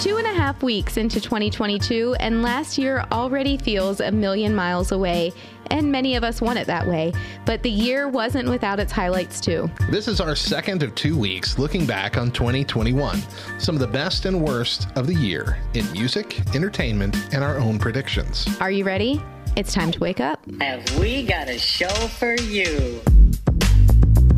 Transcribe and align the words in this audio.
two 0.00 0.16
and 0.16 0.26
a 0.26 0.32
half 0.32 0.62
weeks 0.62 0.96
into 0.96 1.20
2022, 1.20 2.16
and 2.20 2.40
last 2.42 2.78
year 2.78 3.04
already 3.12 3.58
feels 3.58 4.00
a 4.00 4.10
million 4.10 4.54
miles 4.54 4.92
away, 4.92 5.30
and 5.66 5.92
many 5.92 6.16
of 6.16 6.24
us 6.24 6.40
want 6.40 6.58
it 6.58 6.66
that 6.66 6.86
way. 6.86 7.12
But 7.44 7.62
the 7.62 7.70
year 7.70 8.08
wasn't 8.08 8.48
without 8.48 8.80
its 8.80 8.92
highlights, 8.92 9.42
too. 9.42 9.70
This 9.90 10.08
is 10.08 10.18
our 10.18 10.34
second 10.34 10.82
of 10.82 10.94
two 10.94 11.18
weeks 11.18 11.58
looking 11.58 11.84
back 11.84 12.16
on 12.16 12.30
2021, 12.30 13.22
some 13.58 13.74
of 13.74 13.80
the 13.80 13.86
best 13.86 14.24
and 14.24 14.42
worst 14.42 14.88
of 14.96 15.06
the 15.06 15.14
year 15.14 15.58
in 15.74 15.90
music, 15.92 16.40
entertainment, 16.54 17.14
and 17.34 17.44
our 17.44 17.58
own 17.58 17.78
predictions. 17.78 18.48
Are 18.58 18.70
you 18.70 18.84
ready? 18.84 19.22
It's 19.54 19.74
time 19.74 19.90
to 19.92 20.00
wake 20.00 20.20
up. 20.20 20.40
Have 20.62 20.98
we 20.98 21.26
got 21.26 21.48
a 21.48 21.58
show 21.58 21.88
for 21.88 22.36
you? 22.36 23.02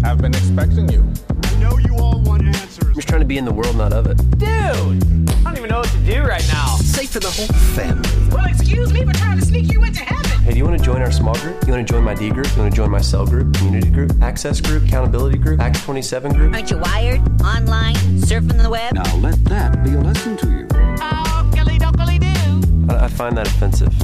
I've 0.04 0.18
been 0.18 0.34
expecting 0.34 0.88
you. 0.90 1.04
I 1.44 1.54
know 1.56 1.78
you 1.78 1.96
all 1.96 2.20
want 2.20 2.42
answers. 2.42 2.78
I'm 2.88 2.94
just 2.94 3.08
trying 3.08 3.20
to 3.20 3.26
be 3.26 3.38
in 3.38 3.44
the 3.44 3.52
world, 3.52 3.76
not 3.76 3.92
of 3.92 4.06
it. 4.06 4.16
Dude, 4.38 4.48
I 4.48 5.44
don't 5.44 5.56
even 5.56 5.70
know 5.70 5.78
what 5.78 5.90
to 5.90 5.98
do 5.98 6.22
right 6.22 6.46
now. 6.48 6.76
Safe 6.76 7.10
for 7.10 7.20
the 7.20 7.30
whole 7.30 7.46
family. 7.76 8.08
Well, 8.34 8.46
excuse 8.46 8.92
me 8.92 9.04
for 9.04 9.12
trying 9.12 9.38
to 9.38 9.44
sneak 9.44 9.72
you 9.72 9.82
into 9.84 10.00
heaven. 10.00 10.30
Hey, 10.42 10.52
do 10.52 10.58
you 10.58 10.64
want 10.64 10.76
to 10.78 10.84
join 10.84 11.00
our 11.02 11.12
small 11.12 11.34
group? 11.36 11.64
You 11.66 11.72
want 11.72 11.86
to 11.86 11.92
join 11.92 12.02
my 12.02 12.14
D 12.14 12.30
group? 12.30 12.50
You 12.56 12.62
want 12.62 12.72
to 12.72 12.76
join 12.76 12.90
my 12.90 13.00
cell 13.00 13.26
group, 13.26 13.54
community 13.54 13.90
group, 13.90 14.12
access 14.20 14.60
group, 14.60 14.84
accountability 14.84 15.38
group, 15.38 15.60
Act 15.60 15.80
27 15.82 16.32
group? 16.32 16.52
Aren't 16.52 16.70
you 16.70 16.78
wired, 16.78 17.20
online, 17.42 17.94
surfing 18.18 18.60
the 18.60 18.70
web? 18.70 18.94
Now 18.94 19.16
let 19.18 19.42
that 19.44 19.84
be 19.84 19.92
a 19.94 20.00
lesson 20.00 20.36
to 20.38 20.46
you. 20.48 20.68
Oh, 21.00 21.50
gilly 21.54 21.78
dokley 21.78 22.18
do. 22.18 22.92
I, 22.92 23.04
I 23.04 23.08
find 23.08 23.36
that 23.36 23.46
offensive. 23.46 23.94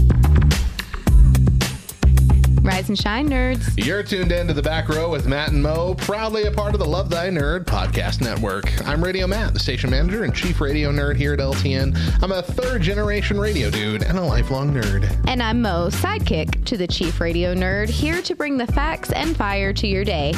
Rise 2.69 2.91
and 2.91 2.99
shine, 2.99 3.31
nerds. 3.31 3.83
You're 3.83 4.03
tuned 4.03 4.31
in 4.31 4.47
to 4.47 4.53
the 4.53 4.61
back 4.61 4.91
row 4.91 5.11
with 5.11 5.27
Matt 5.27 5.53
and 5.53 5.63
Mo, 5.63 5.95
proudly 5.95 6.45
a 6.45 6.51
part 6.51 6.75
of 6.75 6.81
the 6.81 6.87
Love 6.87 7.09
Thy 7.09 7.31
Nerd 7.31 7.65
podcast 7.65 8.21
network. 8.21 8.87
I'm 8.87 9.03
Radio 9.03 9.27
Matt, 9.27 9.55
the 9.55 9.59
station 9.59 9.89
manager 9.89 10.25
and 10.25 10.35
chief 10.35 10.61
radio 10.61 10.93
nerd 10.93 11.17
here 11.17 11.33
at 11.33 11.39
LTN. 11.39 11.97
I'm 12.23 12.31
a 12.31 12.43
third 12.43 12.83
generation 12.83 13.41
radio 13.41 13.71
dude 13.71 14.03
and 14.03 14.19
a 14.19 14.23
lifelong 14.23 14.71
nerd. 14.71 15.11
And 15.27 15.43
I'm 15.43 15.63
Mo, 15.63 15.89
sidekick 15.89 16.67
to 16.67 16.77
the 16.77 16.87
chief 16.87 17.23
radio 17.23 17.55
nerd, 17.55 17.89
here 17.89 18.21
to 18.21 18.35
bring 18.35 18.59
the 18.59 18.67
facts 18.67 19.13
and 19.13 19.35
fire 19.35 19.73
to 19.73 19.87
your 19.87 20.05
day. 20.05 20.35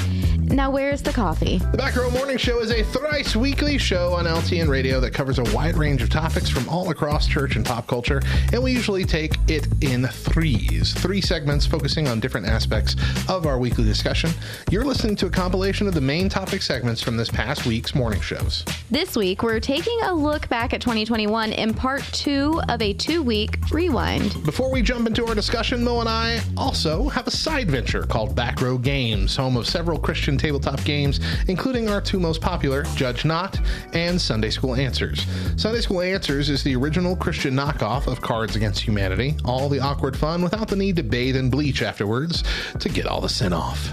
Now, 0.50 0.68
where's 0.68 1.00
the 1.00 1.12
coffee? 1.12 1.58
The 1.58 1.78
Back 1.78 1.94
Row 1.94 2.10
Morning 2.10 2.36
Show 2.36 2.58
is 2.58 2.72
a 2.72 2.82
thrice 2.82 3.36
weekly 3.36 3.78
show 3.78 4.14
on 4.14 4.24
LTN 4.24 4.68
Radio 4.68 4.98
that 4.98 5.12
covers 5.12 5.38
a 5.38 5.44
wide 5.54 5.76
range 5.76 6.02
of 6.02 6.10
topics 6.10 6.50
from 6.50 6.68
all 6.68 6.90
across 6.90 7.28
church 7.28 7.54
and 7.54 7.64
pop 7.64 7.86
culture, 7.86 8.20
and 8.52 8.60
we 8.60 8.72
usually 8.72 9.04
take 9.04 9.36
it 9.48 9.68
in 9.80 10.08
threes. 10.08 10.92
Three 10.92 11.20
segments 11.20 11.66
focusing 11.66 12.08
on 12.08 12.18
different 12.18 12.48
aspects 12.48 12.96
of 13.28 13.46
our 13.46 13.60
weekly 13.60 13.84
discussion. 13.84 14.30
You're 14.72 14.84
listening 14.84 15.14
to 15.16 15.26
a 15.26 15.30
compilation 15.30 15.86
of 15.86 15.94
the 15.94 16.00
main 16.00 16.28
topic 16.28 16.62
segments 16.62 17.00
from 17.00 17.16
this 17.16 17.30
past 17.30 17.64
week's 17.64 17.94
morning 17.94 18.20
shows. 18.20 18.64
This 18.90 19.16
week, 19.16 19.44
we're 19.44 19.60
taking 19.60 20.00
a 20.02 20.12
look 20.12 20.48
back 20.48 20.74
at 20.74 20.80
2021 20.80 21.52
in 21.52 21.72
part 21.72 22.02
two 22.12 22.60
of 22.68 22.82
a 22.82 22.92
two 22.92 23.22
week 23.22 23.56
rewind. 23.70 24.44
Before 24.44 24.72
we 24.72 24.82
jump 24.82 25.06
into 25.06 25.24
our 25.26 25.34
discussion, 25.36 25.84
Mo 25.84 26.00
and 26.00 26.08
I 26.08 26.40
also 26.56 27.08
have 27.08 27.28
a 27.28 27.30
side 27.30 27.70
venture 27.70 28.02
called 28.02 28.34
Back 28.34 28.60
Row 28.60 28.78
Games, 28.78 29.36
home 29.36 29.56
of 29.56 29.68
several 29.68 29.96
Christian 29.96 30.39
tabletop 30.40 30.82
games, 30.84 31.20
including 31.48 31.88
our 31.88 32.00
two 32.00 32.18
most 32.18 32.40
popular, 32.40 32.82
Judge 32.96 33.24
Not 33.24 33.60
and 33.92 34.20
Sunday 34.20 34.50
School 34.50 34.74
Answers. 34.74 35.26
Sunday 35.56 35.80
School 35.80 36.00
Answers 36.00 36.48
is 36.48 36.64
the 36.64 36.74
original 36.74 37.14
Christian 37.14 37.54
knockoff 37.54 38.06
of 38.06 38.20
Cards 38.20 38.56
Against 38.56 38.80
Humanity, 38.80 39.36
all 39.44 39.68
the 39.68 39.80
awkward 39.80 40.16
fun 40.16 40.42
without 40.42 40.68
the 40.68 40.76
need 40.76 40.96
to 40.96 41.02
bathe 41.02 41.36
in 41.36 41.50
bleach 41.50 41.82
afterwards 41.82 42.42
to 42.78 42.88
get 42.88 43.06
all 43.06 43.20
the 43.20 43.28
sin 43.28 43.52
off. 43.52 43.90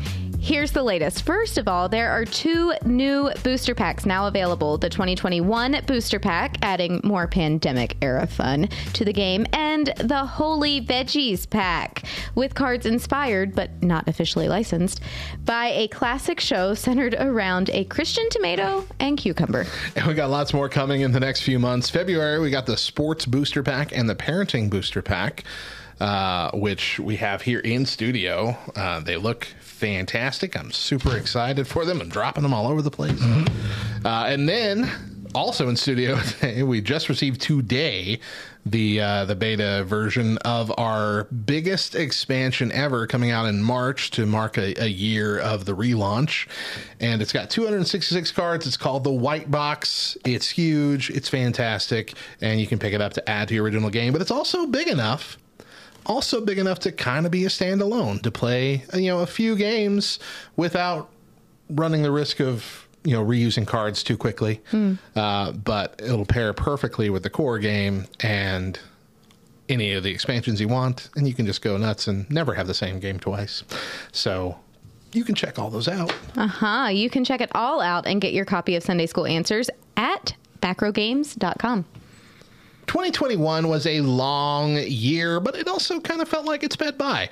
Here's 0.48 0.72
the 0.72 0.82
latest. 0.82 1.24
First 1.24 1.58
of 1.58 1.68
all, 1.68 1.90
there 1.90 2.10
are 2.10 2.24
two 2.24 2.74
new 2.86 3.30
booster 3.44 3.76
packs 3.76 4.06
now 4.06 4.28
available 4.28 4.78
the 4.78 4.88
2021 4.88 5.82
booster 5.86 6.22
pack, 6.22 6.56
adding 6.62 7.02
more 7.04 7.28
pandemic 7.28 7.98
era 8.02 8.26
fun 8.26 8.70
to 8.94 9.04
the 9.04 9.12
game, 9.12 9.46
and 9.52 9.88
the 9.98 10.24
Holy 10.26 10.80
Veggies 10.80 11.50
pack, 11.50 12.04
with 12.34 12.56
cards 12.56 12.86
inspired, 12.86 13.56
but 13.56 13.84
not 13.84 14.08
officially 14.08 14.48
licensed, 14.48 15.02
by 15.44 15.66
a 15.66 15.90
classic 15.90 16.40
show 16.40 16.74
centered 16.74 17.14
around 17.16 17.70
a 17.72 17.84
Christian 17.84 18.30
tomato 18.30 18.86
and 19.02 19.18
cucumber. 19.18 19.66
And 19.98 20.08
we 20.08 20.14
got 20.14 20.30
lots 20.30 20.54
more 20.54 20.70
coming 20.70 21.02
in 21.02 21.12
the 21.12 21.20
next 21.20 21.42
few 21.42 21.60
months. 21.60 21.90
February, 21.90 22.40
we 22.40 22.52
got 22.52 22.66
the 22.66 22.78
Sports 22.78 23.26
Booster 23.26 23.64
Pack 23.64 23.92
and 23.92 24.10
the 24.10 24.16
Parenting 24.16 24.70
Booster 24.70 25.02
Pack. 25.02 25.44
Uh, 26.00 26.52
which 26.52 27.00
we 27.00 27.16
have 27.16 27.42
here 27.42 27.60
in 27.60 27.84
studio. 27.84 28.56
Uh, 28.76 29.00
they 29.00 29.18
look 29.18 29.46
fantastic. 29.62 30.56
I'm 30.56 30.72
super 30.72 31.18
excited 31.18 31.68
for 31.68 31.86
them. 31.86 32.02
I'm 32.02 32.10
dropping 32.10 32.44
them 32.44 32.54
all 32.54 32.68
over 32.68 32.84
the 32.84 32.92
place. 32.92 33.20
Uh, 34.06 34.26
and 34.28 34.48
then 34.48 34.92
also 35.34 35.70
in 35.70 35.76
studio 35.76 36.20
we 36.66 36.82
just 36.82 37.10
received 37.10 37.42
today 37.42 38.20
the 38.66 39.00
uh, 39.00 39.26
the 39.26 39.36
beta 39.36 39.84
version 39.86 40.38
of 40.40 40.72
our 40.78 41.26
biggest 41.26 41.96
expansion 41.96 42.72
ever, 42.72 43.08
coming 43.08 43.32
out 43.32 43.46
in 43.46 43.64
March 43.64 44.12
to 44.12 44.26
mark 44.26 44.58
a, 44.58 44.80
a 44.84 44.88
year 44.88 45.40
of 45.40 45.66
the 45.66 45.76
relaunch. 45.76 46.48
And 47.00 47.22
it's 47.22 47.32
got 47.32 47.50
266 47.50 48.32
cards. 48.32 48.68
It's 48.68 48.78
called 48.78 49.04
the 49.04 49.12
White 49.12 49.50
Box. 49.50 50.18
It's 50.26 50.50
huge. 50.50 51.10
It's 51.10 51.30
fantastic, 51.30 52.14
and 52.42 52.60
you 52.60 52.68
can 52.68 52.78
pick 52.78 52.94
it 52.94 53.02
up 53.02 53.14
to 53.14 53.30
add 53.30 53.48
to 53.48 53.56
your 53.56 53.64
original 53.64 53.90
game. 53.90 54.12
But 54.12 54.22
it's 54.22 54.32
also 54.32 54.68
big 54.68 54.88
enough 54.88 55.38
also 56.08 56.42
big 56.42 56.58
enough 56.58 56.80
to 56.80 56.92
kind 56.92 57.26
of 57.26 57.32
be 57.32 57.46
a 57.46 57.50
standalone 57.50 58.22
to 58.22 58.32
play 58.32 58.84
you 58.94 59.08
know 59.10 59.20
a 59.20 59.28
few 59.28 59.56
games 59.56 60.20
without 60.56 61.10
running 61.70 62.02
the 62.02 62.12
risk 62.12 62.40
of 62.40 62.88
you 63.04 63.14
know 63.14 63.24
reusing 63.24 63.66
cards 63.68 64.04
too 64.04 64.18
quickly 64.18 64.62
uh, 65.16 65.52
but 65.52 65.96
it'll 66.04 66.26
pair 66.26 66.52
perfectly 66.54 67.10
with 67.10 67.24
the 67.24 67.30
core 67.30 67.60
game 67.60 68.06
and 68.22 68.80
any 69.70 69.92
of 69.94 70.04
the 70.04 70.10
expansions 70.12 70.60
you 70.62 70.68
want 70.68 71.10
and 71.16 71.28
you 71.28 71.34
can 71.34 71.46
just 71.46 71.62
go 71.62 71.78
nuts 71.78 72.08
and 72.08 72.30
never 72.32 72.54
have 72.54 72.68
the 72.68 72.74
same 72.74 73.00
game 73.00 73.20
twice 73.20 73.64
so 74.12 74.58
you 75.14 75.24
can 75.24 75.36
check 75.36 75.58
all 75.60 75.70
those 75.70 75.88
out 75.88 76.14
Uh 76.36 76.48
huh. 76.48 76.88
You 76.92 77.10
can 77.10 77.24
check 77.24 77.40
it 77.42 77.50
all 77.56 77.80
out 77.82 78.06
and 78.06 78.20
get 78.22 78.34
your 78.34 78.46
copy 78.46 78.76
of 78.76 78.84
Sunday 78.84 79.06
School 79.06 79.26
Answers 79.26 79.70
at 79.96 80.36
backrowgames.com. 80.62 81.86
2021 82.88 83.68
was 83.68 83.86
a 83.86 84.02
long 84.02 84.78
year, 84.78 85.40
but 85.40 85.56
it 85.56 85.68
also 85.68 86.00
kind 86.00 86.22
of 86.22 86.28
felt 86.28 86.46
like 86.46 86.64
it 86.64 86.74
sped 86.74 86.98
by. 86.98 87.30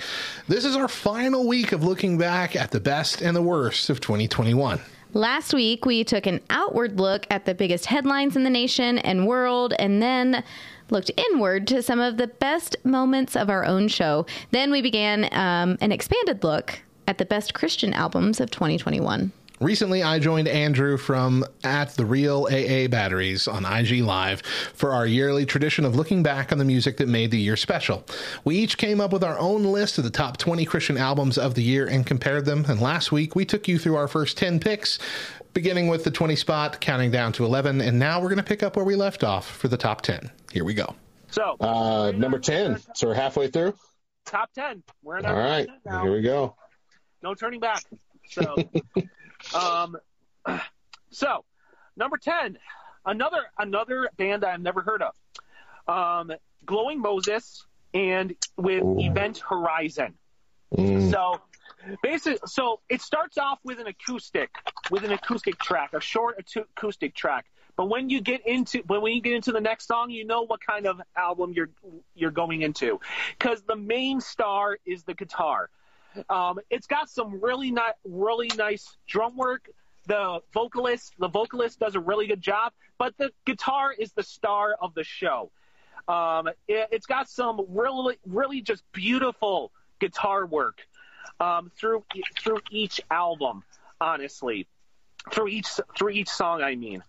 This 0.47 0.65
is 0.65 0.75
our 0.75 0.87
final 0.87 1.47
week 1.47 1.71
of 1.71 1.83
looking 1.83 2.17
back 2.17 2.55
at 2.55 2.71
the 2.71 2.79
best 2.79 3.21
and 3.21 3.35
the 3.35 3.41
worst 3.41 3.89
of 3.89 4.01
2021. 4.01 4.79
Last 5.13 5.53
week, 5.53 5.85
we 5.85 6.03
took 6.03 6.25
an 6.25 6.41
outward 6.49 6.99
look 6.99 7.25
at 7.29 7.45
the 7.45 7.55
biggest 7.55 7.85
headlines 7.85 8.35
in 8.35 8.43
the 8.43 8.49
nation 8.49 8.97
and 8.99 9.25
world, 9.25 9.73
and 9.79 10.01
then 10.01 10.43
looked 10.89 11.09
inward 11.15 11.67
to 11.67 11.81
some 11.81 12.01
of 12.01 12.17
the 12.17 12.27
best 12.27 12.75
moments 12.83 13.35
of 13.37 13.49
our 13.49 13.65
own 13.65 13.87
show. 13.87 14.25
Then 14.51 14.71
we 14.71 14.81
began 14.81 15.29
um, 15.31 15.77
an 15.79 15.93
expanded 15.93 16.43
look 16.43 16.81
at 17.07 17.17
the 17.17 17.25
best 17.25 17.53
Christian 17.53 17.93
albums 17.93 18.41
of 18.41 18.51
2021. 18.51 19.31
Recently, 19.61 20.03
I 20.03 20.19
joined 20.19 20.49
Andrew 20.49 20.97
from 20.97 21.45
at 21.63 21.91
the 21.95 22.05
Real 22.05 22.45
AA 22.51 22.89
Batteries 22.89 23.47
on 23.47 23.63
IG 23.65 24.01
Live 24.03 24.41
for 24.41 24.91
our 24.91 25.07
yearly 25.07 25.45
tradition 25.45 25.85
of 25.85 25.95
looking 25.95 26.21
back 26.21 26.51
on 26.51 26.57
the 26.57 26.65
music 26.65 26.97
that 26.97 27.07
made 27.07 27.31
the 27.31 27.39
year 27.39 27.55
special. 27.55 28.03
We 28.43 28.57
each 28.57 28.77
came 28.77 28.99
up 28.99 29.13
with 29.13 29.23
our 29.23 29.39
own 29.39 29.63
list 29.63 29.97
of 29.97 30.03
the 30.03 30.09
top 30.09 30.35
20 30.37 30.65
Christian 30.65 30.97
albums 30.97 31.37
of 31.37 31.53
the 31.55 31.63
year 31.63 31.87
and 31.87 32.05
compared 32.05 32.43
them. 32.43 32.65
And 32.67 32.81
last 32.81 33.13
week, 33.13 33.33
we 33.33 33.45
took 33.45 33.69
you 33.69 33.79
through 33.79 33.95
our 33.95 34.09
first 34.09 34.37
10 34.37 34.59
picks, 34.59 34.99
beginning 35.53 35.87
with 35.87 36.03
the 36.03 36.11
20 36.11 36.35
spot, 36.35 36.81
counting 36.81 37.09
down 37.09 37.31
to 37.33 37.45
11. 37.45 37.79
And 37.79 37.97
now 37.97 38.19
we're 38.19 38.27
going 38.29 38.37
to 38.37 38.43
pick 38.43 38.61
up 38.61 38.75
where 38.75 38.83
we 38.85 38.95
left 38.95 39.23
off 39.23 39.49
for 39.49 39.69
the 39.69 39.77
top 39.77 40.01
10. 40.01 40.29
Here 40.51 40.65
we 40.65 40.73
go. 40.73 40.95
So, 41.31 41.55
Uh, 41.61 42.11
number 42.13 42.39
10. 42.39 42.81
So 42.93 43.07
we're 43.07 43.13
halfway 43.13 43.47
through. 43.47 43.73
top 44.25 44.51
10. 44.53 44.83
We're 45.01 45.19
in 45.19 45.25
All 45.25 45.31
our 45.33 45.39
right. 45.39 45.65
10 45.67 45.75
now. 45.85 46.03
Here 46.03 46.11
we 46.13 46.21
go. 46.21 46.55
No 47.23 47.33
turning 47.33 47.61
back. 47.61 47.83
So, 48.31 48.55
um, 49.53 49.97
so 51.11 51.45
number 51.95 52.17
10, 52.17 52.57
another 53.05 53.43
another 53.57 54.09
band 54.17 54.43
I've 54.43 54.61
never 54.61 54.81
heard 54.81 55.01
of. 55.01 55.13
Um, 55.87 56.31
Glowing 56.65 56.99
Moses 56.99 57.65
and 57.93 58.35
with 58.57 58.83
Ooh. 58.83 58.97
Event 58.99 59.37
Horizon. 59.37 60.15
Mm. 60.75 61.11
So 61.11 61.41
basically, 62.01 62.39
so 62.45 62.79
it 62.89 63.01
starts 63.01 63.37
off 63.37 63.59
with 63.63 63.79
an 63.79 63.87
acoustic, 63.87 64.49
with 64.91 65.03
an 65.03 65.11
acoustic 65.11 65.57
track, 65.59 65.93
a 65.93 66.01
short 66.01 66.43
acoustic 66.55 67.15
track. 67.15 67.45
But 67.77 67.89
when 67.89 68.09
you 68.09 68.21
get 68.21 68.45
into 68.47 68.81
when 68.87 69.01
when 69.01 69.13
you 69.13 69.21
get 69.21 69.33
into 69.33 69.51
the 69.51 69.61
next 69.61 69.87
song, 69.87 70.09
you 70.09 70.25
know 70.25 70.43
what 70.43 70.61
kind 70.61 70.87
of 70.87 71.01
album 71.15 71.53
you're 71.53 71.69
you're 72.13 72.31
going 72.31 72.61
into, 72.61 72.99
because 73.37 73.61
the 73.63 73.75
main 73.75 74.21
star 74.21 74.77
is 74.85 75.03
the 75.03 75.13
guitar. 75.13 75.69
Um, 76.29 76.59
it's 76.69 76.87
got 76.87 77.09
some 77.09 77.41
really 77.41 77.71
ni- 77.71 77.81
really 78.05 78.49
nice 78.57 78.97
drum 79.07 79.37
work. 79.37 79.69
The 80.07 80.39
vocalist 80.53 81.13
the 81.17 81.27
vocalist 81.27 81.79
does 81.79 81.95
a 81.95 81.99
really 81.99 82.27
good 82.27 82.41
job, 82.41 82.73
but 82.97 83.17
the 83.17 83.31
guitar 83.45 83.91
is 83.91 84.11
the 84.13 84.23
star 84.23 84.75
of 84.79 84.93
the 84.93 85.03
show. 85.03 85.51
Um, 86.07 86.47
it, 86.67 86.89
it's 86.91 87.07
got 87.07 87.29
some 87.29 87.65
really 87.69 88.17
really 88.25 88.61
just 88.61 88.83
beautiful 88.91 89.71
guitar 89.99 90.45
work 90.45 90.81
um, 91.39 91.71
through 91.77 92.05
through 92.39 92.59
each 92.71 93.01
album. 93.09 93.63
Honestly, 93.99 94.67
through 95.31 95.47
each 95.47 95.67
through 95.97 96.09
each 96.09 96.29
song, 96.29 96.61
I 96.61 96.75
mean. 96.75 97.03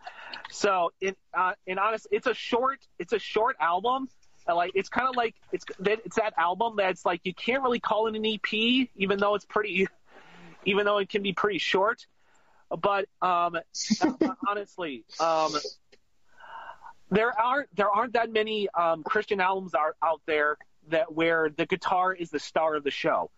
So 0.50 0.92
it 1.00 1.16
uh, 1.36 1.52
and 1.66 1.78
honest, 1.78 2.06
it's 2.10 2.26
a 2.26 2.34
short 2.34 2.78
it's 2.98 3.12
a 3.12 3.18
short 3.18 3.56
album. 3.60 4.08
Like 4.54 4.72
it's 4.75 4.88
kind 4.88 5.08
of 5.08 5.16
like 5.16 5.34
it's 5.52 5.64
that 5.81 6.00
it's 6.04 6.16
that 6.16 6.34
album 6.37 6.75
that's 6.76 7.04
like 7.04 7.20
you 7.25 7.34
can't 7.34 7.62
really 7.62 7.81
call 7.81 8.06
it 8.06 8.14
an 8.14 8.25
EP, 8.25 8.88
even 8.96 9.19
though 9.19 9.34
it's 9.34 9.44
pretty, 9.44 9.88
even 10.64 10.84
though 10.84 10.98
it 10.98 11.08
can 11.08 11.22
be 11.22 11.32
pretty 11.32 11.58
short. 11.58 12.06
But 12.70 13.08
um, 13.22 13.58
honestly, 14.48 15.04
um, 15.20 15.52
there 17.10 17.38
aren't 17.38 17.75
there 17.75 17.90
aren't 17.90 18.14
that 18.14 18.32
many 18.32 18.69
um, 18.70 19.02
Christian 19.02 19.40
albums 19.40 19.75
are 19.75 19.94
out 20.02 20.20
there 20.26 20.56
that 20.88 21.12
where 21.12 21.50
the 21.50 21.66
guitar 21.66 22.12
is 22.12 22.31
the 22.31 22.38
star 22.38 22.75
of 22.75 22.84
the 22.84 22.90
show, 22.90 23.31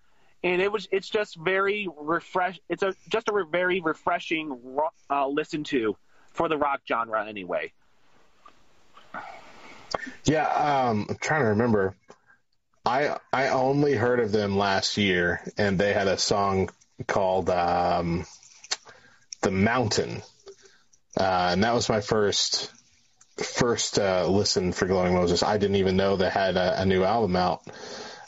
and 0.42 0.60
it 0.62 0.70
was 0.70 0.88
it's 0.90 1.08
just 1.08 1.36
very 1.36 1.88
refresh. 2.00 2.60
It's 2.68 2.82
a 2.82 2.94
just 3.08 3.28
a 3.28 3.44
very 3.50 3.80
refreshing 3.80 4.76
uh, 5.10 5.26
listen 5.28 5.64
to 5.64 5.96
for 6.32 6.48
the 6.48 6.56
rock 6.56 6.80
genre 6.88 7.26
anyway. 7.26 7.72
Yeah, 10.24 10.46
um, 10.46 11.06
I'm 11.08 11.16
trying 11.16 11.42
to 11.42 11.48
remember. 11.48 11.94
I 12.84 13.18
I 13.32 13.48
only 13.48 13.94
heard 13.94 14.20
of 14.20 14.32
them 14.32 14.56
last 14.56 14.96
year, 14.96 15.42
and 15.58 15.78
they 15.78 15.92
had 15.92 16.08
a 16.08 16.18
song 16.18 16.70
called 17.06 17.50
um, 17.50 18.24
"The 19.42 19.50
Mountain," 19.50 20.22
uh, 21.18 21.50
and 21.52 21.64
that 21.64 21.74
was 21.74 21.88
my 21.88 22.00
first 22.00 22.70
first 23.36 23.98
uh, 23.98 24.26
listen 24.26 24.72
for 24.72 24.86
Glowing 24.86 25.14
Moses. 25.14 25.42
I 25.42 25.58
didn't 25.58 25.76
even 25.76 25.96
know 25.96 26.16
they 26.16 26.30
had 26.30 26.56
a, 26.56 26.82
a 26.82 26.86
new 26.86 27.04
album 27.04 27.36
out. 27.36 27.62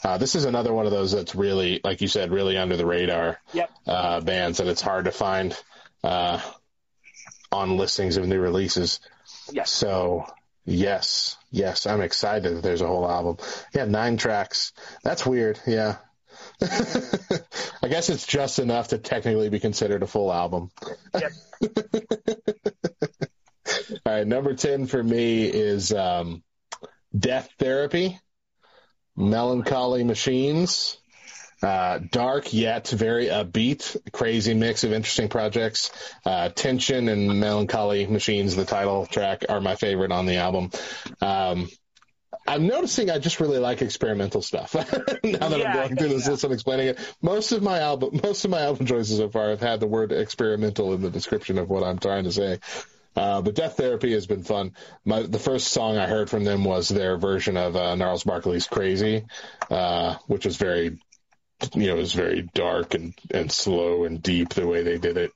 Uh, 0.03 0.17
this 0.17 0.35
is 0.35 0.45
another 0.45 0.73
one 0.73 0.85
of 0.85 0.91
those 0.91 1.11
that's 1.11 1.35
really, 1.35 1.79
like 1.83 2.01
you 2.01 2.07
said, 2.07 2.31
really 2.31 2.57
under 2.57 2.75
the 2.77 2.85
radar 2.85 3.39
Yep. 3.53 3.69
uh, 3.85 4.21
bands 4.21 4.57
that 4.57 4.67
it's 4.67 4.81
hard 4.81 5.05
to 5.05 5.11
find 5.11 5.55
uh, 6.03 6.39
on 7.51 7.77
listings 7.77 8.17
of 8.17 8.27
new 8.27 8.39
releases. 8.39 8.99
Yes. 9.51 9.69
So 9.69 10.25
yes, 10.65 11.37
yes, 11.49 11.85
I'm 11.85 12.01
excited 12.01 12.55
that 12.55 12.63
there's 12.63 12.81
a 12.81 12.87
whole 12.87 13.09
album. 13.09 13.37
Yeah, 13.73 13.85
nine 13.85 14.17
tracks. 14.17 14.73
That's 15.03 15.25
weird. 15.25 15.59
Yeah. 15.65 15.97
I 16.61 17.87
guess 17.87 18.09
it's 18.09 18.25
just 18.25 18.59
enough 18.59 18.89
to 18.89 18.97
technically 18.97 19.49
be 19.49 19.59
considered 19.59 20.03
a 20.03 20.07
full 20.07 20.31
album. 20.31 20.71
Yep. 21.13 21.31
All 24.05 24.13
right, 24.13 24.27
number 24.27 24.53
10 24.53 24.87
for 24.87 25.03
me 25.03 25.45
is 25.45 25.91
um, 25.93 26.43
Death 27.17 27.49
Therapy, 27.59 28.19
Melancholy 29.15 30.03
Machines, 30.03 30.97
uh, 31.61 31.99
dark 31.99 32.53
yet 32.53 32.87
very 32.89 33.27
upbeat, 33.27 33.95
crazy 34.11 34.53
mix 34.53 34.83
of 34.83 34.93
interesting 34.93 35.29
projects. 35.29 35.91
Uh, 36.25 36.49
Tension 36.49 37.07
and 37.09 37.39
Melancholy 37.39 38.07
Machines, 38.07 38.55
the 38.55 38.65
title 38.65 39.05
track, 39.05 39.45
are 39.49 39.61
my 39.61 39.75
favorite 39.75 40.11
on 40.11 40.25
the 40.25 40.37
album. 40.37 40.71
Um, 41.21 41.69
I'm 42.47 42.65
noticing 42.65 43.11
I 43.11 43.19
just 43.19 43.39
really 43.39 43.59
like 43.59 43.81
experimental 43.81 44.41
stuff. 44.41 44.73
now 45.23 45.49
that 45.49 45.59
Yeah, 45.59 45.69
I'm 45.69 45.73
going 45.75 45.95
through 45.95 46.09
this 46.09 46.25
yeah. 46.25 46.31
list 46.31 46.43
and 46.43 46.53
explaining 46.53 46.87
it, 46.87 47.15
most 47.21 47.51
of 47.51 47.61
my 47.61 47.79
album, 47.79 48.19
most 48.23 48.43
of 48.45 48.51
my 48.51 48.61
album 48.61 48.85
choices 48.87 49.17
so 49.17 49.29
far 49.29 49.49
have 49.49 49.61
had 49.61 49.79
the 49.79 49.87
word 49.87 50.11
experimental 50.11 50.93
in 50.93 51.01
the 51.01 51.09
description 51.09 51.57
of 51.59 51.69
what 51.69 51.83
I'm 51.83 51.99
trying 51.99 52.23
to 52.23 52.31
say. 52.31 52.59
Uh, 53.15 53.41
but 53.41 53.55
Death 53.55 53.75
Therapy 53.77 54.13
has 54.13 54.25
been 54.25 54.43
fun. 54.43 54.73
My, 55.03 55.21
the 55.21 55.39
first 55.39 55.67
song 55.67 55.97
I 55.97 56.07
heard 56.07 56.29
from 56.29 56.43
them 56.45 56.63
was 56.63 56.87
their 56.87 57.17
version 57.17 57.57
of 57.57 57.75
uh, 57.75 57.95
Gnarls 57.95 58.23
Barkley's 58.23 58.67
"Crazy," 58.67 59.25
uh, 59.69 60.15
which 60.27 60.45
was 60.45 60.55
very, 60.55 60.97
you 61.73 61.87
know, 61.87 61.95
it 61.95 61.99
was 61.99 62.13
very 62.13 62.43
dark 62.53 62.93
and 62.93 63.13
and 63.29 63.51
slow 63.51 64.05
and 64.05 64.21
deep 64.21 64.49
the 64.49 64.67
way 64.67 64.83
they 64.83 64.97
did 64.97 65.17
it. 65.17 65.33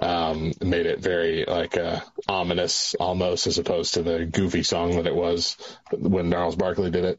Um, 0.00 0.52
made 0.60 0.86
it 0.86 1.00
very 1.00 1.44
like 1.44 1.76
uh, 1.76 2.00
ominous 2.28 2.94
almost, 2.94 3.46
as 3.46 3.58
opposed 3.58 3.94
to 3.94 4.02
the 4.02 4.24
goofy 4.24 4.62
song 4.62 4.96
that 4.96 5.06
it 5.06 5.14
was 5.14 5.56
when 5.92 6.30
Gnarls 6.30 6.56
Barkley 6.56 6.90
did 6.90 7.04
it. 7.04 7.18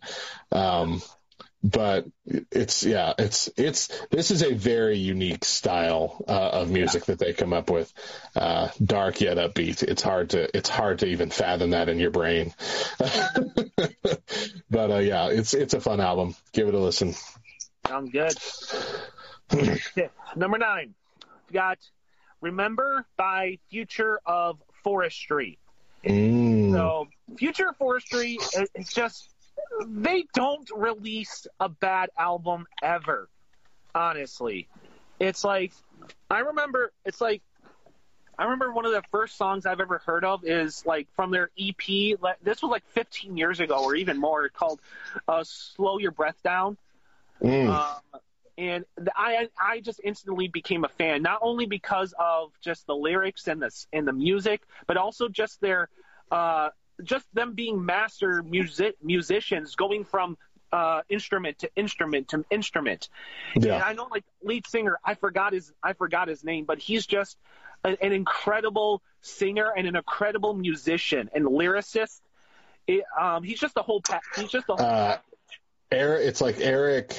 Um, 0.51 1.01
but 1.65 2.05
it's 2.51 2.83
yeah, 2.83 3.13
it's 3.17 3.49
it's 3.57 3.87
this 4.11 4.29
is 4.29 4.43
a 4.43 4.53
very 4.53 4.97
unique 4.99 5.43
style 5.43 6.23
uh, 6.27 6.49
of 6.61 6.69
music 6.69 7.05
that 7.05 7.17
they 7.17 7.33
come 7.33 7.53
up 7.53 7.71
with, 7.71 7.91
uh, 8.35 8.69
dark 8.83 9.19
yet 9.19 9.37
upbeat. 9.37 9.81
It's 9.81 10.03
hard 10.03 10.29
to 10.31 10.55
it's 10.55 10.69
hard 10.69 10.99
to 10.99 11.07
even 11.07 11.31
fathom 11.31 11.71
that 11.71 11.89
in 11.89 11.97
your 11.97 12.11
brain. 12.11 12.53
but 14.69 14.91
uh, 14.91 14.97
yeah, 14.97 15.29
it's 15.29 15.55
it's 15.55 15.73
a 15.73 15.81
fun 15.81 16.01
album. 16.01 16.35
Give 16.53 16.67
it 16.67 16.75
a 16.75 16.79
listen. 16.79 17.15
Sounds 17.87 18.11
good. 18.11 18.35
Number 20.35 20.57
nine, 20.57 20.93
we 21.49 21.53
got 21.53 21.77
"Remember" 22.41 23.05
by 23.17 23.59
Future 23.69 24.19
of 24.25 24.61
Forestry. 24.83 25.57
Mm. 26.03 26.71
So, 26.71 27.07
Future 27.37 27.69
of 27.69 27.77
Forestry, 27.77 28.37
it's 28.73 28.93
just 28.93 29.29
they 29.87 30.25
don't 30.33 30.69
release 30.75 31.47
a 31.59 31.69
bad 31.69 32.09
album 32.17 32.65
ever. 32.81 33.29
Honestly, 33.93 34.67
it's 35.19 35.43
like 35.43 35.71
I 36.29 36.39
remember. 36.39 36.91
It's 37.05 37.21
like 37.21 37.41
I 38.37 38.43
remember 38.43 38.73
one 38.73 38.85
of 38.85 38.91
the 38.91 39.03
first 39.11 39.37
songs 39.37 39.65
I've 39.65 39.79
ever 39.79 39.99
heard 39.99 40.25
of 40.25 40.43
is 40.43 40.85
like 40.85 41.07
from 41.15 41.31
their 41.31 41.49
EP. 41.57 42.19
like, 42.19 42.37
This 42.43 42.61
was 42.61 42.69
like 42.69 42.85
15 42.89 43.37
years 43.37 43.59
ago, 43.59 43.83
or 43.83 43.95
even 43.95 44.17
more, 44.17 44.49
called 44.49 44.79
uh, 45.27 45.43
"Slow 45.43 45.99
Your 45.99 46.11
Breath 46.11 46.41
Down." 46.43 46.77
Mm. 47.41 47.69
Um, 47.69 48.21
and 48.57 48.85
the, 48.95 49.11
I 49.15 49.49
I 49.59 49.81
just 49.81 49.99
instantly 50.03 50.47
became 50.47 50.85
a 50.85 50.87
fan, 50.87 51.21
not 51.21 51.39
only 51.41 51.65
because 51.65 52.13
of 52.17 52.51
just 52.61 52.87
the 52.87 52.95
lyrics 52.95 53.47
and 53.47 53.61
the 53.61 53.69
and 53.91 54.07
the 54.07 54.13
music, 54.13 54.61
but 54.87 54.95
also 54.97 55.27
just 55.27 55.59
their 55.59 55.89
uh, 56.31 56.69
just 57.03 57.25
them 57.33 57.53
being 57.53 57.85
master 57.85 58.41
music 58.43 58.95
musicians, 59.03 59.75
going 59.75 60.05
from 60.05 60.37
uh, 60.71 61.01
instrument 61.09 61.59
to 61.59 61.69
instrument 61.75 62.29
to 62.29 62.45
instrument. 62.49 63.09
Yeah. 63.55 63.75
And 63.75 63.83
I 63.83 63.93
know, 63.93 64.07
like 64.09 64.23
lead 64.41 64.65
singer, 64.67 64.99
I 65.03 65.15
forgot 65.15 65.51
his 65.51 65.73
I 65.83 65.93
forgot 65.93 66.29
his 66.29 66.43
name, 66.43 66.63
but 66.63 66.79
he's 66.79 67.05
just 67.05 67.37
a, 67.83 67.97
an 68.01 68.13
incredible 68.13 69.01
singer 69.21 69.73
and 69.75 69.85
an 69.85 69.97
incredible 69.97 70.53
musician 70.53 71.29
and 71.33 71.45
lyricist. 71.45 72.21
It, 72.87 73.03
um, 73.19 73.43
he's 73.43 73.59
just 73.59 73.73
the 73.75 73.83
whole 73.83 73.99
pack. 73.99 74.21
He's 74.37 74.49
just 74.49 74.67
the 74.67 74.75
whole 74.75 74.85
Uh, 74.85 75.17
Eric, 75.91 76.27
it's 76.27 76.41
like 76.41 76.59
Eric 76.59 77.15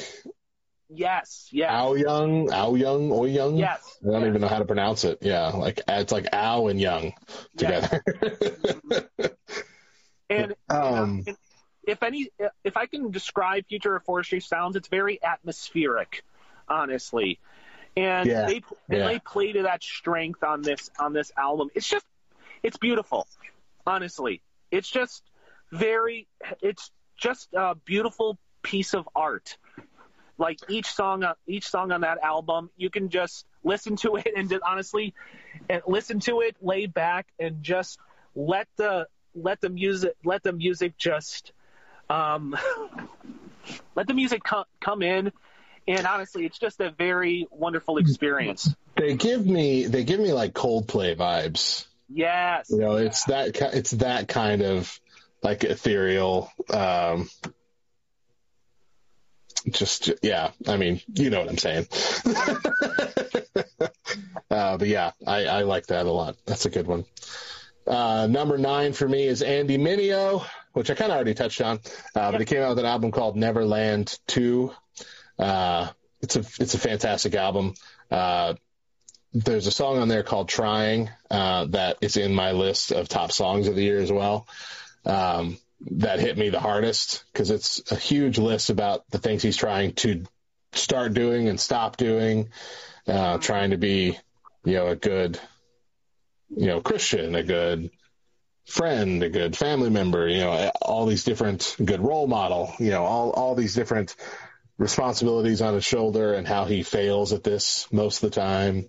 yes, 0.89 1.49
yes, 1.53 1.71
Ao 1.71 1.95
Young, 1.95 2.53
Ao 2.53 2.75
Young, 2.75 3.13
Oi 3.13 3.27
Young. 3.27 3.57
yes. 3.57 3.99
I 4.03 4.11
don't 4.13 4.21
yes. 4.23 4.29
even 4.29 4.41
know 4.41 4.49
how 4.49 4.59
to 4.59 4.65
pronounce 4.65 5.05
it. 5.05 5.19
Yeah, 5.23 5.49
like 5.49 5.81
it's 5.89 6.13
like 6.13 6.27
Ao 6.33 6.67
and 6.69 6.81
Young 6.81 7.13
together. 7.57 8.03
And, 10.29 10.55
Um, 10.69 11.25
if 11.87 12.03
any, 12.03 12.31
if 12.65 12.77
I 12.77 12.87
can 12.87 13.11
describe 13.11 13.67
Future 13.69 13.95
of 13.95 14.05
Forestry 14.05 14.41
sounds, 14.41 14.75
it's 14.77 14.89
very 14.89 15.23
atmospheric, 15.23 16.25
honestly. 16.69 17.39
And 17.97 18.29
Yeah, 18.29 18.47
they 18.47 18.57
and 18.89 18.99
yeah. 18.99 19.07
they 19.07 19.19
play 19.21 19.53
to 19.53 19.63
that 19.63 19.83
strength 19.83 20.43
on 20.43 20.63
this 20.63 20.91
on 20.99 21.13
this 21.13 21.33
album. 21.37 21.71
It's 21.75 21.89
just, 21.89 22.05
it's 22.63 22.77
beautiful, 22.77 23.27
honestly. 23.87 24.43
It's 24.71 24.91
just 24.91 25.23
very, 25.73 26.27
it's 26.61 26.91
just 27.17 27.49
a 27.55 27.77
beautiful 27.77 28.37
piece 28.67 28.95
of 28.95 29.09
art. 29.15 29.57
Like 30.39 30.59
each 30.69 30.89
song, 30.89 31.25
on 31.25 31.35
each 31.47 31.69
song 31.69 31.93
on 31.93 32.03
that 32.03 32.19
album, 32.23 32.69
you 32.77 32.91
can 32.91 33.09
just 33.09 33.47
listen 33.65 33.97
to 33.97 34.17
it 34.17 34.29
and 34.37 34.51
just, 34.51 34.63
honestly, 34.63 35.15
and 35.71 35.81
listen 35.87 36.21
to 36.21 36.41
it, 36.41 36.57
lay 36.61 36.87
back, 36.87 37.27
and 37.39 37.63
just 37.63 37.99
let 38.35 38.69
the 38.77 39.07
let 39.35 39.61
the 39.61 39.71
music 39.71 40.15
let 40.25 40.43
the 40.43 40.53
music 40.53 40.99
just 40.99 41.53
um, 42.11 42.57
let 43.95 44.07
the 44.07 44.15
music 44.15 44.43
come 44.45 44.65
come 44.81 45.03
in. 45.03 45.33
And 45.89 46.05
honestly, 46.07 46.45
it's 46.45 46.59
just 46.59 46.81
a 46.81 46.91
very 46.91 47.47
wonderful 47.51 47.99
experience. 47.99 48.75
they 48.97 49.15
give 49.15 49.47
me 49.47 49.87
they 49.87 50.05
give 50.05 50.21
me 50.21 50.33
like 50.33 50.53
Coldplay 50.53 51.17
vibes. 51.17 51.87
Yes. 52.09 52.67
You 52.69 52.79
know, 52.79 52.97
it's 52.97 53.25
that 53.25 53.57
it's 53.75 53.93
that 53.93 54.29
kind 54.29 54.63
of 54.63 55.01
like 55.43 55.65
ethereal. 55.65 56.51
Um, 56.69 57.31
just 59.71 60.13
yeah, 60.23 60.51
I 60.67 60.77
mean, 60.77 61.01
you 61.15 61.31
know 61.31 61.41
what 61.41 61.49
I'm 61.49 61.59
saying. 61.59 61.87
uh, 64.51 64.77
but 64.77 64.89
yeah, 64.89 65.13
I, 65.27 65.47
I 65.47 65.63
like 65.63 65.87
that 65.87 66.07
a 66.07 66.13
lot. 66.13 66.37
That's 66.47 66.67
a 66.67 66.71
good 66.71 66.87
one. 66.87 67.05
Uh, 67.87 68.27
number 68.27 68.59
nine 68.59 68.93
for 68.93 69.09
me 69.09 69.27
is 69.27 69.43
Andy 69.43 69.79
Mineo, 69.79 70.45
which 70.73 70.91
I 70.91 70.95
kind 70.95 71.13
of 71.13 71.17
already 71.17 71.35
touched 71.35 71.61
on, 71.61 71.81
uh, 72.15 72.33
but 72.33 72.41
he 72.41 72.47
came 72.47 72.63
out 72.63 72.71
with 72.71 72.81
an 72.81 72.87
album 72.87 73.13
called 73.13 73.37
Neverland 73.37 74.19
Two. 74.27 74.73
Uh, 75.39 75.89
it's 76.21 76.37
a 76.37 76.41
it's 76.61 76.75
a 76.75 76.79
fantastic 76.79 77.35
album. 77.35 77.75
Uh, 78.11 78.55
there's 79.33 79.67
a 79.67 79.73
song 79.73 79.99
on 79.99 80.09
there 80.09 80.23
called 80.23 80.49
Trying 80.49 81.11
uh, 81.31 81.67
that 81.67 81.99
is 82.01 82.17
in 82.17 82.35
my 82.35 82.53
list 82.53 82.91
of 82.93 83.09
top 83.09 83.33
songs 83.33 83.69
of 83.69 83.75
the 83.75 83.83
year 83.83 84.01
as 84.01 84.11
well. 84.11 84.47
Um, 85.05 85.59
that 85.81 86.21
hit 86.21 86.39
me 86.39 86.51
the 86.51 86.61
hardest 86.61 87.25
because 87.33 87.51
it's 87.51 87.91
a 87.93 87.97
huge 87.97 88.39
list 88.39 88.71
about 88.71 89.09
the 89.11 89.19
things 89.19 89.43
he's 89.43 89.57
trying 89.57 89.93
to 89.93 90.25
start 90.73 91.15
doing 91.15 91.49
and 91.49 91.61
stop 91.61 91.97
doing, 91.97 92.49
uh, 93.07 93.39
trying 93.39 93.71
to 93.71 93.77
be, 93.77 94.19
you 94.65 94.75
know, 94.75 94.89
a 94.89 94.97
good, 94.97 95.39
you 96.49 96.67
know, 96.67 96.81
Christian, 96.81 97.35
a 97.35 97.43
good 97.43 97.91
friend, 98.67 99.23
a 99.23 99.31
good 99.31 99.57
family 99.57 99.91
member, 99.91 100.29
you 100.29 100.41
know, 100.41 100.71
all 100.83 101.07
these 101.07 101.25
different 101.25 101.77
good 101.83 102.01
role 102.01 102.27
model, 102.27 102.73
you 102.79 102.91
know, 102.91 103.05
all 103.05 103.31
all 103.31 103.55
these 103.55 103.75
different 103.75 104.17
responsibilities 104.79 105.63
on 105.63 105.75
his 105.75 105.85
shoulder 105.85 106.35
and 106.35 106.47
how 106.47 106.65
he 106.65 106.83
fails 106.83 107.33
at 107.33 107.45
this 107.45 107.87
most 107.93 108.23
of 108.23 108.31
the 108.31 108.41
time. 108.41 108.89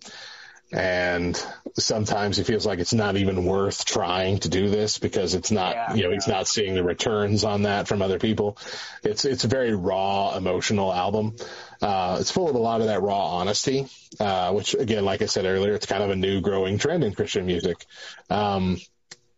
And 0.72 1.42
sometimes 1.78 2.36
he 2.36 2.44
feels 2.44 2.66
like 2.66 2.80
it's 2.80 2.94
not 2.94 3.16
even 3.16 3.46
worth 3.46 3.86
trying 3.86 4.40
to 4.40 4.50
do 4.50 4.70
this 4.70 4.98
because 4.98 5.34
it's 5.34 5.50
not, 5.50 5.76
Yeah, 5.76 5.94
you 5.94 6.04
know, 6.04 6.12
he's 6.12 6.28
not 6.28 6.46
seeing 6.48 6.76
the 6.76 6.84
returns 6.84 7.46
on 7.46 7.62
that 7.62 7.88
from 7.88 8.02
other 8.02 8.20
people. 8.20 8.58
It's, 9.02 9.24
it's 9.24 9.46
a 9.46 9.48
very 9.48 9.74
raw, 9.74 10.36
emotional 10.36 10.94
album. 10.94 11.38
Uh, 11.82 12.18
it's 12.20 12.32
full 12.32 12.50
of 12.50 12.56
a 12.56 12.60
lot 12.60 12.82
of 12.82 12.88
that 12.88 13.02
raw 13.02 13.38
honesty, 13.38 13.88
uh, 14.20 14.52
which 14.52 14.74
again, 14.74 15.06
like 15.06 15.22
I 15.22 15.28
said 15.28 15.46
earlier, 15.46 15.74
it's 15.74 15.86
kind 15.86 16.04
of 16.04 16.10
a 16.10 16.16
new 16.18 16.42
growing 16.42 16.80
trend 16.80 17.06
in 17.06 17.14
Christian 17.14 17.46
music. 17.46 17.86
Um, 18.30 18.78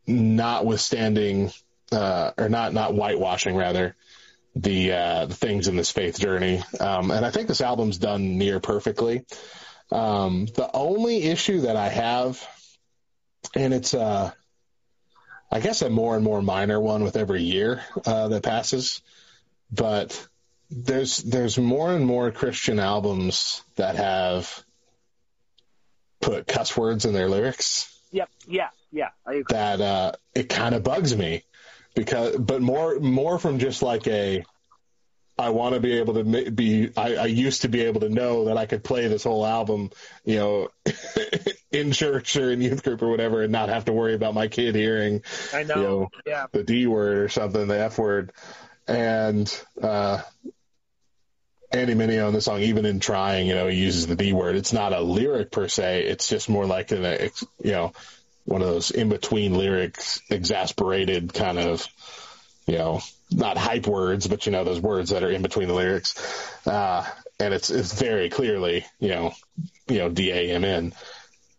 notwithstanding, 0.08 1.52
uh, 1.92 2.32
or 2.40 2.50
not, 2.50 2.74
not 2.74 2.96
whitewashing 2.96 3.56
rather, 3.56 3.96
the 4.56 4.94
uh, 4.94 5.26
the 5.28 5.36
things 5.36 5.68
in 5.68 5.76
this 5.76 5.92
faith 5.92 6.20
journey. 6.20 6.64
Um, 6.80 7.12
and 7.12 7.26
I 7.26 7.30
think 7.30 7.48
this 7.48 7.62
album's 7.62 8.00
done 8.00 8.38
near 8.38 8.60
perfectly. 8.60 9.26
Um, 9.92 10.46
the 10.46 10.70
only 10.74 11.24
issue 11.24 11.62
that 11.62 11.76
I 11.76 11.90
have, 11.90 12.48
and 13.56 13.74
it's 13.74 13.94
uh, 13.94 14.32
I 15.52 15.60
guess 15.60 15.82
a 15.82 15.90
more 15.90 16.16
and 16.16 16.24
more 16.24 16.42
minor 16.42 16.80
one 16.80 17.04
with 17.04 17.16
every 17.16 17.42
year 17.42 17.84
uh, 18.06 18.28
that 18.28 18.44
passes, 18.44 19.02
but 19.72 20.28
there's 20.70 21.18
there's 21.18 21.58
more 21.58 21.92
and 21.94 22.06
more 22.06 22.32
Christian 22.32 22.80
albums 22.80 23.64
that 23.76 23.96
have 23.96 24.64
put 26.22 26.48
cuss 26.48 26.76
words 26.78 27.06
in 27.06 27.14
their 27.14 27.30
lyrics 27.30 27.90
Yep. 28.12 28.30
Yeah. 28.48 28.70
Yeah. 28.92 29.10
I 29.26 29.34
agree. 29.34 29.44
that 29.50 29.82
uh, 29.82 30.12
it 30.34 30.50
kind 30.50 30.76
of 30.76 30.84
bugs 30.84 31.16
me 31.16 31.44
because, 31.96 32.38
but 32.38 32.62
more 32.62 33.00
more 33.00 33.40
from 33.40 33.60
just 33.60 33.82
like 33.82 34.08
a, 34.08 34.44
I 35.40 35.50
want 35.50 35.74
to 35.74 35.80
be 35.80 35.94
able 36.00 36.16
to 36.16 36.52
be. 36.52 36.92
I, 36.98 37.16
I 37.16 37.26
used 37.28 37.62
to 37.62 37.70
be 37.70 37.82
able 37.82 38.02
to 38.02 38.10
know 38.10 38.46
that 38.46 38.58
I 38.58 38.66
could 38.66 38.84
play 38.84 39.08
this 39.08 39.24
whole 39.24 39.46
album, 39.46 39.92
you 40.26 40.36
know, 40.36 40.68
in 41.72 41.94
church 41.94 42.36
or 42.36 42.52
in 42.52 42.62
youth 42.62 42.84
group 42.84 43.02
or 43.02 43.10
whatever, 43.10 43.42
and 43.42 43.52
not 43.52 43.70
have 43.70 43.86
to 43.86 43.94
worry 43.94 44.16
about 44.16 44.34
my 44.34 44.50
kid 44.50 44.76
hearing, 44.76 45.24
I 45.54 45.64
know. 45.64 45.76
you 45.76 45.82
know, 45.82 46.10
yeah. 46.26 46.48
the 46.52 46.64
D 46.64 46.88
word 46.88 47.18
or 47.20 47.30
something, 47.30 47.68
the 47.68 47.80
F 47.80 47.98
word, 47.98 48.34
and 48.86 49.66
uh, 49.82 50.22
Andy 51.72 51.94
Mineo 51.94 52.28
on 52.28 52.34
the 52.34 52.42
song, 52.42 52.62
even 52.62 52.86
in 52.86 53.00
trying, 53.00 53.48
you 53.48 53.56
know, 53.56 53.68
he 53.68 53.78
uses 53.78 54.08
the 54.08 54.16
D 54.16 54.34
word. 54.34 54.56
It's 54.56 54.74
not 54.74 54.92
a 54.92 55.00
lyric 55.00 55.52
per 55.52 55.68
se. 55.68 56.04
It's 56.04 56.28
just 56.28 56.50
more 56.50 56.66
like 56.66 56.92
an, 56.92 57.06
ex- 57.06 57.46
you 57.64 57.72
know, 57.72 57.94
one 58.46 58.62
of 58.62 58.68
those 58.68 58.92
in 58.92 59.10
between 59.10 59.54
lyrics, 59.54 60.22
exasperated 60.30 61.34
kind 61.34 61.60
of, 61.60 61.88
you 62.66 62.78
know, 62.78 63.02
not 63.32 63.58
hype 63.58 63.88
words, 63.88 64.28
but 64.28 64.46
you 64.46 64.52
know 64.52 64.64
those 64.64 64.80
words 64.80 65.12
that 65.12 65.24
are 65.24 65.32
in 65.32 65.42
between 65.42 65.68
the 65.68 65.74
lyrics. 65.74 66.16
Uh, 66.66 67.06
and 67.40 67.54
it's 67.54 67.70
it's 67.70 68.00
very 68.00 68.30
clearly, 68.30 68.86
you 69.00 69.10
know, 69.10 69.34
you 69.88 70.00
know, 70.00 70.10
D 70.10 70.32
A 70.32 70.52
M 70.52 70.64
N. 70.64 70.94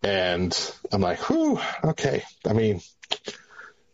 And 0.02 0.72
I'm 0.92 1.00
like, 1.02 1.18
whew, 1.28 1.60
okay. 1.84 2.22
I 2.46 2.52
mean, 2.54 2.80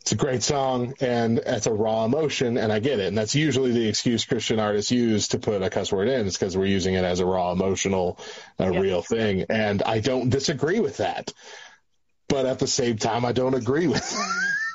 it's 0.00 0.12
a 0.12 0.16
great 0.16 0.44
song 0.44 0.94
and 1.00 1.38
it's 1.38 1.66
a 1.66 1.72
raw 1.72 2.04
emotion 2.04 2.58
and 2.58 2.72
I 2.72 2.78
get 2.78 3.00
it. 3.00 3.06
And 3.06 3.18
that's 3.18 3.34
usually 3.34 3.72
the 3.72 3.88
excuse 3.88 4.24
Christian 4.24 4.60
artists 4.60 4.92
use 4.92 5.28
to 5.28 5.40
put 5.40 5.62
a 5.62 5.70
cuss 5.70 5.90
word 5.90 6.06
in. 6.08 6.28
It's 6.28 6.38
because 6.38 6.56
we're 6.56 6.66
using 6.66 6.94
it 6.94 7.04
as 7.04 7.18
a 7.18 7.26
raw 7.26 7.50
emotional, 7.50 8.20
a 8.60 8.72
Yeah. 8.72 8.78
real 8.78 9.02
thing. 9.02 9.46
And 9.50 9.82
I 9.82 9.98
don't 9.98 10.30
disagree 10.30 10.78
with 10.78 10.98
that. 10.98 11.32
But 12.28 12.46
at 12.46 12.58
the 12.58 12.66
same 12.66 12.96
time, 12.96 13.24
I 13.24 13.32
don't 13.32 13.54
agree 13.54 13.86
with 13.86 14.02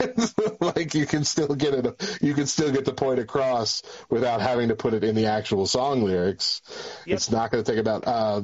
like 0.61 0.93
you 0.93 1.05
can 1.05 1.23
still 1.23 1.53
get 1.55 1.73
it, 1.73 2.19
you 2.21 2.33
can 2.33 2.47
still 2.47 2.71
get 2.71 2.85
the 2.85 2.93
point 2.93 3.19
across 3.19 3.83
without 4.09 4.41
having 4.41 4.69
to 4.69 4.75
put 4.75 4.93
it 4.93 5.03
in 5.03 5.15
the 5.15 5.27
actual 5.27 5.65
song 5.65 6.03
lyrics. 6.03 6.61
Yep. 7.05 7.15
It's 7.15 7.31
not 7.31 7.51
going 7.51 7.63
to 7.63 7.71
take 7.71 7.79
about, 7.79 8.07
uh, 8.07 8.41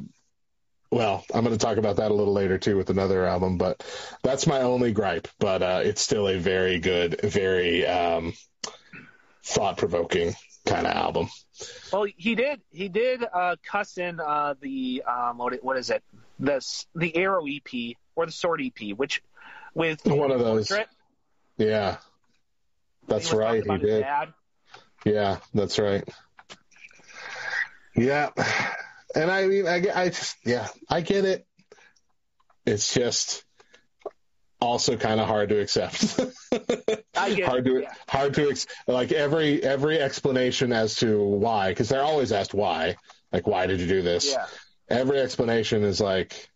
well, 0.92 1.24
I'm 1.34 1.44
going 1.44 1.58
to 1.58 1.64
talk 1.64 1.78
about 1.78 1.98
that 1.98 2.12
a 2.12 2.14
little 2.14 2.34
later 2.34 2.58
too 2.58 2.78
with 2.78 2.90
another 2.90 3.26
album, 3.26 3.58
but 3.58 3.84
that's 4.24 4.48
my 4.48 4.62
only 4.62 4.94
gripe. 4.94 5.28
But 5.40 5.62
uh, 5.62 5.82
it's 5.84 6.02
still 6.02 6.28
a 6.28 6.38
very 6.38 6.80
good, 6.80 7.20
very 7.22 7.86
um, 7.86 8.34
thought 9.44 9.78
provoking 9.78 10.34
kind 10.66 10.88
of 10.88 10.94
album. 10.94 11.30
Well, 11.92 12.06
he 12.16 12.36
did. 12.36 12.62
He 12.72 12.88
did 12.88 13.24
uh, 13.34 13.56
cuss 13.64 13.98
in 13.98 14.20
uh, 14.20 14.56
the 14.62 15.04
um, 15.04 15.38
what, 15.38 15.62
what 15.64 15.78
is 15.78 15.90
it? 15.90 16.04
The 16.40 16.62
the 16.94 17.16
Arrow 17.16 17.46
EP 17.48 17.96
or 18.18 18.26
the 18.26 18.32
Sword 18.32 18.62
EP, 18.62 18.98
which 18.98 19.22
with 19.74 20.06
One 20.06 20.32
of 20.32 20.40
those. 20.40 20.68
Portrait, 20.68 20.90
Yeah, 21.58 21.98
that's 23.08 23.30
he 23.32 23.38
right. 23.38 23.64
He 23.64 23.78
did. 23.78 24.06
Yeah, 25.06 25.38
that's 25.54 25.78
right. 25.80 26.04
Yeah, 27.96 28.30
and 29.16 29.32
I 29.32 29.48
mean, 29.48 29.68
I, 29.68 29.84
I 29.94 30.10
just, 30.10 30.36
yeah, 30.46 30.68
I 30.90 31.02
get 31.02 31.26
it. 31.26 31.46
It's 32.66 32.94
just 32.94 33.44
also 34.60 34.98
kind 34.98 35.20
of 35.20 35.28
hard 35.28 35.50
to 35.50 35.60
accept. 35.60 36.20
I 37.16 37.34
get 37.34 37.46
hard 37.48 37.66
it, 37.68 37.70
to 37.72 37.82
yeah. 37.82 37.94
hard 38.10 38.34
to 38.36 38.50
ex- 38.50 38.68
like 38.88 39.12
every 39.12 39.64
every 39.64 40.00
explanation 40.00 40.74
as 40.74 40.96
to 40.96 41.24
why 41.24 41.70
because 41.70 41.90
they're 41.90 42.04
always 42.04 42.32
asked 42.32 42.54
why 42.54 42.96
like 43.32 43.48
why 43.48 43.68
did 43.68 43.80
you 43.80 43.88
do 43.88 44.02
this 44.02 44.32
Yeah. 44.32 44.46
every 44.90 45.20
explanation 45.20 45.84
is 45.84 46.02
like 46.02 46.50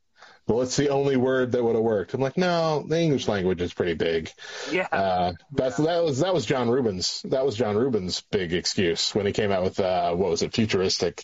well 0.48 0.62
it's 0.62 0.76
the 0.78 0.90
only 0.90 1.16
word 1.16 1.52
that 1.52 1.64
would 1.64 1.76
have 1.76 1.84
worked 1.84 2.14
i'm 2.14 2.22
like 2.22 2.38
no 2.38 2.84
the 2.88 3.00
english 3.00 3.28
language 3.28 3.62
is 3.62 3.74
pretty 3.74 3.94
big 3.94 4.32
Yeah. 4.72 4.88
uh, 4.92 5.34
that's 5.52 5.78
that 5.78 6.04
was 6.04 6.20
that 6.20 6.34
was 6.34 6.46
John 6.46 6.70
Reuben's 6.70 7.22
that 7.26 7.46
was 7.46 7.56
John 7.56 7.76
Reuben's 7.76 8.22
big 8.32 8.54
excuse 8.54 9.14
when 9.14 9.26
he 9.26 9.32
came 9.32 9.52
out 9.52 9.64
with 9.64 9.80
uh, 9.80 10.14
what 10.14 10.30
was 10.30 10.42
it 10.42 10.54
futuristic, 10.54 11.24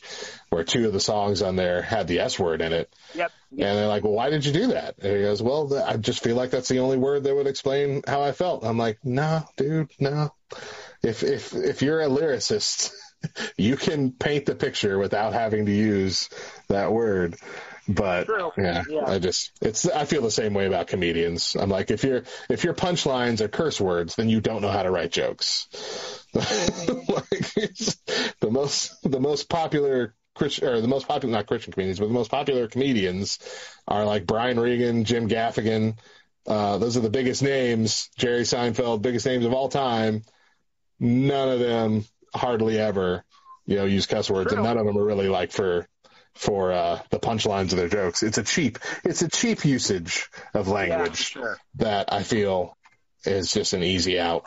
where 0.50 0.64
two 0.64 0.88
of 0.88 0.94
the 0.94 1.00
songs 1.00 1.42
on 1.42 1.56
there 1.56 1.82
had 1.82 2.08
the 2.08 2.20
S 2.20 2.38
word 2.40 2.62
in 2.62 2.74
it, 2.74 2.94
yep. 3.14 3.32
and 3.52 3.60
they're 3.60 3.88
like, 3.88 4.04
well, 4.04 4.14
why 4.14 4.30
did 4.30 4.46
you 4.46 4.52
do 4.54 4.68
that? 4.68 4.96
And 5.02 5.16
he 5.16 5.22
goes, 5.24 5.42
well, 5.42 5.70
th- 5.70 5.82
I 5.82 5.98
just 5.98 6.24
feel 6.24 6.36
like 6.36 6.52
that's 6.52 6.70
the 6.70 6.80
only 6.80 6.98
word 6.98 7.24
that 7.24 7.36
would 7.36 7.48
explain 7.48 8.02
how 8.08 8.22
I 8.22 8.32
felt. 8.32 8.66
I'm 8.66 8.78
like, 8.78 9.00
no, 9.04 9.44
dude, 9.56 9.90
no. 10.00 10.34
If 11.04 11.24
if 11.24 11.54
if 11.54 11.82
you're 11.82 12.02
a 12.02 12.08
lyricist, 12.08 12.92
you 13.58 13.78
can 13.78 14.12
paint 14.12 14.46
the 14.46 14.56
picture 14.56 14.98
without 14.98 15.34
having 15.34 15.66
to 15.66 15.72
use 15.72 16.30
that 16.70 16.92
word. 16.92 17.36
But 17.88 18.28
yeah, 18.58 18.84
Yeah. 18.90 19.04
I 19.06 19.20
just 19.20 19.52
it's 19.62 19.88
I 19.88 20.06
feel 20.06 20.22
the 20.22 20.32
same 20.32 20.54
way 20.54 20.66
about 20.66 20.88
comedians. 20.88 21.56
I'm 21.56 21.70
like 21.70 21.90
if 21.90 22.04
your 22.04 22.24
if 22.50 22.64
your 22.64 22.74
punchlines 22.74 23.40
are 23.40 23.48
curse 23.48 23.80
words, 23.80 24.16
then 24.16 24.28
you 24.30 24.42
don't 24.42 24.62
know 24.62 24.70
how 24.70 24.84
to 24.84 24.92
write 24.92 25.12
jokes. 25.12 25.68
like 26.34 26.46
the 28.40 28.50
most 28.52 29.02
the 29.04 29.20
most 29.20 29.50
popular 29.50 30.14
Christian 30.36 30.68
or 30.68 30.82
the 30.82 30.88
most 30.88 31.08
popular 31.08 31.34
not 31.34 31.48
Christian 31.48 31.74
comedians, 31.74 32.00
but 32.00 32.08
the 32.08 32.14
most 32.14 32.30
popular 32.30 32.68
comedians 32.68 33.40
are 33.88 34.06
like 34.06 34.28
Brian 34.28 34.60
Regan, 34.60 35.06
Jim 35.06 35.30
Gaffigan. 35.30 35.98
Uh, 36.46 36.78
those 36.78 36.96
are 36.98 37.02
the 37.02 37.10
biggest 37.10 37.42
names. 37.42 38.10
Jerry 38.18 38.44
Seinfeld, 38.44 39.02
biggest 39.02 39.26
names 39.26 39.46
of 39.46 39.54
all 39.54 39.70
time. 39.70 40.24
None 41.00 41.50
of 41.50 41.60
them 41.60 42.06
hardly 42.34 42.78
ever, 42.80 43.24
you 43.66 43.76
know, 43.78 43.86
use 43.86 44.06
cuss 44.06 44.30
words, 44.30 44.50
True. 44.50 44.58
and 44.58 44.66
none 44.66 44.78
of 44.78 44.86
them 44.86 44.98
are 44.98 45.04
really 45.04 45.28
like 45.28 45.52
for 45.52 45.88
for 46.38 46.72
uh, 46.72 47.00
the 47.10 47.20
punchlines 47.20 47.72
of 47.72 47.78
their 47.78 47.90
jokes. 47.90 48.24
It's 48.24 48.38
a 48.38 48.44
cheap, 48.44 48.80
it's 49.04 49.22
a 49.22 49.30
cheap 49.30 49.66
usage 49.66 50.30
of 50.54 50.68
language 50.68 51.34
for 51.34 51.40
sure. 51.40 51.58
that 51.76 52.12
I 52.14 52.24
feel 52.24 52.78
is 53.26 53.52
just 53.52 53.74
an 53.74 53.84
easy 53.84 54.20
out. 54.20 54.46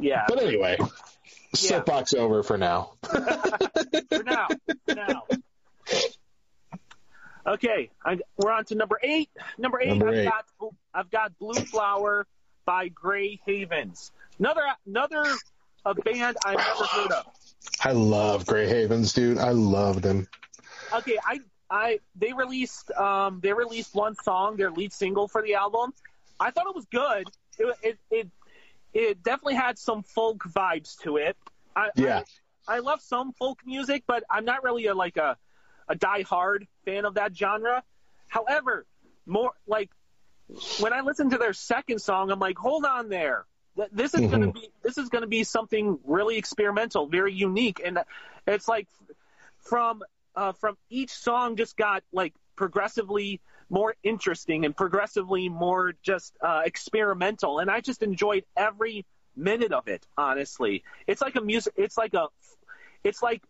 Yeah. 0.00 0.24
But 0.28 0.42
anyway, 0.42 0.78
soapbox 1.54 2.14
over 2.14 2.42
for 2.42 2.58
now. 2.58 2.92
for 3.02 4.22
now. 4.24 4.48
For 4.86 4.94
now. 4.94 5.22
Okay, 7.46 7.90
I, 8.02 8.18
we're 8.38 8.50
on 8.50 8.64
to 8.66 8.74
number 8.74 8.98
eight. 9.02 9.28
Number 9.58 9.80
eight, 9.80 9.88
Number 9.88 10.08
I've 10.08 10.24
got 10.24 10.44
I've 10.94 11.10
got 11.10 11.38
Blue 11.38 11.60
Flower 11.64 12.26
by 12.64 12.88
Gray 12.88 13.38
Havens. 13.46 14.12
Another 14.38 14.62
another 14.86 15.24
a 15.84 15.94
band 15.94 16.36
I've 16.44 16.56
never 16.56 16.84
heard 16.84 17.12
of. 17.12 17.26
I 17.80 17.92
love 17.92 18.46
Gray 18.46 18.66
Havens, 18.66 19.12
dude. 19.12 19.38
I 19.38 19.50
love 19.50 20.00
them. 20.00 20.26
Okay, 20.94 21.18
I 21.24 21.40
I 21.70 22.00
they 22.14 22.32
released 22.32 22.90
um 22.92 23.40
they 23.42 23.52
released 23.52 23.94
one 23.94 24.14
song, 24.14 24.56
their 24.56 24.70
lead 24.70 24.92
single 24.92 25.28
for 25.28 25.42
the 25.42 25.54
album. 25.54 25.92
I 26.38 26.50
thought 26.50 26.66
it 26.68 26.74
was 26.74 26.86
good. 26.86 27.30
It 27.58 27.76
it 27.82 27.98
it, 28.10 28.28
it 28.92 29.22
definitely 29.22 29.54
had 29.56 29.78
some 29.78 30.02
folk 30.02 30.44
vibes 30.44 30.98
to 31.02 31.16
it. 31.16 31.36
I, 31.76 31.90
Yeah. 31.96 32.22
I, 32.68 32.76
I 32.76 32.78
love 32.80 33.00
some 33.00 33.32
folk 33.32 33.60
music, 33.66 34.04
but 34.06 34.24
I'm 34.30 34.44
not 34.44 34.62
really 34.62 34.86
a 34.86 34.94
like 34.94 35.16
a 35.16 35.36
a 35.88 35.94
die-hard 35.94 36.66
fan 36.84 37.04
of 37.04 37.14
that 37.14 37.36
genre. 37.36 37.82
However, 38.28 38.86
more 39.26 39.52
like 39.66 39.90
when 40.76 40.92
I 40.92 41.00
listen 41.00 41.30
to 41.30 41.38
their 41.38 41.52
second 41.52 42.00
song, 42.00 42.30
I'm 42.30 42.38
like, 42.38 42.58
hold 42.58 42.84
on 42.84 43.08
there. 43.08 43.46
This 43.92 44.14
is 44.14 44.20
going 44.26 44.42
to 44.42 44.48
Mhm. 44.48 44.54
be 44.54 44.70
this 44.82 44.98
is 44.98 45.08
going 45.08 45.22
to 45.22 45.28
be 45.28 45.44
something 45.44 45.98
really 46.04 46.36
experimental, 46.38 47.06
very 47.06 47.32
unique, 47.34 47.80
and 47.84 47.98
it's 48.46 48.68
like 48.68 48.88
from 49.62 50.02
uh, 50.36 50.52
from 50.52 50.76
each 50.90 51.10
song 51.10 51.56
just 51.56 51.76
got 51.76 52.02
like 52.12 52.34
progressively 52.56 53.40
more 53.70 53.94
interesting 54.02 54.64
and 54.64 54.76
progressively 54.76 55.48
more 55.48 55.94
just 56.02 56.34
uh, 56.40 56.62
experimental. 56.64 57.58
And 57.58 57.70
I 57.70 57.80
just 57.80 58.02
enjoyed 58.02 58.44
every 58.56 59.06
minute 59.36 59.72
of 59.72 59.88
it. 59.88 60.06
Honestly, 60.16 60.84
it's 61.06 61.20
like 61.20 61.36
a 61.36 61.40
music. 61.40 61.74
It's 61.76 61.96
like 61.96 62.14
a. 62.14 62.28
It's 63.02 63.22
like 63.22 63.42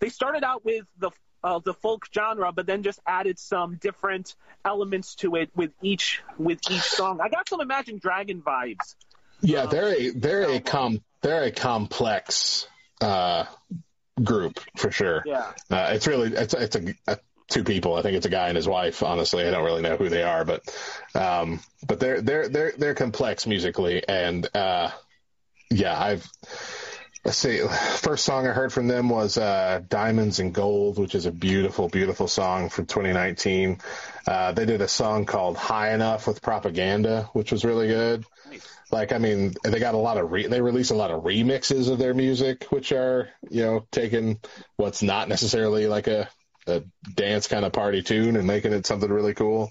they 0.00 0.08
started 0.08 0.44
out 0.44 0.64
with 0.64 0.84
the 0.98 1.10
uh, 1.42 1.58
the 1.58 1.74
folk 1.74 2.06
genre, 2.14 2.52
but 2.52 2.66
then 2.66 2.82
just 2.82 3.00
added 3.06 3.38
some 3.38 3.76
different 3.76 4.34
elements 4.64 5.14
to 5.16 5.36
it 5.36 5.50
with 5.54 5.70
each 5.82 6.22
with 6.38 6.58
each 6.70 6.82
song. 6.82 7.20
I 7.20 7.28
got 7.28 7.48
some 7.48 7.60
Imagine 7.60 7.98
Dragon 7.98 8.42
vibes. 8.42 8.94
Yeah, 9.40 9.66
they're 9.66 9.94
a 9.94 10.10
they're 10.10 10.50
a 10.50 10.60
com 10.60 11.02
they're 11.22 11.44
a 11.44 11.50
complex 11.50 12.66
uh, 13.00 13.44
group 14.22 14.60
for 14.76 14.90
sure. 14.90 15.22
Yeah, 15.26 15.52
uh, 15.70 15.90
it's 15.92 16.06
really 16.06 16.32
it's 16.32 16.54
it's 16.54 16.76
a, 16.76 16.94
a, 17.06 17.18
two 17.48 17.64
people. 17.64 17.94
I 17.94 18.02
think 18.02 18.16
it's 18.16 18.26
a 18.26 18.30
guy 18.30 18.48
and 18.48 18.56
his 18.56 18.68
wife. 18.68 19.02
Honestly, 19.02 19.46
I 19.46 19.50
don't 19.50 19.64
really 19.64 19.82
know 19.82 19.96
who 19.96 20.08
they 20.08 20.22
are, 20.22 20.44
but 20.44 20.62
um, 21.14 21.60
but 21.86 22.00
they're 22.00 22.20
they're 22.20 22.48
they're 22.48 22.72
they're 22.76 22.94
complex 22.94 23.46
musically, 23.46 24.06
and 24.08 24.48
uh, 24.54 24.90
yeah, 25.70 26.00
I've 26.00 26.30
let's 27.24 27.38
see. 27.38 27.60
First 27.98 28.24
song 28.24 28.46
I 28.46 28.52
heard 28.52 28.72
from 28.72 28.88
them 28.88 29.08
was 29.08 29.36
uh, 29.36 29.82
"Diamonds 29.88 30.40
and 30.40 30.54
Gold," 30.54 30.98
which 30.98 31.14
is 31.14 31.26
a 31.26 31.32
beautiful, 31.32 31.88
beautiful 31.88 32.28
song 32.28 32.68
from 32.70 32.86
2019. 32.86 33.78
Uh, 34.26 34.52
they 34.52 34.64
did 34.64 34.80
a 34.80 34.88
song 34.88 35.26
called 35.26 35.56
"High 35.56 35.92
Enough" 35.92 36.26
with 36.26 36.42
Propaganda, 36.42 37.28
which 37.32 37.52
was 37.52 37.64
really 37.64 37.88
good. 37.88 38.24
Like, 38.90 39.12
I 39.12 39.18
mean, 39.18 39.54
they 39.62 39.78
got 39.78 39.94
a 39.94 39.98
lot 39.98 40.18
of 40.18 40.32
re- 40.32 40.46
they 40.46 40.60
release 40.60 40.90
a 40.90 40.96
lot 40.96 41.10
of 41.10 41.22
remixes 41.22 41.90
of 41.90 41.98
their 41.98 42.14
music, 42.14 42.64
which 42.70 42.92
are 42.92 43.28
you 43.48 43.62
know 43.62 43.86
taking 43.90 44.40
what's 44.76 45.02
not 45.02 45.28
necessarily 45.28 45.86
like 45.86 46.08
a, 46.08 46.28
a 46.66 46.82
dance 47.14 47.46
kind 47.46 47.64
of 47.64 47.72
party 47.72 48.02
tune 48.02 48.36
and 48.36 48.46
making 48.46 48.72
it 48.72 48.86
something 48.86 49.10
really 49.10 49.34
cool. 49.34 49.70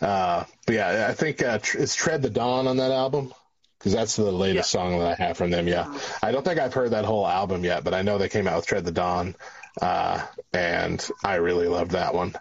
Uh, 0.00 0.44
but 0.66 0.74
yeah, 0.74 1.06
I 1.08 1.14
think 1.14 1.42
uh, 1.42 1.58
it's 1.74 1.94
"Tread 1.94 2.22
the 2.22 2.30
Dawn" 2.30 2.66
on 2.66 2.78
that 2.78 2.92
album 2.92 3.32
because 3.78 3.92
that's 3.92 4.16
the 4.16 4.30
latest 4.32 4.72
yeah. 4.74 4.80
song 4.80 4.98
that 4.98 5.20
I 5.20 5.26
have 5.26 5.36
from 5.36 5.50
them. 5.50 5.68
Yeah, 5.68 5.98
I 6.22 6.32
don't 6.32 6.44
think 6.44 6.58
I've 6.58 6.74
heard 6.74 6.90
that 6.90 7.04
whole 7.04 7.26
album 7.26 7.64
yet, 7.64 7.84
but 7.84 7.94
I 7.94 8.02
know 8.02 8.18
they 8.18 8.28
came 8.28 8.46
out 8.46 8.56
with 8.56 8.66
"Tread 8.66 8.84
the 8.84 8.92
Dawn," 8.92 9.36
uh, 9.80 10.24
and 10.52 11.06
I 11.22 11.36
really 11.36 11.68
loved 11.68 11.92
that 11.92 12.14
one. 12.14 12.34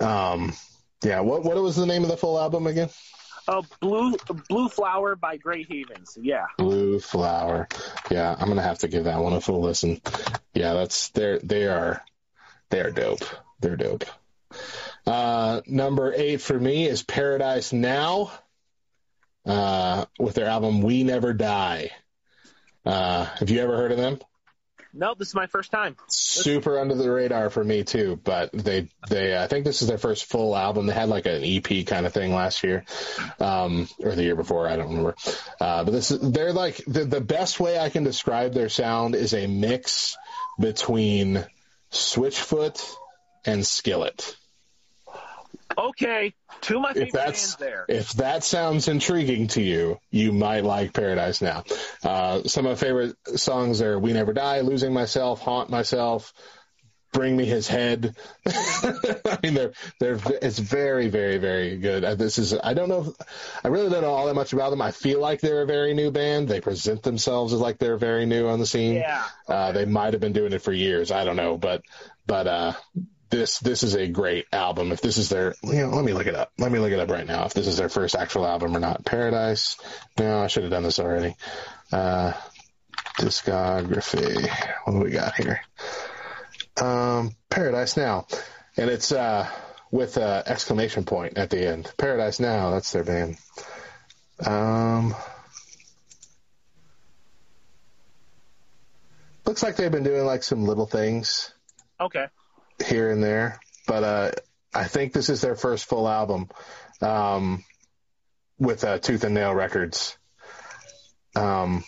Um, 0.00 0.52
yeah, 1.04 1.20
what 1.20 1.44
what 1.44 1.56
was 1.56 1.76
the 1.76 1.86
name 1.86 2.02
of 2.02 2.08
the 2.08 2.16
full 2.16 2.38
album 2.38 2.66
again? 2.66 2.90
Oh, 3.50 3.64
blue 3.80 4.14
blue 4.50 4.68
flower 4.68 5.16
by 5.16 5.38
Gray 5.38 5.64
Havens. 5.64 6.18
Yeah. 6.20 6.44
Blue 6.58 7.00
flower. 7.00 7.66
Yeah, 8.10 8.36
I'm 8.38 8.48
gonna 8.48 8.60
have 8.60 8.80
to 8.80 8.88
give 8.88 9.04
that 9.04 9.20
one 9.20 9.32
a 9.32 9.40
full 9.40 9.62
listen. 9.62 10.02
Yeah, 10.52 10.74
that's 10.74 11.08
they're 11.10 11.38
they 11.38 11.66
are 11.66 12.04
they 12.68 12.80
are 12.80 12.90
dope. 12.90 13.24
They're 13.60 13.76
dope. 13.76 14.04
Uh, 15.06 15.62
number 15.66 16.12
eight 16.14 16.42
for 16.42 16.58
me 16.58 16.86
is 16.86 17.02
Paradise 17.02 17.72
Now, 17.72 18.32
uh, 19.46 20.04
with 20.18 20.34
their 20.34 20.48
album 20.48 20.82
We 20.82 21.02
Never 21.02 21.32
Die. 21.32 21.90
Uh, 22.84 23.24
have 23.24 23.48
you 23.48 23.60
ever 23.60 23.76
heard 23.78 23.92
of 23.92 23.98
them? 23.98 24.18
No, 24.94 25.14
this 25.14 25.28
is 25.28 25.34
my 25.34 25.46
first 25.46 25.70
time. 25.70 25.96
Super 26.08 26.78
under 26.78 26.94
the 26.94 27.10
radar 27.10 27.50
for 27.50 27.62
me 27.62 27.84
too, 27.84 28.18
but 28.22 28.50
they 28.52 28.88
they 29.08 29.36
I 29.36 29.46
think 29.46 29.64
this 29.64 29.82
is 29.82 29.88
their 29.88 29.98
first 29.98 30.24
full 30.24 30.56
album. 30.56 30.86
They 30.86 30.94
had 30.94 31.08
like 31.08 31.26
an 31.26 31.42
EP 31.44 31.86
kind 31.86 32.06
of 32.06 32.12
thing 32.12 32.34
last 32.34 32.64
year, 32.64 32.84
um, 33.38 33.88
or 34.00 34.14
the 34.14 34.22
year 34.22 34.36
before. 34.36 34.68
I 34.68 34.76
don't 34.76 34.88
remember. 34.88 35.14
Uh, 35.60 35.84
but 35.84 35.90
this 35.90 36.10
is 36.10 36.20
they're 36.30 36.52
like 36.52 36.76
the 36.86 37.04
the 37.04 37.20
best 37.20 37.60
way 37.60 37.78
I 37.78 37.90
can 37.90 38.04
describe 38.04 38.54
their 38.54 38.68
sound 38.68 39.14
is 39.14 39.34
a 39.34 39.46
mix 39.46 40.16
between 40.58 41.44
Switchfoot 41.92 42.94
and 43.44 43.66
Skillet. 43.66 44.36
Okay, 45.78 46.34
two 46.60 46.76
of 46.76 46.82
my 46.82 46.92
favorite 46.92 47.06
if 47.08 47.12
that's, 47.12 47.54
there. 47.56 47.84
If 47.88 48.12
that 48.14 48.42
sounds 48.42 48.88
intriguing 48.88 49.46
to 49.48 49.62
you, 49.62 50.00
you 50.10 50.32
might 50.32 50.64
like 50.64 50.92
Paradise 50.92 51.40
Now. 51.40 51.62
Uh, 52.02 52.42
some 52.44 52.66
of 52.66 52.72
my 52.72 52.74
favorite 52.74 53.16
songs 53.36 53.80
are 53.80 53.96
"We 53.96 54.12
Never 54.12 54.32
Die," 54.32 54.60
"Losing 54.62 54.92
Myself," 54.92 55.40
"Haunt 55.40 55.70
Myself," 55.70 56.32
"Bring 57.12 57.36
Me 57.36 57.44
His 57.44 57.68
Head." 57.68 58.16
I 58.46 59.38
mean, 59.44 59.54
they're 59.54 59.72
they're 60.00 60.18
it's 60.42 60.58
very 60.58 61.10
very 61.10 61.38
very 61.38 61.76
good. 61.76 62.02
Uh, 62.02 62.16
this 62.16 62.38
is 62.38 62.54
I 62.54 62.74
don't 62.74 62.88
know, 62.88 63.14
I 63.62 63.68
really 63.68 63.88
don't 63.88 64.02
know 64.02 64.10
all 64.10 64.26
that 64.26 64.34
much 64.34 64.52
about 64.52 64.70
them. 64.70 64.82
I 64.82 64.90
feel 64.90 65.20
like 65.20 65.40
they're 65.40 65.62
a 65.62 65.66
very 65.66 65.94
new 65.94 66.10
band. 66.10 66.48
They 66.48 66.60
present 66.60 67.04
themselves 67.04 67.52
as 67.52 67.60
like 67.60 67.78
they're 67.78 67.98
very 67.98 68.26
new 68.26 68.48
on 68.48 68.58
the 68.58 68.66
scene. 68.66 68.96
Yeah. 68.96 69.24
Uh, 69.46 69.70
they 69.70 69.84
might 69.84 70.14
have 70.14 70.20
been 70.20 70.32
doing 70.32 70.52
it 70.52 70.62
for 70.62 70.72
years. 70.72 71.12
I 71.12 71.22
don't 71.22 71.36
know, 71.36 71.56
but 71.56 71.82
but 72.26 72.48
uh, 72.48 72.72
this 73.30 73.58
this 73.58 73.82
is 73.82 73.94
a 73.94 74.06
great 74.06 74.46
album. 74.52 74.92
If 74.92 75.00
this 75.00 75.18
is 75.18 75.28
their, 75.28 75.54
you 75.62 75.86
know, 75.86 75.88
let 75.90 76.04
me 76.04 76.12
look 76.12 76.26
it 76.26 76.34
up. 76.34 76.52
Let 76.58 76.72
me 76.72 76.78
look 76.78 76.92
it 76.92 76.98
up 76.98 77.10
right 77.10 77.26
now. 77.26 77.44
If 77.44 77.54
this 77.54 77.66
is 77.66 77.76
their 77.76 77.88
first 77.88 78.14
actual 78.14 78.46
album 78.46 78.76
or 78.76 78.80
not. 78.80 79.04
Paradise. 79.04 79.76
No, 80.18 80.40
I 80.40 80.46
should 80.46 80.62
have 80.64 80.72
done 80.72 80.82
this 80.82 80.98
already. 80.98 81.36
Uh, 81.92 82.32
discography. 83.18 84.48
What 84.84 84.92
do 84.92 84.98
we 85.00 85.10
got 85.10 85.34
here? 85.36 85.60
Um, 86.80 87.32
Paradise 87.50 87.96
Now, 87.96 88.26
and 88.76 88.88
it's 88.88 89.12
uh 89.12 89.48
with 89.90 90.16
a 90.16 90.42
exclamation 90.46 91.04
point 91.04 91.38
at 91.38 91.50
the 91.50 91.66
end. 91.66 91.92
Paradise 91.96 92.40
Now. 92.40 92.70
That's 92.70 92.92
their 92.92 93.04
band. 93.04 93.36
Um. 94.44 95.14
Looks 99.44 99.62
like 99.62 99.76
they've 99.76 99.90
been 99.90 100.04
doing 100.04 100.26
like 100.26 100.42
some 100.42 100.64
little 100.64 100.86
things. 100.86 101.54
Okay 101.98 102.26
here 102.84 103.10
and 103.10 103.22
there, 103.22 103.60
but 103.86 104.04
uh, 104.04 104.30
I 104.74 104.84
think 104.84 105.12
this 105.12 105.28
is 105.28 105.40
their 105.40 105.56
first 105.56 105.86
full 105.86 106.08
album 106.08 106.48
um, 107.00 107.64
with 108.58 108.84
uh, 108.84 108.98
Tooth 108.98 109.24
and 109.24 109.34
Nail 109.34 109.54
Records. 109.54 110.16
Um, 111.34 111.84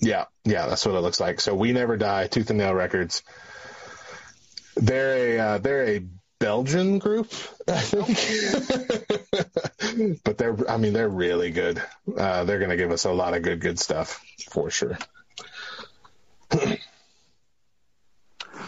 yeah, 0.00 0.24
yeah, 0.44 0.66
that's 0.66 0.84
what 0.84 0.94
it 0.94 1.00
looks 1.00 1.20
like. 1.20 1.40
So 1.40 1.54
we 1.54 1.72
never 1.72 1.96
die, 1.96 2.26
Tooth 2.26 2.50
and 2.50 2.58
Nail 2.58 2.74
Records. 2.74 3.22
They're 4.76 5.16
a 5.16 5.38
uh, 5.38 5.58
they're 5.58 5.88
a 5.88 6.04
Belgian 6.38 6.98
group, 6.98 7.32
I 7.68 7.80
think. 7.80 8.08
but 10.24 10.36
they're 10.36 10.56
I 10.68 10.76
mean 10.76 10.92
they're 10.92 11.08
really 11.08 11.50
good. 11.50 11.82
Uh, 12.16 12.44
they're 12.44 12.58
gonna 12.58 12.76
give 12.76 12.90
us 12.90 13.04
a 13.04 13.12
lot 13.12 13.34
of 13.34 13.42
good 13.42 13.60
good 13.60 13.78
stuff 13.78 14.22
for 14.50 14.70
sure. 14.70 14.98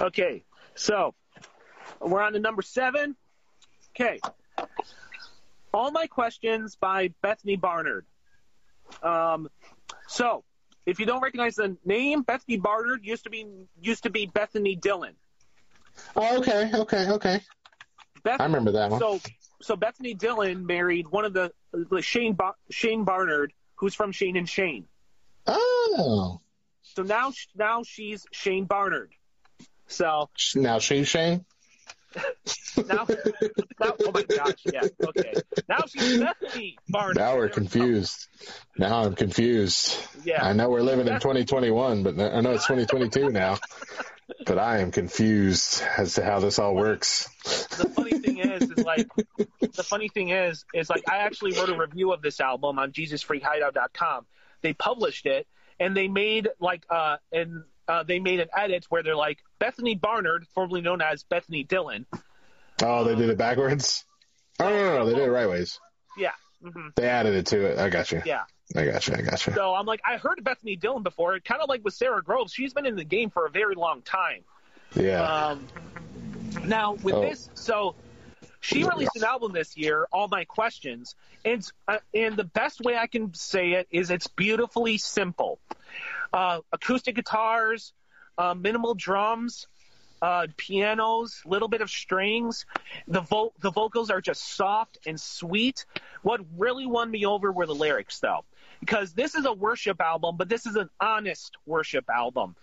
okay, 0.00 0.42
so 0.76 1.14
we're 2.00 2.22
on 2.22 2.32
to 2.32 2.38
number 2.38 2.62
seven. 2.62 3.16
Okay. 3.94 4.20
All 5.74 5.90
my 5.90 6.06
questions 6.06 6.76
by 6.76 7.12
Bethany 7.22 7.56
Barnard. 7.56 8.06
Um, 9.02 9.48
so 10.06 10.44
if 10.86 11.00
you 11.00 11.06
don't 11.06 11.20
recognize 11.20 11.56
the 11.56 11.76
name, 11.84 12.22
Bethany 12.22 12.56
Barnard 12.56 13.04
used 13.04 13.24
to 13.24 13.30
be 13.30 13.46
used 13.80 14.04
to 14.04 14.10
be 14.10 14.26
Bethany 14.26 14.76
Dillon. 14.76 15.14
Oh, 16.14 16.38
okay, 16.38 16.70
okay, 16.72 17.10
okay. 17.10 17.40
Beth- 18.22 18.40
I 18.40 18.44
remember 18.44 18.72
that 18.72 18.90
one. 18.90 19.00
So, 19.00 19.20
so 19.60 19.76
Bethany 19.76 20.14
Dillon 20.14 20.66
married 20.66 21.08
one 21.08 21.24
of 21.24 21.32
the, 21.32 21.52
the 21.72 22.02
Shane 22.02 22.34
ba- 22.34 22.54
Shane 22.70 23.04
Barnard, 23.04 23.52
who's 23.76 23.94
from 23.94 24.12
Shane 24.12 24.36
and 24.36 24.48
Shane. 24.48 24.86
Oh. 25.46 26.40
So 26.82 27.02
now, 27.02 27.32
now 27.54 27.82
she's 27.82 28.26
Shane 28.30 28.64
Barnard. 28.64 29.12
So 29.86 30.28
now 30.54 30.78
she's 30.78 31.08
Shane. 31.08 31.44
now, 32.86 33.06
now, 33.78 33.94
oh 34.00 34.10
my 34.12 34.22
gosh, 34.22 34.54
yeah, 34.72 34.82
okay. 35.06 35.34
Now 35.68 35.80
she's 35.86 36.18
Bethany. 36.18 36.78
Now 36.88 37.36
we're 37.36 37.48
confused. 37.48 38.28
Now 38.78 39.02
I'm 39.04 39.14
confused. 39.14 39.96
Yeah. 40.24 40.44
I 40.44 40.52
know 40.54 40.70
we're 40.70 40.80
living 40.80 41.08
in 41.08 41.14
2021, 41.14 42.02
but 42.02 42.18
I 42.18 42.40
know 42.40 42.52
it's 42.52 42.66
2022 42.66 43.30
now. 43.30 43.58
But 44.44 44.58
I 44.58 44.78
am 44.78 44.90
confused 44.90 45.82
as 45.96 46.14
to 46.14 46.24
how 46.24 46.40
this 46.40 46.58
all 46.58 46.74
works. 46.74 47.28
The 47.76 47.88
funny 47.94 48.18
thing 48.18 48.38
is, 48.38 48.62
is 48.62 48.84
like, 48.84 49.08
the 49.60 49.84
funny 49.84 50.08
thing 50.08 50.30
is, 50.30 50.64
is 50.74 50.90
like, 50.90 51.04
I 51.08 51.18
actually 51.18 51.52
wrote 51.52 51.68
a 51.68 51.76
review 51.76 52.12
of 52.12 52.22
this 52.22 52.40
album 52.40 52.78
on 52.78 52.92
JesusFreakHideout.com. 52.92 54.26
They 54.62 54.72
published 54.72 55.26
it, 55.26 55.46
and 55.78 55.96
they 55.96 56.08
made 56.08 56.48
like, 56.60 56.84
uh, 56.90 57.18
and 57.30 57.62
uh, 57.88 58.02
they 58.02 58.18
made 58.18 58.40
an 58.40 58.48
edit 58.56 58.86
where 58.88 59.02
they're 59.02 59.16
like 59.16 59.38
Bethany 59.58 59.94
Barnard, 59.94 60.46
formerly 60.54 60.80
known 60.80 61.00
as 61.00 61.22
Bethany 61.24 61.62
Dillon. 61.62 62.06
Oh, 62.82 63.04
they 63.04 63.14
did 63.14 63.30
it 63.30 63.38
backwards. 63.38 64.04
Oh 64.58 64.68
no, 64.68 64.76
no, 64.76 64.98
no, 64.98 65.06
they 65.06 65.14
did 65.14 65.28
it 65.28 65.30
right 65.30 65.48
ways. 65.48 65.80
Yeah. 66.16 66.32
Mm-hmm. 66.64 66.88
They 66.96 67.06
added 67.06 67.34
it 67.34 67.46
to 67.46 67.66
it. 67.66 67.78
I 67.78 67.88
got 67.88 68.10
you. 68.12 68.22
Yeah. 68.24 68.44
I 68.74 68.84
got 68.86 69.06
you. 69.06 69.14
I 69.14 69.22
got 69.22 69.46
you. 69.46 69.52
So 69.52 69.74
I'm 69.74 69.86
like, 69.86 70.00
I 70.04 70.16
heard 70.16 70.42
Bethany 70.42 70.76
Dillon 70.76 71.02
before. 71.02 71.38
Kind 71.40 71.62
of 71.62 71.68
like 71.68 71.84
with 71.84 71.94
Sara 71.94 72.22
Groves, 72.22 72.52
she's 72.52 72.72
been 72.72 72.86
in 72.86 72.96
the 72.96 73.04
game 73.04 73.30
for 73.30 73.46
a 73.46 73.50
very 73.50 73.74
long 73.74 74.02
time. 74.02 74.42
Yeah. 74.94 75.20
Um, 75.22 75.66
now 76.64 76.94
with 76.94 77.14
oh. 77.14 77.20
this, 77.20 77.48
so 77.54 77.94
she 78.60 78.82
released 78.84 79.14
an 79.14 79.24
album 79.24 79.52
this 79.52 79.76
year, 79.76 80.06
All 80.10 80.28
My 80.28 80.44
Questions, 80.44 81.14
and 81.44 81.64
uh, 81.86 81.98
and 82.14 82.36
the 82.36 82.44
best 82.44 82.80
way 82.80 82.96
I 82.96 83.06
can 83.06 83.32
say 83.34 83.72
it 83.72 83.86
is 83.90 84.10
it's 84.10 84.26
beautifully 84.26 84.98
simple. 84.98 85.60
Uh, 86.32 86.60
acoustic 86.72 87.14
guitars, 87.14 87.92
uh, 88.38 88.54
minimal 88.54 88.94
drums, 88.94 89.66
uh, 90.22 90.46
pianos, 90.56 91.42
little 91.44 91.68
bit 91.68 91.80
of 91.80 91.90
strings. 91.90 92.66
The 93.08 93.20
vo- 93.20 93.52
the 93.60 93.70
vocals 93.70 94.10
are 94.10 94.20
just 94.20 94.56
soft 94.56 94.98
and 95.06 95.20
sweet. 95.20 95.84
What 96.22 96.40
really 96.56 96.86
won 96.86 97.10
me 97.10 97.26
over 97.26 97.52
were 97.52 97.66
the 97.66 97.74
lyrics, 97.74 98.18
though, 98.20 98.44
because 98.80 99.12
this 99.12 99.34
is 99.34 99.44
a 99.44 99.52
worship 99.52 100.00
album, 100.00 100.36
but 100.36 100.48
this 100.48 100.66
is 100.66 100.76
an 100.76 100.90
honest 101.00 101.56
worship 101.66 102.08
album. 102.08 102.56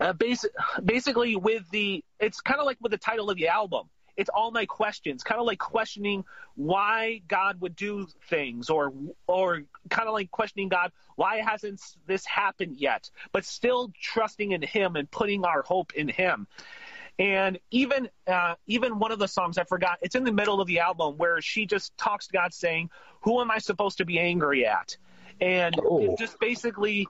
Uh, 0.00 0.12
basic, 0.12 0.50
basically, 0.84 1.36
with 1.36 1.68
the 1.70 2.04
it's 2.20 2.40
kind 2.40 2.60
of 2.60 2.66
like 2.66 2.78
with 2.80 2.92
the 2.92 2.98
title 2.98 3.30
of 3.30 3.36
the 3.36 3.48
album. 3.48 3.88
It's 4.18 4.28
all 4.28 4.50
my 4.50 4.66
questions, 4.66 5.22
kind 5.22 5.40
of 5.40 5.46
like 5.46 5.60
questioning 5.60 6.24
why 6.56 7.22
God 7.28 7.60
would 7.60 7.76
do 7.76 8.08
things, 8.28 8.68
or 8.68 8.92
or 9.28 9.62
kind 9.88 10.08
of 10.08 10.12
like 10.12 10.30
questioning 10.32 10.68
God 10.68 10.90
why 11.14 11.36
hasn't 11.36 11.80
this 12.06 12.26
happened 12.26 12.76
yet, 12.76 13.10
but 13.30 13.44
still 13.44 13.92
trusting 14.00 14.50
in 14.50 14.60
Him 14.60 14.96
and 14.96 15.08
putting 15.08 15.44
our 15.44 15.62
hope 15.62 15.94
in 15.94 16.08
Him. 16.08 16.48
And 17.20 17.60
even 17.70 18.08
uh, 18.26 18.56
even 18.66 18.98
one 18.98 19.12
of 19.12 19.20
the 19.20 19.28
songs 19.28 19.56
I 19.56 19.62
forgot, 19.64 19.98
it's 20.02 20.16
in 20.16 20.24
the 20.24 20.32
middle 20.32 20.60
of 20.60 20.66
the 20.66 20.80
album 20.80 21.16
where 21.16 21.40
she 21.40 21.64
just 21.66 21.96
talks 21.96 22.26
to 22.26 22.32
God 22.32 22.52
saying, 22.52 22.90
"Who 23.22 23.40
am 23.40 23.52
I 23.52 23.58
supposed 23.58 23.98
to 23.98 24.04
be 24.04 24.18
angry 24.18 24.66
at?" 24.66 24.96
And 25.40 25.76
Oh. 25.78 26.16
just 26.18 26.40
basically 26.40 27.06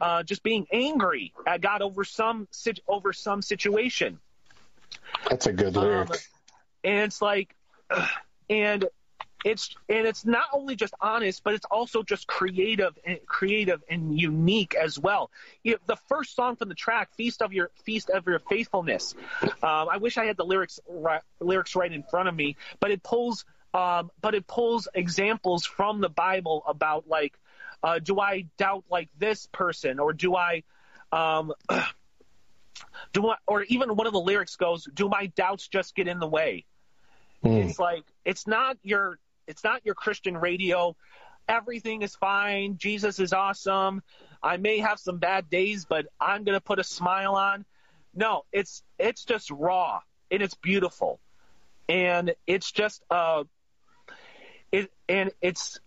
uh, 0.00 0.22
just 0.22 0.44
being 0.44 0.66
angry 0.72 1.34
at 1.44 1.60
God 1.60 1.82
over 1.82 2.04
some 2.04 2.46
sit- 2.52 2.80
over 2.86 3.12
some 3.12 3.42
situation. 3.42 4.20
That's 5.28 5.46
a 5.46 5.52
good 5.52 5.76
lyric. 5.76 6.10
Um, 6.10 6.16
and 6.84 7.00
it's 7.04 7.22
like, 7.22 7.54
and 8.50 8.88
it's 9.44 9.74
and 9.88 10.06
it's 10.06 10.24
not 10.24 10.44
only 10.52 10.76
just 10.76 10.94
honest, 11.00 11.42
but 11.44 11.54
it's 11.54 11.66
also 11.70 12.02
just 12.02 12.26
creative 12.26 12.96
and 13.04 13.18
creative 13.26 13.82
and 13.88 14.18
unique 14.18 14.74
as 14.74 14.98
well. 14.98 15.30
You 15.62 15.72
know, 15.72 15.78
the 15.86 15.96
first 16.08 16.36
song 16.36 16.56
from 16.56 16.68
the 16.68 16.74
track, 16.74 17.14
"Feast 17.16 17.42
of 17.42 17.52
Your 17.52 17.70
Feast 17.84 18.10
of 18.10 18.26
Your 18.26 18.38
Faithfulness," 18.38 19.14
um, 19.42 19.88
I 19.90 19.96
wish 19.98 20.16
I 20.18 20.24
had 20.24 20.36
the 20.36 20.44
lyrics 20.44 20.80
right, 20.88 21.22
lyrics 21.40 21.74
right 21.74 21.92
in 21.92 22.02
front 22.04 22.28
of 22.28 22.34
me, 22.34 22.56
but 22.80 22.90
it 22.90 23.02
pulls. 23.02 23.44
Um, 23.74 24.10
but 24.20 24.34
it 24.34 24.46
pulls 24.46 24.86
examples 24.92 25.64
from 25.64 26.02
the 26.02 26.10
Bible 26.10 26.62
about 26.66 27.08
like, 27.08 27.38
uh, 27.82 28.00
do 28.00 28.20
I 28.20 28.44
doubt 28.58 28.84
like 28.90 29.08
this 29.18 29.48
person, 29.50 29.98
or 29.98 30.12
do 30.12 30.36
I, 30.36 30.62
um, 31.10 31.54
do 33.14 33.28
I, 33.28 33.36
or 33.46 33.62
even 33.62 33.96
one 33.96 34.06
of 34.06 34.12
the 34.12 34.20
lyrics 34.20 34.56
goes, 34.56 34.86
"Do 34.92 35.08
my 35.08 35.28
doubts 35.28 35.68
just 35.68 35.94
get 35.94 36.06
in 36.06 36.18
the 36.18 36.26
way?" 36.28 36.66
Mm. 37.44 37.68
It's 37.68 37.78
like 37.78 38.04
it's 38.24 38.46
not 38.46 38.76
your 38.82 39.18
it's 39.46 39.64
not 39.64 39.84
your 39.84 39.94
Christian 39.94 40.36
radio. 40.36 40.96
Everything 41.48 42.02
is 42.02 42.14
fine. 42.14 42.76
Jesus 42.76 43.18
is 43.18 43.32
awesome. 43.32 44.02
I 44.42 44.56
may 44.56 44.78
have 44.78 44.98
some 44.98 45.18
bad 45.18 45.50
days, 45.50 45.84
but 45.84 46.06
I'm 46.20 46.44
gonna 46.44 46.60
put 46.60 46.78
a 46.78 46.84
smile 46.84 47.34
on. 47.34 47.64
No, 48.14 48.44
it's 48.52 48.82
it's 48.98 49.24
just 49.24 49.50
raw 49.50 50.00
and 50.30 50.42
it's 50.42 50.54
beautiful, 50.54 51.20
and 51.88 52.34
it's 52.46 52.70
just 52.70 53.02
uh, 53.10 53.44
it 54.70 54.90
and 55.08 55.30
it's 55.40 55.78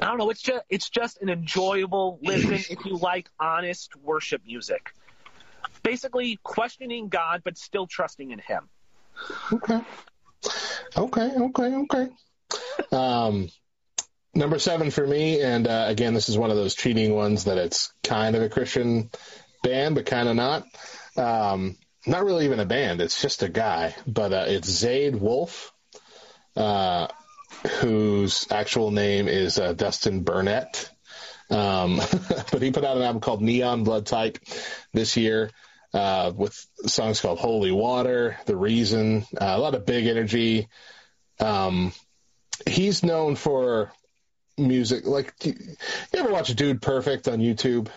I 0.00 0.06
don't 0.06 0.18
know. 0.18 0.30
It's 0.30 0.42
just 0.42 0.64
it's 0.68 0.90
just 0.90 1.20
an 1.22 1.28
enjoyable 1.28 2.18
listen 2.22 2.54
if 2.54 2.84
you 2.84 2.96
like 2.96 3.28
honest 3.38 3.94
worship 3.96 4.42
music. 4.46 4.92
Basically, 5.82 6.38
questioning 6.42 7.08
God 7.08 7.42
but 7.44 7.58
still 7.58 7.86
trusting 7.86 8.30
in 8.30 8.38
Him. 8.38 8.68
Okay. 9.52 9.80
Okay, 10.96 11.30
okay, 11.36 11.74
okay. 11.74 12.08
Um, 12.92 13.48
number 14.34 14.58
seven 14.58 14.90
for 14.90 15.06
me, 15.06 15.40
and 15.40 15.66
uh, 15.66 15.86
again, 15.88 16.14
this 16.14 16.28
is 16.28 16.38
one 16.38 16.50
of 16.50 16.56
those 16.56 16.74
cheating 16.74 17.14
ones 17.14 17.44
that 17.44 17.58
it's 17.58 17.92
kind 18.02 18.36
of 18.36 18.42
a 18.42 18.48
Christian 18.48 19.10
band, 19.62 19.94
but 19.94 20.06
kind 20.06 20.28
of 20.28 20.36
not. 20.36 20.64
Um, 21.16 21.76
not 22.06 22.24
really 22.24 22.44
even 22.44 22.60
a 22.60 22.66
band; 22.66 23.00
it's 23.00 23.20
just 23.20 23.42
a 23.42 23.48
guy. 23.48 23.94
But 24.06 24.32
uh, 24.32 24.44
it's 24.46 24.70
Zayde 24.70 25.18
Wolf, 25.18 25.72
uh, 26.56 27.08
whose 27.80 28.46
actual 28.50 28.90
name 28.90 29.28
is 29.28 29.58
uh, 29.58 29.72
Dustin 29.72 30.22
Burnett. 30.22 30.90
Um, 31.50 31.96
but 32.52 32.62
he 32.62 32.70
put 32.72 32.84
out 32.84 32.96
an 32.96 33.02
album 33.02 33.20
called 33.20 33.42
Neon 33.42 33.84
Blood 33.84 34.06
Type 34.06 34.38
this 34.92 35.16
year 35.16 35.50
uh, 35.94 36.32
with 36.34 36.66
songs 36.86 37.20
called 37.20 37.38
Holy 37.38 37.70
Water, 37.72 38.36
The 38.46 38.56
Reason, 38.56 39.24
uh, 39.40 39.54
a 39.56 39.58
lot 39.58 39.74
of 39.74 39.86
big 39.86 40.06
energy. 40.06 40.68
Um, 41.40 41.92
he's 42.66 43.02
known 43.02 43.36
for 43.36 43.92
music. 44.58 45.06
Like, 45.06 45.32
you 45.44 45.54
you 46.12 46.18
ever 46.18 46.32
watch 46.32 46.54
Dude 46.54 46.82
Perfect 46.82 47.28
on 47.28 47.38
YouTube? 47.38 47.88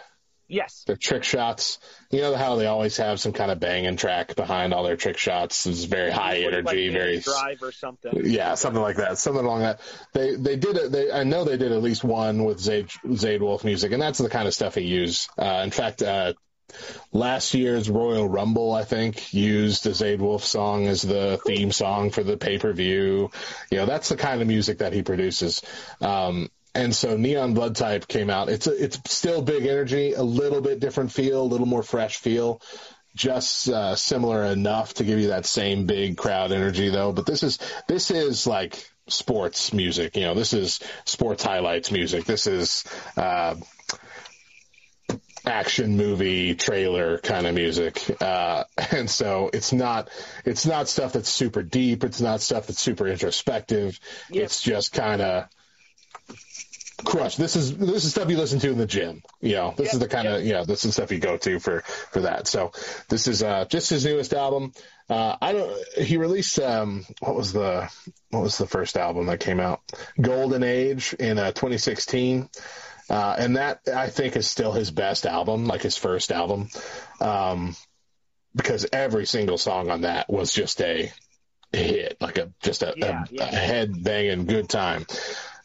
Yes. 0.50 0.84
Their 0.88 0.96
trick 0.96 1.26
shots. 1.26 1.78
You 2.10 2.22
know 2.22 2.36
how 2.36 2.56
they 2.56 2.68
always 2.68 2.96
have 2.98 3.20
some 3.20 3.34
kind 3.34 3.52
of 3.52 3.60
banging 3.60 3.98
track 3.98 4.36
behind 4.36 4.74
all 4.74 4.84
their 4.84 4.96
trick 4.96 5.18
shots. 5.18 5.66
It's 5.66 5.84
very 5.84 6.10
high 6.10 6.38
energy, 6.38 6.90
like 6.90 6.92
very 6.94 7.20
drive 7.20 7.62
or 7.62 7.74
something. 7.74 8.22
yeah, 8.24 8.56
something 8.56 8.82
like 8.82 8.96
that, 8.96 9.18
something 9.18 9.44
along 9.44 9.62
that. 9.62 9.82
They 10.14 10.36
they 10.36 10.56
did 10.56 10.78
it. 10.78 10.92
They 10.92 11.12
I 11.12 11.26
know 11.26 11.44
they 11.44 11.58
did 11.58 11.74
at 11.74 11.82
least 11.82 12.04
one 12.06 12.46
with 12.46 12.60
Zayde 12.60 12.98
Zayde 13.06 13.42
Wolf 13.42 13.66
music, 13.66 13.92
and 13.92 14.02
that's 14.02 14.20
the 14.20 14.30
kind 14.30 14.48
of 14.48 14.54
stuff 14.54 14.76
he 14.76 14.84
used. 14.84 15.30
Uh, 15.38 15.62
in 15.66 15.72
fact, 15.72 16.02
uh, 16.02 16.34
last 17.12 17.54
year's 17.54 17.90
Royal 17.90 18.28
Rumble, 18.28 18.74
I 18.74 18.84
think, 18.84 19.34
used 19.34 19.86
a 19.86 19.92
Zayde 19.92 20.20
Wolf 20.20 20.44
song 20.44 20.88
as 20.88 21.02
the 21.02 21.40
theme 21.46 21.72
song 21.72 22.10
for 22.10 22.24
the 22.24 22.38
pay 22.38 22.58
per 22.58 22.74
view. 22.74 23.32
You 23.72 23.78
know, 23.78 23.86
that's 23.86 24.10
the 24.10 24.18
kind 24.18 24.42
of 24.42 24.48
music 24.48 24.80
that 24.80 24.94
he 24.94 25.02
produces. 25.04 25.62
Um, 26.02 26.50
and 26.76 26.96
so 26.96 27.18
Neon 27.18 27.54
Blood 27.54 27.76
Type 27.76 28.08
came 28.08 28.30
out. 28.30 28.50
It's 28.50 28.68
a, 28.68 28.84
it's 28.84 29.00
still 29.12 29.42
big 29.42 29.66
energy, 29.66 30.14
a 30.14 30.24
little 30.24 30.62
bit 30.62 30.80
different 30.80 31.12
feel, 31.12 31.42
a 31.42 31.44
little 31.44 31.66
more 31.66 31.84
fresh 31.84 32.18
feel 32.18 32.62
just 33.16 33.68
uh, 33.68 33.96
similar 33.96 34.44
enough 34.44 34.94
to 34.94 35.04
give 35.04 35.20
you 35.20 35.30
that 35.30 35.46
same 35.46 35.86
big 35.88 36.18
crowd 36.18 36.52
energy 36.52 36.90
though. 36.90 37.12
But 37.12 37.26
this 37.26 37.44
is 37.44 37.58
this 37.88 38.12
is 38.12 38.46
like 38.46 38.88
sports 39.08 39.74
music. 39.74 40.16
You 40.16 40.24
know, 40.24 40.36
this 40.36 40.54
is 40.54 40.80
sports 41.06 41.44
highlights 41.44 41.92
music. 41.92 42.26
This 42.26 42.48
is 42.48 42.84
uh, 43.18 43.56
action 45.48 45.98
movie 45.98 46.56
trailer 46.56 47.18
kind 47.18 47.48
of 47.48 47.56
music. 47.56 48.04
Uh, 48.22 48.64
and 48.92 49.10
so 49.10 49.50
it's 49.54 49.74
not 49.74 50.10
it's 50.46 50.66
not 50.66 50.88
stuff 50.88 51.14
that's 51.14 51.30
super 51.30 51.64
deep. 51.64 52.04
It's 52.04 52.22
not 52.22 52.42
stuff 52.42 52.68
that's 52.68 52.82
super 52.82 53.08
introspective. 53.08 54.00
It's 54.30 54.62
just 54.62 54.94
kind 54.94 55.22
of 55.22 55.50
crush. 57.06 57.36
This 57.36 57.56
is 57.56 57.78
this 57.78 58.06
is 58.06 58.12
stuff 58.12 58.30
you 58.30 58.38
listen 58.38 58.60
to 58.60 58.72
in 58.72 58.78
the 58.78 58.86
gym. 58.86 59.24
You 59.42 59.56
know, 59.56 59.74
this 59.76 59.94
is 59.94 60.00
the 60.00 60.08
kind 60.08 60.28
of 60.28 60.44
you 60.44 60.54
know 60.54 60.66
this 60.66 60.86
is 60.86 60.94
stuff 60.94 61.12
you 61.12 61.20
go 61.20 61.38
to 61.38 61.60
for 61.60 61.82
for 61.82 62.22
that. 62.22 62.48
So 62.48 62.72
this 63.10 63.28
is 63.28 63.44
uh, 63.44 63.66
just 63.66 63.90
his 63.90 64.06
newest 64.06 64.34
album. 64.34 64.74
Uh, 65.10 65.36
I 65.42 65.54
don't. 65.54 65.88
He 65.98 66.18
released 66.18 66.60
um, 66.60 67.06
what 67.20 67.36
was 67.36 67.54
the 67.54 67.90
what 68.30 68.44
was 68.44 68.58
the 68.58 68.68
first 68.68 68.98
album 68.98 69.28
that 69.28 69.40
came 69.40 69.60
out? 69.60 69.82
Golden 70.20 70.64
Age 70.64 71.14
in 71.14 71.38
uh, 71.40 71.52
2016. 71.52 72.50
Uh, 73.10 73.36
and 73.40 73.56
that 73.58 73.80
I 73.94 74.08
think 74.10 74.36
is 74.36 74.48
still 74.48 74.72
his 74.72 74.92
best 74.92 75.26
album, 75.26 75.66
like 75.66 75.82
his 75.82 75.96
first 75.98 76.32
album, 76.32 76.70
um, 77.22 77.76
because 78.56 78.86
every 78.92 79.26
single 79.26 79.58
song 79.58 79.90
on 79.90 80.02
that 80.02 80.30
was 80.30 80.52
just 80.52 80.82
a 80.82 81.12
hit, 81.72 82.18
like 82.20 82.38
a 82.38 82.52
just 82.62 82.84
a, 82.84 82.94
Yeah, 82.98 83.24
a, 83.24 83.28
yeah. 83.32 83.44
a 83.44 83.56
head 83.56 84.04
banging 84.04 84.46
good 84.46 84.68
time. 84.70 85.06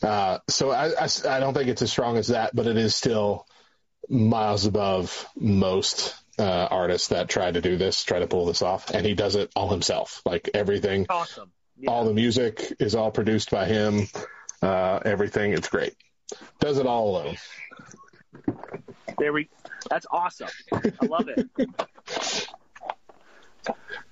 Uh, 0.02 0.38
so 0.48 0.70
I, 0.70 0.88
I, 0.88 1.08
I 1.28 1.40
don't 1.40 1.54
think 1.54 1.68
it's 1.68 1.82
as 1.82 1.90
strong 1.90 2.16
as 2.16 2.28
that, 2.28 2.54
but 2.54 2.66
it 2.66 2.76
is 2.76 2.94
still 2.94 3.46
miles 4.08 4.66
above 4.66 5.26
most 5.36 6.14
uh, 6.38 6.42
artists 6.70 7.08
that 7.08 7.28
try 7.28 7.50
to 7.50 7.60
do 7.60 7.76
this, 7.76 8.02
try 8.04 8.18
to 8.18 8.26
pull 8.26 8.46
this 8.46 8.62
off, 8.62 8.90
and 8.90 9.06
he 9.06 9.14
does 9.14 9.36
it 9.36 9.50
all 9.54 9.68
himself. 9.70 10.22
Like 10.24 10.50
everything, 10.54 11.06
Awesome. 11.08 11.50
all 11.86 12.04
the 12.04 12.14
music 12.14 12.74
is 12.80 12.94
all 12.94 13.10
produced 13.10 13.50
by 13.50 13.66
him. 13.66 14.08
Uh, 14.60 15.00
everything, 15.04 15.52
it's 15.52 15.68
great. 15.68 15.94
Does 16.60 16.78
it 16.78 16.86
all 16.86 17.10
alone. 17.10 17.36
There 19.18 19.32
we. 19.32 19.48
That's 19.90 20.06
awesome. 20.10 20.48
I 20.72 21.06
love 21.06 21.28
it. 21.28 21.48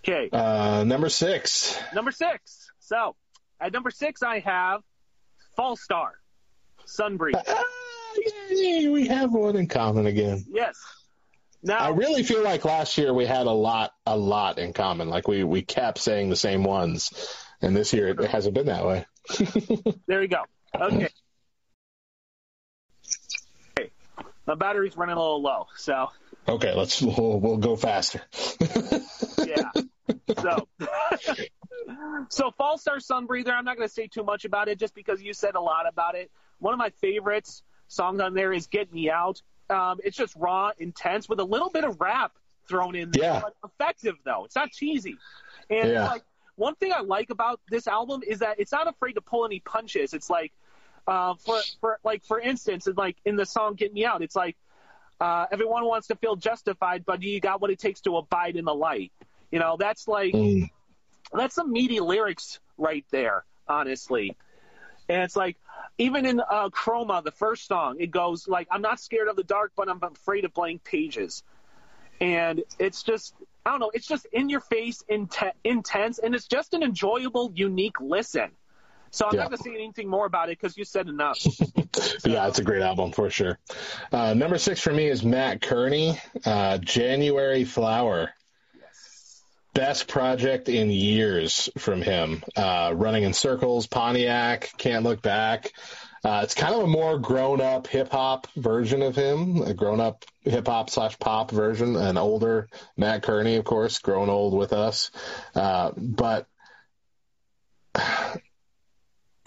Okay, 0.06 0.28
Uh, 0.32 0.84
number 0.86 1.08
six. 1.08 1.78
number 1.94 2.10
six. 2.12 2.70
So 2.80 3.14
at 3.60 3.72
number 3.72 3.90
six, 3.90 4.22
I 4.22 4.38
have 4.40 4.80
Fallstar, 5.58 6.10
Sunbreeze. 6.86 7.34
Yay, 8.50 8.88
we 8.88 9.08
have 9.08 9.32
one 9.32 9.56
in 9.56 9.66
common 9.68 10.06
again. 10.06 10.44
Yes. 10.50 10.76
Now 11.62 11.78
I 11.78 11.88
really 11.90 12.22
feel 12.22 12.42
like 12.42 12.64
last 12.64 12.96
year 12.98 13.12
we 13.12 13.26
had 13.26 13.46
a 13.46 13.52
lot, 13.52 13.92
a 14.06 14.16
lot 14.16 14.58
in 14.58 14.72
common. 14.72 15.08
Like 15.10 15.28
we, 15.28 15.44
we 15.44 15.62
kept 15.62 15.98
saying 15.98 16.30
the 16.30 16.36
same 16.36 16.64
ones, 16.64 17.10
and 17.60 17.76
this 17.76 17.92
year 17.92 18.08
it 18.08 18.20
hasn't 18.30 18.54
been 18.54 18.66
that 18.66 18.86
way. 18.86 19.06
There 20.06 20.22
you 20.22 20.28
go. 20.28 20.42
Okay. 20.74 21.08
Okay. 23.78 23.90
My 24.46 24.54
battery's 24.54 24.96
running 24.96 25.16
a 25.16 25.20
little 25.20 25.42
low, 25.42 25.66
so 25.76 26.08
Okay, 26.48 26.74
let's 26.74 27.00
we'll, 27.02 27.38
we'll 27.40 27.58
go 27.58 27.76
faster. 27.76 28.22
yeah. 29.46 29.70
So, 30.40 30.66
so 32.28 32.50
Fallstar 32.58 32.98
Sunbreather. 32.98 33.52
I'm 33.52 33.64
not 33.64 33.76
going 33.76 33.88
to 33.88 33.92
say 33.92 34.06
too 34.06 34.24
much 34.24 34.44
about 34.44 34.68
it, 34.68 34.78
just 34.78 34.94
because 34.94 35.22
you 35.22 35.32
said 35.34 35.54
a 35.54 35.60
lot 35.60 35.86
about 35.88 36.14
it. 36.14 36.30
One 36.58 36.72
of 36.72 36.78
my 36.78 36.90
favorites 37.00 37.62
songs 37.88 38.20
on 38.20 38.34
there 38.34 38.52
is 38.52 38.66
"Get 38.66 38.92
Me 38.92 39.10
Out." 39.10 39.42
Um, 39.68 39.98
it's 40.02 40.16
just 40.16 40.34
raw, 40.36 40.70
intense, 40.78 41.28
with 41.28 41.38
a 41.40 41.44
little 41.44 41.70
bit 41.70 41.84
of 41.84 42.00
rap 42.00 42.32
thrown 42.68 42.94
in 42.96 43.10
there. 43.10 43.22
Yeah. 43.22 43.40
But 43.42 43.54
effective 43.64 44.16
though. 44.24 44.44
It's 44.46 44.56
not 44.56 44.70
cheesy. 44.72 45.16
And 45.68 45.90
Yeah. 45.90 46.06
like 46.06 46.22
one 46.56 46.74
thing 46.74 46.92
I 46.92 47.00
like 47.00 47.30
about 47.30 47.60
this 47.70 47.86
album 47.86 48.22
is 48.26 48.40
that 48.40 48.58
it's 48.58 48.72
not 48.72 48.88
afraid 48.88 49.12
to 49.14 49.20
pull 49.20 49.44
any 49.44 49.60
punches. 49.60 50.12
It's 50.14 50.28
like 50.30 50.52
uh, 51.06 51.34
for 51.34 51.66
for 51.80 51.98
like 52.04 52.24
for 52.24 52.40
instance, 52.40 52.88
like 52.96 53.16
in 53.24 53.36
the 53.36 53.46
song 53.46 53.74
"Get 53.74 53.92
Me 53.92 54.04
Out," 54.04 54.22
it's 54.22 54.36
like 54.36 54.56
uh, 55.20 55.46
everyone 55.50 55.84
wants 55.84 56.08
to 56.08 56.16
feel 56.16 56.36
justified, 56.36 57.04
but 57.04 57.22
you 57.22 57.40
got 57.40 57.60
what 57.60 57.70
it 57.70 57.78
takes 57.78 58.00
to 58.02 58.16
abide 58.16 58.56
in 58.56 58.64
the 58.64 58.74
light. 58.74 59.12
You 59.50 59.58
know, 59.58 59.76
that's 59.78 60.08
like 60.08 60.32
Mm. 60.34 60.70
that's 61.32 61.54
some 61.54 61.72
meaty 61.72 62.00
lyrics 62.00 62.60
right 62.78 63.04
there, 63.10 63.44
honestly. 63.68 64.36
And 65.08 65.22
it's 65.22 65.36
like 65.36 65.56
even 65.98 66.24
in 66.26 66.40
uh, 66.40 66.70
Chroma, 66.70 67.22
the 67.22 67.32
first 67.32 67.66
song, 67.66 67.96
it 68.00 68.10
goes 68.10 68.48
like, 68.48 68.68
"I'm 68.70 68.82
not 68.82 69.00
scared 69.00 69.28
of 69.28 69.36
the 69.36 69.44
dark, 69.44 69.72
but 69.76 69.88
I'm 69.88 70.00
afraid 70.02 70.44
of 70.44 70.54
blank 70.54 70.84
pages." 70.84 71.42
And 72.20 72.62
it's 72.78 73.02
just, 73.02 73.34
I 73.64 73.70
don't 73.70 73.80
know, 73.80 73.90
it's 73.94 74.06
just 74.06 74.26
in 74.32 74.50
your 74.50 74.60
face, 74.60 75.02
inten- 75.10 75.52
intense, 75.64 76.18
and 76.18 76.34
it's 76.34 76.46
just 76.46 76.74
an 76.74 76.82
enjoyable, 76.82 77.50
unique 77.54 78.00
listen. 78.00 78.50
So 79.10 79.26
I'm 79.26 79.34
Yeah. 79.34 79.42
not 79.42 79.50
going 79.50 79.58
to 79.58 79.64
say 79.64 79.74
anything 79.74 80.08
more 80.08 80.26
about 80.26 80.48
it 80.50 80.58
because 80.58 80.76
you 80.76 80.84
said 80.84 81.08
enough. 81.08 81.38
Yeah, 82.24 82.46
it's 82.46 82.58
a 82.60 82.64
great 82.64 82.82
album 82.82 83.10
for 83.12 83.28
sure. 83.30 83.58
Uh, 84.12 84.34
number 84.34 84.58
six 84.58 84.80
for 84.80 84.92
me 84.92 85.08
is 85.08 85.24
Mat 85.24 85.60
Kearney, 85.60 86.18
uh, 86.46 86.78
January 86.78 87.64
Flower. 87.64 88.30
Best 89.74 90.06
project 90.06 90.68
in 90.68 90.90
years 90.90 91.68
from 91.78 92.00
him. 92.02 92.42
Uh, 92.56 92.92
Running 92.94 93.24
in 93.24 93.32
Circles, 93.32 93.86
Pontiac, 93.86 94.70
Can't 94.78 95.04
Look 95.04 95.20
Back. 95.22 95.72
Uh, 96.24 96.40
it's 96.44 96.54
kind 96.54 96.74
of 96.74 96.82
a 96.82 96.86
more 96.86 97.18
grown 97.18 97.60
up 97.60 97.86
hip 97.86 98.10
hop 98.12 98.46
version 98.56 99.02
of 99.02 99.16
him, 99.16 99.62
a 99.62 99.74
grown 99.74 100.00
up 100.00 100.24
hip 100.42 100.66
hop 100.68 100.90
slash 100.90 101.18
pop 101.18 101.50
version, 101.50 101.96
an 101.96 102.18
older 102.18 102.68
Mat 102.96 103.22
Kearney, 103.22 103.56
of 103.56 103.64
course, 103.64 103.98
grown 103.98 104.28
old 104.28 104.54
with 104.56 104.72
us. 104.72 105.10
Uh, 105.54 105.92
but 105.96 106.46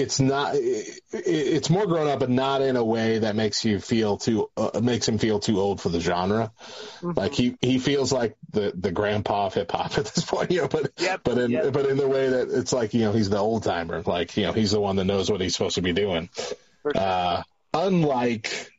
it's 0.04 0.20
not 0.20 0.52
it's 0.56 1.70
more 1.70 1.88
grown 1.88 2.08
up 2.10 2.20
but 2.20 2.30
not 2.30 2.62
in 2.62 2.76
a 2.76 2.84
way 2.84 3.20
that 3.20 3.36
makes 3.38 3.64
you 3.64 3.80
feel 3.80 4.18
too 4.18 4.50
uh, 4.58 4.82
makes 4.84 5.08
him 5.08 5.18
feel 5.18 5.40
too 5.40 5.62
old 5.62 5.80
for 5.80 5.88
the 5.88 6.02
genre 6.02 6.52
like 7.02 7.34
he 7.34 7.58
he 7.62 7.80
feels 7.80 8.12
like 8.12 8.36
the 8.52 8.74
the 8.76 8.92
grandpa 8.92 9.46
of 9.46 9.54
hip 9.54 9.72
hop 9.72 9.98
at 9.98 10.06
this 10.06 10.26
point 10.26 10.52
you 10.52 10.62
know 10.62 10.68
but 10.68 10.92
Yep, 10.98 11.22
but 11.24 11.38
in 11.38 11.52
yep. 11.52 11.72
but 11.72 11.86
in 11.86 11.96
the 11.98 12.08
way 12.08 12.30
that 12.30 12.50
it's 12.52 12.74
like 12.74 12.94
you 12.94 13.02
know 13.02 13.14
he's 13.14 13.30
the 13.30 13.38
old 13.38 13.64
timer 13.64 14.02
like 14.02 14.36
you 14.36 14.44
know 14.44 14.52
he's 14.52 14.72
the 14.72 14.80
one 14.82 14.98
that 14.98 15.06
knows 15.06 15.32
what 15.32 15.40
he's 15.40 15.54
supposed 15.54 15.76
to 15.76 15.82
be 15.82 15.94
doing 15.94 16.30
sure. 16.82 16.92
uh 16.96 17.44
unlike 17.74 18.72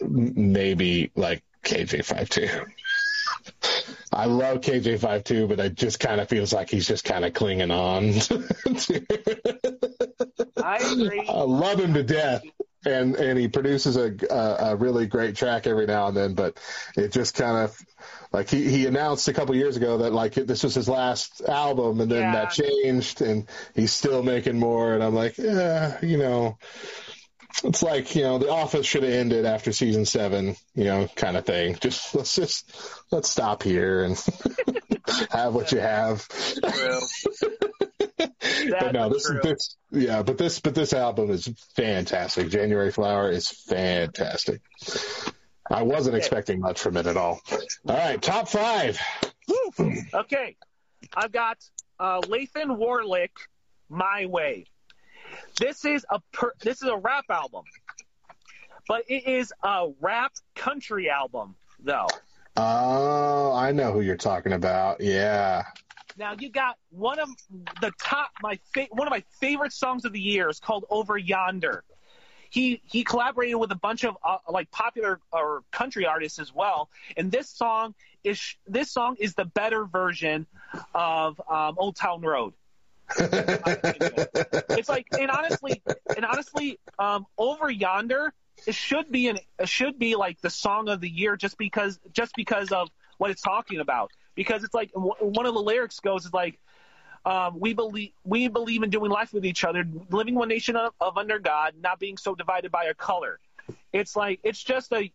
maybe 0.00 1.10
like 1.16 1.42
KJ52 1.64 2.66
I 4.12 4.26
love 4.26 4.60
KJ52, 4.60 5.48
but 5.48 5.58
it 5.58 5.74
just 5.74 5.98
kind 5.98 6.20
of 6.20 6.28
feels 6.28 6.52
like 6.52 6.68
he's 6.68 6.86
just 6.86 7.04
kind 7.04 7.24
of 7.24 7.32
clinging 7.32 7.70
on. 7.70 8.12
I 10.62 10.76
agree. 10.78 11.26
I 11.28 11.42
love 11.42 11.78
him 11.80 11.94
to 11.94 12.02
death, 12.02 12.42
and 12.84 13.14
and 13.16 13.38
he 13.38 13.48
produces 13.48 13.96
a, 13.96 14.14
a 14.30 14.72
a 14.72 14.76
really 14.76 15.06
great 15.06 15.36
track 15.36 15.66
every 15.66 15.86
now 15.86 16.08
and 16.08 16.16
then. 16.16 16.34
But 16.34 16.58
it 16.96 17.12
just 17.12 17.34
kind 17.34 17.64
of 17.64 17.78
like 18.32 18.48
he 18.50 18.68
he 18.70 18.86
announced 18.86 19.28
a 19.28 19.32
couple 19.32 19.54
years 19.54 19.76
ago 19.76 19.98
that 19.98 20.12
like 20.12 20.34
this 20.34 20.62
was 20.62 20.74
his 20.74 20.88
last 20.88 21.40
album, 21.42 22.00
and 22.00 22.10
then 22.10 22.20
Yeah. 22.20 22.32
that 22.32 22.52
changed, 22.52 23.20
and 23.22 23.48
he's 23.74 23.92
still 23.92 24.22
making 24.22 24.58
more. 24.58 24.94
And 24.94 25.02
I'm 25.02 25.14
like, 25.14 25.38
yeah, 25.38 25.98
you 26.04 26.18
know. 26.18 26.58
It's 27.64 27.82
like 27.82 28.16
you 28.16 28.22
know, 28.22 28.38
The 28.38 28.50
Office 28.50 28.86
should 28.86 29.02
have 29.02 29.12
ended 29.12 29.44
after 29.44 29.72
season 29.72 30.06
seven, 30.06 30.56
you 30.74 30.84
know, 30.84 31.06
kind 31.14 31.36
of 31.36 31.44
thing. 31.44 31.76
Just 31.80 32.14
let's 32.14 32.34
just 32.34 32.74
let's 33.12 33.28
stop 33.28 33.62
here 33.62 34.04
and 34.04 34.16
have 35.30 35.52
what 35.54 35.70
you 35.70 35.78
have. 35.78 36.26
True. 36.28 37.00
But 38.80 38.92
no, 38.92 39.08
this 39.08 39.26
true. 39.26 39.40
this 39.42 39.76
yeah, 39.90 40.22
but 40.22 40.38
this 40.38 40.60
but 40.60 40.74
this 40.74 40.92
album 40.92 41.30
is 41.30 41.48
fantastic. 41.74 42.48
January 42.48 42.90
Flower 42.90 43.30
is 43.30 43.48
fantastic. 43.48 44.60
I 45.70 45.82
wasn't 45.82 46.16
expecting 46.16 46.60
much 46.60 46.80
from 46.80 46.96
it 46.96 47.06
at 47.06 47.16
all. 47.16 47.40
All 47.88 47.96
right, 47.96 48.20
top 48.20 48.48
five. 48.48 48.98
Okay, 50.14 50.56
I've 51.14 51.32
got 51.32 51.58
uh, 51.98 52.20
Lathan 52.20 52.78
Warlick, 52.78 53.30
"My 53.88 54.26
Way." 54.26 54.66
This 55.58 55.84
is 55.84 56.04
a 56.10 56.20
per- 56.32 56.54
this 56.60 56.82
is 56.82 56.88
a 56.88 56.96
rap 56.96 57.24
album, 57.30 57.64
but 58.88 59.04
it 59.08 59.26
is 59.26 59.52
a 59.62 59.88
rap 60.00 60.32
country 60.54 61.08
album 61.10 61.56
though. 61.80 62.08
Oh, 62.56 63.52
I 63.54 63.72
know 63.72 63.92
who 63.92 64.02
you're 64.02 64.16
talking 64.16 64.52
about. 64.52 65.00
Yeah. 65.00 65.64
Now 66.16 66.34
you 66.38 66.50
got 66.50 66.76
one 66.90 67.18
of 67.18 67.28
the 67.80 67.92
top 68.00 68.30
my 68.42 68.58
fa- 68.74 68.88
one 68.90 69.06
of 69.06 69.10
my 69.10 69.24
favorite 69.40 69.72
songs 69.72 70.04
of 70.04 70.12
the 70.12 70.20
year 70.20 70.48
is 70.48 70.60
called 70.60 70.84
Over 70.90 71.16
Yonder. 71.16 71.84
He 72.50 72.82
he 72.84 73.04
collaborated 73.04 73.56
with 73.56 73.72
a 73.72 73.76
bunch 73.76 74.04
of 74.04 74.16
uh, 74.22 74.38
like 74.48 74.70
popular 74.70 75.20
or 75.32 75.62
country 75.70 76.06
artists 76.06 76.38
as 76.38 76.54
well, 76.54 76.90
and 77.16 77.30
this 77.32 77.48
song 77.48 77.94
is 78.24 78.56
this 78.66 78.90
song 78.90 79.16
is 79.18 79.34
the 79.34 79.44
better 79.44 79.84
version 79.84 80.46
of 80.94 81.40
um, 81.48 81.76
Old 81.78 81.96
Town 81.96 82.20
Road. 82.20 82.52
it's 83.18 84.88
like 84.88 85.06
and 85.18 85.30
honestly 85.30 85.82
and 86.16 86.24
honestly 86.24 86.78
um 86.98 87.26
over 87.36 87.68
yonder 87.68 88.32
it 88.66 88.74
should 88.74 89.10
be 89.10 89.28
an 89.28 89.38
it 89.58 89.68
should 89.68 89.98
be 89.98 90.14
like 90.14 90.40
the 90.40 90.48
song 90.48 90.88
of 90.88 91.00
the 91.00 91.10
year 91.10 91.36
just 91.36 91.58
because 91.58 91.98
just 92.12 92.34
because 92.36 92.72
of 92.72 92.88
what 93.18 93.30
it's 93.30 93.42
talking 93.42 93.80
about 93.80 94.10
because 94.34 94.64
it's 94.64 94.74
like 94.74 94.90
one 94.94 95.46
of 95.46 95.54
the 95.54 95.60
lyrics 95.60 96.00
goes 96.00 96.24
is 96.26 96.32
like 96.32 96.58
um, 97.24 97.58
we 97.60 97.72
believe 97.72 98.10
we 98.24 98.48
believe 98.48 98.82
in 98.82 98.90
doing 98.90 99.10
life 99.10 99.32
with 99.32 99.44
each 99.44 99.64
other 99.64 99.84
living 100.10 100.34
one 100.34 100.48
nation 100.48 100.76
of, 100.76 100.92
of 101.00 101.16
under 101.16 101.38
god 101.38 101.74
not 101.80 101.98
being 101.98 102.16
so 102.16 102.34
divided 102.34 102.70
by 102.70 102.84
a 102.84 102.94
color 102.94 103.38
it's 103.92 104.16
like 104.16 104.40
it's 104.42 104.62
just 104.62 104.92
a 104.92 105.10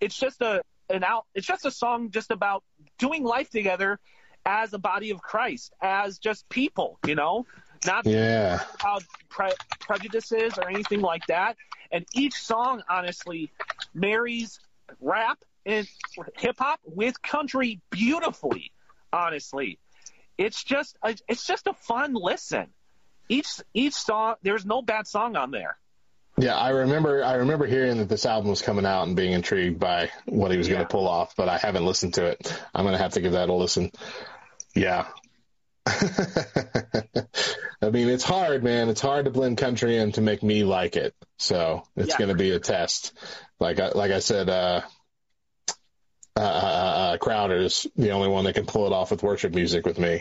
it's 0.00 0.16
just 0.18 0.40
a 0.40 0.62
an 0.90 1.04
out 1.04 1.26
it's 1.34 1.46
just 1.46 1.64
a 1.64 1.70
song 1.70 2.10
just 2.10 2.30
about 2.30 2.62
doing 2.98 3.24
life 3.24 3.50
together 3.50 3.98
as 4.46 4.72
a 4.74 4.78
body 4.78 5.10
of 5.10 5.22
Christ, 5.22 5.72
as 5.80 6.18
just 6.18 6.48
people, 6.48 6.98
you 7.06 7.14
know, 7.14 7.46
not 7.86 8.06
Yeah. 8.06 8.60
about 8.80 9.02
pre- 9.28 9.52
prejudices 9.80 10.58
or 10.58 10.68
anything 10.68 11.00
like 11.00 11.26
that. 11.26 11.56
And 11.90 12.04
each 12.14 12.34
song, 12.34 12.82
honestly, 12.88 13.50
marries 13.94 14.60
rap 15.00 15.38
and 15.66 15.86
hip 16.36 16.56
hop 16.58 16.80
with 16.84 17.20
country 17.22 17.80
beautifully. 17.90 18.72
Honestly, 19.12 19.78
it's 20.36 20.62
just 20.64 20.96
a, 21.02 21.14
it's 21.28 21.46
just 21.46 21.66
a 21.66 21.72
fun 21.72 22.14
listen. 22.14 22.66
Each 23.28 23.48
each 23.72 23.94
song, 23.94 24.34
there's 24.42 24.66
no 24.66 24.82
bad 24.82 25.06
song 25.06 25.36
on 25.36 25.50
there. 25.50 25.78
Yeah, 26.36 26.56
I 26.56 26.70
remember. 26.70 27.24
I 27.24 27.34
remember 27.34 27.66
hearing 27.66 27.98
that 27.98 28.08
this 28.08 28.26
album 28.26 28.50
was 28.50 28.60
coming 28.60 28.84
out 28.84 29.06
and 29.06 29.14
being 29.14 29.32
intrigued 29.32 29.78
by 29.78 30.10
what 30.26 30.50
he 30.50 30.58
was 30.58 30.68
going 30.68 30.80
to 30.80 30.86
pull 30.88 31.08
off, 31.08 31.34
but 31.36 31.48
I 31.48 31.58
haven't 31.58 31.86
listened 31.86 32.14
to 32.14 32.26
it. 32.26 32.52
I'm 32.74 32.84
going 32.84 32.96
to 32.96 33.02
have 33.02 33.12
to 33.12 33.20
give 33.20 33.32
that 33.32 33.48
a 33.48 33.54
listen. 33.54 33.92
Yeah. 34.74 35.06
I 35.86 37.04
mean, 37.90 38.08
it's 38.08 38.24
hard, 38.24 38.64
man. 38.64 38.88
It's 38.88 39.00
hard 39.00 39.26
to 39.26 39.30
blend 39.30 39.58
country 39.58 39.96
in 39.96 40.12
to 40.12 40.20
make 40.20 40.42
me 40.42 40.64
like 40.64 40.96
it. 40.96 41.14
So 41.38 41.84
it's 41.96 42.10
Yeah. 42.10 42.18
going 42.18 42.30
to 42.30 42.34
be 42.34 42.50
a 42.50 42.58
test. 42.58 43.12
Like 43.60 43.78
I, 43.78 43.90
like 43.90 44.10
I 44.10 44.18
said, 44.18 44.48
uh, 44.48 44.80
uh, 46.36 46.40
uh, 46.40 46.44
uh, 46.44 47.16
Crowder's 47.18 47.86
the 47.96 48.10
only 48.10 48.28
one 48.28 48.44
that 48.44 48.54
can 48.54 48.66
pull 48.66 48.86
it 48.86 48.92
off 48.92 49.12
with 49.12 49.22
worship 49.22 49.54
music 49.54 49.86
with 49.86 49.98
me. 49.98 50.20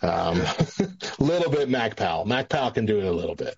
Um, 0.00 0.42
little 1.20 1.52
bit 1.52 1.68
Mac 1.68 1.94
Powell. 1.96 2.24
Mac 2.24 2.48
Powell 2.48 2.72
can 2.72 2.84
do 2.84 2.98
it 2.98 3.04
a 3.04 3.12
little 3.12 3.36
bit. 3.36 3.56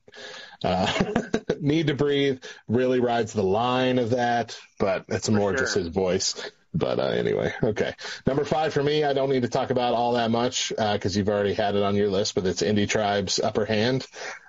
Uh, 0.63 0.93
Need 1.61 1.87
to 1.87 1.95
Breathe 1.95 2.43
really 2.69 3.01
rides 3.01 3.33
the 3.33 3.43
line 3.43 3.99
of 3.99 4.11
that, 4.11 4.59
but 4.79 5.07
it's 5.09 5.31
more 5.31 5.53
sure. 5.53 5.61
just 5.65 5.77
his 5.77 5.89
voice. 5.89 6.51
But 6.75 6.99
uh, 6.99 7.05
anyway, 7.05 7.55
okay. 7.63 7.95
Number 8.27 8.45
five 8.45 8.75
for 8.75 8.83
me, 8.83 9.05
I 9.05 9.13
don't 9.13 9.31
need 9.31 9.43
to 9.43 9.49
talk 9.49 9.71
about 9.71 9.95
all 9.95 10.15
that 10.15 10.31
much 10.31 10.73
because 10.77 11.17
you've 11.17 11.29
already 11.29 11.55
had 11.55 11.77
it 11.77 11.83
on 11.83 11.95
your 11.95 12.09
list, 12.09 12.35
but 12.35 12.45
it's 12.45 12.63
Indie 12.63 12.89
Tribe's 12.89 13.39
Upper 13.39 13.65
Hand. 13.65 14.07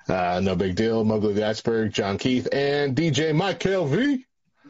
Uh, 0.10 0.42
no 0.44 0.56
big 0.56 0.76
deal. 0.76 1.06
Mogli 1.06 1.36
the 1.36 1.42
Iceburg, 1.42 1.94
Jon 1.94 2.18
Keith, 2.18 2.48
and 2.52 2.96
DJ 2.98 3.34
Mike 3.34 3.60
KLV. 3.60 4.24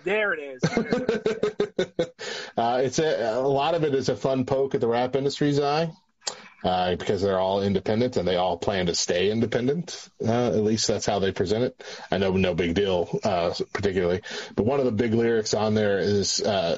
There 0.06 0.34
it 0.34 0.40
is. 0.40 2.06
Uh, 2.58 2.80
it's 2.84 3.00
a, 3.00 3.34
a 3.34 3.42
lot 3.42 3.76
of 3.76 3.84
it 3.84 3.94
is 3.94 4.08
a 4.08 4.16
fun 4.16 4.46
poke 4.46 4.76
at 4.76 4.82
the 4.82 4.88
rap 4.88 5.16
industry's 5.18 5.60
eye. 5.60 5.92
Uh, 6.64 6.96
because 6.96 7.22
they're 7.22 7.38
all 7.38 7.62
independent 7.62 8.18
and 8.18 8.28
they 8.28 8.38
all 8.38 8.58
plan 8.58 8.88
to 8.88 8.96
stay 8.96 9.30
independent. 9.30 10.10
Uh, 10.26 10.48
at 10.48 10.64
least 10.64 10.88
that's 10.88 11.06
how 11.06 11.20
they 11.20 11.32
present 11.32 11.64
it. 11.64 11.84
I 12.10 12.18
know 12.18 12.32
nobigdyl, 12.32 13.24
uh, 13.24 13.54
particularly, 13.72 14.22
but 14.56 14.66
one 14.66 14.80
of 14.80 14.86
the 14.86 14.92
big 14.92 15.14
lyrics 15.14 15.54
on 15.54 15.76
there 15.76 16.00
is, 16.00 16.42
uh, 16.42 16.78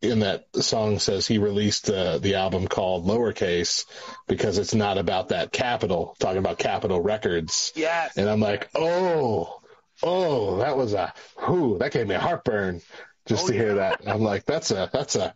in 0.00 0.20
that 0.20 0.46
song 0.54 0.98
says 1.00 1.26
he 1.26 1.36
released 1.36 1.90
uh, 1.90 2.16
the 2.16 2.36
album 2.36 2.66
called 2.66 3.06
Lowercase 3.06 3.84
because 4.26 4.56
it's 4.56 4.74
not 4.74 4.96
about 4.96 5.28
that 5.28 5.52
Capital, 5.52 6.16
talking 6.18 6.38
about 6.38 6.58
Capitol 6.58 7.02
Records. 7.02 7.74
Yes. 7.76 8.16
And 8.16 8.26
I'm 8.26 8.40
like, 8.40 8.70
oh, 8.74 9.59
oh, 10.02 10.58
that 10.58 10.76
was 10.76 10.94
a, 10.94 11.12
whoo, 11.48 11.78
that 11.78 11.92
gave 11.92 12.06
me 12.06 12.14
a 12.14 12.20
heartburn 12.20 12.80
just 13.26 13.44
Oh, 13.44 13.48
to 13.48 13.52
hear 13.52 13.74
that. 13.76 14.02
I'm 14.06 14.22
like, 14.22 14.44
that's 14.44 14.70
a, 14.70 14.88
that's 14.92 15.16
a, 15.16 15.34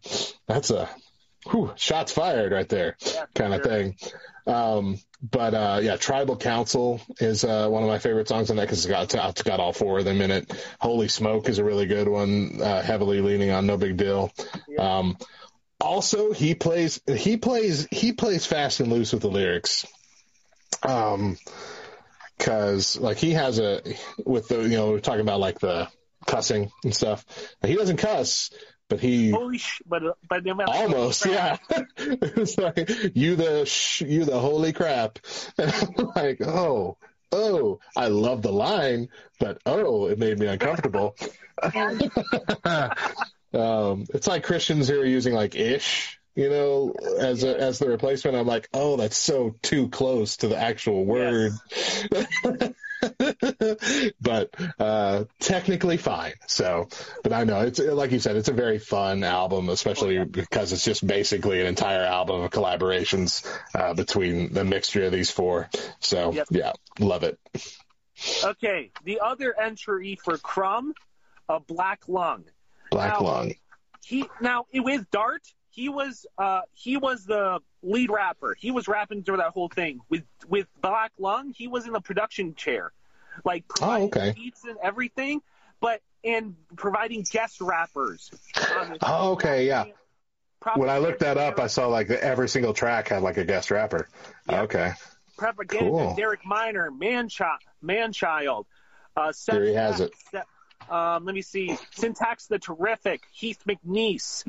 that's 0.48 0.70
a, 0.70 0.88
whew, 1.50 1.72
shots 1.76 2.12
fired 2.12 2.52
right 2.52 2.68
there, 2.68 2.96
Yeah, 3.04 3.26
kind 3.34 3.54
of 3.54 3.62
sure. 3.62 3.72
thing. 3.72 3.96
Um, 4.46 4.98
but 5.22 5.54
uh, 5.54 5.80
yeah, 5.82 5.96
Tribal 5.96 6.36
Council 6.36 7.00
is 7.18 7.44
uh, 7.44 7.66
one 7.68 7.82
of 7.82 7.88
my 7.88 7.98
favorite 7.98 8.28
songs 8.28 8.50
on 8.50 8.56
that 8.56 8.62
because 8.64 8.84
it's 8.84 9.14
got 9.14 9.30
it's 9.30 9.42
got 9.42 9.58
all 9.58 9.72
four 9.72 10.00
of 10.00 10.04
them 10.04 10.20
in 10.20 10.30
it. 10.30 10.52
Holy 10.80 11.08
Smoke 11.08 11.48
is 11.48 11.58
a 11.58 11.64
really 11.64 11.86
good 11.86 12.08
one, 12.08 12.60
uh, 12.60 12.82
heavily 12.82 13.22
leaning 13.22 13.50
on 13.50 13.66
nobigdyl. 13.66 14.30
Um, 14.78 15.16
also, 15.80 16.32
he 16.32 16.54
plays 16.54 17.00
he 17.08 17.38
plays 17.38 17.88
he 17.90 18.12
plays 18.12 18.44
fast 18.44 18.80
and 18.80 18.92
loose 18.92 19.14
with 19.14 19.22
the 19.22 19.30
lyrics. 19.30 19.86
Um, 20.82 21.38
because 22.38 22.98
like 22.98 23.16
he 23.16 23.32
has 23.32 23.58
a 23.58 23.82
with 24.24 24.48
the 24.48 24.62
you 24.62 24.76
know 24.76 24.90
we're 24.90 25.00
talking 25.00 25.20
about 25.20 25.40
like 25.40 25.60
the 25.60 25.88
cussing 26.26 26.70
and 26.82 26.94
stuff. 26.94 27.24
He 27.64 27.74
doesn't 27.74 27.98
cuss, 27.98 28.50
but 28.88 29.00
he 29.00 29.30
Holy 29.30 29.58
sh! 29.58 29.80
But 29.86 30.02
but 30.28 30.44
then 30.44 30.60
almost 30.60 31.26
yeah. 31.26 31.56
it's 31.96 32.58
like 32.58 32.90
you 33.14 33.36
the 33.36 33.64
sh- 33.64 34.02
you 34.02 34.24
the 34.24 34.38
holy 34.38 34.72
crap, 34.72 35.18
and 35.58 35.72
I'm 35.72 36.10
like 36.14 36.40
oh 36.42 36.98
oh 37.32 37.80
I 37.96 38.08
love 38.08 38.42
the 38.42 38.52
line, 38.52 39.08
but 39.40 39.58
oh 39.66 40.06
it 40.06 40.18
made 40.18 40.38
me 40.38 40.46
uncomfortable. 40.46 41.16
um, 43.54 44.06
it's 44.12 44.26
like 44.26 44.44
Christians 44.44 44.88
who 44.88 45.00
are 45.00 45.06
using 45.06 45.34
like 45.34 45.54
ish. 45.54 46.18
You 46.34 46.50
know, 46.50 46.94
as 47.20 47.44
a, 47.44 47.58
as 47.60 47.78
the 47.78 47.88
replacement, 47.88 48.36
I'm 48.36 48.46
like, 48.46 48.68
oh, 48.74 48.96
that's 48.96 49.16
so 49.16 49.54
too 49.62 49.88
close 49.88 50.38
to 50.38 50.48
the 50.48 50.56
actual 50.56 51.04
word. 51.04 51.52
but 54.20 54.50
uh, 54.78 55.24
technically 55.38 55.96
fine. 55.96 56.32
So, 56.46 56.88
but 57.22 57.32
I 57.32 57.44
know 57.44 57.60
it's 57.60 57.78
like 57.78 58.10
you 58.12 58.18
said, 58.18 58.36
it's 58.36 58.48
a 58.48 58.52
very 58.52 58.78
fun 58.78 59.22
album, 59.24 59.68
especially 59.68 60.24
because 60.24 60.72
it's 60.72 60.84
just 60.84 61.06
basically 61.06 61.60
an 61.60 61.66
entire 61.66 62.04
album 62.04 62.42
of 62.42 62.50
collaborations 62.50 63.46
uh, 63.74 63.94
between 63.94 64.52
the 64.52 64.64
mixture 64.64 65.04
of 65.04 65.12
these 65.12 65.30
four. 65.30 65.68
So, 66.00 66.32
Yep. 66.32 66.46
yeah, 66.50 66.72
love 66.98 67.22
it. 67.22 67.38
Okay, 68.44 68.90
the 69.04 69.20
other 69.20 69.54
entry 69.58 70.18
for 70.22 70.38
Crumb, 70.38 70.94
a 71.48 71.60
Black 71.60 72.08
Lung. 72.08 72.44
Black 72.90 73.20
Now, 73.20 73.26
Lung. 73.26 73.54
He 74.04 74.28
now 74.40 74.66
with 74.72 75.10
Dart, 75.10 75.42
he 75.74 75.88
was 75.88 76.26
uh 76.38 76.60
he 76.72 76.96
was 76.96 77.24
the 77.24 77.60
lead 77.82 78.10
rapper. 78.10 78.56
He 78.58 78.70
was 78.70 78.86
rapping 78.86 79.24
through 79.24 79.38
that 79.38 79.50
whole 79.50 79.68
thing. 79.68 80.00
With 80.08 80.24
with 80.48 80.68
Black 80.80 81.12
Lung, 81.18 81.52
he 81.52 81.66
was 81.66 81.86
in 81.86 81.92
the 81.92 82.00
production 82.00 82.54
chair, 82.54 82.92
like 83.44 83.66
providing 83.66 84.08
okay. 84.08 84.32
beats 84.34 84.64
and 84.64 84.76
everything, 84.82 85.42
but 85.80 86.00
and 86.22 86.54
providing 86.76 87.24
guest 87.28 87.60
rappers. 87.60 88.30
on. 88.78 88.98
Oh, 89.02 89.32
okay, 89.32 89.66
yeah. 89.66 89.84
When 90.76 90.88
I 90.88 90.98
looked 90.98 91.20
that 91.20 91.36
up, 91.36 91.58
I 91.58 91.66
saw 91.66 91.88
like 91.88 92.08
every 92.10 92.48
single 92.48 92.72
track 92.72 93.08
had 93.08 93.22
like 93.22 93.36
a 93.36 93.44
guest 93.44 93.70
rapper. 93.70 94.08
Okay. 94.48 94.92
propaganda, 95.36 95.90
Cool. 95.90 96.14
Derek 96.14 96.46
Minor, 96.46 96.90
Manchild, 96.90 97.58
Manchild, 97.84 98.64
uh, 99.14 99.32
There 99.46 99.64
he 99.64 99.74
has 99.74 100.00
it. 100.00 100.12
Seth- 100.30 100.46
um, 100.88 101.24
let 101.24 101.34
me 101.34 101.42
see, 101.42 101.68
Sintax 101.96 102.48
the 102.48 102.58
Terrific, 102.58 103.22
Heath 103.32 103.62
McNease. 103.66 104.44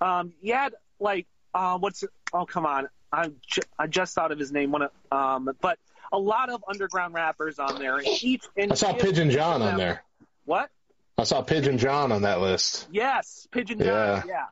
Um, 0.00 0.32
had 0.46 0.74
like, 0.98 1.26
uh, 1.54 1.78
what's? 1.78 2.04
Oh, 2.32 2.46
come 2.46 2.66
on, 2.66 2.88
I'm 3.12 3.36
ju- 3.46 3.62
I 3.78 3.86
just 3.86 4.14
thought 4.14 4.32
of 4.32 4.38
his 4.38 4.52
name. 4.52 4.70
One, 4.72 4.82
of- 4.82 4.90
um, 5.12 5.50
but 5.60 5.78
a 6.12 6.18
lot 6.18 6.50
of 6.50 6.64
underground 6.68 7.14
rappers 7.14 7.58
on 7.58 7.78
there. 7.78 8.00
Each 8.02 8.44
I 8.58 8.74
saw 8.74 8.92
Pigeon 8.92 9.30
John 9.30 9.62
on 9.62 9.76
there. 9.76 10.02
What? 10.44 10.70
I 11.18 11.24
saw 11.24 11.42
Pigeon 11.42 11.78
John 11.78 12.12
on 12.12 12.22
that 12.22 12.40
list. 12.40 12.88
Yes, 12.90 13.46
Pigeon 13.50 13.78
John. 13.78 13.86
Yeah. 13.86 14.22
yeah. 14.26 14.46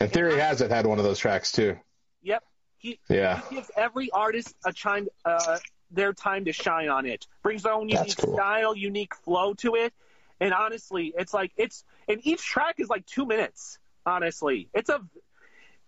And 0.00 0.12
Theory 0.12 0.32
Hazit 0.34 0.70
had 0.70 0.86
one 0.86 0.98
of 0.98 1.04
those 1.04 1.18
tracks 1.18 1.52
too. 1.52 1.76
Yep. 2.22 2.42
He, 2.78 2.98
Yeah. 3.08 3.40
he 3.48 3.56
gives 3.56 3.70
every 3.76 4.10
artist 4.10 4.54
a 4.64 4.72
chime, 4.72 5.08
uh, 5.24 5.58
their 5.90 6.12
time 6.12 6.44
to 6.46 6.52
shine 6.52 6.88
on 6.88 7.06
it. 7.06 7.26
Brings 7.42 7.62
their 7.62 7.72
own 7.72 7.88
unique 7.88 8.16
cool. 8.16 8.34
style, 8.34 8.76
unique 8.76 9.14
flow 9.16 9.54
to 9.54 9.74
it. 9.76 9.92
And 10.40 10.52
honestly, 10.52 11.12
it's 11.16 11.32
like 11.32 11.52
it's 11.56 11.84
and 12.08 12.20
each 12.26 12.42
track 12.42 12.76
is 12.78 12.88
like 12.88 13.06
two 13.06 13.24
minutes. 13.24 13.78
Honestly, 14.06 14.68
it's 14.74 14.90
a 14.90 15.00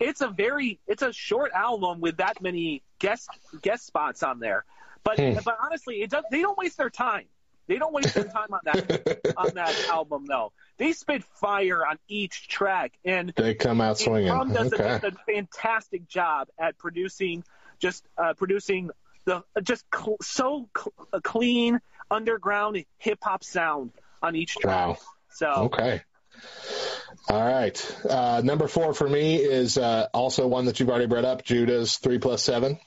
it's 0.01 0.21
a 0.21 0.29
very 0.29 0.79
it's 0.87 1.03
a 1.03 1.13
short 1.13 1.53
album 1.53 2.01
with 2.01 2.19
that 2.19 2.41
many 2.43 2.83
guest 2.99 3.29
guest 3.63 3.87
spots 3.87 4.23
on 4.23 4.41
there. 4.41 4.65
But 5.05 5.19
Hmm. 5.21 5.35
but 5.45 5.57
honestly, 5.63 5.97
it 6.03 6.11
does. 6.11 6.25
They 6.31 6.41
don't 6.43 6.59
waste 6.59 6.77
their 6.79 6.91
time. 6.91 7.27
They 7.69 7.79
don't 7.79 7.93
waste 7.93 8.15
their 8.15 8.25
time 8.25 8.53
on 8.53 8.61
that 8.65 9.33
on 9.37 9.55
that 9.55 9.89
album 9.91 10.25
though. 10.27 10.53
They 10.79 10.93
spit 10.93 11.25
fire 11.25 11.85
on 11.87 11.99
each 12.09 12.49
track 12.49 12.93
and 13.05 13.33
They 13.37 13.55
come 13.55 13.81
out 13.81 13.99
swinging. 13.99 14.29
Tom 14.29 14.53
does 14.53 14.73
Okay. 14.73 14.85
a, 15.03 15.09
a 15.09 15.11
fantastic 15.27 16.07
job 16.09 16.49
at 16.59 16.79
producing, 16.79 17.45
just 17.79 18.07
uh, 18.19 18.35
producing 18.35 18.91
the 19.25 19.43
just 19.63 19.85
cl- 19.95 20.19
so 20.23 20.69
cl- 20.77 21.21
clean 21.23 21.81
underground 22.11 22.85
hip 22.99 23.19
hop 23.23 23.43
sound 23.43 23.91
on 24.23 24.37
each 24.37 24.55
track. 24.57 24.89
Wow. 24.89 24.99
So 25.31 25.47
Okay. 25.73 26.03
All 27.29 27.45
right. 27.45 27.97
Uh, 28.09 28.41
number 28.45 28.69
four 28.69 28.95
for 28.95 29.09
me 29.09 29.37
is 29.37 29.79
uh, 29.79 30.07
also 30.15 30.47
one 30.47 30.67
that 30.67 30.79
you've 30.79 30.89
already 30.89 31.07
brought 31.07 31.25
up, 31.25 31.45
Judah's 31.45 31.97
three 31.99 32.19
plus 32.19 32.43
7 32.43 32.79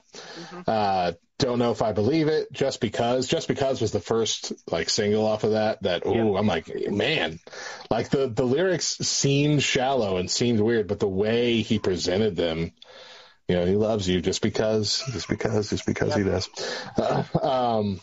Uh, 0.66 1.14
don't 1.40 1.60
know 1.60 1.72
if 1.72 1.82
I 1.82 1.94
believe 1.94 2.28
it. 2.28 2.52
Just 2.52 2.82
because, 2.82 3.28
just 3.28 3.48
because 3.48 3.82
was 3.82 3.92
the 3.92 4.00
first 4.00 4.54
like 4.72 4.90
single 4.90 5.26
off 5.26 5.44
of 5.44 5.52
that. 5.52 5.82
That 5.84 6.06
ooh, 6.06 6.38
I'm 6.38 6.48
like, 6.48 6.70
man, 6.90 7.40
like 7.90 8.10
the 8.10 8.28
the 8.28 8.46
lyrics 8.46 8.98
seemed 8.98 9.64
shallow 9.64 10.18
and 10.18 10.30
seemed 10.30 10.60
weird, 10.60 10.88
but 10.88 11.00
the 11.00 11.08
way 11.08 11.62
he 11.62 11.80
presented 11.80 12.36
them, 12.36 12.72
you 13.48 13.56
know, 13.56 13.66
he 13.66 13.76
loves 13.76 14.08
you 14.08 14.22
just 14.22 14.42
because, 14.42 15.04
just 15.12 15.30
because, 15.30 15.70
just 15.70 15.86
because 15.86 16.14
he 16.14 16.24
does. 16.24 16.50
Uh, 16.98 17.24
um, 17.42 18.02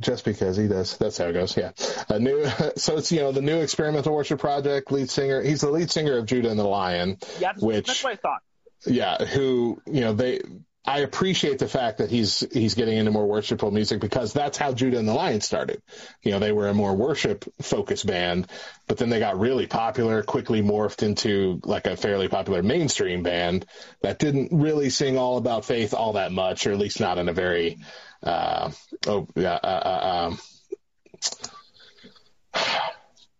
just 0.00 0.24
because 0.24 0.56
he 0.56 0.68
does. 0.68 0.96
That's 0.98 1.18
how 1.18 1.26
it 1.26 1.32
goes. 1.32 1.56
Yeah. 1.56 1.72
A 2.08 2.18
new, 2.18 2.46
so 2.76 2.96
it's, 2.96 3.12
you 3.12 3.20
know, 3.20 3.32
the 3.32 3.42
new 3.42 3.60
experimental 3.60 4.14
worship 4.14 4.40
project 4.40 4.90
lead 4.92 5.10
singer. 5.10 5.42
He's 5.42 5.60
the 5.60 5.70
lead 5.70 5.90
singer 5.90 6.18
of 6.18 6.26
Judah 6.26 6.50
and 6.50 6.58
the 6.58 6.64
Lion, 6.64 7.18
yeah, 7.38 7.52
that's, 7.52 7.62
which, 7.62 7.86
that's 7.86 8.04
what 8.04 8.12
I 8.12 8.16
thought. 8.16 8.42
yeah, 8.86 9.24
who, 9.24 9.80
you 9.86 10.00
know, 10.00 10.12
they, 10.12 10.40
I 10.86 10.98
appreciate 10.98 11.58
the 11.58 11.68
fact 11.68 11.98
that 11.98 12.10
he's, 12.10 12.44
he's 12.52 12.74
getting 12.74 12.98
into 12.98 13.10
more 13.10 13.26
worshipful 13.26 13.70
music 13.70 14.02
because 14.02 14.34
that's 14.34 14.58
how 14.58 14.74
Judah 14.74 14.98
and 14.98 15.08
the 15.08 15.14
Lion 15.14 15.40
started. 15.40 15.80
You 16.22 16.32
know, 16.32 16.40
they 16.40 16.52
were 16.52 16.68
a 16.68 16.74
more 16.74 16.94
worship 16.94 17.46
focused 17.62 18.06
band, 18.06 18.48
but 18.86 18.98
then 18.98 19.08
they 19.08 19.18
got 19.18 19.38
really 19.38 19.66
popular, 19.66 20.22
quickly 20.22 20.60
morphed 20.60 21.02
into 21.02 21.58
like 21.64 21.86
a 21.86 21.96
fairly 21.96 22.28
popular 22.28 22.62
mainstream 22.62 23.22
band 23.22 23.64
that 24.02 24.18
didn't 24.18 24.50
really 24.52 24.90
sing 24.90 25.16
all 25.16 25.38
about 25.38 25.64
faith 25.64 25.94
all 25.94 26.14
that 26.14 26.32
much, 26.32 26.66
or 26.66 26.72
at 26.72 26.78
least 26.78 27.00
not 27.00 27.16
in 27.16 27.30
a 27.30 27.32
very, 27.32 27.78
uh, 28.24 28.70
oh, 29.06 29.28
yeah, 29.36 29.58
uh, 29.62 29.66
uh, 29.66 30.28
um, 30.28 30.38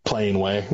plain 0.05 0.39
way, 0.39 0.65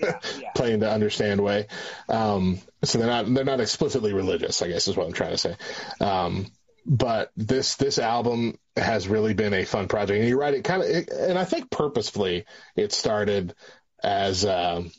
plain 0.54 0.80
to 0.80 0.90
understand 0.90 1.40
way. 1.40 1.66
Um, 2.08 2.60
so 2.84 2.98
they're 2.98 3.06
not 3.06 3.32
they're 3.32 3.44
not 3.44 3.60
explicitly 3.60 4.12
religious, 4.12 4.62
I 4.62 4.68
guess 4.68 4.86
is 4.86 4.96
what 4.96 5.06
I'm 5.06 5.12
trying 5.12 5.32
to 5.32 5.38
say. 5.38 5.56
Um, 6.00 6.46
but 6.86 7.30
this 7.36 7.76
this 7.76 7.98
album 7.98 8.58
has 8.76 9.08
really 9.08 9.34
been 9.34 9.54
a 9.54 9.64
fun 9.64 9.88
project, 9.88 10.20
and 10.20 10.28
you're 10.28 10.38
right. 10.38 10.54
It 10.54 10.64
kind 10.64 10.82
of, 10.82 10.88
and 11.18 11.38
I 11.38 11.44
think 11.44 11.70
purposefully, 11.70 12.44
it 12.76 12.92
started 12.92 13.54
as 14.02 14.44
um, 14.44 14.92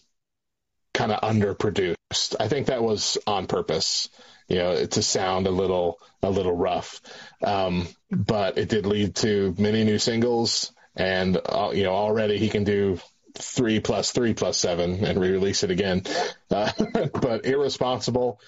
kind 0.93 1.11
of 1.11 1.21
underproduced. 1.21 2.35
I 2.39 2.47
think 2.47 2.67
that 2.67 2.81
was 2.81 3.17
on 3.27 3.45
purpose, 3.45 4.09
you 4.47 4.57
know, 4.57 4.85
to 4.85 5.01
sound 5.01 5.47
a 5.47 5.51
little 5.51 5.99
a 6.21 6.29
little 6.29 6.55
rough. 6.55 7.01
Um, 7.43 7.87
but 8.11 8.57
it 8.57 8.69
did 8.69 8.85
lead 8.85 9.15
to 9.17 9.55
many 9.57 9.83
new 9.83 9.99
singles, 9.99 10.71
and 10.95 11.37
uh, 11.37 11.71
you 11.73 11.83
know, 11.83 11.93
already 11.93 12.37
he 12.37 12.49
can 12.49 12.63
do 12.63 12.99
three 13.37 13.79
plus 13.79 14.11
three 14.11 14.33
plus 14.33 14.57
seven 14.57 15.03
and 15.03 15.19
re-release 15.19 15.63
it 15.63 15.71
again. 15.71 16.03
Uh, 16.49 16.71
but 17.21 17.45
irresponsible 17.45 18.39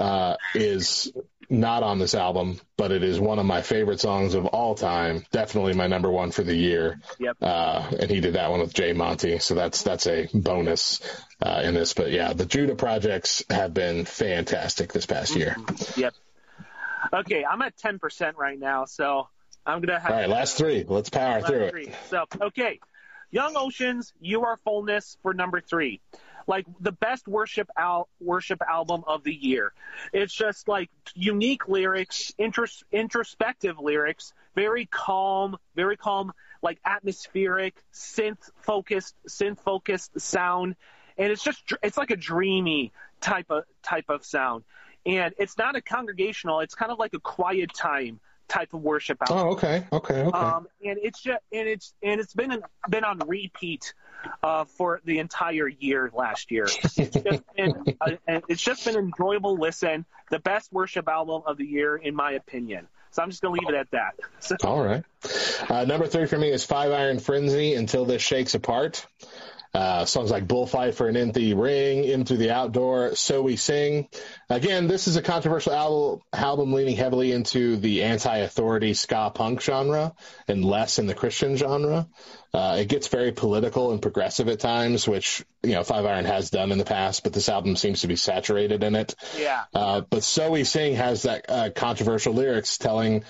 uh, 0.00 0.36
is 0.54 1.12
not 1.50 1.82
on 1.82 1.98
this 1.98 2.14
album, 2.14 2.60
but 2.76 2.92
it 2.92 3.02
is 3.02 3.20
one 3.20 3.38
of 3.38 3.44
my 3.44 3.60
favorite 3.60 4.00
songs 4.00 4.34
of 4.34 4.46
all 4.46 4.74
time. 4.74 5.24
Definitely 5.32 5.74
my 5.74 5.88
number 5.88 6.10
one 6.10 6.30
for 6.30 6.42
the 6.44 6.54
year. 6.54 7.00
Yep. 7.18 7.36
Uh, 7.42 7.90
and 7.98 8.10
he 8.10 8.20
did 8.20 8.34
that 8.34 8.50
one 8.50 8.60
with 8.60 8.72
Jay 8.72 8.92
Monty, 8.92 9.40
so 9.40 9.54
that's 9.54 9.82
that's 9.82 10.06
a 10.06 10.28
bonus 10.32 11.00
uh, 11.42 11.60
in 11.64 11.74
this. 11.74 11.92
But 11.92 12.12
yeah, 12.12 12.32
the 12.32 12.46
Judah 12.46 12.76
projects 12.76 13.42
have 13.50 13.74
been 13.74 14.04
fantastic 14.04 14.92
this 14.92 15.06
past 15.06 15.34
year. 15.34 15.56
Yep. 15.96 16.14
Okay, 17.12 17.44
I'm 17.44 17.60
at 17.62 17.76
10% 17.76 18.36
right 18.36 18.58
now, 18.58 18.84
so 18.84 19.28
I'm 19.66 19.80
gonna 19.80 19.98
have 19.98 20.10
All 20.10 20.16
right, 20.16 20.28
last 20.28 20.56
three. 20.56 20.84
Let's 20.86 21.10
power 21.10 21.42
through 21.42 21.64
it. 21.64 21.94
So 22.08 22.24
okay, 22.40 22.78
Young 23.30 23.54
Oceans, 23.56 24.12
You 24.20 24.42
Are 24.44 24.56
Fullness 24.64 25.16
for 25.22 25.34
number 25.34 25.60
three. 25.60 26.00
Like 26.46 26.66
the 26.80 26.92
best 26.92 27.28
worship 27.28 27.68
al- 27.76 28.08
worship 28.20 28.60
album 28.68 29.04
of 29.06 29.24
the 29.24 29.34
year. 29.34 29.72
It's 30.12 30.34
just 30.34 30.68
like 30.68 30.90
unique 31.14 31.68
lyrics, 31.68 32.32
intros- 32.38 32.82
introspective 32.92 33.78
lyrics, 33.78 34.32
very 34.54 34.86
calm, 34.86 35.56
very 35.74 35.96
calm, 35.96 36.32
like 36.62 36.78
atmospheric, 36.84 37.74
synth 37.92 38.50
focused, 38.62 39.14
synth 39.28 39.60
focused 39.60 40.20
sound, 40.20 40.76
and 41.16 41.32
it's 41.32 41.42
just 41.42 41.62
it's 41.82 41.96
like 41.96 42.10
a 42.10 42.16
dreamy 42.16 42.92
type 43.20 43.50
of 43.50 43.64
type 43.82 44.06
of 44.08 44.24
sound, 44.24 44.64
and 45.06 45.34
it's 45.38 45.56
not 45.58 45.76
a 45.76 45.82
congregational. 45.82 46.60
It's 46.60 46.74
kind 46.74 46.92
of 46.92 46.98
like 46.98 47.14
a 47.14 47.20
quiet 47.20 47.72
time 47.74 48.20
type 48.50 48.74
of 48.74 48.82
worship 48.82 49.18
album. 49.22 49.38
Oh, 49.38 49.50
okay, 49.52 49.84
okay, 49.92 50.22
okay. 50.22 50.38
Um, 50.38 50.66
and 50.84 50.98
it's 51.02 51.22
just 51.22 51.40
and 51.52 51.68
it's 51.68 51.94
and 52.02 52.20
it's 52.20 52.34
been 52.34 52.62
been 52.88 53.04
on 53.04 53.20
repeat 53.26 53.94
uh, 54.42 54.64
for 54.64 55.00
the 55.04 55.18
entire 55.18 55.68
year 55.68 56.10
last 56.12 56.50
year. 56.50 56.66
It's 56.84 56.94
just 57.14 57.22
been 57.54 57.96
uh, 58.00 58.10
it's 58.48 58.62
just 58.62 58.84
been 58.84 58.96
an 58.96 59.04
enjoyable 59.04 59.56
listen. 59.56 60.04
The 60.30 60.40
best 60.40 60.72
worship 60.72 61.08
album 61.08 61.42
of 61.46 61.56
the 61.56 61.64
year, 61.64 61.96
in 61.96 62.14
my 62.14 62.32
opinion. 62.32 62.88
So 63.12 63.22
I'm 63.22 63.30
just 63.30 63.42
gonna 63.42 63.54
leave 63.54 63.68
it 63.68 63.74
at 63.74 63.90
that. 63.90 64.14
So, 64.40 64.56
All 64.64 64.84
right. 64.84 65.02
Uh, 65.68 65.84
number 65.84 66.06
three 66.06 66.26
for 66.26 66.38
me 66.38 66.50
is 66.50 66.64
Five 66.64 66.92
Iron 66.92 67.18
Frenzy 67.18 67.74
until 67.74 68.04
this 68.04 68.22
shakes 68.22 68.54
apart. 68.54 69.06
Uh, 69.72 70.04
songs 70.04 70.32
like 70.32 70.48
Bullfight 70.48 70.96
for 70.96 71.06
an 71.06 71.16
Empty 71.16 71.54
Ring, 71.54 72.02
Into 72.02 72.36
the 72.36 72.50
Outdoor, 72.50 73.14
So 73.14 73.42
We 73.42 73.54
Sing. 73.54 74.08
Again, 74.48 74.88
this 74.88 75.06
is 75.06 75.16
a 75.16 75.22
controversial 75.22 75.72
album, 75.72 76.20
album 76.32 76.72
leaning 76.72 76.96
heavily 76.96 77.30
into 77.30 77.76
the 77.76 78.02
anti-authority 78.02 78.94
ska 78.94 79.30
punk 79.32 79.60
genre 79.60 80.12
and 80.48 80.64
less 80.64 80.98
in 80.98 81.06
the 81.06 81.14
Christian 81.14 81.56
genre. 81.56 82.08
Uh, 82.52 82.78
it 82.80 82.88
gets 82.88 83.06
very 83.06 83.30
political 83.30 83.92
and 83.92 84.02
progressive 84.02 84.48
at 84.48 84.58
times, 84.58 85.06
which, 85.06 85.44
you 85.62 85.70
know, 85.70 85.84
Five 85.84 86.04
Iron 86.04 86.24
has 86.24 86.50
done 86.50 86.72
in 86.72 86.78
the 86.78 86.84
past, 86.84 87.22
but 87.22 87.32
this 87.32 87.48
album 87.48 87.76
seems 87.76 88.00
to 88.00 88.08
be 88.08 88.16
saturated 88.16 88.82
in 88.82 88.96
it. 88.96 89.14
yeah. 89.38 89.64
Uh, 89.72 90.00
but 90.00 90.24
So 90.24 90.50
We 90.50 90.64
Sing 90.64 90.96
has 90.96 91.22
that 91.22 91.44
uh, 91.48 91.70
controversial 91.70 92.34
lyrics 92.34 92.76
telling 92.76 93.22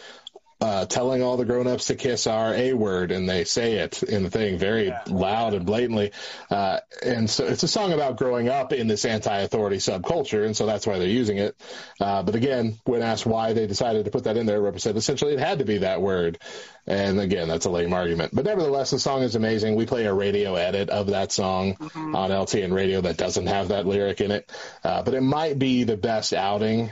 uh, 0.61 0.85
telling 0.87 1.23
all 1.23 1.37
the 1.37 1.45
grown-ups 1.45 1.87
to 1.87 1.95
kiss 1.95 2.27
our 2.27 2.55
A 2.55 2.75
word, 2.75 3.13
and 3.13 3.29
they 3.29 3.45
say 3.45 3.75
it 3.77 4.03
in 4.03 4.23
the 4.23 4.31
thing 4.31 4.59
very 4.59 4.89
Yeah. 4.89 5.01
loud 5.09 5.55
and 5.55 5.65
blatantly. 5.65 6.13
Uh, 6.51 6.81
and 7.03 7.31
so 7.31 7.47
it's 7.47 7.63
a 7.63 7.69
song 7.69 7.93
about 7.93 8.17
growing 8.19 8.49
up 8.49 8.73
in 8.73 8.87
this 8.87 9.05
anti-authority 9.05 9.79
subculture, 9.79 10.45
and 10.45 10.57
so 10.57 10.67
that's 10.67 10.87
why 10.87 10.99
they're 10.99 11.09
using 11.09 11.39
it. 11.39 11.57
Uh, 12.01 12.23
but 12.23 12.35
again, 12.35 12.79
when 12.85 13.01
asked 13.03 13.25
why 13.25 13.53
they 13.55 13.67
decided 13.67 14.05
to 14.05 14.11
put 14.11 14.25
that 14.25 14.37
in 14.37 14.47
there, 14.47 14.61
Roper 14.61 14.79
said 14.79 14.97
essentially 14.97 15.33
it 15.33 15.39
had 15.41 15.61
to 15.61 15.65
be 15.65 15.79
that 15.79 16.03
word. 16.03 16.39
And 16.87 17.21
again, 17.21 17.47
that's 17.49 17.67
a 17.67 17.71
lame 17.71 17.93
argument. 17.93 18.35
But 18.35 18.45
nevertheless, 18.45 18.91
the 18.91 18.99
song 18.99 19.23
is 19.23 19.37
amazing. 19.37 19.77
We 19.77 19.87
play 19.87 20.07
a 20.07 20.15
radio 20.15 20.57
edit 20.57 20.91
of 20.91 21.09
that 21.09 21.31
song 21.31 21.77
on 21.95 22.31
LTN 22.31 22.73
radio 22.73 23.01
that 23.03 23.17
doesn't 23.17 23.47
have 23.47 23.69
that 23.69 23.87
lyric 23.87 24.21
in 24.21 24.31
it. 24.31 24.51
Uh, 24.83 25.03
but 25.03 25.15
it 25.15 25.21
might 25.21 25.59
be 25.59 25.85
the 25.85 25.97
best 25.97 26.33
outing 26.33 26.91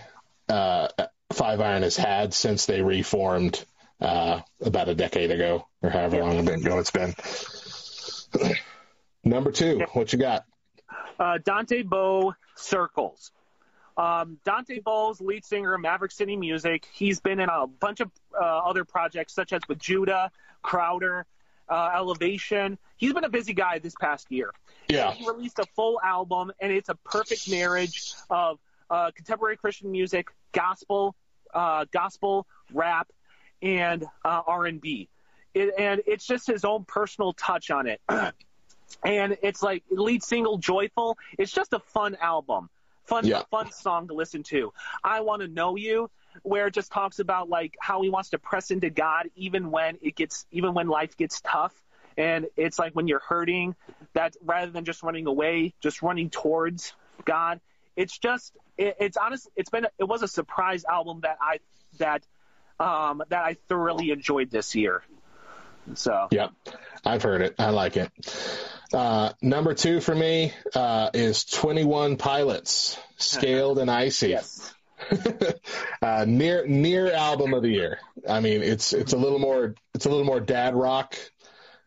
uh, 0.49 0.89
Five 1.33 1.61
Iron 1.61 1.83
has 1.83 1.97
had 1.97 2.33
since 2.33 2.67
they 2.67 2.83
reformed 2.83 3.65
uh, 4.01 4.41
about 4.61 4.89
a 4.89 4.95
decade 4.95 5.31
ago, 5.31 5.67
or 5.83 5.91
however 5.91 6.23
long 6.23 6.49
ago 6.49 6.79
it's 6.79 6.91
been. 6.91 7.15
Number 9.25 9.53
two, 9.53 9.85
what 9.93 10.13
you 10.13 10.19
got? 10.19 10.45
uh, 11.19 11.39
Dante 11.45 11.83
Bowe 11.83 12.35
Circles. 12.57 13.33
Um, 13.97 14.39
Dante 14.45 14.79
Bowe's 14.79 15.21
lead 15.21 15.45
singer 15.45 15.75
of 15.75 15.81
Maverick 15.81 16.13
City 16.13 16.37
Music. 16.37 16.87
He's 16.93 17.21
been 17.21 17.41
in 17.41 17.49
a 17.49 17.67
bunch 17.67 18.01
of 18.01 18.11
uh, 18.33 18.45
other 18.45 18.85
projects, 18.85 19.35
such 19.35 19.53
as 19.53 19.61
with 19.69 19.79
Judah, 19.79 20.31
Crowder, 20.63 21.27
uh, 21.69 21.91
Elevation. 21.97 22.79
He's 22.97 23.13
been 23.13 23.25
a 23.25 23.29
busy 23.29 23.55
guy 23.55 23.81
this 23.81 23.95
past 24.01 24.31
year. 24.31 24.53
Yeah, 24.89 25.13
He 25.13 25.27
released 25.27 25.59
a 25.59 25.67
full 25.75 26.01
album, 26.03 26.53
and 26.61 26.73
it's 26.73 26.89
a 26.89 26.95
perfect 26.95 27.51
marriage 27.51 28.15
of 28.31 28.61
uh, 28.89 29.11
contemporary 29.15 29.57
Christian 29.57 29.91
music, 29.91 30.29
gospel, 30.53 31.15
uh, 31.55 31.85
gospel, 31.93 32.47
rap, 32.73 33.09
and 33.63 34.05
uh, 34.25 34.43
R&B. 34.47 35.09
It, 35.55 35.75
and 35.79 36.03
it's 36.07 36.27
just 36.27 36.47
his 36.47 36.65
own 36.65 36.85
personal 36.85 37.33
touch 37.33 37.71
on 37.71 37.87
it. 37.87 38.01
and 39.05 39.37
it's 39.43 39.63
like 39.63 39.85
lead 39.91 40.23
single 40.23 40.59
joyful 40.59 41.19
it's 41.39 41.53
just 41.53 41.73
a 41.73 41.79
fun 41.79 42.17
album 42.21 42.69
fun 43.05 43.25
Yeah. 43.27 43.43
fun 43.51 43.71
song 43.71 44.09
to 44.09 44.15
listen 44.15 44.43
to 44.45 44.73
i 45.05 45.21
want 45.21 45.43
to 45.43 45.49
know 45.49 45.77
you 45.77 46.11
where 46.43 46.67
it 46.69 46.75
just 46.75 46.91
talks 46.91 47.19
about 47.19 47.49
like 47.49 47.75
how 47.81 48.03
he 48.03 48.11
wants 48.11 48.31
to 48.31 48.39
press 48.39 48.71
into 48.71 48.91
god 48.91 49.29
even 49.37 49.71
when 49.71 49.99
it 50.03 50.17
gets 50.17 50.47
even 50.51 50.75
when 50.75 50.89
life 50.89 51.17
gets 51.17 51.41
tough 51.43 51.75
and 52.17 52.47
it's 52.57 52.79
like 52.79 52.95
when 52.95 53.07
you're 53.09 53.21
hurting 53.21 53.75
that 54.15 54.35
rather 54.43 54.71
than 54.71 54.85
just 54.85 55.03
running 55.03 55.27
away 55.27 55.75
just 55.81 56.03
running 56.03 56.31
towards 56.31 56.95
god 57.25 57.61
it's 57.97 58.17
just 58.19 58.55
it, 58.79 58.97
it's 59.01 59.17
honest 59.17 59.49
it's 59.57 59.71
been 59.71 59.87
it 59.99 60.05
was 60.05 60.23
a 60.23 60.29
surprise 60.29 60.85
album 60.85 61.21
that 61.23 61.37
i 61.41 61.59
that 61.99 62.23
um 62.81 63.23
that 63.29 63.45
i 63.45 63.55
thoroughly 63.69 64.11
enjoyed 64.11 64.51
this 64.51 64.75
year 64.75 65.03
so 65.95 66.29
yeah, 66.31 66.49
I've 67.03 67.23
heard 67.23 67.41
it. 67.41 67.55
I 67.59 67.71
like 67.71 67.97
it. 67.97 68.11
Uh, 68.93 69.33
number 69.41 69.73
two 69.73 70.03
for 70.03 70.15
me 70.15 70.53
uh, 70.75 71.09
is 71.15 71.45
21 71.47 72.19
Pilots, 72.19 72.99
Scaled 73.17 73.79
and 73.79 73.91
Icy. 73.91 74.29
yes 74.29 74.71
uh, 76.03 76.27
near 76.29 76.67
near 76.67 77.11
album 77.13 77.55
of 77.55 77.63
the 77.63 77.71
year. 77.71 78.01
I 78.29 78.41
mean, 78.41 78.63
it's 78.63 78.93
it's 78.93 79.15
a 79.15 79.17
little 79.17 79.39
more 79.39 79.75
it's 79.95 80.05
a 80.05 80.11
little 80.11 80.27
more 80.27 80.41
dad 80.41 80.75
rock 80.75 81.17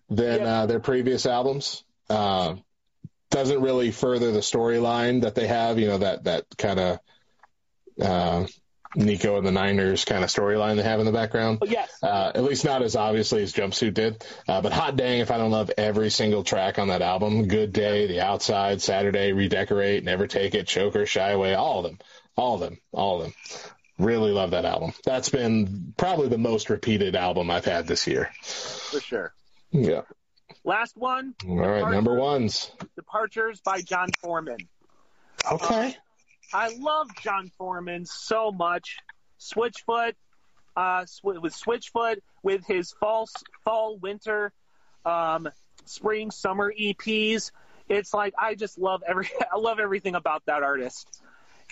than 0.09 0.39
Yeah. 0.41 0.61
uh, 0.61 0.65
their 0.65 0.79
previous 0.79 1.27
albums. 1.27 1.83
Uh, 2.09 2.55
doesn't 3.31 3.61
really 3.61 3.91
further 3.91 4.31
the 4.31 4.39
storyline 4.39 5.21
that 5.21 5.33
they 5.35 5.47
have. 5.47 5.79
You 5.79 5.87
know 5.87 5.97
that 5.99 6.25
that 6.25 6.45
kind 6.57 6.79
of 6.79 6.99
uh, 7.99 8.45
Nico 8.95 9.37
and 9.37 9.47
the 9.47 9.51
Niners 9.51 10.05
kind 10.05 10.23
of 10.23 10.29
storyline 10.29 10.75
they 10.75 10.83
have 10.83 10.99
in 10.99 11.05
the 11.05 11.11
background. 11.11 11.59
but 11.59 11.69
yes 11.69 11.89
Uh, 12.03 12.31
at 12.35 12.43
least 12.43 12.65
not 12.65 12.81
as 12.81 12.95
obviously 12.95 13.41
as 13.43 13.53
Jumpsuit 13.53 13.93
did. 13.93 14.25
Uh, 14.47 14.61
but 14.61 14.73
hot 14.73 14.97
dang 14.97 15.19
if 15.19 15.31
I 15.31 15.37
don't 15.37 15.51
love 15.51 15.71
every 15.77 16.09
single 16.09 16.43
track 16.43 16.77
on 16.77 16.89
that 16.89 17.01
album. 17.01 17.47
Good 17.47 17.71
Day, 17.73 18.07
The 18.07 18.21
Outside, 18.21 18.81
Saturday, 18.81 19.31
Redecorate, 19.33 20.03
Never 20.03 20.27
Take 20.27 20.55
It, 20.55 20.67
Choker, 20.67 21.05
Shy 21.05 21.29
Away, 21.29 21.53
all 21.53 21.79
of 21.79 21.83
them. 21.85 21.99
All 22.35 22.55
of 22.55 22.61
them. 22.61 22.79
All 22.91 23.17
of 23.17 23.23
them. 23.23 23.33
Really 23.97 24.31
love 24.31 24.51
that 24.51 24.65
album. 24.65 24.93
That's 25.05 25.29
been 25.29 25.93
probably 25.95 26.27
the 26.27 26.37
most 26.37 26.69
repeated 26.69 27.15
album 27.15 27.51
I've 27.51 27.65
had 27.65 27.87
this 27.87 28.07
year. 28.07 28.31
for 28.41 28.99
sure 28.99 29.33
Yeah. 29.71 30.01
Last 30.63 30.95
one, 30.95 31.33
All 31.47 31.57
right, 31.57 31.91
number 31.91 32.13
ones. 32.13 32.71
Departures 32.95 33.61
by 33.61 33.81
Jon 33.81 34.09
Foreman. 34.21 34.57
Okay. 35.51 35.95
I 36.53 36.75
love 36.77 37.07
Jon 37.21 37.51
Foreman 37.57 38.05
so 38.05 38.51
much. 38.51 38.97
Switchfoot, 39.39 40.13
uh, 40.75 41.05
sw- 41.05 41.23
with 41.41 41.53
Switchfoot, 41.53 42.17
with 42.43 42.63
his 42.65 42.91
fall, 42.91 43.27
fall, 43.63 43.97
winter, 43.97 44.51
um, 45.03 45.49
spring, 45.85 46.29
summer 46.29 46.71
EPs. 46.71 47.51
It's 47.89 48.13
like 48.13 48.35
I 48.37 48.53
just 48.53 48.77
love 48.77 49.03
every, 49.07 49.29
I 49.51 49.57
love 49.57 49.79
everything 49.79 50.13
about 50.13 50.43
that 50.45 50.61
artist. 50.61 51.21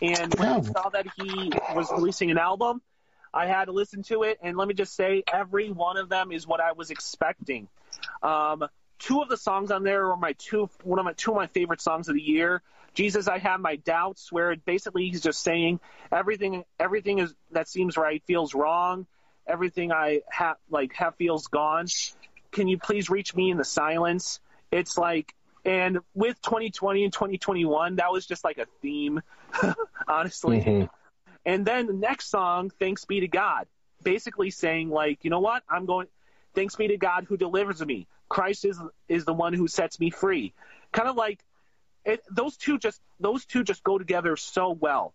And 0.02 0.34
when 0.34 0.48
I 0.48 0.62
saw 0.62 0.90
that 0.90 1.08
he 1.16 1.52
was 1.76 1.92
releasing 1.92 2.32
an 2.32 2.38
album, 2.38 2.82
I 3.34 3.46
had 3.46 3.66
to 3.66 3.72
listen 3.72 4.02
to 4.04 4.24
it, 4.24 4.40
and 4.42 4.58
let 4.58 4.68
me 4.68 4.74
just 4.74 4.96
say, 4.96 5.24
every 5.32 5.70
one 5.70 5.98
of 5.98 6.10
them 6.10 6.32
is 6.32 6.48
what 6.48 6.60
I 6.60 6.72
was 6.72 6.90
expecting. 6.90 7.68
Um, 8.24 8.66
two 9.00 9.22
of 9.22 9.30
the 9.30 9.38
songs 9.38 9.72
on 9.72 9.84
there 9.84 10.12
are 10.12 10.18
my 10.18 10.34
two 10.34 10.70
one 10.84 11.00
of 11.00 11.06
my 11.06 11.14
two 11.14 11.32
of 11.32 11.38
my 11.38 11.48
favorite 11.48 11.82
songs 11.82 12.10
of 12.10 12.16
the 12.16 12.22
year. 12.22 12.62
Jesus, 12.94 13.28
I 13.28 13.38
have 13.38 13.60
my 13.60 13.78
doubts, 13.78 14.32
where 14.32 14.56
basically 14.56 15.10
he's 15.10 15.22
just 15.22 15.42
saying 15.42 15.80
everything 16.12 16.64
everything 16.80 17.20
is 17.20 17.34
that 17.52 17.68
seems 17.68 17.98
right 17.98 18.22
feels 18.28 18.54
wrong. 18.54 19.08
Everything 19.48 19.92
I 19.92 20.22
have 20.30 20.58
like 20.70 20.94
have 20.94 21.16
feels 21.16 21.48
gone. 21.48 21.88
Can 22.52 22.68
you 22.68 22.78
please 22.78 23.10
reach 23.10 23.36
me 23.36 23.52
in 23.52 23.58
the 23.58 23.64
silence? 23.64 24.40
It's 24.72 24.98
like 24.98 25.34
and 25.66 26.00
with 26.14 26.42
2020 26.42 27.04
and 27.04 27.14
2021, 27.14 27.98
that 27.98 28.12
was 28.12 28.26
just 28.26 28.44
like 28.44 28.58
a 28.58 28.66
theme, 28.82 29.22
honestly. 30.08 30.62
Mhm. 30.62 30.90
And 31.46 31.66
then 31.66 31.88
the 31.88 31.94
next 31.94 32.30
song, 32.30 32.72
Thanks 32.80 33.06
Be 33.06 33.22
to 33.22 33.28
God, 33.28 33.68
basically 34.04 34.52
saying 34.52 34.90
like, 34.90 35.24
you 35.24 35.30
know 35.30 35.40
what? 35.40 35.64
I'm 35.70 35.86
going 35.86 36.08
thanks 36.60 36.76
be 36.76 36.90
to 36.90 36.98
God 36.98 37.26
who 37.30 37.38
delivers 37.38 37.84
me. 37.86 38.06
Christ 38.28 38.66
is 38.66 38.78
is 39.08 39.24
the 39.24 39.34
one 39.34 39.54
who 39.54 39.68
sets 39.68 39.98
me 39.98 40.10
free. 40.10 40.54
Kind 40.92 41.08
of 41.08 41.16
like 41.16 41.40
it, 42.04 42.22
those 42.30 42.58
two 42.58 42.78
just 42.78 43.02
those 43.20 43.46
two 43.46 43.64
just 43.64 43.82
go 43.82 43.98
together 43.98 44.36
so 44.36 44.72
well. 44.72 45.14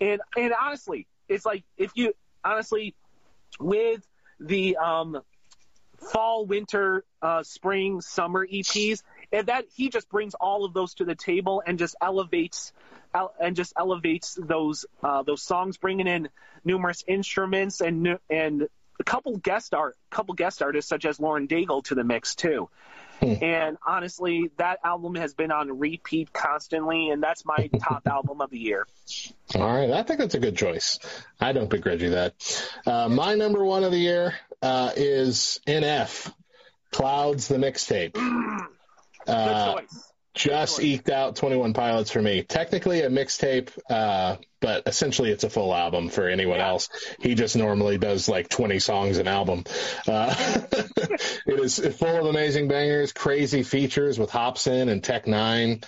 And 0.00 0.20
and 0.36 0.52
honestly, 0.58 1.08
it's 1.28 1.44
like 1.44 1.64
if 1.76 1.90
you 1.96 2.14
honestly 2.44 2.94
with 3.58 4.06
the 4.38 4.76
um 4.76 5.20
fall, 6.12 6.46
winter, 6.46 7.04
uh, 7.20 7.42
spring, 7.42 8.00
summer 8.00 8.46
EPs, 8.46 9.02
and 9.32 9.48
that 9.48 9.64
he 9.74 9.88
just 9.88 10.08
brings 10.08 10.34
all 10.34 10.64
of 10.64 10.72
those 10.72 10.94
to 10.94 11.04
the 11.04 11.14
table 11.16 11.62
and 11.66 11.80
just 11.80 11.96
elevates 12.00 12.72
el- 13.12 13.34
and 13.40 13.56
just 13.56 13.72
elevates 13.76 14.38
those 14.40 14.86
uh, 15.02 15.24
those 15.24 15.42
songs, 15.42 15.78
bringing 15.78 16.06
in 16.06 16.28
numerous 16.64 17.02
instruments 17.08 17.80
and 17.80 18.18
and 18.30 18.68
couple 19.06 19.38
guest 19.38 19.72
art, 19.72 19.96
couple 20.10 20.34
guest 20.34 20.60
artists 20.60 20.88
such 20.88 21.06
as 21.06 21.18
Lauren 21.18 21.48
Daigle 21.48 21.82
to 21.84 21.94
the 21.94 22.04
mix 22.04 22.34
too. 22.34 22.68
And 23.22 23.78
honestly, 23.86 24.50
that 24.58 24.80
album 24.84 25.14
has 25.14 25.32
been 25.32 25.50
on 25.50 25.78
repeat 25.78 26.34
constantly, 26.34 27.08
and 27.08 27.22
that's 27.22 27.46
my 27.46 27.70
top 27.82 28.06
album 28.06 28.42
of 28.42 28.50
the 28.50 28.58
year. 28.58 28.86
All 29.54 29.62
right, 29.74 29.90
I 29.90 30.02
think 30.02 30.18
that's 30.18 30.34
a 30.34 30.38
good 30.38 30.54
choice. 30.54 30.98
I 31.40 31.52
don't 31.52 31.70
begrudge 31.70 32.02
you 32.02 32.10
that. 32.10 32.34
Uh, 32.84 33.08
my 33.08 33.34
number 33.34 33.64
one 33.64 33.84
of 33.84 33.90
the 33.90 33.98
year 33.98 34.34
uh, 34.60 34.92
is 34.96 35.60
NF 35.66 36.30
Clouds, 36.92 37.48
the 37.48 37.56
mixtape. 37.56 38.12
Good 38.12 39.32
Uh, 39.34 39.80
choice. 39.80 40.05
Just 40.36 40.80
eked 40.80 41.08
out 41.08 41.34
21 41.36 41.72
Pilots 41.72 42.10
for 42.10 42.20
me. 42.20 42.42
Technically 42.42 43.00
a 43.00 43.08
mixtape, 43.08 43.70
uh, 43.90 44.36
but 44.60 44.82
essentially 44.86 45.30
it's 45.30 45.44
a 45.44 45.50
full 45.50 45.74
album 45.74 46.08
for 46.10 46.28
anyone 46.28 46.58
Yeah. 46.58 46.68
else. 46.68 46.88
He 47.20 47.34
just 47.34 47.56
normally 47.56 47.98
does 47.98 48.28
like 48.28 48.48
20 48.48 48.78
songs 48.78 49.18
an 49.18 49.28
album. 49.28 49.64
Uh, 50.06 50.34
it 50.96 51.58
is 51.60 51.78
full 51.96 52.16
of 52.20 52.26
amazing 52.26 52.68
bangers, 52.68 53.12
crazy 53.12 53.62
features 53.62 54.18
with 54.18 54.30
Hopsin 54.30 54.88
and 54.90 55.02
Tech 55.02 55.24
N9ne. 55.24 55.84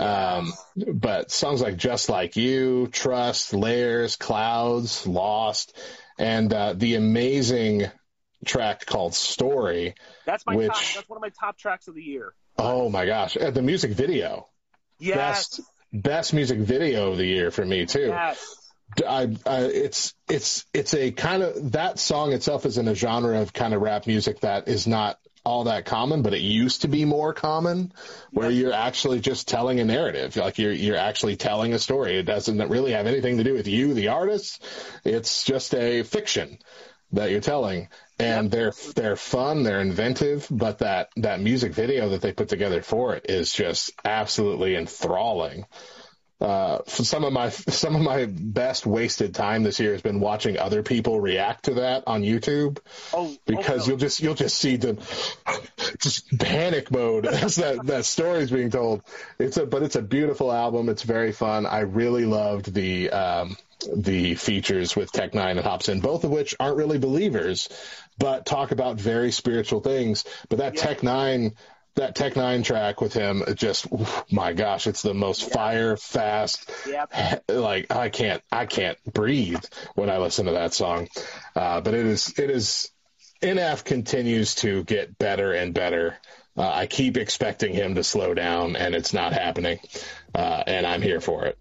Um, 0.00 0.52
but 0.94 1.30
songs 1.30 1.60
like 1.60 1.76
Just 1.76 2.08
Like 2.08 2.34
You, 2.36 2.88
Trust, 2.88 3.54
Layers, 3.54 4.16
Clouds, 4.16 5.06
Lost, 5.06 5.76
and 6.18 6.52
uh, 6.52 6.72
the 6.72 6.96
amazing 6.96 7.84
track 8.44 8.84
called 8.86 9.14
Story. 9.14 9.94
That's 10.26 10.44
my 10.46 10.56
Which- 10.56 10.68
top. 10.72 10.82
That's 10.94 11.08
one 11.08 11.18
of 11.18 11.22
my 11.22 11.30
top 11.38 11.56
tracks 11.58 11.86
of 11.88 11.94
the 11.94 12.02
year. 12.02 12.34
Oh 12.58 12.88
my 12.88 13.06
gosh, 13.06 13.36
uh, 13.36 13.50
the 13.50 13.62
music 13.62 13.92
video. 13.92 14.48
Yes. 14.98 15.16
Best 15.16 15.60
best 15.92 16.32
music 16.32 16.58
video 16.58 17.10
of 17.10 17.18
the 17.18 17.26
year 17.26 17.50
for 17.50 17.64
me 17.64 17.86
too. 17.86 18.08
Yes. 18.08 18.56
I, 19.06 19.34
I, 19.46 19.60
it's 19.62 20.14
it's 20.28 20.66
it's 20.74 20.94
a 20.94 21.12
kind 21.12 21.42
of 21.42 21.72
that 21.72 21.98
song 21.98 22.32
itself 22.32 22.66
is 22.66 22.78
in 22.78 22.88
a 22.88 22.94
genre 22.94 23.40
of 23.40 23.52
kind 23.52 23.72
of 23.72 23.80
rap 23.80 24.06
music 24.06 24.40
that 24.40 24.68
is 24.68 24.86
not 24.86 25.18
all 25.44 25.64
that 25.64 25.86
common, 25.86 26.22
but 26.22 26.34
it 26.34 26.40
used 26.40 26.82
to 26.82 26.88
be 26.88 27.04
more 27.04 27.32
common, 27.32 27.92
where 28.30 28.50
you're 28.50 28.72
actually 28.72 29.18
just 29.18 29.48
telling 29.48 29.80
a 29.80 29.84
narrative, 29.84 30.36
like 30.36 30.58
you're 30.58 30.72
you're 30.72 30.96
actually 30.96 31.36
telling 31.36 31.72
a 31.72 31.78
story. 31.78 32.18
It 32.18 32.24
doesn't 32.24 32.68
really 32.68 32.92
have 32.92 33.06
anything 33.06 33.38
to 33.38 33.44
do 33.44 33.54
with 33.54 33.66
you, 33.66 33.94
the 33.94 34.08
artist. 34.08 34.62
It's 35.04 35.42
just 35.42 35.74
a 35.74 36.02
fiction 36.02 36.58
that 37.12 37.30
you're 37.30 37.40
telling, 37.40 37.88
and 38.18 38.50
they're 38.50 38.72
they're 38.94 39.16
fun, 39.16 39.62
they're 39.62 39.80
inventive, 39.80 40.46
but 40.50 40.78
that 40.78 41.10
that 41.16 41.40
music 41.40 41.72
video 41.72 42.10
that 42.10 42.20
they 42.20 42.32
put 42.32 42.48
together 42.48 42.82
for 42.82 43.14
it 43.14 43.26
is 43.28 43.52
just 43.52 43.92
absolutely 44.04 44.76
enthralling 44.76 45.66
uh, 46.42 46.82
for 46.86 47.04
some 47.04 47.24
of 47.24 47.32
my 47.32 47.48
some 47.50 47.94
of 47.94 48.02
my 48.02 48.26
best 48.26 48.84
wasted 48.84 49.34
time 49.34 49.62
this 49.62 49.78
year 49.78 49.92
has 49.92 50.02
been 50.02 50.20
watching 50.20 50.58
other 50.58 50.82
people 50.82 51.20
react 51.20 51.66
to 51.66 51.74
that 51.74 52.04
on 52.06 52.22
YouTube 52.22 52.78
Oh, 53.14 53.34
because 53.46 53.84
oh, 53.84 53.90
you'll 53.90 53.98
just 53.98 54.20
you'll 54.20 54.34
just 54.34 54.58
see 54.58 54.76
them 54.76 54.98
just 55.98 56.36
panic 56.38 56.90
mode 56.90 57.26
as 57.44 57.56
that 57.56 57.86
that 57.86 58.04
story's 58.04 58.50
being 58.50 58.70
told. 58.70 59.02
It's 59.38 59.56
a 59.56 59.66
but 59.66 59.82
it's 59.82 59.96
a 59.96 60.02
beautiful 60.02 60.50
album. 60.50 60.88
It's 60.88 61.02
very 61.02 61.32
fun. 61.32 61.64
I 61.64 61.80
really 61.80 62.26
loved 62.26 62.74
the 62.74 63.10
um, 63.10 63.56
the 63.94 64.34
features 64.34 64.96
with 64.96 65.12
Tech 65.12 65.32
N9ne 65.32 65.50
and 65.50 65.60
Hopsin, 65.60 66.00
both 66.00 66.24
of 66.24 66.30
which 66.30 66.54
aren't 66.58 66.76
really 66.76 66.98
believers, 66.98 67.68
but 68.18 68.46
talk 68.46 68.72
about 68.72 68.96
very 68.96 69.32
spiritual 69.32 69.80
things. 69.80 70.24
But 70.48 70.58
that 70.58 70.76
Tech 70.76 71.00
N9ne 71.00 71.52
that 71.94 72.14
Tech 72.14 72.34
N9ne 72.34 72.64
track 72.64 73.00
with 73.00 73.12
him, 73.12 73.42
just 73.54 73.86
my 74.30 74.54
gosh, 74.54 74.86
it's 74.86 75.02
the 75.02 75.14
most 75.14 75.52
fire 75.52 75.96
fast. 75.96 76.70
Yep. 76.88 77.44
Like 77.48 77.94
I 77.94 78.08
can't 78.08 78.42
I 78.50 78.66
can't 78.66 78.98
breathe 79.04 79.62
when 79.94 80.10
I 80.10 80.18
listen 80.18 80.46
to 80.46 80.52
that 80.52 80.74
song. 80.74 81.08
Uh, 81.54 81.80
but 81.80 81.94
it 81.94 82.06
is 82.06 82.38
it 82.38 82.50
is 82.50 82.90
NF 83.42 83.84
continues 83.84 84.54
to 84.56 84.84
get 84.84 85.18
better 85.18 85.52
and 85.52 85.74
better. 85.74 86.16
Uh, 86.56 86.68
I 86.68 86.86
keep 86.86 87.16
expecting 87.16 87.72
him 87.72 87.94
to 87.94 88.04
slow 88.04 88.34
down, 88.34 88.76
and 88.76 88.94
it's 88.94 89.14
not 89.14 89.32
happening. 89.32 89.78
Uh, 90.34 90.62
and 90.66 90.86
I'm 90.86 91.02
here 91.02 91.20
for 91.20 91.44
it. 91.44 91.58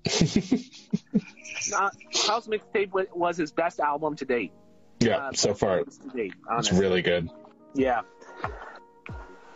Not, 1.70 1.94
House 2.28 2.48
Mixtape 2.48 2.92
was 3.14 3.38
his 3.38 3.52
best 3.52 3.80
album 3.80 4.16
to 4.18 4.26
date. 4.26 4.52
yeah, 5.00 5.18
Uh, 5.18 5.32
so 5.34 5.54
far 5.54 5.84
to 5.84 6.10
date, 6.16 6.34
it's 6.58 6.72
really 6.72 7.02
good. 7.02 7.30
Yeah. 7.74 8.02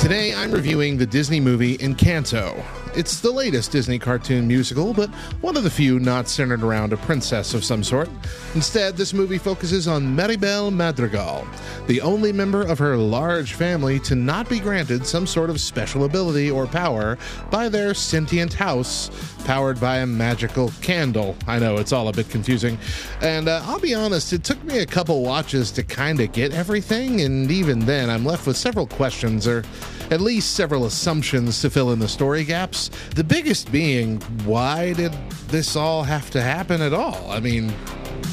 Today 0.00 0.34
I'm 0.34 0.50
reviewing 0.50 0.98
the 0.98 1.06
Disney 1.06 1.38
movie 1.38 1.78
Encanto. 1.78 2.60
It's 2.96 3.20
the 3.20 3.30
latest 3.30 3.70
Disney 3.70 4.00
cartoon 4.00 4.48
musical, 4.48 4.92
but 4.92 5.08
one 5.42 5.56
of 5.56 5.62
the 5.62 5.70
few 5.70 6.00
not 6.00 6.26
centered 6.26 6.64
around 6.64 6.92
a 6.92 6.96
princess 6.96 7.54
of 7.54 7.64
some 7.64 7.84
sort. 7.84 8.08
Instead, 8.56 8.96
this 8.96 9.14
movie 9.14 9.38
focuses 9.38 9.86
on 9.86 10.16
Mirabel 10.16 10.72
Madrigal, 10.72 11.46
the 11.86 12.00
only 12.00 12.32
member 12.32 12.62
of 12.62 12.80
her 12.80 12.96
large 12.96 13.54
family 13.54 14.00
to 14.00 14.16
not 14.16 14.48
be 14.48 14.58
granted 14.58 15.06
some 15.06 15.24
sort 15.24 15.50
of 15.50 15.60
special 15.60 16.04
ability 16.04 16.50
or 16.50 16.66
power 16.66 17.16
by 17.48 17.68
their 17.68 17.94
sentient 17.94 18.52
house, 18.52 19.08
powered 19.44 19.80
by 19.80 19.98
a 19.98 20.06
magical 20.06 20.72
candle. 20.82 21.36
I 21.46 21.60
know 21.60 21.76
it's 21.76 21.92
all 21.92 22.08
a 22.08 22.12
bit 22.12 22.28
confusing. 22.28 22.76
And 23.20 23.48
uh, 23.48 23.62
I'll 23.66 23.78
be 23.78 23.94
honest, 23.94 24.32
it 24.32 24.42
took 24.42 24.62
me 24.64 24.78
a 24.78 24.86
couple 24.86 25.22
watches 25.22 25.70
to 25.72 25.84
kind 25.84 26.18
of 26.20 26.32
get 26.32 26.52
everything, 26.52 27.20
and 27.20 27.50
even 27.52 27.78
then, 27.78 28.10
I'm 28.10 28.24
left 28.24 28.48
with 28.48 28.56
several 28.56 28.88
questions 28.88 29.46
or 29.46 29.62
at 30.10 30.20
least 30.20 30.56
several 30.56 30.86
assumptions 30.86 31.60
to 31.60 31.70
fill 31.70 31.92
in 31.92 32.00
the 32.00 32.08
story 32.08 32.42
gaps. 32.44 32.79
The 33.14 33.24
biggest 33.24 33.70
being, 33.70 34.20
why 34.44 34.94
did 34.94 35.12
this 35.48 35.76
all 35.76 36.02
have 36.02 36.30
to 36.30 36.40
happen 36.40 36.80
at 36.80 36.92
all? 36.94 37.30
I 37.30 37.40
mean, 37.40 37.70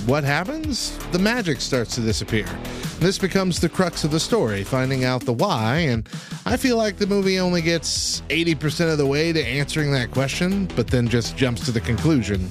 what 0.06 0.24
happens? 0.24 0.98
The 1.12 1.20
magic 1.20 1.60
starts 1.60 1.96
to 1.96 2.02
disappear. 2.02 2.48
This 3.00 3.18
becomes 3.18 3.60
the 3.60 3.70
crux 3.70 4.04
of 4.04 4.12
the 4.12 4.20
story, 4.20 4.64
finding 4.64 5.04
out 5.04 5.26
the 5.26 5.34
why, 5.34 5.80
and 5.80 6.08
I 6.46 6.58
feel 6.58 6.78
like 6.78 6.98
the 6.98 7.06
movie 7.06 7.40
only 7.40 7.62
gets 7.62 8.22
80% 8.30 8.92
of 8.92 8.98
the 8.98 9.06
way 9.06 9.34
to 9.34 9.46
answering 9.46 9.92
that 9.92 10.12
question, 10.12 10.66
but 10.76 10.88
then 10.88 11.08
just 11.08 11.36
jumps 11.36 11.66
to 11.66 11.72
the 11.72 11.82
conclusion. 11.82 12.50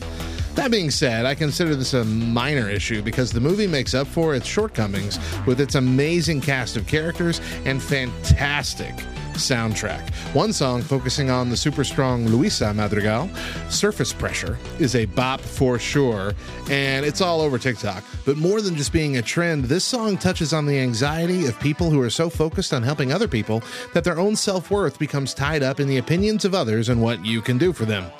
That 0.54 0.70
being 0.70 0.90
said, 0.90 1.26
I 1.26 1.34
consider 1.34 1.74
this 1.74 1.94
a 1.94 2.04
minor 2.04 2.68
issue 2.70 3.02
because 3.02 3.32
the 3.32 3.40
movie 3.40 3.66
makes 3.66 3.92
up 3.92 4.06
for 4.06 4.34
its 4.34 4.46
shortcomings 4.46 5.18
with 5.46 5.60
its 5.60 5.74
amazing 5.74 6.40
cast 6.40 6.76
of 6.76 6.86
characters 6.86 7.40
and 7.64 7.82
fantastic 7.82 8.94
soundtrack. 9.36 10.10
One 10.34 10.52
song 10.52 10.82
focusing 10.82 11.30
on 11.30 11.48
the 11.48 11.56
super 11.56 11.84
strong 11.84 12.26
Luisa 12.26 12.72
Madrigal, 12.74 13.30
Surface 13.68 14.12
Pressure, 14.12 14.58
is 14.78 14.94
a 14.94 15.06
bop 15.06 15.40
for 15.40 15.78
sure, 15.78 16.34
and 16.70 17.06
it's 17.06 17.20
all 17.20 17.40
over 17.40 17.58
TikTok. 17.58 18.04
But 18.24 18.36
more 18.36 18.60
than 18.60 18.76
just 18.76 18.92
being 18.92 19.16
a 19.16 19.22
trend, 19.22 19.64
this 19.64 19.84
song 19.84 20.18
touches 20.18 20.52
on 20.52 20.66
the 20.66 20.78
anxiety 20.78 21.46
of 21.46 21.58
people 21.60 21.90
who 21.90 22.00
are 22.00 22.10
so 22.10 22.28
focused 22.28 22.72
on 22.72 22.82
helping 22.82 23.12
other 23.12 23.28
people 23.28 23.62
that 23.94 24.04
their 24.04 24.18
own 24.18 24.36
self 24.36 24.70
worth 24.70 24.98
becomes 24.98 25.34
tied 25.34 25.62
up 25.62 25.80
in 25.80 25.88
the 25.88 25.98
opinions 25.98 26.44
of 26.44 26.54
others 26.54 26.88
and 26.88 27.00
what 27.00 27.24
you 27.24 27.40
can 27.40 27.58
do 27.58 27.72
for 27.72 27.84
them. 27.84 28.10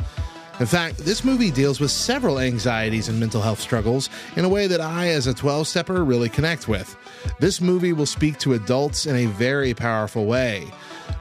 In 0.58 0.64
fact, 0.64 0.96
this 0.98 1.22
movie 1.22 1.50
deals 1.50 1.80
with 1.80 1.90
several 1.90 2.38
anxieties 2.38 3.10
and 3.10 3.20
mental 3.20 3.42
health 3.42 3.60
struggles 3.60 4.08
in 4.36 4.44
a 4.46 4.48
way 4.48 4.66
that 4.66 4.80
I, 4.80 5.08
as 5.08 5.26
a 5.26 5.34
12 5.34 5.68
stepper, 5.68 6.02
really 6.02 6.30
connect 6.30 6.66
with. 6.66 6.96
This 7.38 7.60
movie 7.60 7.92
will 7.92 8.06
speak 8.06 8.38
to 8.38 8.54
adults 8.54 9.04
in 9.04 9.16
a 9.16 9.26
very 9.26 9.74
powerful 9.74 10.24
way, 10.24 10.66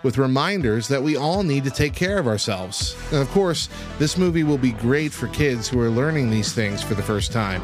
with 0.03 0.17
reminders 0.17 0.88
that 0.88 1.01
we 1.01 1.17
all 1.17 1.43
need 1.43 1.63
to 1.63 1.71
take 1.71 1.93
care 1.93 2.17
of 2.17 2.27
ourselves. 2.27 2.95
And 3.11 3.21
of 3.21 3.29
course, 3.29 3.69
this 3.99 4.17
movie 4.17 4.43
will 4.43 4.57
be 4.57 4.71
great 4.71 5.11
for 5.11 5.27
kids 5.27 5.67
who 5.67 5.79
are 5.79 5.89
learning 5.89 6.29
these 6.29 6.53
things 6.53 6.83
for 6.83 6.93
the 6.93 7.03
first 7.03 7.31
time. 7.31 7.61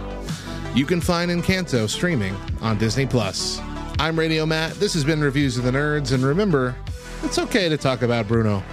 You 0.76 0.86
can 0.86 1.02
find 1.02 1.30
Encanto 1.30 1.90
streaming 1.90 2.36
on 2.62 2.78
Disney 2.78 3.06
Plus. 3.06 3.60
I'm 4.00 4.18
Radio 4.18 4.46
Matt. 4.46 4.74
This 4.76 4.94
has 4.94 5.04
been 5.04 5.22
Reviews 5.22 5.58
of 5.58 5.64
the 5.64 5.72
Nerds, 5.72 6.14
and 6.14 6.24
remember, 6.24 6.76
it's 7.24 7.38
okay 7.38 7.70
to 7.70 7.78
talk 7.78 8.02
about 8.02 8.28
Bruno. 8.28 8.64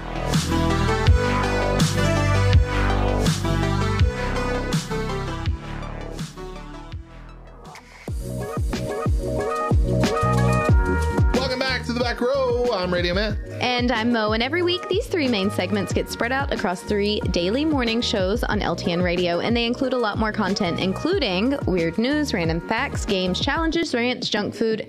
I'm 12.79 12.95
Radio 12.95 13.12
Matt. 13.12 13.37
And 13.61 13.91
I'm 13.91 14.12
Mo, 14.12 14.35
and 14.35 14.43
every 14.43 14.62
week 14.62 14.89
these 14.89 15.09
three 15.09 15.26
main 15.26 15.51
segments 15.51 15.93
get 15.93 16.09
spread 16.09 16.31
out 16.31 16.53
across 16.53 16.81
three 16.81 17.18
daily 17.33 17.64
morning 17.64 18.01
shows 18.01 18.45
on 18.45 18.61
LTN 18.61 19.03
Radio, 19.03 19.41
and 19.41 19.57
they 19.57 19.66
include 19.66 19.95
a 19.95 19.99
lot 19.99 20.16
more 20.16 20.31
content, 20.31 20.79
including 20.79 21.59
weird 21.66 21.99
news, 21.99 22.33
random 22.33 22.61
facts, 22.68 23.05
games, 23.05 23.41
challenges, 23.41 23.97
rants, 23.97 24.29
junk 24.29 24.55
food, 24.55 24.83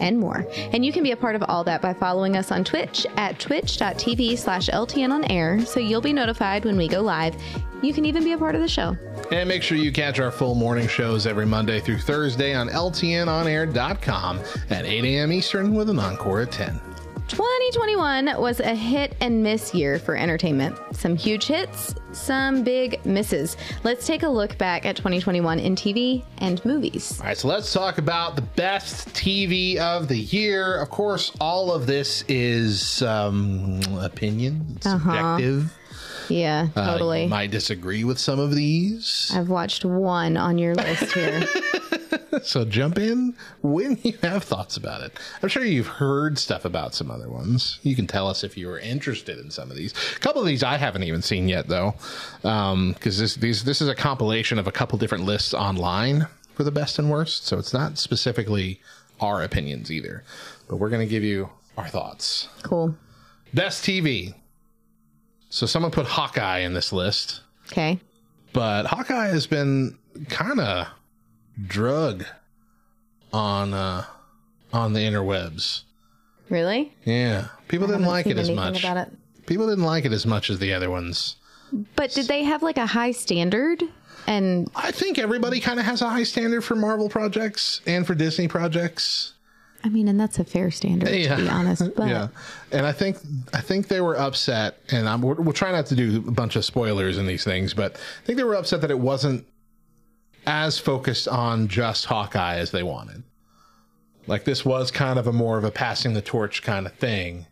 and 0.00 0.18
more. 0.18 0.44
And 0.72 0.84
you 0.84 0.92
can 0.92 1.04
be 1.04 1.12
a 1.12 1.16
part 1.16 1.36
of 1.36 1.44
all 1.44 1.62
that 1.64 1.80
by 1.80 1.94
following 1.94 2.36
us 2.36 2.50
on 2.50 2.64
Twitch 2.64 3.06
at 3.16 3.38
twitch.tv 3.38 4.36
slash 4.38 4.66
LTN 4.68 5.12
on 5.12 5.24
air, 5.30 5.64
so 5.64 5.78
you'll 5.78 6.00
be 6.00 6.12
notified 6.12 6.64
when 6.64 6.76
we 6.76 6.88
go 6.88 7.00
live. 7.00 7.36
You 7.80 7.94
can 7.94 8.04
even 8.06 8.24
be 8.24 8.32
a 8.32 8.38
part 8.38 8.56
of 8.56 8.60
the 8.60 8.68
show. 8.68 8.96
And 9.30 9.48
make 9.48 9.62
sure 9.62 9.78
you 9.78 9.92
catch 9.92 10.18
our 10.18 10.32
full 10.32 10.56
morning 10.56 10.88
shows 10.88 11.28
every 11.28 11.46
Monday 11.46 11.78
through 11.78 11.98
Thursday 11.98 12.54
on 12.54 12.68
LTNOnAir.com 12.70 14.40
at 14.70 14.84
8 14.84 15.04
a.m. 15.04 15.30
Eastern 15.30 15.74
with 15.74 15.90
an 15.90 16.00
encore 16.00 16.40
at 16.40 16.50
10. 16.50 16.80
2021 17.28 18.40
was 18.40 18.60
a 18.60 18.74
hit 18.74 19.16
and 19.20 19.42
miss 19.42 19.74
year 19.74 19.98
for 19.98 20.16
entertainment. 20.16 20.76
Some 20.92 21.16
huge 21.16 21.46
hits, 21.46 21.94
some 22.12 22.62
big 22.62 23.04
misses. 23.04 23.56
Let's 23.82 24.06
take 24.06 24.22
a 24.22 24.28
look 24.28 24.56
back 24.58 24.86
at 24.86 24.94
2021 24.94 25.58
in 25.58 25.74
TV 25.74 26.22
and 26.38 26.64
movies. 26.64 27.18
All 27.20 27.26
right, 27.26 27.36
so 27.36 27.48
let's 27.48 27.72
talk 27.72 27.98
about 27.98 28.36
the 28.36 28.42
best 28.42 29.08
TV 29.08 29.76
of 29.76 30.06
the 30.06 30.18
year. 30.18 30.80
Of 30.80 30.90
course, 30.90 31.32
all 31.40 31.72
of 31.72 31.86
this 31.86 32.22
is 32.28 33.02
um, 33.02 33.80
opinion, 34.00 34.80
subjective. 34.80 35.64
Uh-huh. 35.64 35.85
Yeah, 36.28 36.68
Uh, 36.76 36.92
totally. 36.92 37.24
you 37.24 37.28
might 37.28 37.50
disagree 37.50 38.04
with 38.04 38.18
some 38.18 38.38
of 38.38 38.54
these. 38.54 39.30
I've 39.34 39.48
watched 39.48 39.84
one 39.84 40.36
on 40.36 40.58
your 40.58 40.74
list 40.74 41.12
here. 41.12 41.42
So 42.42 42.66
jump 42.66 42.98
in 42.98 43.34
when 43.62 43.98
you 44.02 44.12
have 44.22 44.44
thoughts 44.44 44.76
about 44.76 45.00
it. 45.02 45.18
I'm 45.42 45.48
sure 45.48 45.64
you've 45.64 45.86
heard 45.86 46.38
stuff 46.38 46.66
about 46.66 46.94
some 46.94 47.10
other 47.10 47.30
ones. 47.30 47.78
You 47.82 47.96
can 47.96 48.06
tell 48.06 48.28
us 48.28 48.44
if 48.44 48.58
you 48.58 48.66
were 48.66 48.78
interested 48.78 49.38
in 49.38 49.50
some 49.50 49.70
of 49.70 49.76
these. 49.76 49.94
A 50.14 50.20
couple 50.20 50.42
of 50.42 50.46
these 50.46 50.62
I 50.62 50.76
haven't 50.76 51.02
even 51.04 51.22
seen 51.22 51.48
yet, 51.48 51.66
though, 51.68 51.94
because 52.42 53.18
this 53.18 53.36
these 53.36 53.64
this 53.64 53.80
is 53.80 53.88
a 53.88 53.94
compilation 53.94 54.58
of 54.58 54.66
a 54.66 54.72
couple 54.72 54.98
different 54.98 55.24
lists 55.24 55.54
online 55.54 56.26
for 56.54 56.62
the 56.62 56.70
best 56.70 56.98
and 56.98 57.10
worst. 57.10 57.46
So 57.46 57.58
it's 57.58 57.72
not 57.72 57.96
specifically 57.96 58.80
our 59.18 59.42
opinions 59.42 59.90
either, 59.90 60.22
but 60.68 60.76
we're 60.76 60.90
going 60.90 61.06
to 61.06 61.10
give 61.10 61.24
you 61.24 61.48
our 61.78 61.88
thoughts. 61.88 62.48
cool. 62.62 62.94
Best 63.54 63.82
TV. 63.82 64.34
So 65.48 65.66
someone 65.66 65.90
put 65.92 66.06
Hawkeye 66.06 66.58
in 66.60 66.74
this 66.74 66.92
list, 66.92 67.40
Okay. 67.68 67.98
but 68.52 68.86
Hawkeye 68.86 69.28
has 69.28 69.46
been 69.46 69.96
kind 70.28 70.60
of 70.60 70.88
drug 71.66 72.24
on 73.32 73.72
uh 73.74 74.04
on 74.72 74.92
the 74.92 75.00
interwebs. 75.00 75.82
Really? 76.50 76.92
Yeah, 77.04 77.48
people 77.68 77.86
didn't 77.86 78.04
like 78.04 78.26
it 78.26 78.38
as 78.38 78.50
much. 78.50 78.84
it. 78.84 79.08
People 79.46 79.68
didn't 79.68 79.84
like 79.84 80.04
it 80.04 80.12
as 80.12 80.26
much 80.26 80.50
as 80.50 80.58
the 80.58 80.72
other 80.74 80.90
ones. 80.90 81.36
But 81.96 82.12
did 82.12 82.26
they 82.28 82.44
have 82.44 82.62
like 82.62 82.76
a 82.78 82.86
high 82.86 83.12
standard? 83.12 83.82
And 84.28 84.68
I 84.74 84.90
think 84.90 85.18
everybody 85.18 85.60
kind 85.60 85.78
of 85.78 85.86
has 85.86 86.02
a 86.02 86.08
high 86.08 86.24
standard 86.24 86.62
for 86.62 86.74
Marvel 86.74 87.08
projects 87.08 87.80
and 87.86 88.04
for 88.06 88.14
Disney 88.14 88.48
projects. 88.48 89.34
I 89.86 89.88
mean, 89.88 90.08
and 90.08 90.18
that's 90.18 90.40
a 90.40 90.44
fair 90.44 90.72
standard 90.72 91.06
to 91.06 91.36
be 91.36 91.48
honest. 91.48 91.80
But 91.96 92.08
yeah, 92.08 92.28
and 92.72 92.84
I 92.84 92.90
think 92.90 93.18
I 93.54 93.60
think 93.60 93.86
they 93.86 94.00
were 94.00 94.18
upset, 94.18 94.80
and 94.90 95.08
I'm, 95.08 95.22
we'll, 95.22 95.36
we'll 95.36 95.52
try 95.52 95.70
not 95.70 95.86
to 95.86 95.94
do 95.94 96.24
a 96.26 96.32
bunch 96.32 96.56
of 96.56 96.64
spoilers 96.64 97.18
in 97.18 97.26
these 97.26 97.44
things, 97.44 97.72
but 97.72 97.94
I 97.94 98.26
think 98.26 98.36
they 98.36 98.42
were 98.42 98.56
upset 98.56 98.80
that 98.80 98.90
it 98.90 98.98
wasn't 98.98 99.46
as 100.44 100.80
focused 100.80 101.28
on 101.28 101.68
just 101.68 102.06
Hawkeye 102.06 102.56
as 102.56 102.72
they 102.72 102.82
wanted. 102.82 103.22
Like 104.26 104.42
this 104.42 104.64
was 104.64 104.90
kind 104.90 105.20
of 105.20 105.28
a 105.28 105.32
more 105.32 105.56
of 105.56 105.62
a 105.62 105.70
passing 105.70 106.14
the 106.14 106.20
torch 106.20 106.64
kind 106.64 106.84
of 106.84 106.92
thing, 106.94 107.46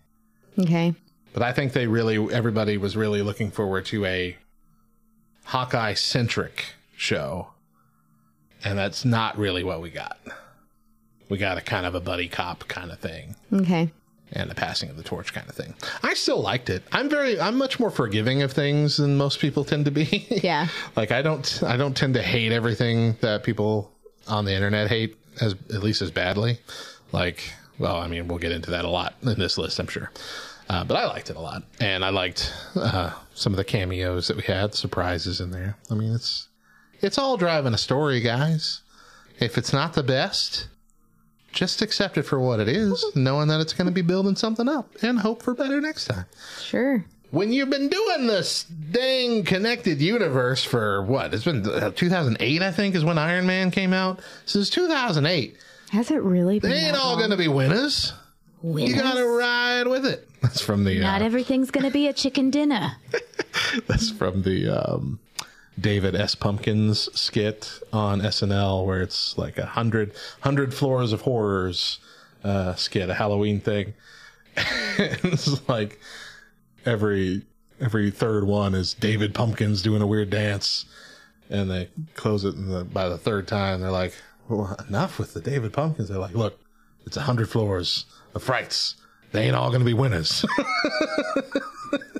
okay. 0.58 0.92
but 1.32 1.44
I 1.44 1.52
think 1.52 1.72
they 1.72 1.86
really 1.86 2.34
everybody 2.34 2.78
was 2.78 2.96
really 2.96 3.22
looking 3.22 3.52
forward 3.52 3.86
to 3.86 4.04
a 4.06 4.36
Hawkeye 5.44 5.94
centric 5.94 6.74
show, 6.96 7.50
and 8.64 8.76
that's 8.76 9.04
not 9.04 9.38
really 9.38 9.62
what 9.62 9.80
we 9.80 9.90
got. 9.90 10.18
We 11.34 11.38
got 11.40 11.58
a 11.58 11.62
kind 11.62 11.84
of 11.84 11.96
a 11.96 12.00
buddy 12.00 12.28
cop 12.28 12.68
kind 12.68 12.92
of 12.92 13.00
thing 13.00 13.34
Okay. 13.52 13.90
and 14.30 14.48
the 14.48 14.54
passing 14.54 14.88
of 14.88 14.96
the 14.96 15.02
torch 15.02 15.34
kind 15.34 15.48
of 15.48 15.56
thing. 15.56 15.74
I 16.04 16.14
still 16.14 16.40
liked 16.40 16.70
it. 16.70 16.84
I'm 16.92 17.08
very 17.08 17.40
I'm 17.40 17.58
much 17.58 17.80
more 17.80 17.90
forgiving 17.90 18.42
of 18.42 18.52
things 18.52 18.98
than 18.98 19.16
most 19.16 19.40
people 19.40 19.64
tend 19.64 19.84
to 19.86 19.90
be. 19.90 20.28
Yeah. 20.44 20.68
like 20.94 21.10
I 21.10 21.22
don't 21.22 21.60
I 21.64 21.76
don't 21.76 21.96
tend 21.96 22.14
to 22.14 22.22
hate 22.22 22.52
everything 22.52 23.16
that 23.20 23.42
people 23.42 23.90
on 24.28 24.44
the 24.44 24.52
internet 24.54 24.88
hate 24.88 25.16
as 25.40 25.54
at 25.74 25.82
least 25.82 26.02
as 26.02 26.12
badly. 26.12 26.58
Like 27.10 27.52
well, 27.80 27.96
I 27.96 28.06
mean, 28.06 28.28
we'll 28.28 28.38
get 28.38 28.52
into 28.52 28.70
that 28.70 28.84
a 28.84 28.88
lot 28.88 29.14
in 29.22 29.36
this 29.40 29.58
list, 29.58 29.80
I'm 29.80 29.88
sure. 29.88 30.12
Uh, 30.70 30.84
but 30.84 30.96
I 30.96 31.06
liked 31.06 31.28
it 31.30 31.34
a 31.36 31.40
lot, 31.40 31.64
and 31.80 32.04
I 32.04 32.10
liked 32.10 32.54
uh, 32.76 33.10
some 33.34 33.52
of 33.52 33.56
the 33.56 33.64
cameos 33.64 34.28
that 34.28 34.36
we 34.36 34.44
had, 34.44 34.74
surprises 34.76 35.40
in 35.40 35.50
there. 35.50 35.76
I 35.90 35.94
mean, 35.94 36.14
it's 36.14 36.46
it's 37.00 37.18
all 37.18 37.36
driving 37.36 37.74
a 37.74 37.78
story, 37.78 38.20
guys. 38.20 38.80
If 39.40 39.58
it's 39.58 39.72
not 39.72 39.94
the 39.94 40.04
best, 40.04 40.68
just 41.54 41.80
accept 41.82 42.18
it 42.18 42.24
for 42.24 42.38
what 42.38 42.60
it 42.60 42.68
is, 42.68 43.04
knowing 43.14 43.48
that 43.48 43.60
it's 43.60 43.72
going 43.72 43.86
to 43.86 43.92
be 43.92 44.02
building 44.02 44.36
something 44.36 44.68
up 44.68 44.90
and 45.02 45.20
hope 45.20 45.42
for 45.42 45.54
better 45.54 45.80
next 45.80 46.06
time. 46.06 46.26
Sure. 46.60 47.04
When 47.30 47.52
you've 47.52 47.70
been 47.70 47.88
doing 47.88 48.26
this 48.26 48.64
dang 48.64 49.44
connected 49.44 50.00
universe 50.00 50.62
for 50.64 51.02
what? 51.02 51.34
It's 51.34 51.44
been 51.44 51.68
uh, 51.68 51.90
2008, 51.90 52.62
I 52.62 52.70
think, 52.70 52.94
is 52.94 53.04
when 53.04 53.18
Iron 53.18 53.46
Man 53.46 53.70
came 53.70 53.92
out. 53.92 54.20
Since 54.46 54.70
2008, 54.70 55.56
Has 55.90 56.10
it 56.10 56.22
really 56.22 56.60
been? 56.60 56.70
they 56.70 56.76
ain't 56.76 56.96
all 56.96 57.16
going 57.16 57.30
to 57.30 57.36
be 57.36 57.48
winners. 57.48 58.12
You 58.62 58.94
got 58.94 59.14
to 59.14 59.26
ride 59.26 59.86
with 59.88 60.06
it. 60.06 60.28
That's 60.42 60.60
from 60.60 60.84
the. 60.84 61.00
Not 61.00 61.22
uh, 61.22 61.24
everything's 61.24 61.70
gonna 61.70 61.90
be 61.90 62.06
a 62.06 62.12
chicken 62.12 62.50
dinner. 62.50 62.96
That's 63.86 64.10
from 64.10 64.42
the 64.42 64.68
um, 64.68 65.18
David 65.78 66.14
S. 66.14 66.34
Pumpkins 66.34 67.08
skit 67.18 67.80
on 67.92 68.20
SNL, 68.20 68.86
where 68.86 69.02
it's 69.02 69.36
like 69.36 69.58
a 69.58 69.66
hundred 69.66 70.12
hundred 70.40 70.72
floors 70.72 71.12
of 71.12 71.22
horrors 71.22 71.98
uh, 72.44 72.74
skit, 72.74 73.10
a 73.10 73.14
Halloween 73.14 73.60
thing. 73.60 73.94
it's 74.98 75.68
like 75.68 75.98
every 76.84 77.42
every 77.80 78.10
third 78.10 78.44
one 78.44 78.74
is 78.74 78.94
David 78.94 79.34
Pumpkins 79.34 79.82
doing 79.82 80.02
a 80.02 80.06
weird 80.06 80.30
dance, 80.30 80.84
and 81.50 81.70
they 81.70 81.88
close 82.14 82.44
it 82.44 82.52
the, 82.52 82.84
by 82.84 83.08
the 83.08 83.18
third 83.18 83.48
time 83.48 83.80
they're 83.80 83.90
like, 83.90 84.14
well, 84.48 84.76
"Enough 84.88 85.18
with 85.18 85.34
the 85.34 85.40
David 85.40 85.72
Pumpkins." 85.72 86.08
They're 86.08 86.18
like, 86.18 86.34
"Look, 86.34 86.60
it's 87.04 87.16
a 87.16 87.22
hundred 87.22 87.48
floors 87.48 88.04
of 88.34 88.42
frights. 88.42 88.96
They 89.32 89.46
ain't 89.46 89.56
all 89.56 89.72
to 89.72 89.80
be 89.80 89.94
winners." 89.94 90.44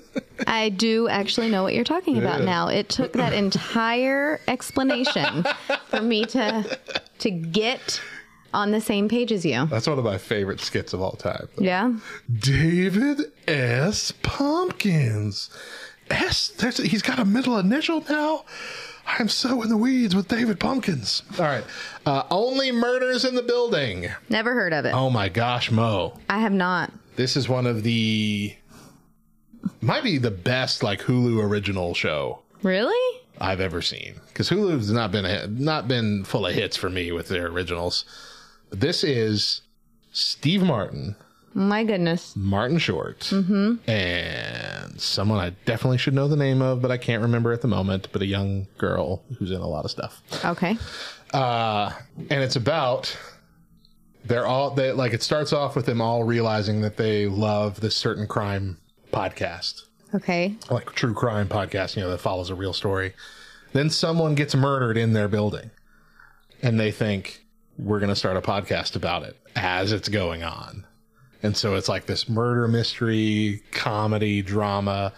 I 0.46 0.68
do 0.70 1.08
actually 1.08 1.48
know 1.50 1.62
what 1.62 1.74
you're 1.74 1.84
talking 1.84 2.18
about 2.18 2.40
Yeah. 2.40 2.44
now. 2.46 2.68
It 2.68 2.88
took 2.88 3.12
that 3.14 3.32
entire 3.32 4.40
explanation 4.48 5.44
for 5.88 6.00
me 6.02 6.24
to 6.26 6.78
to 7.20 7.30
get 7.30 8.00
on 8.52 8.70
the 8.70 8.80
same 8.80 9.08
page 9.08 9.32
as 9.32 9.44
you. 9.44 9.66
That's 9.66 9.86
one 9.88 9.98
of 9.98 10.04
my 10.04 10.18
favorite 10.18 10.60
skits 10.60 10.92
of 10.92 11.00
all 11.00 11.12
time. 11.12 11.48
Yeah. 11.58 11.94
David 12.38 13.32
S. 13.48 14.12
Pumpkins. 14.22 15.50
S. 16.10 16.48
There's, 16.48 16.76
he's 16.78 17.02
got 17.02 17.18
a 17.18 17.24
middle 17.24 17.58
initial 17.58 18.04
now. 18.08 18.44
I'm 19.06 19.28
so 19.28 19.60
in 19.62 19.68
the 19.68 19.76
weeds 19.76 20.14
with 20.14 20.28
David 20.28 20.58
Pumpkins. 20.60 21.22
All 21.38 21.44
right. 21.44 21.64
Uh, 22.06 22.22
only 22.30 22.72
murders 22.72 23.24
in 23.24 23.34
the 23.34 23.42
building. 23.42 24.08
Never 24.28 24.54
heard 24.54 24.72
of 24.72 24.84
it. 24.84 24.94
Oh 24.94 25.10
my 25.10 25.28
gosh, 25.28 25.70
Mo. 25.70 26.18
I 26.30 26.38
have 26.38 26.52
not. 26.52 26.92
This 27.16 27.36
is 27.36 27.48
one 27.48 27.66
of 27.66 27.82
the 27.82 28.54
might 29.80 30.02
be 30.04 30.18
the 30.18 30.30
best 30.30 30.82
like 30.82 31.00
Hulu 31.02 31.42
original 31.42 31.94
show 31.94 32.40
Really? 32.62 33.20
I've 33.40 33.60
ever 33.60 33.82
seen 33.82 34.14
because 34.28 34.48
Hulu's 34.50 34.90
not 34.92 35.10
been 35.12 35.24
a, 35.24 35.46
not 35.48 35.86
been 35.88 36.24
full 36.24 36.46
of 36.46 36.54
hits 36.54 36.76
for 36.76 36.88
me 36.88 37.12
with 37.12 37.28
their 37.28 37.46
originals. 37.48 38.04
This 38.70 39.02
is 39.04 39.62
Steve 40.12 40.62
Martin, 40.62 41.16
My 41.52 41.82
goodness. 41.84 42.34
Martin 42.36 42.78
Short, 42.78 43.30
and 43.88 45.00
someone 45.00 45.38
I 45.38 45.50
definitely 45.66 45.98
should 45.98 46.14
know 46.14 46.28
the 46.28 46.36
name 46.36 46.62
of, 46.62 46.80
but 46.80 46.90
I 46.90 46.96
can't 46.96 47.22
remember 47.22 47.52
at 47.52 47.60
the 47.60 47.68
moment. 47.68 48.08
But 48.12 48.22
a 48.22 48.26
young 48.26 48.66
girl 48.78 49.22
who's 49.38 49.50
in 49.50 49.60
a 49.60 49.66
lot 49.68 49.84
of 49.84 49.90
stuff, 49.90 50.22
Okay. 50.44 50.76
uh, 51.32 51.90
and 52.30 52.42
it's 52.42 52.56
about 52.56 53.16
they're 54.24 54.46
all 54.46 54.70
they 54.70 54.92
like. 54.92 55.12
It 55.12 55.22
starts 55.22 55.52
off 55.52 55.76
with 55.76 55.86
them 55.86 56.00
all 56.00 56.24
realizing 56.24 56.80
that 56.82 56.96
they 56.96 57.26
love 57.26 57.80
this 57.80 57.94
certain 57.96 58.26
crime 58.26 58.78
podcast, 59.14 59.82
Okay. 60.14 60.54
like 60.70 60.92
true 60.92 61.14
crime 61.14 61.48
podcast, 61.48 61.96
you 61.96 62.02
know, 62.02 62.10
that 62.10 62.18
follows 62.18 62.50
a 62.50 62.54
real 62.54 62.72
story. 62.72 63.12
Then 63.72 63.90
someone 63.90 64.34
gets 64.34 64.54
murdered 64.54 64.96
in 64.96 65.12
their 65.12 65.28
building, 65.28 65.70
and 66.62 66.78
they 66.78 66.90
think 66.90 67.44
we're 67.78 67.98
going 68.00 68.10
to 68.10 68.16
start 68.16 68.36
a 68.36 68.40
podcast 68.40 68.94
about 68.96 69.22
it 69.24 69.36
as 69.56 69.90
it's 69.92 70.08
going 70.08 70.42
on. 70.44 70.86
And 71.42 71.56
so 71.56 71.74
it's 71.74 71.88
like 71.88 72.06
this 72.06 72.28
murder 72.28 72.68
mystery, 72.68 73.62
comedy, 73.72 74.40
drama. 74.42 75.12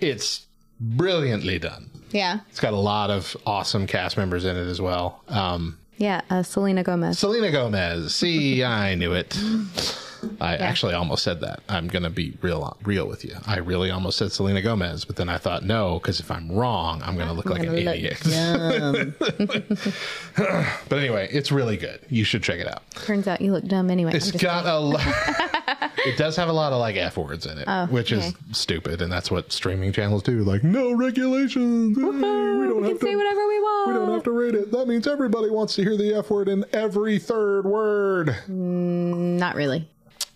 It's 0.00 0.46
brilliantly 0.78 1.58
done. 1.58 1.90
Yeah. 2.10 2.40
It's 2.50 2.60
got 2.60 2.72
a 2.74 2.76
lot 2.78 3.10
of 3.10 3.36
awesome 3.46 3.86
cast 3.86 4.16
members 4.16 4.44
in 4.44 4.56
it 4.56 4.66
as 4.66 4.80
well. 4.80 5.22
Um, 5.28 5.78
Yeah. 5.96 6.20
Uh, 6.30 6.42
Selena 6.42 6.82
Gomez. 6.82 7.18
Selena 7.18 7.50
Gomez. 7.50 8.14
See, 8.14 8.62
I 8.62 8.94
knew 8.94 9.12
it. 9.12 9.36
I 10.40 10.56
actually 10.56 10.94
almost 10.94 11.22
said 11.22 11.40
that. 11.40 11.60
I'm 11.68 11.88
going 11.88 12.02
to 12.02 12.10
be 12.10 12.36
real 12.42 12.76
real 12.84 13.08
with 13.08 13.24
you. 13.24 13.34
I 13.46 13.58
really 13.58 13.90
almost 13.90 14.18
said 14.18 14.32
Selena 14.32 14.62
Gomez, 14.62 15.04
but 15.04 15.16
then 15.16 15.28
I 15.28 15.38
thought 15.38 15.64
no, 15.64 15.98
because 15.98 16.20
if 16.20 16.30
I'm 16.30 16.50
wrong, 16.50 17.02
I'm 17.02 17.16
going 17.16 17.28
to 17.28 17.32
look 17.32 17.46
like 17.46 17.62
an 17.62 17.74
look 17.74 17.96
idiot. 17.96 18.18
but 20.88 20.98
anyway, 20.98 21.28
it's 21.32 21.52
really 21.52 21.76
good. 21.76 22.00
You 22.08 22.24
should 22.24 22.42
check 22.42 22.60
it 22.60 22.68
out. 22.68 22.88
Turns 22.92 23.26
out 23.26 23.40
you 23.40 23.52
look 23.52 23.64
dumb 23.64 23.90
anyway. 23.90 24.12
It's 24.14 24.32
I'm 24.32 24.38
got 24.38 24.66
a 24.66 24.78
lot. 24.78 25.02
it 26.06 26.16
does 26.16 26.36
have 26.36 26.48
a 26.48 26.52
lot 26.52 26.72
of 26.72 26.80
like 26.80 26.96
f 26.96 27.16
words 27.16 27.46
in 27.46 27.58
it, 27.58 27.64
Oh, 27.66 27.86
which 27.86 28.12
is 28.12 28.34
stupid, 28.52 29.02
and 29.02 29.12
that's 29.12 29.30
what 29.30 29.52
streaming 29.52 29.92
channels 29.92 30.22
do. 30.22 30.44
Like 30.44 30.64
no 30.64 30.92
regulations. 30.92 31.96
Hey, 31.96 32.04
we 32.04 32.20
don't 32.20 32.82
we 32.82 32.88
have 32.88 32.98
can 32.98 33.08
say 33.08 33.16
whatever 33.16 33.46
we 33.46 33.60
want. 33.60 33.88
We 33.88 33.94
don't 33.94 34.12
have 34.12 34.22
to 34.24 34.32
rate 34.32 34.54
it. 34.54 34.72
That 34.72 34.86
means 34.86 35.06
everybody 35.06 35.50
wants 35.50 35.74
to 35.76 35.82
hear 35.82 35.96
the 35.96 36.14
f 36.14 36.30
word 36.30 36.48
in 36.48 36.64
every 36.72 37.18
third 37.18 37.64
word. 37.64 38.28
Mm, 38.48 39.38
not 39.38 39.54
really. 39.54 39.88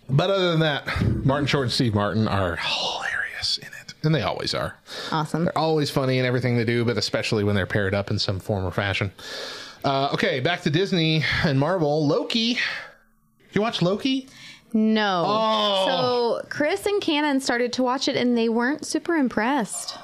But 0.09 0.31
other 0.31 0.51
than 0.51 0.61
that, 0.61 0.87
Martin 1.25 1.47
Short 1.47 1.65
and 1.65 1.73
Steve 1.73 1.95
Martin 1.95 2.29
are 2.29 2.57
hilarious 2.57 3.59
in 3.59 3.69
it, 3.69 3.95
and 4.03 4.15
they 4.15 4.23
always 4.23 4.55
are. 4.55 4.77
Awesome. 5.11 5.45
They're 5.45 5.59
always 5.59 5.91
funny 5.91 6.19
in 6.19 6.25
everything 6.25 6.57
they 6.57 6.65
do, 6.65 6.85
but 6.85 6.97
especially 6.97 7.45
when 7.45 7.57
they're 7.57 7.67
paired 7.67 7.95
up 7.95 8.11
in 8.11 8.19
some 8.19 8.39
form 8.39 8.65
or 8.65 8.71
fashion. 8.71 9.11
Uh, 9.85 10.11
okay, 10.13 10.41
back 10.41 10.63
to 10.63 10.71
Disney 10.71 11.25
and 11.45 11.59
Marvel. 11.59 12.07
Loki. 12.07 12.59
You 13.53 13.61
watch 13.63 13.83
Loki? 13.83 14.29
No. 14.73 15.25
Oh. 15.27 15.87
So 16.41 16.49
Chris 16.49 16.87
and 16.87 17.01
Cannon 17.01 17.41
started 17.41 17.73
to 17.75 17.83
watch 17.83 18.09
it 18.09 18.17
and 18.17 18.37
they 18.37 18.49
weren't 18.49 18.85
super 18.85 19.15
impressed. 19.15 19.97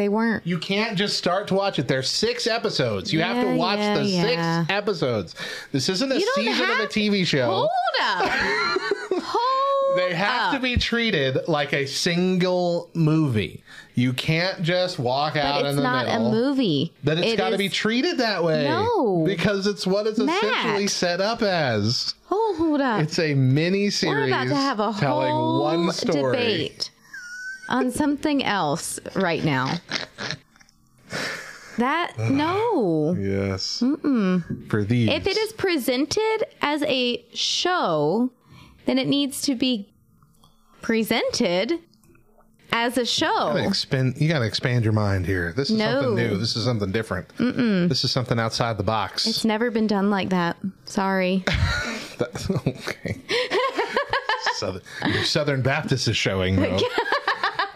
They 0.00 0.08
weren't. 0.08 0.46
You 0.46 0.58
can't 0.58 0.96
just 0.96 1.18
start 1.18 1.46
to 1.48 1.54
watch 1.54 1.78
it. 1.78 1.86
There's 1.86 2.08
six 2.08 2.46
episodes. 2.46 3.12
You 3.12 3.20
have 3.20 3.44
to 3.44 3.54
watch 3.54 3.80
yeah, 3.80 3.98
the 3.98 4.04
yeah. 4.06 4.22
six 4.62 4.70
episodes. 4.72 5.34
This 5.72 5.90
isn't 5.90 6.10
a 6.10 6.18
season 6.18 6.70
of 6.70 6.80
a 6.80 6.86
TV 6.86 7.26
show. 7.26 7.44
Hold 7.50 7.68
up. 8.00 8.30
Hold 9.22 9.98
They 9.98 10.14
have 10.14 10.48
up. 10.48 10.54
to 10.54 10.60
be 10.60 10.76
treated 10.76 11.36
like 11.48 11.74
a 11.74 11.84
single 11.84 12.88
movie. 12.94 13.62
You 13.94 14.14
can't 14.14 14.62
just 14.62 14.98
walk 14.98 15.36
out 15.36 15.60
in 15.66 15.66
it's 15.74 15.76
not 15.82 16.06
a 16.08 16.18
movie. 16.18 16.94
But 17.04 17.18
it's 17.18 17.32
It 17.34 17.36
got 17.36 17.48
to 17.48 17.56
is- 17.56 17.58
be 17.58 17.68
treated 17.68 18.16
that 18.18 18.42
way. 18.42 18.64
No. 18.68 19.22
Because 19.26 19.66
it's 19.66 19.86
what 19.86 20.06
it's 20.06 20.18
Matt. 20.18 20.42
essentially 20.42 20.86
set 20.86 21.20
up 21.20 21.42
as. 21.42 22.14
Oh, 22.30 22.54
hold 22.56 22.80
up. 22.80 23.02
It's 23.02 23.18
a 23.18 23.34
mini 23.34 23.90
series. 23.90 24.14
We're 24.14 24.26
about 24.28 24.48
to 24.48 24.56
have 24.56 24.80
a 24.80 24.94
telling 24.98 25.30
whole 25.30 25.62
one 25.62 25.92
story. 25.92 26.32
debate 26.36 26.90
on 27.70 27.90
something 27.90 28.44
else 28.44 28.98
right 29.14 29.42
now. 29.44 29.76
That 31.78 32.12
no. 32.30 33.14
Yes. 33.18 33.82
For 34.68 34.84
these. 34.84 35.08
If 35.10 35.26
it 35.26 35.36
is 35.36 35.52
presented 35.52 36.44
as 36.60 36.82
a 36.82 37.24
show, 37.32 38.30
then 38.86 38.98
it 38.98 39.06
needs 39.08 39.42
to 39.42 39.54
be 39.54 39.88
presented 40.82 41.78
as 42.72 42.96
a 42.96 43.04
show. 43.04 43.26
gotta 43.34 43.66
expand, 43.66 44.14
you 44.18 44.28
got 44.28 44.38
to 44.38 44.44
expand 44.44 44.84
your 44.84 44.92
mind 44.92 45.26
here. 45.26 45.52
This 45.56 45.70
is 45.70 45.76
No. 45.76 46.02
something 46.02 46.14
new. 46.14 46.38
This 46.38 46.54
is 46.54 46.64
something 46.64 46.92
different. 46.92 47.26
This 47.36 48.04
is 48.04 48.12
something 48.12 48.38
outside 48.38 48.76
the 48.78 48.84
box. 48.84 49.26
It's 49.26 49.44
never 49.44 49.70
been 49.72 49.88
done 49.88 50.08
like 50.10 50.28
that. 50.30 50.56
Sorry. 50.84 51.44
That- 52.20 52.50
okay. 52.66 53.18
Southern, 54.56 54.82
your 55.06 55.24
Southern 55.24 55.62
Baptist 55.62 56.06
is 56.06 56.18
showing 56.18 56.56
though. 56.56 56.78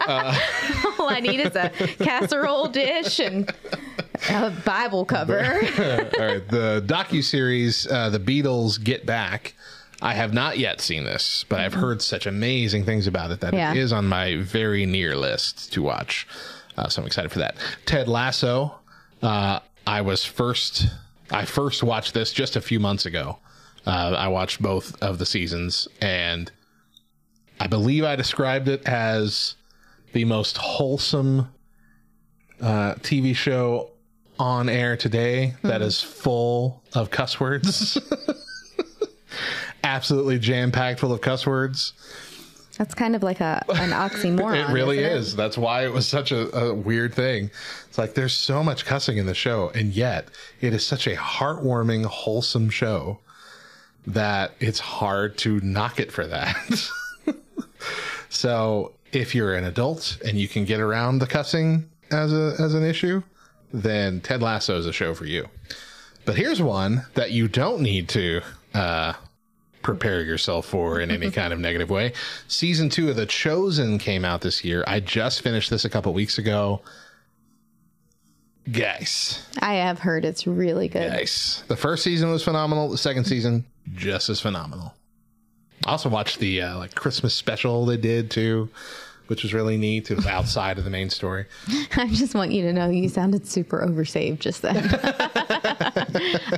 All 0.07 1.09
I 1.09 1.19
need 1.21 1.39
is 1.39 1.55
a 1.55 1.69
casserole 1.99 2.67
dish 2.67 3.19
and 3.19 3.51
a 4.29 4.49
Bible 4.65 5.05
cover. 5.05 5.41
All 5.43 6.25
right, 6.25 6.47
the 6.47 6.83
docu 6.85 7.23
series, 7.23 7.87
uh, 7.87 8.09
"The 8.09 8.19
Beatles 8.19 8.81
Get 8.83 9.05
Back." 9.05 9.55
I 10.01 10.13
have 10.13 10.33
not 10.33 10.57
yet 10.57 10.81
seen 10.81 11.05
this, 11.05 11.45
but 11.47 11.59
I've 11.61 11.73
heard 11.73 12.01
such 12.01 12.25
amazing 12.25 12.83
things 12.83 13.07
about 13.07 13.31
it 13.31 13.39
that 13.39 13.53
Yeah. 13.53 13.71
it 13.71 13.77
is 13.77 13.93
on 13.93 14.05
my 14.07 14.35
very 14.35 14.85
near 14.85 15.15
list 15.15 15.71
to 15.73 15.81
watch. 15.81 16.27
Uh, 16.77 16.89
so 16.89 17.01
I'm 17.01 17.07
excited 17.07 17.31
for 17.31 17.39
that. 17.39 17.55
Ted 17.85 18.07
Lasso. 18.09 18.75
Uh, 19.23 19.59
I 19.87 20.01
was 20.01 20.25
first. 20.25 20.87
I 21.31 21.45
first 21.45 21.81
watched 21.81 22.13
this 22.13 22.33
just 22.33 22.55
a 22.55 22.61
few 22.61 22.79
months 22.79 23.05
ago. 23.05 23.39
Uh, 23.87 24.15
I 24.17 24.27
watched 24.27 24.61
both 24.61 25.01
of 25.01 25.17
the 25.17 25.25
seasons, 25.25 25.87
and 26.01 26.51
I 27.59 27.67
believe 27.67 28.03
I 28.03 28.15
described 28.17 28.67
it 28.67 28.85
as 28.87 29.55
the 30.15 30.23
most 30.23 30.55
wholesome 30.55 31.49
uh, 32.61 32.95
TV 33.01 33.35
show 33.35 33.91
on 34.39 34.69
air 34.69 34.95
today 34.95 35.55
that 35.61 35.81
is 35.81 36.01
full 36.01 36.81
of 36.93 37.11
cuss 37.11 37.37
words. 37.37 37.97
Absolutely 39.83 40.39
jam 40.39 40.71
packed 40.71 41.01
full 41.01 41.11
of 41.11 41.19
cuss 41.19 41.45
words. 41.45 41.91
That's 42.77 42.95
kind 42.95 43.13
of 43.13 43.23
like 43.23 43.41
a 43.41 43.65
an 43.67 43.89
oxymoron. 43.91 44.69
it 44.69 44.73
really 44.73 44.99
isn't 44.99 45.11
it? 45.11 45.17
is. 45.17 45.35
That's 45.35 45.57
why 45.57 45.83
it 45.85 45.91
was 45.91 46.07
such 46.07 46.31
a, 46.31 46.49
a 46.57 46.73
weird 46.73 47.13
thing. 47.13 47.51
It's 47.89 47.97
like 47.97 48.13
there's 48.13 48.33
so 48.33 48.63
much 48.63 48.85
cussing 48.85 49.17
in 49.17 49.25
the 49.25 49.35
show, 49.35 49.69
and 49.75 49.93
yet 49.93 50.29
it 50.61 50.73
is 50.73 50.85
such 50.85 51.07
a 51.07 51.17
heartwarming, 51.17 52.05
wholesome 52.05 52.69
show 52.69 53.19
that 54.07 54.53
it's 54.61 54.79
hard 54.79 55.37
to 55.39 55.59
knock 55.59 55.99
it 55.99 56.09
for 56.09 56.25
that. 56.25 56.89
so 58.29 58.93
if 59.15 59.33
you're 59.33 59.55
an 59.55 59.63
adult 59.63 60.17
and 60.25 60.37
you 60.37 60.47
can 60.47 60.65
get 60.65 60.79
around 60.79 61.19
the 61.19 61.27
cussing 61.27 61.89
as 62.11 62.33
a 62.33 62.55
as 62.59 62.73
an 62.73 62.83
issue, 62.83 63.23
then 63.73 64.21
Ted 64.21 64.41
Lasso 64.41 64.77
is 64.77 64.85
a 64.85 64.93
show 64.93 65.13
for 65.13 65.25
you. 65.25 65.47
But 66.25 66.35
here's 66.35 66.61
one 66.61 67.05
that 67.13 67.31
you 67.31 67.47
don't 67.47 67.81
need 67.81 68.09
to 68.09 68.41
uh, 68.73 69.13
prepare 69.83 70.23
yourself 70.23 70.65
for 70.65 70.99
in 70.99 71.11
any 71.11 71.29
kind 71.31 71.53
of 71.53 71.59
negative 71.59 71.89
way. 71.89 72.13
Season 72.47 72.89
two 72.89 73.09
of 73.09 73.15
The 73.15 73.25
Chosen 73.25 73.99
came 73.99 74.25
out 74.25 74.41
this 74.41 74.63
year. 74.63 74.83
I 74.87 74.99
just 74.99 75.41
finished 75.41 75.69
this 75.69 75.85
a 75.85 75.89
couple 75.89 76.11
weeks 76.13 76.37
ago. 76.37 76.81
Guys, 78.71 79.45
I 79.61 79.75
have 79.75 79.99
heard 79.99 80.25
it's 80.25 80.47
really 80.47 80.87
good. 80.87 81.11
guys. 81.11 81.63
The 81.67 81.75
first 81.75 82.03
season 82.03 82.31
was 82.31 82.43
phenomenal. 82.43 82.89
The 82.89 82.97
second 82.97 83.25
season, 83.25 83.63
just 83.93 84.27
as 84.27 84.41
phenomenal. 84.41 84.95
I 85.85 85.91
also 85.91 86.09
watched 86.09 86.39
the 86.39 86.63
uh, 86.63 86.77
like 86.79 86.95
Christmas 86.95 87.35
special 87.35 87.85
they 87.85 87.97
did 87.97 88.31
too, 88.31 88.69
which 89.27 89.43
was 89.43 89.53
really 89.53 89.77
neat. 89.77 90.11
It 90.11 90.15
was 90.15 90.25
outside 90.25 90.77
of 90.77 90.83
the 90.83 90.89
main 90.89 91.09
story. 91.09 91.45
I 91.97 92.07
just 92.07 92.35
want 92.35 92.51
you 92.51 92.63
to 92.63 92.73
know 92.73 92.89
you 92.89 93.09
sounded 93.09 93.47
super 93.47 93.85
oversaved 93.85 94.39
just 94.39 94.61
then. 94.61 94.77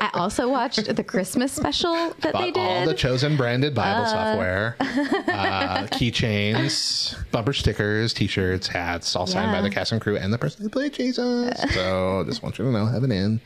I 0.01 0.09
also 0.13 0.49
watched 0.49 0.95
the 0.95 1.03
Christmas 1.03 1.51
special 1.51 1.93
that 2.21 2.33
they 2.33 2.51
did. 2.51 2.57
all 2.57 2.85
the 2.85 2.93
chosen 2.93 3.37
branded 3.37 3.73
Bible 3.73 4.05
software, 4.05 4.75
uh, 4.79 5.87
keychains, 5.91 7.15
bumper 7.31 7.53
stickers, 7.53 8.13
T-shirts, 8.13 8.67
hats, 8.67 9.15
all 9.15 9.27
signed 9.27 9.51
by 9.51 9.61
the 9.61 9.69
cast 9.69 9.91
and 9.91 10.01
crew 10.01 10.17
and 10.17 10.33
the 10.33 10.37
person 10.37 10.63
who 10.63 10.69
played 10.69 10.93
Jesus. 10.93 11.59
So 11.73 12.23
just 12.27 12.43
want 12.43 12.57
you 12.59 12.65
to 12.65 12.71
know, 12.71 12.85
have 12.85 13.03
an 13.03 13.11
in. 13.11 13.41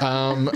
Um, 0.00 0.50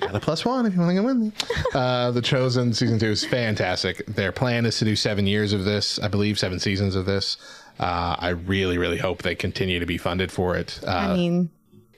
got 0.00 0.14
a 0.14 0.20
plus 0.20 0.44
one 0.44 0.66
if 0.66 0.74
you 0.74 0.80
want 0.80 0.90
to 0.96 1.00
go 1.00 1.06
with 1.06 1.16
me. 1.16 1.32
Uh, 1.74 2.10
the 2.10 2.22
Chosen 2.22 2.72
season 2.72 2.98
two 2.98 3.06
is 3.10 3.24
fantastic. 3.24 4.04
Their 4.06 4.32
plan 4.32 4.66
is 4.66 4.78
to 4.78 4.84
do 4.84 4.96
seven 4.96 5.26
years 5.26 5.52
of 5.52 5.64
this, 5.64 5.98
I 5.98 6.08
believe, 6.08 6.38
seven 6.38 6.58
seasons 6.58 6.94
of 6.96 7.06
this. 7.06 7.36
Uh, 7.78 8.16
I 8.18 8.30
really, 8.30 8.76
really 8.78 8.98
hope 8.98 9.22
they 9.22 9.34
continue 9.34 9.78
to 9.80 9.86
be 9.86 9.96
funded 9.98 10.30
for 10.30 10.56
it. 10.56 10.80
Uh, 10.86 10.90
I 10.90 11.14
mean, 11.14 11.50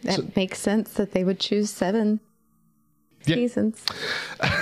that 0.03 0.37
makes 0.37 0.59
sense 0.59 0.93
that 0.95 1.12
they 1.12 1.24
would 1.24 1.41
choose 1.41 1.70
seven 1.70 2.20
Yeah. 3.26 3.37
seasons. 3.37 3.85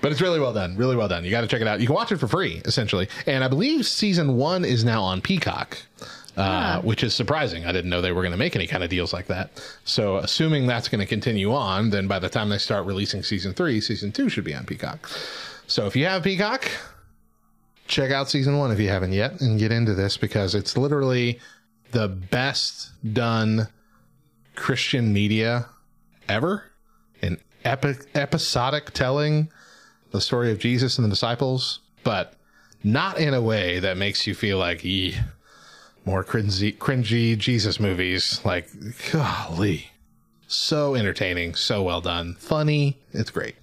But 0.00 0.12
it's 0.12 0.20
really 0.20 0.38
well 0.38 0.52
done. 0.54 0.76
Really 0.76 0.94
well 0.94 1.08
done. 1.08 1.24
You 1.24 1.30
got 1.32 1.40
to 1.40 1.48
check 1.48 1.60
it 1.60 1.66
out. 1.66 1.80
You 1.80 1.86
can 1.86 1.94
watch 1.96 2.12
it 2.12 2.18
for 2.18 2.28
free, 2.28 2.62
essentially. 2.64 3.08
And 3.26 3.42
I 3.42 3.48
believe 3.48 3.84
season 3.84 4.36
one 4.36 4.64
is 4.64 4.84
now 4.84 5.02
on 5.02 5.20
Peacock, 5.20 5.76
uh, 6.38 6.80
which 6.82 7.02
is 7.02 7.16
surprising. 7.16 7.66
I 7.66 7.72
didn't 7.72 7.90
know 7.90 8.00
they 8.00 8.12
were 8.12 8.22
going 8.22 8.30
to 8.30 8.38
make 8.38 8.54
any 8.54 8.68
kind 8.68 8.84
of 8.84 8.90
deals 8.90 9.12
like 9.12 9.26
that. 9.26 9.50
So, 9.84 10.18
assuming 10.18 10.68
that's 10.68 10.88
going 10.88 11.00
to 11.00 11.06
continue 11.06 11.52
on, 11.52 11.90
then 11.90 12.06
by 12.06 12.20
the 12.20 12.28
time 12.28 12.48
they 12.48 12.58
start 12.58 12.86
releasing 12.86 13.24
season 13.24 13.54
three, 13.54 13.80
season 13.80 14.12
two 14.12 14.28
should 14.28 14.44
be 14.44 14.54
on 14.54 14.64
Peacock. 14.64 15.08
So, 15.66 15.86
if 15.86 15.96
you 15.96 16.06
have 16.06 16.22
Peacock, 16.22 16.70
check 17.88 18.12
out 18.12 18.30
season 18.30 18.56
one 18.56 18.70
if 18.70 18.78
you 18.78 18.88
haven't 18.88 19.14
yet 19.14 19.40
and 19.40 19.58
get 19.58 19.72
into 19.72 19.94
this 19.94 20.16
because 20.16 20.54
it's 20.54 20.76
literally 20.76 21.40
the 21.90 22.06
best 22.06 22.92
done 23.12 23.66
Christian 24.54 25.12
media 25.12 25.66
ever. 26.28 26.62
An 27.20 27.40
epic, 27.64 28.06
episodic 28.14 28.92
telling 28.92 29.50
the 30.12 30.20
story 30.20 30.52
of 30.52 30.60
Jesus 30.60 30.98
and 30.98 31.04
the 31.04 31.10
disciples, 31.10 31.80
but 32.04 32.34
not 32.84 33.18
in 33.18 33.34
a 33.34 33.42
way 33.42 33.80
that 33.80 33.96
makes 33.96 34.24
you 34.24 34.36
feel 34.36 34.58
like, 34.58 34.84
"Ee, 34.84 35.16
more 36.08 36.24
cringy, 36.24 36.74
cringy 36.78 37.36
Jesus 37.36 37.78
movies. 37.78 38.40
Like, 38.42 38.66
golly. 39.12 39.90
So 40.46 40.94
entertaining, 40.94 41.54
so 41.54 41.82
well 41.82 42.00
done, 42.00 42.34
funny. 42.38 42.96
It's 43.12 43.28
great. 43.30 43.56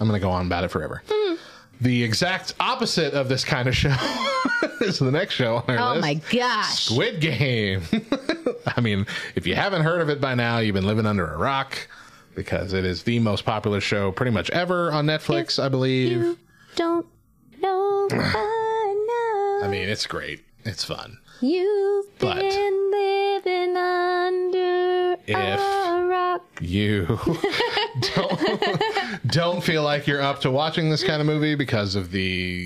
I'm 0.00 0.08
going 0.08 0.18
to 0.18 0.24
go 0.26 0.30
on 0.30 0.46
about 0.46 0.64
it 0.64 0.68
forever. 0.68 1.02
Hmm. 1.06 1.34
The 1.82 2.02
exact 2.02 2.54
opposite 2.58 3.12
of 3.12 3.28
this 3.28 3.44
kind 3.44 3.68
of 3.68 3.76
show 3.76 3.94
is 4.80 4.98
the 4.98 5.10
next 5.12 5.34
show 5.34 5.56
on 5.68 5.76
our 5.76 5.90
Oh 5.90 5.94
list. 5.96 6.02
my 6.02 6.14
gosh. 6.38 6.84
Squid 6.86 7.20
Game. 7.20 7.82
I 8.76 8.80
mean, 8.80 9.06
if 9.34 9.46
you 9.46 9.54
haven't 9.54 9.82
heard 9.82 10.00
of 10.00 10.08
it 10.08 10.20
by 10.22 10.34
now, 10.34 10.58
you've 10.58 10.74
been 10.74 10.86
living 10.86 11.04
under 11.06 11.26
a 11.26 11.36
rock 11.36 11.86
because 12.34 12.72
it 12.72 12.86
is 12.86 13.02
the 13.02 13.18
most 13.18 13.44
popular 13.44 13.80
show 13.82 14.10
pretty 14.10 14.30
much 14.32 14.48
ever 14.50 14.90
on 14.92 15.04
Netflix, 15.06 15.62
I 15.62 15.68
believe. 15.68 16.12
You 16.12 16.38
don't 16.76 17.06
know. 17.60 18.08
I 18.10 19.68
mean, 19.70 19.88
it's 19.90 20.06
great. 20.06 20.40
It's 20.64 20.84
fun. 20.84 21.18
You've 21.40 22.06
But- 22.18 22.38
been 22.40 22.90
living 22.90 23.76
under 23.76 25.16
If- 25.26 25.36
a 25.60 26.06
rock. 26.08 26.42
You 26.60 27.18
don't 28.14 29.22
don't 29.26 29.64
feel 29.64 29.82
like 29.82 30.06
you're 30.06 30.20
up 30.22 30.40
to 30.42 30.50
watching 30.50 30.90
this 30.90 31.02
kind 31.02 31.20
of 31.20 31.26
movie 31.26 31.54
because 31.54 31.94
of 31.94 32.10
the. 32.10 32.20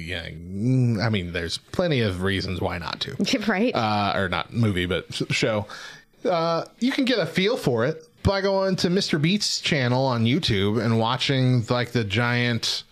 Yeah, 0.07 0.25
I 0.25 1.09
mean, 1.11 1.33
there's 1.33 1.59
plenty 1.59 2.01
of 2.01 2.22
reasons 2.22 2.61
why 2.61 2.79
not 2.79 3.01
to. 3.01 3.16
right? 3.49 3.75
uh, 3.75 4.12
or 4.16 4.29
not 4.29 4.53
movie, 4.53 4.87
but 4.87 5.12
show. 5.33 5.66
Uh, 6.25 6.64
you 6.81 6.91
can 6.91 7.05
get 7.05 7.18
a 7.18 7.27
feel 7.27 7.57
for 7.57 7.85
it 7.85 8.09
by 8.22 8.41
going 8.41 8.77
to 8.77 8.89
MrBeast's 8.89 9.61
channel 9.61 10.07
on 10.07 10.25
YouTube 10.25 10.83
and 10.83 10.99
watching 10.99 11.64
like 11.68 11.93
the 11.93 12.03
giant 12.05 12.83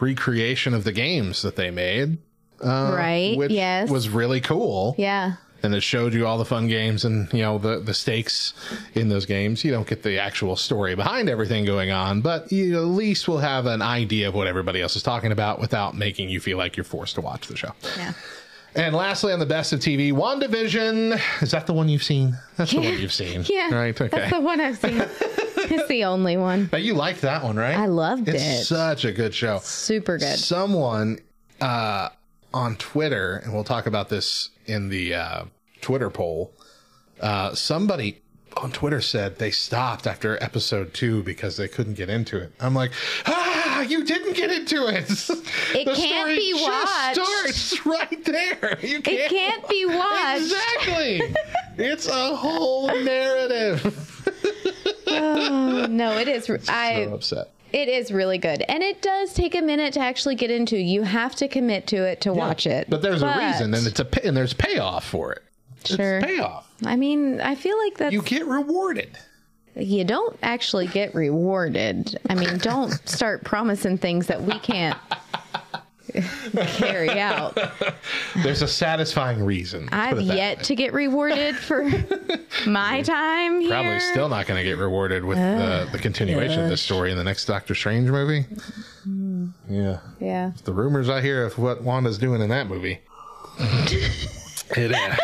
recreation 0.00 0.72
of 0.74 0.84
the 0.84 0.92
games 0.92 1.42
that 1.42 1.56
they 1.56 1.70
made, 1.70 2.18
right. 2.62 3.36
which 3.36 3.50
yes. 3.50 3.90
was 3.90 4.08
really 4.08 4.40
cool. 4.40 4.94
yeah. 4.98 5.34
And 5.60 5.74
it 5.74 5.80
showed 5.80 6.14
you 6.14 6.24
all 6.24 6.38
the 6.38 6.44
fun 6.44 6.68
games 6.68 7.04
and 7.04 7.32
you 7.32 7.42
know 7.42 7.58
the 7.58 7.80
the 7.80 7.92
stakes 7.92 8.54
in 8.94 9.08
those 9.08 9.26
games. 9.26 9.64
You 9.64 9.72
don't 9.72 9.88
get 9.88 10.04
the 10.04 10.20
actual 10.20 10.54
story 10.54 10.94
behind 10.94 11.28
everything 11.28 11.64
going 11.64 11.90
on, 11.90 12.20
but 12.20 12.52
you 12.52 12.76
at 12.76 12.84
least 12.84 13.26
will 13.26 13.38
have 13.38 13.66
an 13.66 13.82
idea 13.82 14.28
of 14.28 14.34
what 14.36 14.46
everybody 14.46 14.80
else 14.80 14.94
is 14.94 15.02
talking 15.02 15.32
about 15.32 15.58
without 15.58 15.96
making 15.96 16.28
you 16.28 16.38
feel 16.38 16.58
like 16.58 16.76
you're 16.76 16.84
forced 16.84 17.16
to 17.16 17.22
watch 17.22 17.48
the 17.48 17.56
show. 17.56 17.72
Yeah. 17.96 18.12
And 18.76 18.94
lastly, 18.94 19.32
on 19.32 19.40
the 19.40 19.46
best 19.46 19.72
of 19.72 19.80
TV, 19.80 20.12
WandaVision. 20.12 21.20
Is 21.42 21.50
that 21.50 21.66
the 21.66 21.72
one 21.72 21.88
you've 21.88 22.04
seen? 22.04 22.38
That's 22.56 22.70
the 22.70 22.80
one 22.80 22.98
you've 23.00 23.12
seen. 23.12 23.44
Yeah. 23.48 23.74
Right. 23.74 24.00
Okay. 24.00 24.16
That's 24.16 24.32
the 24.32 24.40
one 24.40 24.60
I've 24.60 24.78
seen. 24.78 25.00
it's 25.00 25.88
the 25.88 26.04
only 26.04 26.36
one. 26.36 26.66
But 26.66 26.82
you 26.82 26.94
liked 26.94 27.22
that 27.22 27.42
one, 27.42 27.56
right? 27.56 27.76
I 27.76 27.86
loved 27.86 28.28
it's 28.28 28.42
it. 28.42 28.64
such 28.64 29.04
a 29.04 29.10
good 29.10 29.34
show. 29.34 29.58
Super 29.58 30.18
good. 30.18 30.38
Someone 30.38 31.18
uh, 31.60 32.10
on 32.58 32.74
Twitter, 32.76 33.36
and 33.36 33.54
we'll 33.54 33.62
talk 33.64 33.86
about 33.86 34.08
this 34.08 34.50
in 34.66 34.88
the 34.88 35.14
uh, 35.14 35.44
Twitter 35.80 36.10
poll. 36.10 36.52
Uh, 37.20 37.54
somebody 37.54 38.20
on 38.56 38.72
Twitter 38.72 39.00
said 39.00 39.38
they 39.38 39.52
stopped 39.52 40.06
after 40.08 40.42
episode 40.42 40.92
two 40.92 41.22
because 41.22 41.56
they 41.56 41.68
couldn't 41.68 41.94
get 41.94 42.10
into 42.10 42.36
it. 42.36 42.52
I'm 42.58 42.74
like, 42.74 42.90
ah, 43.26 43.82
you 43.82 44.02
didn't 44.04 44.34
get 44.34 44.50
into 44.50 44.88
it. 44.88 45.08
It 45.74 45.84
The 45.84 45.94
can't 45.94 45.98
story 46.20 46.36
be 46.36 46.52
just 46.52 46.64
watched. 46.68 47.14
starts 47.14 47.86
right 47.86 48.24
there. 48.24 48.78
You 48.82 49.00
can't, 49.02 49.06
It 49.06 49.30
can't 49.30 49.68
be 49.68 49.84
watched. 49.86 50.42
Exactly. 50.42 51.20
it's 51.76 52.08
a 52.08 52.34
whole 52.34 52.88
narrative. 52.88 54.24
Oh, 55.06 55.86
no, 55.90 56.18
it 56.18 56.26
is. 56.26 56.50
I. 56.68 57.04
so 57.06 57.14
upset. 57.14 57.50
It 57.72 57.88
is 57.88 58.10
really 58.10 58.38
good. 58.38 58.62
And 58.68 58.82
it 58.82 59.02
does 59.02 59.34
take 59.34 59.54
a 59.54 59.60
minute 59.62 59.94
to 59.94 60.00
actually 60.00 60.34
get 60.36 60.50
into. 60.50 60.76
You 60.78 61.02
have 61.02 61.34
to 61.36 61.48
commit 61.48 61.86
to 61.88 61.96
it 62.04 62.20
to 62.22 62.32
watch 62.32 62.66
it. 62.66 62.88
But 62.88 63.02
there's 63.02 63.22
a 63.22 63.36
reason, 63.36 63.74
and 63.74 63.86
it's 63.86 64.00
a 64.00 64.04
pay, 64.04 64.26
and 64.26 64.36
there's 64.36 64.54
payoff 64.54 65.04
for 65.04 65.32
it. 65.32 65.42
Sure. 65.84 66.18
It's 66.18 66.26
payoff. 66.26 66.70
I 66.84 66.96
mean, 66.96 67.40
I 67.40 67.54
feel 67.54 67.76
like 67.78 67.98
that 67.98 68.12
You 68.12 68.22
get 68.22 68.46
rewarded. 68.46 69.18
you 69.76 70.04
don't 70.04 70.36
actually 70.42 70.86
get 70.86 71.14
rewarded. 71.14 72.18
I 72.28 72.34
mean, 72.34 72.58
don't 72.58 72.90
start 73.08 73.44
promising 73.44 73.98
things 73.98 74.26
that 74.28 74.42
we 74.42 74.58
can't 74.60 74.98
carry 76.76 77.20
out. 77.20 77.58
There's 78.42 78.62
a 78.62 78.68
satisfying 78.68 79.42
reason. 79.42 79.88
I've 79.92 80.14
put 80.16 80.24
it 80.24 80.26
that 80.28 80.36
yet 80.36 80.58
way. 80.58 80.64
to 80.64 80.74
get 80.74 80.92
rewarded 80.92 81.56
for 81.56 81.82
my 82.66 83.02
time 83.02 83.60
here. 83.60 83.70
Probably 83.70 84.00
still 84.00 84.28
not 84.28 84.46
going 84.46 84.58
to 84.58 84.64
get 84.64 84.78
rewarded 84.78 85.24
with 85.24 85.38
the, 85.38 85.88
the 85.92 85.98
continuation 85.98 86.64
of 86.64 86.70
this 86.70 86.80
story 86.80 87.10
in 87.10 87.18
the 87.18 87.24
next 87.24 87.44
Doctor 87.46 87.74
Strange 87.74 88.08
movie. 88.10 88.46
Yeah. 89.68 89.98
Yeah. 90.20 90.52
The 90.64 90.72
rumors 90.72 91.08
I 91.08 91.20
hear 91.20 91.44
of 91.44 91.58
what 91.58 91.82
Wanda's 91.82 92.18
doing 92.18 92.40
in 92.42 92.48
that 92.50 92.68
movie. 92.68 93.00
it 93.60 94.92
is. 94.92 95.18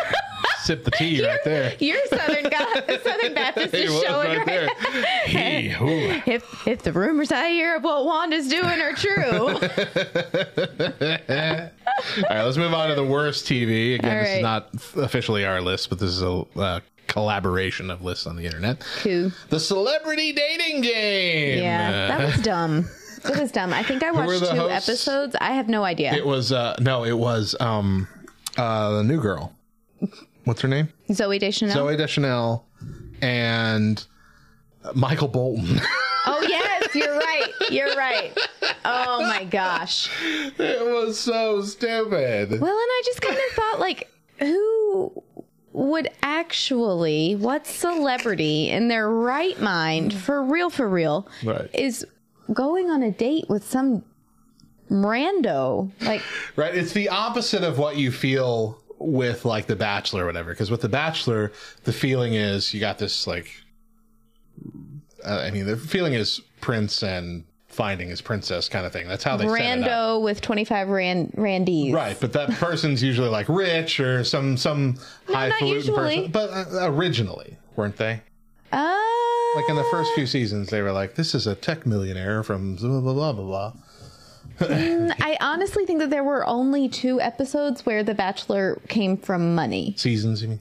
Sip 0.65 0.83
the 0.83 0.89
tea 0.89 1.23
right 1.23 1.39
there. 1.45 1.75
Your 1.79 2.03
Southern 2.07 2.49
God, 2.49 2.99
Southern 3.03 3.35
Baptist 3.35 3.73
is 3.75 4.01
showing 4.01 4.39
right 4.39 4.47
right, 4.47 4.69
there. 4.95 5.19
He. 5.25 5.75
If 6.31 6.67
if 6.67 6.81
the 6.81 6.91
rumors 6.91 7.31
I 7.31 7.49
hear 7.49 7.75
of 7.75 7.83
what 7.83 8.03
Wanda's 8.03 8.47
doing 8.47 8.81
are 8.81 8.93
true, 8.93 9.13
All 9.47 9.59
right, 12.29 12.43
let's 12.43 12.57
move 12.57 12.73
on 12.73 12.89
to 12.89 12.95
the 12.95 13.05
worst 13.05 13.45
TV. 13.45 13.95
Again, 13.95 14.17
All 14.17 14.23
this 14.23 14.37
is 14.37 14.41
not 14.41 14.69
officially 15.05 15.45
our 15.45 15.61
list, 15.61 15.89
but 15.89 15.99
this 15.99 16.09
is 16.09 16.23
a 16.23 16.45
uh, 16.55 16.79
collaboration 17.05 17.91
of 17.91 18.01
lists 18.01 18.25
on 18.25 18.35
the 18.35 18.45
internet. 18.45 18.83
Cool. 19.01 19.31
The 19.49 19.59
Celebrity 19.59 20.33
Dating 20.33 20.81
Game. 20.81 21.61
yeah, 21.61 22.07
that 22.07 22.25
was 22.25 22.41
dumb. 22.41 22.89
It 23.23 23.39
was 23.39 23.51
dumb. 23.51 23.71
I 23.71 23.83
think 23.83 24.01
I 24.01 24.11
watched 24.11 24.39
two 24.39 24.57
hosts? 24.57 24.89
episodes. 24.89 25.35
I 25.39 25.51
have 25.51 25.69
no 25.69 25.83
idea. 25.83 26.13
It 26.13 26.25
was 26.25 26.51
uh 26.51 26.75
no, 26.79 27.05
it 27.05 27.17
was 27.17 27.55
um 27.59 28.07
uh 28.57 28.97
the 28.97 29.03
new 29.03 29.21
girl. 29.21 29.53
What's 30.45 30.61
her 30.61 30.67
name? 30.67 30.89
Zooey 31.09 31.39
Deschanel. 31.39 31.75
Zooey 31.75 31.97
Deschanel 31.97 32.65
and 33.21 34.05
Michael 34.93 35.27
Bolton. 35.27 35.81
Oh 36.27 36.41
yes, 36.49 36.95
you're 36.95 37.15
right. 37.19 37.51
You're 37.69 37.95
right. 37.95 38.35
Oh 38.83 39.21
my 39.21 39.43
gosh. 39.43 40.09
it 40.57 40.83
was 40.83 41.19
so 41.19 41.61
stupid. 41.61 42.49
Well, 42.49 42.71
and 42.71 42.89
I 42.91 43.01
just 43.05 43.21
kind 43.21 43.35
of 43.37 43.55
thought 43.55 43.79
like 43.79 44.11
who 44.39 45.23
would 45.73 46.09
actually 46.23 47.35
what 47.35 47.67
celebrity 47.67 48.71
in 48.71 48.87
their 48.87 49.07
right 49.07 49.61
mind 49.61 50.15
for 50.15 50.41
real 50.41 50.71
for 50.71 50.89
real 50.89 51.27
Right. 51.43 51.69
is 51.75 52.03
going 52.51 52.89
on 52.89 53.03
a 53.03 53.11
date 53.11 53.45
with 53.47 53.63
some 53.63 54.03
rando 54.89 55.91
like 56.01 56.23
Right. 56.55 56.73
It's 56.73 56.93
the 56.93 57.09
opposite 57.09 57.63
of 57.63 57.77
what 57.77 57.97
you 57.97 58.11
feel 58.11 58.81
with 59.05 59.45
like 59.45 59.67
The 59.67 59.75
Bachelor 59.75 60.23
or 60.23 60.25
whatever. 60.25 60.51
Because 60.51 60.71
with 60.71 60.81
The 60.81 60.89
Bachelor, 60.89 61.51
the 61.83 61.93
feeling 61.93 62.33
is 62.33 62.73
you 62.73 62.79
got 62.79 62.97
this 62.97 63.27
like, 63.27 63.49
uh, 65.23 65.43
I 65.47 65.51
mean, 65.51 65.65
the 65.65 65.77
feeling 65.77 66.13
is 66.13 66.41
prince 66.61 67.03
and 67.03 67.43
finding 67.67 68.07
his 68.07 68.21
princess 68.21 68.69
kind 68.69 68.85
of 68.85 68.93
thing. 68.93 69.07
That's 69.07 69.23
how 69.23 69.35
they 69.37 69.47
set 69.47 69.79
it 69.79 69.83
up. 69.83 69.89
rando 69.89 70.21
with 70.23 70.39
25 70.41 70.87
ran 70.89 71.31
randies 71.35 71.93
Right, 71.93 72.17
but 72.19 72.31
that 72.33 72.49
person's 72.51 73.03
usually 73.03 73.29
like 73.29 73.49
rich 73.49 73.99
or 73.99 74.23
some 74.23 74.55
some 74.57 74.97
not 75.27 75.51
highfalutin 75.51 75.93
person. 75.93 76.31
But 76.31 76.49
uh, 76.51 76.89
originally, 76.91 77.57
weren't 77.75 77.97
they? 77.97 78.21
uh, 78.71 78.97
Like 79.55 79.69
in 79.69 79.75
the 79.75 79.87
first 79.91 80.13
few 80.13 80.25
seasons, 80.25 80.69
they 80.69 80.81
were 80.81 80.91
like, 80.93 81.15
"This 81.15 81.35
is 81.35 81.47
a 81.47 81.55
tech 81.55 81.85
millionaire 81.85 82.43
from 82.43 82.75
blah 82.77 83.01
blah 83.01 83.13
blah 83.13 83.33
blah 83.33 83.43
blah." 83.45 83.73
Mm, 84.59 85.13
I 85.21 85.37
honestly 85.41 85.85
think 85.85 85.99
that 85.99 86.09
there 86.09 86.23
were 86.23 86.45
only 86.45 86.87
two 86.89 87.19
episodes 87.21 87.85
where 87.85 88.03
The 88.03 88.13
Bachelor 88.13 88.79
came 88.87 89.17
from 89.17 89.53
money. 89.55 89.93
Seasons, 89.97 90.41
you 90.41 90.49
mean? 90.49 90.59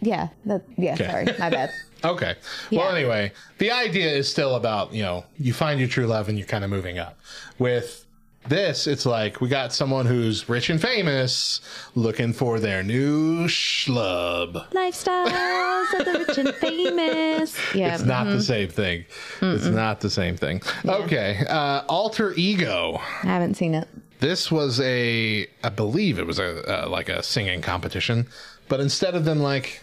Yeah, 0.00 0.28
that, 0.46 0.62
yeah, 0.76 0.94
Okay. 0.94 1.06
sorry, 1.06 1.24
my 1.38 1.50
bad. 1.50 1.70
Okay. 2.04 2.34
Well, 2.70 2.94
anyway, 2.94 3.32
the 3.56 3.70
idea 3.70 4.10
is 4.10 4.28
still 4.30 4.56
about, 4.56 4.92
you 4.92 5.02
know, 5.02 5.24
you 5.38 5.54
find 5.54 5.80
your 5.80 5.88
true 5.88 6.06
love 6.06 6.28
and 6.28 6.36
you're 6.36 6.46
kind 6.46 6.62
of 6.62 6.68
moving 6.68 6.98
up. 6.98 7.18
With 7.58 8.04
this, 8.48 8.86
it's 8.86 9.06
like 9.06 9.40
we 9.40 9.48
got 9.48 9.72
someone 9.72 10.06
who's 10.06 10.48
rich 10.48 10.70
and 10.70 10.80
famous 10.80 11.60
looking 11.94 12.32
for 12.32 12.60
their 12.60 12.82
new 12.82 13.46
schlub. 13.46 14.68
Lifestyles 14.70 15.98
of 15.98 16.04
the 16.04 16.24
rich 16.26 16.38
and 16.38 16.54
famous. 16.54 17.56
Yeah, 17.74 17.94
It's 17.94 18.04
not 18.04 18.26
mhm. 18.26 18.32
the 18.32 18.42
same 18.42 18.68
thing. 18.68 19.04
It's 19.42 19.66
not 19.66 20.00
the 20.00 20.10
same 20.10 20.36
thing. 20.36 20.62
Okay. 20.84 21.44
Uh, 21.48 21.82
Alter 21.88 22.32
Ego. 22.36 23.00
I 23.22 23.26
haven't 23.26 23.54
seen 23.54 23.74
it. 23.74 23.88
This 24.20 24.50
was 24.50 24.80
a, 24.80 25.46
I 25.62 25.68
believe 25.70 26.18
it 26.18 26.26
was 26.26 26.38
a, 26.38 26.84
uh, 26.84 26.88
like 26.88 27.08
a 27.08 27.22
singing 27.22 27.60
competition, 27.62 28.28
but 28.68 28.80
instead 28.80 29.14
of 29.14 29.24
them 29.24 29.40
like, 29.40 29.82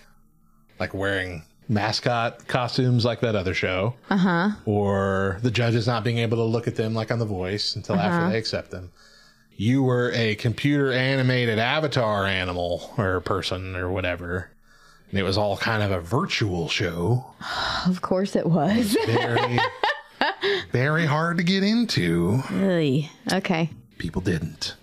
like 0.79 0.93
wearing 0.93 1.43
mascot 1.71 2.47
costumes 2.47 3.05
like 3.05 3.21
that 3.21 3.35
other 3.35 3.53
show, 3.53 3.95
Uh 4.09 4.17
huh. 4.17 4.49
or 4.65 5.39
the 5.41 5.49
judges 5.51 5.87
not 5.87 6.03
being 6.03 6.17
able 6.19 6.37
to 6.37 6.43
look 6.43 6.67
at 6.67 6.75
them 6.75 6.93
like 6.93 7.11
on 7.11 7.19
The 7.19 7.25
Voice 7.25 7.75
until 7.75 7.95
Uh-huh. 7.95 8.07
after 8.07 8.29
they 8.29 8.37
accept 8.37 8.71
them. 8.71 8.91
You 9.55 9.81
were 9.83 10.11
a 10.13 10.35
computer 10.35 10.91
animated 10.91 11.59
avatar 11.59 12.25
animal 12.25 12.93
or 12.97 13.19
person 13.21 13.75
or 13.75 13.89
whatever. 13.91 14.49
And 15.09 15.19
it 15.19 15.23
was 15.23 15.37
all 15.37 15.57
kind 15.57 15.83
of 15.83 15.91
a 15.91 15.99
virtual 16.01 16.67
show. 16.69 17.25
Of 17.87 18.01
course 18.01 18.35
it 18.35 18.45
was. 18.45 18.95
Very, 19.05 19.59
very 20.71 21.05
hard 21.05 21.37
to 21.37 21.43
get 21.43 21.63
into. 21.63 22.41
Really? 22.51 23.09
Okay. 23.31 23.69
People 23.97 24.21
didn't. 24.21 24.75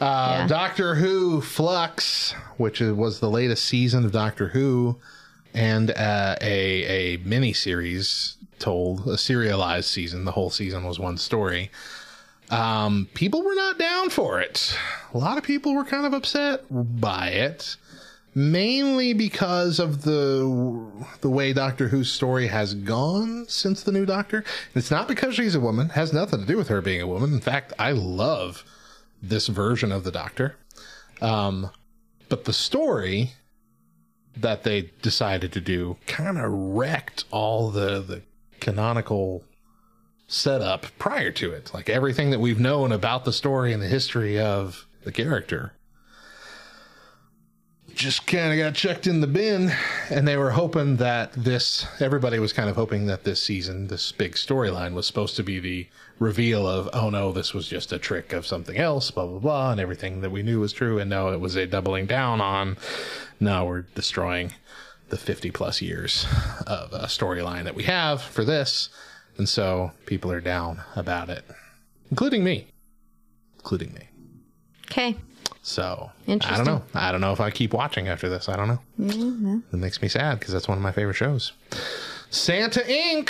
Uh, 0.00 0.46
Doctor 0.46 0.94
Who 0.96 1.40
Flux, 1.40 2.32
which 2.56 2.80
was 2.80 3.20
the 3.20 3.28
latest 3.30 3.64
season 3.64 4.04
of 4.04 4.12
Doctor 4.12 4.48
Who, 4.48 4.98
and 5.54 5.90
uh, 5.90 6.36
a 6.40 7.14
a 7.14 7.16
mini 7.18 7.52
series 7.52 8.36
told 8.58 9.06
a 9.08 9.16
serialized 9.18 9.88
season. 9.88 10.24
The 10.24 10.32
whole 10.32 10.50
season 10.50 10.84
was 10.84 10.98
one 10.98 11.16
story. 11.16 11.70
Um, 12.50 13.08
people 13.14 13.42
were 13.42 13.54
not 13.54 13.78
down 13.78 14.10
for 14.10 14.40
it. 14.40 14.76
A 15.14 15.18
lot 15.18 15.36
of 15.38 15.44
people 15.44 15.74
were 15.74 15.84
kind 15.84 16.06
of 16.06 16.12
upset 16.14 16.64
by 16.70 17.28
it. 17.28 17.76
mainly 18.34 19.12
because 19.12 19.78
of 19.78 20.02
the 20.02 20.86
the 21.20 21.30
way 21.30 21.52
Doctor 21.52 21.88
Who's 21.88 22.10
story 22.10 22.46
has 22.46 22.74
gone 22.74 23.46
since 23.48 23.82
the 23.82 23.92
new 23.92 24.06
Doctor. 24.06 24.44
It's 24.74 24.90
not 24.90 25.08
because 25.08 25.34
she's 25.34 25.54
a 25.54 25.60
woman; 25.60 25.86
it 25.86 25.92
has 25.92 26.12
nothing 26.12 26.40
to 26.40 26.46
do 26.46 26.56
with 26.56 26.68
her 26.68 26.80
being 26.80 27.00
a 27.02 27.06
woman. 27.06 27.32
In 27.32 27.40
fact, 27.40 27.72
I 27.78 27.92
love 27.92 28.64
this 29.22 29.48
version 29.48 29.90
of 29.92 30.04
the 30.04 30.12
Doctor. 30.12 30.56
Um, 31.20 31.70
but 32.28 32.44
the 32.44 32.52
story 32.52 33.32
that 34.40 34.62
they 34.62 34.90
decided 35.02 35.52
to 35.52 35.60
do 35.60 35.96
kind 36.06 36.38
of 36.38 36.50
wrecked 36.50 37.24
all 37.30 37.70
the 37.70 38.00
the 38.00 38.22
canonical 38.60 39.44
setup 40.26 40.86
prior 40.98 41.30
to 41.32 41.52
it. 41.52 41.72
Like 41.72 41.88
everything 41.88 42.30
that 42.30 42.40
we've 42.40 42.60
known 42.60 42.92
about 42.92 43.24
the 43.24 43.32
story 43.32 43.72
and 43.72 43.82
the 43.82 43.88
history 43.88 44.38
of 44.38 44.86
the 45.04 45.12
character 45.12 45.72
just 47.94 48.28
kind 48.28 48.52
of 48.52 48.58
got 48.58 48.74
chucked 48.76 49.08
in 49.08 49.20
the 49.20 49.26
bin 49.26 49.72
and 50.08 50.28
they 50.28 50.36
were 50.36 50.52
hoping 50.52 50.96
that 50.98 51.32
this 51.32 51.84
everybody 52.00 52.38
was 52.38 52.52
kind 52.52 52.70
of 52.70 52.76
hoping 52.76 53.06
that 53.06 53.24
this 53.24 53.42
season 53.42 53.88
this 53.88 54.12
big 54.12 54.34
storyline 54.34 54.94
was 54.94 55.04
supposed 55.04 55.34
to 55.34 55.42
be 55.42 55.58
the 55.58 55.88
reveal 56.18 56.66
of 56.66 56.88
oh 56.92 57.10
no 57.10 57.30
this 57.32 57.54
was 57.54 57.68
just 57.68 57.92
a 57.92 57.98
trick 57.98 58.32
of 58.32 58.46
something 58.46 58.76
else 58.76 59.10
blah 59.10 59.24
blah 59.26 59.38
blah 59.38 59.70
and 59.72 59.80
everything 59.80 60.20
that 60.20 60.30
we 60.30 60.42
knew 60.42 60.58
was 60.60 60.72
true 60.72 60.98
and 60.98 61.08
no 61.08 61.28
it 61.32 61.38
was 61.40 61.54
a 61.56 61.66
doubling 61.66 62.06
down 62.06 62.40
on 62.40 62.76
no 63.38 63.64
we're 63.64 63.82
destroying 63.94 64.52
the 65.10 65.16
50 65.16 65.50
plus 65.52 65.80
years 65.80 66.26
of 66.66 66.92
a 66.92 67.06
storyline 67.06 67.64
that 67.64 67.74
we 67.76 67.84
have 67.84 68.20
for 68.20 68.44
this 68.44 68.88
and 69.36 69.48
so 69.48 69.92
people 70.06 70.32
are 70.32 70.40
down 70.40 70.80
about 70.96 71.30
it 71.30 71.44
including 72.10 72.42
me 72.42 72.66
including 73.56 73.92
me 73.94 74.08
Okay. 74.90 75.16
so 75.62 76.10
I 76.26 76.36
don't 76.56 76.64
know. 76.64 76.82
I 76.94 77.12
don't 77.12 77.20
know 77.20 77.32
if 77.32 77.40
I 77.40 77.50
keep 77.50 77.74
watching 77.74 78.08
after 78.08 78.30
this. 78.30 78.48
I 78.48 78.56
don't 78.56 78.68
know. 78.68 78.78
Mm-hmm. 78.98 79.58
It 79.70 79.76
makes 79.76 80.00
me 80.00 80.08
sad 80.08 80.38
because 80.38 80.54
that's 80.54 80.66
one 80.66 80.78
of 80.78 80.82
my 80.82 80.92
favorite 80.92 81.12
shows. 81.16 81.52
Santa 82.30 82.80
Inc. 82.80 83.28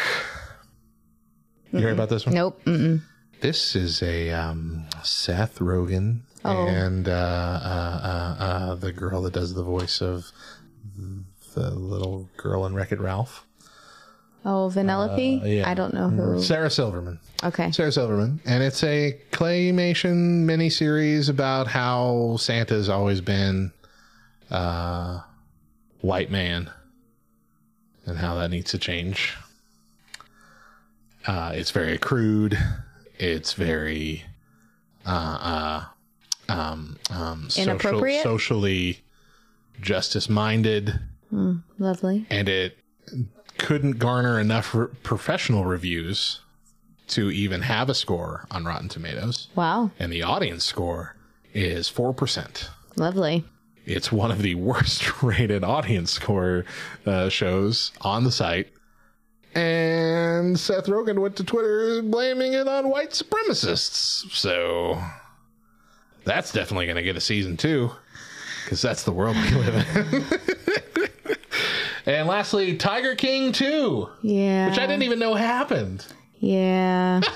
You 1.72 1.80
heard 1.80 1.92
about 1.92 2.08
this 2.08 2.24
one? 2.26 2.34
Nope. 2.34 2.60
Mm-mm. 2.64 3.02
This 3.40 3.76
is 3.76 4.02
a 4.02 4.30
um, 4.30 4.84
Seth 5.02 5.58
Rogen 5.58 6.20
Oh. 6.44 6.66
and 6.68 7.08
uh, 7.08 7.12
uh, 7.12 8.00
uh, 8.38 8.42
uh, 8.42 8.74
the 8.76 8.92
girl 8.92 9.22
that 9.22 9.32
does 9.32 9.54
the 9.54 9.62
voice 9.64 10.00
of 10.00 10.30
the 11.54 11.70
little 11.70 12.28
girl 12.36 12.64
in 12.66 12.74
Wreck 12.74 12.92
It 12.92 13.00
Ralph. 13.00 13.44
Oh, 14.44 14.70
Vanellope? 14.72 15.42
Uh, 15.42 15.46
yeah. 15.46 15.68
I 15.68 15.74
don't 15.74 15.92
know 15.92 16.08
who. 16.08 16.40
Sarah 16.40 16.70
Silverman. 16.70 17.18
Okay. 17.42 17.72
Sarah 17.72 17.90
Silverman, 17.92 18.40
and 18.46 18.62
it's 18.62 18.82
a 18.84 19.18
claymation 19.32 20.44
miniseries 20.46 21.28
about 21.28 21.66
how 21.66 22.36
Santa's 22.38 22.88
always 22.88 23.20
been 23.20 23.72
uh, 24.50 25.20
white 26.00 26.30
man, 26.30 26.70
and 28.06 28.16
how 28.16 28.36
that 28.36 28.50
needs 28.50 28.70
to 28.70 28.78
change. 28.78 29.36
Uh, 31.28 31.52
it's 31.54 31.70
very 31.70 31.98
crude. 31.98 32.58
It's 33.18 33.52
very 33.52 34.24
uh, 35.06 35.84
uh, 36.48 36.52
um, 36.52 36.96
um, 37.10 37.50
social, 37.50 37.72
Inappropriate? 37.72 38.22
socially 38.22 39.00
justice 39.80 40.28
minded 40.28 40.98
Mm, 41.32 41.62
lovely. 41.78 42.24
and 42.30 42.48
it 42.48 42.78
couldn't 43.58 43.98
garner 43.98 44.40
enough 44.40 44.74
re- 44.74 44.86
professional 45.02 45.66
reviews 45.66 46.40
to 47.08 47.30
even 47.30 47.60
have 47.62 47.90
a 47.90 47.94
score 47.94 48.46
on 48.50 48.64
Rotten 48.64 48.88
Tomatoes. 48.88 49.48
Wow. 49.54 49.90
And 49.98 50.10
the 50.10 50.22
audience 50.22 50.64
score 50.64 51.16
is 51.52 51.90
4%. 51.90 52.68
Lovely. 52.96 53.44
It's 53.84 54.10
one 54.10 54.30
of 54.30 54.40
the 54.40 54.54
worst 54.70 55.22
rated 55.22 55.62
audience 55.64 56.10
score 56.12 56.64
uh, 57.04 57.28
shows 57.28 57.92
on 58.00 58.24
the 58.24 58.32
site. 58.32 58.68
And 59.54 60.58
Seth 60.58 60.86
Rogen 60.86 61.18
went 61.20 61.36
to 61.36 61.44
Twitter 61.44 62.02
blaming 62.02 62.52
it 62.52 62.68
on 62.68 62.88
white 62.90 63.10
supremacists. 63.10 64.30
So 64.32 65.02
that's 66.24 66.52
definitely 66.52 66.86
going 66.86 66.96
to 66.96 67.02
get 67.02 67.16
a 67.16 67.20
season 67.20 67.56
two 67.56 67.90
because 68.64 68.82
that's 68.82 69.02
the 69.04 69.12
world 69.12 69.36
we 69.36 69.50
live 69.50 69.74
in. 69.96 71.04
and 72.06 72.28
lastly, 72.28 72.76
Tiger 72.76 73.14
King 73.16 73.50
2, 73.52 74.08
Yeah. 74.22 74.68
which 74.68 74.78
I 74.78 74.86
didn't 74.86 75.02
even 75.04 75.18
know 75.18 75.34
happened. 75.34 76.06
Yeah. 76.38 77.20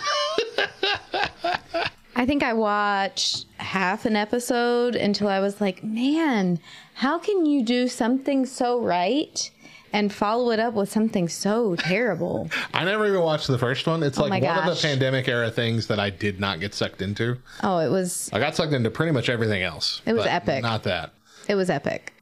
I 2.15 2.27
think 2.27 2.43
I 2.43 2.53
watched 2.53 3.47
half 3.57 4.05
an 4.05 4.15
episode 4.15 4.95
until 4.95 5.29
I 5.29 5.41
was 5.41 5.61
like, 5.61 5.83
man, 5.83 6.61
how 6.95 7.19
can 7.19 7.47
you 7.47 7.65
do 7.65 7.89
something 7.89 8.45
so 8.47 8.79
right 8.81 9.51
and 9.93 10.13
follow 10.13 10.51
it 10.51 10.59
up 10.59 10.75
with 10.75 10.91
something 10.91 11.29
so 11.29 11.77
terrible? 11.77 12.51
I 12.75 12.85
never 12.85 13.07
even 13.07 13.21
watched 13.21 13.47
the 13.49 13.59
first 13.59 13.87
one. 13.87 14.03
It's 14.03 14.19
Oh 14.19 14.25
like 14.25 14.43
one 14.43 14.59
of 14.69 14.75
the 14.77 14.81
pandemic 14.81 15.29
era 15.29 15.51
things 15.51 15.87
that 15.89 16.01
I 16.01 16.11
did 16.11 16.41
not 16.41 16.61
get 16.61 16.75
sucked 16.75 17.03
into. 17.03 17.39
Oh, 17.63 17.79
it 17.79 17.89
was 17.91 18.31
I 18.33 18.39
got 18.39 18.55
sucked 18.57 18.73
into 18.73 18.91
pretty 18.91 19.13
much 19.13 19.29
everything 19.29 19.63
else. 19.63 20.01
It 20.07 20.15
was 20.15 20.27
epic. 20.27 20.63
Not 20.63 20.83
that. 20.85 21.13
it 21.49 21.55
was 21.55 21.71
epic. 21.71 22.15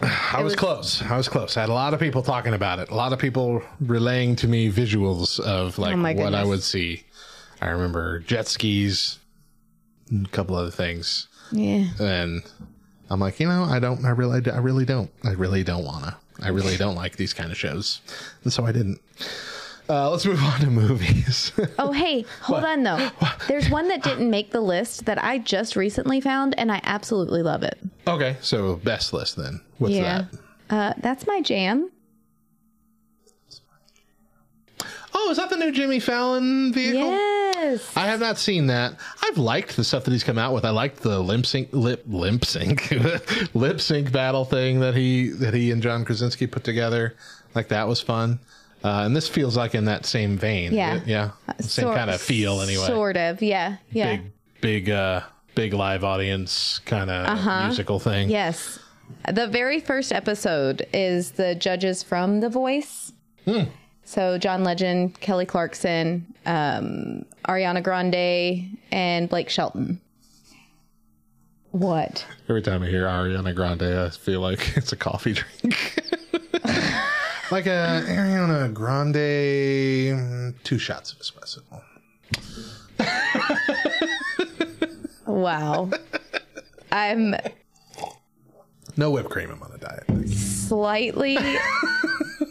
I 0.00 0.42
was, 0.42 0.54
close. 0.54 1.02
I 1.02 1.16
was 1.16 1.28
close. 1.28 1.56
I 1.56 1.60
had 1.62 1.70
a 1.70 1.74
lot 1.74 1.92
of 1.92 1.98
people 1.98 2.22
talking 2.22 2.54
about 2.54 2.78
it. 2.78 2.88
A 2.90 2.94
lot 2.94 3.12
of 3.12 3.18
people 3.18 3.62
relaying 3.80 4.36
to 4.36 4.46
me 4.46 4.70
visuals 4.70 5.40
of 5.40 5.76
oh 5.78 5.82
like 5.82 5.96
Oh 5.96 6.22
what 6.22 6.34
I 6.34 6.44
would 6.44 6.62
see. 6.62 7.02
I 7.60 7.70
remember 7.70 8.20
jet 8.20 8.46
skis, 8.46 9.18
a 10.14 10.28
couple 10.28 10.54
other 10.54 10.70
things, 10.70 11.26
Yeah. 11.50 11.86
and 11.98 12.42
I'm 13.10 13.20
like, 13.20 13.40
you 13.40 13.48
know, 13.48 13.64
I 13.64 13.78
don't. 13.78 14.04
I 14.04 14.10
really, 14.10 14.40
I 14.50 14.58
really 14.58 14.84
don't. 14.84 15.10
I 15.24 15.32
really 15.32 15.64
don't 15.64 15.84
wanna. 15.84 16.16
I 16.40 16.48
really 16.48 16.76
don't 16.76 16.94
like 16.94 17.16
these 17.16 17.32
kind 17.32 17.50
of 17.50 17.58
shows, 17.58 18.00
and 18.44 18.52
so 18.52 18.64
I 18.64 18.72
didn't. 18.72 19.00
Uh, 19.90 20.10
let's 20.10 20.26
move 20.26 20.42
on 20.42 20.60
to 20.60 20.66
movies. 20.66 21.52
Oh, 21.78 21.92
hey, 21.92 22.24
hold 22.42 22.64
on 22.64 22.82
though. 22.82 23.10
There's 23.46 23.70
one 23.70 23.88
that 23.88 24.02
didn't 24.02 24.28
make 24.28 24.50
the 24.50 24.60
list 24.60 25.06
that 25.06 25.22
I 25.22 25.38
just 25.38 25.76
recently 25.76 26.20
found 26.20 26.58
and 26.58 26.72
I 26.72 26.80
absolutely 26.82 27.42
love 27.42 27.62
it. 27.62 27.78
okay, 28.06 28.36
so 28.40 28.76
best 28.76 29.12
list 29.12 29.36
then. 29.36 29.60
What's 29.78 29.94
yeah. 29.94 30.26
that? 30.68 30.74
Uh, 30.74 30.94
that's 30.98 31.26
my 31.26 31.40
jam. 31.40 31.90
Oh, 35.20 35.30
is 35.30 35.36
that 35.38 35.50
the 35.50 35.56
new 35.56 35.72
Jimmy 35.72 35.98
Fallon 36.00 36.72
vehicle? 36.72 37.10
Yes. 37.10 37.96
I 37.96 38.06
have 38.06 38.20
not 38.20 38.38
seen 38.38 38.68
that. 38.68 38.94
I've 39.24 39.36
liked 39.36 39.74
the 39.76 39.82
stuff 39.82 40.04
that 40.04 40.12
he's 40.12 40.22
come 40.22 40.38
out 40.38 40.54
with. 40.54 40.64
I 40.64 40.70
liked 40.70 40.98
the 41.02 41.18
lip 41.18 41.44
sync, 41.44 41.70
lip, 41.72 42.04
lip 42.06 42.44
sync, 42.44 42.90
lip 43.54 43.80
sync 43.80 44.12
battle 44.12 44.44
thing 44.44 44.78
that 44.80 44.94
he 44.94 45.30
that 45.30 45.54
he 45.54 45.72
and 45.72 45.82
John 45.82 46.04
Krasinski 46.04 46.46
put 46.46 46.62
together. 46.62 47.16
Like 47.54 47.68
that 47.68 47.88
was 47.88 48.00
fun. 48.00 48.38
Uh, 48.84 49.02
and 49.04 49.16
this 49.16 49.28
feels 49.28 49.56
like 49.56 49.74
in 49.74 49.86
that 49.86 50.06
same 50.06 50.38
vein. 50.38 50.72
Yeah. 50.72 51.00
yeah, 51.04 51.30
same 51.60 51.86
Sor- 51.86 51.94
kind 51.96 52.10
of 52.10 52.20
feel 52.20 52.60
anyway. 52.60 52.86
Sort 52.86 53.16
of. 53.16 53.42
Yeah. 53.42 53.78
Yeah. 53.90 54.16
Big, 54.16 54.32
big, 54.60 54.90
uh, 54.90 55.22
big 55.56 55.74
live 55.74 56.04
audience 56.04 56.78
kind 56.86 57.10
of 57.10 57.26
Uh-huh. 57.26 57.66
musical 57.66 57.98
thing. 57.98 58.30
Yes. 58.30 58.78
The 59.32 59.48
very 59.48 59.80
first 59.80 60.12
episode 60.12 60.86
is 60.92 61.32
the 61.32 61.56
judges 61.56 62.04
from 62.04 62.38
The 62.38 62.48
Voice. 62.48 63.10
Hmm. 63.46 63.62
So 64.08 64.38
John 64.38 64.64
Legend, 64.64 65.20
Kelly 65.20 65.44
Clarkson, 65.44 66.32
um, 66.46 67.26
Ariana 67.46 67.82
Grande, 67.82 68.78
and 68.90 69.28
Blake 69.28 69.50
Shelton. 69.50 70.00
What? 71.72 72.24
Every 72.48 72.62
time 72.62 72.82
I 72.82 72.86
hear 72.86 73.04
Ariana 73.04 73.54
Grande, 73.54 73.82
I 73.82 74.08
feel 74.08 74.40
like 74.40 74.72
it's 74.78 74.92
a 74.92 74.96
coffee 74.96 75.34
drink. 75.34 76.02
like 77.50 77.66
a 77.66 78.02
Ariana 78.08 78.72
Grande, 78.72 79.14
mm, 79.14 80.54
two 80.64 80.78
shots 80.78 81.12
of 81.12 81.18
espresso. 81.18 81.60
Wow. 85.26 85.90
I'm 86.90 87.34
No 88.96 89.10
whipped 89.10 89.28
cream. 89.28 89.50
I'm 89.50 89.62
on 89.62 89.72
a 89.72 89.76
diet. 89.76 90.30
slightly, 90.30 91.36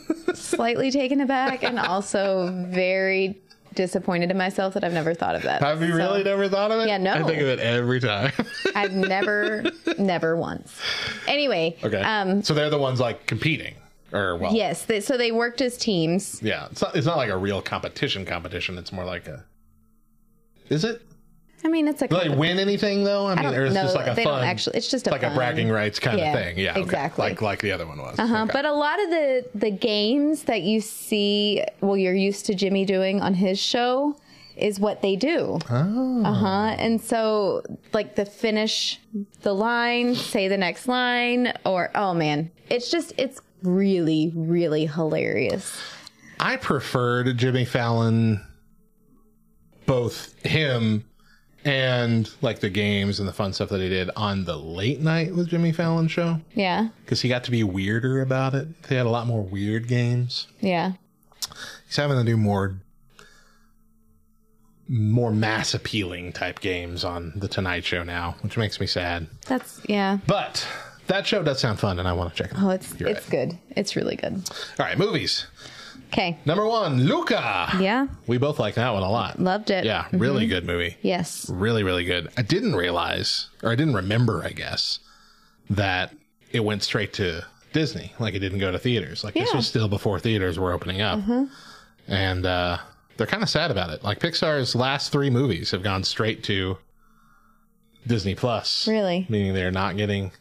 slightly 0.47 0.91
taken 0.91 1.21
aback, 1.21 1.63
and 1.63 1.77
also 1.79 2.51
very 2.69 3.37
disappointed 3.75 4.31
in 4.31 4.37
myself 4.37 4.73
that 4.73 4.83
I've 4.83 4.93
never 4.93 5.13
thought 5.13 5.35
of 5.35 5.43
that. 5.43 5.61
Have 5.61 5.81
you 5.81 5.89
So, 5.91 5.95
really 5.97 6.23
never 6.23 6.49
thought 6.49 6.71
of 6.71 6.79
it? 6.81 6.87
Yeah, 6.87 6.97
no. 6.97 7.13
I 7.13 7.23
think 7.23 7.39
of 7.41 7.47
it 7.47 7.59
every 7.59 7.99
time. 7.99 8.31
I've 8.75 8.93
never, 8.93 9.63
never 9.99 10.35
once. 10.35 10.79
Anyway. 11.27 11.77
okay. 11.83 12.01
Um. 12.01 12.41
so 12.41 12.53
they're 12.53 12.69
the 12.71 12.77
ones 12.79 12.99
like 12.99 13.25
competing, 13.27 13.75
or 14.13 14.37
well, 14.37 14.53
Yes. 14.53 14.85
They, 14.85 14.99
so 15.01 15.15
they 15.17 15.31
worked 15.31 15.61
as 15.61 15.77
teams. 15.77 16.41
yeah. 16.41 16.67
It's 16.71 16.81
not. 16.81 16.95
It's 16.95 17.05
not 17.05 17.17
like 17.17 17.29
a 17.29 17.37
real 17.37 17.61
competition. 17.61 18.25
Competition. 18.25 18.77
It's 18.77 18.91
more 18.91 19.05
like 19.05 19.27
a. 19.27 19.45
Is 20.69 20.83
it? 20.83 21.01
I 21.63 21.69
mean, 21.69 21.87
it's 21.87 22.01
a. 22.01 22.07
Do 22.07 22.17
they 22.17 22.29
win 22.29 22.59
anything 22.59 23.03
though? 23.03 23.25
I 23.27 23.35
mean, 23.35 23.45
or 23.53 23.65
it's 23.65 23.73
just 23.75 23.93
know. 23.95 23.99
like 23.99 24.11
a 24.11 24.15
They 24.15 24.23
fun. 24.23 24.39
don't 24.41 24.47
actually- 24.49 24.77
it's 24.77 24.89
just 24.91 25.07
a 25.07 25.09
like 25.09 25.23
a 25.23 25.27
fun- 25.27 25.35
bragging 25.35 25.69
rights 25.69 25.99
kind 25.99 26.19
Yeah, 26.19 26.33
of 26.33 26.39
thing. 26.43 26.57
Yeah. 26.59 26.71
okay. 26.71 26.81
exactly. 26.81 27.29
Like 27.29 27.41
like 27.41 27.61
the 27.61 27.71
other 27.71 27.87
one 27.87 27.97
was. 27.97 28.17
Uh 28.19 28.27
huh. 28.27 28.43
Okay. 28.43 28.51
But 28.53 28.65
a 28.65 28.73
lot 28.73 29.01
of 29.03 29.09
the 29.09 29.45
the 29.55 29.71
games 29.71 30.43
that 30.43 30.61
you 30.61 30.81
see, 30.81 31.63
well, 31.81 31.97
you're 31.97 32.13
used 32.13 32.45
to 32.45 32.53
Jimmy 32.55 32.85
doing 32.85 33.21
on 33.21 33.33
his 33.33 33.57
show, 33.59 34.15
is 34.55 34.79
what 34.79 35.01
they 35.01 35.15
do. 35.15 35.57
Oh. 35.69 36.23
Uh 36.23 36.33
huh. 36.33 36.75
And 36.77 37.01
so, 37.01 37.63
like 37.91 38.15
the 38.15 38.25
finish 38.25 38.99
the 39.41 39.53
line, 39.53 40.13
say 40.15 40.47
the 40.47 40.57
next 40.57 40.87
line, 40.87 41.53
or 41.65 41.89
oh 41.95 42.13
man, 42.13 42.51
it's 42.69 42.91
just 42.91 43.13
it's 43.17 43.41
really 43.63 44.31
really 44.35 44.85
hilarious. 44.85 45.75
I 46.39 46.55
preferred 46.57 47.35
Jimmy 47.35 47.65
Fallon, 47.65 48.45
both 49.87 50.39
him 50.45 51.03
and 51.67 52.29
like 52.41 52.59
the 52.59 52.69
games 52.69 53.19
and 53.19 53.27
the 53.27 53.33
fun 53.33 53.51
stuff 53.53 53.69
that 53.69 53.81
he 53.81 53.89
did 53.89 54.09
on 54.15 54.45
the 54.45 54.55
late 54.57 55.01
night 55.01 55.35
with 55.35 55.49
Jimmy 55.49 55.71
Fallon 55.71 56.07
show 56.07 56.39
Yeah. 56.55 56.89
because 57.03 57.21
he 57.21 57.29
got 57.29 57.43
to 57.45 57.51
be 57.51 57.63
weirder 57.63 58.21
about 58.21 58.53
it. 58.55 58.83
They 58.83 58.95
had 58.95 59.05
a 59.05 59.09
lot 59.09 59.27
more 59.27 59.41
weird 59.43 59.87
games. 59.87 60.47
Yeah. 60.61 60.93
He's 61.87 61.95
having 61.97 62.17
to 62.17 62.23
do 62.23 62.37
more 62.37 62.77
more 64.89 65.31
mass 65.31 65.73
appealing 65.73 66.31
type 66.31 66.61
games 66.61 67.03
on 67.03 67.33
the 67.35 67.47
Tonight 67.49 67.83
Show 67.83 68.03
now, 68.03 68.35
which 68.41 68.55
makes 68.57 68.79
me 68.79 68.87
sad. 68.87 69.27
That's 69.45 69.81
yeah. 69.89 70.19
But 70.27 70.65
that 71.07 71.27
show 71.27 71.43
does 71.43 71.59
sound 71.59 71.79
fun, 71.79 71.99
and 71.99 72.07
I 72.07 72.13
want 72.13 72.33
to 72.33 72.41
check 72.41 72.51
it. 72.53 72.57
out. 72.57 72.63
Oh, 72.63 72.69
it's 72.69 72.97
You're 72.97 73.09
it's 73.09 73.27
good. 73.29 73.57
It's 73.71 73.97
really 73.97 74.15
good. 74.15 74.35
All 74.79 74.85
right, 74.85 74.97
movies. 74.97 75.45
Okay. 76.07 76.37
Number 76.45 76.65
one, 76.65 77.03
Luca. 77.03 77.69
Yeah. 77.79 78.07
We 78.27 78.37
both 78.37 78.59
like 78.59 78.75
that 78.75 78.93
one 78.93 79.03
a 79.03 79.09
lot. 79.09 79.39
Loved 79.39 79.69
it. 79.69 79.85
Yeah, 79.85 80.07
really 80.13 80.47
good 80.47 80.65
movie. 80.65 80.97
Yes. 81.01 81.49
Really, 81.49 81.83
really 81.83 82.05
good. 82.05 82.29
I 82.37 82.41
didn't 82.41 82.75
realize, 82.75 83.49
or 83.61 83.71
I 83.71 83.75
didn't 83.75 83.93
remember, 83.95 84.43
I 84.43 84.49
guess, 84.51 84.99
that 85.69 86.13
it 86.51 86.61
went 86.61 86.83
straight 86.83 87.13
to 87.13 87.45
Disney. 87.73 88.13
Like 88.19 88.33
it 88.33 88.39
didn't 88.39 88.59
go 88.59 88.71
to 88.71 88.79
theaters. 88.79 89.23
Like 89.23 89.33
this 89.33 89.53
was 89.53 89.67
still 89.67 89.87
before 89.89 90.19
theaters 90.19 90.57
were 90.57 90.71
opening 90.71 91.01
up. 91.01 91.19
And 92.07 92.45
uh, 92.45 92.77
they're 93.17 93.27
kind 93.27 93.43
of 93.43 93.49
sad 93.49 93.69
about 93.69 93.89
it. 93.89 94.03
Like 94.03 94.19
Pixar's 94.19 94.75
last 94.75 95.11
three 95.11 95.29
movies 95.29 95.71
have 95.71 95.83
gone 95.83 96.03
straight 96.03 96.43
to 96.45 96.77
Disney 98.07 98.33
Plus. 98.33 98.87
Really? 98.87 99.25
Meaning 99.29 99.53
they're 99.53 99.71
not 99.71 99.97
getting. 99.97 100.31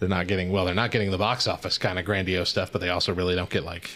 They're 0.00 0.08
not 0.08 0.26
getting 0.26 0.52
well. 0.52 0.66
They're 0.66 0.74
not 0.74 0.90
getting 0.90 1.10
the 1.10 1.18
box 1.18 1.46
office 1.48 1.78
kind 1.78 1.98
of 1.98 2.04
grandiose 2.04 2.50
stuff, 2.50 2.70
but 2.70 2.82
they 2.82 2.90
also 2.90 3.14
really 3.14 3.34
don't 3.34 3.48
get 3.48 3.64
like 3.64 3.90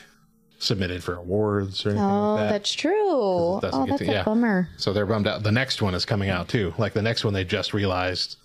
submitted 0.58 1.02
for 1.04 1.14
awards 1.14 1.86
or 1.86 1.90
anything 1.90 2.04
Oh, 2.04 2.34
like 2.34 2.40
that. 2.44 2.50
that's 2.52 2.72
true. 2.72 2.92
Oh, 3.10 3.60
that's 3.60 3.76
to- 4.02 4.10
a 4.10 4.12
yeah. 4.12 4.24
bummer. 4.24 4.68
So 4.76 4.92
they're 4.92 5.06
bummed 5.06 5.26
out. 5.28 5.42
The 5.42 5.52
next 5.52 5.80
one 5.82 5.94
is 5.94 6.04
coming 6.04 6.30
out 6.30 6.48
too. 6.48 6.74
Like 6.78 6.92
the 6.94 7.02
next 7.02 7.24
one, 7.24 7.32
they 7.34 7.44
just 7.44 7.72
realized 7.72 8.36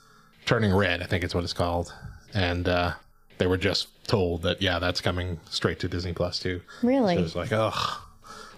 Turning 0.45 0.73
Red, 0.75 1.01
I 1.01 1.05
think 1.05 1.23
it's 1.23 1.33
what 1.33 1.43
it's 1.43 1.53
called, 1.53 1.93
and 2.33 2.67
uh, 2.67 2.93
they 3.37 3.47
were 3.47 3.57
just 3.57 3.87
told 4.07 4.41
that 4.43 4.61
yeah, 4.61 4.77
that's 4.79 5.01
coming 5.01 5.39
straight 5.49 5.79
to 5.79 5.87
Disney 5.87 6.13
Plus 6.13 6.37
too. 6.39 6.61
Really? 6.81 7.15
So 7.15 7.23
it's 7.23 7.35
like 7.35 7.51
ugh, 7.51 7.97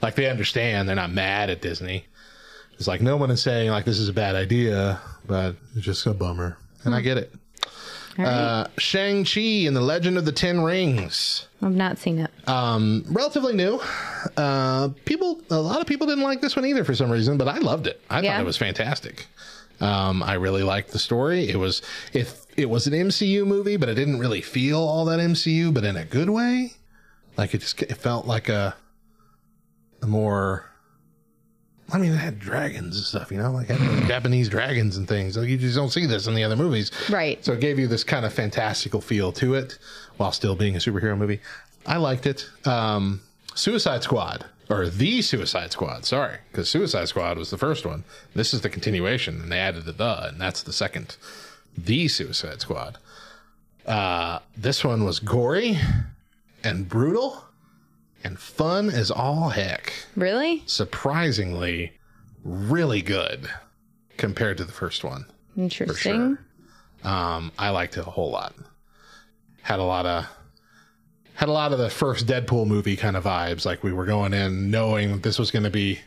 like 0.01 0.15
they 0.15 0.29
understand. 0.29 0.89
They're 0.89 0.95
not 0.95 1.11
mad 1.11 1.49
at 1.49 1.61
Disney. 1.61 2.05
It's 2.73 2.87
like 2.87 3.01
no 3.01 3.15
one 3.17 3.31
is 3.31 3.41
saying 3.41 3.69
like 3.69 3.85
this 3.85 3.99
is 3.99 4.09
a 4.09 4.13
bad 4.13 4.35
idea, 4.35 4.99
but 5.27 5.55
it's 5.75 5.85
just 5.85 6.05
a 6.07 6.13
bummer, 6.13 6.57
and 6.83 6.93
I 6.95 7.01
get 7.01 7.17
it. 7.17 7.31
Uh, 8.17 8.67
Shang 8.77 9.25
Chi 9.25 9.41
and 9.67 9.75
the 9.75 9.81
Legend 9.81 10.17
of 10.17 10.25
the 10.25 10.31
Ten 10.31 10.61
Rings 10.61 11.47
I've 11.61 11.75
not 11.75 11.97
seen 11.97 12.19
it. 12.19 12.31
um, 12.47 13.03
relatively 13.09 13.53
new. 13.53 13.79
Uh, 14.37 14.89
people, 15.05 15.41
a 15.49 15.55
lot 15.59 15.81
of 15.81 15.87
people 15.87 16.07
didn't 16.07 16.23
like 16.23 16.39
this 16.41 16.55
one 16.55 16.65
either 16.65 16.83
for 16.83 16.93
some 16.95 17.09
reason, 17.09 17.37
but 17.37 17.47
I 17.47 17.57
loved 17.57 17.87
it. 17.87 17.99
I 18.09 18.21
Yeah? 18.21 18.33
thought 18.35 18.41
it 18.41 18.45
was 18.45 18.57
fantastic. 18.57 19.25
Um, 19.81 20.23
I 20.23 20.33
really 20.35 20.63
liked 20.63 20.91
the 20.91 20.99
story. 20.99 21.49
It 21.49 21.57
was 21.57 21.81
if 22.13 22.45
it 22.55 22.69
was 22.69 22.87
an 22.87 22.93
MCU 22.93 23.45
movie, 23.45 23.75
but 23.77 23.89
it 23.89 23.95
didn't 23.95 24.19
really 24.19 24.41
feel 24.41 24.79
all 24.79 25.03
that 25.05 25.19
MCU, 25.19 25.73
but 25.73 25.83
in 25.83 25.97
a 25.97 26.05
good 26.05 26.29
way. 26.29 26.73
Like 27.37 27.53
it 27.53 27.59
just 27.59 27.81
it 27.81 27.95
felt 27.97 28.25
like 28.25 28.47
a, 28.47 28.75
a 30.01 30.07
more. 30.07 30.71
I 31.91 31.99
mean, 31.99 32.11
it 32.13 32.17
had 32.17 32.39
dragons 32.39 32.97
and 32.97 33.05
stuff, 33.05 33.31
you 33.31 33.37
know, 33.37 33.51
like 33.51 33.67
had 33.67 33.79
Japanese 34.07 34.49
dragons 34.49 34.97
and 34.97 35.07
things. 35.07 35.37
Like 35.37 35.49
you 35.49 35.57
just 35.57 35.75
don't 35.75 35.91
see 35.91 36.05
this 36.05 36.27
in 36.27 36.33
the 36.33 36.43
other 36.43 36.55
movies. 36.55 36.91
Right. 37.09 37.43
So 37.45 37.53
it 37.53 37.59
gave 37.59 37.77
you 37.77 37.87
this 37.87 38.03
kind 38.03 38.25
of 38.25 38.33
fantastical 38.33 39.01
feel 39.01 39.31
to 39.33 39.53
it 39.53 39.77
while 40.17 40.31
still 40.31 40.55
being 40.55 40.75
a 40.75 40.79
superhero 40.79 41.17
movie. 41.17 41.41
I 41.85 41.97
liked 41.97 42.25
it. 42.25 42.49
Um, 42.65 43.21
Suicide 43.53 44.03
Squad, 44.03 44.45
or 44.69 44.87
The 44.89 45.21
Suicide 45.21 45.71
Squad, 45.71 46.05
sorry, 46.05 46.39
because 46.51 46.69
Suicide 46.69 47.07
Squad 47.07 47.37
was 47.37 47.51
the 47.51 47.57
first 47.57 47.85
one. 47.85 48.03
This 48.33 48.53
is 48.53 48.61
the 48.61 48.69
continuation, 48.69 49.39
and 49.41 49.51
they 49.51 49.59
added 49.59 49.85
the 49.85 49.91
the, 49.91 50.27
and 50.29 50.41
that's 50.41 50.63
the 50.63 50.73
second. 50.73 51.15
The 51.77 52.07
Suicide 52.07 52.61
Squad. 52.61 52.97
Uh, 53.85 54.39
this 54.57 54.83
one 54.83 55.03
was 55.03 55.19
gory 55.19 55.77
and 56.63 56.89
brutal 56.89 57.45
and 58.25 58.39
fun 58.39 58.89
as 58.89 59.11
all 59.11 59.49
heck. 59.49 59.93
Really? 60.15 60.63
Surprisingly, 60.65 61.93
really 62.43 63.01
good 63.03 63.47
compared 64.17 64.57
to 64.57 64.65
the 64.65 64.71
first 64.71 65.03
one. 65.03 65.25
Interesting. 65.55 66.37
Um, 67.03 67.51
I 67.59 67.69
liked 67.69 67.97
it 67.97 68.07
a 68.07 68.09
whole 68.09 68.31
lot. 68.31 68.55
Had 69.61 69.79
a 69.79 69.83
lot 69.83 70.05
of 70.05 70.25
had 71.35 71.49
a 71.49 71.51
lot 71.51 71.71
of 71.71 71.77
the 71.77 71.89
first 71.89 72.25
Deadpool 72.25 72.65
movie 72.65 72.95
kind 72.95 73.15
of 73.15 73.25
vibes. 73.25 73.65
Like 73.65 73.83
we 73.83 73.93
were 73.93 74.05
going 74.05 74.33
in 74.33 74.71
knowing 74.71 75.19
this 75.19 75.37
was 75.37 75.51
going 75.51 75.63
to 75.63 75.69
be 75.69 75.99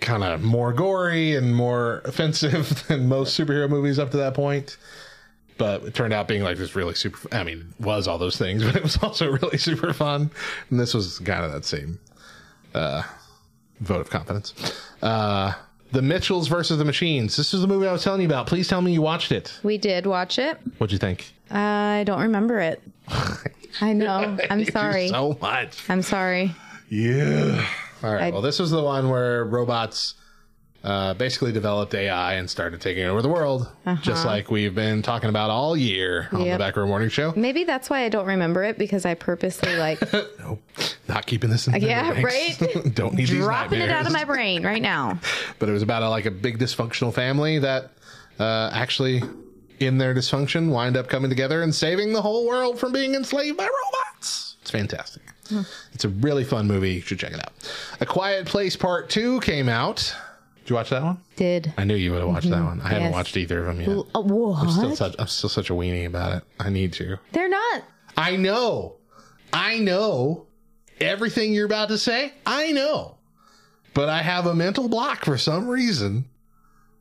kind 0.00 0.24
of 0.24 0.42
more 0.42 0.72
gory 0.72 1.36
and 1.36 1.54
more 1.54 1.98
offensive 2.04 2.86
than 2.88 3.08
most 3.08 3.38
superhero 3.38 3.68
movies 3.70 3.98
up 3.98 4.10
to 4.10 4.16
that 4.16 4.34
point. 4.34 4.76
But 5.58 5.84
it 5.84 5.94
turned 5.94 6.12
out 6.12 6.28
being 6.28 6.42
like 6.42 6.58
this 6.58 6.74
really 6.76 6.94
super. 6.94 7.34
I 7.34 7.42
mean, 7.44 7.72
was 7.80 8.06
all 8.06 8.18
those 8.18 8.36
things, 8.36 8.62
but 8.66 8.76
it 8.76 8.82
was 8.82 8.96
also 9.02 9.30
really 9.30 9.58
super 9.58 9.92
fun. 9.92 10.30
And 10.70 10.78
this 10.78 10.92
was 10.94 11.18
kind 11.20 11.44
of 11.44 11.52
that 11.52 11.64
same 11.64 11.98
uh, 12.74 13.02
vote 13.80 14.00
of 14.00 14.10
confidence. 14.10 14.52
Uh, 15.02 15.52
the 15.92 16.02
Mitchells 16.02 16.48
versus 16.48 16.78
the 16.78 16.84
Machines. 16.84 17.36
This 17.36 17.54
is 17.54 17.60
the 17.62 17.66
movie 17.66 17.86
I 17.86 17.92
was 17.92 18.02
telling 18.04 18.20
you 18.20 18.26
about. 18.26 18.46
Please 18.48 18.68
tell 18.68 18.82
me 18.82 18.92
you 18.92 19.00
watched 19.02 19.32
it. 19.32 19.58
We 19.62 19.78
did 19.78 20.04
watch 20.06 20.38
it. 20.38 20.58
What'd 20.78 20.92
you 20.92 20.98
think? 20.98 21.32
I 21.50 22.02
don't 22.06 22.20
remember 22.22 22.58
it. 22.60 22.82
I 23.80 23.92
know. 23.92 24.36
I'm 24.50 24.64
sorry. 24.64 25.08
So 25.08 25.38
much. 25.40 25.88
I'm 25.88 26.02
sorry. 26.02 26.54
Yeah. 26.90 27.66
All 28.02 28.12
right. 28.12 28.24
I- 28.24 28.30
well, 28.30 28.42
this 28.42 28.58
was 28.58 28.70
the 28.70 28.82
one 28.82 29.08
where 29.08 29.44
robots 29.44 30.14
uh, 30.86 31.12
basically 31.14 31.50
developed 31.50 31.92
AI 31.94 32.34
and 32.34 32.48
started 32.48 32.80
taking 32.80 33.04
over 33.04 33.20
the 33.20 33.28
world, 33.28 33.68
just 34.02 34.24
like 34.24 34.50
we've 34.52 34.74
been 34.74 35.02
talking 35.02 35.28
about 35.28 35.50
all 35.50 35.76
year 35.76 36.28
on 36.30 36.30
the 36.30 36.36
Uh-huh. 36.36 36.44
Yep. 36.46 36.58
Back 36.60 36.76
Row 36.76 36.86
Morning 36.86 37.08
Show. 37.08 37.32
Maybe 37.34 37.64
that's 37.64 37.90
why 37.90 38.04
I 38.04 38.08
don't 38.08 38.26
remember 38.26 38.62
it 38.62 38.78
because 38.78 39.04
I 39.04 39.14
purposely 39.14 39.74
like 39.76 40.00
Nope. 40.38 40.62
Not 41.08 41.26
keeping 41.26 41.50
this 41.50 41.66
in 41.66 41.72
the 41.72 41.80
Yeah, 41.80 42.12
banks. 42.12 42.58
Don't 42.94 43.14
need 43.14 43.26
these 43.28 43.38
dropping 43.42 43.80
it 43.80 43.90
out 43.90 44.06
of 44.06 44.12
my 44.12 44.24
brain 44.24 44.62
right 44.64 44.80
now. 44.82 45.18
But 45.58 45.68
it 45.68 45.72
was 45.72 45.82
about 45.82 46.02
a, 46.04 46.08
like 46.08 46.26
a 46.26 46.30
big 46.30 46.58
dysfunctional 46.58 47.12
family 47.12 47.58
that 47.58 47.90
uh, 48.38 48.70
actually, 48.72 49.22
in 49.80 49.98
their 49.98 50.14
dysfunction, 50.14 50.70
wind 50.70 50.96
up 50.96 51.08
coming 51.08 51.30
together 51.30 51.62
and 51.62 51.74
saving 51.74 52.12
the 52.12 52.22
whole 52.22 52.46
world 52.46 52.78
from 52.78 52.92
being 52.92 53.14
enslaved 53.14 53.56
by 53.56 53.64
robots. 53.64 54.56
It's 54.62 54.70
fantastic. 54.70 55.22
It's 55.92 56.04
a 56.04 56.08
really 56.08 56.44
fun 56.44 56.66
movie. 56.66 56.94
You 56.94 57.00
should 57.00 57.18
check 57.18 57.32
it 57.32 57.40
out. 57.40 57.52
A 58.00 58.06
Quiet 58.06 58.46
Place 58.46 58.76
Part 58.76 59.08
2 59.10 59.40
came 59.40 59.68
out. 59.68 60.14
Did 60.66 60.70
you 60.70 60.76
watch 60.78 60.90
that 60.90 61.04
one? 61.04 61.18
Did 61.36 61.72
I 61.78 61.84
knew 61.84 61.94
you 61.94 62.10
would 62.10 62.18
have 62.22 62.28
watched 62.28 62.50
that 62.50 62.60
one. 62.64 62.80
I 62.80 62.88
haven't 62.88 63.12
watched 63.12 63.36
either 63.36 63.60
of 63.68 63.76
them 63.76 63.80
yet. 63.80 64.04
uh, 64.16 64.20
what? 64.20 64.58
I'm 64.60 64.68
still, 64.68 64.96
such, 64.96 65.14
I'm 65.16 65.28
still 65.28 65.48
such 65.48 65.70
a 65.70 65.74
weenie 65.74 66.06
about 66.08 66.38
it. 66.38 66.42
I 66.58 66.70
need 66.70 66.92
to. 66.94 67.18
They're 67.30 67.48
not. 67.48 67.84
I 68.16 68.34
know. 68.34 68.96
I 69.52 69.78
know 69.78 70.46
everything 71.00 71.54
you're 71.54 71.66
about 71.66 71.90
to 71.90 71.98
say. 71.98 72.32
I 72.44 72.72
know. 72.72 73.14
But 73.94 74.08
I 74.08 74.22
have 74.22 74.46
a 74.46 74.56
mental 74.56 74.88
block 74.88 75.24
for 75.24 75.38
some 75.38 75.68
reason 75.68 76.24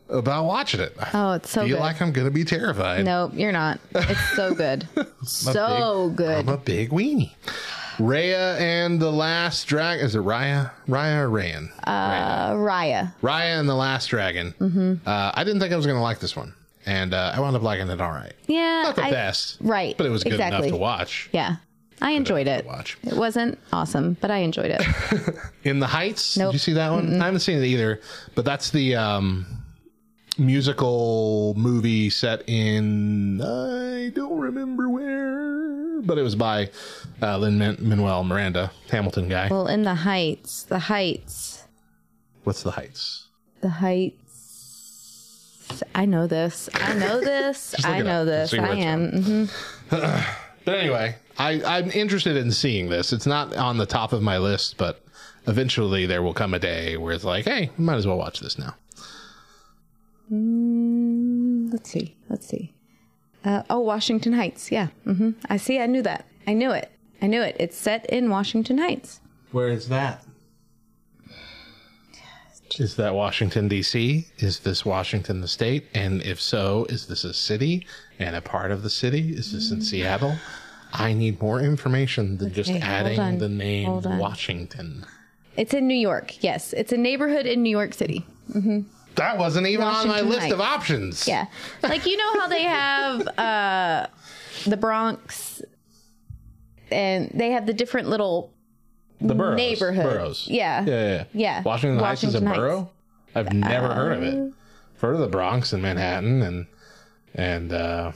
about 0.09 0.45
watching 0.45 0.81
it. 0.81 0.95
I 0.99 1.09
Oh, 1.15 1.31
it's 1.33 1.49
so 1.49 1.61
good. 1.61 1.67
feel 1.69 1.77
good. 1.77 1.81
like 1.83 2.01
I'm 2.03 2.11
going 2.11 2.27
to 2.27 2.31
be 2.31 2.43
terrified. 2.45 3.03
Nope, 3.03 3.31
you're 3.33 3.51
not. 3.51 3.79
It's 3.95 4.35
so 4.35 4.53
good. 4.53 4.87
So 5.25 6.09
big- 6.09 6.17
good. 6.17 6.37
I'm 6.37 6.49
a 6.49 6.57
big 6.57 6.91
weenie. 6.91 7.31
Raya 7.97 8.59
and 8.59 8.99
the 8.99 9.11
Last 9.11 9.65
Dragon. 9.65 10.05
Is 10.05 10.15
it 10.15 10.19
Raya? 10.21 10.71
Raya 10.87 11.21
or 11.21 11.29
Rayan? 11.29 11.69
Uh, 11.83 12.51
Raya. 12.53 13.13
Raya 13.21 13.59
and 13.59 13.67
the 13.69 13.75
Last 13.75 14.07
Dragon. 14.07 14.53
Mm-hmm. 14.59 15.07
Uh, 15.07 15.31
I 15.33 15.43
didn't 15.43 15.59
think 15.59 15.73
I 15.73 15.75
was 15.75 15.85
going 15.85 15.97
to 15.97 16.03
like 16.03 16.19
this 16.19 16.35
one. 16.35 16.53
And 16.85 17.13
uh, 17.13 17.33
I 17.35 17.39
wound 17.39 17.55
up 17.55 17.61
liking 17.63 17.89
it 17.89 17.99
all 17.99 18.11
right. 18.11 18.33
Yeah. 18.47 18.83
Not 18.83 18.95
the 18.95 19.05
I- 19.05 19.11
best. 19.11 19.57
Right. 19.61 19.97
But 19.97 20.05
it 20.05 20.09
was 20.11 20.23
good 20.23 20.33
exactly. 20.33 20.67
enough 20.67 20.77
to 20.77 20.81
watch. 20.81 21.29
Yeah. 21.31 21.55
I 22.01 22.11
enjoyed 22.11 22.47
it. 22.47 22.65
watch. 22.65 22.97
It 23.03 23.15
wasn't 23.15 23.57
awesome, 23.71 24.17
but 24.19 24.29
I 24.29 24.37
enjoyed 24.39 24.69
it. 24.77 24.81
In 25.63 25.79
the 25.79 25.87
Heights. 25.87 26.37
Nope. 26.37 26.49
Did 26.51 26.55
you 26.55 26.59
see 26.59 26.73
that 26.73 26.91
one? 26.91 27.21
I 27.21 27.25
haven't 27.25 27.39
seen 27.39 27.57
it 27.57 27.65
either, 27.65 28.01
but 28.35 28.43
that's 28.43 28.69
the 28.71 28.95
um, 28.97 29.45
musical 30.37 31.53
movie 31.57 32.09
set 32.09 32.43
in 32.47 33.41
I 33.41 34.09
don't 34.13 34.37
remember 34.39 34.89
where, 34.89 36.01
but 36.01 36.17
it 36.17 36.21
was 36.23 36.35
by 36.35 36.69
uh, 37.21 37.37
Lin 37.37 37.57
Manuel 37.79 38.23
Miranda, 38.23 38.71
Hamilton 38.89 39.27
guy. 39.29 39.47
well, 39.49 39.67
in 39.67 39.83
the 39.83 39.95
Heights, 39.95 40.63
the 40.63 40.79
Heights, 40.79 41.63
What's 42.43 42.63
the 42.63 42.71
Heights? 42.71 43.27
the 43.61 43.69
Heights. 43.69 44.21
I 45.95 46.05
know 46.05 46.27
this. 46.27 46.69
I 46.75 46.93
know 46.93 47.19
this. 47.23 47.73
I 47.83 48.01
know 48.01 48.21
up. 48.21 48.27
this. 48.27 48.53
I 48.53 48.75
am. 48.75 49.11
hmm 49.11 49.45
But 50.65 50.79
anyway, 50.79 51.15
I, 51.37 51.61
I'm 51.63 51.91
interested 51.91 52.35
in 52.37 52.51
seeing 52.51 52.89
this. 52.89 53.13
It's 53.13 53.27
not 53.27 53.55
on 53.55 53.77
the 53.77 53.85
top 53.85 54.13
of 54.13 54.23
my 54.23 54.39
list, 54.39 54.77
but 54.77 54.99
eventually 55.45 56.07
there 56.07 56.23
will 56.23 56.33
come 56.33 56.55
a 56.55 56.59
day 56.59 56.97
where 56.97 57.13
it's 57.13 57.23
like, 57.23 57.45
hey, 57.45 57.69
might 57.77 57.97
as 57.97 58.07
well 58.07 58.17
watch 58.17 58.39
this 58.39 58.57
now. 58.57 58.73
Mm, 60.31 61.71
let's 61.71 61.89
see. 61.89 62.15
Let's 62.29 62.47
see. 62.47 62.73
Uh, 63.43 63.63
oh, 63.69 63.79
Washington 63.79 64.33
Heights. 64.33 64.71
Yeah. 64.71 64.87
hmm 65.03 65.31
I 65.49 65.57
see. 65.57 65.79
I 65.79 65.85
knew 65.85 66.01
that. 66.01 66.25
I 66.47 66.53
knew 66.53 66.71
it. 66.71 66.91
I 67.21 67.27
knew 67.27 67.41
it. 67.41 67.55
It's 67.59 67.77
set 67.77 68.05
in 68.07 68.29
Washington 68.29 68.77
Heights. 68.77 69.21
Where 69.51 69.69
is 69.69 69.87
that? 69.89 70.23
Is 72.79 72.95
that 72.97 73.13
Washington, 73.13 73.67
D.C.? 73.69 74.25
Is 74.39 74.59
this 74.59 74.83
Washington, 74.83 75.39
the 75.39 75.47
state? 75.47 75.85
And 75.93 76.21
if 76.23 76.41
so, 76.41 76.85
is 76.89 77.05
this 77.07 77.23
a 77.23 77.33
city 77.33 77.85
and 78.19 78.35
a 78.35 78.41
part 78.41 78.71
of 78.71 78.81
the 78.83 78.89
city? 78.89 79.29
Is 79.31 79.53
this 79.53 79.71
in 79.71 79.81
Seattle? 79.81 80.35
I 80.91 81.13
need 81.13 81.39
more 81.41 81.61
information 81.61 82.37
than 82.37 82.51
just 82.51 82.69
Okay, 82.69 82.79
hold 82.79 83.07
adding 83.19 83.37
the 83.37 83.47
name 83.47 84.01
Washington. 84.19 85.05
It's 85.55 85.73
in 85.73 85.87
New 85.87 85.95
York. 85.95 86.43
Yes, 86.43 86.73
it's 86.73 86.91
a 86.91 86.97
neighborhood 86.97 87.45
in 87.45 87.63
New 87.63 87.69
York 87.69 87.93
City. 87.93 88.25
hmm 88.51 88.81
That 89.15 89.37
wasn't 89.37 89.67
even 89.67 89.85
on 89.85 90.07
my 90.07 90.21
Washington 90.21 90.29
list 90.29 90.51
of 90.51 90.61
options. 90.61 91.27
Yeah, 91.27 91.45
like 91.83 92.05
you 92.05 92.17
know 92.17 92.33
how 92.39 92.47
they 92.47 92.63
have 92.63 93.27
uh, 93.37 94.07
the 94.67 94.77
Bronx, 94.77 95.61
and 96.91 97.29
they 97.33 97.51
have 97.51 97.65
the 97.65 97.73
different 97.73 98.09
little 98.09 98.51
The 99.21 99.35
boroughs. 99.35 99.57
neighborhood. 99.57 100.03
Boroughs. 100.17 100.47
Yeah. 100.47 100.83
Yeah, 100.85 100.91
yeah, 100.91 101.07
yeah. 101.07 101.23
Yeah. 101.33 101.61
Washington, 101.63 101.99
Heights 101.99 102.23
is 102.23 102.35
a 102.35 102.45
Heights. 102.45 102.57
borough? 102.57 102.89
I've 103.33 103.51
never 103.53 103.93
heard 103.93 104.17
of 104.17 104.23
Uh, 104.23 104.25
it. 104.45 104.53
Heard 105.01 105.13
of 105.15 105.19
the 105.21 105.27
Bronx 105.27 105.73
and 105.73 105.81
Manhattan 105.81 106.41
and 106.41 106.67
and 107.33 107.73
uh, 107.73 108.11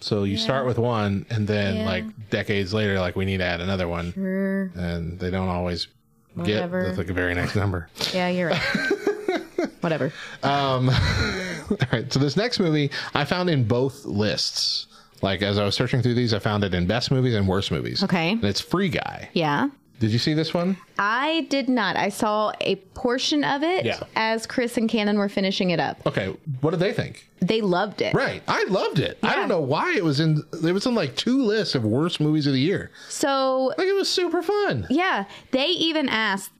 So 0.00 0.24
you 0.24 0.36
start 0.36 0.66
with 0.66 0.78
one 0.78 1.24
and 1.30 1.48
then 1.48 1.76
Yeah. 1.76 1.86
like 1.86 2.04
decades 2.30 2.74
later 2.74 3.00
like 3.00 3.16
we 3.16 3.24
need 3.24 3.38
to 3.38 3.44
add 3.44 3.60
another 3.60 3.88
one 3.88 4.12
Sure. 4.12 4.64
and 4.74 5.18
they 5.18 5.30
don't 5.30 5.48
always 5.48 5.88
Whatever. 6.34 6.84
get 6.84 6.96
the, 6.96 7.04
the 7.04 7.12
very 7.14 7.34
next 7.34 7.56
number. 7.56 7.88
Yeah, 8.12 8.28
you're 8.28 8.50
right. 8.50 8.60
Whatever. 9.80 10.12
Um, 10.42 10.90
all 11.70 11.76
right. 11.92 12.12
So 12.12 12.18
this 12.18 12.36
next 12.36 12.60
movie 12.60 12.90
I 13.14 13.24
found 13.24 13.48
in 13.48 13.64
both 13.64 14.04
lists. 14.04 14.86
Like 15.22 15.40
as 15.40 15.56
I 15.58 15.64
was 15.64 15.74
searching 15.74 16.02
through 16.02 16.14
these, 16.14 16.34
I 16.34 16.40
found 16.40 16.62
it 16.62 16.74
in 16.74 16.86
best 16.86 17.10
movies 17.10 17.34
and 17.34 17.48
worst 17.48 17.70
movies. 17.72 18.04
Okay. 18.04 18.32
And 18.32 18.44
it's 18.44 18.60
Free 18.60 18.90
Guy. 18.90 19.30
Yeah. 19.32 19.68
Did 19.98 20.10
you 20.10 20.18
see 20.18 20.34
this 20.34 20.52
one? 20.52 20.76
I 20.98 21.46
did 21.48 21.68
not. 21.68 21.96
I 21.96 22.10
saw 22.10 22.52
a 22.60 22.76
portion 22.94 23.44
of 23.44 23.62
it 23.62 23.84
Yeah. 23.86 24.00
as 24.14 24.46
Chris 24.46 24.76
and 24.76 24.88
Cannon 24.88 25.16
were 25.18 25.28
finishing 25.28 25.70
it 25.70 25.80
up. 25.80 25.98
Okay. 26.06 26.34
What 26.60 26.72
did 26.72 26.80
they 26.80 26.92
think? 26.92 27.26
They 27.40 27.60
loved 27.62 28.02
it. 28.02 28.12
Right. 28.14 28.42
I 28.46 28.64
loved 28.64 28.98
it. 28.98 29.18
I 29.22 29.34
don't 29.34 29.48
know 29.48 29.60
why 29.60 29.94
it 29.96 30.04
was 30.04 30.20
in 30.20 30.42
it 30.64 30.72
was 30.72 30.84
in 30.86 30.94
like 30.94 31.16
two 31.16 31.42
lists 31.44 31.74
of 31.74 31.84
worst 31.84 32.20
movies 32.20 32.46
of 32.46 32.52
the 32.52 32.60
year. 32.60 32.90
So 33.08 33.72
Like 33.78 33.86
it 33.86 33.94
was 33.94 34.08
super 34.10 34.42
fun. 34.42 34.86
Yeah, 34.90 35.24
they 35.52 35.66
even 35.68 36.08
asked. 36.08 36.50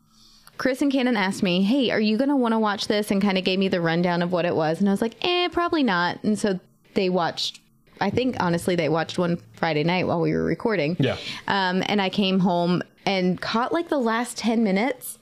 Chris 0.58 0.80
and 0.80 0.90
Cannon 0.90 1.18
asked 1.18 1.42
me, 1.42 1.62
"Hey, 1.62 1.90
are 1.90 2.00
you 2.00 2.16
going 2.16 2.30
to 2.30 2.36
want 2.36 2.52
to 2.52 2.58
watch 2.58 2.88
this?" 2.88 3.10
and 3.10 3.20
kind 3.20 3.36
of 3.36 3.44
gave 3.44 3.58
me 3.58 3.68
the 3.68 3.80
rundown 3.82 4.22
of 4.22 4.32
what 4.32 4.46
it 4.46 4.56
was, 4.56 4.80
and 4.80 4.88
I 4.88 4.92
was 4.92 5.02
like, 5.02 5.14
"Eh, 5.20 5.48
probably 5.48 5.82
not." 5.82 6.22
And 6.24 6.38
so 6.38 6.58
they 6.94 7.10
watched. 7.10 7.60
I 8.00 8.08
think 8.08 8.36
honestly, 8.40 8.74
they 8.74 8.88
watched 8.88 9.18
one 9.18 9.38
Friday 9.54 9.84
night 9.84 10.06
while 10.06 10.20
we 10.20 10.32
were 10.32 10.44
recording. 10.44 10.96
Yeah. 10.98 11.16
Um, 11.46 11.82
and 11.86 12.00
I 12.00 12.08
came 12.08 12.38
home 12.38 12.82
and 13.06 13.40
caught 13.40 13.72
like 13.72 13.88
the 13.88 13.98
last 13.98 14.36
ten 14.36 14.62
minutes, 14.64 15.18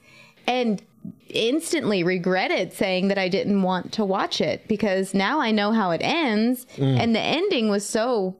and 0.47 0.81
instantly 1.29 2.03
regretted 2.03 2.73
saying 2.73 3.07
that 3.09 3.17
I 3.17 3.29
didn't 3.29 3.61
want 3.61 3.91
to 3.93 4.05
watch 4.05 4.41
it 4.41 4.67
because 4.67 5.13
now 5.13 5.39
I 5.39 5.51
know 5.51 5.71
how 5.71 5.91
it 5.91 6.01
ends, 6.03 6.65
Mm. 6.77 6.99
and 6.99 7.15
the 7.15 7.19
ending 7.19 7.69
was 7.69 7.85
so 7.87 8.35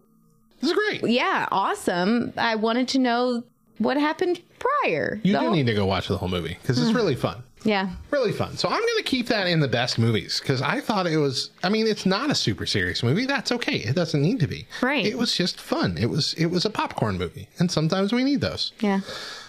This 0.62 0.72
is 0.72 0.76
great. 0.76 1.04
yeah 1.12 1.48
awesome. 1.52 2.34
I 2.38 2.56
wanted 2.56 2.88
to 2.90 3.00
know 3.00 3.44
what 3.78 3.98
happened 3.98 4.42
prior. 4.60 5.20
You 5.24 5.34
do 5.34 5.40
whole- 5.40 5.52
need 5.52 5.68
to 5.68 5.74
go 5.74 5.86
watch 5.86 6.08
the 6.08 6.18
whole 6.18 6.30
movie 6.30 6.58
because 6.62 6.80
it's 6.82 6.94
really 6.94 7.16
fun. 7.16 7.44
Yeah. 7.66 7.90
Really 8.12 8.32
fun. 8.32 8.56
So 8.58 8.70
I'm 8.70 8.80
going 8.80 8.98
to 8.98 9.04
keep 9.04 9.28
that 9.28 9.48
in 9.48 9.60
the 9.60 9.68
best 9.68 9.98
movies 9.98 10.40
because 10.40 10.62
I 10.62 10.80
thought 10.80 11.08
it 11.08 11.18
was. 11.18 11.50
I 11.64 11.70
mean, 11.70 11.88
it's 11.88 12.06
not 12.06 12.30
a 12.30 12.36
super 12.36 12.68
serious 12.68 13.02
movie. 13.02 13.26
That's 13.26 13.52
okay. 13.52 13.78
It 13.78 13.96
doesn't 13.96 14.22
need 14.22 14.40
to 14.40 14.48
be. 14.48 14.68
Right. 14.82 15.04
It 15.06 15.18
was 15.18 15.36
just 15.36 15.60
fun. 15.60 15.98
It 15.98 16.06
was. 16.06 16.36
It 16.36 16.46
was 16.46 16.64
a 16.66 16.70
popcorn 16.70 17.18
movie, 17.18 17.50
and 17.58 17.70
sometimes 17.72 18.14
we 18.14 18.24
need 18.24 18.40
those. 18.40 18.72
Yeah. 18.80 19.02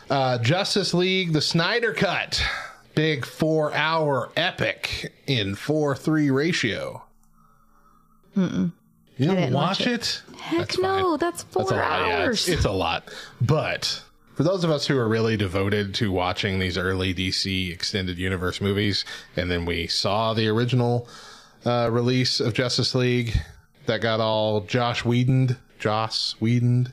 Uh, 0.09 0.39
Justice 0.39 0.95
League: 0.95 1.35
The 1.35 1.43
Snyder 1.43 1.93
Cut, 1.93 2.43
big 2.95 3.27
four-hour 3.27 4.33
epic 4.35 5.13
in 5.27 5.55
four-three 5.55 6.31
ratio. 6.31 7.03
Mm-mm. 8.35 8.73
You 9.19 9.29
didn't, 9.29 9.55
watch, 9.55 9.81
watch 9.81 9.87
it? 9.87 10.23
Heck 10.39 10.79
no, 10.79 11.17
that's 11.17 11.43
four 11.43 11.65
That's 11.65 11.73
lot. 11.73 12.07
Yeah, 12.07 12.25
hours. 12.25 12.49
it's, 12.49 12.59
it's 12.59 12.65
a 12.67 12.71
lot. 12.71 13.11
But 13.41 14.03
for 14.37 14.43
those 14.45 14.63
of 14.63 14.71
us 14.71 14.87
who 14.87 14.97
are 14.99 15.09
really 15.09 15.37
devoted 15.37 15.95
to 15.97 16.13
watching 16.13 16.59
these 16.61 16.79
early 16.79 17.13
DC 17.13 17.73
extended 17.73 18.19
universe 18.19 18.61
movies, 18.61 19.05
and 19.35 19.51
then 19.51 19.65
we 19.67 19.87
saw 19.89 20.35
the 20.35 20.47
original 20.49 21.09
uh, 21.65 21.89
release 21.91 22.39
of 22.39 22.55
Justice 22.55 22.95
League 22.95 23.37
that 23.87 24.01
got 24.01 24.21
all 24.21 24.61
Josh 24.61 25.05
Whedoned, 25.05 25.57
Joss 25.79 26.35
Whedoned, 26.39 26.93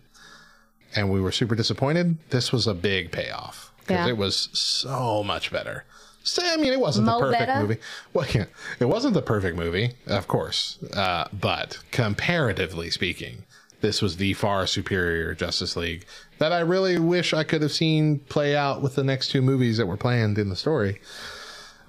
and 0.96 1.12
we 1.12 1.20
were 1.22 1.32
super 1.32 1.56
disappointed. 1.56 2.18
This 2.30 2.52
was 2.52 2.66
a 2.66 2.74
big 2.74 3.12
payoff 3.12 3.72
because 3.82 4.06
Yeah. 4.08 4.14
it 4.14 4.18
was 4.18 4.50
so 4.54 5.24
much 5.24 5.52
better. 5.52 5.84
So, 6.26 6.42
I 6.46 6.56
mean, 6.56 6.72
it 6.72 6.80
wasn't 6.80 7.06
Mo 7.08 7.16
the 7.20 7.26
perfect 7.26 7.48
better? 7.48 7.62
movie. 7.62 7.78
Well, 8.14 8.26
yeah, 8.34 8.46
it 8.80 8.86
wasn't 8.86 9.14
the 9.14 9.22
perfect 9.22 9.58
movie, 9.58 9.92
of 10.08 10.28
course, 10.30 10.78
uh, 10.96 11.28
but 11.34 11.80
comparatively 11.92 12.90
speaking, 12.90 13.44
this 13.84 14.02
was 14.02 14.16
the 14.16 14.32
far 14.34 14.66
superior 14.66 15.36
Justice 15.36 15.76
League 15.76 16.06
that 16.40 16.54
I 16.54 16.62
really 16.62 16.98
wish 16.98 17.34
I 17.34 17.44
could 17.44 17.62
have 17.62 17.74
seen 17.74 18.20
play 18.20 18.56
out 18.56 18.82
with 18.82 18.96
the 18.96 19.04
next 19.04 19.28
two 19.30 19.42
movies 19.42 19.76
that 19.78 19.86
were 19.86 19.98
planned 19.98 20.38
in 20.40 20.48
the 20.50 20.56
story. 20.56 21.02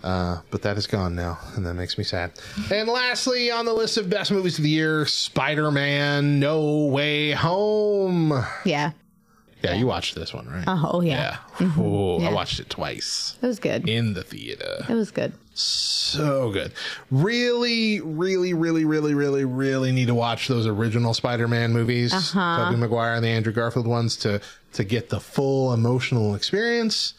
Uh, 0.03 0.41
but 0.51 0.61
that 0.63 0.77
is 0.77 0.87
gone 0.89 1.15
now, 1.15 1.39
and 1.55 1.65
that 1.65 1.75
makes 1.75 1.97
me 1.97 2.03
sad. 2.05 2.33
And 2.71 2.89
lastly, 2.89 3.51
on 3.53 3.65
the 3.65 3.73
list 3.73 3.97
of 3.97 4.11
best 4.11 4.33
movies 4.33 4.59
of 4.59 4.65
the 4.65 4.71
year, 4.71 5.07
Spider 5.07 5.71
Man 5.71 6.41
No 6.41 6.87
Way 6.89 7.31
Home. 7.31 8.33
Yeah. 8.67 8.91
Yeah, 9.63 9.75
you 9.75 9.87
watched 9.87 10.15
this 10.17 10.35
one, 10.35 10.47
right? 10.49 10.65
Oh, 10.67 11.01
yeah. 11.01 11.39
Yeah. 11.59 11.67
Ooh, 11.81 12.19
Yeah. 12.21 12.29
I 12.29 12.33
watched 12.35 12.59
it 12.61 12.69
twice 12.69 13.39
It 13.41 13.47
was 13.47 13.59
good. 13.59 13.89
in 13.89 14.13
the 14.13 14.23
theater. 14.25 14.85
It 14.91 14.95
was 14.95 15.11
good. 15.11 15.33
So 15.55 16.51
good. 16.51 16.73
Really, 17.11 18.01
really, 18.01 18.55
really, 18.55 18.85
really, 18.85 19.15
really, 19.15 19.45
really 19.45 19.93
need 19.93 20.07
to 20.09 20.15
watch 20.15 20.49
those 20.49 20.67
original 20.67 21.15
Spider-Man 21.15 21.73
movies, 21.73 22.13
Uh-huh. 22.13 22.65
Tobey 22.67 22.77
Maguire 22.77 23.15
and 23.15 23.25
the 23.25 23.29
Andrew 23.29 23.53
Garfield 23.53 23.87
ones, 23.87 24.17
to 24.19 24.41
to 24.73 24.85
get 24.85 25.09
the 25.09 25.21
full 25.21 25.73
emotional 25.73 26.35
experience. 26.35 27.15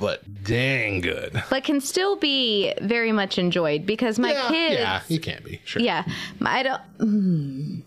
But 0.00 0.44
dang 0.44 1.00
good. 1.02 1.42
But 1.50 1.62
can 1.64 1.80
still 1.80 2.16
be 2.16 2.72
very 2.80 3.12
much 3.12 3.38
enjoyed 3.38 3.84
because 3.86 4.18
my 4.18 4.32
yeah, 4.32 4.48
kids. 4.48 4.80
yeah, 4.80 5.00
you 5.08 5.20
can't 5.20 5.44
be 5.44 5.60
sure. 5.64 5.82
Yeah. 5.82 6.04
I 6.44 6.62
don't. 6.62 6.80
mm, 6.98 7.82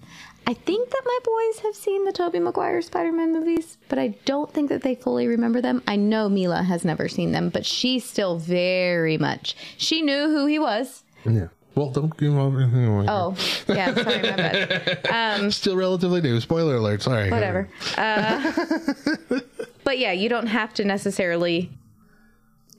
I 0.48 0.54
think 0.54 0.90
that 0.90 1.02
my 1.06 1.20
boys 1.24 1.60
have 1.64 1.76
seen 1.76 2.04
the 2.04 2.12
Tobey 2.12 2.40
Maguire 2.40 2.82
Spider-Man 2.82 3.32
movies, 3.32 3.78
but 3.90 4.00
I 4.00 4.10
don't 4.26 4.52
think 4.52 4.70
that 4.70 4.82
they 4.82 4.96
fully 4.96 5.28
remember 5.28 5.62
them. 5.62 5.82
I 5.88 5.96
know 5.96 6.28
Mila 6.30 6.64
has 6.64 6.84
never 6.84 7.08
seen 7.08 7.32
them, 7.32 7.50
but 7.50 7.66
she 7.66 8.00
still 8.00 8.38
very 8.38 9.18
much. 9.18 9.56
She 9.78 10.02
knew 10.02 10.30
who 10.30 10.48
he 10.48 10.58
was. 10.60 11.04
Yeah. 11.26 11.48
Well, 11.76 11.90
don't 11.92 12.16
give 12.18 12.36
over 12.36 12.60
anything 12.62 12.86
away. 12.86 13.06
Oh, 13.08 13.36
yeah. 13.70 13.94
Sorry, 13.94 14.22
my 14.24 14.36
bad. 14.36 15.08
Um, 15.42 15.52
Still 15.52 15.78
relatively 15.78 16.20
new. 16.20 16.40
Spoiler 16.42 16.76
alert. 16.76 17.02
Sorry. 17.02 17.30
whatever. 17.30 17.70
Uh, 17.98 19.40
but 19.86 19.98
yeah, 20.00 20.12
you 20.12 20.28
don't 20.28 20.48
have 20.48 20.74
to 20.76 20.84
necessarily 20.84 21.72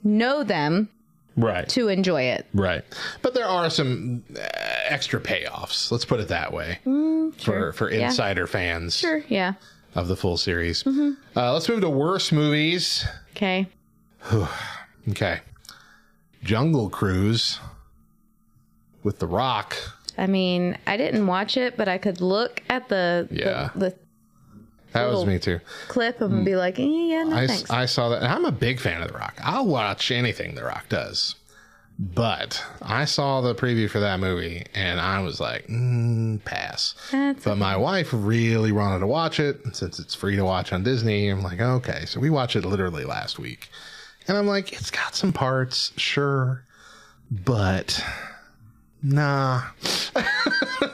know 0.03 0.43
them 0.43 0.89
Right. 1.35 1.67
to 1.69 1.87
enjoy 1.87 2.23
it. 2.23 2.45
Right. 2.53 2.83
But 3.21 3.33
there 3.33 3.45
are 3.47 3.69
some 3.69 4.23
uh, 4.35 4.39
extra 4.85 5.19
payoffs. 5.19 5.91
Let's 5.91 6.05
put 6.05 6.19
it 6.19 6.27
that 6.27 6.53
way. 6.53 6.79
Mm, 6.85 7.39
sure. 7.39 7.71
For 7.73 7.87
for 7.87 7.91
Yeah. 7.91 8.07
insider 8.07 8.45
fans. 8.47 8.95
Sure. 8.97 9.23
Yeah. 9.27 9.53
of 9.95 10.07
the 10.07 10.15
full 10.15 10.37
series. 10.37 10.81
Mm-hmm. 10.83 11.11
Uh, 11.37 11.53
let's 11.53 11.69
move 11.69 11.81
to 11.81 11.89
worst 11.89 12.31
movies. 12.33 13.05
Okay. 13.31 13.67
Okay. 15.09 15.41
Jungle 16.43 16.89
Cruise 16.89 17.59
with 19.03 19.19
The 19.19 19.27
Rock. 19.27 19.75
I 20.17 20.27
mean, 20.27 20.77
I 20.87 20.97
didn't 20.97 21.25
watch 21.27 21.57
it, 21.57 21.75
but 21.77 21.87
I 21.87 21.97
could 21.97 22.21
look 22.21 22.61
at 22.69 22.89
the 22.89 23.27
Yeah. 23.31 23.69
the, 23.75 23.89
the 23.89 23.95
That 24.93 25.09
was 25.09 25.25
me 25.25 25.39
too. 25.39 25.59
clip 25.87 26.21
and 26.21 26.45
be 26.45 26.55
like, 26.55 26.79
eh, 26.79 26.83
yeah, 26.83 27.23
no 27.23 27.35
I, 27.35 27.47
thanks. 27.47 27.69
I 27.69 27.85
saw 27.85 28.09
that. 28.09 28.23
and 28.23 28.27
I'm 28.27 28.45
a 28.45 28.51
big 28.51 28.79
fan 28.79 29.01
of 29.01 29.11
The 29.11 29.17
Rock. 29.17 29.39
I'll 29.43 29.65
watch 29.67 30.11
anything 30.11 30.55
The 30.55 30.63
Rock 30.63 30.87
does. 30.89 31.35
But 31.99 32.63
I 32.81 33.05
saw 33.05 33.41
the 33.41 33.53
preview 33.53 33.89
for 33.89 33.99
that 33.99 34.19
movie 34.19 34.65
and 34.73 34.99
I 34.99 35.19
was 35.19 35.39
like, 35.39 35.67
mm, 35.67 36.43
pass. 36.43 36.95
That's 37.11 37.43
But 37.43 37.57
my 37.57 37.77
wife 37.77 38.09
really 38.11 38.71
wanted 38.71 38.99
to 38.99 39.07
watch 39.07 39.39
it. 39.39 39.61
Since 39.73 39.99
it's 39.99 40.15
free 40.15 40.35
to 40.35 40.43
watch 40.43 40.73
on 40.73 40.83
Disney, 40.83 41.29
I'm 41.29 41.43
like, 41.43 41.61
okay. 41.61 42.05
So 42.05 42.19
we 42.19 42.31
watched 42.31 42.55
it 42.55 42.65
literally 42.65 43.05
last 43.05 43.37
week. 43.37 43.69
And 44.27 44.37
I'm 44.37 44.47
like, 44.47 44.73
it's 44.73 44.89
got 44.89 45.15
some 45.15 45.33
parts, 45.33 45.91
sure. 45.97 46.63
But 47.29 48.03
nah. 49.03 49.61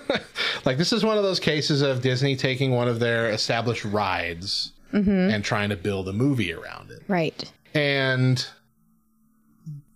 like, 0.70 0.78
this 0.78 0.94
is 0.94 1.04
one 1.04 1.18
of 1.18 1.24
those 1.24 1.40
cases 1.40 1.82
of 1.82 2.04
Disney 2.04 2.36
taking 2.36 2.70
one 2.70 2.88
of 2.88 3.00
their 3.00 3.32
established 3.32 3.84
rides 3.86 4.72
mm-hmm. 4.94 5.10
and 5.10 5.44
trying 5.44 5.70
to 5.70 5.76
build 5.76 6.08
a 6.08 6.14
movie 6.14 6.54
around 6.54 6.91
it. 6.91 7.02
right. 7.08 7.52
And 7.74 8.46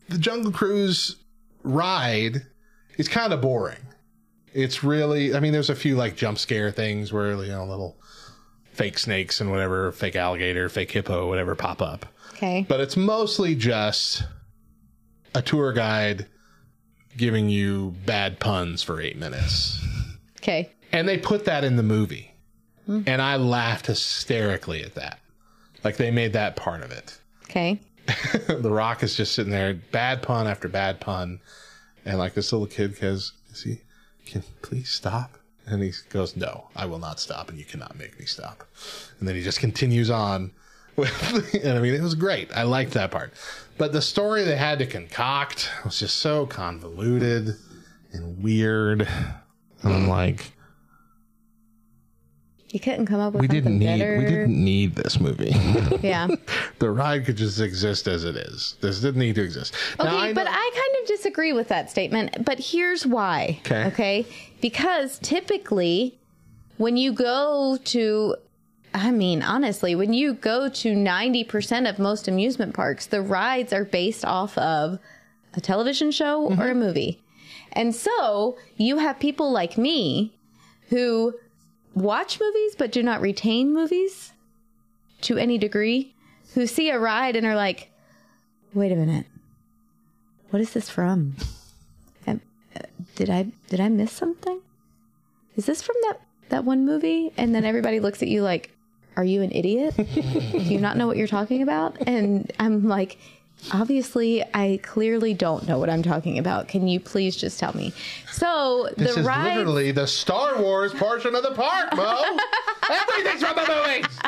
the 0.10 0.18
Jungle 0.18 0.52
Cruise 0.52 1.18
ride 1.62 2.48
is 2.98 3.08
kind 3.08 3.34
of 3.34 3.42
boring. 3.42 3.86
It's 4.52 4.84
really, 4.84 5.36
I 5.36 5.42
mean, 5.42 5.54
there's 5.54 5.70
a 5.70 5.76
few 5.76 5.96
like 5.96 6.16
jump 6.16 6.40
scare 6.40 6.72
things 6.72 7.14
where, 7.14 7.36
you 7.36 7.52
know, 7.52 7.66
little 7.66 7.96
fake 8.72 8.98
snakes 8.98 9.42
and 9.42 9.52
whatever, 9.52 9.92
fake 9.92 10.16
alligator, 10.16 10.70
fake 10.70 10.90
hippo, 10.90 11.28
whatever 11.28 11.54
pop 11.54 11.84
up. 11.84 12.08
Okay. 12.34 12.66
But 12.68 12.80
it's 12.80 12.98
mostly 12.98 13.54
just 13.54 14.24
a 15.36 15.44
tour 15.44 15.72
guide 15.72 16.26
giving 17.16 17.48
you 17.48 17.94
bad 18.08 18.40
puns 18.40 18.82
for 18.82 19.00
eight 19.00 19.18
minutes. 19.18 19.80
Okay. 20.44 20.70
And 20.92 21.08
they 21.08 21.18
put 21.18 21.46
that 21.46 21.64
in 21.64 21.78
the 21.78 21.84
movie. 21.84 22.34
And 23.08 23.22
I 23.22 23.38
laughed 23.38 23.88
hysterically 23.88 24.84
at 24.84 24.96
that. 24.96 25.20
Like 25.86 25.96
they 25.96 26.12
made 26.12 26.34
that 26.34 26.58
part 26.58 26.84
of 26.84 26.92
it. 26.92 27.18
Okay. 27.46 27.80
the 28.48 28.70
Rock 28.70 29.04
is 29.04 29.16
just 29.16 29.34
sitting 29.34 29.54
there, 29.54 29.74
bad 29.74 30.22
pun 30.22 30.48
after 30.48 30.68
bad 30.68 31.00
pun, 31.00 31.40
and 32.04 32.18
like 32.18 32.34
this 32.34 32.52
little 32.52 32.68
kid 32.68 33.00
goes, 33.00 33.32
"Is 33.52 33.64
he? 33.64 33.82
Can 34.26 34.44
please 34.62 34.90
stop?" 34.90 35.38
And 35.66 35.82
he 35.82 35.94
goes, 36.10 36.36
"No, 36.36 36.68
I 36.76 36.86
will 36.86 37.00
not 37.00 37.22
stop, 37.22 37.48
and 37.50 37.58
you 37.58 37.64
cannot 37.64 37.98
make 37.98 38.20
me 38.20 38.26
stop." 38.26 38.68
And 39.20 39.28
then 39.28 39.36
he 39.36 39.44
just 39.44 39.62
continues 39.62 40.10
on. 40.10 40.52
With, 40.98 41.56
and 41.64 41.78
I 41.78 41.82
mean, 41.82 41.96
it 41.96 42.02
was 42.02 42.14
great. 42.14 42.56
I 42.56 42.64
liked 42.64 42.92
that 42.92 43.10
part, 43.10 43.34
but 43.78 43.94
the 43.94 44.02
story 44.02 44.44
they 44.44 44.58
had 44.58 44.78
to 44.80 44.86
concoct 44.86 45.72
was 45.86 46.00
just 46.00 46.18
so 46.18 46.46
convoluted 46.46 47.56
and 48.12 48.44
weird. 48.44 49.08
And 49.84 49.94
I'm 49.94 50.04
hmm. 50.04 50.10
like, 50.10 50.52
You 52.70 52.80
couldn't 52.80 53.06
come 53.06 53.20
up 53.20 53.34
with 53.34 53.42
we 53.42 53.48
something 53.48 53.64
didn't 53.64 53.80
need, 53.80 54.00
better. 54.00 54.18
we 54.18 54.26
didn't 54.26 54.64
need 54.64 54.96
this 54.96 55.20
movie. 55.20 55.54
Yeah. 56.02 56.28
the 56.80 56.90
ride 56.92 57.26
could 57.26 57.38
just 57.38 57.62
exist 57.62 58.08
as 58.08 58.26
it 58.26 58.36
is. 58.36 58.76
This 58.82 59.00
didn't 59.00 59.20
need 59.20 59.36
to 59.36 59.44
exist. 59.44 59.74
Okay, 60.00 60.10
Now, 60.10 60.18
I 60.18 60.34
but 60.34 60.46
know- 60.46 60.52
I 60.52 60.72
kind 60.74 61.02
of 61.02 61.08
disagree 61.08 61.54
with 61.54 61.70
that 61.70 61.90
statement. 61.90 62.44
But 62.46 62.60
here's 62.60 63.06
why. 63.06 63.60
Okay. 63.62 63.86
Okay. 63.86 64.26
Because 64.60 65.20
typically, 65.20 66.18
when 66.78 66.98
you 66.98 67.14
go 67.14 67.78
to, 67.86 68.36
I 68.94 69.12
mean, 69.12 69.42
honestly, 69.42 69.96
when 69.96 70.14
you 70.14 70.34
go 70.34 70.70
to 70.70 70.94
90% 70.94 71.90
of 71.90 72.00
most 72.00 72.28
amusement 72.28 72.74
parks, 72.74 73.06
the 73.06 73.22
rides 73.22 73.72
are 73.72 73.86
based 73.86 74.26
off 74.26 74.58
of 74.58 75.00
a 75.54 75.62
television 75.62 76.12
show 76.12 76.44
or 76.44 76.52
a 76.52 76.56
mm-hmm. 76.56 76.80
movie. 76.80 77.22
And 77.74 77.94
so 77.94 78.58
you 78.78 78.98
have 78.98 79.20
people 79.20 79.52
like 79.52 79.78
me 79.78 80.34
who 80.90 81.34
watch 81.94 82.40
movies 82.40 82.76
but 82.78 82.92
do 82.92 83.04
not 83.04 83.22
retain 83.22 83.74
movies 83.74 84.34
to 85.22 85.38
any 85.38 85.58
degree, 85.58 86.14
who 86.54 86.68
see 86.68 86.90
a 86.90 87.00
ride 87.00 87.36
and 87.36 87.46
are 87.46 87.56
like, 87.56 87.92
wait 88.74 88.92
a 88.92 88.96
minute 88.96 89.26
what 90.54 90.62
is 90.62 90.72
this 90.74 90.88
from? 90.88 91.36
Uh, 92.28 92.36
did 93.16 93.30
I 93.30 93.48
did 93.70 93.80
I 93.80 93.90
miss 93.90 94.12
something? 94.12 94.60
Is 95.56 95.66
this 95.66 95.82
from 95.82 95.96
that 96.04 96.22
that 96.50 96.64
one 96.64 96.86
movie? 96.86 97.32
And 97.38 97.56
then 97.56 97.66
everybody 97.66 98.00
looks 98.00 98.22
at 98.22 98.28
you 98.28 98.44
like, 98.44 98.72
"Are 99.16 99.24
you 99.24 99.42
an 99.42 99.52
idiot? 99.52 99.96
Do 99.96 100.60
you 100.60 100.80
not 100.80 100.96
know 100.96 101.08
what 101.08 101.18
you're 101.18 101.28
talking 101.28 101.64
about?" 101.64 101.98
And 102.08 102.52
I'm 102.60 102.88
like, 102.88 103.18
"Obviously, 103.72 104.44
I 104.54 104.80
clearly 104.84 105.34
don't 105.34 105.68
know 105.68 105.78
what 105.80 105.90
I'm 105.90 106.04
talking 106.04 106.38
about. 106.38 106.68
Can 106.68 106.88
you 106.88 107.00
please 107.00 107.36
just 107.36 107.60
tell 107.60 107.76
me?" 107.76 107.94
So 108.32 108.90
This 108.98 109.14
the 109.16 109.22
is 109.22 109.26
ride. 109.26 109.56
literally 109.58 109.92
the 109.92 110.08
Star 110.08 110.62
Wars 110.62 110.94
portion 110.94 111.36
of 111.36 111.44
the 111.44 111.52
park, 111.52 111.96
Mo. 111.96 112.24
Everything's 112.92 113.44
from 113.44 113.56
the 113.56 113.68
movies. 113.96 114.20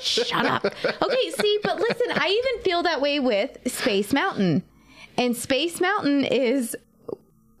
Shut 0.00 0.46
up. 0.46 0.64
Okay, 0.64 1.30
see, 1.38 1.58
but 1.62 1.78
listen, 1.78 2.06
I 2.12 2.28
even 2.28 2.62
feel 2.64 2.82
that 2.84 3.00
way 3.00 3.20
with 3.20 3.58
Space 3.70 4.12
Mountain. 4.12 4.62
And 5.18 5.36
Space 5.36 5.80
Mountain 5.80 6.24
is 6.24 6.76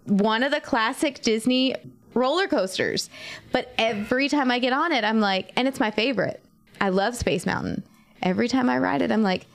one 0.04 0.42
of 0.42 0.50
the 0.50 0.60
classic 0.60 1.20
Disney 1.22 1.74
roller 2.14 2.46
coasters. 2.48 3.10
But 3.52 3.74
every 3.78 4.28
time 4.28 4.50
I 4.50 4.58
get 4.58 4.72
on 4.72 4.92
it, 4.92 5.04
I'm 5.04 5.20
like, 5.20 5.52
and 5.56 5.68
it's 5.68 5.80
my 5.80 5.90
favorite. 5.90 6.42
I 6.80 6.88
love 6.88 7.14
Space 7.16 7.44
Mountain. 7.44 7.82
Every 8.22 8.48
time 8.48 8.68
I 8.68 8.78
ride 8.78 9.02
it, 9.02 9.10
I'm 9.10 9.22
like, 9.22 9.46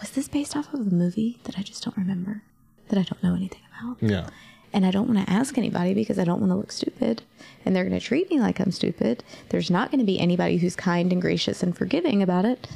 was 0.00 0.10
this 0.10 0.28
based 0.28 0.56
off 0.56 0.72
of 0.74 0.80
a 0.80 0.94
movie 0.94 1.38
that 1.44 1.58
I 1.58 1.62
just 1.62 1.84
don't 1.84 1.96
remember? 1.96 2.42
That 2.88 2.98
I 2.98 3.02
don't 3.02 3.22
know 3.22 3.34
anything 3.34 3.60
about? 3.80 3.96
Yeah. 4.00 4.28
and 4.72 4.84
I 4.86 4.90
don't 4.90 5.12
want 5.12 5.26
to 5.26 5.32
ask 5.32 5.56
anybody 5.58 5.94
because 5.94 6.18
I 6.18 6.24
don't 6.24 6.40
want 6.40 6.50
to 6.52 6.56
look 6.56 6.72
stupid 6.72 7.22
and 7.64 7.74
they're 7.74 7.84
going 7.84 7.98
to 7.98 8.04
treat 8.04 8.30
me 8.30 8.40
like 8.40 8.60
I'm 8.60 8.72
stupid. 8.72 9.22
There's 9.50 9.70
not 9.70 9.90
going 9.90 10.00
to 10.00 10.06
be 10.06 10.18
anybody 10.18 10.56
who's 10.58 10.74
kind 10.76 11.12
and 11.12 11.20
gracious 11.20 11.62
and 11.62 11.76
forgiving 11.76 12.22
about 12.22 12.44
it. 12.44 12.66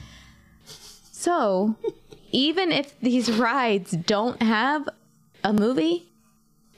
So, 0.66 1.76
even 2.30 2.72
if 2.72 2.98
these 3.00 3.30
rides 3.30 3.92
don't 3.92 4.42
have 4.42 4.88
a 5.44 5.52
movie, 5.52 6.06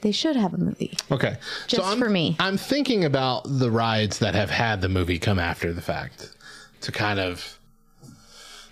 they 0.02 0.12
should 0.12 0.36
have 0.36 0.52
a 0.52 0.58
movie. 0.58 0.96
Okay. 1.10 1.36
Just 1.66 1.82
I'm, 1.82 1.98
for 1.98 2.10
me. 2.10 2.36
I'm 2.38 2.56
thinking 2.58 3.04
about 3.04 3.42
the 3.46 3.70
rides 3.70 4.18
that 4.18 4.34
have 4.34 4.50
had 4.50 4.80
the 4.80 4.88
movie 4.88 5.18
come 5.18 5.38
after 5.38 5.72
the 5.72 5.80
fact 5.82 6.30
to 6.82 6.92
kind 6.92 7.18
of 7.18 7.58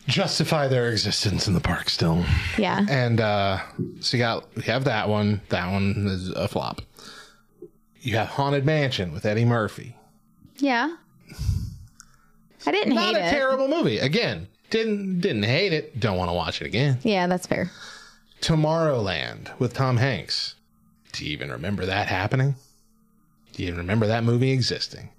justify 0.07 0.69
their 0.69 0.91
existence 0.91 1.47
in 1.49 1.55
the 1.55 1.61
park 1.61 1.89
still. 1.89 2.25
Yeah. 2.59 2.85
And 2.89 3.21
uh 3.21 3.61
so 4.01 4.17
you 4.17 4.23
got 4.23 4.47
you 4.57 4.63
have 4.63 4.85
that 4.85 5.09
one. 5.09 5.41
That 5.51 5.71
one 5.71 6.07
is 6.09 6.31
a 6.31 6.49
flop. 6.49 6.83
You 8.01 8.17
have 8.17 8.29
Haunted 8.29 8.65
Mansion 8.67 9.13
with 9.13 9.25
Eddie 9.25 9.45
Murphy. 9.45 9.97
Yeah. 10.59 10.97
I 12.67 12.71
didn't 12.71 12.95
Not 12.95 13.15
hate 13.15 13.21
a 13.23 13.27
it. 13.29 13.31
terrible 13.31 13.69
movie. 13.69 13.99
Again, 13.99 14.49
didn't 14.71 15.21
didn't 15.21 15.45
hate 15.45 15.73
it. 15.73 15.99
Don't 15.99 16.17
want 16.17 16.29
to 16.29 16.35
watch 16.35 16.61
it 16.63 16.67
again. 16.67 16.99
yeah, 17.03 17.27
that's 17.27 17.47
fair. 17.47 17.71
Tomorrowland 18.41 19.57
with 19.59 19.73
Tom 19.75 19.97
Hanks. 19.99 20.55
Do 21.13 21.25
you 21.25 21.31
even 21.33 21.51
remember 21.51 21.87
that 21.87 22.09
happening? 22.09 22.57
Do 23.53 23.63
you 23.63 23.69
even 23.69 23.79
remember 23.79 24.07
that 24.07 24.25
movie 24.25 24.51
existing? 24.51 25.11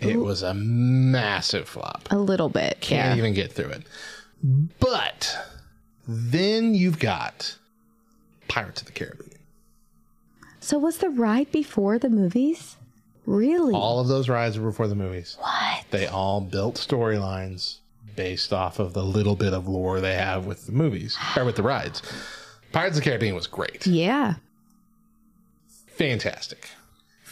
It 0.00 0.16
was 0.16 0.42
a 0.42 0.54
massive 0.54 1.68
flop. 1.68 2.08
A 2.10 2.18
little 2.18 2.48
bit. 2.48 2.80
Can't 2.80 3.16
yeah. 3.16 3.18
even 3.18 3.34
get 3.34 3.52
through 3.52 3.70
it. 3.70 3.82
But 4.80 5.36
then 6.06 6.74
you've 6.74 6.98
got 6.98 7.56
Pirates 8.48 8.82
of 8.82 8.86
the 8.86 8.92
Caribbean. 8.92 9.30
So 10.60 10.78
was 10.78 10.98
the 10.98 11.10
ride 11.10 11.50
before 11.52 11.98
the 11.98 12.10
movies? 12.10 12.76
Really? 13.24 13.74
All 13.74 14.00
of 14.00 14.08
those 14.08 14.28
rides 14.28 14.58
were 14.58 14.70
before 14.70 14.88
the 14.88 14.94
movies. 14.94 15.36
what? 15.40 15.84
They 15.90 16.06
all 16.06 16.40
built 16.40 16.76
storylines 16.76 17.78
based 18.14 18.52
off 18.52 18.78
of 18.78 18.92
the 18.92 19.02
little 19.02 19.36
bit 19.36 19.52
of 19.52 19.68
lore 19.68 20.00
they 20.00 20.14
have 20.14 20.46
with 20.46 20.66
the 20.66 20.72
movies 20.72 21.16
or 21.36 21.44
with 21.44 21.56
the 21.56 21.62
rides. 21.62 22.02
Pirates 22.72 22.96
of 22.96 23.04
the 23.04 23.10
Caribbean 23.10 23.34
was 23.34 23.46
great. 23.46 23.86
Yeah. 23.86 24.34
Fantastic. 25.86 26.70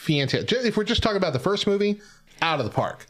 Fantastic. 0.07 0.53
If 0.65 0.77
we're 0.77 0.85
just 0.85 1.03
talking 1.03 1.17
about 1.17 1.33
the 1.33 1.39
first 1.39 1.67
movie, 1.67 2.01
out 2.43 2.59
of 2.61 2.67
the 2.67 2.73
park. 2.73 3.07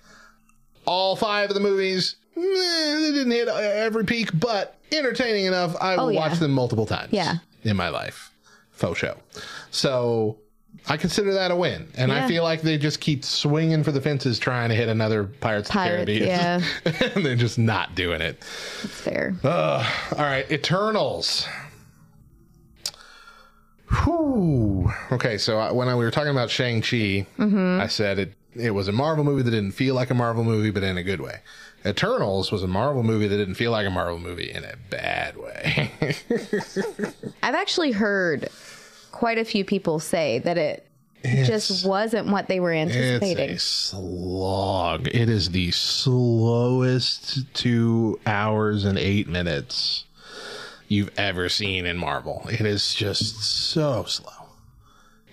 All 0.87 1.17
five 1.17 1.49
of 1.51 1.55
the 1.55 1.61
movies, 1.61 2.17
eh, 2.37 2.41
they 2.41 3.11
didn't 3.13 3.31
hit 3.33 3.49
every 3.49 4.05
peak, 4.05 4.31
but 4.39 4.79
entertaining 4.93 5.47
enough. 5.47 5.75
I 5.81 5.97
will 5.97 6.05
Oh, 6.05 6.09
yeah. 6.11 6.21
watch 6.21 6.39
them 6.39 6.51
multiple 6.53 6.87
times 6.87 7.13
Yeah. 7.13 7.37
in 7.63 7.77
my 7.77 7.89
life. 7.89 8.31
Faux 8.73 8.99
show. 8.99 9.17
So 9.71 10.37
I 10.89 10.97
consider 10.99 11.33
that 11.35 11.51
a 11.51 11.57
win. 11.57 11.89
And 11.97 12.13
I 12.13 12.29
feel 12.29 12.43
like 12.43 12.61
they 12.61 12.77
just 12.77 13.01
keep 13.01 13.25
swinging 13.25 13.83
for 13.83 13.93
the 13.93 14.01
fences 14.01 14.39
trying 14.39 14.69
to 14.69 14.75
hit 14.75 14.89
another 14.89 15.25
Pirates, 15.25 15.71
Pirates, 15.71 16.01
of 16.03 16.07
the 16.07 16.19
Caribbean. 16.21 16.29
yeah. 16.85 17.11
and 17.15 17.25
they're 17.25 17.37
just 17.37 17.59
not 17.59 17.95
doing 17.95 18.21
it. 18.21 18.39
That's 18.83 19.01
fair. 19.01 19.35
All 19.43 19.83
right, 20.19 20.51
Eternals. 20.53 21.47
Whew. 24.03 24.91
Okay, 25.13 25.39
so 25.39 25.59
I, 25.59 25.73
when 25.73 25.89
I, 25.89 25.95
we 25.95 26.05
were 26.05 26.11
talking 26.11 26.31
about 26.31 26.51
Shang 26.51 26.81
Chi, 26.81 27.27
mm-hmm. 27.39 27.81
I 27.81 27.87
said 27.87 28.19
it 28.19 28.35
it 28.57 28.71
was 28.71 28.89
a 28.89 28.93
Marvel 28.93 29.25
movie 29.25 29.43
that 29.43 29.51
didn't 29.51 29.73
feel 29.73 29.95
like 29.95 30.11
a 30.11 30.15
Marvel 30.15 30.45
movie, 30.45 30.71
but 30.71 30.83
in 30.83 30.97
a 30.97 31.03
good 31.03 31.21
way. 31.21 31.41
Eternals 31.87 32.51
was 32.51 32.63
a 32.63 32.69
Marvel 32.69 33.03
movie 33.03 33.29
that 33.29 33.37
didn't 33.37 33.57
feel 33.57 33.71
like 33.71 33.87
a 33.87 33.91
Marvel 33.91 34.19
movie 34.19 34.51
in 34.51 34.65
a 34.65 34.75
bad 34.91 35.37
way. 35.37 35.91
I've 37.43 37.55
actually 37.55 37.93
heard 37.93 38.49
quite 39.13 39.39
a 39.39 39.45
few 39.45 39.65
people 39.65 39.99
say 39.99 40.39
that 40.41 40.57
it 40.57 40.87
just 41.23 41.87
wasn't 41.87 42.29
what 42.29 42.49
they 42.49 42.61
were 42.61 42.73
anticipating. 42.73 43.51
It's 43.51 43.65
a 43.65 43.67
slog. 43.67 45.09
It 45.09 45.29
is 45.29 45.51
the 45.51 45.71
slowest 45.73 47.53
two 47.55 48.19
hours 48.27 48.85
and 48.85 48.99
eight 48.99 49.29
minutes 49.29 50.05
you've 50.89 51.11
ever 51.19 51.49
seen 51.49 51.87
in 51.87 51.97
Marvel. 51.97 52.47
It 52.51 52.61
is 52.61 52.95
just 52.95 53.43
so 53.43 54.05
slow. 54.05 54.31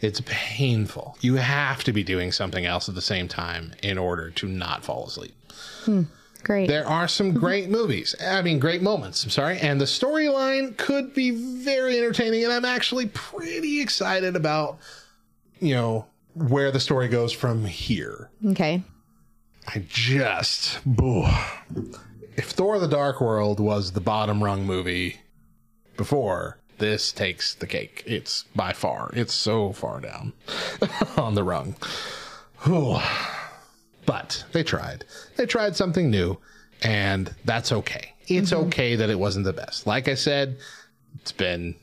It's 0.01 0.21
painful. 0.25 1.17
You 1.21 1.35
have 1.35 1.83
to 1.83 1.93
be 1.93 2.03
doing 2.03 2.31
something 2.31 2.65
else 2.65 2.89
at 2.89 2.95
the 2.95 3.01
same 3.01 3.27
time 3.27 3.73
in 3.83 3.97
order 3.97 4.31
to 4.31 4.47
not 4.47 4.83
fall 4.83 5.05
asleep. 5.05 5.35
Hmm. 5.83 6.03
Great. 6.43 6.67
There 6.67 6.87
are 6.87 7.07
some 7.07 7.29
mm-hmm. 7.29 7.39
great 7.39 7.69
movies. 7.69 8.15
I 8.19 8.41
mean, 8.41 8.57
great 8.57 8.81
moments. 8.81 9.23
I'm 9.23 9.29
sorry. 9.29 9.59
And 9.59 9.79
the 9.79 9.85
storyline 9.85 10.75
could 10.75 11.13
be 11.13 11.31
very 11.31 11.97
entertaining. 11.97 12.43
And 12.43 12.51
I'm 12.51 12.65
actually 12.65 13.07
pretty 13.07 13.79
excited 13.79 14.35
about, 14.35 14.79
you 15.59 15.75
know, 15.75 16.07
where 16.33 16.71
the 16.71 16.79
story 16.79 17.09
goes 17.09 17.31
from 17.31 17.65
here. 17.65 18.31
Okay. 18.47 18.81
I 19.67 19.85
just, 19.87 20.79
boo. 20.83 21.25
if 22.35 22.49
Thor 22.49 22.79
the 22.79 22.87
Dark 22.87 23.21
World 23.21 23.59
was 23.59 23.91
the 23.91 24.01
bottom 24.01 24.43
rung 24.43 24.65
movie 24.65 25.19
before, 26.01 26.57
this 26.79 27.11
takes 27.11 27.53
the 27.53 27.67
cake. 27.67 28.01
It's 28.07 28.45
by 28.55 28.73
far, 28.73 29.11
it's 29.13 29.35
so 29.35 29.71
far 29.71 29.99
down 30.01 30.33
on 31.15 31.35
the 31.35 31.43
rung. 31.43 31.75
Whew. 32.63 32.97
But 34.07 34.43
they 34.51 34.63
tried. 34.63 35.05
They 35.35 35.45
tried 35.45 35.75
something 35.75 36.09
new, 36.09 36.39
and 36.81 37.35
that's 37.45 37.71
okay. 37.71 38.13
It's 38.25 38.49
mm-hmm. 38.49 38.65
okay 38.69 38.95
that 38.95 39.11
it 39.11 39.19
wasn't 39.19 39.45
the 39.45 39.53
best. 39.53 39.85
Like 39.85 40.07
I 40.07 40.15
said, 40.15 40.57
it's 41.19 41.31
been 41.31 41.75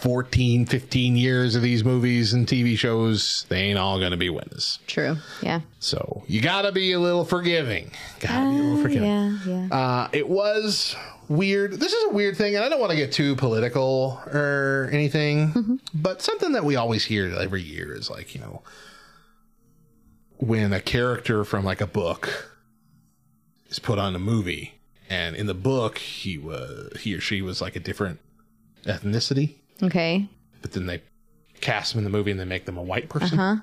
14, 0.00 0.66
15 0.66 1.16
years 1.16 1.54
of 1.54 1.62
these 1.62 1.84
movies 1.84 2.32
and 2.32 2.46
TV 2.46 2.76
shows. 2.76 3.44
They 3.48 3.60
ain't 3.62 3.78
all 3.78 3.98
going 3.98 4.12
to 4.12 4.16
be 4.16 4.30
winners. 4.30 4.78
True. 4.86 5.16
Yeah. 5.42 5.60
So 5.78 6.24
you 6.26 6.40
gotta 6.40 6.72
be 6.72 6.92
a 6.92 6.98
little 6.98 7.24
forgiving. 7.24 7.90
Gotta 8.20 8.50
be 8.50 8.58
a 8.58 8.62
little 8.62 8.82
forgiving. 8.82 9.08
Yeah. 9.08 9.38
Yeah. 9.46 9.68
Uh, 9.70 10.08
it 10.12 10.28
was 10.28 10.96
weird. 11.28 11.74
This 11.74 11.92
is 11.92 12.04
a 12.10 12.14
weird 12.14 12.36
thing, 12.36 12.56
and 12.56 12.64
I 12.64 12.68
don't 12.68 12.80
want 12.80 12.90
to 12.90 12.96
get 12.96 13.12
too 13.12 13.36
political 13.36 14.20
or 14.26 14.90
anything, 14.92 15.80
but 15.94 16.20
something 16.20 16.52
that 16.52 16.64
we 16.64 16.76
always 16.76 17.04
hear 17.04 17.32
every 17.38 17.62
year 17.62 17.94
is 17.94 18.10
like, 18.10 18.34
you 18.34 18.40
know, 18.40 18.62
when 20.38 20.72
a 20.72 20.80
character 20.80 21.44
from 21.44 21.64
like 21.64 21.80
a 21.80 21.86
book 21.86 22.50
is 23.68 23.78
put 23.78 23.98
on 23.98 24.14
a 24.14 24.18
movie, 24.18 24.74
and 25.08 25.36
in 25.36 25.46
the 25.46 25.54
book 25.54 25.98
he 25.98 26.36
was 26.38 27.00
he 27.00 27.14
or 27.14 27.20
she 27.20 27.42
was 27.42 27.60
like 27.60 27.76
a 27.76 27.80
different 27.80 28.18
ethnicity, 28.84 29.56
Okay. 29.82 30.28
but 30.62 30.72
then 30.72 30.86
they 30.86 31.02
cast 31.60 31.92
them 31.92 31.98
in 31.98 32.04
the 32.04 32.10
movie 32.10 32.30
and 32.30 32.40
they 32.40 32.44
make 32.44 32.64
them 32.64 32.78
a 32.78 32.82
white 32.82 33.08
person, 33.08 33.36
Huh? 33.38 33.56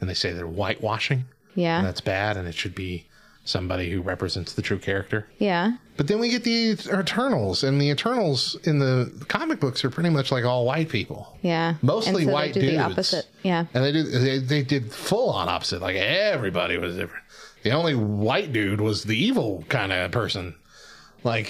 and 0.00 0.10
they 0.10 0.14
say 0.14 0.32
they're 0.32 0.46
whitewashing 0.46 1.24
Yeah. 1.54 1.78
and 1.78 1.86
that's 1.86 2.00
bad 2.00 2.36
and 2.36 2.46
it 2.48 2.54
should 2.54 2.74
be 2.74 3.06
somebody 3.44 3.88
who 3.92 4.02
represents 4.02 4.54
the 4.54 4.62
true 4.62 4.78
character 4.78 5.28
yeah. 5.38 5.76
but 5.96 6.08
then 6.08 6.18
we 6.18 6.30
get 6.30 6.42
the 6.42 6.72
eternals 6.92 7.62
and 7.62 7.80
the 7.80 7.90
eternals 7.90 8.56
in 8.64 8.80
the 8.80 9.12
comic 9.28 9.60
books 9.60 9.84
are 9.84 9.90
pretty 9.90 10.10
much 10.10 10.32
like 10.32 10.44
all 10.44 10.64
white 10.66 10.88
people 10.88 11.38
Yeah. 11.42 11.74
Mostly 11.80 12.24
so 12.24 12.32
white 12.32 12.54
they 12.54 12.60
do 12.62 12.66
dudes. 12.70 12.76
the 12.78 12.82
opposite. 12.90 13.26
Yeah. 13.44 13.66
and 13.72 13.84
they 13.84 13.92
did 13.92 14.06
they, 14.06 14.38
they 14.38 14.62
did 14.64 14.92
full 14.92 15.30
on 15.30 15.48
opposite 15.48 15.80
like 15.80 15.94
everybody 15.94 16.76
was 16.76 16.96
different 16.96 17.22
the 17.62 17.70
only 17.70 17.94
white 17.94 18.52
dude 18.52 18.80
was 18.80 19.04
the 19.04 19.16
evil 19.16 19.64
kind 19.68 19.92
of 19.92 20.10
person 20.10 20.56
like 21.26 21.48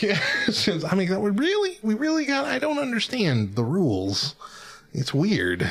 since 0.51 0.85
i 0.91 0.95
mean 0.95 1.09
we 1.21 1.31
really 1.31 1.79
we 1.83 1.95
really 1.95 2.25
got 2.25 2.45
i 2.45 2.59
don't 2.59 2.79
understand 2.79 3.55
the 3.55 3.65
rules 3.65 4.35
it's 4.93 5.15
weird 5.15 5.71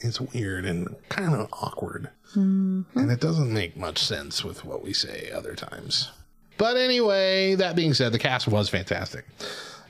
it's 0.00 0.20
weird 0.20 0.64
and 0.64 0.94
kind 1.08 1.34
of 1.34 1.48
awkward 1.52 2.10
and 2.34 3.10
it 3.10 3.20
doesn't 3.20 3.52
make 3.52 3.76
much 3.76 3.98
sense 3.98 4.44
with 4.44 4.64
what 4.64 4.82
we 4.82 4.92
say 4.92 5.30
other 5.34 5.54
times. 5.54 6.10
But 6.58 6.76
anyway, 6.76 7.54
that 7.56 7.74
being 7.74 7.94
said, 7.94 8.12
the 8.12 8.18
cast 8.18 8.46
was 8.46 8.68
fantastic. 8.68 9.24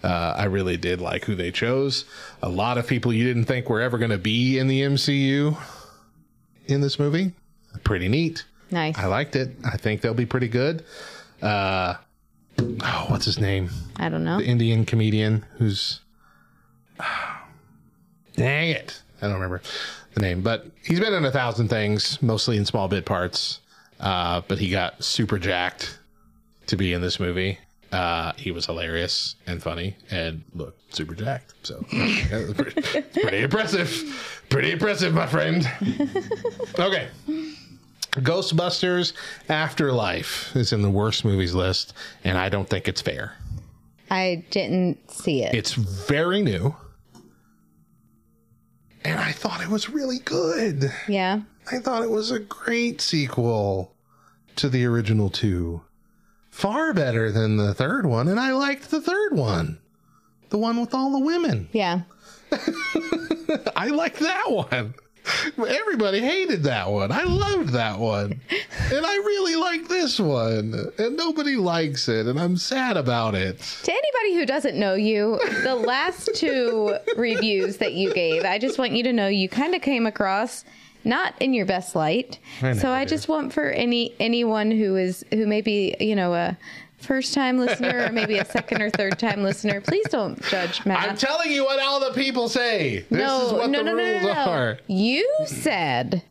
Uh, 0.02 0.34
I 0.36 0.44
really 0.44 0.76
did 0.76 1.00
like 1.00 1.24
who 1.24 1.34
they 1.34 1.50
chose. 1.50 2.04
A 2.42 2.48
lot 2.48 2.78
of 2.78 2.86
people 2.86 3.12
you 3.12 3.24
didn't 3.24 3.44
think 3.44 3.68
were 3.68 3.80
ever 3.80 3.98
going 3.98 4.10
to 4.10 4.18
be 4.18 4.58
in 4.58 4.68
the 4.68 4.82
MCU 4.82 5.58
in 6.66 6.80
this 6.80 6.98
movie. 6.98 7.32
Pretty 7.84 8.08
neat. 8.08 8.44
Nice. 8.70 8.96
I 8.96 9.06
liked 9.06 9.36
it. 9.36 9.50
I 9.64 9.76
think 9.76 10.00
they'll 10.00 10.14
be 10.14 10.26
pretty 10.26 10.48
good. 10.48 10.84
Uh, 11.42 11.94
oh, 12.82 13.04
what's 13.08 13.24
his 13.24 13.38
name? 13.38 13.70
I 13.96 14.08
don't 14.08 14.24
know. 14.24 14.38
The 14.38 14.44
Indian 14.46 14.84
comedian 14.84 15.44
who's. 15.58 16.00
Dang 18.36 18.70
it. 18.70 19.02
I 19.20 19.26
don't 19.26 19.34
remember 19.34 19.60
the 20.14 20.20
name, 20.20 20.40
but 20.42 20.66
he's 20.82 21.00
been 21.00 21.12
in 21.12 21.24
a 21.24 21.30
thousand 21.30 21.68
things, 21.68 22.20
mostly 22.22 22.56
in 22.56 22.64
small 22.64 22.88
bit 22.88 23.04
parts. 23.04 23.60
Uh, 23.98 24.40
but 24.48 24.58
he 24.58 24.70
got 24.70 25.02
super 25.04 25.38
jacked 25.38 25.98
to 26.66 26.76
be 26.76 26.92
in 26.92 27.02
this 27.02 27.20
movie. 27.20 27.58
Uh, 27.92 28.32
he 28.36 28.50
was 28.50 28.66
hilarious 28.66 29.34
and 29.46 29.62
funny 29.62 29.96
and 30.10 30.42
look 30.54 30.76
super 30.90 31.14
jacked. 31.14 31.54
So 31.64 31.82
pretty, 31.90 33.02
pretty 33.20 33.42
impressive. 33.42 34.42
Pretty 34.48 34.70
impressive, 34.70 35.12
my 35.12 35.26
friend. 35.26 35.68
Okay. 36.78 37.08
Ghostbusters 38.12 39.12
Afterlife 39.48 40.54
is 40.56 40.72
in 40.72 40.82
the 40.82 40.90
worst 40.90 41.24
movies 41.24 41.54
list, 41.54 41.92
and 42.24 42.36
I 42.36 42.48
don't 42.48 42.68
think 42.68 42.88
it's 42.88 43.00
fair. 43.00 43.36
I 44.10 44.44
didn't 44.50 45.10
see 45.10 45.44
it. 45.44 45.54
It's 45.54 45.72
very 45.74 46.42
new. 46.42 46.74
And 49.04 49.18
I 49.18 49.32
thought 49.32 49.62
it 49.62 49.68
was 49.68 49.88
really 49.88 50.18
good. 50.18 50.92
yeah. 51.08 51.42
I 51.72 51.78
thought 51.78 52.02
it 52.02 52.10
was 52.10 52.30
a 52.32 52.40
great 52.40 53.00
sequel 53.00 53.94
to 54.56 54.68
the 54.68 54.84
original 54.84 55.30
two. 55.30 55.82
Far 56.50 56.92
better 56.92 57.30
than 57.30 57.56
the 57.56 57.72
third 57.74 58.06
one, 58.06 58.26
and 58.28 58.40
I 58.40 58.52
liked 58.52 58.90
the 58.90 59.00
third 59.00 59.34
one. 59.36 59.78
The 60.48 60.58
one 60.58 60.80
with 60.80 60.92
all 60.94 61.12
the 61.12 61.24
women. 61.24 61.68
Yeah. 61.72 62.00
I 63.76 63.88
liked 63.88 64.18
that 64.18 64.50
one. 64.50 64.94
Everybody 65.58 66.20
hated 66.20 66.62
that 66.64 66.90
one. 66.90 67.12
I 67.12 67.24
loved 67.24 67.70
that 67.70 67.98
one. 67.98 68.40
And 68.92 69.06
I 69.06 69.16
really 69.16 69.56
like 69.56 69.88
this 69.88 70.18
one. 70.18 70.90
And 70.98 71.16
nobody 71.16 71.56
likes 71.56 72.08
it, 72.08 72.26
and 72.26 72.38
I'm 72.38 72.56
sad 72.56 72.96
about 72.96 73.34
it. 73.34 73.58
To 73.84 73.92
anybody 73.92 74.34
who 74.34 74.46
doesn't 74.46 74.76
know 74.76 74.94
you, 74.94 75.38
the 75.62 75.74
last 75.74 76.30
two 76.34 76.96
reviews 77.16 77.78
that 77.78 77.94
you 77.94 78.12
gave, 78.12 78.44
I 78.44 78.58
just 78.58 78.78
want 78.78 78.92
you 78.92 79.02
to 79.04 79.12
know 79.12 79.28
you 79.28 79.48
kind 79.48 79.74
of 79.74 79.82
came 79.82 80.06
across 80.06 80.64
not 81.04 81.34
in 81.40 81.54
your 81.54 81.66
best 81.66 81.94
light. 81.94 82.38
I 82.62 82.74
so 82.74 82.90
I 82.90 83.04
just 83.04 83.28
want 83.28 83.52
for 83.52 83.70
any 83.70 84.14
anyone 84.20 84.70
who 84.70 84.96
is 84.96 85.24
who 85.30 85.46
may 85.46 85.62
be, 85.62 85.96
you 85.98 86.14
know, 86.14 86.34
a 86.34 86.58
first 87.00 87.34
time 87.34 87.58
listener 87.58 88.06
or 88.06 88.12
maybe 88.12 88.38
a 88.38 88.44
second 88.44 88.82
or 88.82 88.90
third 88.90 89.18
time 89.18 89.42
listener, 89.42 89.80
please 89.80 90.06
don't 90.08 90.40
judge 90.44 90.84
Matt. 90.86 91.08
I'm 91.08 91.16
telling 91.16 91.50
you 91.50 91.64
what 91.64 91.80
all 91.80 92.00
the 92.00 92.12
people 92.12 92.48
say. 92.48 93.04
This 93.10 93.18
no, 93.18 93.46
is 93.46 93.52
what 93.52 93.70
no, 93.70 93.78
the 93.78 93.84
no, 93.84 93.94
no, 93.96 94.02
rules 94.02 94.22
no, 94.22 94.32
no. 94.32 94.50
are. 94.50 94.78
You 94.86 95.28
said 95.46 96.22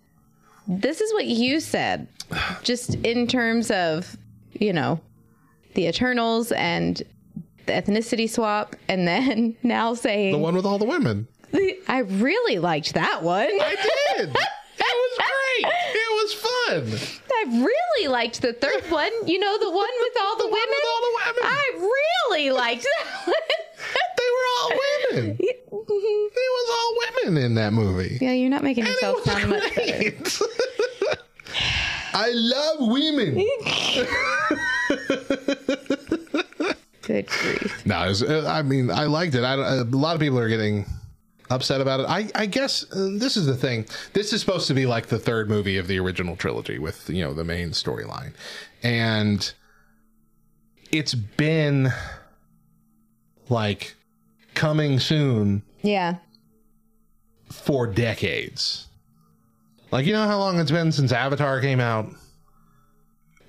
this 0.67 1.01
is 1.01 1.11
what 1.13 1.25
you 1.25 1.59
said, 1.59 2.07
just 2.61 2.95
in 2.95 3.27
terms 3.27 3.71
of 3.71 4.17
you 4.53 4.71
know 4.71 4.99
the 5.73 5.87
Eternals 5.87 6.51
and 6.51 7.01
the 7.65 7.73
ethnicity 7.73 8.29
swap, 8.29 8.75
and 8.87 9.07
then 9.07 9.55
now 9.63 9.93
saying 9.93 10.31
The 10.33 10.37
one 10.37 10.55
with 10.55 10.65
all 10.65 10.77
the 10.77 10.85
women. 10.85 11.27
I 11.87 11.99
really 11.99 12.59
liked 12.59 12.93
that 12.93 13.23
one. 13.23 13.47
I 13.47 13.75
did. 14.15 14.29
it 14.29 14.35
was 14.77 15.17
great. 15.17 15.73
It 15.73 16.09
was 16.29 16.93
fun. 16.99 17.09
I 17.31 17.43
really 17.65 18.07
liked 18.07 18.41
the 18.41 18.53
third 18.53 18.83
one. 18.91 19.11
You 19.27 19.39
know, 19.39 19.57
the 19.59 19.69
one 19.71 19.89
with 19.99 20.13
all 20.21 20.37
the, 20.37 20.45
one 20.45 20.53
women. 20.53 20.69
with 20.69 20.85
all 20.87 21.01
the 21.01 21.11
women. 21.25 21.43
I 21.43 21.71
really 22.31 22.51
liked 22.51 22.83
that 22.83 23.05
one. 23.25 23.35
They 24.17 24.29
were 24.35 24.47
all 24.61 24.71
women. 25.13 25.37
It 25.39 25.67
was 25.71 26.69
all 26.71 26.95
women 27.25 27.37
in 27.43 27.55
that 27.55 27.73
movie. 27.73 28.17
yeah, 28.21 28.31
you're 28.33 28.49
not 28.49 28.63
making 28.63 28.83
And 28.85 28.93
yourself 28.93 29.17
it 29.19 29.25
was 29.25 29.35
sound 29.37 29.49
much 29.49 29.75
better. 29.75 30.11
great. 30.11 30.39
I 32.13 32.31
love 32.31 32.77
women. 32.89 33.35
Good 37.03 37.27
grief. 37.27 37.85
No, 37.85 38.03
it 38.05 38.09
was, 38.09 38.23
uh, 38.23 38.45
I 38.47 38.61
mean, 38.61 38.91
I 38.91 39.05
liked 39.05 39.35
it. 39.35 39.43
I, 39.43 39.55
don't- 39.55 39.93
a 39.93 39.97
lot 39.97 40.15
of 40.15 40.21
people 40.21 40.37
are 40.39 40.49
getting 40.49 40.85
upset 41.49 41.81
about 41.81 41.99
it. 42.01 42.05
I, 42.07 42.29
I 42.35 42.45
guess 42.45 42.85
uh, 42.91 43.09
this 43.13 43.35
is 43.37 43.45
the 43.45 43.55
thing. 43.55 43.85
This 44.13 44.33
is 44.33 44.41
supposed 44.41 44.67
to 44.67 44.73
be 44.73 44.85
like 44.85 45.07
the 45.07 45.19
third 45.19 45.49
movie 45.49 45.77
of 45.77 45.87
the 45.87 45.99
original 45.99 46.35
trilogy 46.35 46.79
with, 46.79 47.09
you 47.09 47.23
know, 47.23 47.33
the 47.33 47.43
main 47.43 47.69
storyline. 47.71 48.33
And 48.83 49.51
it's 50.91 51.15
been 51.15 51.91
like 53.49 53.95
coming 54.55 54.99
soon 54.99 55.63
Yeah. 55.81 56.17
for 57.51 57.87
decades. 57.87 58.87
Like, 59.91 60.05
you 60.05 60.13
know 60.13 60.27
how 60.27 60.37
long 60.37 60.59
it's 60.59 60.69
been 60.71 60.91
since 60.91 61.11
Avatar 61.11 61.61
came 61.61 61.79
out? 61.79 62.09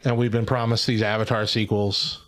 And 0.05 0.16
we've 0.16 0.32
been 0.32 0.47
promised 0.47 0.86
these 0.86 1.02
Avatar 1.02 1.47
sequels, 1.47 2.22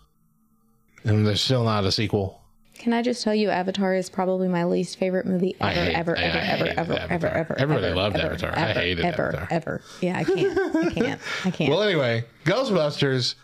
and 1.04 1.26
there's 1.26 1.40
still 1.40 1.64
not 1.64 1.84
a 1.86 1.92
sequel. 1.92 2.41
Can 2.82 2.92
I 2.92 3.00
just 3.00 3.22
tell 3.22 3.32
you, 3.34 3.48
Avatar 3.48 3.94
is 3.94 4.10
probably 4.10 4.48
my 4.48 4.64
least 4.64 4.98
favorite 4.98 5.24
movie 5.24 5.54
ever, 5.60 6.16
ever, 6.16 6.16
ever, 6.16 6.16
ever, 6.16 6.64
ever, 6.66 6.98
ever, 7.08 7.28
ever. 7.28 7.56
Everybody 7.56 7.86
ever, 7.86 7.94
loved 7.94 8.16
Avatar. 8.16 8.58
I 8.58 8.72
hated 8.72 9.04
ever, 9.04 9.28
Avatar. 9.28 9.48
Ever. 9.52 9.82
Yeah, 10.00 10.18
I 10.18 10.24
can't. 10.24 10.58
I 10.76 10.90
can't. 10.94 11.20
I 11.44 11.50
can't. 11.52 11.70
Well, 11.70 11.80
anyway, 11.84 12.24
Ghostbusters 12.44 13.36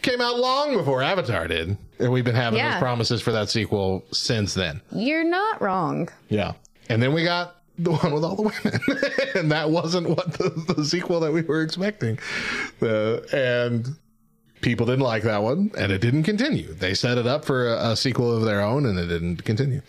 came 0.00 0.22
out 0.22 0.38
long 0.38 0.74
before 0.74 1.02
Avatar 1.02 1.46
did. 1.48 1.76
And 1.98 2.10
we've 2.10 2.24
been 2.24 2.34
having 2.34 2.60
Yeah. 2.60 2.70
those 2.72 2.80
promises 2.80 3.20
for 3.20 3.32
that 3.32 3.50
sequel 3.50 4.06
since 4.10 4.54
then. 4.54 4.80
You're 4.90 5.22
not 5.28 5.60
wrong. 5.60 6.08
Yeah. 6.30 6.52
And 6.88 7.02
then 7.02 7.12
we 7.12 7.24
got 7.24 7.56
the 7.78 7.92
one 7.92 8.14
with 8.14 8.24
all 8.24 8.36
the 8.36 8.42
women. 8.42 8.80
and 9.34 9.52
that 9.52 9.68
wasn't 9.68 10.08
what 10.08 10.32
the, 10.32 10.48
the 10.76 10.84
sequel 10.86 11.20
that 11.20 11.32
we 11.32 11.42
were 11.42 11.60
expecting. 11.60 12.18
Uh, 12.80 13.18
and 13.34 13.96
people 14.62 14.86
didn't 14.86 15.00
like 15.00 15.24
that 15.24 15.42
one, 15.42 15.70
and 15.76 15.92
it 15.92 15.98
didn't 15.98 16.22
continue. 16.22 16.72
They 16.72 16.94
set 16.94 17.18
it 17.18 17.26
up 17.26 17.44
for 17.44 17.68
a, 17.68 17.90
a 17.90 17.96
sequel 17.96 18.34
of 18.34 18.44
their 18.44 18.62
own, 18.62 18.86
and 18.86 18.98
it 18.98 19.06
didn't 19.06 19.44
continue. 19.44 19.82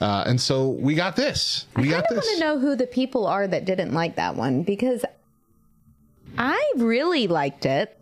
Uh, 0.00 0.24
and 0.26 0.40
so 0.40 0.70
we 0.70 0.94
got 0.94 1.16
this. 1.16 1.66
We 1.76 1.88
I 1.88 2.00
got 2.00 2.08
kind 2.08 2.18
of 2.18 2.24
want 2.24 2.38
to 2.38 2.44
know 2.44 2.58
who 2.58 2.76
the 2.76 2.86
people 2.86 3.26
are 3.26 3.46
that 3.46 3.64
didn't 3.64 3.92
like 3.92 4.16
that 4.16 4.34
one 4.34 4.62
because 4.62 5.04
I 6.36 6.72
really 6.76 7.28
liked 7.28 7.64
it. 7.64 7.96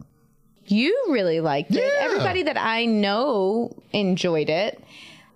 You 0.67 0.99
really 1.11 1.41
liked 1.41 1.75
it. 1.75 1.93
Everybody 2.01 2.45
that 2.45 2.57
I 2.57 2.87
know 2.87 3.77
enjoyed 3.93 4.49
it. 4.49 4.83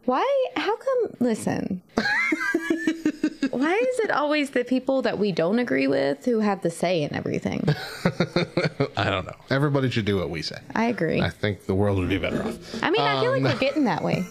Why? 0.06 0.46
How 0.56 0.74
come? 0.74 1.14
Listen. 1.20 1.82
Why 3.58 3.74
is 3.74 3.98
it 4.00 4.10
always 4.10 4.50
the 4.50 4.64
people 4.64 5.02
that 5.02 5.18
we 5.18 5.32
don't 5.32 5.58
agree 5.58 5.86
with 5.88 6.24
who 6.24 6.38
have 6.40 6.62
the 6.62 6.70
say 6.70 7.02
in 7.02 7.14
everything? 7.14 7.64
I 8.96 9.10
don't 9.10 9.26
know. 9.26 9.34
Everybody 9.50 9.90
should 9.90 10.04
do 10.04 10.16
what 10.16 10.30
we 10.30 10.42
say. 10.42 10.58
I 10.74 10.84
agree. 10.86 11.20
I 11.20 11.30
think 11.30 11.66
the 11.66 11.74
world 11.74 11.98
would 11.98 12.08
be 12.08 12.18
better 12.18 12.42
off. 12.42 12.56
I 12.82 12.90
mean, 12.90 13.00
I 13.02 13.20
feel 13.20 13.32
like 13.32 13.38
Um, 13.38 13.44
we're 13.44 13.58
getting 13.58 13.84
that 13.84 14.04
way. 14.04 14.24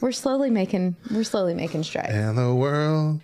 We're 0.00 0.12
slowly 0.12 0.50
making 0.50 0.96
we're 1.12 1.22
slowly 1.24 1.54
making 1.54 1.84
strides. 1.84 2.10
And 2.12 2.36
the 2.36 2.52
world 2.54 3.20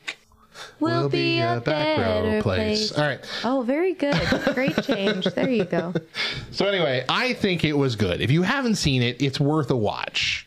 We'll, 0.81 1.03
will 1.03 1.09
be, 1.09 1.41
a 1.41 1.61
better 1.65 2.41
place. 2.43 2.93
All 2.93 3.05
right. 3.05 3.21
Oh, 3.45 3.63
very 3.63 3.95
good. 3.95 4.17
Great 4.55 4.81
change. 4.83 5.25
There 5.27 5.49
you 5.51 5.65
go. 5.65 5.93
So 6.53 6.67
anyway, 6.67 7.05
I 7.09 7.35
think 7.35 7.65
it 7.65 7.75
was 7.75 7.95
good. 7.97 8.21
If 8.21 8.31
you 8.33 8.43
haven't 8.43 8.75
seen 8.77 9.03
it, 9.03 9.21
it's 9.23 9.39
worth 9.39 9.71
a 9.71 9.77
watch. 9.77 10.47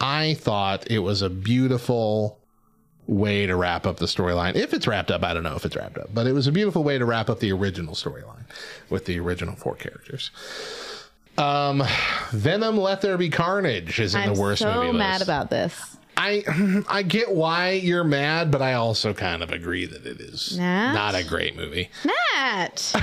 I 0.00 0.34
thought 0.34 0.88
it 0.90 1.00
was 1.00 1.22
a 1.22 1.30
beautiful 1.30 2.39
way 3.10 3.44
to 3.44 3.56
wrap 3.56 3.86
up 3.86 3.96
the 3.96 4.06
storyline. 4.06 4.54
If 4.54 4.72
it's 4.72 4.86
wrapped 4.86 5.10
up, 5.10 5.24
I 5.24 5.34
don't 5.34 5.42
know 5.42 5.56
if 5.56 5.64
it's 5.64 5.74
wrapped 5.74 5.98
up, 5.98 6.10
but 6.14 6.26
it 6.28 6.32
was 6.32 6.46
a 6.46 6.52
beautiful 6.52 6.84
way 6.84 6.96
to 6.96 7.04
wrap 7.04 7.28
up 7.28 7.40
the 7.40 7.50
original 7.52 7.94
storyline 7.94 8.44
with 8.88 9.04
the 9.06 9.18
original 9.18 9.56
four 9.56 9.74
characters. 9.74 10.30
Um, 11.36 11.82
Venom: 12.30 12.76
Let 12.76 13.00
There 13.00 13.18
Be 13.18 13.28
Carnage 13.28 13.98
is 13.98 14.14
in 14.14 14.22
I'm 14.22 14.34
the 14.34 14.40
worst 14.40 14.62
so 14.62 14.72
movie 14.84 14.96
mad 14.96 15.22
about 15.22 15.50
this. 15.50 15.96
I 16.16 16.44
I 16.88 17.02
get 17.02 17.32
why 17.32 17.72
you're 17.72 18.04
mad, 18.04 18.50
but 18.50 18.62
I 18.62 18.74
also 18.74 19.12
kind 19.12 19.42
of 19.42 19.50
agree 19.50 19.86
that 19.86 20.06
it 20.06 20.20
is 20.20 20.56
Matt? 20.58 20.94
not 20.94 21.14
a 21.14 21.24
great 21.26 21.56
movie 21.56 21.90
Matt. 22.34 22.94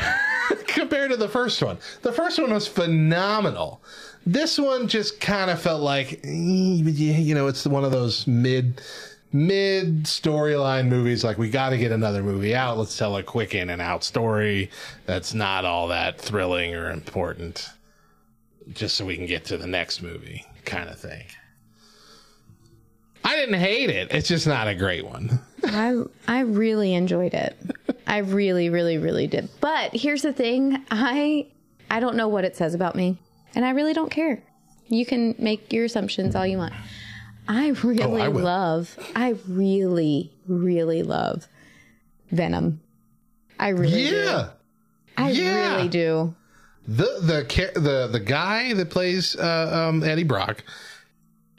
compared 0.67 1.11
to 1.11 1.17
the 1.17 1.27
first 1.29 1.61
one. 1.61 1.79
The 2.03 2.13
first 2.13 2.39
one 2.39 2.53
was 2.53 2.67
phenomenal. 2.67 3.81
This 4.25 4.59
one 4.59 4.87
just 4.87 5.19
kind 5.19 5.49
of 5.49 5.59
felt 5.61 5.81
like, 5.81 6.19
eh, 6.23 6.27
you 6.27 7.33
know, 7.33 7.47
it's 7.47 7.65
one 7.65 7.83
of 7.83 7.91
those 7.91 8.27
mid 8.27 8.81
mid 9.31 10.03
storyline 10.03 10.87
movies. 10.87 11.23
Like 11.23 11.37
we 11.37 11.49
got 11.49 11.69
to 11.69 11.77
get 11.77 11.91
another 11.91 12.23
movie 12.23 12.55
out. 12.55 12.77
Let's 12.77 12.97
tell 12.97 13.17
a 13.17 13.23
quick 13.23 13.55
in 13.55 13.69
and 13.69 13.81
out 13.81 14.03
story 14.03 14.69
that's 15.05 15.33
not 15.33 15.65
all 15.65 15.87
that 15.89 16.19
thrilling 16.19 16.75
or 16.75 16.91
important, 16.91 17.69
just 18.73 18.95
so 18.95 19.05
we 19.05 19.15
can 19.15 19.25
get 19.25 19.45
to 19.45 19.57
the 19.57 19.67
next 19.67 20.01
movie, 20.01 20.45
kind 20.65 20.89
of 20.89 20.99
thing. 20.99 21.25
I 23.23 23.35
didn't 23.35 23.59
hate 23.59 23.89
it. 23.89 24.11
It's 24.11 24.29
just 24.29 24.47
not 24.47 24.67
a 24.67 24.75
great 24.75 25.05
one. 25.05 25.39
I 25.65 26.01
I 26.27 26.41
really 26.41 26.93
enjoyed 26.93 27.33
it. 27.33 27.57
I 28.07 28.19
really, 28.19 28.69
really, 28.69 28.97
really 28.97 29.27
did. 29.27 29.49
But 29.59 29.93
here's 29.93 30.21
the 30.21 30.31
thing: 30.31 30.85
I 30.89 31.47
I 31.91 31.99
don't 31.99 32.15
know 32.15 32.29
what 32.29 32.45
it 32.45 32.55
says 32.55 32.73
about 32.73 32.95
me, 32.95 33.17
and 33.53 33.65
I 33.65 33.71
really 33.71 33.93
don't 33.93 34.09
care. 34.09 34.41
You 34.87 35.05
can 35.05 35.35
make 35.37 35.73
your 35.73 35.85
assumptions 35.85 36.35
all 36.35 36.47
you 36.47 36.57
want. 36.57 36.73
I 37.47 37.69
really 37.69 38.03
Oh, 38.03 38.15
I 38.15 38.27
love. 38.27 38.97
I 39.15 39.35
really, 39.47 40.31
really 40.47 41.03
love 41.03 41.47
Venom. 42.31 42.81
I 43.59 43.69
really 43.69 44.09
do. 44.09 44.15
Yeah. 44.15 44.49
I 45.17 45.31
yeah. 45.31 45.75
really 45.75 45.89
do. 45.89 46.35
the 46.87 47.03
the 47.21 47.71
the 47.79 48.07
the 48.11 48.19
guy 48.19 48.73
that 48.73 48.89
plays 48.89 49.35
uh, 49.35 49.87
um, 49.89 50.03
Eddie 50.03 50.23
Brock 50.23 50.63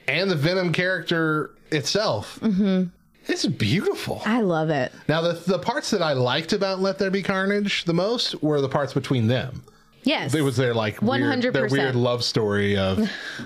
and 0.06 0.30
the 0.30 0.36
Venom 0.36 0.72
character 0.72 1.50
itself. 1.70 2.38
Mm-hmm. 2.40 2.84
It's 3.26 3.44
beautiful. 3.44 4.22
I 4.24 4.40
love 4.40 4.70
it. 4.70 4.92
Now 5.08 5.20
the 5.20 5.32
the 5.32 5.58
parts 5.58 5.90
that 5.90 6.02
I 6.02 6.14
liked 6.14 6.52
about 6.52 6.80
Let 6.80 6.98
There 6.98 7.10
Be 7.10 7.22
Carnage 7.22 7.84
the 7.84 7.94
most 7.94 8.42
were 8.42 8.60
the 8.60 8.68
parts 8.68 8.94
between 8.94 9.26
them. 9.26 9.62
Yes. 10.08 10.34
It 10.34 10.40
was 10.40 10.56
their 10.56 10.72
like 10.72 11.02
weird, 11.02 11.42
their 11.52 11.68
weird 11.68 11.94
love 11.94 12.24
story 12.24 12.78
of 12.78 12.98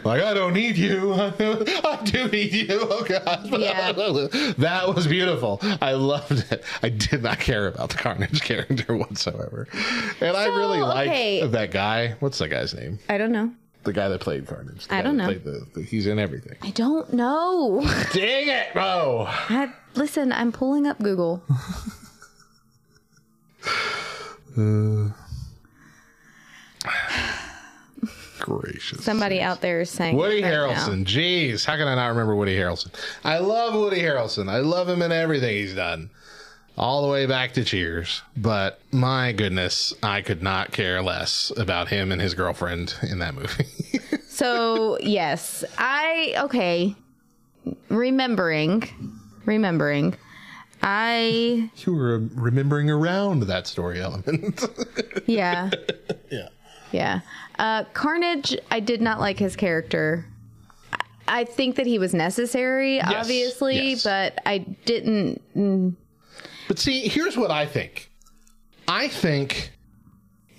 like 0.04 0.22
I 0.22 0.32
don't 0.32 0.54
need 0.54 0.76
you, 0.76 1.12
I 1.18 2.00
do 2.04 2.28
need 2.28 2.52
you. 2.52 2.78
Oh 2.82 3.02
god, 3.02 3.48
Yeah. 3.50 3.90
that 4.58 4.94
was 4.94 5.08
beautiful. 5.08 5.58
I 5.80 5.94
loved 5.94 6.52
it. 6.52 6.62
I 6.80 6.88
did 6.88 7.24
not 7.24 7.40
care 7.40 7.66
about 7.66 7.90
the 7.90 7.96
Carnage 7.96 8.42
character 8.44 8.96
whatsoever, 8.96 9.66
and 10.20 10.36
I 10.36 10.46
really 10.56 10.80
like 10.80 11.08
okay. 11.08 11.46
that 11.48 11.72
guy. 11.72 12.14
What's 12.20 12.38
that 12.38 12.48
guy's 12.48 12.72
name? 12.74 13.00
I 13.08 13.18
don't 13.18 13.32
know. 13.32 13.52
The 13.82 13.92
guy 13.92 14.08
that 14.08 14.20
played 14.20 14.46
Carnage. 14.46 14.86
I 14.88 15.02
don't 15.02 15.16
know. 15.16 15.34
The, 15.34 15.66
the, 15.74 15.82
he's 15.82 16.06
in 16.06 16.20
everything. 16.20 16.58
I 16.62 16.70
don't 16.70 17.12
know. 17.12 17.80
Dang 18.12 18.48
it! 18.48 18.68
Oh, 18.76 19.26
I, 19.28 19.72
listen, 19.96 20.30
I'm 20.30 20.52
pulling 20.52 20.86
up 20.86 21.00
Google. 21.00 21.42
Uh, 24.56 25.08
gracious! 28.40 29.04
Somebody 29.04 29.40
out 29.40 29.60
there 29.60 29.80
is 29.80 29.90
saying 29.90 30.16
Woody 30.16 30.42
right 30.42 30.50
now. 30.50 30.68
Harrelson. 30.68 31.04
Jeez, 31.04 31.64
how 31.64 31.76
can 31.76 31.88
I 31.88 31.94
not 31.94 32.08
remember 32.08 32.34
Woody 32.34 32.56
Harrelson? 32.56 32.92
I 33.24 33.38
love 33.38 33.74
Woody 33.74 34.00
Harrelson. 34.00 34.48
I 34.48 34.58
love 34.58 34.88
him 34.88 35.02
in 35.02 35.12
everything 35.12 35.56
he's 35.56 35.74
done. 35.74 36.10
All 36.78 37.02
the 37.02 37.08
way 37.08 37.26
back 37.26 37.52
to 37.52 37.64
Cheers. 37.64 38.22
But 38.36 38.80
my 38.90 39.32
goodness, 39.32 39.92
I 40.02 40.22
could 40.22 40.42
not 40.42 40.72
care 40.72 41.02
less 41.02 41.52
about 41.58 41.88
him 41.88 42.10
and 42.10 42.20
his 42.20 42.34
girlfriend 42.34 42.94
in 43.02 43.18
that 43.20 43.34
movie. 43.34 43.66
So 44.32 44.98
yes, 44.98 45.62
I 45.76 46.34
okay. 46.38 46.96
Remembering, 47.90 48.82
remembering, 49.44 50.16
I 50.82 51.70
you 51.76 51.94
were 51.94 52.18
remembering 52.34 52.90
around 52.90 53.42
that 53.44 53.66
story 53.66 54.00
element. 54.00 54.64
yeah 55.26 55.70
yeah. 56.30 56.48
Yeah. 56.92 57.20
Uh, 57.58 57.84
Carnage, 57.92 58.56
I 58.70 58.80
did 58.80 59.00
not 59.00 59.20
like 59.20 59.38
his 59.38 59.56
character. 59.56 60.26
I- 61.28 61.44
think 61.44 61.76
that 61.76 61.86
he 61.86 61.98
was 61.98 62.12
necessary, 62.14 63.00
obviously, 63.00 63.90
yes. 63.92 64.04
but 64.04 64.38
I 64.44 64.58
didn't. 64.58 65.40
mm, 65.56 65.94
But 66.68 66.78
see, 66.78 67.08
here's 67.08 67.36
what 67.36 67.50
I 67.50 67.64
think. 67.66 68.10
I 68.88 69.08
think 69.08 69.70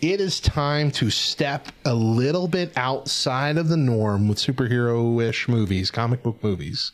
it 0.02 0.20
is 0.20 0.40
time 0.40 0.90
to 0.92 1.10
step 1.10 1.68
a 1.86 1.94
little 1.94 2.48
bit 2.48 2.74
outside 2.76 3.58
of 3.58 3.68
the 3.70 3.78
norm 3.78 4.28
with 4.28 4.38
superhero 4.38 5.22
ish 5.24 5.48
movies, 5.48 5.92
comic 5.92 6.24
book 6.24 6.44
movies, 6.44 6.92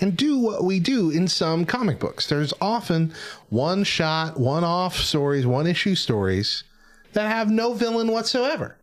and 0.00 0.16
do 0.16 0.38
what 0.38 0.64
we 0.64 0.80
do 0.80 1.10
in 1.10 1.28
some 1.28 1.64
comic 1.66 1.98
books. 1.98 2.26
There's 2.26 2.54
often 2.60 3.12
one 3.50 3.84
shot, 3.84 4.38
one 4.40 4.64
off 4.64 4.96
stories, 4.96 5.46
one 5.46 5.66
issue 5.66 5.94
stories 5.94 6.64
that 7.12 7.28
have 7.28 7.50
no 7.50 7.74
villain 7.74 8.08
whatsoever. 8.08 8.76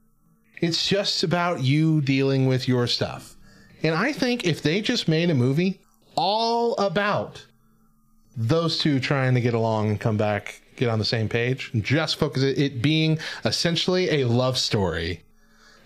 It's 0.62 0.88
just 0.88 1.24
about 1.24 1.62
you 1.62 2.02
dealing 2.02 2.48
with 2.48 2.68
your 2.68 2.88
stuff. 2.88 3.36
And 3.84 3.94
I 3.94 4.12
think 4.12 4.46
if 4.46 4.62
they 4.62 4.82
just 4.82 5.08
made 5.08 5.30
a 5.30 5.36
movie 5.36 5.80
all 6.16 6.76
about 6.78 7.46
those 8.36 8.80
two 8.80 9.00
trying 9.00 9.36
to 9.36 9.42
get 9.42 9.54
along 9.54 9.90
and 9.90 10.00
come 10.00 10.18
back, 10.18 10.62
get 10.76 10.90
on 10.90 11.00
the 11.00 11.06
same 11.06 11.30
page, 11.30 11.70
and 11.74 11.84
just 11.84 12.18
focus 12.18 12.42
it, 12.44 12.58
it 12.58 12.82
being 12.82 13.20
essentially 13.46 14.22
a 14.22 14.28
love 14.28 14.58
story 14.58 15.24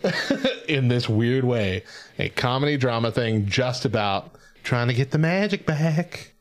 in 0.68 0.88
this 0.88 1.07
weird 1.09 1.43
way, 1.43 1.84
a 2.18 2.30
comedy 2.30 2.77
drama 2.77 3.11
thing 3.11 3.45
just 3.45 3.84
about 3.85 4.35
trying 4.63 4.88
to 4.88 4.93
get 4.93 5.11
the 5.11 5.18
magic 5.18 5.65
back. 5.65 6.34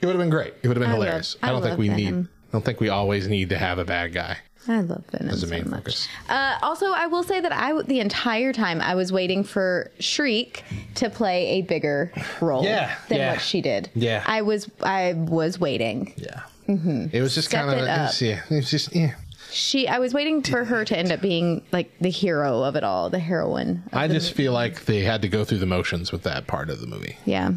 It 0.00 0.06
would 0.06 0.12
have 0.14 0.20
been 0.20 0.30
great. 0.30 0.54
It 0.62 0.68
would 0.68 0.76
have 0.76 0.82
been 0.82 0.90
I 0.90 0.94
love- 0.94 1.02
hilarious. 1.04 1.36
I 1.42 1.48
I 1.48 1.52
don't 1.52 1.62
think 1.62 1.70
love 1.70 1.78
we 1.78 1.88
need. 1.88 2.14
I 2.14 2.52
don't 2.52 2.64
think 2.64 2.80
we 2.80 2.88
always 2.90 3.26
need 3.28 3.48
to 3.50 3.58
have 3.58 3.78
a 3.78 3.84
bad 3.84 4.12
guy 4.14 4.38
I 4.68 4.80
love 4.80 5.04
Venom 5.12 5.28
as 5.30 5.42
a 5.42 5.46
so 5.48 5.56
much. 5.58 5.68
focus. 5.68 6.08
Uh, 6.28 6.58
also, 6.62 6.86
I 6.92 7.06
will 7.06 7.22
say 7.22 7.40
that 7.40 7.52
I 7.52 7.80
the 7.82 8.00
entire 8.00 8.52
time 8.52 8.80
I 8.80 8.94
was 8.94 9.12
waiting 9.12 9.44
for 9.44 9.90
Shriek 10.00 10.64
to 10.96 11.08
play 11.10 11.46
a 11.58 11.62
bigger 11.62 12.12
role 12.40 12.64
Yeah, 12.64 12.96
than 13.08 13.18
yeah. 13.18 13.32
what 13.32 13.40
she 13.40 13.60
did. 13.60 13.90
Yeah. 13.94 14.22
I 14.26 14.42
was 14.42 14.68
I 14.82 15.12
was 15.14 15.58
waiting. 15.58 16.12
Yeah. 16.16 16.42
It 16.68 17.22
was 17.22 17.34
just 17.34 17.48
Step 17.48 17.66
kind 17.66 17.78
of 17.80 17.86
it 17.86 18.20
yeah. 18.22 18.42
It 18.50 18.54
was 18.56 18.70
just 18.70 18.94
yeah. 18.94 19.14
She, 19.52 19.86
I 19.86 20.00
was 20.00 20.12
waiting 20.12 20.42
for 20.42 20.64
her 20.64 20.84
to 20.84 20.98
end 20.98 21.12
up 21.12 21.20
being 21.20 21.62
like 21.70 21.92
the 22.00 22.10
hero 22.10 22.64
of 22.64 22.74
it 22.74 22.82
all, 22.82 23.08
the 23.10 23.20
heroine. 23.20 23.84
I 23.92 24.08
the 24.08 24.14
just 24.14 24.32
feel 24.32 24.52
like 24.52 24.84
they 24.86 25.02
had 25.02 25.22
to 25.22 25.28
go 25.28 25.44
through 25.44 25.58
the 25.58 25.66
motions 25.66 26.10
with 26.10 26.24
that 26.24 26.48
part 26.48 26.68
of 26.68 26.80
the 26.80 26.86
movie. 26.88 27.16
Yeah. 27.24 27.52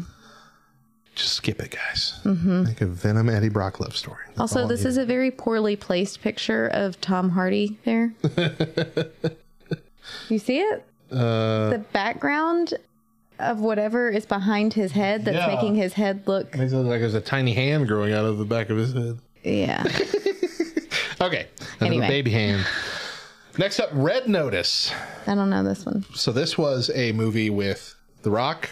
Just 1.14 1.34
skip 1.34 1.60
it, 1.60 1.70
guys. 1.72 2.18
Mm-hmm. 2.24 2.62
Like 2.62 2.80
a 2.80 2.86
Venom 2.86 3.28
Eddie 3.28 3.48
Brock 3.48 3.80
love 3.80 3.96
story. 3.96 4.24
That's 4.28 4.40
Also, 4.40 4.66
this 4.66 4.84
is 4.84 4.96
a 4.96 5.04
very 5.04 5.30
poorly 5.30 5.76
placed 5.76 6.22
picture 6.22 6.68
of 6.68 7.00
Tom 7.00 7.30
Hardy 7.30 7.78
there. 7.84 8.14
you 10.28 10.38
see 10.38 10.58
it? 10.60 10.84
Uh, 11.10 11.70
The 11.70 11.84
background 11.92 12.74
of 13.38 13.60
whatever 13.60 14.08
is 14.10 14.26
behind 14.26 14.74
his 14.74 14.92
head 14.92 15.24
that's 15.24 15.36
Yeah. 15.36 15.46
making 15.48 15.74
his 15.74 15.94
head 15.94 16.22
look. 16.26 16.56
Makes 16.56 16.72
it 16.72 16.76
look 16.76 16.86
like 16.86 17.00
there's 17.00 17.14
a 17.14 17.20
tiny 17.20 17.54
hand 17.54 17.88
growing 17.88 18.12
out 18.12 18.24
of 18.24 18.38
the 18.38 18.44
back 18.44 18.70
of 18.70 18.76
his 18.76 18.92
head. 18.92 19.18
Yeah. 19.44 19.84
Okay, 21.22 21.48
Anyway. 21.82 22.08
baby 22.08 22.30
hand. 22.30 22.64
Next 23.58 23.78
up, 23.78 23.90
Red 23.92 24.26
Notice. 24.26 24.90
I 25.26 25.34
don't 25.34 25.50
know 25.50 25.62
this 25.62 25.84
one. 25.84 26.02
So 26.14 26.32
this 26.32 26.56
was 26.56 26.90
a 26.94 27.12
movie 27.12 27.50
with 27.50 27.94
The 28.22 28.30
Rock, 28.30 28.70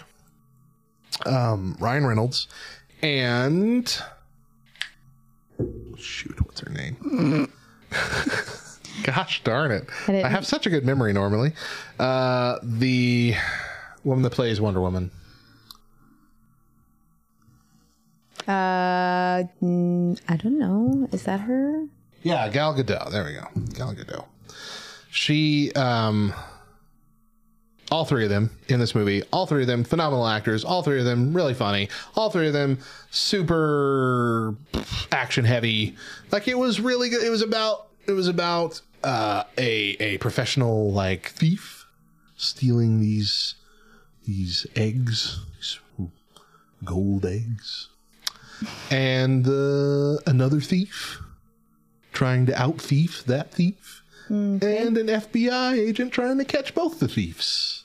um, 1.26 1.76
Ryan 1.80 2.06
Reynolds, 2.06 2.48
and 3.02 3.86
shoot, 5.96 6.40
what's 6.44 6.60
her 6.60 6.70
name? 6.70 7.50
Gosh 9.04 9.42
darn 9.44 9.70
it! 9.70 9.88
I 10.08 10.22
I 10.24 10.28
have 10.28 10.46
such 10.46 10.66
a 10.66 10.70
good 10.70 10.84
memory 10.84 11.12
normally. 11.12 11.52
Uh, 11.98 12.58
the 12.62 13.34
woman 14.04 14.22
that 14.22 14.30
plays 14.30 14.60
Wonder 14.60 14.80
Woman. 14.80 15.10
Uh, 18.46 19.44
I 19.44 20.36
don't 20.36 20.58
know. 20.58 21.08
Is 21.12 21.24
that 21.24 21.40
her? 21.40 21.84
Yeah, 22.22 22.48
Gal 22.48 22.74
Gadot. 22.74 23.10
There 23.10 23.24
we 23.24 23.34
go. 23.34 23.46
Gal 23.74 23.94
Gadot. 23.94 24.24
She, 25.10 25.72
um, 25.72 26.32
all 27.90 28.04
three 28.04 28.24
of 28.24 28.30
them 28.30 28.50
in 28.68 28.80
this 28.80 28.94
movie, 28.94 29.22
all 29.32 29.46
three 29.46 29.62
of 29.62 29.66
them 29.66 29.84
phenomenal 29.84 30.26
actors, 30.26 30.64
all 30.64 30.82
three 30.82 30.98
of 30.98 31.04
them 31.04 31.32
really 31.34 31.54
funny, 31.54 31.88
all 32.16 32.30
three 32.30 32.46
of 32.48 32.52
them 32.52 32.78
super 33.10 34.54
action 35.12 35.44
heavy. 35.44 35.96
Like 36.30 36.48
it 36.48 36.58
was 36.58 36.80
really 36.80 37.08
good. 37.08 37.22
It 37.22 37.30
was 37.30 37.42
about, 37.42 37.88
it 38.06 38.12
was 38.12 38.28
about, 38.28 38.80
uh, 39.04 39.44
a, 39.56 39.96
a 40.00 40.18
professional 40.18 40.92
like 40.92 41.28
thief 41.30 41.86
stealing 42.36 43.00
these, 43.00 43.54
these 44.26 44.66
eggs, 44.76 45.40
these 45.56 45.78
gold 46.84 47.24
eggs. 47.24 47.88
And, 48.90 49.46
uh, 49.46 50.18
another 50.26 50.60
thief 50.60 51.20
trying 52.12 52.46
to 52.46 52.60
out 52.60 52.80
thief 52.80 53.24
that 53.26 53.52
thief, 53.52 54.02
and 54.28 54.98
an 54.98 55.06
FBI 55.06 55.78
agent 55.78 56.12
trying 56.12 56.36
to 56.38 56.44
catch 56.44 56.74
both 56.74 56.98
the 56.98 57.08
thieves. 57.08 57.77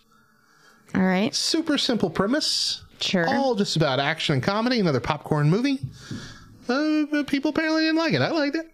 All 0.95 1.01
right. 1.01 1.33
Super 1.33 1.77
simple 1.77 2.09
premise. 2.09 2.83
Sure. 2.99 3.27
All 3.27 3.55
just 3.55 3.75
about 3.75 3.99
action 3.99 4.33
and 4.33 4.43
comedy, 4.43 4.79
another 4.79 4.99
popcorn 4.99 5.49
movie. 5.49 5.79
Uh, 6.69 7.03
but 7.11 7.27
people 7.27 7.49
apparently 7.49 7.83
didn't 7.83 7.97
like 7.97 8.13
it. 8.13 8.21
I 8.21 8.31
liked 8.31 8.55
it. 8.55 8.71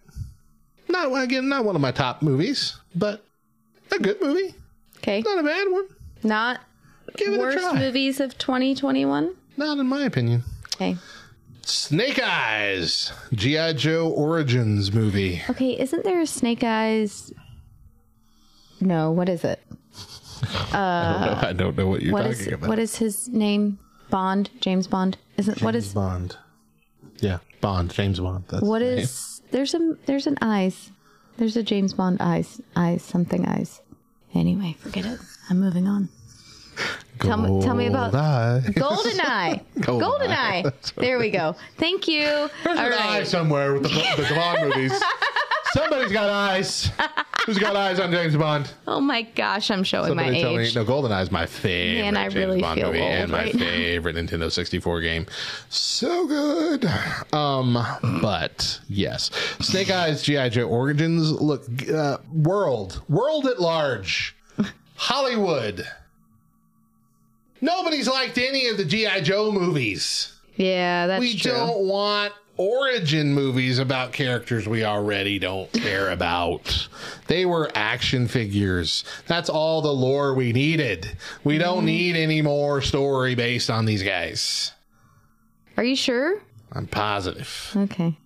Not 0.88 1.12
again, 1.22 1.48
not 1.48 1.64
one 1.64 1.74
of 1.76 1.82
my 1.82 1.92
top 1.92 2.22
movies, 2.22 2.76
but 2.94 3.24
a 3.92 3.98
good 3.98 4.20
movie. 4.20 4.54
Okay. 4.98 5.22
Not 5.22 5.38
a 5.38 5.42
bad 5.42 5.70
one. 5.70 5.86
Not 6.22 6.60
Give 7.16 7.38
worst 7.38 7.74
movies 7.74 8.20
of 8.20 8.36
2021. 8.38 9.34
Not 9.56 9.78
in 9.78 9.86
my 9.86 10.04
opinion. 10.04 10.42
Okay. 10.74 10.96
Snake 11.62 12.20
Eyes, 12.22 13.12
GI 13.32 13.74
Joe 13.74 14.08
Origins 14.08 14.92
movie. 14.92 15.42
Okay. 15.50 15.78
Isn't 15.78 16.04
there 16.04 16.20
a 16.20 16.26
Snake 16.26 16.62
Eyes? 16.64 17.32
No. 18.80 19.10
What 19.10 19.28
is 19.28 19.44
it? 19.44 19.60
I, 20.72 20.72
don't 20.72 21.20
know, 21.42 21.48
I 21.48 21.52
don't 21.52 21.76
know 21.78 21.86
what 21.86 22.02
you're 22.02 22.12
What 22.12 22.22
talking 22.22 22.38
is 22.40 22.46
about. 22.48 22.68
what 22.68 22.78
is 22.78 22.96
his 22.96 23.28
name? 23.28 23.78
Bond. 24.10 24.50
James 24.60 24.86
Bond. 24.86 25.16
Isn't 25.36 25.62
what 25.62 25.72
James 25.72 25.86
is 25.86 25.94
Bond? 25.94 26.36
Yeah, 27.18 27.38
Bond. 27.60 27.90
James 27.92 28.18
Bond. 28.20 28.44
That's 28.48 28.62
what 28.62 28.82
his 28.82 29.10
is? 29.10 29.42
There's 29.50 29.74
a 29.74 29.96
there's 30.06 30.26
an 30.26 30.38
eyes. 30.42 30.90
There's 31.36 31.56
a 31.56 31.62
James 31.62 31.94
Bond 31.94 32.18
eyes 32.20 32.60
eyes 32.76 33.02
something 33.02 33.46
eyes. 33.46 33.80
Anyway, 34.34 34.76
forget 34.80 35.04
it. 35.06 35.18
I'm 35.48 35.60
moving 35.60 35.86
on. 35.86 36.08
Tell 37.20 37.36
me, 37.36 37.60
tell 37.62 37.74
me 37.74 37.86
about 37.86 38.12
Golden 38.12 39.20
Eye. 39.20 39.60
Goldeneye. 39.76 39.80
Goldeneye. 39.80 40.00
Goldeneye. 40.00 40.62
That's 40.62 40.90
There 40.92 41.18
we 41.18 41.30
go. 41.30 41.54
Thank 41.76 42.08
you. 42.08 42.22
There's 42.64 42.78
All 42.78 42.86
an 42.86 42.92
eye 42.94 43.22
somewhere 43.24 43.74
with 43.74 43.82
the, 43.82 43.88
the 43.90 44.34
Bond 44.34 44.62
movies. 44.70 44.92
Somebody's 45.72 46.12
got 46.12 46.28
eyes. 46.28 46.90
Who's 47.46 47.58
got 47.58 47.74
eyes 47.76 47.98
on 48.00 48.10
James 48.10 48.36
Bond? 48.36 48.72
Oh 48.86 49.00
my 49.00 49.22
gosh, 49.22 49.70
I'm 49.70 49.82
showing 49.84 50.14
my 50.14 50.24
Somebody 50.24 50.40
tell 50.42 50.56
me. 50.56 50.64
age. 50.64 50.74
No, 50.74 50.84
GoldenEye 50.84 51.22
is 51.22 51.30
my 51.30 51.46
favorite 51.46 52.02
Man, 52.02 52.16
I 52.16 52.24
James 52.24 52.34
really 52.34 52.60
Bond 52.60 52.80
feel 52.80 52.88
movie 52.88 53.00
old 53.00 53.10
and 53.12 53.30
my 53.32 53.44
now. 53.44 53.52
favorite 53.58 54.16
Nintendo 54.16 54.50
64 54.52 55.00
game. 55.00 55.26
So 55.68 56.26
good. 56.26 56.84
Um, 57.32 57.78
but 58.20 58.80
yes, 58.88 59.30
Snake 59.60 59.90
Eyes 59.90 60.22
GI 60.22 60.50
Joe 60.50 60.68
Origins. 60.68 61.32
Look, 61.32 61.64
uh, 61.90 62.18
world, 62.32 63.02
world 63.08 63.46
at 63.46 63.60
large, 63.60 64.36
Hollywood. 64.96 65.86
Nobody's 67.60 68.08
liked 68.08 68.38
any 68.38 68.68
of 68.68 68.76
the 68.76 68.84
GI 68.84 69.20
Joe 69.22 69.50
movies. 69.52 70.34
Yeah, 70.56 71.06
that's 71.06 71.20
true. 71.24 71.30
we 71.32 71.38
true. 71.38 71.52
don't 71.52 71.86
want 71.86 72.32
origin 72.60 73.32
movies 73.32 73.78
about 73.78 74.12
characters 74.12 74.68
we 74.68 74.84
already 74.84 75.38
don't 75.38 75.72
care 75.72 76.10
about. 76.10 76.88
They 77.26 77.46
were 77.46 77.70
action 77.74 78.28
figures. 78.28 79.02
That's 79.26 79.48
all 79.48 79.80
the 79.80 79.92
lore 79.92 80.34
we 80.34 80.52
needed. 80.52 81.16
We 81.42 81.54
Mm-hmm. 81.54 81.62
don't 81.62 81.84
need 81.86 82.16
any 82.16 82.42
more 82.42 82.82
story 82.82 83.34
based 83.34 83.70
on 83.70 83.86
these 83.86 84.02
guys. 84.02 84.72
Are 85.78 85.84
you 85.84 85.96
sure? 85.96 86.42
I'm 86.72 86.86
positive. 86.86 87.72
Okay. 87.74 88.16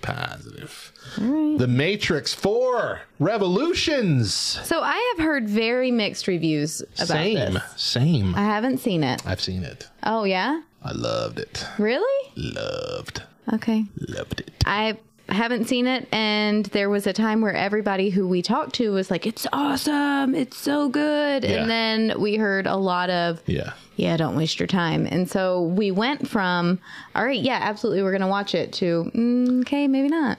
Positive. 0.00 0.92
Right. 1.18 1.58
The 1.58 1.66
Matrix 1.68 2.32
4 2.34 3.00
Revolutions. 3.18 4.32
So 4.34 4.80
I 4.80 5.14
have 5.16 5.24
heard 5.24 5.48
very 5.48 5.90
mixed 5.90 6.26
reviews 6.28 6.80
about 6.96 7.06
Same. 7.08 7.54
this. 7.54 7.62
Same. 7.76 8.34
I 8.34 8.42
haven't 8.44 8.78
seen 8.78 9.02
it. 9.04 9.24
I've 9.26 9.40
seen 9.40 9.62
it. 9.64 9.88
Oh 10.04 10.24
yeah? 10.24 10.62
I 10.84 10.92
loved 10.92 11.38
it. 11.38 11.64
Really? 11.78 12.32
Loved. 12.36 13.22
Okay. 13.52 13.84
Loved 14.08 14.40
it. 14.40 14.50
I 14.64 14.98
haven't 15.28 15.66
seen 15.66 15.86
it 15.86 16.06
and 16.12 16.66
there 16.66 16.90
was 16.90 17.06
a 17.06 17.12
time 17.12 17.40
where 17.40 17.54
everybody 17.54 18.10
who 18.10 18.26
we 18.28 18.42
talked 18.42 18.74
to 18.74 18.90
was 18.92 19.10
like 19.10 19.24
it's 19.26 19.46
awesome 19.52 20.34
it's 20.34 20.58
so 20.58 20.88
good 20.90 21.44
Yeah. 21.44 21.50
and 21.62 21.70
then 21.70 22.20
we 22.20 22.34
heard 22.36 22.66
a 22.66 22.76
lot 22.76 23.08
of 23.08 23.40
Yeah. 23.46 23.72
yeah 23.96 24.16
don't 24.18 24.36
waste 24.36 24.58
your 24.60 24.66
time 24.66 25.06
and 25.10 25.30
so 25.30 25.62
we 25.62 25.90
went 25.90 26.28
from 26.28 26.80
all 27.14 27.24
right 27.24 27.40
yeah 27.40 27.60
absolutely 27.62 28.02
we're 28.02 28.12
gonna 28.12 28.28
watch 28.28 28.54
it 28.54 28.72
to 28.74 29.10
mm, 29.14 29.60
okay 29.62 29.86
maybe 29.88 30.08
not 30.08 30.38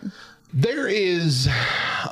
There 0.53 0.87
is 0.87 1.47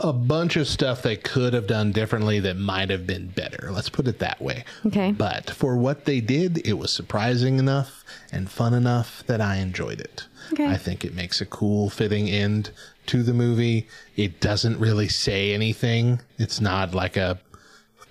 a 0.02 0.14
bunch 0.14 0.56
of 0.56 0.66
stuff 0.68 1.04
they 1.04 1.18
could 1.18 1.54
have 1.54 1.68
done 1.68 1.92
differently 1.92 2.40
that 2.40 2.58
might 2.58 2.90
have 2.90 3.06
been 3.06 3.28
better. 3.28 3.70
Let's 3.72 3.90
put 3.90 4.08
it 4.08 4.18
that 4.18 4.42
way. 4.42 4.64
Okay. 4.88 5.12
But 5.12 5.52
for 5.52 5.78
what 5.78 6.06
they 6.06 6.22
did, 6.22 6.66
it 6.66 6.74
was 6.74 6.92
surprising 6.92 7.60
enough 7.60 8.04
and 8.32 8.50
fun 8.50 8.74
enough 8.74 9.24
that 9.28 9.42
I 9.42 9.58
enjoyed 9.58 10.00
it. 10.02 10.26
Okay. 10.54 10.68
I 10.68 10.78
think 10.78 11.06
it 11.06 11.14
makes 11.14 11.42
a 11.42 11.46
cool 11.46 11.90
fitting 11.90 12.30
end 12.30 12.72
to 13.08 13.24
the 13.24 13.34
movie. 13.34 13.88
It 14.16 14.40
doesn't 14.40 14.80
really 14.80 15.08
say 15.08 15.54
anything. 15.54 16.22
It's 16.38 16.60
not 16.60 16.94
like 16.94 17.18
a 17.18 17.40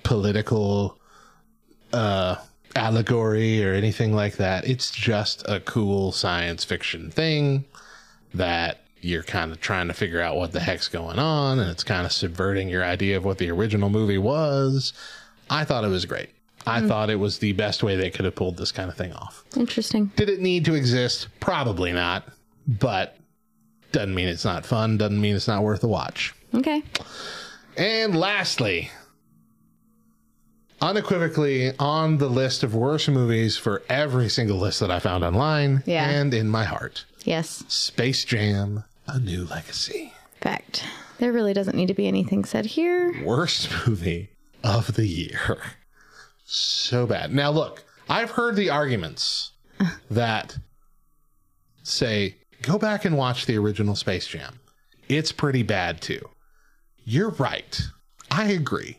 political 0.03 0.99
uh 1.93 2.37
allegory 2.77 3.65
or 3.65 3.73
anything 3.73 4.15
like 4.15 4.37
that. 4.37 4.67
It's 4.67 4.91
just 4.91 5.45
a 5.49 5.61
cool 5.61 6.13
science 6.13 6.65
fiction 6.65 7.11
thing 7.11 7.65
that 8.33 8.81
you're 9.01 9.23
kind 9.23 9.51
of 9.51 9.61
trying 9.61 9.89
to 9.89 9.95
figure 9.95 10.21
out 10.21 10.37
what 10.37 10.53
the 10.53 10.61
heck's 10.61 10.89
going 10.89 11.19
on 11.19 11.59
and 11.59 11.71
it's 11.71 11.83
kind 11.83 12.07
of 12.07 12.13
subverting 12.13 12.69
your 12.69 12.85
idea 12.85 13.17
of 13.17 13.25
what 13.25 13.39
the 13.39 13.51
original 13.51 13.91
movie 13.91 14.19
was. 14.19 14.93
I 15.49 15.65
thought 15.65 15.85
it 15.85 15.89
was 15.89 16.05
great. 16.05 16.31
I 16.67 16.87
thought 16.87 17.11
it 17.11 17.17
was 17.17 17.39
the 17.39 17.53
best 17.53 17.83
way 17.83 17.97
they 17.97 18.11
could 18.11 18.25
have 18.25 18.35
pulled 18.35 18.57
this 18.57 18.71
kind 18.73 18.91
of 18.91 18.97
thing 18.97 19.13
off. 19.13 19.45
interesting 19.57 20.13
Did 20.17 20.29
it 20.29 20.41
need 20.41 20.65
to 20.67 20.75
exist? 20.75 21.29
Probably 21.41 21.93
not, 21.93 22.25
but 22.69 23.17
doesn't 23.93 24.15
mean 24.15 24.29
it's 24.29 24.45
not 24.45 24.65
fun, 24.67 24.97
doesn't 24.99 25.21
mean 25.21 25.35
it's 25.35 25.49
not 25.49 25.63
worth 25.63 25.83
a 25.85 25.89
watch. 25.89 26.35
okay 26.55 26.83
And 27.77 28.15
lastly, 28.15 28.91
unequivocally 30.83 31.73
on 31.79 32.19
the 32.19 32.29
list 32.29 32.63
of 32.63 32.75
worst 32.75 33.09
movies 33.09 33.57
for 33.57 33.83
every 33.89 34.29
single 34.29 34.59
list 34.59 34.81
that 34.81 34.91
I 34.91 34.99
found 34.99 35.25
online 35.25 35.83
Yeah. 35.87 36.09
and 36.09 36.33
in 36.33 36.49
my 36.49 36.65
heart 36.65 37.05
yes 37.25 37.65
Space 37.69 38.25
Jam 38.25 38.85
A 39.07 39.19
New 39.19 39.45
Legacy. 39.45 40.13
fact 40.41 40.85
there 41.19 41.33
really 41.33 41.53
doesn't 41.53 41.77
need 41.77 41.89
to 41.89 41.95
be 41.95 42.07
anything 42.09 42.45
said 42.45 42.65
here 42.67 43.15
Worst 43.25 43.69
movie 43.87 44.31
of 44.65 44.95
the 44.95 45.07
year. 45.07 45.59
So 46.53 47.07
bad. 47.07 47.33
Now, 47.33 47.51
look, 47.53 47.85
I've 48.09 48.33
heard 48.33 48.57
the 48.57 48.71
arguments 48.71 49.53
that 50.11 50.59
say 51.85 52.35
go 52.63 52.77
back 52.77 53.05
and 53.05 53.17
watch 53.17 53.47
the 53.47 53.57
original 53.57 53.95
Space 53.95 54.27
Jam. 54.27 54.59
It's 55.09 55.31
pretty 55.31 55.63
bad 55.63 56.01
too. 56.01 56.29
You're 57.05 57.31
right. 57.31 57.81
I 58.33 58.47
agree. 58.51 58.97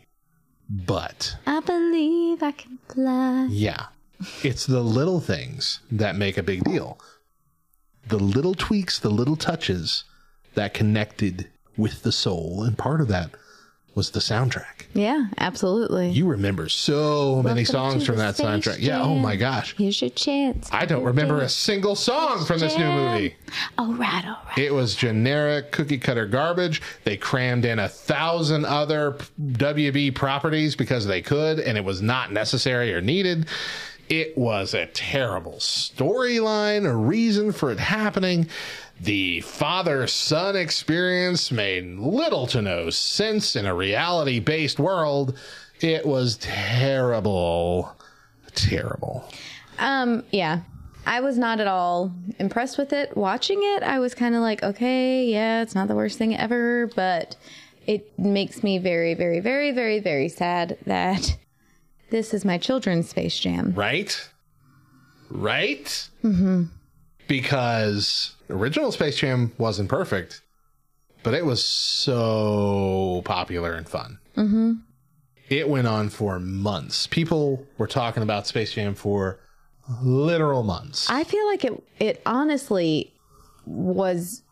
But 0.70 1.36
I 1.46 1.60
believe 1.60 2.42
I 2.42 2.52
can 2.52 2.78
fly. 2.88 3.48
yeah, 3.50 3.86
it's 4.42 4.64
the 4.64 4.80
little 4.82 5.20
things 5.20 5.80
that 5.90 6.16
make 6.16 6.38
a 6.38 6.42
big 6.42 6.64
deal. 6.64 6.98
The 8.08 8.18
little 8.18 8.54
tweaks, 8.54 8.98
the 8.98 9.10
little 9.10 9.36
touches 9.36 10.04
that 10.54 10.72
connected 10.72 11.50
with 11.76 12.02
the 12.02 12.12
soul. 12.12 12.64
And 12.64 12.78
part 12.78 13.02
of 13.02 13.08
that 13.08 13.30
was 13.94 14.10
the 14.10 14.20
soundtrack. 14.20 14.86
Yeah, 14.94 15.26
absolutely. 15.38 16.10
You 16.10 16.26
remember 16.26 16.68
so 16.68 17.42
many 17.42 17.64
songs 17.64 18.06
from 18.06 18.16
that 18.16 18.34
soundtrack. 18.34 18.80
Yeah, 18.80 19.02
oh 19.02 19.14
my 19.14 19.36
gosh. 19.36 19.74
Here's 19.76 20.00
your 20.00 20.10
chance. 20.10 20.68
I 20.72 20.86
don't 20.86 21.04
remember 21.04 21.40
a 21.40 21.48
single 21.48 21.94
song 21.94 22.44
from 22.44 22.58
this 22.58 22.76
new 22.76 22.86
movie. 22.86 23.34
All 23.78 23.94
right, 23.94 24.24
all 24.26 24.38
right. 24.48 24.58
It 24.58 24.72
was 24.72 24.94
generic 24.94 25.72
cookie 25.72 25.98
cutter 25.98 26.26
garbage. 26.26 26.82
They 27.04 27.16
crammed 27.16 27.64
in 27.64 27.78
a 27.78 27.88
thousand 27.88 28.64
other 28.64 29.16
WB 29.40 30.14
properties 30.14 30.76
because 30.76 31.06
they 31.06 31.22
could, 31.22 31.58
and 31.58 31.76
it 31.76 31.84
was 31.84 32.02
not 32.02 32.32
necessary 32.32 32.92
or 32.94 33.00
needed. 33.00 33.46
It 34.08 34.36
was 34.36 34.74
a 34.74 34.86
terrible 34.86 35.54
storyline, 35.54 36.86
a 36.86 36.94
reason 36.94 37.52
for 37.52 37.70
it 37.70 37.78
happening. 37.78 38.48
The 39.02 39.40
father 39.40 40.06
son 40.06 40.54
experience 40.54 41.50
made 41.50 41.98
little 41.98 42.46
to 42.46 42.62
no 42.62 42.88
sense 42.90 43.56
in 43.56 43.66
a 43.66 43.74
reality 43.74 44.38
based 44.38 44.78
world. 44.78 45.36
It 45.80 46.06
was 46.06 46.36
terrible. 46.36 47.96
Terrible. 48.54 49.24
Um, 49.80 50.22
yeah. 50.30 50.60
I 51.04 51.20
was 51.20 51.36
not 51.36 51.58
at 51.58 51.66
all 51.66 52.12
impressed 52.38 52.78
with 52.78 52.92
it. 52.92 53.16
Watching 53.16 53.58
it, 53.60 53.82
I 53.82 53.98
was 53.98 54.14
kind 54.14 54.36
of 54.36 54.40
like, 54.40 54.62
okay, 54.62 55.24
yeah, 55.24 55.62
it's 55.62 55.74
not 55.74 55.88
the 55.88 55.96
worst 55.96 56.16
thing 56.16 56.36
ever, 56.36 56.88
but 56.94 57.34
it 57.88 58.16
makes 58.16 58.62
me 58.62 58.78
very, 58.78 59.14
very, 59.14 59.40
very, 59.40 59.72
very, 59.72 59.98
very 59.98 60.28
sad 60.28 60.78
that 60.86 61.38
this 62.10 62.32
is 62.32 62.44
my 62.44 62.56
children's 62.56 63.08
Space 63.08 63.36
Jam. 63.36 63.72
Right? 63.74 64.30
Right? 65.28 66.08
Mm-hmm. 66.22 66.66
Because 67.28 68.34
original 68.50 68.92
Space 68.92 69.16
Jam 69.16 69.52
wasn't 69.58 69.88
perfect, 69.88 70.42
but 71.22 71.34
it 71.34 71.46
was 71.46 71.64
so 71.64 73.22
popular 73.24 73.74
and 73.74 73.88
fun. 73.88 74.18
Mm-hmm. 74.36 74.72
It 75.48 75.68
went 75.68 75.86
on 75.86 76.08
for 76.08 76.38
months. 76.40 77.06
People 77.06 77.66
were 77.78 77.86
talking 77.86 78.22
about 78.22 78.46
Space 78.46 78.72
Jam 78.74 78.94
for 78.94 79.38
literal 80.02 80.62
months. 80.62 81.08
I 81.10 81.24
feel 81.24 81.46
like 81.46 81.64
it, 81.64 81.82
it 81.98 82.22
honestly 82.24 83.12
was, 83.66 84.42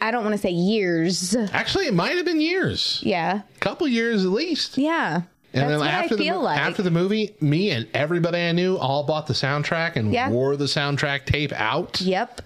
I 0.00 0.10
don't 0.10 0.22
want 0.22 0.34
to 0.34 0.40
say 0.40 0.50
years. 0.50 1.34
Actually, 1.52 1.86
it 1.86 1.94
might 1.94 2.16
have 2.16 2.24
been 2.24 2.40
years, 2.40 3.00
Yeah. 3.04 3.42
a 3.56 3.58
couple 3.58 3.88
years 3.88 4.24
at 4.24 4.30
least. 4.30 4.78
Yeah. 4.78 5.22
And 5.54 5.70
That's 5.70 5.80
then 5.82 5.88
after 5.90 6.16
the 6.16 6.32
like. 6.32 6.58
after 6.60 6.82
the 6.82 6.90
movie, 6.90 7.34
me 7.40 7.70
and 7.70 7.88
everybody 7.94 8.38
I 8.38 8.52
knew 8.52 8.76
all 8.76 9.04
bought 9.04 9.26
the 9.26 9.32
soundtrack 9.34 9.96
and 9.96 10.12
Yeah. 10.12 10.28
wore 10.28 10.56
the 10.56 10.66
soundtrack 10.66 11.24
tape 11.24 11.52
out. 11.52 12.00
yep. 12.00 12.42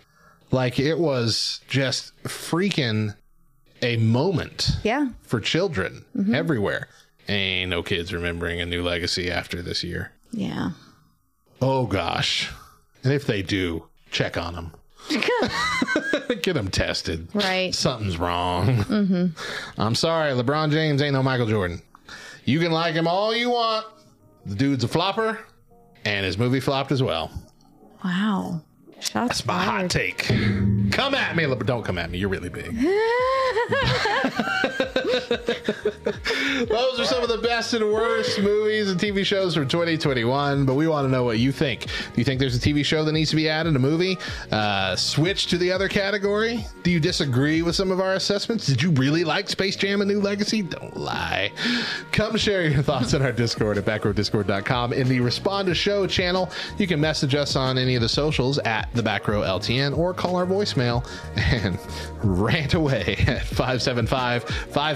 Like 0.53 0.79
it 0.79 0.99
was 0.99 1.61
just 1.69 2.12
freaking 2.24 3.15
a 3.83 3.97
moment 3.97 4.70
Yeah. 4.85 5.09
for 5.23 5.41
children 5.41 6.05
Mm-hmm. 6.16 6.35
everywhere. 6.35 6.89
Ain't 7.29 7.70
no 7.70 7.83
kids 7.83 8.12
remembering 8.12 8.61
a 8.61 8.66
new 8.66 8.83
legacy 8.83 9.31
after 9.31 9.62
this 9.62 9.83
year. 9.83 10.12
Yeah. 10.33 10.70
Oh 11.61 11.87
gosh. 11.87 12.51
And 13.03 13.12
if 13.12 13.27
they 13.27 13.43
do, 13.43 13.87
check 14.11 14.37
on 14.37 14.55
them. 14.55 14.73
Get 16.43 16.55
them 16.55 16.69
tested. 16.69 17.29
Right. 17.35 17.74
Something's 17.74 18.19
wrong. 18.19 18.66
Mm-hmm. 18.85 19.27
I'm 19.81 19.95
sorry, 19.95 20.33
LeBron 20.33 20.70
James 20.70 21.03
ain't 21.03 21.15
no 21.15 21.23
Michael 21.23 21.47
Jordan. 21.47 21.83
You 22.44 22.59
can 22.59 22.73
like 22.73 22.94
him 22.94 23.06
all 23.06 23.35
you 23.35 23.51
want. 23.51 23.86
The 24.47 24.55
dude's 24.55 24.85
a 24.85 24.89
flopper, 24.89 25.39
and 26.05 26.27
his 26.27 26.36
movie 26.36 26.60
flopped 26.60 26.90
as 26.90 27.02
well. 27.02 27.31
Wow. 28.05 28.62
Shots 28.98 29.43
That's 29.43 29.47
my 29.47 29.62
hot 29.62 29.90
take. 29.90 30.24
Come 30.90 31.14
at 31.14 31.36
me, 31.36 31.44
LeBron. 31.44 31.66
Don't 31.66 31.85
come 31.85 31.98
at 31.98 32.10
me. 32.10 32.19
You're 32.19 32.28
really 32.28 32.48
big. 32.48 32.66
Those 35.13 37.01
are 37.01 37.05
some 37.05 37.23
of 37.23 37.29
the 37.29 37.41
best 37.43 37.75
and 37.75 37.93
worst 37.93 38.41
movies 38.41 38.91
and 38.91 38.99
TV 38.99 39.25
shows 39.25 39.55
from 39.55 39.69
2021, 39.69 40.65
but 40.65 40.75
we 40.75 40.87
want 40.87 41.07
to 41.07 41.11
know 41.11 41.25
what 41.25 41.39
you 41.39 41.53
think. 41.53 41.83
Do 41.83 41.91
you 42.17 42.25
think 42.25 42.41
there's 42.41 42.57
a 42.57 42.61
TV 42.61 42.85
show 42.85 43.05
that 43.05 43.13
needs 43.13 43.31
to 43.31 43.37
be 43.37 43.49
added, 43.49 43.77
a 43.77 43.79
movie? 43.79 44.19
Uh, 44.51 44.97
switch 44.97 45.47
to 45.49 45.59
the 45.59 45.71
other 45.73 45.89
category? 45.89 46.67
Do 46.83 46.91
you 46.91 47.01
disagree 47.01 47.63
with 47.63 47.75
some 47.75 47.91
of 47.91 48.01
our 48.01 48.15
assessments? 48.15 48.67
Did 48.67 48.83
you 48.83 48.91
really 48.93 49.25
like 49.25 49.49
Space 49.49 49.77
Jam 49.77 50.01
A 50.01 50.05
New 50.05 50.21
Legacy? 50.21 50.63
Don't 50.63 50.97
lie. 50.97 51.53
Come 52.13 52.37
share 52.37 52.67
your 52.67 52.83
thoughts 52.83 53.15
in 53.15 53.23
our 53.23 53.33
Discord 53.33 53.79
at 53.79 53.85
backrowdiscord.com. 53.85 54.93
In 54.93 55.09
the 55.09 55.21
Respond 55.21 55.67
to 55.69 55.75
Show 55.75 56.07
channel, 56.07 56.51
you 56.79 56.87
can 56.87 57.01
message 57.01 57.35
us 57.35 57.57
on 57.57 57.79
any 57.79 57.95
of 57.95 58.03
the 58.03 58.09
socials 58.09 58.59
at 58.61 58.89
the 58.95 59.03
Back 59.03 59.29
Row 59.29 59.43
LTN 59.43 59.97
or 59.97 60.15
call 60.15 60.37
our 60.37 60.47
voicemail 60.47 61.07
and 61.37 61.79
rant 62.25 62.75
away 62.75 63.17
at 63.27 63.45
575 63.45 64.45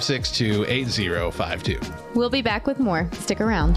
562 0.06 0.64
8052. 0.68 1.80
We'll 2.14 2.30
be 2.30 2.40
back 2.40 2.64
with 2.64 2.78
more. 2.78 3.10
Stick 3.14 3.40
around. 3.40 3.74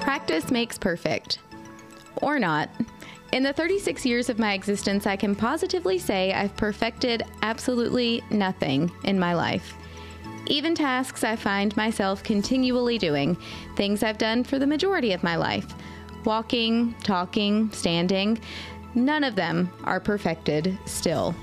Practice 0.00 0.50
makes 0.50 0.78
perfect. 0.78 1.40
Or 2.22 2.38
not. 2.38 2.70
In 3.32 3.42
the 3.42 3.52
36 3.52 4.06
years 4.06 4.30
of 4.30 4.38
my 4.38 4.54
existence, 4.54 5.06
I 5.06 5.16
can 5.16 5.36
positively 5.36 5.98
say 5.98 6.32
I've 6.32 6.56
perfected 6.56 7.24
absolutely 7.42 8.22
nothing 8.30 8.90
in 9.04 9.18
my 9.18 9.34
life. 9.34 9.74
Even 10.46 10.74
tasks 10.74 11.24
I 11.24 11.36
find 11.36 11.76
myself 11.76 12.22
continually 12.22 12.98
doing, 12.98 13.36
things 13.76 14.02
I've 14.02 14.18
done 14.18 14.44
for 14.44 14.58
the 14.58 14.66
majority 14.66 15.12
of 15.12 15.22
my 15.22 15.36
life 15.36 15.74
walking, 16.24 16.94
talking, 17.02 17.70
standing, 17.72 18.38
none 18.94 19.24
of 19.24 19.34
them 19.34 19.70
are 19.84 20.00
perfected 20.00 20.76
still. 20.84 21.34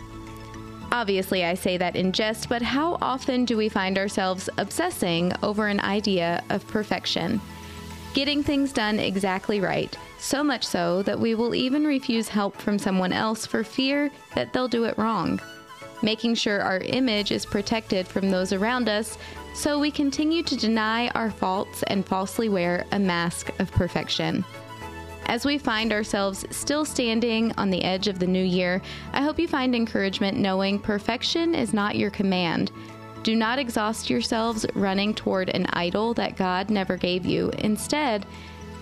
Obviously, 0.91 1.43
I 1.43 1.55
say 1.55 1.77
that 1.77 1.95
in 1.95 2.11
jest, 2.11 2.49
but 2.49 2.61
how 2.61 2.97
often 3.01 3.45
do 3.45 3.57
we 3.57 3.67
find 3.67 3.97
ourselves 3.97 4.49
obsessing 4.57 5.33
over 5.41 5.67
an 5.67 5.79
idea 5.79 6.43
of 6.49 6.67
perfection? 6.67 7.41
Getting 8.13 8.43
things 8.43 8.71
done 8.71 8.99
exactly 8.99 9.59
right, 9.59 9.97
so 10.19 10.43
much 10.43 10.63
so 10.63 11.01
that 11.03 11.19
we 11.19 11.35
will 11.35 11.53
even 11.53 11.85
refuse 11.85 12.29
help 12.29 12.55
from 12.61 12.79
someone 12.79 13.11
else 13.11 13.45
for 13.45 13.63
fear 13.63 14.09
that 14.35 14.53
they'll 14.53 14.67
do 14.67 14.85
it 14.85 14.97
wrong. 14.97 15.41
Making 16.01 16.35
sure 16.35 16.61
our 16.61 16.79
image 16.79 17.31
is 17.31 17.45
protected 17.45 18.07
from 18.07 18.29
those 18.29 18.53
around 18.53 18.89
us, 18.89 19.17
so 19.53 19.79
we 19.79 19.91
continue 19.91 20.43
to 20.43 20.57
deny 20.57 21.07
our 21.09 21.31
faults 21.31 21.83
and 21.83 22.05
falsely 22.05 22.49
wear 22.49 22.85
a 22.91 22.99
mask 22.99 23.51
of 23.59 23.71
perfection. 23.71 24.43
As 25.27 25.45
we 25.45 25.57
find 25.57 25.91
ourselves 25.91 26.45
still 26.51 26.85
standing 26.85 27.51
on 27.57 27.71
the 27.71 27.83
edge 27.83 28.07
of 28.07 28.19
the 28.19 28.27
new 28.27 28.43
year, 28.43 28.81
I 29.13 29.23
hope 29.23 29.39
you 29.39 29.47
find 29.47 29.75
encouragement 29.75 30.37
knowing 30.37 30.77
perfection 30.77 31.55
is 31.55 31.73
not 31.73 31.95
your 31.95 32.11
command. 32.11 32.71
Do 33.23 33.35
not 33.35 33.57
exhaust 33.57 34.07
yourselves 34.09 34.67
running 34.75 35.15
toward 35.15 35.49
an 35.49 35.65
idol 35.73 36.13
that 36.13 36.37
God 36.37 36.69
never 36.69 36.95
gave 36.95 37.25
you. 37.25 37.49
Instead, 37.57 38.23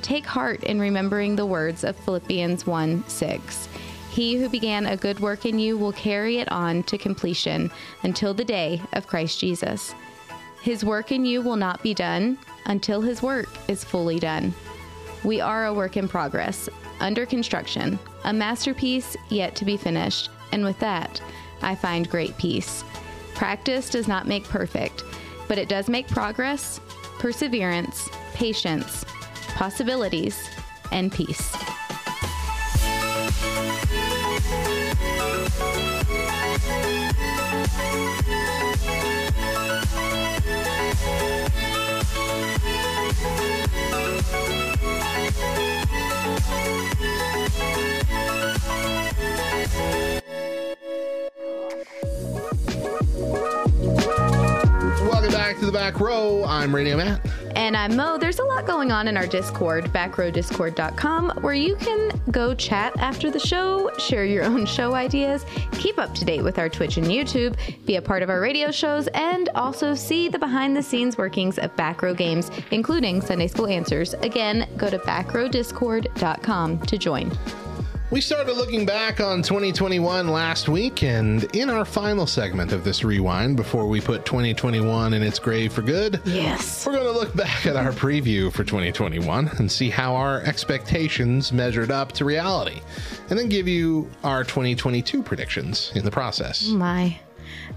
take 0.01 0.25
heart 0.25 0.63
in 0.65 0.81
remembering 0.81 1.37
the 1.37 1.45
words 1.45 1.85
of 1.85 1.95
Philippians 1.95 2.67
1 2.67 3.05
6. 3.07 3.69
He 4.13 4.35
who 4.35 4.47
began 4.47 4.85
a 4.85 4.95
good 4.95 5.19
work 5.19 5.43
in 5.43 5.57
you 5.57 5.75
will 5.75 5.91
carry 5.91 6.37
it 6.37 6.51
on 6.51 6.83
to 6.83 6.99
completion 6.99 7.71
until 8.03 8.31
the 8.31 8.45
day 8.45 8.79
of 8.93 9.07
Christ 9.07 9.39
Jesus. 9.39 9.95
His 10.61 10.85
work 10.85 11.11
in 11.11 11.25
you 11.25 11.41
will 11.41 11.55
not 11.55 11.81
be 11.81 11.95
done 11.95 12.37
until 12.67 13.01
his 13.01 13.23
work 13.23 13.49
is 13.67 13.83
fully 13.83 14.19
done. 14.19 14.53
We 15.23 15.41
are 15.41 15.65
a 15.65 15.73
work 15.73 15.97
in 15.97 16.07
progress, 16.07 16.69
under 16.99 17.25
construction, 17.25 17.97
a 18.23 18.31
masterpiece 18.31 19.17
yet 19.29 19.55
to 19.55 19.65
be 19.65 19.77
finished, 19.77 20.29
and 20.51 20.63
with 20.63 20.77
that, 20.77 21.19
I 21.63 21.73
find 21.73 22.07
great 22.07 22.37
peace. 22.37 22.83
Practice 23.33 23.89
does 23.89 24.07
not 24.07 24.27
make 24.27 24.43
perfect, 24.43 25.03
but 25.47 25.57
it 25.57 25.69
does 25.69 25.89
make 25.89 26.07
progress, 26.07 26.79
perseverance, 27.17 28.07
patience, 28.35 29.05
possibilities, 29.55 30.51
and 30.91 31.11
peace. 31.11 31.57
Welcome 55.03 55.31
back 55.31 55.57
to 55.59 55.65
the 55.65 55.71
back 55.71 55.99
row. 55.99 56.43
I'm 56.45 56.73
Radio 56.73 56.97
Matt. 56.97 57.25
And 57.55 57.77
I'm 57.77 57.95
Mo. 57.95 58.17
There's 58.17 58.39
a 58.39 58.43
lot 58.43 58.65
going 58.65 58.91
on 58.91 59.07
in 59.07 59.15
our 59.15 59.27
Discord, 59.27 59.85
backrowdiscord.com, 59.85 61.29
where 61.41 61.53
you 61.53 61.75
can 61.75 62.11
go 62.31 62.55
chat 62.55 62.97
after 62.97 63.29
the 63.29 63.39
show, 63.39 63.91
share 63.97 64.25
your 64.25 64.43
own 64.43 64.65
show 64.65 64.95
ideas, 64.95 65.45
keep 65.73 65.99
up 65.99 66.15
to 66.15 66.25
date 66.25 66.43
with 66.43 66.57
our 66.57 66.67
Twitch 66.67 66.97
and 66.97 67.05
YouTube, 67.07 67.55
be 67.85 67.97
a 67.97 68.01
part 68.01 68.23
of 68.23 68.29
our 68.29 68.41
radio 68.41 68.71
shows, 68.71 69.07
and 69.09 69.49
also 69.55 69.93
see 69.93 70.27
the 70.29 70.39
behind 70.39 70.75
the 70.75 70.83
scenes 70.83 71.17
workings 71.17 71.59
of 71.59 71.75
Backrow 71.75 72.17
Games, 72.17 72.49
including 72.71 73.21
Sunday 73.21 73.47
School 73.47 73.67
Answers. 73.67 74.13
Again, 74.15 74.67
go 74.77 74.89
to 74.89 74.97
backrowdiscord.com 74.99 76.79
to 76.79 76.97
join. 76.97 77.31
We 78.13 78.21
started 78.21 78.53
looking 78.57 78.85
back 78.85 79.19
on 79.21 79.41
2021 79.41 80.27
last 80.27 80.69
week, 80.69 81.01
and 81.01 81.45
in 81.55 81.67
our 81.71 81.83
final 81.83 82.27
segment 82.27 82.71
of 82.71 82.83
this 82.83 83.03
rewind, 83.03 83.57
before 83.57 83.87
we 83.87 83.99
put 83.99 84.23
2021 84.23 85.15
in 85.15 85.23
its 85.23 85.39
grave 85.39 85.73
for 85.73 85.81
good, 85.81 86.21
Yes. 86.23 86.85
we're 86.85 86.91
going 86.93 87.11
to 87.11 87.19
look 87.19 87.35
back 87.35 87.65
at 87.65 87.75
our 87.75 87.91
preview 87.91 88.53
for 88.53 88.63
2021 88.63 89.47
and 89.57 89.71
see 89.71 89.89
how 89.89 90.13
our 90.13 90.41
expectations 90.41 91.51
measured 91.51 91.89
up 91.89 92.11
to 92.11 92.23
reality, 92.23 92.81
and 93.31 93.39
then 93.39 93.49
give 93.49 93.67
you 93.67 94.07
our 94.23 94.43
2022 94.43 95.23
predictions 95.23 95.91
in 95.95 96.05
the 96.05 96.11
process. 96.11 96.67
My. 96.67 97.17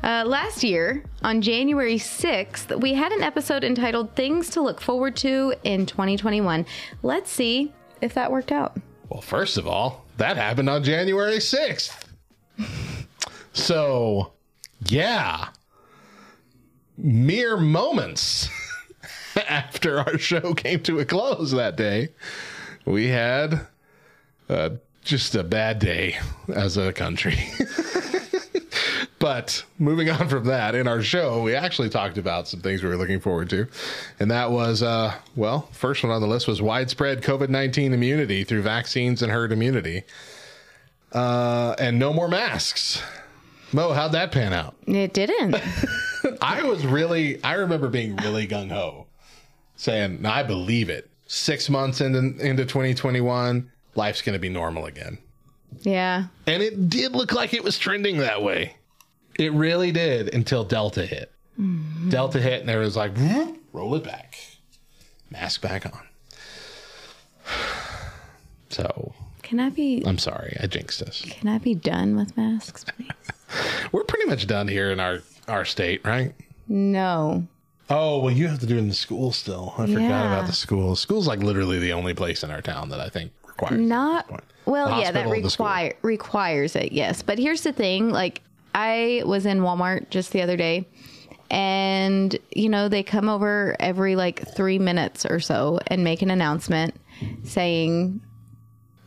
Uh, 0.05 0.23
last 0.27 0.63
year, 0.63 1.03
on 1.23 1.41
January 1.41 1.97
6th, 1.97 2.79
we 2.79 2.93
had 2.93 3.11
an 3.11 3.23
episode 3.23 3.65
entitled 3.65 4.15
Things 4.15 4.51
to 4.51 4.61
Look 4.61 4.83
Forward 4.83 5.17
to 5.17 5.55
in 5.65 5.87
2021. 5.87 6.67
Let's 7.03 7.31
see 7.31 7.73
if 8.03 8.13
that 8.13 8.31
worked 8.31 8.53
out. 8.53 8.77
Well, 9.09 9.23
first 9.23 9.57
of 9.57 9.67
all, 9.67 10.06
that 10.17 10.37
happened 10.37 10.69
on 10.69 10.83
January 10.83 11.37
6th. 11.37 11.95
so, 13.53 14.33
yeah. 14.87 15.49
Mere 16.97 17.57
moments 17.57 18.49
after 19.49 19.99
our 19.99 20.19
show 20.19 20.55
came 20.55 20.83
to 20.85 20.99
a 20.99 21.05
close 21.05 21.51
that 21.53 21.77
day, 21.77 22.09
we 22.85 23.09
had 23.09 23.67
uh, 24.49 24.71
just 25.05 25.35
a 25.35 25.45
bad 25.45 25.79
day 25.79 26.19
as 26.49 26.77
a 26.77 26.93
country. 26.93 27.39
But 29.19 29.65
moving 29.79 30.11
on 30.11 30.29
from 30.29 30.45
that, 30.45 30.75
in 30.75 30.87
our 30.87 31.03
show, 31.03 31.43
we 31.43 31.55
actually 31.55 31.89
talked 31.89 32.19
about 32.19 32.49
some 32.49 32.61
things 32.61 32.83
we 32.83 32.89
were 32.89 32.97
looking 32.97 33.21
forward 33.21 33.49
to. 33.51 33.67
And 34.21 34.31
that 34.31 34.51
was, 34.51 34.83
uh, 34.83 35.15
well, 35.35 35.69
first 35.73 36.03
one 36.03 36.13
on 36.13 36.21
the 36.21 36.29
list 36.29 36.47
was 36.47 36.61
widespread 36.61 37.23
COVID 37.23 37.49
19 37.49 37.93
immunity 37.93 38.45
through 38.45 38.63
vaccines 38.63 39.23
and 39.23 39.33
herd 39.33 39.53
immunity. 39.53 40.03
Uh, 41.13 41.75
and 41.79 41.99
no 41.99 42.13
more 42.13 42.29
masks. 42.29 43.03
Mo, 43.73 43.93
how'd 43.93 44.13
that 44.13 44.33
pan 44.33 44.53
out? 44.53 44.77
It 44.87 45.13
didn't. 45.13 45.57
I 46.43 46.63
was 46.63 46.85
really, 46.87 47.43
I 47.43 47.55
remember 47.55 47.89
being 47.89 48.17
really 48.17 48.47
gung 48.47 48.71
ho, 48.71 49.07
saying, 49.77 50.25
I 50.27 50.43
believe 50.43 50.89
it. 50.91 51.11
Six 51.29 51.69
months 51.69 52.01
into, 52.01 52.19
into 52.45 52.65
2021, 52.65 53.71
life's 53.97 54.23
going 54.23 54.35
to 54.35 54.39
be 54.39 54.49
normal 54.49 54.87
again. 54.87 55.19
yeah. 55.83 56.27
And 56.47 56.63
it 56.63 56.89
did 56.89 57.13
look 57.13 57.33
like 57.33 57.53
it 57.55 57.65
was 57.65 57.77
trending 57.79 58.19
that 58.19 58.43
way. 58.43 58.77
It 59.39 59.53
really 59.53 59.93
did 59.93 60.35
until 60.35 60.65
Delta 60.65 61.05
hit. 61.07 61.33
Mm-hmm. 61.61 62.11
Delta 62.11 62.41
hit, 62.41 62.61
and 62.61 62.69
there 62.69 62.81
was 62.81 62.97
like, 62.97 63.17
"Whoop, 63.17 63.57
roll 63.73 63.95
it 63.95 64.05
back, 64.05 64.37
mask 65.31 65.61
back 65.63 65.87
on. 65.87 66.03
So 68.69 69.13
Can 69.43 69.61
I 69.61 69.71
be 69.71 70.03
I'm 70.05 70.19
sorry, 70.19 70.57
I 70.61 70.67
jinxed 70.67 71.01
us. 71.03 71.25
can 71.31 71.49
I 71.49 71.59
be 71.59 71.75
done 71.75 72.17
with 72.17 72.37
masks, 72.37 72.85
please? 72.85 73.09
We're 73.93 74.05
pretty 74.05 74.29
much 74.29 74.47
done 74.47 74.69
here 74.69 74.91
in 74.91 75.01
our 75.01 75.21
our 75.49 75.65
state, 75.65 76.05
right? 76.05 76.35
No. 76.69 77.47
Oh 77.89 78.19
well, 78.21 78.33
you 78.35 78.49
have 78.49 78.59
to 78.59 78.67
do 78.67 78.75
it 78.75 78.81
in 78.81 78.89
the 78.89 78.95
school 78.95 79.31
still. 79.33 79.73
I 79.79 79.87
forgot 79.87 80.27
about 80.27 80.47
the 80.47 80.53
school. 80.53 80.97
School's 80.97 81.29
like 81.29 81.39
literally 81.39 81.79
the 81.79 81.93
only 81.93 82.13
place 82.13 82.43
in 82.43 82.51
our 82.51 82.61
town 82.61 82.89
that 82.89 82.99
I 83.01 83.09
think 83.09 83.31
requires. 83.47 83.81
Not 83.81 84.29
well, 84.67 84.89
yeah, 84.99 85.13
that 85.13 85.27
hospital 85.27 85.33
or 85.33 85.41
the 85.43 85.51
school? 85.51 85.67
require 85.67 85.95
requires 86.03 86.75
it, 86.77 86.91
yes. 86.93 87.23
But 87.23 87.39
here's 87.39 87.63
the 87.63 87.73
thing, 87.73 88.11
like 88.11 88.43
I 88.77 89.23
was 89.25 89.47
in 89.47 89.61
Walmart 89.61 90.11
just 90.11 90.33
the 90.33 90.43
other 90.43 90.59
day 90.59 90.87
and 91.51 92.39
you 92.55 92.69
know 92.69 92.89
they 92.89 93.03
come 93.03 93.29
over 93.29 93.75
every 93.81 94.17
like 94.17 94.47
three 94.55 94.79
minutes 94.79 95.25
or 95.25 95.41
so 95.41 95.81
and 95.87 96.05
make 96.05 96.21
an 96.21 96.31
announcement 96.31 96.95
saying 97.45 98.21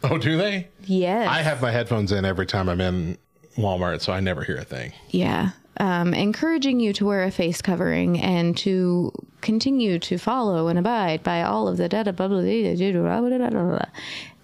oh 0.04 0.18
do 0.18 0.38
they? 0.38 0.70
Yes. 0.86 1.30
I 1.30 1.44
have 1.44 1.62
my 1.62 1.70
headphones 1.70 2.12
in 2.12 2.26
every 2.26 2.48
time 2.48 2.68
i'm 2.68 2.82
in 2.82 3.18
walmart 3.58 4.02
so 4.02 4.12
i 4.12 4.20
never 4.20 4.44
hear 4.44 4.58
a 4.58 4.64
thing. 4.64 4.92
Yeah. 5.10 5.52
Um, 5.78 6.14
encouraging 6.16 6.80
you 6.80 6.92
to 6.94 7.06
wear 7.06 7.24
a 7.24 7.32
face 7.32 7.62
covering 7.62 8.20
and 8.20 8.58
to 8.58 9.12
continue 9.42 10.00
to 10.00 10.18
follow 10.18 10.68
and 10.68 10.80
abide 10.80 11.22
by 11.22 11.44
all 11.44 11.68
of 11.68 11.78
the 11.78 11.88
da 11.88 12.04
blah 12.04 12.12
blah 12.14 12.28
blah, 12.28 12.42
blah, 12.42 13.22
blah, 13.22 13.38
blah, 13.38 13.50
blah, 13.50 13.64
blah. 13.64 13.86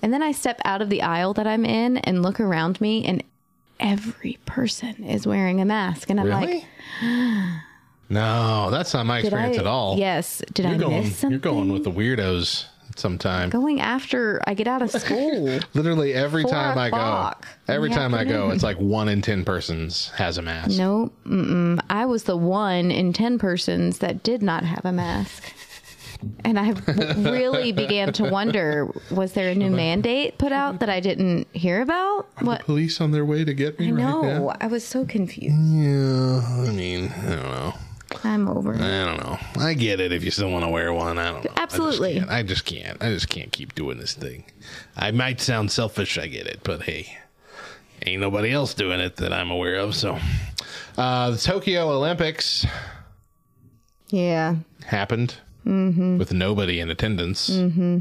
and 0.02 0.14
then 0.14 0.22
i 0.23 0.31
step 0.31 0.61
out 0.64 0.81
of 0.81 0.89
the 0.89 1.02
aisle 1.02 1.34
that 1.34 1.45
i'm 1.45 1.65
in 1.65 1.97
and 1.97 2.22
look 2.22 2.39
around 2.39 2.80
me 2.80 3.03
and 3.03 3.22
every 3.80 4.38
person 4.45 5.03
is 5.03 5.26
wearing 5.27 5.61
a 5.61 5.65
mask, 5.65 6.10
and 6.10 6.19
I'm 6.19 6.27
Really? 6.27 6.65
like, 7.02 7.52
No, 8.10 8.69
that's 8.69 8.93
not 8.93 9.06
my 9.07 9.22
did 9.22 9.34
I? 9.34 9.38
experience 9.38 9.57
at 9.60 9.68
all. 9.68 9.97
Yes. 9.97 10.41
Did 10.53 10.65
you're 10.65 10.76
I 10.76 10.77
going, 10.77 11.03
miss 11.03 11.15
something? 11.18 11.31
You're 11.31 11.39
going 11.39 11.72
with 11.73 11.84
the 11.84 11.91
weirdos 11.91 12.65
sometime. 12.95 13.49
Going 13.49 13.81
after 13.81 14.41
I 14.45 14.53
get 14.53 14.68
out 14.68 14.84
of 14.84 14.91
school. 14.91 15.60
Literally 15.73 16.14
every 16.14 16.45
time 16.45 16.77
I 16.77 16.91
go, 16.91 17.31
every 17.68 17.89
time 17.89 18.14
I 18.14 18.23
go, 18.23 18.52
it's 18.52 18.61
like 18.64 18.77
one 18.77 19.10
in 19.10 19.22
ten 19.23 19.43
persons 19.43 20.10
has 20.15 20.38
a 20.38 20.43
mask. 20.43 20.77
no, 20.77 21.11
mm-mm. 21.26 21.80
I 21.89 22.06
was 22.06 22.23
the 22.23 22.38
one 22.38 22.91
in 22.91 23.11
10 23.11 23.39
persons 23.39 23.97
that 23.99 24.22
did 24.23 24.43
not 24.43 24.64
have 24.64 24.85
a 24.85 24.91
mask. 24.91 25.43
And 26.43 26.59
I 26.59 26.71
really 27.17 27.71
began 27.71 28.13
to 28.13 28.23
wonder 28.29 28.89
was 29.11 29.33
there 29.33 29.49
a 29.49 29.55
new 29.55 29.69
mandate 29.69 30.37
put 30.37 30.51
out 30.51 30.79
that 30.79 30.89
I 30.89 30.99
didn't 30.99 31.47
hear 31.53 31.81
about? 31.81 32.27
What? 32.41 32.61
Police 32.61 33.01
on 33.01 33.11
their 33.11 33.25
way 33.25 33.43
to 33.43 33.53
get 33.53 33.79
me 33.79 33.89
I 33.89 33.91
right 33.91 34.21
now. 34.23 34.53
I 34.61 34.67
was 34.67 34.83
so 34.83 35.05
confused. 35.05 35.55
Yeah, 35.57 36.41
I 36.67 36.71
mean, 36.71 37.11
I 37.11 37.29
don't 37.29 37.43
know. 37.43 37.73
I'm 38.23 38.47
over 38.47 38.73
it. 38.73 38.81
I 38.81 39.03
don't 39.05 39.17
know. 39.17 39.37
I 39.59 39.73
get 39.73 39.99
it 39.99 40.11
if 40.11 40.23
you 40.23 40.31
still 40.31 40.49
want 40.51 40.63
to 40.63 40.69
wear 40.69 40.93
one. 40.93 41.17
I 41.17 41.31
don't 41.31 41.43
know. 41.43 41.51
Absolutely. 41.57 42.19
I 42.21 42.43
just, 42.43 42.65
can't. 42.65 43.01
I 43.01 43.01
just 43.01 43.01
can't. 43.01 43.03
I 43.03 43.09
just 43.09 43.29
can't 43.29 43.51
keep 43.51 43.75
doing 43.75 43.97
this 43.97 44.13
thing. 44.13 44.45
I 44.95 45.11
might 45.11 45.41
sound 45.41 45.71
selfish. 45.71 46.17
I 46.17 46.27
get 46.27 46.47
it, 46.47 46.61
but 46.63 46.83
hey, 46.83 47.17
ain't 48.05 48.21
nobody 48.21 48.51
else 48.51 48.73
doing 48.73 48.99
it 48.99 49.17
that 49.17 49.33
I'm 49.33 49.49
aware 49.51 49.75
of. 49.75 49.95
So, 49.95 50.17
uh, 50.97 51.31
the 51.31 51.37
Tokyo 51.37 51.89
Olympics 51.89 52.65
Yeah. 54.09 54.55
happened 54.85 55.35
Mm-hmm. 55.65 56.17
with 56.19 56.31
nobody 56.31 56.79
in 56.79 56.91
attendance, 56.91 57.49
mm-hmm. 57.49 57.99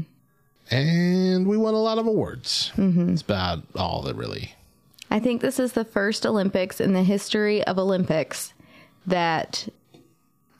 and 0.69 1.47
we 1.47 1.57
won 1.57 1.73
a 1.73 1.81
lot 1.81 1.97
of 1.97 2.05
awards. 2.05 2.71
Mm-hmm. 2.75 3.09
It's 3.13 3.21
about 3.23 3.63
all 3.75 4.01
that 4.03 4.15
really. 4.15 4.53
I 5.09 5.19
think 5.19 5.41
this 5.41 5.59
is 5.59 5.73
the 5.73 5.85
first 5.85 6.25
Olympics 6.25 6.79
in 6.79 6.93
the 6.93 7.03
history 7.03 7.63
of 7.63 7.77
Olympics 7.79 8.53
that, 9.07 9.67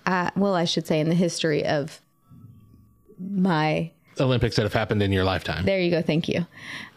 uh, 0.05 0.29
well, 0.35 0.55
I 0.55 0.65
should 0.65 0.87
say 0.87 0.99
in 0.99 1.09
the 1.09 1.15
history 1.15 1.65
of 1.65 1.99
my. 3.19 3.91
Olympics 4.19 4.55
that 4.55 4.63
have 4.63 4.73
happened 4.73 5.03
in 5.03 5.11
your 5.11 5.25
lifetime. 5.25 5.65
There 5.65 5.79
you 5.79 5.91
go. 5.91 6.01
Thank 6.01 6.29
you. 6.29 6.45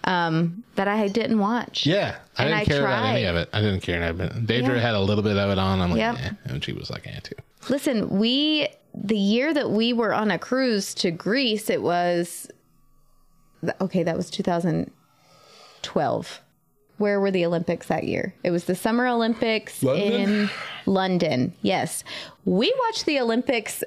Um, 0.05 0.63
that 0.77 0.87
I 0.89 1.09
didn't 1.09 1.39
watch. 1.41 1.85
Yeah, 1.85 2.17
I 2.37 2.45
And 2.45 2.51
didn't 2.55 2.61
I 2.61 2.65
care 2.65 2.87
about 2.87 3.05
any 3.07 3.25
of 3.25 3.37
it. 3.37 3.49
I 3.53 3.61
didn't 3.61 3.81
care. 3.81 4.15
Deidre 4.15 4.69
Yeah. 4.69 4.79
had 4.79 4.95
a 4.95 5.01
little 5.01 5.25
bit 5.25 5.37
of 5.37 5.51
it 5.51 5.59
on. 5.59 5.81
I'm 5.81 5.91
like, 5.91 5.99
Yep. 5.99 6.17
eh. 6.23 6.31
and 6.45 6.65
she 6.65 6.73
was 6.73 6.91
like, 6.91 7.07
eh, 7.07 7.19
too. 7.23 7.35
Listen, 7.69 8.09
we 8.19 8.69
the 8.95 9.17
year 9.17 9.53
that 9.55 9.71
we 9.71 9.93
were 9.93 10.13
on 10.15 10.31
a 10.31 10.39
cruise 10.39 10.95
to 10.95 11.11
Greece, 11.11 11.69
it 11.71 11.83
was 11.83 12.49
okay. 13.81 14.03
That 14.03 14.17
was 14.17 14.31
2012. 14.31 16.41
Where 16.99 17.21
were 17.21 17.31
the 17.31 17.47
Olympics 17.47 17.87
that 17.87 18.05
year? 18.05 18.35
It 18.43 18.51
was 18.51 18.65
the 18.65 18.75
Summer 18.75 19.07
Olympics 19.07 19.83
London? 19.85 20.13
in 20.13 20.51
London. 20.87 21.55
Yes, 21.63 22.03
we 22.45 22.75
watched 22.87 23.07
the 23.07 23.21
Olympics 23.21 23.85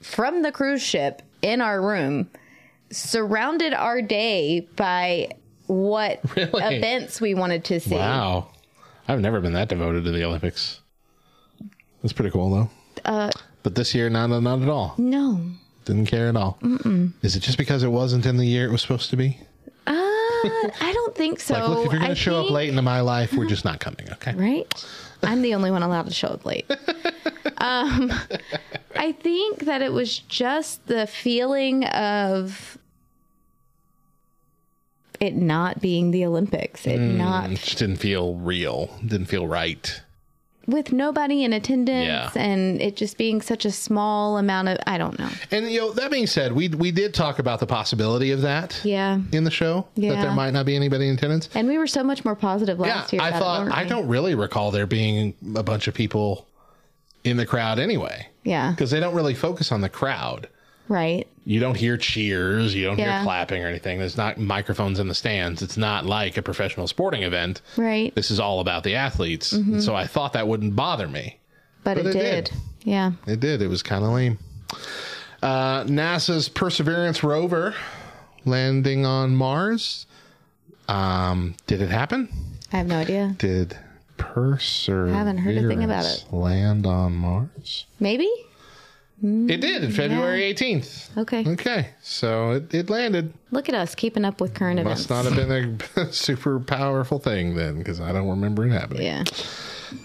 from 0.00 0.42
the 0.42 0.50
cruise 0.50 0.82
ship 0.82 1.22
in 1.42 1.60
our 1.60 1.80
room, 1.80 2.28
surrounded 2.90 3.72
our 3.72 4.02
day 4.02 4.66
by 4.74 5.30
what 5.68 6.20
Really? 6.36 6.76
events 6.76 7.20
we 7.20 7.34
wanted 7.34 7.62
to 7.66 7.78
see. 7.78 7.94
Wow, 7.94 8.48
I've 9.06 9.20
never 9.20 9.40
been 9.40 9.52
that 9.52 9.68
devoted 9.68 10.02
to 10.04 10.10
the 10.10 10.24
Olympics. 10.24 10.80
That's 12.02 12.12
pretty 12.12 12.32
cool, 12.32 12.50
though. 12.50 12.70
Uh, 13.04 13.30
But 13.62 13.74
this 13.74 13.94
year, 13.94 14.08
not 14.10 14.28
not 14.28 14.62
at 14.62 14.68
all. 14.68 14.94
no, 14.98 15.40
Didn't 15.84 16.06
care 16.06 16.28
at 16.28 16.36
all. 16.36 16.58
Mm-mm. 16.62 17.12
Is 17.22 17.36
it 17.36 17.40
just 17.40 17.58
because 17.58 17.82
it 17.82 17.88
wasn't 17.88 18.24
in 18.26 18.36
the 18.36 18.46
year 18.46 18.66
it 18.66 18.70
was 18.72 18.80
supposed 18.82 19.10
to 19.10 19.16
be? 19.16 19.38
uh, 19.86 19.92
I 19.92 20.90
don't 20.94 21.14
think 21.14 21.40
so. 21.40 21.54
like, 21.54 21.68
look, 21.68 21.86
if 21.86 21.92
you're 21.92 22.00
going 22.00 22.10
to 22.10 22.14
show 22.14 22.44
up 22.44 22.50
late 22.50 22.68
into 22.70 22.80
my 22.82 23.00
life, 23.00 23.32
we're 23.34 23.46
just 23.48 23.64
not 23.64 23.80
coming. 23.80 24.10
Okay. 24.12 24.32
right? 24.34 24.86
I'm 25.22 25.42
the 25.42 25.54
only 25.54 25.70
one 25.70 25.82
allowed 25.82 26.06
to 26.06 26.14
show 26.14 26.28
up 26.28 26.46
late. 26.46 26.64
um, 27.58 28.10
I 28.96 29.12
think 29.12 29.66
that 29.66 29.82
it 29.82 29.92
was 29.92 30.18
just 30.20 30.86
the 30.86 31.06
feeling 31.06 31.84
of 31.84 32.78
it 35.20 35.34
not 35.36 35.80
being 35.82 36.10
the 36.10 36.24
Olympics. 36.24 36.86
It 36.86 36.98
Mm, 36.98 37.16
not 37.16 37.50
it 37.52 37.58
just 37.60 37.78
didn't 37.78 37.96
feel 37.96 38.36
real. 38.36 38.98
Didn't 39.04 39.26
feel 39.26 39.46
right. 39.46 40.00
With 40.70 40.92
nobody 40.92 41.44
in 41.44 41.52
attendance 41.52 42.34
Yeah. 42.34 42.42
and 42.42 42.80
it 42.80 42.96
just 42.96 43.18
being 43.18 43.40
such 43.42 43.64
a 43.64 43.70
small 43.70 44.38
amount 44.38 44.68
of 44.68 44.78
I 44.86 44.98
don't 44.98 45.18
know. 45.18 45.28
And 45.50 45.70
you 45.70 45.80
know, 45.80 45.92
that 45.92 46.10
being 46.10 46.26
said, 46.26 46.52
we 46.52 46.68
we 46.68 46.90
did 46.90 47.14
talk 47.14 47.38
about 47.38 47.60
the 47.60 47.66
possibility 47.66 48.30
of 48.30 48.42
that 48.42 48.80
Yeah. 48.84 49.18
in 49.32 49.44
the 49.44 49.50
show 49.50 49.86
that 49.96 50.20
there 50.20 50.32
might 50.32 50.52
not 50.52 50.66
be 50.66 50.76
anybody 50.76 51.08
in 51.08 51.14
attendance. 51.16 51.48
And 51.54 51.68
we 51.68 51.78
were 51.78 51.86
so 51.86 52.02
much 52.02 52.24
more 52.24 52.34
positive 52.36 52.78
last 52.78 53.12
yeah, 53.12 53.16
year. 53.16 53.22
I 53.22 53.28
about 53.36 53.36
it, 53.66 53.70
thought 53.70 53.78
I 53.78 53.84
don't 53.84 54.08
really 54.08 54.34
recall 54.34 54.70
there 54.70 54.86
being 54.86 55.34
a 55.56 55.62
bunch 55.62 55.88
of 55.88 55.94
people 55.94 56.46
in 57.24 57.36
the 57.36 57.46
crowd 57.46 57.78
anyway. 57.78 58.26
Yeah. 58.44 58.70
because 58.70 58.90
they 58.90 59.00
don't 59.00 59.14
really 59.14 59.34
focus 59.34 59.70
on 59.70 59.82
the 59.82 59.90
crowd. 59.90 60.48
Right. 60.90 61.26
You 61.46 61.60
don't 61.60 61.76
hear 61.76 61.96
cheers, 61.96 62.74
you 62.74 62.84
don't 62.84 62.98
Yeah. 62.98 63.18
hear 63.18 63.24
clapping 63.24 63.64
or 63.64 63.68
anything. 63.68 63.98
There's 64.00 64.16
not 64.16 64.38
microphones 64.38 64.98
in 64.98 65.06
the 65.08 65.14
stands. 65.14 65.62
It's 65.62 65.76
not 65.76 66.04
like 66.04 66.36
a 66.36 66.42
professional 66.42 66.88
sporting 66.88 67.22
event. 67.22 67.62
Right. 67.76 68.12
This 68.16 68.30
is 68.30 68.40
all 68.40 68.58
about 68.60 68.82
the 68.82 68.96
athletes. 68.96 69.52
Mhm. 69.52 69.74
And 69.74 69.82
so 69.82 69.94
I 69.94 70.06
thought 70.06 70.32
that 70.32 70.48
wouldn't 70.48 70.74
bother 70.74 71.06
me. 71.08 71.38
But, 71.84 71.96
But 71.96 72.06
it, 72.06 72.08
it 72.10 72.12
did. 72.18 72.44
did. 72.46 72.54
Yeah. 72.82 73.12
It 73.26 73.38
did. 73.40 73.62
It 73.62 73.68
was 73.68 73.82
kind 73.84 74.04
of 74.04 74.10
lame. 74.10 74.38
Uh, 75.42 75.84
NASA's 75.84 76.48
Perseverance 76.48 77.22
rover 77.22 77.74
landing 78.44 79.06
on 79.06 79.34
Mars. 79.36 80.06
Um, 80.88 81.54
did 81.68 81.80
it 81.82 81.90
happen? 81.90 82.28
I 82.72 82.78
have 82.78 82.86
no 82.88 82.98
idea. 82.98 83.34
Did 83.38 83.78
Perseverance 84.16 85.14
Haven't 85.14 85.38
heard 85.38 85.56
a 85.56 85.68
thing 85.68 85.84
about 85.84 86.04
it. 86.04 86.24
land 86.32 86.84
on 86.86 87.14
Mars? 87.14 87.86
Maybe? 88.00 88.28
It 89.22 89.60
did, 89.60 89.94
February 89.94 90.42
18th. 90.54 91.18
Okay. 91.18 91.44
Okay, 91.46 91.90
so 92.00 92.52
it, 92.52 92.72
it 92.72 92.88
landed. 92.88 93.34
Look 93.50 93.68
at 93.68 93.74
us 93.74 93.94
keeping 93.94 94.24
up 94.24 94.40
with 94.40 94.54
current 94.54 94.82
Must 94.82 95.04
events. 95.04 95.10
Must 95.10 95.24
not 95.36 95.38
have 95.38 95.94
been 95.94 96.02
a 96.02 96.12
super 96.12 96.58
powerful 96.58 97.18
thing 97.18 97.54
then, 97.54 97.78
because 97.78 98.00
I 98.00 98.12
don't 98.12 98.28
remember 98.28 98.66
it 98.66 98.72
happening. 98.72 99.02
Yeah. 99.02 99.24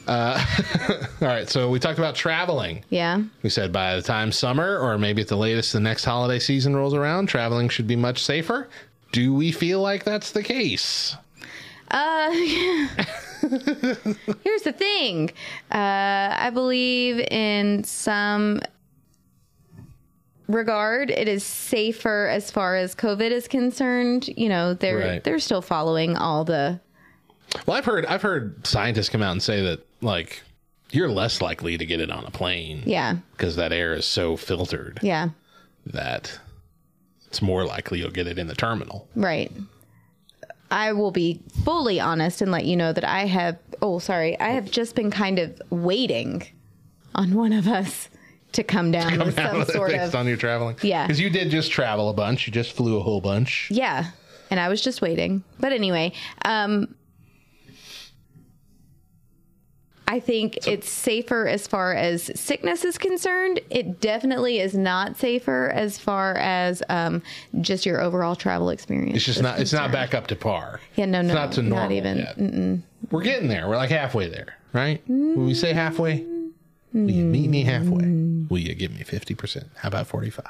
Uh, 0.08 0.46
all 1.22 1.28
right, 1.28 1.50
so 1.50 1.70
we 1.70 1.80
talked 1.80 1.98
about 1.98 2.16
traveling. 2.16 2.84
Yeah. 2.90 3.24
We 3.42 3.50
said 3.50 3.72
by 3.72 3.96
the 3.96 4.02
time 4.02 4.34
summer, 4.34 4.78
or 4.80 4.98
maybe 4.98 5.22
at 5.22 5.30
the 5.30 5.38
latest, 5.38 5.72
the 5.72 5.80
next 5.80 6.04
holiday 6.04 6.40
season 6.40 6.76
rolls 6.76 6.94
around, 6.94 7.28
traveling 7.28 7.70
should 7.70 7.88
be 7.88 7.96
much 7.96 8.22
safer. 8.22 8.68
Do 9.14 9.34
we 9.34 9.54
feel 9.54 9.80
like 9.82 10.04
that's 10.04 10.32
the 10.32 10.44
case? 10.44 11.16
Uh, 11.90 12.32
here's 14.44 14.64
the 14.64 14.74
thing. 14.76 15.30
Uh, 15.72 16.36
I 16.38 16.50
believe 16.54 17.20
in 17.32 17.84
some 17.86 18.60
regard 20.48 21.10
it 21.10 21.28
is 21.28 21.44
safer 21.44 22.28
as 22.28 22.52
far 22.52 22.76
as 22.76 22.96
COVID 22.96 23.32
is 23.32 23.48
concerned. 23.48 24.28
You 24.36 24.50
know, 24.50 24.74
they're 24.74 24.98
Right. 24.98 25.24
they're 25.24 25.40
still 25.40 25.62
following 25.62 26.16
all 26.18 26.44
the 26.46 26.80
Well, 27.66 27.78
I've 27.78 27.86
heard 27.86 28.06
I've 28.06 28.22
heard 28.22 28.66
scientists 28.68 29.10
come 29.10 29.22
out 29.22 29.32
and 29.32 29.42
say 29.44 29.62
that 29.64 29.86
like 30.02 30.42
you're 30.92 31.10
less 31.10 31.42
likely 31.42 31.78
to 31.78 31.86
get 31.86 32.00
it 32.00 32.12
on 32.12 32.24
a 32.26 32.32
plane 32.32 32.84
yeah 32.86 33.18
because 33.36 33.56
that 33.56 33.74
air 33.74 33.94
is 33.94 34.06
so 34.06 34.38
filtered 34.38 35.00
yeah 35.02 35.30
that 35.88 36.40
it's 37.28 37.42
more 37.42 37.66
likely 37.66 38.00
you'll 38.00 38.12
get 38.12 38.28
it 38.28 38.38
in 38.40 38.48
the 38.48 38.56
terminal. 38.56 39.08
right. 39.16 39.52
I 40.72 40.94
will 40.94 41.12
be 41.12 41.42
fully 41.64 42.00
honest 42.00 42.42
and 42.42 42.52
let 42.52 42.66
you 42.66 42.76
know 42.76 42.92
that 42.92 43.04
I 43.04 43.26
have. 43.26 43.58
Oh, 43.84 44.00
sorry, 44.00 44.38
I 44.40 44.50
have 44.50 44.72
just 44.72 44.96
been 44.96 45.12
kind 45.12 45.38
of 45.38 45.62
waiting 45.70 46.44
on 47.14 47.36
one 47.36 47.54
of 47.54 47.68
us 47.68 48.10
to 48.56 48.64
come 48.64 48.92
down 48.92 49.20
with 49.20 49.36
some 49.36 49.66
sort 49.66 49.92
based 49.92 50.06
of 50.10 50.16
on 50.16 50.28
your 50.28 50.38
traveling. 50.38 50.78
Yeah. 50.82 51.06
because 51.06 51.20
you 51.20 51.30
did 51.30 51.50
just 51.50 51.72
travel 51.72 52.10
a 52.10 52.14
bunch. 52.14 52.48
You 52.48 52.54
just 52.54 52.74
flew 52.74 52.98
a 52.98 53.02
whole 53.02 53.22
bunch. 53.22 53.70
Yeah. 53.72 54.12
And 54.50 54.60
I 54.60 54.70
was 54.70 54.82
just 54.82 55.02
waiting. 55.02 55.44
But 55.60 55.72
anyway, 55.74 56.14
um 56.44 56.96
I 60.08 60.20
think 60.20 60.68
it's 60.68 60.88
safer 60.88 61.48
as 61.48 61.66
far 61.68 61.94
as 61.94 62.32
sickness 62.40 62.86
is 62.86 62.98
concerned. 62.98 63.60
It 63.72 64.00
definitely 64.00 64.60
is 64.60 64.76
not 64.76 65.18
safer 65.18 65.72
as 65.74 65.98
far 65.98 66.36
as 66.36 66.84
um, 66.90 67.24
just 67.62 67.86
your 67.86 68.02
overall 68.02 68.36
travel 68.36 68.70
experience. 68.70 69.16
It's 69.16 69.26
just 69.26 69.42
not. 69.42 69.60
It's 69.60 69.74
not 69.74 69.92
back 69.92 70.14
up 70.14 70.28
to 70.28 70.36
par. 70.36 70.80
Yeah, 70.96 71.06
no, 71.06 71.22
no, 71.22 71.30
it's 71.30 71.34
not 71.34 71.52
to 71.54 71.64
normal 71.64 71.90
not 71.90 71.92
even. 71.92 72.84
We're 73.10 73.24
getting 73.24 73.48
there. 73.48 73.68
We're 73.68 73.78
like 73.78 73.90
halfway 73.90 74.30
there, 74.30 74.56
right? 74.74 75.02
When 75.08 75.46
we 75.46 75.56
say 75.56 75.74
halfway, 75.74 76.24
will 76.94 77.10
you 77.12 77.26
meet 77.26 77.50
me 77.50 77.64
halfway? 77.64 78.06
Will 78.50 78.60
you 78.60 78.76
give 78.76 78.92
me 78.92 79.04
fifty 79.04 79.36
percent? 79.36 79.68
How 79.78 79.88
about 79.90 80.08
forty-five? 80.08 80.46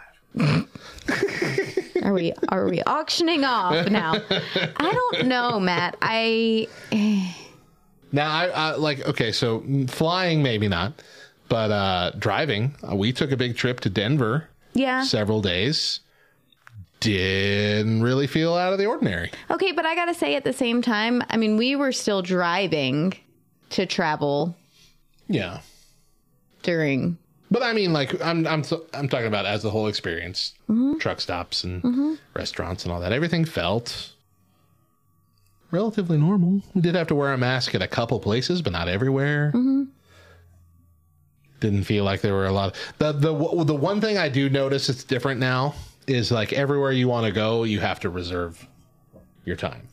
Are 2.03 2.13
we 2.13 2.33
are 2.49 2.67
we 2.69 2.81
auctioning 2.83 3.43
off 3.43 3.89
now? 3.89 4.13
I 4.77 4.93
don't 5.11 5.27
know, 5.27 5.59
Matt. 5.59 5.97
I 6.01 6.67
Now, 8.11 8.31
I, 8.31 8.45
I 8.47 8.75
like 8.75 9.07
okay. 9.07 9.31
So 9.31 9.63
flying, 9.87 10.43
maybe 10.43 10.67
not, 10.67 11.01
but 11.49 11.71
uh, 11.71 12.11
driving. 12.19 12.75
Uh, 12.87 12.95
we 12.95 13.11
took 13.13 13.31
a 13.31 13.37
big 13.37 13.55
trip 13.57 13.79
to 13.81 13.89
Denver. 13.89 14.49
yeah. 14.73 15.03
Several 15.03 15.41
days. 15.41 16.01
Didn't 17.01 18.01
really 18.01 18.25
feel 18.25 18.55
out 18.55 18.71
of 18.73 18.79
the 18.79 18.85
ordinary. 18.87 19.31
Okay, 19.51 19.71
but 19.73 19.85
I 19.85 19.95
gotta 19.95 20.13
say 20.13 20.35
at 20.35 20.43
the 20.43 20.53
same 20.53 20.81
time, 20.81 21.21
I 21.29 21.37
mean, 21.37 21.55
we 21.57 21.75
were 21.75 21.91
still 21.91 22.21
driving 22.21 23.13
to 23.71 23.85
travel 23.85 24.55
Yeah. 25.27 25.59
during. 26.63 27.17
But 27.55 27.63
I 27.63 27.71
mean, 27.71 27.93
like 27.93 28.21
I'm 28.21 28.45
I'm 28.45 28.65
I'm 28.93 29.07
talking 29.07 29.27
about 29.27 29.45
as 29.45 29.63
the 29.63 29.69
whole 29.69 29.87
experience, 29.87 30.53
Mm-hmm. 30.69 30.97
truck 30.97 31.21
stops 31.21 31.63
and 31.63 32.19
restaurants 32.33 32.83
and 32.83 32.91
all 32.91 32.99
that. 32.99 33.13
Everything 33.13 33.45
felt 33.45 34.11
relatively 35.71 36.17
normal. 36.17 36.63
We 36.73 36.81
did 36.81 36.95
have 36.95 37.07
to 37.07 37.15
wear 37.15 37.31
a 37.31 37.37
mask 37.37 37.73
at 37.73 37.81
a 37.81 37.87
couple 37.87 38.19
places, 38.19 38.61
but 38.61 38.73
not 38.73 38.89
everywhere. 38.89 39.53
Mm-hmm. 39.55 39.83
Didn't 41.61 41.85
feel 41.85 42.03
like 42.03 42.19
there 42.19 42.33
were 42.33 42.45
a 42.47 42.51
lot. 42.51 42.75
Of, 42.75 42.93
the 42.97 43.11
the 43.13 43.63
the 43.63 43.73
one 43.73 44.01
thing 44.01 44.17
I 44.17 44.27
do 44.27 44.49
notice 44.49 44.89
it's 44.89 45.05
different 45.05 45.39
now 45.39 45.75
is 46.07 46.33
like 46.33 46.51
everywhere 46.51 46.91
you 46.91 47.07
want 47.07 47.25
to 47.25 47.31
go, 47.31 47.63
you 47.63 47.79
have 47.79 48.01
to 48.01 48.09
reserve 48.09 48.67
your 49.45 49.55
time. 49.55 49.87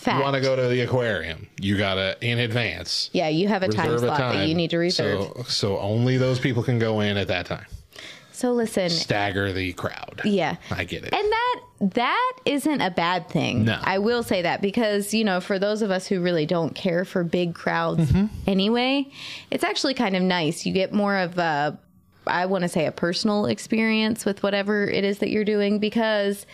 Fact. 0.00 0.16
You 0.18 0.22
want 0.24 0.34
to 0.34 0.40
go 0.40 0.56
to 0.56 0.68
the 0.68 0.80
aquarium, 0.80 1.46
you 1.60 1.76
gotta 1.76 2.16
in 2.20 2.38
advance. 2.38 3.10
Yeah, 3.12 3.28
you 3.28 3.48
have 3.48 3.62
a 3.62 3.68
time 3.68 3.90
reserve 3.90 4.10
a 4.10 4.16
slot 4.16 4.32
that 4.34 4.48
you 4.48 4.54
need 4.54 4.70
to 4.70 4.78
reserve. 4.78 5.24
So, 5.36 5.42
so 5.44 5.78
only 5.78 6.16
those 6.16 6.38
people 6.40 6.62
can 6.62 6.78
go 6.78 7.00
in 7.00 7.16
at 7.16 7.28
that 7.28 7.46
time. 7.46 7.66
So, 8.32 8.52
listen, 8.52 8.88
Stagger 8.88 9.52
the 9.52 9.74
crowd. 9.74 10.22
yeah. 10.24 10.56
I 10.70 10.84
get 10.84 11.04
it. 11.04 11.12
And 11.12 11.30
that 11.30 11.60
that 11.94 12.32
isn't 12.46 12.80
a 12.80 12.90
bad 12.90 13.28
thing. 13.28 13.66
No. 13.66 13.78
I 13.82 13.98
will 13.98 14.22
say 14.22 14.40
that 14.42 14.62
because, 14.62 15.12
you 15.12 15.24
know, 15.24 15.40
for 15.40 15.58
those 15.58 15.82
of 15.82 15.90
us 15.90 16.06
who 16.06 16.22
really 16.22 16.46
don't 16.46 16.74
care 16.74 17.04
for 17.04 17.22
big 17.22 17.54
crowds 17.54 18.10
Mm-hmm. 18.10 18.26
anyway, 18.46 19.06
it's 19.50 19.64
actually 19.64 19.92
kind 19.92 20.16
of 20.16 20.22
nice. 20.22 20.64
You 20.64 20.72
get 20.72 20.92
more 20.94 21.16
of 21.18 21.36
a 21.38 21.78
I 22.26 22.46
want 22.46 22.62
to 22.62 22.68
say 22.68 22.86
a 22.86 22.92
personal 22.92 23.44
experience 23.46 24.24
with 24.24 24.42
whatever 24.42 24.84
it 24.88 25.04
is 25.04 25.18
that 25.18 25.30
you're 25.30 25.44
doing 25.44 25.78
because 25.78 26.46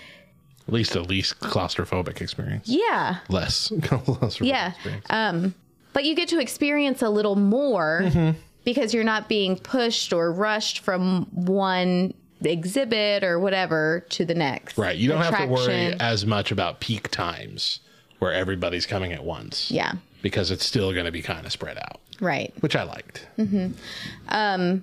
At 0.68 0.74
least 0.74 0.96
a 0.96 1.00
least 1.00 1.38
claustrophobic 1.40 2.20
experience. 2.20 2.68
yeah, 2.68 3.18
Less 3.28 3.68
claustrophobic 3.74 4.46
Yeah. 4.46 4.70
experience. 4.72 5.06
Um, 5.10 5.54
but 5.92 6.04
you 6.04 6.14
get 6.16 6.28
to 6.30 6.38
experience 6.40 7.02
a 7.02 7.08
little 7.08 7.36
more 7.36 8.00
Mm-hmm. 8.04 8.38
because 8.64 8.92
you're 8.92 9.04
not 9.04 9.28
being 9.28 9.56
pushed 9.56 10.12
or 10.12 10.32
rushed 10.32 10.80
from 10.80 11.26
one 11.32 12.14
exhibit 12.42 13.22
or 13.24 13.38
whatever 13.38 14.04
to 14.10 14.24
the 14.24 14.34
next. 14.34 14.76
Right. 14.76 14.96
You 14.96 15.08
don't 15.08 15.22
have 15.22 15.38
to 15.38 15.46
worry 15.46 15.94
as 16.00 16.26
much 16.26 16.50
about 16.50 16.80
peak 16.80 17.10
times 17.10 17.80
where 18.18 18.32
everybody's 18.32 18.86
coming 18.86 19.12
at 19.12 19.24
once. 19.24 19.70
Yeah. 19.70 19.92
Because 20.20 20.50
it's 20.50 20.64
still 20.66 20.92
going 20.92 21.06
to 21.06 21.12
be 21.12 21.22
kind 21.22 21.46
of 21.46 21.52
spread 21.52 21.78
out, 21.78 22.00
Right. 22.20 22.52
which 22.60 22.74
I 22.74 22.82
liked. 22.82 23.26
Um, 23.38 24.82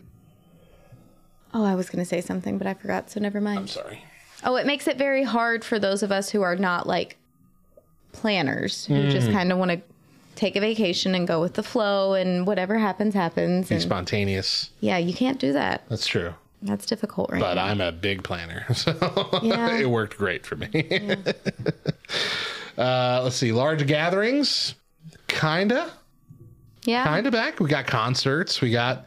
oh, 1.53 1.65
I 1.65 1.75
was 1.75 1.89
going 1.89 2.03
to 2.03 2.09
say 2.09 2.21
something, 2.21 2.57
but 2.57 2.67
I 2.67 2.73
forgot, 2.73 3.09
so 3.11 3.19
never 3.19 3.41
mind. 3.41 3.59
I'm 3.59 3.67
sorry. 3.67 4.03
Oh, 4.45 4.55
it 4.55 4.65
makes 4.65 4.87
it 4.87 4.97
very 4.97 5.23
hard 5.23 5.63
for 5.63 5.79
those 5.79 6.03
of 6.03 6.11
us 6.11 6.29
who 6.29 6.41
are 6.41 6.55
not 6.55 6.85
like 6.87 7.17
planners, 8.11 8.85
who 8.85 9.09
just 9.09 9.27
Mm. 9.29 9.33
kind 9.33 9.51
of 9.51 9.57
want 9.57 9.71
to 9.71 9.81
take 10.35 10.55
a 10.55 10.59
vacation 10.59 11.15
and 11.15 11.27
go 11.27 11.39
with 11.41 11.53
the 11.53 11.63
flow 11.63 12.13
and 12.13 12.45
whatever 12.47 12.77
happens, 12.77 13.13
happens. 13.13 13.69
Be 13.69 13.75
And 13.75 13.81
spontaneous. 13.81 14.69
yeah, 14.81 14.97
you 14.97 15.13
can't 15.13 15.39
do 15.39 15.53
that. 15.53 15.83
That's 15.89 16.05
true. 16.07 16.33
That's 16.61 16.85
difficult 16.85 17.29
right 17.31 17.41
But 17.41 17.55
now. 17.55 17.65
I'm 17.65 17.81
a 17.81 17.91
big 17.91 18.23
planner. 18.23 18.65
So 18.73 18.91
Yeah. 19.43 19.77
it 19.77 19.89
worked 19.89 20.17
great 20.17 20.45
for 20.45 20.55
me. 20.55 20.69
uh, 22.77 23.21
let's 23.23 23.35
see. 23.35 23.51
Large 23.51 23.85
gatherings. 23.87 24.75
Kinda. 25.27 25.91
yeah. 26.85 27.03
Kinda 27.13 27.31
back. 27.31 27.59
We 27.59 27.69
got 27.69 27.85
concerts. 27.87 28.61
We 28.61 28.71
got 28.71 29.05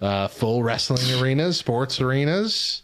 uh, 0.00 0.28
full 0.28 0.62
wrestling 0.62 1.20
arenas, 1.20 1.56
sports 1.58 2.00
arenas. 2.00 2.82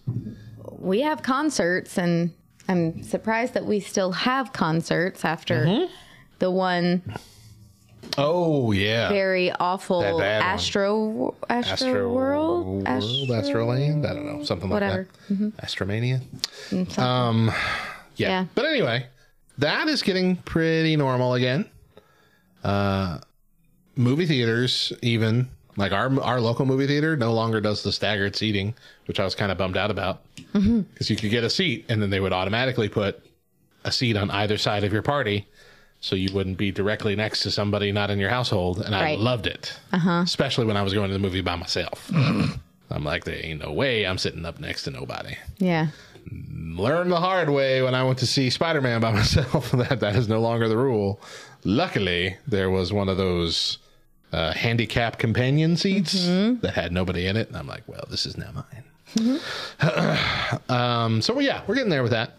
We 0.80 1.00
have 1.02 1.22
concerts 1.22 1.98
and 1.98 2.32
I'm 2.68 3.02
surprised 3.02 3.54
that 3.54 3.66
we 3.66 3.80
still 3.80 4.12
have 4.12 4.52
concerts 4.52 5.24
after 5.24 5.64
Mm-hmm. 5.66 5.92
the 6.38 6.50
one 6.50 7.02
Oh, 8.18 8.72
yeah. 8.72 9.08
very 9.10 9.52
awful 9.52 10.00
That. 10.18 10.42
Astro 10.42 11.34
Astro, 11.48 11.72
Astro 11.72 12.12
World 12.12 12.66
World, 12.66 13.28
Astroland. 13.28 14.04
I 14.06 14.14
don't 14.14 14.26
know, 14.38 14.44
something 14.44 14.68
Whatever. 14.70 15.06
Mm-hmm. 15.30 15.44
like 15.44 15.56
that. 15.56 15.66
Astromania. 15.66 16.20
Something. 16.70 17.04
Um, 17.04 17.46
yeah. 18.16 18.28
Yeah. 18.28 18.44
But 18.54 18.64
anyway, 18.66 19.06
that 19.58 19.86
is 19.88 20.02
getting 20.02 20.36
pretty 20.36 20.96
normal 20.96 21.34
again. 21.34 21.68
Uh, 22.64 23.18
movie 23.96 24.26
theaters, 24.26 24.92
even 25.02 25.48
Like 25.76 25.92
our 25.92 26.20
our 26.20 26.40
local 26.40 26.66
movie 26.66 26.86
theater 26.86 27.16
no 27.16 27.32
longer 27.32 27.60
does 27.60 27.82
the 27.82 27.92
staggered 27.92 28.34
seating, 28.34 28.74
which 29.10 29.18
I 29.18 29.24
was 29.24 29.34
kind 29.34 29.50
of 29.50 29.58
bummed 29.58 29.76
out 29.76 29.90
about 29.90 30.22
because 30.52 31.10
you 31.10 31.16
could 31.16 31.32
get 31.32 31.42
a 31.42 31.50
seat 31.50 31.84
and 31.88 32.00
then 32.00 32.10
they 32.10 32.20
would 32.20 32.32
automatically 32.32 32.88
put 32.88 33.20
a 33.82 33.90
seat 33.90 34.16
on 34.16 34.30
either 34.30 34.56
side 34.56 34.84
of 34.84 34.92
your 34.92 35.02
party, 35.02 35.48
so 35.98 36.14
you 36.14 36.32
wouldn't 36.32 36.56
be 36.56 36.70
directly 36.70 37.16
next 37.16 37.42
to 37.42 37.50
somebody 37.50 37.90
not 37.90 38.08
in 38.08 38.20
your 38.20 38.30
household. 38.30 38.80
And 38.80 38.94
I 38.94 39.16
loved 39.16 39.48
it, 39.48 39.76
uh-huh. 39.92 40.22
especially 40.22 40.64
when 40.64 40.76
I 40.76 40.82
was 40.82 40.94
going 40.94 41.08
to 41.08 41.12
the 41.12 41.18
movie 41.18 41.40
by 41.40 41.56
myself. 41.56 42.08
I'm 42.92 43.02
like, 43.02 43.24
there 43.24 43.44
ain't 43.44 43.64
no 43.64 43.72
way 43.72 44.06
I'm 44.06 44.16
sitting 44.16 44.46
up 44.46 44.60
next 44.60 44.84
to 44.84 44.92
nobody. 44.92 45.36
Yeah. 45.58 45.88
Learned 46.30 47.10
the 47.10 47.18
hard 47.18 47.50
way 47.50 47.82
when 47.82 47.96
I 47.96 48.04
went 48.04 48.18
to 48.18 48.28
see 48.28 48.48
Spider 48.48 48.80
Man 48.80 49.00
by 49.00 49.10
myself 49.22 49.72
that 49.72 49.98
that 49.98 50.14
is 50.14 50.28
no 50.28 50.40
longer 50.40 50.68
the 50.68 50.76
rule. 50.76 51.20
Luckily, 51.64 52.36
there 52.46 52.70
was 52.70 52.92
one 52.92 53.08
of 53.08 53.16
those 53.16 53.78
uh, 54.32 54.52
handicap 54.52 55.18
companion 55.18 55.76
seats 55.76 56.12
that 56.60 56.74
had 56.76 56.92
nobody 56.92 57.26
in 57.26 57.36
it, 57.36 57.48
and 57.48 57.56
I'm 57.56 57.66
like, 57.66 57.82
well, 57.88 58.04
this 58.08 58.24
is 58.24 58.36
now 58.36 58.52
mine. 58.54 58.84
um, 60.68 61.22
so 61.22 61.38
yeah, 61.40 61.62
we're 61.66 61.74
getting 61.74 61.90
there 61.90 62.02
with 62.02 62.12
that. 62.12 62.34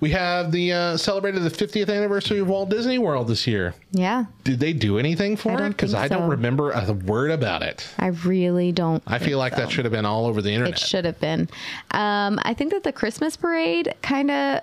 We 0.00 0.10
have 0.10 0.52
the 0.52 0.72
uh, 0.72 0.96
celebrated 0.96 1.42
the 1.42 1.50
50th 1.50 1.92
anniversary 1.92 2.38
of 2.38 2.48
Walt 2.48 2.68
Disney 2.68 2.98
World 2.98 3.26
this 3.26 3.46
year. 3.48 3.74
Yeah. 3.90 4.26
Did 4.44 4.60
they 4.60 4.72
do 4.72 4.96
anything 4.98 5.36
for 5.36 5.50
I 5.60 5.66
it? 5.66 5.68
Because 5.70 5.92
I 5.92 6.06
don't 6.06 6.30
remember 6.30 6.70
a 6.70 6.92
word 6.92 7.32
about 7.32 7.62
it. 7.62 7.88
I 7.98 8.08
really 8.08 8.70
don't. 8.70 9.02
I 9.06 9.18
feel 9.18 9.38
like 9.38 9.56
that 9.56 9.72
should 9.72 9.84
have 9.84 9.92
been 9.92 10.04
all 10.06 10.26
over 10.26 10.40
the 10.40 10.52
internet. 10.52 10.74
It 10.74 10.78
should 10.78 11.04
have 11.04 11.18
been. 11.18 11.48
Um, 11.90 12.38
I 12.42 12.54
think 12.54 12.72
that 12.72 12.84
the 12.84 12.92
Christmas 12.92 13.36
parade 13.36 13.92
kind 14.00 14.30
of 14.30 14.60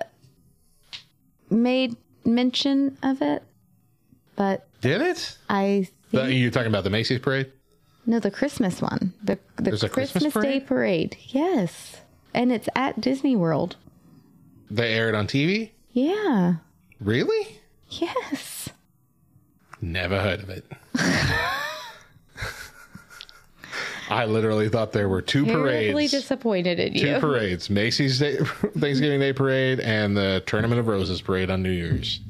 made 1.50 1.96
mention 2.24 2.96
of 3.02 3.20
it, 3.20 3.42
but 4.36 4.66
Did 4.80 5.02
it? 5.02 5.36
I 5.50 5.88
think 6.10 6.32
you're 6.32 6.50
talking 6.50 6.68
about 6.68 6.84
the 6.84 6.90
Macy's 6.90 7.20
parade? 7.20 7.52
No, 8.06 8.20
the 8.20 8.30
Christmas 8.30 8.80
one, 8.80 9.12
the 9.22 9.38
the 9.56 9.62
There's 9.62 9.82
a 9.82 9.88
Christmas 9.88 10.24
Christmas, 10.24 10.44
Day 10.44 10.60
parade. 10.60 11.16
Yes, 11.28 12.00
and 12.32 12.52
it's 12.52 12.68
at 12.74 13.00
Disney 13.00 13.36
World. 13.36 13.76
They 14.70 14.94
aired 14.94 15.14
on 15.14 15.26
TV? 15.26 15.70
Yeah. 15.92 16.54
Really? 17.00 17.60
Yes. 17.88 18.68
Never 19.80 20.20
heard 20.20 20.40
of 20.40 20.50
it. 20.50 20.64
I 24.08 24.24
literally 24.26 24.68
thought 24.68 24.92
there 24.92 25.08
were 25.08 25.22
two 25.22 25.44
parades. 25.44 26.12
disappointed 26.12 26.78
in 26.78 26.94
two 26.94 27.08
you. 27.08 27.18
parades 27.18 27.68
Macy's 27.68 28.20
Day, 28.20 28.36
Thanksgiving 28.78 29.18
Day 29.20 29.32
parade 29.32 29.80
and 29.80 30.16
the 30.16 30.42
Tournament 30.46 30.78
of 30.78 30.86
Roses 30.86 31.20
parade 31.20 31.50
on 31.50 31.62
New 31.62 31.70
Year's. 31.72 32.20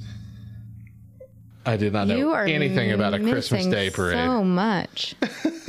I 1.66 1.76
did 1.76 1.92
not 1.92 2.06
know 2.06 2.32
anything 2.32 2.92
about 2.92 3.12
a 3.14 3.18
Christmas 3.18 3.66
Day 3.66 3.90
parade. 3.90 4.16
So 4.16 4.44
much. 4.44 5.14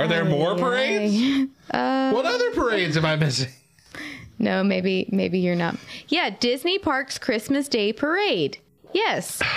Are 0.00 0.08
there 0.08 0.24
more 0.24 0.56
parades? 0.56 1.50
Uh, 1.70 2.10
what 2.14 2.24
other 2.24 2.50
parades 2.52 2.96
am 2.96 3.04
I 3.04 3.16
missing? 3.16 3.50
No, 4.38 4.64
maybe 4.64 5.06
maybe 5.12 5.38
you're 5.38 5.54
not. 5.56 5.76
Yeah, 6.08 6.30
Disney 6.30 6.78
Parks 6.78 7.18
Christmas 7.18 7.68
Day 7.68 7.92
Parade. 7.92 8.58
Yes. 8.94 9.40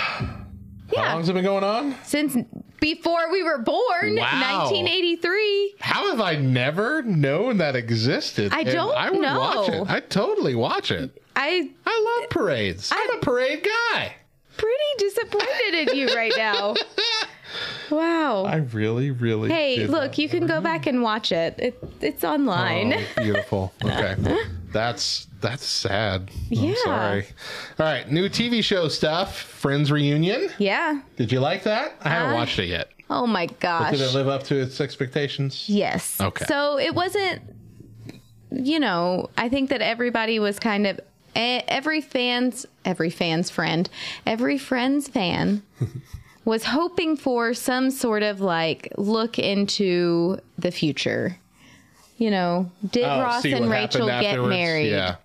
How 0.94 1.14
long's 1.14 1.28
it 1.30 1.32
been 1.32 1.44
going 1.44 1.64
on? 1.64 1.96
Since 2.04 2.36
before 2.78 3.32
we 3.32 3.42
were 3.42 3.58
born, 3.58 4.16
Wow. 4.16 4.68
1983. 4.68 5.76
How 5.80 6.10
have 6.10 6.20
I 6.20 6.36
never 6.36 7.02
known 7.02 7.56
that 7.56 7.74
existed? 7.74 8.52
I 8.52 8.64
don't 8.64 8.94
I 8.94 9.10
would 9.10 9.20
watch 9.22 9.68
it. 9.70 9.84
I 9.88 10.00
totally 10.00 10.54
watch 10.54 10.90
it. 10.90 11.22
I 11.34 11.70
I 11.86 12.18
love 12.20 12.30
parades. 12.30 12.92
I'm 12.94 13.16
a 13.16 13.20
parade 13.20 13.64
guy. 13.64 14.14
pretty 14.58 14.74
disappointed 14.98 15.88
in 15.88 15.96
you 15.96 16.14
right 16.14 16.32
now. 16.36 16.74
Wow. 17.90 18.44
I 18.44 18.56
really, 18.56 19.10
really. 19.10 19.48
Hey, 19.50 19.86
look, 19.86 20.18
you 20.18 20.28
can 20.28 20.46
go 20.46 20.60
back 20.60 20.86
and 20.86 21.02
watch 21.02 21.32
it. 21.32 21.54
it 21.58 21.84
it's 22.00 22.24
online. 22.24 22.94
Oh, 22.94 23.22
beautiful. 23.22 23.72
Okay, 23.84 24.16
that's 24.72 25.26
that's 25.40 25.64
sad. 25.64 26.30
Yeah. 26.48 26.70
I'm 26.70 26.76
sorry. 26.84 27.26
All 27.78 27.86
right, 27.86 28.10
new 28.10 28.28
TV 28.28 28.62
show 28.64 28.88
stuff. 28.88 29.36
Friends 29.38 29.92
reunion. 29.92 30.48
Yeah. 30.58 31.00
Did 31.16 31.30
you 31.32 31.40
like 31.40 31.62
that? 31.64 31.94
I 32.02 32.08
haven't 32.08 32.32
Uh, 32.32 32.34
watched 32.36 32.58
it 32.58 32.66
yet. 32.66 32.88
Oh 33.10 33.26
my 33.26 33.46
But 33.46 33.60
gosh. 33.60 33.90
did 33.92 34.00
it 34.00 34.14
live 34.14 34.28
up 34.28 34.42
to 34.44 34.56
its 34.56 34.80
expectations? 34.80 35.68
Yes. 35.68 36.20
Okay. 36.20 36.46
So 36.46 36.78
it 36.78 36.94
wasn't, 36.94 37.42
you 38.50 38.80
know, 38.80 39.28
I 39.36 39.48
think 39.48 39.70
that 39.70 39.82
everybody 39.82 40.38
was 40.38 40.58
kind 40.58 40.86
of 40.86 40.98
e- 41.36 41.62
every 41.68 42.00
fan's 42.00 42.64
every 42.84 43.10
fan's 43.10 43.50
friend, 43.50 43.88
every 44.26 44.56
friend's 44.58 45.06
fan 45.08 45.62
was 46.44 46.64
hoping 46.64 47.16
for 47.16 47.54
some 47.54 47.90
sort 47.90 48.22
of 48.22 48.40
like 48.40 48.92
look 48.96 49.38
into 49.38 50.38
the 50.58 50.70
future. 50.70 51.36
You 52.18 52.30
know, 52.30 52.70
did 52.90 53.04
Oh, 53.04 53.20
Ross 53.22 53.44
and 53.44 53.68
Rachel 53.70 54.06
get 54.06 54.24
afterwards? 54.24 54.50
married? 54.50 54.90
Yeah. 54.90 55.16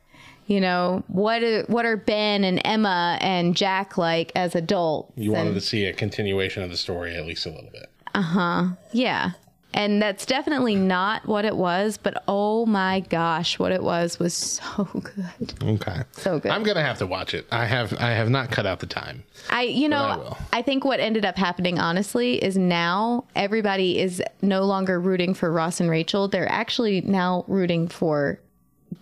You 0.48 0.60
know, 0.60 1.04
what 1.08 1.44
are, 1.44 1.62
what 1.68 1.86
are 1.86 1.96
Ben 1.96 2.44
and 2.44 2.60
Emma 2.66 3.20
and 3.22 3.56
Jack 3.56 3.98
like 3.98 4.32
as 4.36 4.56
adults? 4.56 5.12
You 5.16 5.32
wanted 5.34 5.48
And- 5.52 5.56
to 5.56 5.62
see 5.62 5.86
a 5.86 5.94
continuation 5.94 6.64
of 6.64 6.72
the 6.72 6.78
story 6.78 7.16
at 7.16 7.26
least 7.28 7.46
a 7.46 7.50
little 7.50 7.70
bit. 7.72 7.88
Uh-huh. 8.16 8.70
Yeah. 8.92 9.32
And 9.72 10.02
that's 10.02 10.26
definitely 10.26 10.76
not 10.76 11.28
what 11.28 11.46
it 11.46 11.56
was, 11.56 11.98
but 11.98 12.24
oh 12.28 12.66
my 12.66 13.02
gosh, 13.02 13.60
what 13.60 13.72
it 13.72 13.84
was 13.84 14.18
was 14.18 14.34
so 14.34 14.84
good. 14.94 15.54
Okay. 15.64 16.02
So 16.14 16.40
good. 16.40 16.52
I'm 16.52 16.64
gonna 16.64 16.82
have 16.82 16.98
to 16.98 17.06
watch 17.06 17.36
it. 17.36 17.46
I 17.52 17.66
have 17.66 17.94
I 18.00 18.10
have 18.12 18.30
not 18.32 18.50
cut 18.50 18.66
out 18.66 18.80
the 18.80 18.88
time. 18.88 19.24
I 19.52 19.64
you 19.64 19.86
I 19.86 19.90
know, 19.90 20.18
will. 20.18 20.38
I, 20.52 20.64
think 20.64 20.86
what 20.86 21.00
ended 21.00 21.24
up 21.24 21.38
happening 21.38 21.78
honestly 21.78 22.44
is 22.44 22.58
now 22.58 23.26
everybody 23.36 24.00
is 24.00 24.24
no 24.42 24.64
longer 24.64 25.00
rooting 25.00 25.36
for 25.36 25.52
Ross 25.52 25.80
and 25.80 25.90
Rachel. 25.90 26.28
They're 26.28 26.50
actually 26.52 27.02
now 27.02 27.46
rooting 27.48 27.88
for 27.88 28.40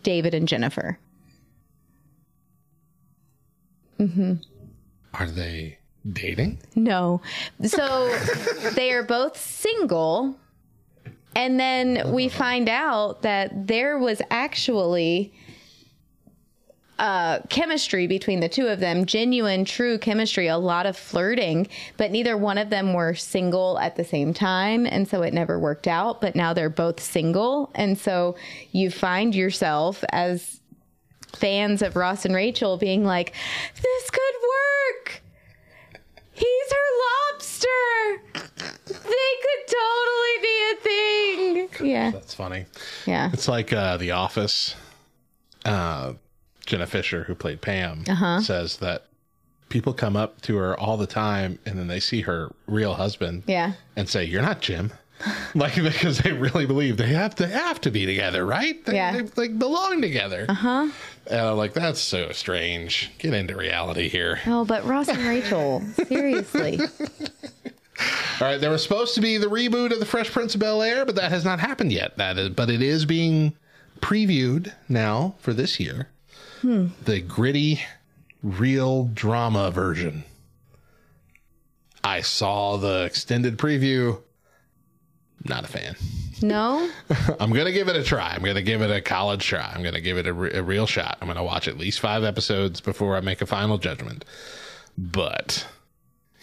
David 0.03 0.33
and 0.33 0.49
Jennifer. 0.49 0.99
Mhm. 3.99 4.43
Are 5.13 5.27
they 5.27 5.77
dating? 6.11 6.59
No. 6.75 7.21
So 7.63 8.13
they 8.75 8.91
are 8.91 9.03
both 9.03 9.39
single. 9.39 10.37
And 11.37 11.59
then 11.59 12.13
we 12.13 12.29
find 12.29 12.67
out 12.67 13.21
that 13.21 13.67
there 13.67 13.99
was 13.99 14.23
actually 14.31 15.31
uh, 16.97 17.41
chemistry 17.47 18.07
between 18.07 18.39
the 18.39 18.49
two 18.49 18.67
of 18.67 18.79
them, 18.79 19.05
genuine, 19.05 19.63
true 19.63 19.99
chemistry, 19.99 20.47
a 20.47 20.57
lot 20.57 20.87
of 20.87 20.97
flirting, 20.97 21.67
but 21.95 22.09
neither 22.09 22.35
one 22.35 22.57
of 22.57 22.71
them 22.71 22.91
were 22.91 23.13
single 23.13 23.77
at 23.77 23.95
the 23.95 24.03
same 24.03 24.33
time. 24.33 24.87
And 24.87 25.07
so 25.07 25.21
it 25.21 25.31
never 25.31 25.59
worked 25.59 25.87
out. 25.87 26.21
But 26.21 26.35
now 26.35 26.53
they're 26.53 26.71
both 26.71 26.99
single. 26.99 27.69
And 27.75 27.99
so 27.99 28.35
you 28.71 28.89
find 28.89 29.35
yourself 29.35 30.03
as 30.09 30.59
fans 31.35 31.83
of 31.83 31.95
Ross 31.95 32.25
and 32.25 32.33
Rachel 32.33 32.77
being 32.77 33.05
like, 33.05 33.35
this 33.75 34.09
could 34.09 34.35
work. 34.41 35.21
He's 36.37 36.71
her 36.71 36.87
lobster. 37.33 38.21
They 38.85 39.31
could 39.43 39.63
totally 39.67 40.37
be 40.41 40.71
a 40.71 40.75
thing. 40.81 41.87
Yeah. 41.89 42.11
That's 42.11 42.33
funny. 42.33 42.65
Yeah. 43.05 43.29
It's 43.33 43.47
like 43.47 43.73
uh, 43.73 43.97
The 43.97 44.11
Office. 44.11 44.75
Uh, 45.65 46.13
Jenna 46.65 46.85
Fischer, 46.85 47.23
who 47.23 47.35
played 47.35 47.61
Pam, 47.61 48.03
Uh-huh. 48.07 48.41
says 48.41 48.77
that 48.77 49.05
people 49.69 49.93
come 49.93 50.15
up 50.15 50.41
to 50.41 50.55
her 50.57 50.77
all 50.79 50.97
the 50.97 51.07
time 51.07 51.59
and 51.65 51.77
then 51.79 51.87
they 51.87 51.99
see 51.99 52.21
her 52.21 52.53
real 52.67 52.93
husband 52.95 53.43
Yeah. 53.47 53.73
and 53.95 54.07
say, 54.09 54.23
"You're 54.25 54.41
not 54.41 54.61
Jim," 54.61 54.91
like 55.55 55.75
because 55.75 56.19
they 56.19 56.31
really 56.31 56.65
believe 56.65 56.97
they 56.97 57.07
have 57.07 57.35
to 57.35 57.47
have 57.47 57.81
to 57.81 57.91
be 57.91 58.05
together, 58.05 58.45
right? 58.45 58.83
They, 58.85 58.93
Yeah. 58.95 59.13
they, 59.13 59.21
they 59.21 59.47
belong 59.49 60.01
together. 60.01 60.45
Uh 60.47 60.51
Uh-huh. 60.51 60.91
And 61.29 61.41
I'm 61.41 61.57
like, 61.57 61.73
that's 61.73 61.99
so 61.99 62.31
strange. 62.31 63.11
Get 63.17 63.33
into 63.33 63.55
reality 63.57 64.07
here. 64.07 64.39
Oh, 64.45 64.63
but 64.63 64.85
Ross 64.85 65.09
and 65.09 65.19
Rachel, 65.27 65.81
seriously. 66.07 66.79
All 66.79 68.47
right, 68.47 68.61
there 68.61 68.69
was 68.69 68.81
supposed 68.83 69.15
to 69.15 69.21
be 69.21 69.37
the 69.37 69.47
reboot 69.47 69.91
of 69.91 69.99
the 69.99 70.05
Fresh 70.05 70.31
Prince 70.31 70.53
of 70.55 70.61
Bel 70.61 70.81
Air, 70.81 71.03
but 71.05 71.15
that 71.15 71.31
has 71.31 71.43
not 71.43 71.59
happened 71.59 71.91
yet. 71.91 72.15
That 72.17 72.37
is, 72.37 72.49
but 72.49 72.69
it 72.69 72.81
is 72.81 73.05
being 73.05 73.55
previewed 73.99 74.71
now 74.87 75.35
for 75.39 75.51
this 75.53 75.79
year. 75.79 76.07
The 76.61 77.21
gritty, 77.21 77.81
real 78.43 79.05
drama 79.05 79.69
version. 79.71 80.23
I 82.03 82.21
saw 82.21 82.77
the 82.77 83.03
extended 83.03 83.57
preview. 83.57 84.21
Not 85.43 85.63
a 85.63 85.67
fan. 85.67 85.95
No? 86.41 86.89
I'm 87.39 87.51
gonna 87.51 87.71
give 87.71 87.87
it 87.87 87.95
a 87.95 88.03
try. 88.03 88.33
I'm 88.33 88.43
gonna 88.43 88.61
give 88.61 88.81
it 88.81 88.91
a 88.91 89.01
college 89.01 89.45
try. 89.45 89.71
I'm 89.73 89.83
gonna 89.83 90.01
give 90.01 90.17
it 90.17 90.27
a, 90.27 90.33
re- 90.33 90.53
a 90.53 90.63
real 90.63 90.85
shot. 90.85 91.17
I'm 91.21 91.27
gonna 91.27 91.43
watch 91.43 91.67
at 91.67 91.77
least 91.77 91.99
five 91.99 92.23
episodes 92.23 92.81
before 92.81 93.15
I 93.15 93.21
make 93.21 93.41
a 93.41 93.45
final 93.45 93.77
judgment. 93.77 94.25
But 94.97 95.67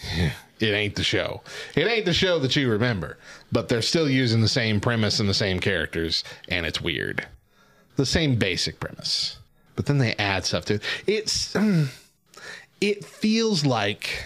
it 0.15 0.33
ain't 0.61 0.97
the 0.97 1.05
show. 1.05 1.43
It 1.77 1.87
ain't 1.87 2.05
the 2.05 2.15
show 2.15 2.39
that 2.41 2.57
you 2.57 2.71
remember. 2.71 3.19
But 3.53 3.69
they're 3.69 3.83
still 3.83 4.09
using 4.09 4.41
the 4.41 4.49
same 4.49 4.81
premise 4.81 5.21
and 5.21 5.29
the 5.29 5.35
same 5.35 5.61
characters, 5.61 6.25
and 6.49 6.67
it's 6.67 6.81
weird. 6.81 7.27
The 7.97 8.07
same 8.07 8.37
basic 8.37 8.81
premise, 8.81 9.39
but 9.77 9.87
then 9.87 9.99
they 9.99 10.15
add 10.15 10.45
stuff 10.45 10.65
to 10.67 10.75
it. 10.75 10.83
It's 11.07 11.57
it 12.81 13.05
feels 13.05 13.65
like 13.65 14.25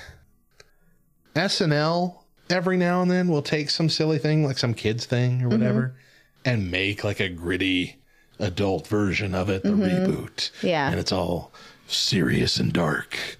SNL 1.35 2.17
every 2.51 2.77
now 2.77 3.03
and 3.03 3.11
then 3.11 3.29
we'll 3.29 3.43
take 3.43 3.71
some 3.71 3.89
silly 3.89 4.19
thing, 4.19 4.45
like 4.45 4.59
some 4.59 4.75
kids 4.75 5.07
thing 5.07 5.43
or 5.43 5.49
whatever, 5.49 5.83
mm-hmm. 5.83 6.49
and 6.51 6.71
make 6.71 7.05
like 7.05 7.21
a 7.21 7.29
gritty 7.29 7.97
adult 8.39 8.87
version 8.87 9.35
of 9.35 9.49
it, 9.49 9.63
the 9.63 9.71
mm-hmm. 9.71 9.83
reboot. 9.83 10.51
Yeah. 10.63 10.91
And 10.91 10.99
it's 10.99 11.13
all 11.13 11.53
serious 11.87 12.59
and 12.59 12.73
dark. 12.73 13.39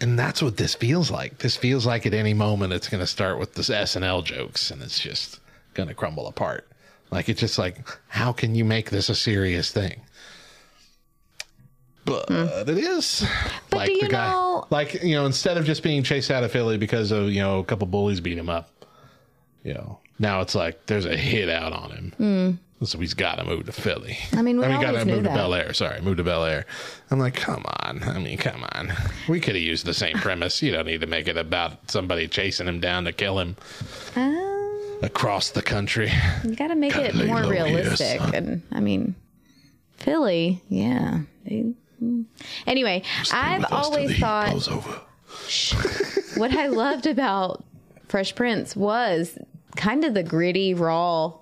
And 0.00 0.18
that's 0.18 0.42
what 0.42 0.56
this 0.56 0.74
feels 0.74 1.10
like. 1.10 1.38
This 1.38 1.56
feels 1.56 1.86
like 1.86 2.06
at 2.06 2.14
any 2.14 2.32
moment 2.32 2.72
it's 2.72 2.88
going 2.88 3.02
to 3.02 3.06
start 3.06 3.38
with 3.38 3.54
this 3.54 3.68
SNL 3.68 4.24
jokes 4.24 4.70
and 4.70 4.82
it's 4.82 4.98
just 4.98 5.40
going 5.74 5.88
to 5.88 5.94
crumble 5.94 6.26
apart. 6.26 6.66
Like 7.10 7.28
it's 7.28 7.40
just 7.40 7.58
like, 7.58 7.86
how 8.08 8.32
can 8.32 8.54
you 8.54 8.64
make 8.64 8.90
this 8.90 9.08
a 9.08 9.14
serious 9.14 9.70
thing? 9.70 10.00
But 12.04 12.26
it 12.30 12.78
is. 12.78 13.26
But 13.70 13.76
like 13.76 13.86
do 13.88 13.92
you 13.94 14.00
the 14.02 14.08
guy, 14.08 14.30
know- 14.30 14.66
like 14.70 14.94
you 15.02 15.14
know, 15.14 15.26
instead 15.26 15.56
of 15.56 15.64
just 15.64 15.82
being 15.82 16.02
chased 16.02 16.30
out 16.30 16.42
of 16.44 16.50
Philly 16.52 16.76
because 16.78 17.10
of 17.10 17.30
you 17.30 17.40
know 17.40 17.58
a 17.60 17.64
couple 17.64 17.86
bullies 17.86 18.20
beat 18.20 18.38
him 18.38 18.48
up, 18.48 18.70
you 19.64 19.74
know, 19.74 19.98
now 20.18 20.40
it's 20.40 20.54
like 20.54 20.86
there's 20.86 21.04
a 21.04 21.16
hit 21.16 21.48
out 21.48 21.72
on 21.72 21.90
him, 21.90 22.58
so 22.82 22.98
he's 22.98 23.12
got 23.14 23.36
to 23.36 23.44
move 23.44 23.66
to 23.66 23.72
Philly. 23.72 24.16
I 24.32 24.40
mean, 24.42 24.58
we 24.58 24.64
I 24.64 24.68
mean, 24.68 24.76
always 24.78 24.92
gotta 24.98 25.04
move 25.04 25.22
that. 25.24 25.28
to 25.30 25.34
Bel 25.34 25.54
Air. 25.54 25.72
Sorry, 25.74 26.00
move 26.00 26.16
to 26.16 26.24
Bel 26.24 26.44
Air. 26.44 26.64
I'm 27.10 27.18
like, 27.18 27.34
come 27.34 27.64
on. 27.84 28.02
I 28.02 28.18
mean, 28.18 28.38
come 28.38 28.64
on. 28.72 28.92
We 29.28 29.38
could 29.40 29.54
have 29.54 29.62
used 29.62 29.84
the 29.84 29.94
same 29.94 30.16
premise. 30.16 30.62
You 30.62 30.72
don't 30.72 30.86
need 30.86 31.02
to 31.02 31.06
make 31.06 31.28
it 31.28 31.36
about 31.36 31.90
somebody 31.90 32.26
chasing 32.28 32.66
him 32.66 32.80
down 32.80 33.04
to 33.04 33.12
kill 33.12 33.38
him 33.38 33.56
Um, 34.16 34.98
across 35.02 35.50
the 35.50 35.62
country. 35.62 36.10
you 36.44 36.56
got 36.56 36.68
to 36.68 36.74
make 36.74 36.96
it 36.96 37.14
more 37.14 37.42
low 37.42 37.50
here, 37.50 37.64
realistic. 37.66 38.20
and 38.34 38.62
I 38.72 38.80
mean, 38.80 39.14
Philly, 39.98 40.62
yeah. 40.70 41.20
They, 41.44 41.50
mm. 41.52 41.74
Anyway, 42.66 43.02
I've 43.32 43.62
With 43.62 43.72
us 43.72 43.88
till 43.88 43.94
always 43.94 44.18
thought 44.18 45.06
what 46.36 46.52
I 46.52 46.66
loved 46.66 47.06
about 47.06 47.64
Fresh 48.08 48.34
Prince 48.34 48.74
was 48.74 49.38
kind 49.76 50.04
of 50.04 50.14
the 50.14 50.22
gritty, 50.22 50.74
raw 50.74 51.34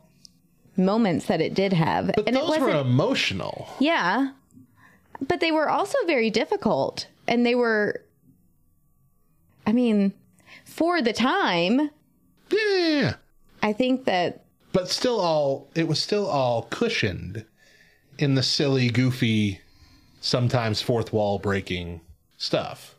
moments 0.76 1.26
that 1.26 1.40
it 1.40 1.54
did 1.54 1.72
have. 1.72 2.12
But 2.14 2.28
and 2.28 2.36
it 2.36 2.40
those 2.40 2.58
were 2.58 2.66
wasn't 2.66 2.86
emotional. 2.86 3.68
Yeah. 3.80 4.32
But 5.26 5.40
they 5.40 5.50
were 5.50 5.68
also 5.68 5.98
very 6.06 6.30
difficult. 6.30 7.08
And 7.26 7.44
they 7.44 7.54
were, 7.54 8.04
I 9.66 9.72
mean, 9.72 10.12
for 10.64 11.02
the 11.02 11.12
time, 11.12 11.90
Yeah. 12.50 13.14
I 13.62 13.72
think 13.72 14.04
that, 14.04 14.44
but 14.72 14.88
still 14.88 15.18
all 15.18 15.68
it 15.74 15.88
was 15.88 16.00
still 16.00 16.26
all 16.26 16.62
cushioned 16.70 17.44
in 18.18 18.34
the 18.36 18.42
silly 18.42 18.88
goofy 18.88 19.60
sometimes 20.20 20.80
fourth 20.82 21.12
wall 21.12 21.38
breaking 21.38 22.00
stuff 22.36 22.94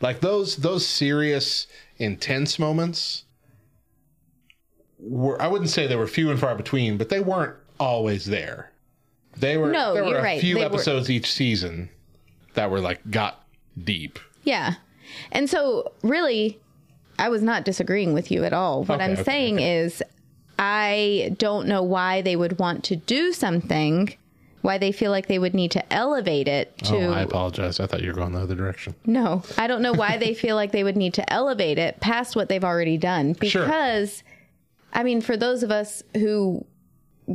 like 0.00 0.20
those 0.20 0.56
those 0.56 0.86
serious 0.86 1.66
intense 1.98 2.58
moments 2.58 3.24
were 4.98 5.40
i 5.40 5.46
wouldn't 5.46 5.70
say 5.70 5.86
they 5.86 5.96
were 5.96 6.06
few 6.06 6.30
and 6.30 6.40
far 6.40 6.54
between 6.54 6.96
but 6.96 7.08
they 7.08 7.20
weren't 7.20 7.56
always 7.78 8.26
there 8.26 8.70
they 9.36 9.56
were 9.56 9.70
No, 9.72 9.94
there 9.94 10.04
were 10.04 10.18
a 10.18 10.22
right. 10.22 10.40
few 10.40 10.54
They 10.54 10.60
were- 10.60 10.66
episodes 10.66 11.10
each 11.10 11.32
season 11.32 11.90
that 12.54 12.70
were 12.70 12.80
like 12.80 13.10
got 13.10 13.44
deep 13.82 14.18
yeah. 14.44 14.74
And 15.32 15.48
so, 15.48 15.92
really, 16.02 16.60
I 17.18 17.30
was 17.30 17.40
not 17.42 17.64
disagreeing 17.64 18.12
with 18.12 18.30
you 18.30 18.44
at 18.44 18.52
all. 18.52 18.84
What 18.84 18.96
Okay, 18.96 19.04
I'm 19.04 19.12
okay, 19.12 19.22
saying 19.22 19.58
is, 19.58 20.02
I 20.58 21.34
don't 21.38 21.66
know 21.66 21.82
why 21.82 22.20
they 22.20 22.36
would 22.36 22.58
want 22.58 22.84
to 22.84 22.96
do 22.96 23.32
something, 23.32 24.14
why 24.64 24.78
they 24.78 24.92
feel 24.92 25.10
like 25.10 25.26
they 25.26 25.38
would 25.38 25.52
need 25.52 25.70
to 25.70 25.92
elevate 25.92 26.48
it 26.48 26.74
to. 26.78 26.96
oh 26.96 27.12
i 27.12 27.20
apologize 27.20 27.80
i 27.80 27.86
thought 27.86 28.00
you 28.00 28.08
were 28.08 28.14
going 28.14 28.32
the 28.32 28.40
other 28.40 28.54
direction 28.54 28.94
No, 29.04 29.42
I 29.58 29.66
don't 29.66 29.82
know 29.82 29.92
why 29.92 30.16
they 30.16 30.32
feel 30.32 30.56
like 30.56 30.72
they 30.72 30.82
would 30.84 30.96
need 30.96 31.12
to 31.14 31.32
elevate 31.32 31.78
it 31.78 32.00
past 32.00 32.34
what 32.34 32.48
they've 32.48 32.64
already 32.64 32.96
done. 32.96 33.34
Sure. 33.42 33.62
Because, 33.64 34.22
I 34.94 35.02
mean, 35.02 35.20
for 35.20 35.36
those 35.36 35.62
of 35.62 35.70
us 35.70 36.02
who 36.14 36.64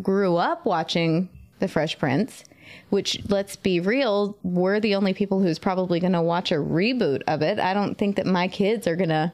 grew 0.01 0.37
up 0.37 0.65
watching 0.65 1.29
The 1.59 1.67
Fresh 1.67 1.99
Prince, 1.99 2.43
which 2.89 3.21
let's 3.29 3.55
be 3.55 3.79
real, 3.79 4.35
we're 4.43 4.79
the 4.79 4.95
only 4.95 5.13
people 5.13 5.39
who's 5.41 5.59
probably 5.59 5.99
going 5.99 6.13
to 6.13 6.21
watch 6.23 6.51
a 6.51 6.55
reboot 6.55 7.21
of 7.27 7.41
it. 7.43 7.59
I 7.59 7.73
don't 7.75 7.95
think 7.95 8.15
that 8.15 8.25
my 8.25 8.47
kids 8.47 8.87
are 8.87 8.95
going 8.95 9.09
to 9.09 9.31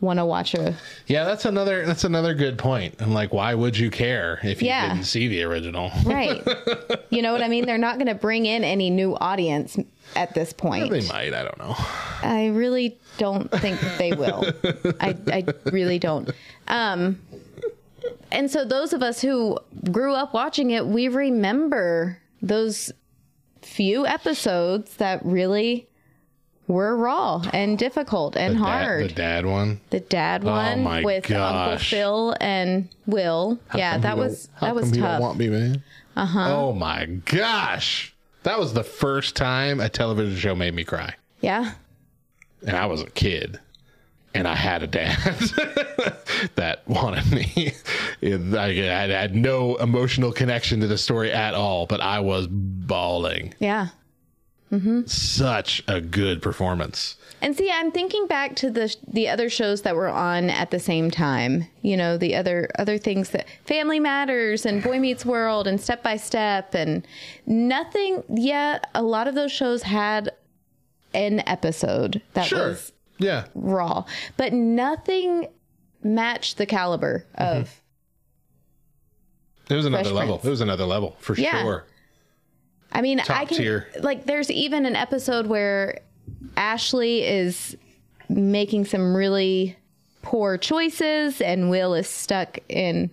want 0.00 0.18
to 0.18 0.24
watch 0.24 0.54
a. 0.54 0.74
Yeah, 1.06 1.24
that's 1.24 1.44
another 1.44 1.84
that's 1.86 2.04
another 2.04 2.34
good 2.34 2.58
point. 2.58 2.96
I'm 3.00 3.12
like, 3.12 3.32
why 3.32 3.54
would 3.54 3.76
you 3.76 3.90
care 3.90 4.38
if 4.42 4.62
you 4.62 4.68
Yeah. 4.68 4.88
didn't 4.94 5.06
see 5.06 5.28
the 5.28 5.42
original? 5.42 5.90
Right. 6.04 6.46
you 7.10 7.22
know 7.22 7.32
what 7.32 7.42
I 7.42 7.48
mean? 7.48 7.66
They're 7.66 7.78
not 7.78 7.96
going 7.96 8.06
to 8.08 8.14
bring 8.14 8.46
in 8.46 8.64
any 8.64 8.90
new 8.90 9.16
audience 9.16 9.76
at 10.16 10.34
this 10.34 10.52
point. 10.52 10.90
they 10.90 11.06
might. 11.08 11.34
I 11.34 11.42
don't 11.42 11.58
know. 11.58 11.74
I 12.22 12.48
really 12.54 12.98
don't 13.18 13.50
think 13.50 13.80
they 13.98 14.12
will. 14.12 14.44
I, 15.00 15.16
I 15.26 15.44
really 15.70 15.98
don't. 15.98 16.30
Um, 16.68 17.20
and 18.30 18.50
so 18.50 18.64
those 18.64 18.92
of 18.92 19.02
us 19.02 19.20
who 19.20 19.58
grew 19.90 20.14
up 20.14 20.32
watching 20.34 20.70
it, 20.70 20.86
we 20.86 21.08
remember 21.08 22.18
those 22.40 22.92
few 23.62 24.06
episodes 24.06 24.96
that 24.96 25.24
really 25.24 25.88
were 26.68 26.94
raw 26.96 27.42
and 27.52 27.76
difficult 27.78 28.36
and 28.36 28.54
The 28.54 28.58
hard. 28.60 29.10
the 29.10 29.14
dad 29.14 29.46
one. 29.46 29.80
the 29.90 30.00
dad 30.00 30.44
Oh 30.44 30.50
one 30.50 30.82
my 30.84 31.02
with 31.02 31.28
Uncle. 31.30 31.78
Phil 31.78 32.36
and 32.40 32.88
Will. 33.06 33.58
yeah, 33.74 33.98
that 33.98 34.16
was 34.16 34.48
how 34.54 34.66
that 34.68 34.74
was 34.76 34.92
tough. 34.92 35.20
want 35.20 35.38
me, 35.38 35.48
man? 35.48 35.82
Uh 36.14 36.26
huh. 36.26 36.54
Oh 36.56 36.72
my 36.72 37.06
gosh, 37.06 38.14
that 38.44 38.58
was 38.58 38.72
the 38.74 38.84
first 38.84 39.34
time 39.34 39.80
a 39.80 39.88
television 39.88 40.36
show 40.36 40.54
made 40.54 40.74
me 40.74 40.84
cry, 40.84 41.14
yeah. 41.40 41.72
and 42.66 42.76
I 42.76 42.86
was 42.86 43.02
a 43.02 43.10
kid, 43.10 43.58
and 44.34 44.46
I 44.48 44.54
had 44.54 44.82
a 44.82 44.86
dad 44.86 45.16
that 46.56 46.82
wanted 46.86 47.30
me. 47.32 47.72
I 48.22 48.72
had 49.08 49.34
no 49.34 49.76
emotional 49.76 50.32
connection 50.32 50.80
to 50.80 50.86
the 50.86 50.98
story 50.98 51.30
at 51.32 51.54
all, 51.54 51.86
but 51.86 52.00
I 52.00 52.20
was 52.20 52.46
bawling. 52.50 53.54
Yeah. 53.58 53.88
Mm-hmm. 54.72 55.06
Such 55.06 55.82
a 55.88 56.00
good 56.00 56.42
performance. 56.42 57.16
And 57.40 57.56
see, 57.56 57.70
I'm 57.70 57.90
thinking 57.92 58.26
back 58.26 58.56
to 58.56 58.70
the 58.70 58.94
the 59.06 59.28
other 59.28 59.48
shows 59.48 59.82
that 59.82 59.94
were 59.96 60.08
on 60.08 60.50
at 60.50 60.70
the 60.70 60.78
same 60.80 61.10
time. 61.10 61.66
You 61.82 61.96
know, 61.96 62.18
the 62.18 62.34
other 62.34 62.68
other 62.78 62.98
things 62.98 63.30
that 63.30 63.46
Family 63.64 64.00
Matters 64.00 64.66
and 64.66 64.82
Boy 64.82 64.98
Meets 64.98 65.24
World 65.24 65.66
and 65.66 65.80
Step 65.80 66.02
by 66.02 66.16
Step 66.16 66.74
and 66.74 67.06
nothing. 67.46 68.24
Yeah, 68.28 68.80
a 68.94 69.02
lot 69.02 69.28
of 69.28 69.34
those 69.34 69.52
shows 69.52 69.82
had 69.84 70.32
an 71.14 71.42
episode 71.48 72.20
that 72.34 72.46
Sure. 72.46 72.68
was 72.68 72.92
Yeah. 73.18 73.46
raw, 73.54 74.04
but 74.36 74.52
nothing 74.52 75.46
matched 76.02 76.58
the 76.58 76.66
caliber 76.66 77.24
mm-hmm. 77.38 77.60
of. 77.60 77.80
It 79.70 79.74
was 79.74 79.86
another 79.86 80.04
Fresh 80.04 80.14
level. 80.14 80.34
Prince. 80.38 80.46
It 80.46 80.50
was 80.50 80.60
another 80.60 80.84
level 80.86 81.16
for 81.20 81.34
Yeah. 81.36 81.62
sure. 81.62 81.86
I 82.92 83.02
mean, 83.02 83.20
I 83.20 83.44
can 83.44 83.58
tier. 83.58 83.88
like. 84.00 84.24
There's 84.24 84.50
even 84.50 84.86
an 84.86 84.96
episode 84.96 85.46
where 85.46 86.00
Ashley 86.56 87.22
is 87.24 87.76
making 88.28 88.86
some 88.86 89.14
really 89.14 89.76
poor 90.22 90.56
choices, 90.58 91.40
and 91.40 91.70
Will 91.70 91.94
is 91.94 92.08
stuck 92.08 92.58
in 92.68 93.10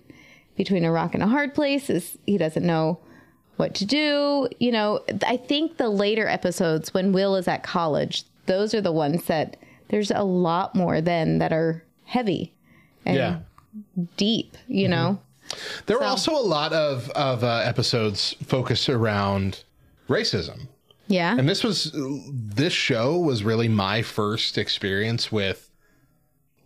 between 0.56 0.84
a 0.84 0.90
rock 0.92 1.14
and 1.14 1.22
a 1.22 1.26
hard 1.26 1.54
place. 1.54 1.90
Is 1.90 2.16
he 2.26 2.38
doesn't 2.38 2.64
know 2.66 2.98
what 3.56 3.74
to 3.76 3.84
do? 3.84 4.48
You 4.58 4.72
know, 4.72 5.00
I 5.26 5.36
think 5.36 5.76
the 5.76 5.88
later 5.88 6.26
episodes 6.26 6.92
when 6.94 7.12
Will 7.12 7.36
is 7.36 7.46
at 7.48 7.62
college, 7.62 8.24
those 8.46 8.74
are 8.74 8.80
the 8.80 8.92
ones 8.92 9.24
that 9.26 9.56
there's 9.88 10.10
a 10.10 10.22
lot 10.24 10.74
more 10.74 11.00
then 11.00 11.38
that 11.38 11.52
are 11.52 11.84
heavy 12.04 12.52
and 13.04 13.16
Yeah. 13.16 13.38
deep. 14.16 14.56
You 14.68 14.88
know, 14.88 15.18
There 15.86 15.98
were 15.98 16.04
also 16.04 16.32
a 16.34 16.42
lot 16.42 16.72
of 16.72 17.08
of 17.10 17.44
uh, 17.44 17.58
episodes 17.64 18.34
focused 18.44 18.88
around 18.88 19.62
racism, 20.08 20.68
yeah, 21.08 21.36
and 21.36 21.48
this 21.48 21.62
was 21.62 21.92
this 21.94 22.72
show 22.72 23.18
was 23.18 23.44
really 23.44 23.68
my 23.68 24.02
first 24.02 24.58
experience 24.58 25.30
with 25.30 25.70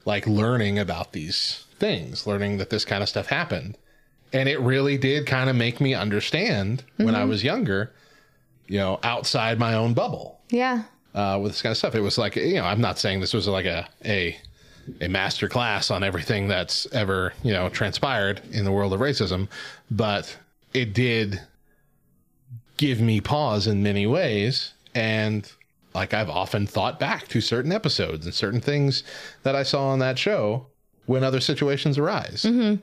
like 0.05 0.27
learning 0.27 0.79
about 0.79 1.13
these 1.13 1.65
things, 1.79 2.27
learning 2.27 2.59
that 2.59 2.71
this 2.71 2.85
kind 2.85 3.03
of 3.03 3.09
stuff 3.09 3.27
happened, 3.27 3.77
and 4.33 4.49
it 4.49 4.61
really 4.61 4.97
did 4.97 5.27
kind 5.27 5.51
of 5.51 5.57
make 5.57 5.81
me 5.81 5.95
understand 5.95 6.85
when 6.97 7.15
I 7.15 7.25
was 7.25 7.45
younger, 7.45 7.93
you 8.67 8.79
know, 8.79 8.99
outside 9.03 9.59
my 9.59 9.75
own 9.75 9.95
bubble. 9.95 10.41
Yeah, 10.49 10.85
uh, 11.15 11.39
with 11.43 11.53
this 11.53 11.63
kind 11.63 11.73
of 11.73 11.77
stuff. 11.77 11.95
It 11.95 12.01
was 12.01 12.19
like 12.19 12.37
you 12.37 12.55
know, 12.55 12.65
I'm 12.65 12.81
not 12.81 12.99
saying 12.99 13.21
this 13.21 13.35
was 13.35 13.47
like 13.47 13.67
a 13.67 13.89
a 14.05 14.39
a 15.01 15.09
master 15.09 15.49
class 15.49 15.91
on 15.91 16.03
everything 16.03 16.49
that's 16.49 16.87
ever 16.93 17.33
you 17.43 17.53
know 17.53 17.69
transpired 17.69 18.41
in 18.53 18.65
the 18.65 18.73
world 18.73 18.93
of 18.93 19.01
racism, 19.01 19.49
but 19.91 20.37
it 20.73 20.95
did 20.95 21.41
give 22.81 22.99
me 22.99 23.21
pause 23.21 23.67
in 23.67 23.83
many 23.83 24.07
ways, 24.07 24.73
and 24.95 25.53
like 25.95 26.15
I've 26.15 26.31
often 26.31 26.67
thought 26.67 26.99
back 26.99 27.29
to 27.29 27.43
certain 27.43 27.73
episodes 27.73 28.25
and 28.25 28.35
certain 28.35 28.63
things 28.63 29.03
that 29.43 29.55
I 29.55 29.65
saw 29.65 29.89
on 29.89 29.99
that 29.99 30.19
show 30.19 30.67
when 31.05 31.23
other 31.23 31.41
situations 31.41 31.99
arise. 31.99 32.45
Mm-hmm. 32.45 32.77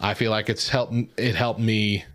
I 0.00 0.14
feel 0.14 0.30
like 0.30 0.48
it's 0.48 0.70
helped 0.70 0.94
it 1.18 1.34
helped 1.34 1.60
me 1.60 2.06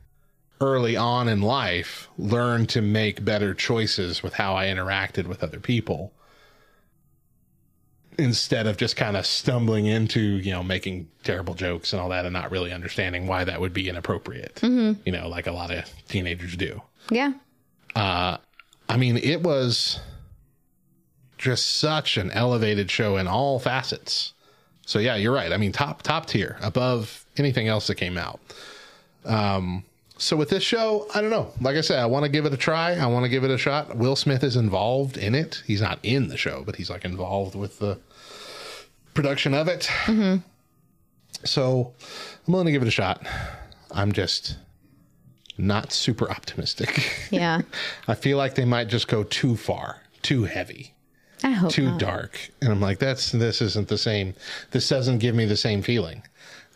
early 0.59 0.97
on 0.97 1.27
in 1.27 1.41
life 1.43 2.09
learn 2.18 2.65
to 2.65 2.81
make 2.81 3.23
better 3.23 3.53
choices 3.53 4.23
with 4.23 4.34
how 4.34 4.55
I 4.55 4.65
interacted 4.65 5.27
with 5.27 5.43
other 5.43 5.59
people. 5.59 6.14
instead 8.18 8.65
of 8.65 8.77
just 8.77 8.95
kind 8.95 9.15
of 9.15 9.27
stumbling 9.27 9.85
into 9.85 10.19
you 10.19 10.51
know 10.51 10.64
making 10.64 11.07
terrible 11.23 11.53
jokes 11.53 11.93
and 11.93 12.01
all 12.01 12.09
that 12.09 12.26
and 12.26 12.34
not 12.34 12.49
really 12.49 12.73
understanding 12.73 13.27
why 13.27 13.43
that 13.43 13.61
would 13.61 13.73
be 13.73 13.88
inappropriate 13.88 14.55
mm-hmm. 14.55 14.99
you 15.05 15.11
know 15.11 15.27
like 15.30 15.45
a 15.45 15.51
lot 15.51 15.69
of 15.69 15.85
teenagers 16.07 16.55
do 16.57 16.81
Yeah. 17.09 17.34
Uh, 17.95 18.38
i 18.89 18.95
mean 18.97 19.17
it 19.17 19.41
was 19.43 19.99
just 21.38 21.77
such 21.77 22.17
an 22.17 22.31
elevated 22.31 22.89
show 22.89 23.17
in 23.17 23.27
all 23.27 23.59
facets. 23.59 24.34
So 24.85 24.99
yeah 24.99 25.15
you're 25.15 25.34
right. 25.34 25.51
I 25.51 25.57
mean 25.57 25.71
top 25.71 26.01
top 26.01 26.25
tier 26.25 26.57
above 26.61 27.25
anything 27.38 27.67
else 27.67 27.88
that 27.88 27.95
came 27.95 28.17
out. 28.17 28.39
Um 29.25 29.84
so 30.19 30.35
with 30.35 30.49
this 30.49 30.63
show 30.63 31.07
i 31.13 31.21
don't 31.21 31.29
know. 31.29 31.51
Like 31.61 31.75
i 31.75 31.81
said 31.81 31.99
i 31.99 32.05
want 32.05 32.23
to 32.25 32.29
give 32.29 32.45
it 32.45 32.53
a 32.53 32.57
try. 32.57 32.93
I 32.93 33.05
want 33.07 33.23
to 33.23 33.29
give 33.29 33.43
it 33.43 33.51
a 33.51 33.57
shot. 33.57 33.95
Will 33.97 34.15
smith 34.15 34.43
is 34.43 34.55
involved 34.55 35.17
in 35.17 35.35
it. 35.35 35.63
He's 35.65 35.81
not 35.81 35.99
in 36.03 36.27
the 36.27 36.38
show 36.38 36.63
but 36.65 36.75
he's 36.75 36.89
like 36.89 37.05
involved 37.05 37.55
with 37.55 37.79
the 37.79 37.99
production 39.13 39.53
of 39.53 39.67
it. 39.67 39.89
So 41.43 41.93
i'm 42.47 42.53
willing 42.53 42.65
to 42.65 42.71
give 42.71 42.81
it 42.81 42.88
a 42.88 42.91
shot. 42.91 43.25
I'm 43.91 44.11
just 44.11 44.57
not 45.57 45.91
super 45.91 46.29
optimistic 46.29 47.11
Yeah. 47.31 47.61
I 48.07 48.13
feel 48.15 48.38
like 48.38 48.55
they 48.55 48.65
might 48.65 48.88
just 48.88 49.07
go 49.07 49.23
too 49.23 49.55
far, 49.55 50.01
too 50.21 50.43
heavy, 50.45 50.93
I 51.43 51.51
hope 51.51 51.71
too 51.71 51.85
not. 51.91 51.99
dark. 51.99 52.39
And 52.61 52.71
I'm 52.71 52.81
like, 52.81 52.99
that's 52.99 53.31
this 53.31 53.61
isn't 53.61 53.88
the 53.88 53.97
same. 53.97 54.34
This 54.71 54.88
doesn't 54.89 55.19
give 55.19 55.35
me 55.35 55.45
the 55.45 55.57
same 55.57 55.81
feeling. 55.81 56.23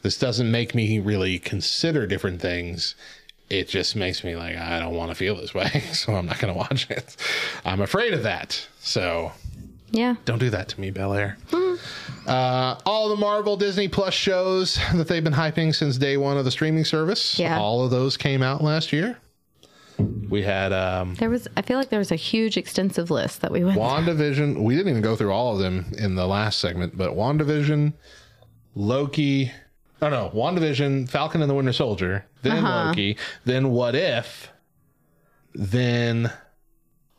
This 0.02 0.18
doesn't 0.18 0.50
make 0.50 0.74
me 0.74 1.00
really 1.00 1.38
consider 1.40 2.08
different 2.08 2.42
things. 2.42 2.96
It 3.50 3.68
just 3.68 3.96
makes 3.96 4.24
me 4.24 4.36
like, 4.36 4.56
I 4.56 4.80
don't 4.80 4.96
want 4.96 5.10
to 5.12 5.16
feel 5.16 5.36
this 5.36 5.54
way. 5.54 5.84
So 5.94 6.16
I'm 6.16 6.26
not 6.26 6.40
going 6.40 6.54
to 6.54 6.58
watch 6.58 6.90
it. 6.90 7.16
I'm 7.66 7.82
afraid 7.82 8.14
of 8.14 8.24
that. 8.24 8.68
So 8.80 9.32
Yeah. 9.92 10.16
don't 10.26 10.40
do 10.40 10.50
that 10.52 10.70
to 10.70 10.80
me, 10.82 10.90
Bel 10.92 11.14
Air. 11.14 11.38
Uh, 12.28 12.76
all 12.86 13.10
the 13.10 13.16
Marvel 13.18 13.58
Disney 13.58 13.88
Plus 13.88 14.14
shows 14.14 14.80
that 14.94 15.08
they've 15.08 15.24
been 15.24 15.34
hyping 15.34 15.76
since 15.76 15.98
day 15.98 16.18
one 16.18 16.38
of 16.38 16.46
the 16.46 16.52
streaming 16.52 16.86
service. 16.86 17.38
Yeah. 17.38 17.60
All 17.60 17.84
of 17.84 17.92
those 17.92 18.16
came 18.18 18.42
out 18.42 18.64
last 18.64 18.94
year. 18.94 19.18
We 20.30 20.42
had 20.42 20.72
um, 20.74 21.16
There 21.16 21.30
was, 21.30 21.48
I 21.58 21.62
feel 21.62 21.78
like 21.78 21.90
there 21.90 22.00
was 22.00 22.12
a 22.12 22.16
huge, 22.16 22.58
extensive 22.58 23.12
list 23.12 23.42
that 23.42 23.52
we 23.52 23.64
went. 23.64 23.78
WandaVision. 23.80 24.64
We 24.64 24.76
didn't 24.76 24.90
even 24.90 25.02
go 25.02 25.16
through 25.16 25.32
all 25.32 25.54
of 25.54 25.60
them 25.60 25.86
in 25.98 26.16
the 26.16 26.26
last 26.26 26.60
segment, 26.60 26.98
but 26.98 27.12
WandaVision, 27.12 27.94
Loki. 28.76 29.52
Oh 30.02 30.10
no, 30.10 30.32
WandaVision, 30.34 31.10
Falcon 31.10 31.42
and 31.42 31.50
the 31.50 31.54
Winter 31.54 31.74
Soldier, 31.74 32.26
then 32.42 32.64
Uh-huh. 32.64 32.86
Loki, 32.88 33.18
then 33.46 33.70
What 33.72 33.94
If, 33.96 34.50
then 35.54 36.32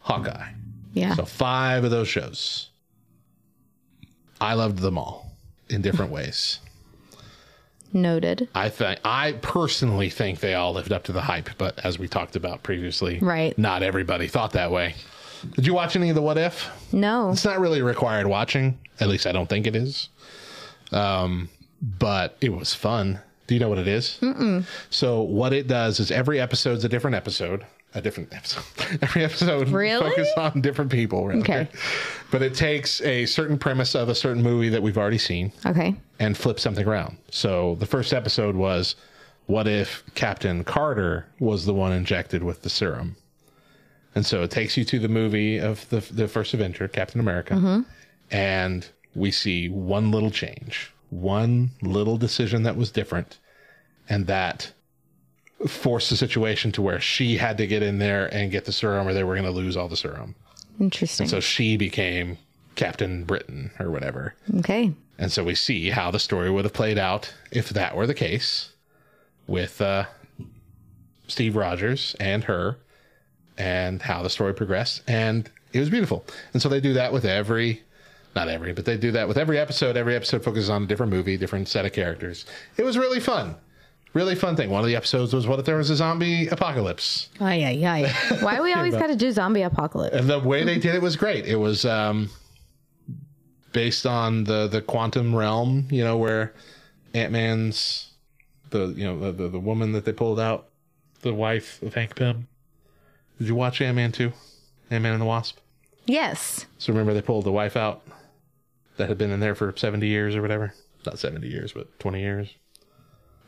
Hawkeye. 0.01 0.53
Yeah. 0.93 1.15
So 1.15 1.25
five 1.25 1.85
of 1.85 1.91
those 1.91 2.09
shows. 2.09 2.69
I 4.41 4.55
loved 4.55 4.79
them 4.81 4.99
all 4.99 5.31
in 5.69 5.83
different 5.83 6.11
ways. 6.19 6.59
Noted. 7.95 8.49
I 8.55 8.71
think 8.71 9.01
I 9.05 9.33
personally 9.43 10.09
think 10.09 10.41
they 10.41 10.55
all 10.55 10.73
lived 10.73 10.93
up 10.93 11.05
to 11.05 11.13
the 11.13 11.21
hype, 11.21 11.51
but 11.59 11.79
as 11.85 11.99
we 11.99 12.09
talked 12.09 12.37
about 12.37 12.63
previously, 12.63 13.19
Right. 13.21 13.57
not 13.59 13.83
everybody 13.83 14.29
thought 14.29 14.53
that 14.53 14.71
way. 14.71 14.95
Did 15.57 15.67
you 15.67 15.75
watch 15.75 15.95
any 15.95 16.09
of 16.09 16.15
the 16.15 16.23
What 16.23 16.39
If? 16.39 16.71
No. 16.93 17.33
It's 17.33 17.45
not 17.45 17.61
really 17.61 17.83
required 17.83 18.27
watching. 18.27 18.79
At 19.01 19.09
least 19.09 19.27
I 19.27 19.33
don't 19.33 19.49
think 19.49 19.67
it 19.67 19.77
is. 19.77 20.09
Um, 20.91 21.51
but 21.83 22.37
it 22.41 22.51
was 22.53 22.73
fun. 22.75 23.21
Do 23.47 23.55
you 23.55 23.61
know 23.61 23.69
what 23.69 23.79
it 23.79 23.89
is? 23.89 24.19
So 24.89 25.21
what 25.23 25.53
it 25.53 25.67
does 25.67 26.01
is 26.01 26.11
every 26.11 26.41
episode's 26.41 26.85
a 26.85 26.89
different 26.89 27.17
episode. 27.17 27.67
A 27.95 28.01
different 28.01 28.35
episode. 28.35 28.65
Every 29.03 29.25
episode 29.25 29.69
Really? 29.69 30.25
on 30.37 30.61
different 30.63 30.91
people. 30.91 31.27
Right? 31.29 31.39
Okay. 31.39 31.69
But 32.31 32.41
it 32.43 32.55
takes 32.55 33.01
a 33.03 33.27
certain 33.27 33.59
premise 33.59 33.95
of 33.95 34.09
a 34.09 34.15
certain 34.15 34.43
movie 34.43 34.71
that 34.71 34.83
we've 34.83 34.97
already 34.97 35.19
seen 35.19 35.53
Okay. 35.67 35.95
and 36.19 36.37
flip 36.37 36.59
something 36.59 36.87
around. 36.87 37.19
So 37.31 37.77
the 37.81 37.87
first 37.87 38.13
episode 38.15 38.57
was 38.57 38.97
what 39.47 39.69
if 39.69 40.03
Captain 40.15 40.65
Carter 40.65 41.27
was 41.39 41.67
the 41.67 41.75
one 41.75 41.93
injected 41.93 42.43
with 42.43 42.63
the 42.63 42.71
serum? 42.71 43.17
And 44.15 44.25
so 44.25 44.43
it 44.43 44.51
takes 44.51 44.77
you 44.77 44.85
to 44.87 44.99
the 44.99 45.09
movie 45.09 45.59
of 45.59 45.89
the 45.89 46.01
the 46.13 46.29
first 46.29 46.55
Avenger, 46.55 46.87
Captain 46.89 47.21
America, 47.21 47.55
mm-hmm. 47.55 47.81
and 48.31 48.87
we 49.15 49.31
see 49.31 49.69
one 49.69 50.11
little 50.11 50.31
change, 50.31 50.93
one 51.11 51.71
little 51.83 52.17
decision 52.19 52.63
that 52.65 52.77
was 52.77 52.91
different, 52.91 53.39
and 54.09 54.27
that 54.27 54.73
forced 55.69 56.11
the 56.11 56.17
situation 56.17 56.73
to 56.73 56.83
where 56.83 57.01
she 57.01 57.37
had 57.37 57.57
to 57.59 57.67
get 57.67 57.83
in 57.83 57.99
there 57.99 58.27
and 58.35 58.51
get 58.51 58.65
the 58.65 58.73
serum, 58.73 59.07
or 59.07 59.15
they 59.15 59.25
were 59.25 59.35
going 59.35 59.45
to 59.45 59.51
lose 59.51 59.77
all 59.77 59.89
the 59.89 59.97
serum. 59.97 60.35
Interesting. 60.81 61.25
And 61.25 61.31
So 61.31 61.41
she 61.41 61.77
became 61.77 62.39
Captain 62.75 63.25
Britain 63.25 63.71
or 63.79 63.91
whatever. 63.91 64.35
okay. 64.59 64.93
And 65.19 65.31
so 65.31 65.45
we 65.45 65.55
see 65.55 65.91
how 65.91 66.11
the 66.11 66.19
story 66.19 66.51
would 66.51 66.65
have 66.65 66.73
played 66.73 66.99
out 66.99 67.33
if 67.53 67.69
that 67.71 67.95
were 67.97 68.07
the 68.07 68.15
case 68.15 68.73
with 69.47 69.81
uh, 69.81 70.05
Steve 71.29 71.55
Rogers 71.55 72.17
and 72.19 72.45
her 72.45 72.79
and 73.59 74.03
how 74.03 74.23
the 74.23 74.31
story 74.31 74.55
progressed. 74.55 75.03
And 75.07 75.49
it 75.73 75.79
was 75.81 75.91
beautiful. 75.91 76.25
And 76.53 76.61
so 76.63 76.69
they 76.69 76.81
do 76.81 76.95
that 76.95 77.13
with 77.13 77.25
every, 77.25 77.83
not 78.35 78.49
every, 78.49 78.73
but 78.73 78.85
they 78.85 78.97
do 78.97 79.13
that 79.13 79.29
with 79.29 79.39
every 79.39 79.59
episode. 79.59 79.97
Every 79.97 80.17
episode 80.17 80.43
focuses 80.43 80.71
on 80.71 80.85
a 80.85 80.87
different 80.87 81.13
movie, 81.13 81.37
different 81.37 81.69
set 81.69 81.85
of 81.87 81.93
characters. 81.93 82.45
It 82.77 82.85
was 82.85 82.99
really 82.99 83.21
fun. 83.21 83.55
Really 84.15 84.35
fun 84.35 84.57
thing. 84.57 84.69
One 84.69 84.81
of 84.81 84.87
the 84.87 84.97
episodes 84.97 85.33
was 85.33 85.47
what 85.47 85.59
if 85.59 85.65
there 85.65 85.77
was 85.77 85.89
a 85.89 85.97
zombie 85.97 86.47
apocalypse? 86.49 87.31
Ay, 87.41 87.65
ay, 87.65 87.87
ay. 87.87 88.37
Why 88.41 88.61
we 88.61 88.75
always 88.75 88.95
got 88.95 89.07
to 89.07 89.17
do 89.17 89.31
zombie 89.33 89.63
apocalypse? 89.63 90.15
And 90.15 90.29
the 90.29 90.39
way 90.39 90.65
they 90.65 90.79
did 90.79 90.95
it 90.95 91.01
was 91.01 91.17
great. 91.17 91.47
It 91.47 91.57
was 91.57 91.87
um, 91.87 92.29
based 93.73 94.05
on 94.07 94.45
the 94.45 94.69
the 94.69 94.83
quantum 94.83 95.35
realm, 95.35 95.89
you 95.91 96.05
know, 96.05 96.19
where 96.19 96.53
Ant 97.15 97.33
Man's 97.33 98.11
the 98.71 98.89
you 98.89 99.05
know 99.05 99.19
the, 99.19 99.33
the 99.33 99.49
the 99.49 99.61
woman 99.61 99.93
that 99.93 100.05
they 100.05 100.13
pulled 100.13 100.39
out, 100.39 100.69
the 101.23 101.33
wife 101.33 101.83
of 101.83 101.95
Hank 101.95 102.15
Pym. 102.17 102.49
Did 103.39 103.49
you 103.49 103.55
watch 103.55 103.81
Ant 103.81 103.97
Man 103.97 104.13
two? 104.13 104.33
Ant 104.91 105.03
Man 105.03 105.13
and 105.13 105.23
the 105.23 105.27
Wasp. 105.27 105.57
Yes. 106.07 106.67
So 106.79 106.93
remember 106.93 107.15
they 107.15 107.23
pulled 107.23 107.45
the 107.45 107.53
wife 107.53 107.77
out 107.77 108.03
that 108.99 109.09
had 109.09 109.17
been 109.17 109.31
in 109.31 109.41
there 109.41 109.55
for 109.55 109.73
seventy 109.77 110.09
years 110.09 110.37
or 110.37 110.43
whatever. 110.43 110.75
Not 111.07 111.19
seventy 111.19 111.49
years, 111.49 111.73
but 111.73 111.99
twenty 111.99 112.21
years. 112.21 112.55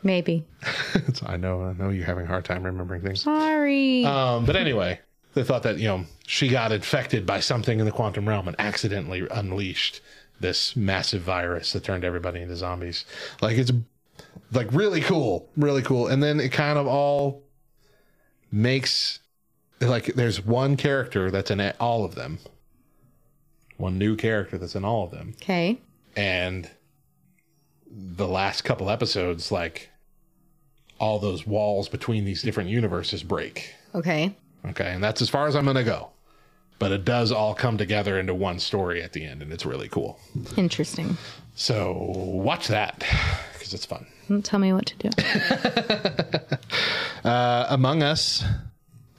Maybe. 0.05 0.45
I 1.25 1.35
know 1.35 1.63
I 1.63 1.73
know 1.73 1.89
you're 1.89 2.05
having 2.05 2.25
a 2.25 2.27
hard 2.27 2.45
time 2.45 2.63
remembering 2.63 3.01
things. 3.01 3.23
Sorry. 3.23 4.05
Um, 4.05 4.45
but 4.45 4.55
anyway, 4.55 4.99
they 5.33 5.43
thought 5.43 5.63
that 5.63 5.79
you 5.79 5.87
know 5.87 6.05
she 6.27 6.47
got 6.47 6.71
infected 6.71 7.25
by 7.25 7.39
something 7.39 7.79
in 7.79 7.85
the 7.85 7.91
quantum 7.91 8.29
realm 8.29 8.47
and 8.47 8.55
accidentally 8.59 9.27
unleashed 9.31 10.01
this 10.39 10.75
massive 10.75 11.23
virus 11.23 11.73
that 11.73 11.83
turned 11.83 12.03
everybody 12.03 12.39
into 12.39 12.55
zombies. 12.55 13.03
Like 13.41 13.57
it's 13.57 13.71
like 14.51 14.71
really 14.71 15.01
cool, 15.01 15.49
really 15.57 15.81
cool. 15.81 16.07
And 16.07 16.21
then 16.21 16.39
it 16.39 16.51
kind 16.51 16.77
of 16.77 16.85
all 16.85 17.41
makes 18.51 19.21
like 19.81 20.05
there's 20.13 20.45
one 20.45 20.77
character 20.77 21.31
that's 21.31 21.49
in 21.49 21.59
all 21.79 22.05
of 22.05 22.13
them, 22.13 22.37
one 23.77 23.97
new 23.97 24.15
character 24.15 24.59
that's 24.59 24.75
in 24.75 24.85
all 24.85 25.03
of 25.03 25.09
them, 25.09 25.33
okay. 25.41 25.79
and 26.15 26.69
the 27.89 28.27
last 28.27 28.63
couple 28.63 28.89
episodes 28.89 29.51
like 29.51 29.89
all 30.99 31.19
those 31.19 31.45
walls 31.45 31.89
between 31.89 32.25
these 32.25 32.41
different 32.41 32.69
universes 32.69 33.23
break. 33.23 33.73
Okay. 33.93 34.35
Okay, 34.67 34.91
and 34.91 35.03
that's 35.03 35.21
as 35.21 35.29
far 35.29 35.47
as 35.47 35.55
I'm 35.55 35.65
going 35.65 35.75
to 35.75 35.83
go. 35.83 36.09
But 36.77 36.91
it 36.91 37.05
does 37.05 37.31
all 37.31 37.53
come 37.55 37.77
together 37.77 38.19
into 38.19 38.33
one 38.33 38.59
story 38.59 39.01
at 39.01 39.13
the 39.13 39.25
end, 39.25 39.41
and 39.41 39.51
it's 39.53 39.65
really 39.65 39.87
cool. 39.87 40.19
Interesting. 40.57 41.17
So 41.55 41.93
watch 41.93 42.67
that 42.67 43.03
because 43.53 43.73
it's 43.73 43.85
fun. 43.85 44.05
Don't 44.27 44.43
tell 44.43 44.59
me 44.59 44.73
what 44.73 44.85
to 44.87 45.09
do. 45.09 45.09
Uh, 47.23 47.65
Among 47.69 48.03
Us. 48.03 48.43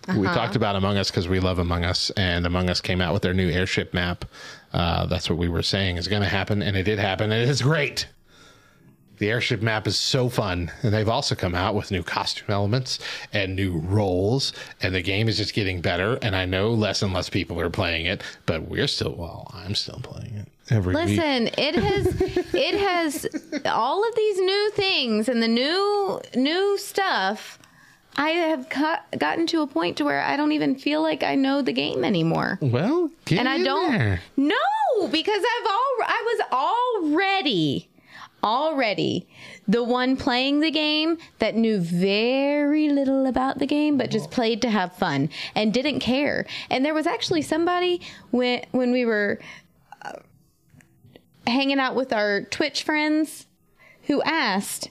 Uh-huh. 0.07 0.21
We 0.21 0.29
talked 0.29 0.55
about 0.55 0.77
Among 0.77 0.97
Us 0.97 1.11
because 1.11 1.27
we 1.27 1.41
love 1.41 1.59
Among 1.59 1.85
Us, 1.85 2.11
and 2.11 2.47
Among 2.47 2.71
Us 2.71 2.81
came 2.81 3.01
out 3.01 3.13
with 3.13 3.23
their 3.23 3.35
new 3.35 3.51
airship 3.51 3.93
map. 3.93 4.25
Uh, 4.73 5.07
that's 5.07 5.29
what 5.29 5.37
we 5.41 5.49
were 5.49 5.63
saying 5.63 5.97
is 5.97 6.07
going 6.07 6.23
to 6.23 6.29
happen, 6.29 6.63
and 6.63 6.77
it 6.77 6.85
did 6.85 7.01
happen, 7.01 7.33
and 7.33 7.43
it 7.43 7.49
is 7.49 7.63
great. 7.63 8.07
The 9.19 9.31
airship 9.31 9.63
map 9.63 9.87
is 9.87 9.99
so 9.99 10.29
fun, 10.29 10.71
and 10.83 10.93
they've 10.93 11.09
also 11.09 11.35
come 11.35 11.55
out 11.55 11.75
with 11.75 11.91
new 11.91 12.03
costume 12.03 12.47
elements 12.51 12.99
and 13.33 13.57
new 13.57 13.79
roles, 13.79 14.53
and 14.83 14.95
the 14.95 15.03
game 15.03 15.29
is 15.29 15.39
just 15.39 15.55
getting 15.55 15.81
better. 15.81 16.19
And 16.21 16.37
I 16.37 16.45
know 16.45 16.71
less 16.71 17.03
and 17.03 17.15
less 17.15 17.31
people 17.31 17.59
are 17.61 17.71
playing 17.71 18.07
it, 18.07 18.23
but 18.45 18.69
we're 18.69 18.87
still 18.89 19.15
well. 19.15 19.51
I'm 19.55 19.75
still 19.75 20.01
playing 20.03 20.35
it 20.35 20.49
every 20.71 20.95
week. 20.95 21.19
Listen, 21.19 21.49
it 21.57 21.75
has 21.77 22.07
it 22.55 22.79
has 22.79 23.27
all 23.65 24.07
of 24.07 24.15
these 24.15 24.39
new 24.39 24.71
things 24.73 25.29
and 25.29 25.43
the 25.43 25.49
new 25.49 26.21
new 26.35 26.77
stuff. 26.79 27.59
I 28.19 28.31
have 28.31 28.71
got, 28.71 29.05
gotten 29.19 29.47
to 29.49 29.61
a 29.61 29.67
point 29.67 29.99
to 29.99 30.05
where 30.05 30.23
I 30.23 30.39
don't 30.39 30.53
even 30.53 30.75
feel 30.77 31.03
like 31.03 31.23
I 31.23 31.35
know 31.35 31.61
the 31.61 31.75
game 31.75 32.03
anymore. 32.03 32.59
Well, 32.63 33.11
and 33.31 33.47
I 33.47 33.63
don't 33.63 33.93
there. 33.93 34.23
no 34.39 34.57
because 35.11 35.43
I've 35.43 35.67
all 35.67 35.95
I 36.01 36.37
was 36.53 37.13
already 37.13 37.89
already 38.43 39.27
the 39.67 39.83
one 39.83 40.17
playing 40.17 40.61
the 40.61 40.71
game 40.71 41.19
that 41.39 41.55
knew 41.55 41.79
very 41.79 42.89
little 42.89 43.27
about 43.27 43.59
the 43.59 43.67
game 43.67 43.97
but 43.97 44.11
just 44.11 44.31
played 44.31 44.63
to 44.63 44.71
have 44.71 44.95
fun 44.97 45.29
and 45.55 45.73
didn't 45.73 46.01
care. 46.01 46.47
And 46.71 46.85
there 46.85 46.95
was 46.95 47.07
actually 47.07 47.43
somebody 47.43 48.01
when 48.31 48.65
when 48.71 48.93
we 48.93 49.05
were 49.05 49.41
uh, 50.03 50.13
hanging 51.47 51.79
out 51.79 51.97
with 51.97 52.13
our 52.13 52.43
Twitch 52.43 52.83
friends 52.83 53.47
who 54.03 54.23
asked 54.23 54.91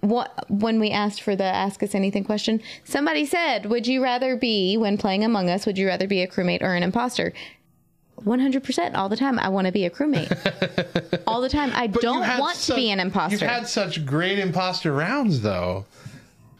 what 0.00 0.48
when 0.48 0.78
we 0.78 0.90
asked 0.90 1.22
for 1.22 1.34
the 1.34 1.44
ask 1.44 1.82
us 1.82 1.94
anything 1.94 2.24
question. 2.24 2.60
Somebody 2.84 3.26
said, 3.26 3.66
"Would 3.66 3.86
you 3.86 4.02
rather 4.02 4.36
be 4.36 4.76
when 4.76 4.96
playing 4.96 5.24
Among 5.24 5.50
Us? 5.50 5.66
Would 5.66 5.78
you 5.78 5.86
rather 5.86 6.06
be 6.06 6.22
a 6.22 6.28
crewmate 6.28 6.62
or 6.62 6.74
an 6.74 6.82
imposter?" 6.82 7.32
100% 8.24 8.94
all 8.94 9.08
the 9.08 9.16
time 9.16 9.38
I 9.38 9.48
want 9.48 9.66
to 9.66 9.72
be 9.72 9.84
a 9.84 9.90
crewmate. 9.90 11.22
all 11.26 11.40
the 11.40 11.48
time 11.48 11.70
I 11.74 11.86
But 11.86 12.02
don't 12.02 12.20
want 12.38 12.56
to 12.58 12.74
be 12.74 12.90
an 12.90 13.00
imposter. 13.00 13.34
You've 13.36 13.42
had 13.42 13.68
such 13.68 14.04
great 14.06 14.38
imposter 14.38 14.92
rounds, 14.92 15.42
though. 15.42 15.84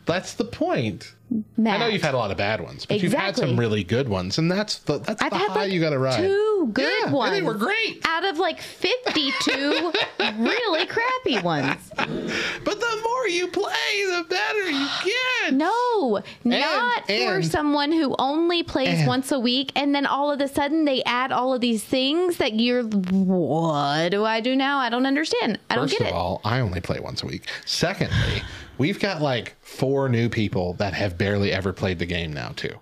That's 0.08 0.34
the 0.34 0.44
point. 0.44 1.12
Matt. 1.58 1.76
I 1.76 1.78
know 1.84 1.86
you've 1.88 2.00
had 2.02 2.14
a 2.14 2.16
lot 2.16 2.30
of 2.30 2.38
bad 2.38 2.62
ones, 2.62 2.86
but 2.86 3.02
you've 3.02 3.12
had 3.12 3.36
some 3.36 3.60
really 3.60 3.84
good 3.84 4.08
ones, 4.08 4.38
and 4.38 4.50
that's 4.50 4.78
the 4.78 4.98
that's 4.98 5.20
I've 5.22 5.30
the 5.30 5.36
high 5.36 5.54
like 5.54 5.72
you 5.72 5.78
got 5.78 5.90
to 5.90 5.98
ride. 5.98 6.16
two 6.16 6.70
good 6.72 6.90
yeah, 7.04 7.12
ones. 7.12 7.32
they 7.32 7.42
were 7.42 7.52
great. 7.52 8.00
Out 8.06 8.24
of 8.24 8.38
like 8.38 8.62
52 8.62 9.92
really 10.38 10.86
crappy 10.86 11.38
ones. 11.40 11.76
But 11.94 12.80
the 12.80 13.00
more 13.04 13.28
you 13.28 13.48
play, 13.48 13.72
the 14.06 14.24
better 14.28 14.70
you 14.70 14.86
get. 15.04 15.52
No, 15.54 16.22
not 16.44 17.06
for 17.06 17.12
and- 17.12 17.46
someone 17.46 17.92
who 17.92 18.14
only 18.18 18.62
plays 18.62 19.00
and- 19.00 19.06
once 19.06 19.30
a 19.30 19.38
week 19.38 19.70
and 19.76 19.94
then 19.94 20.06
all 20.06 20.30
of 20.32 20.40
a 20.40 20.48
sudden 20.48 20.86
they 20.86 21.02
add 21.04 21.30
all 21.30 21.52
of 21.52 21.60
these 21.60 21.84
things 21.84 22.38
that 22.38 22.54
you're 22.58 22.84
what 22.84 24.08
do 24.10 24.24
I 24.24 24.40
do 24.40 24.56
now? 24.56 24.78
I 24.78 24.88
don't 24.88 25.04
understand. 25.06 25.58
I 25.68 25.76
don't 25.76 25.90
get 25.90 26.00
it. 26.00 26.04
First 26.04 26.12
of 26.12 26.16
all, 26.16 26.40
I 26.44 26.60
only 26.60 26.80
play 26.80 27.00
once 27.00 27.22
a 27.22 27.26
week. 27.26 27.42
Secondly, 27.66 28.42
we've 28.78 28.98
got 29.00 29.20
like 29.20 29.56
four 29.60 30.08
new 30.08 30.28
people 30.28 30.74
that 30.74 30.94
have 30.94 31.18
barely 31.18 31.52
ever 31.52 31.72
played 31.72 31.98
the 31.98 32.06
game 32.06 32.32
now, 32.32 32.52
too. 32.56 32.74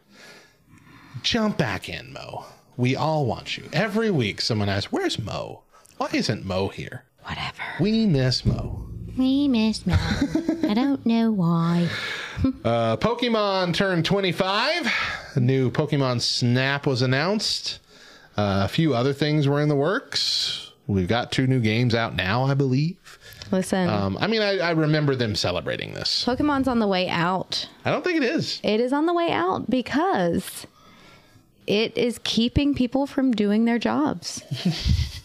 Jump 1.22 1.58
back 1.58 1.88
in, 1.88 2.12
Mo. 2.12 2.44
We 2.76 2.94
all 2.94 3.26
want 3.26 3.56
you. 3.56 3.64
Every 3.72 4.10
week, 4.10 4.40
someone 4.40 4.68
asks, 4.68 4.92
Where's 4.92 5.18
Mo? 5.18 5.62
Why 5.96 6.10
isn't 6.12 6.44
Mo 6.44 6.68
here? 6.68 7.04
Whatever. 7.22 7.62
We 7.80 8.06
miss 8.06 8.44
Mo. 8.44 8.86
We 9.16 9.48
miss 9.48 9.86
Mo. 9.86 9.96
I 10.68 10.74
don't 10.74 11.04
know 11.06 11.30
why. 11.32 11.88
Uh, 12.64 12.98
Pokemon 12.98 13.72
turned 13.72 14.04
25. 14.04 14.92
A 15.36 15.40
new 15.40 15.70
Pokemon 15.70 16.20
Snap 16.20 16.86
was 16.86 17.00
announced. 17.00 17.78
Uh, 18.36 18.60
a 18.64 18.68
few 18.68 18.94
other 18.94 19.14
things 19.14 19.48
were 19.48 19.58
in 19.62 19.70
the 19.70 19.74
works. 19.74 20.70
We've 20.86 21.08
got 21.08 21.32
two 21.32 21.46
new 21.46 21.60
games 21.60 21.94
out 21.94 22.14
now, 22.14 22.44
I 22.44 22.52
believe. 22.52 22.98
Listen, 23.52 23.88
Um, 23.88 24.18
I 24.20 24.26
mean, 24.26 24.42
I, 24.42 24.58
I 24.58 24.70
remember 24.70 25.14
them 25.14 25.34
celebrating 25.34 25.92
this. 25.94 26.24
Pokemon's 26.24 26.68
on 26.68 26.78
the 26.78 26.86
way 26.86 27.08
out. 27.08 27.68
I 27.84 27.90
don't 27.92 28.02
think 28.04 28.16
it 28.16 28.24
is. 28.24 28.60
It 28.62 28.80
is 28.80 28.92
on 28.92 29.06
the 29.06 29.14
way 29.14 29.30
out 29.30 29.70
because 29.70 30.66
it 31.66 31.96
is 31.96 32.18
keeping 32.24 32.74
people 32.74 33.06
from 33.06 33.32
doing 33.32 33.64
their 33.64 33.78
jobs. 33.78 34.42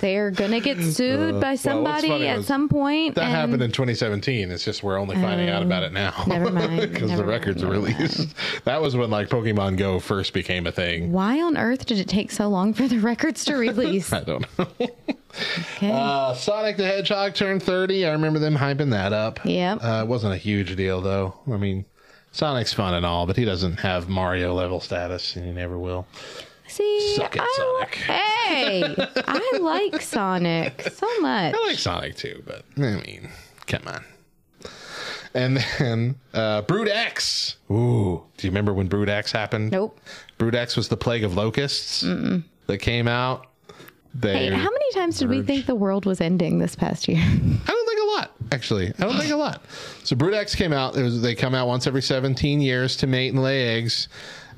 They're 0.00 0.30
gonna 0.30 0.60
get 0.60 0.80
sued 0.80 1.40
by 1.40 1.48
Uh, 1.48 1.50
what's 1.50 1.62
somebody 1.62 2.08
funny 2.08 2.26
at 2.26 2.44
some 2.44 2.68
point. 2.68 3.14
That 3.16 3.24
happened 3.26 3.62
in 3.62 3.70
2017. 3.70 4.50
It's 4.50 4.64
just 4.64 4.82
we're 4.82 4.98
only 4.98 5.14
finding 5.16 5.50
out 5.50 5.62
about 5.62 5.82
it 5.82 5.92
now. 5.92 6.24
never 6.26 6.50
mind, 6.50 6.80
Because 6.92 7.14
the 7.16 7.24
records 7.24 7.62
mind, 7.62 7.76
are 7.76 7.80
never 7.80 7.92
released. 7.94 8.34
That 8.64 8.80
was 8.80 8.96
when 8.96 9.10
like 9.10 9.28
Pokemon 9.28 9.76
Go 9.76 10.00
first 10.00 10.32
became 10.32 10.66
a 10.66 10.72
thing. 10.72 11.12
Why 11.12 11.42
on 11.42 11.56
earth 11.58 11.84
did 11.86 11.98
it 11.98 12.08
take 12.08 12.30
so 12.32 12.48
long 12.48 12.72
for 12.72 12.88
the 12.88 12.98
records 12.98 13.44
to 13.46 13.56
release? 13.56 14.12
I 14.12 14.20
don't 14.24 14.46
know. 14.58 14.66
Okay. 14.80 15.90
Uh, 15.90 16.32
Sonic 16.34 16.76
the 16.76 16.86
Hedgehog 16.86 17.34
turned 17.34 17.62
30. 17.62 18.06
I 18.06 18.12
remember 18.12 18.38
them 18.38 18.56
hyping 18.56 18.90
that 18.92 19.12
up. 19.12 19.40
Yeah. 19.44 19.74
Uh, 19.74 20.02
it 20.02 20.08
wasn't 20.08 20.32
a 20.32 20.36
huge 20.38 20.74
deal, 20.76 21.00
though. 21.00 21.34
I 21.52 21.56
mean, 21.56 21.84
Sonic's 22.32 22.72
fun 22.72 22.94
and 22.94 23.04
all, 23.04 23.26
but 23.26 23.36
he 23.36 23.44
doesn't 23.44 23.80
have 23.80 24.08
Mario 24.08 24.54
level 24.54 24.80
status, 24.80 25.34
and 25.36 25.44
he 25.44 25.52
never 25.52 25.76
will. 25.78 26.06
See, 26.74 27.14
Suck 27.14 27.36
it, 27.36 27.42
I, 27.42 27.54
Sonic. 27.56 27.94
Hey, 27.94 28.94
I 29.28 29.58
like 29.60 30.02
Sonic 30.02 30.82
so 30.92 31.06
much. 31.20 31.54
I 31.54 31.66
like 31.68 31.78
Sonic 31.78 32.16
too, 32.16 32.42
but 32.44 32.64
I 32.76 32.96
mean, 32.96 33.28
come 33.68 33.82
on. 33.86 34.04
And 35.34 35.58
then 35.78 36.16
uh, 36.32 36.62
Brood 36.62 36.88
X. 36.88 37.58
Ooh, 37.70 38.24
do 38.36 38.46
you 38.46 38.50
remember 38.50 38.74
when 38.74 38.88
Brood 38.88 39.08
X 39.08 39.30
happened? 39.30 39.70
Nope. 39.70 40.00
Brood 40.36 40.56
X 40.56 40.76
was 40.76 40.88
the 40.88 40.96
plague 40.96 41.22
of 41.22 41.36
locusts 41.36 42.00
that 42.00 42.78
came 42.78 43.06
out. 43.06 43.46
They, 44.12 44.48
Hey, 44.48 44.50
how 44.50 44.70
many 44.70 44.92
times 44.94 45.18
did 45.20 45.28
we 45.28 45.42
think 45.42 45.66
the 45.66 45.74
world 45.76 46.06
was 46.06 46.20
ending 46.20 46.58
this 46.58 46.74
past 46.74 47.06
year? 47.06 47.18
I 47.20 47.66
don't 47.66 47.86
think 47.88 48.00
a 48.00 48.16
lot, 48.16 48.30
actually. 48.50 48.88
I 48.98 49.02
don't 49.04 49.16
think 49.16 49.32
a 49.32 49.36
lot. 49.36 49.62
So 50.02 50.16
Brood 50.16 50.34
X 50.34 50.56
came 50.56 50.72
out. 50.72 50.96
Was, 50.96 51.22
they 51.22 51.36
come 51.36 51.54
out 51.54 51.68
once 51.68 51.86
every 51.86 52.02
17 52.02 52.60
years 52.60 52.96
to 52.96 53.06
mate 53.06 53.32
and 53.32 53.40
lay 53.42 53.76
eggs. 53.76 54.08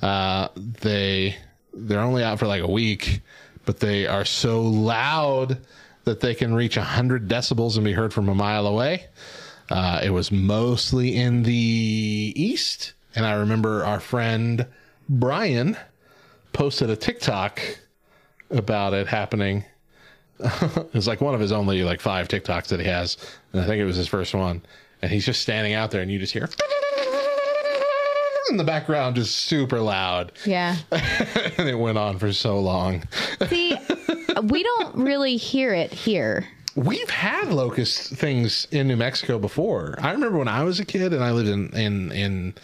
Uh, 0.02 0.48
they 0.56 1.36
they're 1.76 2.00
only 2.00 2.24
out 2.24 2.38
for 2.38 2.46
like 2.46 2.62
a 2.62 2.70
week, 2.70 3.20
but 3.64 3.80
they 3.80 4.06
are 4.06 4.24
so 4.24 4.62
loud 4.62 5.58
that 6.04 6.20
they 6.20 6.34
can 6.34 6.54
reach 6.54 6.76
100 6.76 7.28
decibels 7.28 7.76
and 7.76 7.84
be 7.84 7.92
heard 7.92 8.14
from 8.14 8.28
a 8.28 8.34
mile 8.34 8.66
away. 8.66 9.06
Uh, 9.68 10.00
it 10.02 10.10
was 10.10 10.30
mostly 10.30 11.16
in 11.16 11.42
the 11.42 12.32
east, 12.36 12.92
and 13.14 13.26
I 13.26 13.34
remember 13.34 13.84
our 13.84 14.00
friend 14.00 14.66
Brian 15.08 15.76
posted 16.52 16.90
a 16.90 16.96
TikTok 16.96 17.60
about 18.50 18.94
it 18.94 19.08
happening 19.08 19.64
it 20.40 20.94
was 20.94 21.06
like 21.06 21.20
one 21.20 21.34
of 21.34 21.40
his 21.40 21.52
only 21.52 21.82
like 21.82 22.00
five 22.00 22.28
TikToks 22.28 22.68
that 22.68 22.80
he 22.80 22.86
has, 22.86 23.16
and 23.52 23.62
I 23.62 23.66
think 23.66 23.80
it 23.80 23.84
was 23.84 23.96
his 23.96 24.08
first 24.08 24.34
one. 24.34 24.62
And 25.02 25.10
he's 25.10 25.24
just 25.24 25.40
standing 25.42 25.74
out 25.74 25.90
there, 25.90 26.02
and 26.02 26.10
you 26.10 26.18
just 26.18 26.32
hear 26.32 26.48
in 28.50 28.56
the 28.56 28.64
background, 28.64 29.16
just 29.16 29.34
super 29.36 29.80
loud, 29.80 30.32
Yeah. 30.44 30.76
and 30.90 31.68
it 31.68 31.78
went 31.78 31.98
on 31.98 32.18
for 32.18 32.32
so 32.32 32.58
long. 32.60 33.04
See, 33.48 33.76
we 34.44 34.62
don't 34.62 34.94
really 34.96 35.36
hear 35.36 35.72
it 35.74 35.92
here. 35.92 36.46
We've 36.74 37.08
had 37.10 37.48
locust 37.52 38.12
things 38.14 38.66
in 38.70 38.86
New 38.88 38.96
Mexico 38.96 39.38
before. 39.38 39.96
I 39.98 40.12
remember 40.12 40.36
when 40.38 40.48
I 40.48 40.62
was 40.62 40.78
a 40.78 40.84
kid, 40.84 41.12
and 41.14 41.24
I 41.24 41.30
lived 41.32 41.48
in 41.48 41.70
in 41.74 42.12
in 42.12 42.54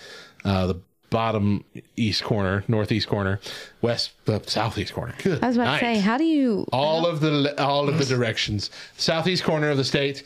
uh, 0.44 0.66
the 0.66 0.80
bottom 1.08 1.64
east 1.96 2.22
corner, 2.22 2.62
northeast 2.68 3.08
corner, 3.08 3.40
west, 3.80 4.12
uh, 4.28 4.38
southeast 4.46 4.92
corner. 4.92 5.14
Good. 5.22 5.42
I 5.42 5.46
was 5.48 5.56
about 5.56 5.64
night. 5.64 5.78
to 5.80 5.84
say, 5.86 5.98
how 6.00 6.18
do 6.18 6.24
you? 6.24 6.66
all 6.72 7.06
of 7.06 7.20
the 7.20 7.54
all 7.62 7.88
of 7.88 7.98
the 7.98 8.04
directions. 8.04 8.70
Southeast 8.98 9.44
corner 9.44 9.70
of 9.70 9.78
the 9.78 9.84
state. 9.84 10.24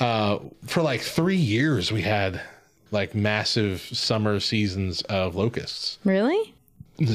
Uh, 0.00 0.38
for 0.66 0.82
like 0.82 1.00
three 1.00 1.36
years, 1.36 1.90
we 1.92 2.02
had 2.02 2.40
like 2.92 3.14
massive 3.14 3.80
summer 3.80 4.38
seasons 4.40 5.02
of 5.02 5.34
locusts. 5.34 5.98
Really? 6.04 6.54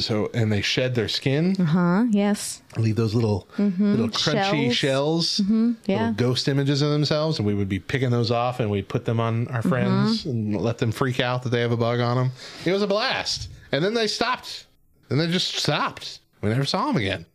So 0.02 0.30
and 0.34 0.52
they 0.52 0.62
shed 0.62 0.95
their 0.95 1.08
skin, 1.08 1.56
Uh 1.60 1.64
Huh? 1.64 2.06
Yes. 2.10 2.62
leave 2.78 2.95
those 2.95 3.14
little 3.14 3.48
mm-hmm. 3.58 3.91
little 3.91 4.10
crunchy 4.10 4.72
shells, 4.72 5.40
mm-hmm, 5.40 5.74
Yeah. 5.86 5.99
little 6.10 6.14
ghost 6.16 6.48
images 6.48 6.82
of 6.82 6.90
themselves, 6.90 7.38
and 7.38 7.45
we 7.45 7.54
would 7.54 7.70
be 7.70 7.80
picking 7.80 8.10
those 8.10 8.32
off 8.32 8.60
and 8.60 8.70
we'd 8.70 8.90
put 8.90 9.06
them 9.06 9.20
on 9.20 9.48
our 9.49 9.60
mm-hmm. 9.60 9.70
friends 9.70 10.26
and 10.26 10.60
let 10.60 10.80
them 10.80 10.91
freak 10.91 11.20
out 11.20 11.44
that 11.44 11.49
they 11.49 11.62
have 11.62 11.72
a 11.72 11.78
bug 11.78 11.99
on 11.99 12.18
them. 12.18 12.32
It 12.66 12.72
was 12.72 12.82
a 12.82 12.88
blast, 12.88 13.49
and 13.72 13.84
then 13.86 13.94
they 13.94 14.08
stopped. 14.08 14.66
Then 15.10 15.20
they 15.20 15.28
just 15.28 15.54
stopped. 15.56 16.20
We 16.41 16.49
never 16.49 16.66
saw 16.66 16.88
them 16.88 16.98
again. 16.98 17.26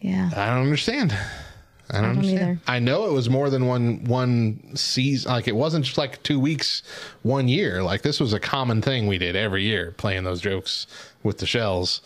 Yeah. 0.00 0.30
I 0.36 0.46
don't 0.46 0.64
understand. 0.64 1.16
I 1.92 2.00
don't, 2.00 2.16
don't 2.16 2.24
either. 2.24 2.58
I 2.66 2.78
know 2.78 3.06
it 3.06 3.12
was 3.12 3.28
more 3.28 3.50
than 3.50 3.66
one 3.66 4.04
one 4.04 4.76
season. 4.76 5.32
Like 5.32 5.48
it 5.48 5.56
wasn't 5.56 5.84
just 5.84 5.98
like 5.98 6.22
two 6.22 6.38
weeks, 6.38 6.82
one 7.22 7.48
year. 7.48 7.82
Like 7.82 8.02
this 8.02 8.20
was 8.20 8.32
a 8.32 8.40
common 8.40 8.82
thing 8.82 9.06
we 9.06 9.18
did 9.18 9.36
every 9.36 9.64
year, 9.64 9.94
playing 9.96 10.24
those 10.24 10.40
jokes 10.40 10.86
with 11.22 11.38
the 11.38 11.46
shells. 11.46 12.00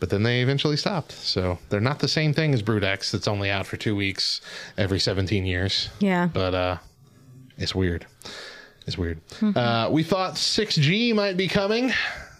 But 0.00 0.10
then 0.10 0.22
they 0.22 0.42
eventually 0.42 0.76
stopped. 0.76 1.12
So 1.12 1.58
they're 1.68 1.80
not 1.80 1.98
the 1.98 2.08
same 2.08 2.32
thing 2.32 2.54
as 2.54 2.62
Brood 2.62 2.84
X 2.84 3.10
that's 3.10 3.26
only 3.26 3.50
out 3.50 3.66
for 3.66 3.76
two 3.76 3.96
weeks 3.96 4.40
every 4.76 5.00
17 5.00 5.44
years. 5.44 5.88
Yeah. 5.98 6.28
But 6.32 6.54
uh, 6.54 6.76
it's 7.56 7.74
weird. 7.74 8.06
It's 8.86 8.96
weird. 8.96 9.20
Mm-hmm. 9.40 9.58
Uh, 9.58 9.90
we 9.90 10.04
thought 10.04 10.34
6G 10.34 11.14
might 11.14 11.36
be 11.36 11.48
coming 11.48 11.92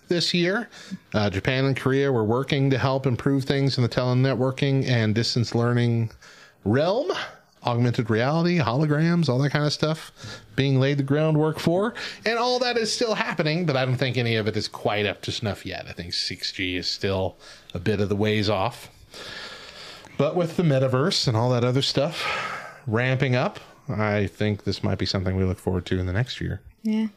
this 0.08 0.32
year. 0.32 0.68
Uh, 1.12 1.30
Japan 1.30 1.64
and 1.64 1.76
Korea 1.76 2.10
were 2.10 2.24
working 2.24 2.70
to 2.70 2.78
help 2.78 3.06
improve 3.06 3.44
things 3.44 3.76
in 3.76 3.82
the 3.82 3.88
telenetworking 3.88 4.86
and 4.88 5.14
distance 5.14 5.54
learning 5.54 6.10
realm. 6.64 7.10
Augmented 7.64 8.08
reality, 8.08 8.58
holograms, 8.58 9.28
all 9.28 9.38
that 9.40 9.50
kind 9.50 9.66
of 9.66 9.72
stuff 9.72 10.12
being 10.54 10.78
laid 10.78 10.96
the 10.96 11.02
groundwork 11.02 11.58
for. 11.58 11.92
And 12.24 12.38
all 12.38 12.60
that 12.60 12.76
is 12.76 12.92
still 12.92 13.14
happening, 13.14 13.66
but 13.66 13.76
I 13.76 13.84
don't 13.84 13.96
think 13.96 14.16
any 14.16 14.36
of 14.36 14.46
it 14.46 14.56
is 14.56 14.68
quite 14.68 15.06
up 15.06 15.22
to 15.22 15.32
snuff 15.32 15.66
yet. 15.66 15.86
I 15.88 15.92
think 15.92 16.12
6G 16.12 16.76
is 16.76 16.86
still 16.86 17.36
a 17.74 17.80
bit 17.80 18.00
of 18.00 18.08
the 18.08 18.16
ways 18.16 18.48
off. 18.48 18.90
But 20.16 20.36
with 20.36 20.56
the 20.56 20.62
metaverse 20.62 21.26
and 21.26 21.36
all 21.36 21.50
that 21.50 21.64
other 21.64 21.82
stuff 21.82 22.24
ramping 22.86 23.34
up, 23.34 23.58
I 23.88 24.26
think 24.26 24.64
this 24.64 24.84
might 24.84 24.98
be 24.98 25.06
something 25.06 25.36
we 25.36 25.44
look 25.44 25.58
forward 25.58 25.84
to 25.86 25.98
in 25.98 26.06
the 26.06 26.12
next 26.12 26.40
year. 26.40 26.60
Yeah. 26.82 27.08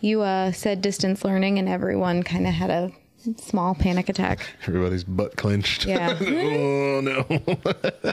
You 0.00 0.22
uh, 0.22 0.52
said 0.52 0.80
distance 0.80 1.24
learning, 1.24 1.58
and 1.58 1.68
everyone 1.68 2.22
kind 2.22 2.46
of 2.46 2.54
had 2.54 2.70
a 2.70 2.92
small 3.36 3.74
panic 3.74 4.08
attack. 4.08 4.48
Everybody's 4.66 5.04
butt 5.04 5.36
clenched. 5.36 5.86
Yeah. 5.86 6.16
oh 6.20 7.00
no. 7.00 8.12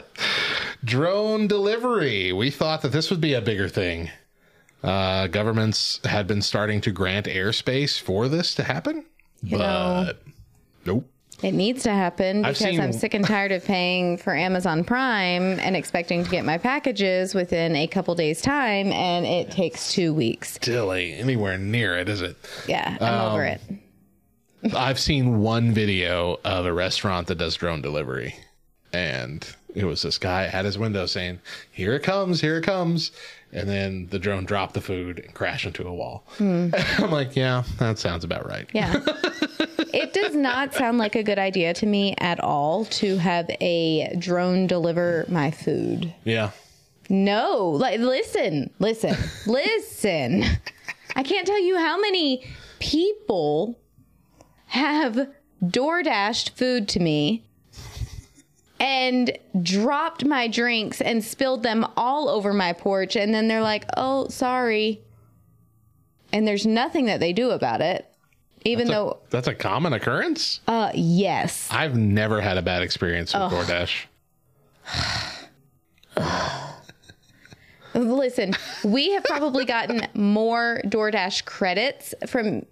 Drone 0.84 1.46
delivery. 1.46 2.32
We 2.32 2.50
thought 2.50 2.82
that 2.82 2.92
this 2.92 3.10
would 3.10 3.20
be 3.20 3.34
a 3.34 3.40
bigger 3.40 3.68
thing. 3.68 4.10
Uh, 4.82 5.26
governments 5.26 6.00
had 6.04 6.26
been 6.26 6.42
starting 6.42 6.80
to 6.82 6.92
grant 6.92 7.26
airspace 7.26 8.00
for 8.00 8.28
this 8.28 8.54
to 8.54 8.62
happen, 8.62 9.04
know. 9.42 9.58
but 9.58 10.22
nope. 10.84 11.08
It 11.42 11.52
needs 11.52 11.82
to 11.82 11.90
happen 11.90 12.42
because 12.42 12.58
seen- 12.58 12.80
I'm 12.80 12.92
sick 12.92 13.12
and 13.12 13.24
tired 13.24 13.52
of 13.52 13.64
paying 13.64 14.16
for 14.16 14.34
Amazon 14.34 14.84
Prime 14.84 15.58
and 15.60 15.76
expecting 15.76 16.24
to 16.24 16.30
get 16.30 16.44
my 16.44 16.56
packages 16.56 17.34
within 17.34 17.76
a 17.76 17.86
couple 17.86 18.14
days' 18.14 18.40
time, 18.40 18.90
and 18.92 19.26
it 19.26 19.50
takes 19.50 19.92
two 19.92 20.14
weeks. 20.14 20.54
Still 20.54 20.92
ain't 20.92 21.20
anywhere 21.20 21.58
near 21.58 21.98
it, 21.98 22.08
is 22.08 22.22
it? 22.22 22.36
Yeah, 22.66 22.96
I'm 23.00 23.32
over 23.32 23.44
it. 23.44 23.60
I've 24.74 24.98
seen 24.98 25.40
one 25.40 25.72
video 25.72 26.38
of 26.44 26.66
a 26.66 26.72
restaurant 26.72 27.26
that 27.28 27.36
does 27.36 27.54
drone 27.56 27.82
delivery, 27.82 28.36
and 28.92 29.46
it 29.74 29.84
was 29.84 30.02
this 30.02 30.18
guy 30.18 30.46
at 30.46 30.64
his 30.64 30.78
window 30.78 31.06
saying, 31.06 31.40
"Here 31.70 31.94
it 31.94 32.02
comes, 32.02 32.40
here 32.40 32.58
it 32.58 32.64
comes," 32.64 33.12
and 33.52 33.68
then 33.68 34.08
the 34.10 34.18
drone 34.18 34.44
dropped 34.44 34.74
the 34.74 34.80
food 34.80 35.18
and 35.18 35.34
crashed 35.34 35.66
into 35.66 35.86
a 35.86 35.94
wall. 35.94 36.24
Hmm. 36.38 36.70
I'm 36.98 37.10
like, 37.10 37.36
yeah, 37.36 37.62
that 37.78 37.98
sounds 37.98 38.24
about 38.24 38.46
right. 38.46 38.68
Yeah. 38.72 39.00
it 39.94 40.12
does 40.12 40.34
not 40.34 40.74
sound 40.74 40.98
like 40.98 41.14
a 41.14 41.22
good 41.22 41.38
idea 41.38 41.74
to 41.74 41.86
me 41.86 42.14
at 42.18 42.40
all 42.40 42.84
to 42.86 43.16
have 43.18 43.48
a 43.60 44.14
drone 44.18 44.66
deliver 44.66 45.24
my 45.28 45.50
food. 45.50 46.12
Yeah. 46.24 46.50
No, 47.08 47.68
like 47.68 48.00
listen, 48.00 48.70
listen, 48.78 49.16
listen. 49.46 50.44
I 51.14 51.22
can't 51.22 51.46
tell 51.46 51.60
you 51.60 51.78
how 51.78 51.98
many 52.00 52.44
people 52.78 53.78
have 54.66 55.28
door 55.66 56.02
dashed 56.02 56.56
food 56.56 56.88
to 56.90 57.00
me 57.00 57.44
and 58.78 59.36
dropped 59.62 60.24
my 60.24 60.46
drinks 60.48 61.00
and 61.00 61.24
spilled 61.24 61.62
them 61.62 61.86
all 61.96 62.28
over 62.28 62.52
my 62.52 62.72
porch 62.72 63.16
and 63.16 63.32
then 63.34 63.48
they're 63.48 63.62
like, 63.62 63.84
"Oh, 63.96 64.28
sorry." 64.28 65.00
And 66.32 66.46
there's 66.46 66.66
nothing 66.66 67.06
that 67.06 67.20
they 67.20 67.32
do 67.32 67.50
about 67.50 67.80
it. 67.80 68.04
Even 68.64 68.88
That's 68.88 68.96
a- 68.96 69.00
though 69.04 69.18
that's 69.30 69.48
a 69.48 69.54
common 69.54 69.92
occurrence. 69.92 70.60
uh 70.68 70.90
yes. 70.94 71.68
I've 71.70 71.96
never 71.96 72.40
had 72.40 72.58
a 72.58 72.62
bad 72.62 72.82
experience 72.82 73.32
with 73.32 73.42
DoorDash. 73.42 74.04
Listen, 77.94 78.52
we 78.84 79.12
have 79.12 79.24
probably 79.24 79.64
gotten 79.64 80.06
more 80.14 80.80
DoorDash 80.84 81.44
credits 81.46 82.14
from 82.26 82.66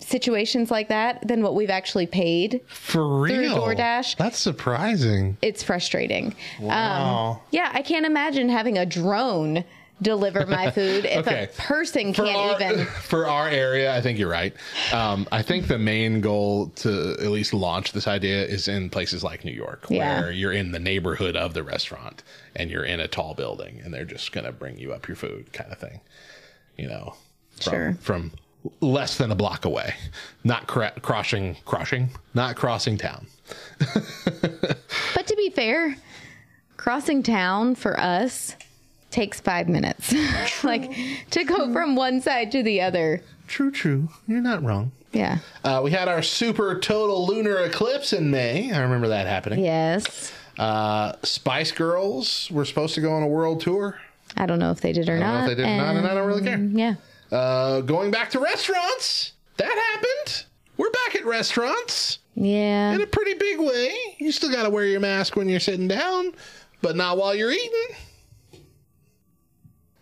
situations 0.00 0.70
like 0.70 0.88
that 0.88 1.26
than 1.26 1.42
what 1.42 1.54
we've 1.54 1.70
actually 1.70 2.06
paid. 2.06 2.60
For 2.68 3.26
Through 3.28 3.38
real? 3.38 3.56
DoorDash? 3.58 4.16
That's 4.16 4.38
surprising. 4.38 5.36
It's 5.42 5.62
frustrating. 5.62 6.34
Wow. 6.60 7.30
Um, 7.32 7.38
yeah, 7.50 7.70
I 7.72 7.82
can't 7.82 8.06
imagine 8.06 8.48
having 8.48 8.78
a 8.78 8.86
drone 8.86 9.64
deliver 10.02 10.46
my 10.46 10.70
food 10.72 11.04
if 11.04 11.26
Okay. 11.28 11.44
a 11.44 11.46
person 11.60 12.14
For 12.14 12.24
can't 12.24 12.36
our, 12.62 12.72
even. 12.72 12.86
for 13.02 13.26
our 13.26 13.48
area, 13.48 13.94
I 13.94 14.00
think 14.00 14.18
you're 14.18 14.30
right. 14.30 14.54
Um, 14.94 15.28
I 15.30 15.42
think 15.42 15.66
the 15.68 15.78
main 15.78 16.22
goal 16.22 16.68
to 16.76 17.16
at 17.20 17.26
least 17.26 17.52
launch 17.52 17.92
this 17.92 18.08
idea 18.08 18.42
is 18.46 18.66
in 18.66 18.88
places 18.88 19.22
like 19.22 19.44
New 19.44 19.52
York, 19.52 19.84
Yeah. 19.90 20.20
where 20.22 20.32
you're 20.32 20.52
in 20.52 20.72
the 20.72 20.78
neighborhood 20.78 21.36
of 21.36 21.52
the 21.52 21.62
restaurant 21.62 22.22
and 22.56 22.70
you're 22.70 22.84
in 22.84 22.98
a 23.00 23.08
tall 23.08 23.34
building, 23.34 23.80
and 23.84 23.92
they're 23.92 24.06
just 24.06 24.32
going 24.32 24.46
to 24.46 24.52
bring 24.52 24.78
you 24.78 24.94
up 24.94 25.06
your 25.06 25.16
food, 25.16 25.52
kind 25.52 25.70
of 25.70 25.76
thing. 25.78 26.00
You 26.78 26.88
know, 26.88 27.14
from, 27.60 27.70
Sure. 27.72 27.94
from 28.00 28.32
less 28.80 29.16
than 29.16 29.30
a 29.30 29.34
block 29.34 29.64
away, 29.64 29.94
not 30.44 30.66
cra- 30.66 30.92
crossing, 31.00 31.56
crossing, 31.64 32.10
not 32.34 32.56
crossing 32.56 32.96
town. 32.98 33.26
But 35.14 35.26
to 35.26 35.36
be 35.36 35.50
fair, 35.50 35.96
crossing 36.76 37.22
town 37.22 37.74
for 37.74 37.98
us 37.98 38.56
takes 39.10 39.40
five 39.40 39.68
minutes. 39.68 40.14
like 40.64 40.92
to 41.30 41.44
go 41.44 41.72
from 41.72 41.96
one 41.96 42.20
side 42.20 42.52
to 42.52 42.62
the 42.62 42.80
other. 42.80 43.22
True, 43.48 43.70
true. 43.70 44.08
You're 44.26 44.40
not 44.40 44.62
wrong. 44.62 44.92
Yeah. 45.12 45.38
Uh, 45.64 45.80
we 45.82 45.90
had 45.90 46.06
our 46.08 46.22
super 46.22 46.78
total 46.78 47.26
lunar 47.26 47.58
eclipse 47.64 48.12
in 48.12 48.30
May. 48.30 48.72
I 48.72 48.80
remember 48.80 49.08
that 49.08 49.26
happening. 49.26 49.64
Yes. 49.64 50.32
Uh, 50.58 51.12
Spice 51.22 51.72
Girls 51.72 52.48
were 52.50 52.64
supposed 52.64 52.94
to 52.94 53.00
go 53.00 53.12
on 53.12 53.22
a 53.22 53.28
world 53.28 53.60
tour. 53.60 54.00
I 54.36 54.46
don't 54.46 54.60
know 54.60 54.70
if 54.70 54.80
they 54.80 54.92
did 54.92 55.08
or 55.08 55.16
I 55.16 55.18
don't 55.18 55.26
not. 55.28 55.34
know 55.34 55.50
if 55.50 55.56
they 55.56 55.62
did 55.62 55.68
or 55.68 55.76
not, 55.76 55.96
and 55.96 56.06
I 56.06 56.14
don't 56.14 56.26
really 56.28 56.42
care. 56.42 56.58
Yeah. 56.58 56.94
Uh, 57.30 57.80
going 57.82 58.10
back 58.10 58.30
to 58.30 58.40
restaurants, 58.40 59.32
that 59.56 59.68
happened. 59.92 60.44
We're 60.76 60.90
back 60.90 61.14
at 61.16 61.24
restaurants 61.24 62.18
Yeah. 62.34 62.92
in 62.92 63.00
a 63.02 63.06
pretty 63.06 63.34
big 63.34 63.60
way. 63.60 63.94
You 64.18 64.32
still 64.32 64.50
got 64.50 64.62
to 64.64 64.70
wear 64.70 64.84
your 64.86 65.00
mask 65.00 65.36
when 65.36 65.48
you're 65.48 65.60
sitting 65.60 65.86
down, 65.88 66.32
but 66.82 66.96
not 66.96 67.18
while 67.18 67.34
you're 67.34 67.52
eating. 67.52 67.96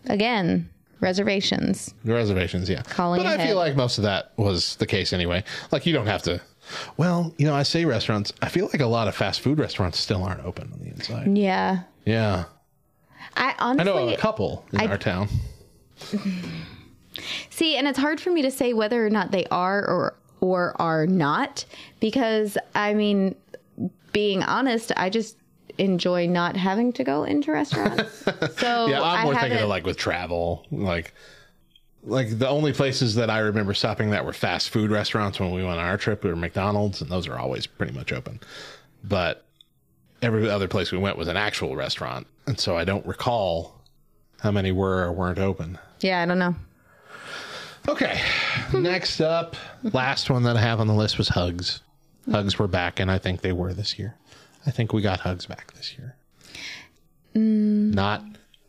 Again, 0.07 0.69
reservations. 1.01 1.93
Reservations, 2.05 2.69
yeah. 2.71 2.83
Calling 2.83 3.19
but 3.23 3.27
I 3.27 3.45
feel 3.47 3.57
like 3.57 3.77
most 3.77 3.99
of 3.99 4.05
that 4.05 4.33
was 4.37 4.77
the 4.77 4.87
case 4.87 5.13
anyway. 5.13 5.45
Like 5.71 5.85
you 5.85 5.93
don't 5.93 6.07
have 6.07 6.23
to. 6.23 6.41
Well, 6.97 7.35
you 7.39 7.47
know, 7.47 7.55
I 7.55 7.63
say 7.63 7.85
restaurants. 7.85 8.33
I 8.43 8.49
feel 8.49 8.67
like 8.67 8.81
a 8.81 8.87
lot 8.87 9.09
of 9.09 9.15
fast 9.15 9.41
food 9.41 9.59
restaurants 9.59 9.99
still 9.99 10.23
aren't 10.23 10.45
open 10.45 10.71
on 10.73 10.79
the 10.81 10.87
inside. 10.89 11.37
Yeah. 11.37 11.81
Yeah, 12.05 12.45
I 13.37 13.55
honestly. 13.59 13.91
I 13.93 13.95
know 14.07 14.09
a 14.09 14.17
couple 14.17 14.65
in 14.73 14.81
I- 14.81 14.87
our 14.87 14.99
town. 14.99 15.29
see, 17.51 17.77
and 17.77 17.87
it's 17.87 17.99
hard 17.99 18.21
for 18.21 18.31
me 18.31 18.43
to 18.43 18.51
say 18.51 18.73
whether 18.73 19.05
or 19.05 19.11
not 19.11 19.31
they 19.31 19.45
are 19.47 19.81
or 19.87 20.15
or 20.41 20.81
are 20.81 21.07
not 21.07 21.65
because 22.01 22.57
I 22.75 22.95
mean, 22.95 23.35
being 24.13 24.43
honest, 24.43 24.93
I 24.97 25.11
just 25.11 25.37
enjoy 25.79 26.27
not 26.27 26.57
having 26.57 26.93
to 26.95 27.05
go 27.05 27.25
into 27.25 27.53
restaurants. 27.53 28.25
So 28.59 28.87
yeah, 28.87 29.01
I'm 29.01 29.25
more 29.25 29.35
thinking 29.35 29.61
of 29.61 29.69
like 29.69 29.87
with 29.87 29.97
travel, 29.97 30.67
like 30.71 31.15
like 32.05 32.39
the 32.39 32.49
only 32.49 32.73
places 32.73 33.15
that 33.17 33.31
I 33.31 33.39
remember 33.39 33.75
stopping 33.75 34.11
that 34.11 34.25
were 34.25 34.33
fast 34.33 34.71
food 34.71 34.91
restaurants 34.91 35.39
when 35.39 35.53
we 35.53 35.63
went 35.63 35.79
on 35.79 35.85
our 35.85 35.97
trip 35.97 36.25
were 36.25 36.35
McDonald's, 36.37 37.01
and 37.01 37.11
those 37.11 37.29
are 37.29 37.39
always 37.39 37.67
pretty 37.67 37.93
much 37.93 38.13
open. 38.13 38.41
But 39.05 39.45
every 40.23 40.49
other 40.51 40.69
place 40.69 40.91
we 40.91 40.99
went 40.99 41.17
was 41.17 41.29
an 41.29 41.37
actual 41.37 41.77
restaurant, 41.77 42.27
and 42.47 42.59
so 42.59 42.77
I 42.77 42.85
don't 42.85 43.07
recall 43.07 43.81
how 44.41 44.51
many 44.51 44.73
were 44.73 45.05
or 45.05 45.13
weren't 45.13 45.39
open. 45.39 45.79
Yeah, 46.01 46.23
I 46.23 46.27
don't 46.27 46.39
know. 46.39 46.55
Okay, 47.89 48.21
hmm. 48.69 48.83
next 48.83 49.21
up, 49.21 49.57
last 49.83 50.29
one 50.29 50.43
that 50.43 50.57
I 50.57 50.61
have 50.61 50.79
on 50.79 50.87
the 50.87 50.95
list 50.95 51.17
was 51.17 51.29
hugs. 51.29 51.81
Hugs 52.31 52.59
were 52.59 52.69
back, 52.69 53.01
and 53.01 53.11
I 53.11 53.17
think 53.17 53.41
they 53.41 53.53
were 53.53 53.73
this 53.73 53.99
year. 53.99 54.15
I 54.67 54.71
think 54.71 54.93
we 54.93 55.01
got 55.01 55.21
hugs 55.21 55.47
back 55.47 55.73
this 55.73 55.97
year. 55.97 56.15
Mm. 57.35 57.95
Not 57.95 58.23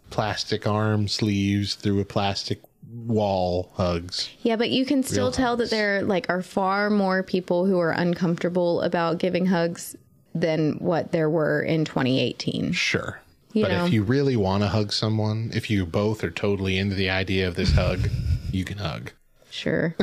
plastic 0.09 0.65
arm 0.65 1.09
sleeves 1.09 1.75
through 1.75 1.99
a 1.99 2.05
plastic 2.05 2.61
wall 2.89 3.71
hugs. 3.75 4.29
Yeah, 4.41 4.55
but 4.55 4.69
you 4.69 4.85
can 4.85 5.03
still 5.03 5.25
Real 5.25 5.31
tell 5.31 5.57
that 5.57 5.69
there 5.69 6.01
like 6.01 6.27
are 6.29 6.41
far 6.41 6.89
more 6.89 7.21
people 7.21 7.65
who 7.65 7.77
are 7.79 7.91
uncomfortable 7.91 8.81
about 8.81 9.17
giving 9.17 9.47
hugs 9.47 9.95
than 10.33 10.77
what 10.79 11.11
there 11.11 11.29
were 11.29 11.61
in 11.61 11.85
2018. 11.85 12.71
Sure. 12.71 13.19
You 13.53 13.63
but 13.63 13.71
know. 13.71 13.85
if 13.85 13.93
you 13.93 14.03
really 14.03 14.35
want 14.35 14.63
to 14.63 14.69
hug 14.69 14.91
someone, 14.93 15.51
if 15.53 15.69
you 15.69 15.85
both 15.85 16.23
are 16.23 16.29
totally 16.29 16.77
into 16.77 16.95
the 16.95 17.09
idea 17.09 17.47
of 17.47 17.55
this 17.55 17.71
hug, 17.71 18.09
you 18.51 18.63
can 18.63 18.77
hug. 18.77 19.11
Sure. 19.49 19.95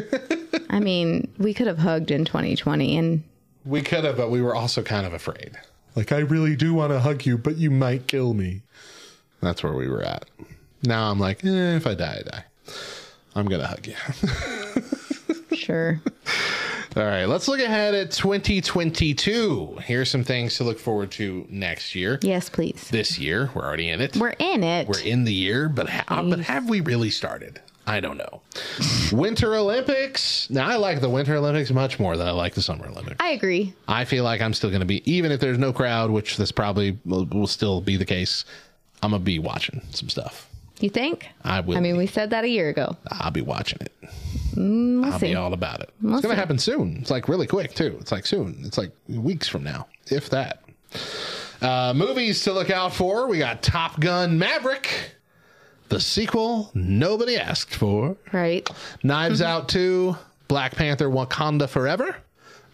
I 0.70 0.78
mean, 0.78 1.32
we 1.38 1.52
could 1.52 1.66
have 1.66 1.78
hugged 1.78 2.10
in 2.10 2.24
2020 2.24 2.96
and 2.96 3.24
We 3.64 3.82
could 3.82 4.04
have, 4.04 4.16
but 4.16 4.30
we 4.30 4.40
were 4.40 4.54
also 4.54 4.82
kind 4.82 5.06
of 5.06 5.12
afraid. 5.12 5.58
Like, 5.96 6.12
I 6.12 6.18
really 6.18 6.54
do 6.54 6.74
want 6.74 6.92
to 6.92 7.00
hug 7.00 7.26
you, 7.26 7.38
but 7.38 7.56
you 7.56 7.70
might 7.70 8.06
kill 8.06 8.34
me. 8.34 8.62
That's 9.40 9.62
where 9.62 9.72
we 9.72 9.88
were 9.88 10.02
at. 10.02 10.26
Now 10.84 11.10
I'm 11.10 11.18
like, 11.18 11.44
eh, 11.44 11.76
if 11.76 11.86
I 11.86 11.94
die, 11.94 12.18
I 12.20 12.30
die. 12.30 12.44
I'm 13.34 13.46
going 13.46 13.60
to 13.60 13.66
hug 13.66 13.86
you. 13.86 15.56
sure. 15.56 16.00
All 16.96 17.04
right, 17.04 17.26
let's 17.26 17.46
look 17.46 17.60
ahead 17.60 17.94
at 17.94 18.10
2022. 18.10 19.80
Here's 19.82 20.10
some 20.10 20.24
things 20.24 20.56
to 20.56 20.64
look 20.64 20.78
forward 20.78 21.10
to 21.12 21.46
next 21.50 21.94
year. 21.94 22.18
Yes, 22.22 22.48
please. 22.48 22.88
This 22.90 23.18
year, 23.18 23.50
we're 23.54 23.66
already 23.66 23.90
in 23.90 24.00
it. 24.00 24.16
We're 24.16 24.30
in 24.38 24.64
it. 24.64 24.88
We're 24.88 25.00
in 25.00 25.24
the 25.24 25.32
year, 25.32 25.68
but 25.68 25.90
ha- 25.90 26.22
but 26.22 26.40
have 26.40 26.70
we 26.70 26.80
really 26.80 27.10
started? 27.10 27.60
I 27.86 28.00
don't 28.00 28.16
know. 28.16 28.40
Winter 29.12 29.54
Olympics. 29.54 30.48
Now, 30.48 30.66
I 30.66 30.76
like 30.76 31.02
the 31.02 31.10
Winter 31.10 31.36
Olympics 31.36 31.70
much 31.70 32.00
more 32.00 32.16
than 32.16 32.26
I 32.26 32.30
like 32.30 32.54
the 32.54 32.62
Summer 32.62 32.86
Olympics. 32.86 33.16
I 33.20 33.28
agree. 33.28 33.74
I 33.86 34.06
feel 34.06 34.24
like 34.24 34.40
I'm 34.40 34.54
still 34.54 34.70
going 34.70 34.80
to 34.80 34.86
be, 34.86 35.02
even 35.10 35.30
if 35.30 35.38
there's 35.38 35.58
no 35.58 35.74
crowd, 35.74 36.10
which 36.10 36.38
this 36.38 36.50
probably 36.50 36.98
will, 37.04 37.26
will 37.26 37.46
still 37.46 37.82
be 37.82 37.98
the 37.98 38.06
case. 38.06 38.46
I'm 39.02 39.10
gonna 39.10 39.22
be 39.22 39.38
watching 39.38 39.82
some 39.90 40.08
stuff. 40.08 40.48
You 40.80 40.90
think? 40.90 41.28
I 41.42 41.60
will. 41.60 41.76
I 41.76 41.80
mean, 41.80 41.96
we 41.96 42.06
said 42.06 42.30
that 42.30 42.44
a 42.44 42.48
year 42.48 42.68
ago. 42.68 42.96
I'll 43.10 43.30
be 43.30 43.40
watching 43.40 43.78
it. 43.80 43.92
Mm, 44.54 45.02
we'll 45.02 45.12
I'll 45.12 45.18
see. 45.18 45.28
be 45.28 45.34
all 45.34 45.52
about 45.52 45.80
it. 45.80 45.90
We'll 46.02 46.14
it's 46.14 46.22
gonna 46.22 46.34
happen 46.34 46.58
soon. 46.58 46.96
It's 47.00 47.10
like 47.10 47.28
really 47.28 47.46
quick 47.46 47.74
too. 47.74 47.96
It's 48.00 48.12
like 48.12 48.26
soon. 48.26 48.60
It's 48.64 48.78
like 48.78 48.90
weeks 49.08 49.48
from 49.48 49.62
now, 49.64 49.86
if 50.10 50.28
that. 50.30 50.62
Uh, 51.62 51.92
movies 51.96 52.42
to 52.44 52.52
look 52.52 52.70
out 52.70 52.94
for. 52.94 53.26
We 53.28 53.38
got 53.38 53.62
Top 53.62 53.98
Gun 54.00 54.38
Maverick, 54.38 55.12
the 55.88 56.00
sequel 56.00 56.70
nobody 56.74 57.36
asked 57.36 57.74
for. 57.74 58.16
Right. 58.32 58.68
Knives 59.02 59.40
Out 59.40 59.68
2, 59.68 60.14
Black 60.48 60.74
Panther 60.76 61.08
Wakanda 61.08 61.68
Forever, 61.68 62.16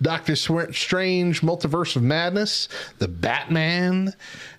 Doctor 0.01 0.35
Strange 0.35 1.43
Multiverse 1.43 1.95
of 1.95 2.03
Madness, 2.03 2.69
The 2.99 3.07
Batman, 3.09 4.13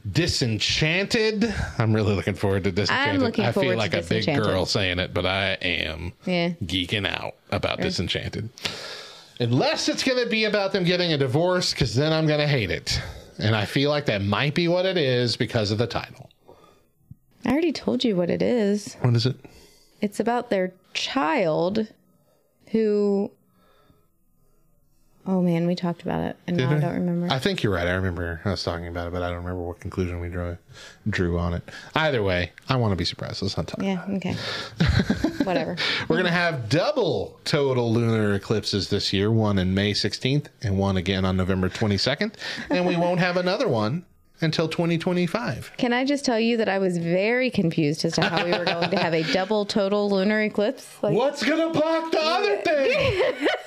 Disenchanted. 0.10 1.54
I'm 1.78 1.94
really 1.94 2.14
looking 2.14 2.34
forward 2.36 2.64
to 2.66 2.72
Disenchanted. 2.72 3.22
looking 3.22 3.52
forward 3.52 3.68
I 3.68 3.70
feel 3.70 3.78
like 3.78 3.94
a 3.94 4.02
big 4.02 4.26
girl 4.26 4.66
saying 4.66 5.00
it, 5.00 5.14
but 5.14 5.26
I 5.26 5.54
am 5.62 6.14
Yeah. 6.26 6.50
geeking 6.64 7.08
out 7.08 7.36
about 7.52 7.80
Disenchanted. 7.80 8.50
Unless 9.40 9.90
it's 9.90 10.04
going 10.04 10.24
to 10.24 10.30
be 10.30 10.44
about 10.46 10.74
them 10.74 10.84
getting 10.84 11.14
a 11.14 11.18
divorce, 11.18 11.74
because 11.74 11.96
then 11.96 12.12
I'm 12.14 12.28
going 12.28 12.40
to 12.40 12.48
hate 12.48 12.70
it. 12.70 13.02
And 13.40 13.56
I 13.56 13.66
feel 13.66 13.90
like 13.90 14.06
that 14.06 14.22
might 14.22 14.54
be 14.54 14.68
what 14.68 14.86
it 14.86 14.98
is 14.98 15.36
because 15.38 15.72
of 15.72 15.78
the 15.78 15.88
title. 15.88 16.30
I 17.46 17.52
already 17.52 17.72
told 17.72 18.04
you 18.04 18.16
what 18.16 18.30
it 18.30 18.42
is. 18.42 18.96
What 19.02 19.16
is 19.16 19.26
it? 19.26 19.36
It's 20.02 20.20
about 20.20 20.50
their 20.50 20.74
child 20.94 21.88
who. 22.68 23.32
Oh 25.26 25.42
man, 25.42 25.66
we 25.68 25.74
talked 25.76 26.02
about 26.02 26.22
it, 26.22 26.36
and 26.48 26.58
Did 26.58 26.66
now 26.70 26.74
I 26.74 26.78
I? 26.78 26.80
don't 26.82 26.94
remember. 26.96 27.28
I 27.34 27.40
think 27.40 27.64
you're 27.64 27.72
right. 27.74 27.88
I 27.88 27.92
remember 27.94 28.42
us 28.44 28.64
talking 28.64 28.88
about 28.88 29.08
it, 29.08 29.14
but 29.14 29.22
I 29.24 29.28
don't 29.30 29.38
remember 29.38 29.62
what 29.64 29.80
conclusion 29.80 30.20
we 30.20 30.28
drew 30.28 30.58
drew 31.10 31.40
on 31.40 31.54
it. 31.54 31.64
Either 31.96 32.22
way, 32.22 32.52
I 32.68 32.76
want 32.76 32.92
to 32.92 32.98
be 32.98 33.06
surprised. 33.06 33.42
Let's 33.42 33.56
not 33.56 33.68
talk. 33.68 33.82
yeah, 33.82 34.04
okay. 34.10 34.34
Whatever. 35.44 35.78
We're 36.10 36.16
going 36.18 36.26
to 36.26 36.32
have 36.32 36.68
double 36.68 37.40
total 37.46 37.92
lunar 37.94 38.34
eclipses 38.34 38.90
this 38.90 39.14
year, 39.14 39.32
one 39.32 39.60
in 39.60 39.74
May 39.74 39.94
16th 39.94 40.48
and 40.62 40.78
one 40.78 40.98
again 40.98 41.24
on 41.26 41.38
November 41.38 41.70
22nd. 41.70 42.34
And 42.70 42.86
we 42.86 42.96
won't 42.98 43.20
have 43.20 43.38
another 43.38 43.68
one 43.68 44.06
until 44.42 44.68
2025. 44.68 45.74
Can 45.78 45.94
I 45.94 46.04
just 46.04 46.26
tell 46.26 46.40
you 46.40 46.58
that 46.58 46.68
I 46.68 46.80
was 46.80 46.98
very 46.98 47.50
confused 47.50 48.04
as 48.04 48.14
to 48.14 48.24
how 48.24 48.44
we 48.44 48.52
were 48.52 48.66
going 48.66 48.90
to 48.90 49.00
have 49.00 49.14
a 49.14 49.24
double 49.32 49.66
total 49.66 50.10
lunar 50.10 50.42
eclipse? 50.42 50.98
Like, 51.02 51.14
What's 51.16 51.44
going 51.46 51.74
to 51.74 51.80
block 51.80 52.12
the 52.12 52.20
other 52.22 52.58
thing? 52.58 53.48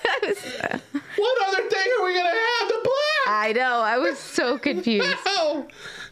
Uh, 0.62 0.78
what 1.16 1.48
other 1.48 1.68
thing 1.68 1.86
are 2.01 2.05
we 2.05 2.12
going 2.14 2.24
to 2.32 2.38
have 2.60 2.68
to 2.68 2.80
block? 2.82 3.28
I 3.28 3.52
know. 3.56 3.80
I 3.80 3.98
was 3.98 4.18
so 4.18 4.59
confused. 4.68 5.16
Oh, 5.26 5.66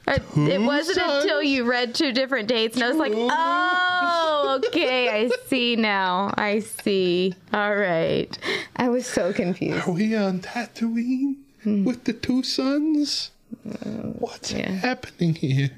I- 0.06 0.18
it 0.36 0.60
wasn't 0.60 0.98
until 0.98 1.42
you 1.42 1.64
read 1.64 1.94
two 1.94 2.12
different 2.12 2.48
dates, 2.48 2.76
and 2.76 2.84
I 2.84 2.88
was 2.88 2.96
like, 2.98 3.12
"Oh, 3.14 4.60
okay, 4.66 5.08
I 5.08 5.30
see 5.46 5.76
now. 5.76 6.32
I 6.36 6.58
see. 6.60 7.34
All 7.52 7.74
right." 7.74 8.36
I 8.76 8.88
was 8.90 9.06
so 9.06 9.32
confused. 9.32 9.86
are 9.88 9.92
we 9.92 10.14
on 10.16 10.40
Tatooine 10.40 11.36
with 11.64 12.04
the 12.04 12.12
two 12.12 12.42
suns? 12.42 13.30
What's 14.18 14.52
Yeah. 14.52 14.70
happening 14.72 15.34
here? 15.36 15.70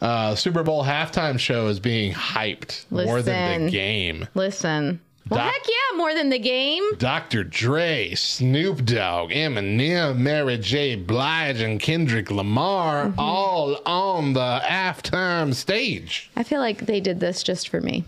Uh, 0.00 0.34
Super 0.34 0.64
Bowl 0.64 0.82
halftime 0.84 1.38
show 1.38 1.68
is 1.68 1.78
being 1.78 2.12
hyped 2.12 2.90
more 2.90 3.22
than 3.22 3.66
the 3.66 3.70
game. 3.70 4.26
Listen. 4.34 5.00
Well, 5.30 5.40
Doc- 5.42 5.52
heck 5.54 5.62
yeah, 5.66 5.96
more 5.96 6.12
than 6.14 6.28
the 6.28 6.38
game. 6.38 6.82
Dr. 6.98 7.44
Dre, 7.44 8.14
Snoop 8.14 8.84
Dogg, 8.84 9.30
Eminem, 9.30 10.18
Mary 10.18 10.58
J. 10.58 10.96
Blige, 10.96 11.60
and 11.62 11.80
Kendrick 11.80 12.30
Lamar 12.30 13.06
Mm-hmm. 13.06 13.18
all 13.18 13.80
on 13.86 14.34
the 14.34 14.60
halftime 14.62 15.54
stage. 15.54 16.30
I 16.36 16.42
feel 16.42 16.60
like 16.60 16.84
they 16.86 17.00
did 17.00 17.20
this 17.20 17.42
just 17.42 17.70
for 17.70 17.80
me. 17.80 18.04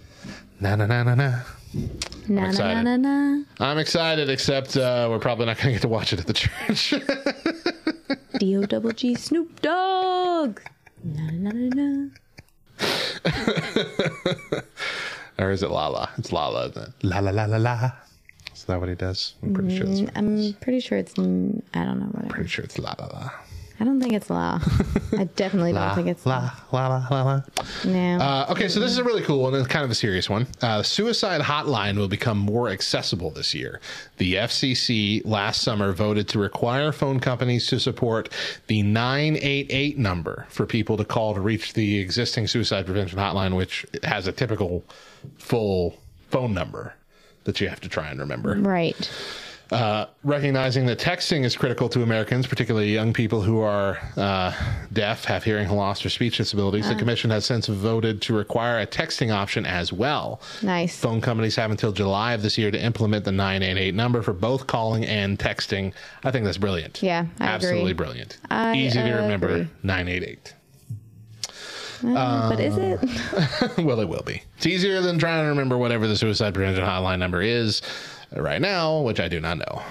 Na 0.60 0.76
na 0.76 0.84
na 0.86 1.02
na 1.04 1.14
na. 1.14 1.40
Na 2.28 2.42
na 2.42 2.48
excited. 2.50 2.82
na 2.84 2.96
na. 2.96 3.42
I'm 3.60 3.78
excited, 3.78 4.28
except 4.30 4.76
uh, 4.76 5.06
we're 5.10 5.18
probably 5.18 5.46
not 5.46 5.56
going 5.56 5.68
to 5.68 5.72
get 5.72 5.82
to 5.82 5.88
watch 5.88 6.12
it 6.12 6.20
at 6.20 6.26
the 6.26 6.32
church. 6.34 6.94
D 8.38 8.56
O 8.58 8.62
double 8.66 8.92
G 8.92 9.14
Snoop 9.14 9.60
Dogg. 9.62 10.60
Na 11.02 11.30
na 11.30 11.50
na 11.50 11.68
na. 11.74 12.08
or 15.38 15.50
is 15.50 15.62
it 15.62 15.70
Lala? 15.70 16.10
It's 16.18 16.32
Lala, 16.32 16.68
isn't 16.68 16.82
it? 16.82 16.92
La 17.04 17.18
la 17.20 17.30
la 17.30 17.44
la 17.46 17.56
la. 17.58 17.90
Is 18.54 18.64
that 18.64 18.80
what 18.80 18.88
he 18.88 18.94
does? 18.94 19.34
I'm 19.42 19.52
pretty 19.52 19.76
sure. 19.76 19.86
That's 19.86 20.00
what 20.00 20.16
I'm 20.16 20.54
pretty 20.60 20.80
sure 20.80 20.96
it's. 20.98 21.14
mm, 21.14 21.62
I 21.74 21.84
don't 21.84 22.00
know 22.00 22.06
whatever. 22.06 22.32
pretty 22.34 22.48
sure 22.48 22.64
it's 22.64 22.78
la 22.78 22.94
la 22.98 23.06
la. 23.06 23.30
I 23.78 23.84
don't 23.84 24.00
think 24.00 24.14
it's 24.14 24.30
La. 24.30 24.60
I 25.18 25.24
definitely 25.36 25.72
don't 25.72 25.94
think 25.94 26.08
it's 26.08 26.24
la 26.24 26.50
la 26.72 26.88
la 26.88 27.06
la 27.10 27.22
la. 27.22 27.40
No. 27.84 28.18
Uh, 28.18 28.46
okay, 28.50 28.68
so 28.68 28.80
this 28.80 28.90
is 28.90 28.98
a 28.98 29.04
really 29.04 29.22
cool 29.22 29.42
one 29.42 29.54
and 29.54 29.68
kind 29.68 29.84
of 29.84 29.90
a 29.90 29.94
serious 29.94 30.30
one. 30.30 30.46
Uh, 30.62 30.82
suicide 30.82 31.42
hotline 31.42 31.96
will 31.96 32.08
become 32.08 32.38
more 32.38 32.68
accessible 32.70 33.30
this 33.30 33.54
year. 33.54 33.80
The 34.16 34.34
FCC 34.34 35.22
last 35.26 35.60
summer 35.62 35.92
voted 35.92 36.28
to 36.28 36.38
require 36.38 36.90
phone 36.90 37.20
companies 37.20 37.66
to 37.68 37.78
support 37.78 38.30
the 38.66 38.82
988 38.82 39.98
number 39.98 40.46
for 40.48 40.64
people 40.64 40.96
to 40.96 41.04
call 41.04 41.34
to 41.34 41.40
reach 41.40 41.74
the 41.74 41.98
existing 41.98 42.46
suicide 42.46 42.86
prevention 42.86 43.18
hotline, 43.18 43.56
which 43.56 43.84
has 44.04 44.26
a 44.26 44.32
typical 44.32 44.84
full 45.38 45.96
phone 46.30 46.54
number 46.54 46.94
that 47.44 47.60
you 47.60 47.68
have 47.68 47.80
to 47.80 47.88
try 47.88 48.08
and 48.08 48.20
remember. 48.20 48.54
right. 48.56 49.10
Uh, 49.72 50.06
recognizing 50.22 50.86
that 50.86 50.96
texting 50.96 51.44
is 51.44 51.56
critical 51.56 51.88
to 51.88 52.02
Americans, 52.02 52.46
particularly 52.46 52.92
young 52.92 53.12
people 53.12 53.42
who 53.42 53.60
are 53.60 53.98
uh, 54.16 54.52
deaf, 54.92 55.24
have 55.24 55.42
hearing 55.42 55.68
loss, 55.68 56.04
or 56.06 56.08
speech 56.08 56.36
disabilities, 56.36 56.86
the 56.88 56.94
commission 56.94 57.30
has 57.30 57.44
since 57.44 57.66
voted 57.66 58.22
to 58.22 58.32
require 58.32 58.78
a 58.78 58.86
texting 58.86 59.34
option 59.34 59.66
as 59.66 59.92
well. 59.92 60.40
Nice. 60.62 60.96
Phone 60.96 61.20
companies 61.20 61.56
have 61.56 61.72
until 61.72 61.90
July 61.90 62.32
of 62.34 62.42
this 62.42 62.56
year 62.56 62.70
to 62.70 62.80
implement 62.80 63.24
the 63.24 63.32
988 63.32 63.92
number 63.94 64.22
for 64.22 64.32
both 64.32 64.68
calling 64.68 65.04
and 65.04 65.36
texting. 65.36 65.92
I 66.22 66.30
think 66.30 66.44
that's 66.44 66.58
brilliant. 66.58 67.02
Yeah, 67.02 67.26
I 67.40 67.46
absolutely 67.46 67.90
agree. 67.90 68.06
brilliant. 68.06 68.38
I 68.48 68.76
Easy 68.76 69.00
to 69.02 69.12
remember. 69.14 69.48
agree. 69.48 69.68
988. 69.82 70.54
Uh, 72.06 72.50
but 72.50 72.60
is 72.60 72.76
it? 72.76 73.00
well, 73.84 73.98
it 74.00 74.08
will 74.08 74.22
be. 74.22 74.42
It's 74.58 74.66
easier 74.66 75.00
than 75.00 75.18
trying 75.18 75.42
to 75.42 75.48
remember 75.48 75.76
whatever 75.76 76.06
the 76.06 76.16
suicide 76.16 76.54
prevention 76.54 76.84
hotline 76.84 77.18
number 77.18 77.42
is 77.42 77.82
right 78.34 78.60
now, 78.60 79.00
which 79.00 79.20
I 79.20 79.28
do 79.28 79.40
not 79.40 79.58
know. 79.58 79.82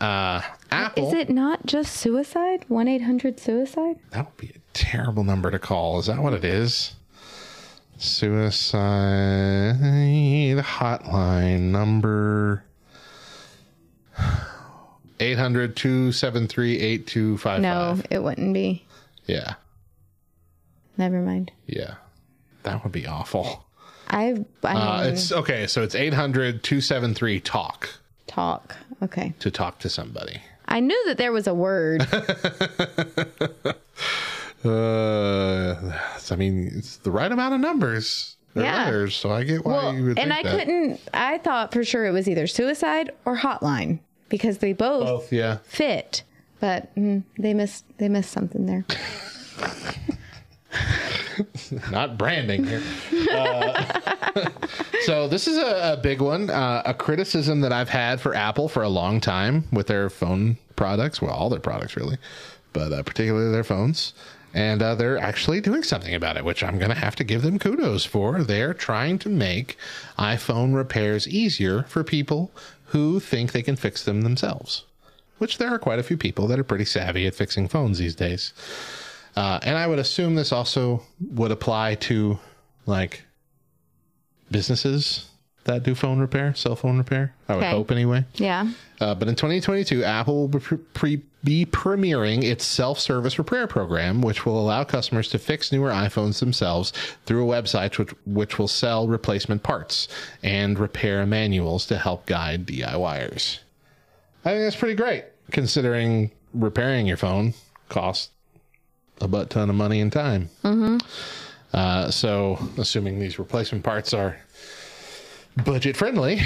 Uh, 0.00 0.42
Apple. 0.70 1.08
Is 1.08 1.14
it 1.14 1.30
not 1.30 1.64
just 1.66 1.94
suicide? 1.94 2.64
1 2.68 2.88
800 2.88 3.38
suicide? 3.38 3.98
That 4.10 4.26
would 4.26 4.36
be 4.36 4.48
a 4.48 4.58
terrible 4.72 5.24
number 5.24 5.50
to 5.50 5.58
call. 5.58 5.98
Is 6.00 6.06
that 6.06 6.18
what 6.18 6.32
it 6.32 6.44
is? 6.44 6.94
Suicide 7.98 9.78
the 9.78 10.62
hotline 10.62 11.70
number 11.70 12.64
800 15.20 15.76
273 15.76 16.78
8255. 16.80 17.60
No, 17.60 18.02
it 18.10 18.22
wouldn't 18.22 18.52
be. 18.52 18.84
Yeah. 19.26 19.54
Never 20.98 21.20
mind. 21.20 21.52
Yeah. 21.66 21.94
That 22.64 22.82
would 22.82 22.92
be 22.92 23.06
awful. 23.06 23.61
I, 24.12 24.44
I 24.62 24.74
Uh, 24.74 25.02
it's 25.08 25.32
okay. 25.32 25.66
So 25.66 25.82
it's 25.82 25.94
800 25.94 26.62
273 26.62 27.40
talk 27.40 27.88
talk. 28.26 28.76
Okay. 29.02 29.32
to 29.40 29.50
talk 29.50 29.78
to 29.80 29.88
somebody. 29.88 30.40
I 30.68 30.78
knew 30.80 31.02
that 31.06 31.18
there 31.18 31.32
was 31.32 31.46
a 31.46 31.54
word. 31.54 32.06
Uh, 34.64 35.74
I 36.30 36.36
mean, 36.36 36.70
it's 36.76 36.98
the 36.98 37.10
right 37.10 37.32
amount 37.32 37.52
of 37.54 37.60
numbers. 37.60 38.36
They're 38.54 38.62
Yeah. 38.64 38.84
letters, 38.84 39.16
so 39.16 39.32
I 39.32 39.42
get 39.42 39.64
why 39.64 39.72
well, 39.72 39.94
you 39.94 40.04
would 40.04 40.18
and 40.20 40.32
I 40.32 40.42
that. 40.44 40.56
couldn't, 40.56 41.00
I 41.12 41.38
thought 41.38 41.72
for 41.72 41.82
sure 41.82 42.06
it 42.06 42.12
was 42.12 42.28
either 42.28 42.46
suicide 42.46 43.10
or 43.24 43.38
hotline 43.38 43.98
because 44.28 44.58
they 44.58 44.72
both 44.72 45.04
Both, 45.04 45.32
yeah. 45.32 45.58
fit. 45.64 46.22
But 46.60 46.94
mm, 46.94 47.24
they 47.38 47.54
missed, 47.54 47.84
they 47.98 48.08
missed 48.08 48.30
something 48.30 48.66
there. 48.66 48.84
not 51.90 52.18
branding 52.18 52.64
here. 52.64 52.82
Uh, 53.32 54.08
so 55.02 55.28
this 55.28 55.46
is 55.46 55.58
a, 55.58 55.94
a 55.94 55.96
big 55.96 56.20
one, 56.20 56.50
uh, 56.50 56.82
a 56.84 56.94
criticism 56.94 57.60
that 57.60 57.72
I've 57.72 57.88
had 57.88 58.20
for 58.20 58.34
Apple 58.34 58.68
for 58.68 58.82
a 58.82 58.88
long 58.88 59.20
time 59.20 59.64
with 59.72 59.86
their 59.86 60.10
phone 60.10 60.58
products. 60.76 61.20
Well, 61.20 61.32
all 61.32 61.48
their 61.48 61.60
products 61.60 61.96
really, 61.96 62.18
but 62.72 62.92
uh, 62.92 63.02
particularly 63.02 63.52
their 63.52 63.64
phones. 63.64 64.14
And 64.54 64.82
uh, 64.82 64.94
they're 64.96 65.18
actually 65.18 65.62
doing 65.62 65.82
something 65.82 66.14
about 66.14 66.36
it, 66.36 66.44
which 66.44 66.62
I'm 66.62 66.78
going 66.78 66.90
to 66.90 66.96
have 66.96 67.16
to 67.16 67.24
give 67.24 67.40
them 67.40 67.58
kudos 67.58 68.04
for. 68.04 68.42
They're 68.42 68.74
trying 68.74 69.18
to 69.20 69.30
make 69.30 69.78
iPhone 70.18 70.74
repairs 70.74 71.26
easier 71.26 71.84
for 71.84 72.04
people 72.04 72.50
who 72.86 73.18
think 73.18 73.52
they 73.52 73.62
can 73.62 73.76
fix 73.76 74.04
them 74.04 74.20
themselves, 74.20 74.84
which 75.38 75.56
there 75.56 75.70
are 75.70 75.78
quite 75.78 75.98
a 75.98 76.02
few 76.02 76.18
people 76.18 76.46
that 76.48 76.58
are 76.58 76.64
pretty 76.64 76.84
savvy 76.84 77.26
at 77.26 77.34
fixing 77.34 77.66
phones 77.66 77.96
these 77.96 78.14
days. 78.14 78.52
Uh, 79.34 79.58
and 79.62 79.76
I 79.78 79.86
would 79.86 79.98
assume 79.98 80.34
this 80.34 80.52
also 80.52 81.02
would 81.20 81.50
apply 81.50 81.94
to 81.96 82.38
like 82.86 83.22
businesses 84.50 85.28
that 85.64 85.84
do 85.84 85.94
phone 85.94 86.18
repair, 86.18 86.54
cell 86.54 86.74
phone 86.74 86.98
repair. 86.98 87.32
I 87.48 87.54
would 87.54 87.62
Okay. 87.62 87.70
hope 87.70 87.90
anyway. 87.92 88.24
Yeah. 88.34 88.68
Uh, 89.00 89.14
but 89.14 89.28
in 89.28 89.36
2022, 89.36 90.02
Apple 90.02 90.34
will 90.40 90.48
be, 90.48 90.58
pre- 90.58 90.78
pre- 90.78 91.22
be 91.44 91.64
premiering 91.66 92.42
its 92.42 92.64
self 92.64 92.98
service 92.98 93.38
repair 93.38 93.66
program, 93.68 94.22
which 94.22 94.44
will 94.44 94.60
allow 94.60 94.82
customers 94.84 95.28
to 95.28 95.38
fix 95.38 95.70
newer 95.70 95.90
iPhones 95.90 96.40
themselves 96.40 96.92
through 97.26 97.48
a 97.50 97.62
website 97.62 97.96
which, 97.98 98.10
which 98.26 98.58
will 98.58 98.68
sell 98.68 99.06
replacement 99.06 99.62
parts 99.62 100.08
and 100.42 100.78
repair 100.78 101.24
manuals 101.26 101.86
to 101.86 101.96
help 101.96 102.26
guide 102.26 102.66
DIYers. 102.66 103.58
I 104.44 104.50
think 104.50 104.64
that's 104.64 104.76
pretty 104.76 104.96
great, 104.96 105.24
considering 105.52 106.32
repairing 106.52 107.06
your 107.06 107.16
phone 107.16 107.54
costs 107.88 108.30
a 109.22 109.28
butt 109.28 109.48
ton 109.48 109.70
of 109.70 109.76
money 109.76 110.00
and 110.00 110.12
time. 110.12 110.50
Mm-hmm. 110.64 110.98
Uh, 111.72 112.10
so, 112.10 112.58
assuming 112.76 113.18
these 113.18 113.38
replacement 113.38 113.84
parts 113.84 114.12
are 114.12 114.36
budget 115.64 115.96
friendly, 115.96 116.40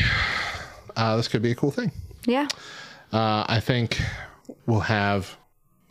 uh, 0.94 1.16
this 1.16 1.26
could 1.26 1.42
be 1.42 1.50
a 1.50 1.54
cool 1.54 1.72
thing. 1.72 1.90
Yeah. 2.26 2.46
Uh, 3.12 3.44
I 3.48 3.60
think 3.60 4.00
we'll 4.66 4.80
have 4.80 5.36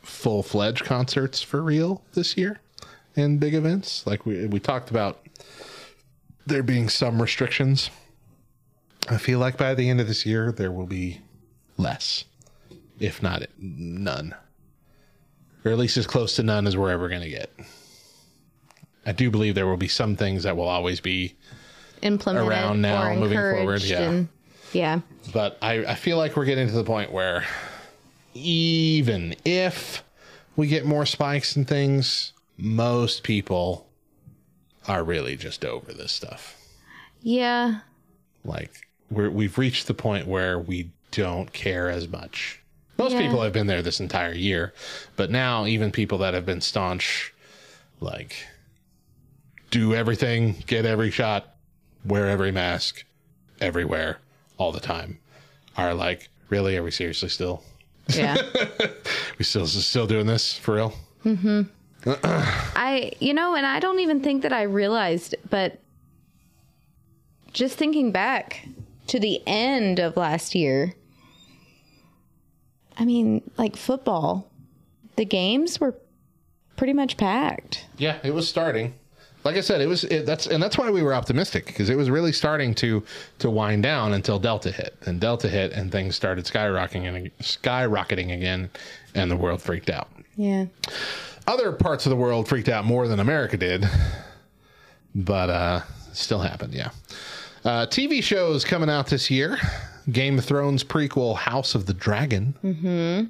full 0.03 0.43
fledged 0.43 0.85
concerts 0.85 1.41
for 1.41 1.61
real 1.61 2.03
this 2.13 2.37
year 2.37 2.61
and 3.15 3.39
big 3.39 3.55
events. 3.55 4.05
Like 4.05 4.25
we 4.25 4.45
we 4.45 4.59
talked 4.59 4.91
about 4.91 5.25
there 6.45 6.63
being 6.63 6.87
some 6.87 7.21
restrictions. 7.21 7.89
I 9.09 9.17
feel 9.17 9.39
like 9.39 9.57
by 9.57 9.73
the 9.73 9.89
end 9.89 9.99
of 9.99 10.07
this 10.07 10.25
year 10.25 10.51
there 10.51 10.71
will 10.71 10.85
be 10.85 11.21
less, 11.77 12.25
if 12.99 13.21
not 13.21 13.43
none, 13.57 14.35
or 15.65 15.71
at 15.71 15.77
least 15.77 15.97
as 15.97 16.05
close 16.07 16.35
to 16.35 16.43
none 16.43 16.67
as 16.67 16.77
we're 16.77 16.91
ever 16.91 17.09
going 17.09 17.21
to 17.21 17.29
get. 17.29 17.51
I 19.05 19.11
do 19.11 19.29
believe 19.29 19.55
there 19.55 19.67
will 19.67 19.77
be 19.77 19.87
some 19.87 20.15
things 20.15 20.43
that 20.43 20.55
will 20.55 20.67
always 20.67 20.99
be 20.99 21.35
Implemented 22.01 22.47
Around 22.47 22.81
now, 22.81 23.13
moving 23.15 23.37
forward, 23.37 23.81
yeah. 23.81 24.01
and- 24.01 24.27
yeah. 24.73 24.99
but 25.33 25.57
I, 25.61 25.85
I 25.85 25.95
feel 25.95 26.17
like 26.17 26.35
we're 26.35 26.45
getting 26.45 26.67
to 26.67 26.73
the 26.73 26.83
point 26.83 27.11
where 27.11 27.45
even 28.33 29.35
if 29.45 30.03
we 30.55 30.67
get 30.67 30.85
more 30.85 31.05
spikes 31.05 31.55
and 31.55 31.67
things, 31.67 32.33
most 32.57 33.23
people 33.23 33.87
are 34.87 35.03
really 35.03 35.35
just 35.35 35.65
over 35.65 35.93
this 35.93 36.11
stuff. 36.11 36.57
Yeah. 37.21 37.79
Like 38.43 38.71
we're 39.09 39.29
we've 39.29 39.57
reached 39.57 39.87
the 39.87 39.93
point 39.93 40.27
where 40.27 40.59
we 40.59 40.91
don't 41.11 41.51
care 41.53 41.89
as 41.89 42.07
much. 42.07 42.61
Most 42.97 43.13
Yeah. 43.13 43.21
people 43.21 43.41
have 43.41 43.51
been 43.53 43.67
there 43.67 43.81
this 43.81 43.99
entire 43.99 44.33
year, 44.33 44.73
but 45.15 45.29
now 45.29 45.65
even 45.65 45.91
people 45.91 46.17
that 46.19 46.33
have 46.33 46.45
been 46.45 46.61
staunch, 46.61 47.33
like 47.99 48.35
do 49.71 49.93
everything, 49.93 50.63
get 50.67 50.85
every 50.85 51.11
shot, 51.11 51.55
wear 52.05 52.29
every 52.29 52.51
mask, 52.51 53.03
everywhere, 53.59 54.19
all 54.57 54.71
the 54.71 54.79
time, 54.79 55.19
are 55.75 55.93
like, 55.93 56.29
really? 56.49 56.77
Are 56.77 56.83
we 56.83 56.91
seriously 56.91 57.29
still? 57.29 57.63
Yeah. 58.07 58.37
We 59.37 59.43
still 59.43 59.67
still 59.67 60.07
doing 60.07 60.27
this 60.27 60.57
for 60.57 60.75
real? 60.75 60.93
Mm-hmm. 61.25 61.63
I, 62.77 63.11
you 63.19 63.33
know, 63.33 63.53
and 63.55 63.65
I 63.65 63.79
don't 63.81 63.99
even 63.99 64.21
think 64.21 64.43
that 64.43 64.53
I 64.53 64.61
realized, 64.61 65.35
but 65.49 65.81
just 67.51 67.77
thinking 67.77 68.11
back 68.13 68.65
to 69.07 69.19
the 69.19 69.41
end 69.45 69.99
of 69.99 70.15
last 70.15 70.55
year, 70.55 70.93
I 72.97 73.05
mean, 73.05 73.49
like 73.57 73.75
football, 73.75 74.49
the 75.15 75.25
games 75.25 75.79
were 75.79 75.95
pretty 76.77 76.93
much 76.93 77.17
packed. 77.17 77.85
Yeah, 77.97 78.17
it 78.23 78.33
was 78.33 78.47
starting. 78.47 78.93
Like 79.43 79.57
I 79.57 79.61
said, 79.61 79.79
it 79.79 79.87
was 79.87 80.03
it, 80.05 80.25
that's 80.25 80.47
and 80.47 80.61
that's 80.61 80.75
why 80.75 80.89
we 80.89 81.03
were 81.03 81.13
optimistic 81.13 81.67
because 81.67 81.89
it 81.91 81.95
was 81.95 82.09
really 82.09 82.31
starting 82.31 82.73
to 82.75 83.03
to 83.39 83.49
wind 83.51 83.83
down 83.83 84.13
until 84.13 84.39
Delta 84.39 84.71
hit. 84.71 84.95
And 85.05 85.21
Delta 85.21 85.47
hit 85.47 85.71
and 85.71 85.91
things 85.91 86.15
started 86.15 86.45
skyrocketing 86.45 87.07
and 87.07 87.37
skyrocketing 87.39 88.33
again 88.33 88.71
and 89.13 89.29
the 89.29 89.35
world 89.35 89.61
freaked 89.61 89.91
out. 89.91 90.09
Yeah. 90.35 90.65
Other 91.47 91.71
parts 91.73 92.07
of 92.07 92.09
the 92.09 92.15
world 92.15 92.47
freaked 92.47 92.69
out 92.69 92.85
more 92.85 93.07
than 93.07 93.19
America 93.19 93.55
did. 93.55 93.87
But 95.13 95.49
uh 95.51 95.81
still 96.11 96.39
happened, 96.39 96.73
yeah. 96.73 96.89
Uh 97.63 97.85
TV 97.85 98.23
shows 98.23 98.65
coming 98.65 98.89
out 98.89 99.05
this 99.07 99.29
year. 99.29 99.57
Game 100.11 100.37
of 100.37 100.45
Thrones 100.45 100.83
prequel 100.83 101.35
House 101.35 101.75
of 101.75 101.85
the 101.85 101.93
Dragon. 101.93 102.55
Mm-hmm. 102.63 103.25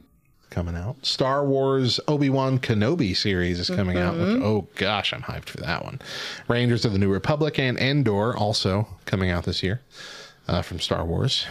coming 0.49 0.75
out. 0.75 1.05
Star 1.05 1.45
Wars 1.45 1.99
Obi 2.07 2.29
Wan 2.29 2.59
Kenobi 2.59 3.15
series 3.15 3.59
is 3.59 3.69
coming 3.69 3.97
out. 3.97 4.13
Which, 4.15 4.41
oh 4.41 4.67
gosh, 4.75 5.11
I'm 5.13 5.21
hyped 5.23 5.49
for 5.49 5.57
that 5.57 5.83
one. 5.83 5.99
Rangers 6.47 6.85
of 6.85 6.93
the 6.93 6.99
New 6.99 7.11
Republic 7.11 7.59
and 7.59 7.77
Endor 7.77 8.35
also 8.37 8.87
coming 9.05 9.29
out 9.31 9.43
this 9.45 9.61
year 9.63 9.81
uh, 10.47 10.61
from 10.61 10.79
Star 10.79 11.03
Wars. 11.05 11.45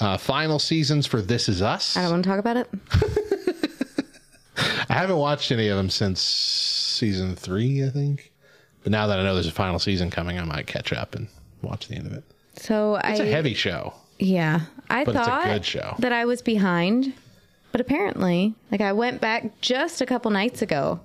Uh, 0.00 0.16
final 0.16 0.58
seasons 0.58 1.06
for 1.06 1.20
This 1.20 1.48
Is 1.48 1.60
Us. 1.62 1.96
I 1.96 2.02
don't 2.02 2.12
want 2.12 2.24
to 2.24 2.30
talk 2.30 2.38
about 2.38 2.56
it. 2.56 2.68
I 4.88 4.94
haven't 4.94 5.16
watched 5.18 5.52
any 5.52 5.68
of 5.68 5.76
them 5.76 5.90
since 5.90 6.20
season 6.20 7.36
three, 7.36 7.84
I 7.84 7.90
think. 7.90 8.32
But 8.82 8.92
now 8.92 9.06
that 9.06 9.18
I 9.18 9.22
know 9.22 9.34
there's 9.34 9.46
a 9.46 9.52
final 9.52 9.78
season 9.78 10.10
coming, 10.10 10.38
I 10.38 10.44
might 10.44 10.66
catch 10.66 10.92
up 10.92 11.14
and 11.14 11.28
watch 11.62 11.88
the 11.88 11.96
end 11.96 12.06
of 12.06 12.12
it. 12.14 12.24
So 12.56 12.96
It's 12.96 13.20
I, 13.20 13.24
a 13.24 13.30
heavy 13.30 13.54
show. 13.54 13.92
Yeah, 14.20 14.60
I 14.88 15.04
But 15.04 15.16
it's 15.16 15.26
a 15.26 15.30
thought 15.30 15.44
good 15.46 15.64
show. 15.64 15.94
that 15.98 16.12
I 16.12 16.24
was 16.24 16.42
behind, 16.42 17.12
but 17.72 17.80
apparently, 17.80 18.54
like 18.70 18.80
I 18.80 18.92
went 18.92 19.20
back 19.20 19.60
just 19.60 20.00
a 20.00 20.06
couple 20.06 20.30
nights 20.30 20.62
ago 20.62 21.00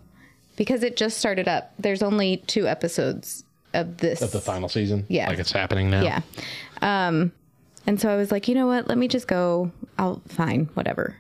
because 0.56 0.84
it 0.84 0.98
just 0.98 1.18
started 1.18 1.48
up. 1.48 1.74
There's 1.80 2.02
only 2.04 2.38
two 2.38 2.68
episodes 2.68 3.44
of 3.74 3.98
this 3.98 4.22
Of 4.22 4.32
the 4.32 4.40
final 4.42 4.70
season, 4.70 5.06
Yeah. 5.10 5.28
like 5.30 5.40
it's 5.40 5.52
happening 5.52 5.90
now. 5.90 6.02
Yeah. 6.02 6.22
Um, 6.82 7.32
and 7.88 8.00
so 8.02 8.10
I 8.10 8.16
was 8.16 8.32
like, 8.32 8.48
you 8.48 8.56
know 8.56 8.68
what? 8.68 8.88
Let 8.88 8.98
me 8.98 9.08
just 9.08 9.28
go. 9.28 9.72
I'll 9.98 10.22
fine, 10.28 10.70
whatever. 10.74 11.16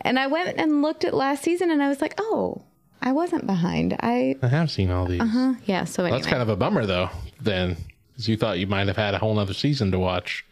And 0.00 0.18
I 0.18 0.26
went 0.26 0.58
and 0.58 0.82
looked 0.82 1.04
at 1.04 1.14
last 1.14 1.44
season, 1.44 1.70
and 1.70 1.82
I 1.82 1.88
was 1.88 2.00
like, 2.00 2.14
oh, 2.18 2.62
I 3.00 3.12
wasn't 3.12 3.46
behind. 3.46 3.96
I 4.00 4.36
I 4.42 4.48
have 4.48 4.70
seen 4.70 4.90
all 4.90 5.06
these. 5.06 5.20
Uh 5.20 5.26
huh? 5.26 5.54
Yeah. 5.66 5.84
So 5.84 6.02
anyway, 6.04 6.18
That's 6.18 6.28
kind 6.30 6.42
of 6.42 6.48
a 6.48 6.56
bummer, 6.56 6.86
though. 6.86 7.10
Then, 7.40 7.76
because 8.10 8.28
you 8.28 8.36
thought 8.36 8.58
you 8.58 8.66
might 8.66 8.88
have 8.88 8.96
had 8.96 9.14
a 9.14 9.18
whole 9.18 9.38
other 9.38 9.54
season 9.54 9.92
to 9.92 9.98
watch, 9.98 10.44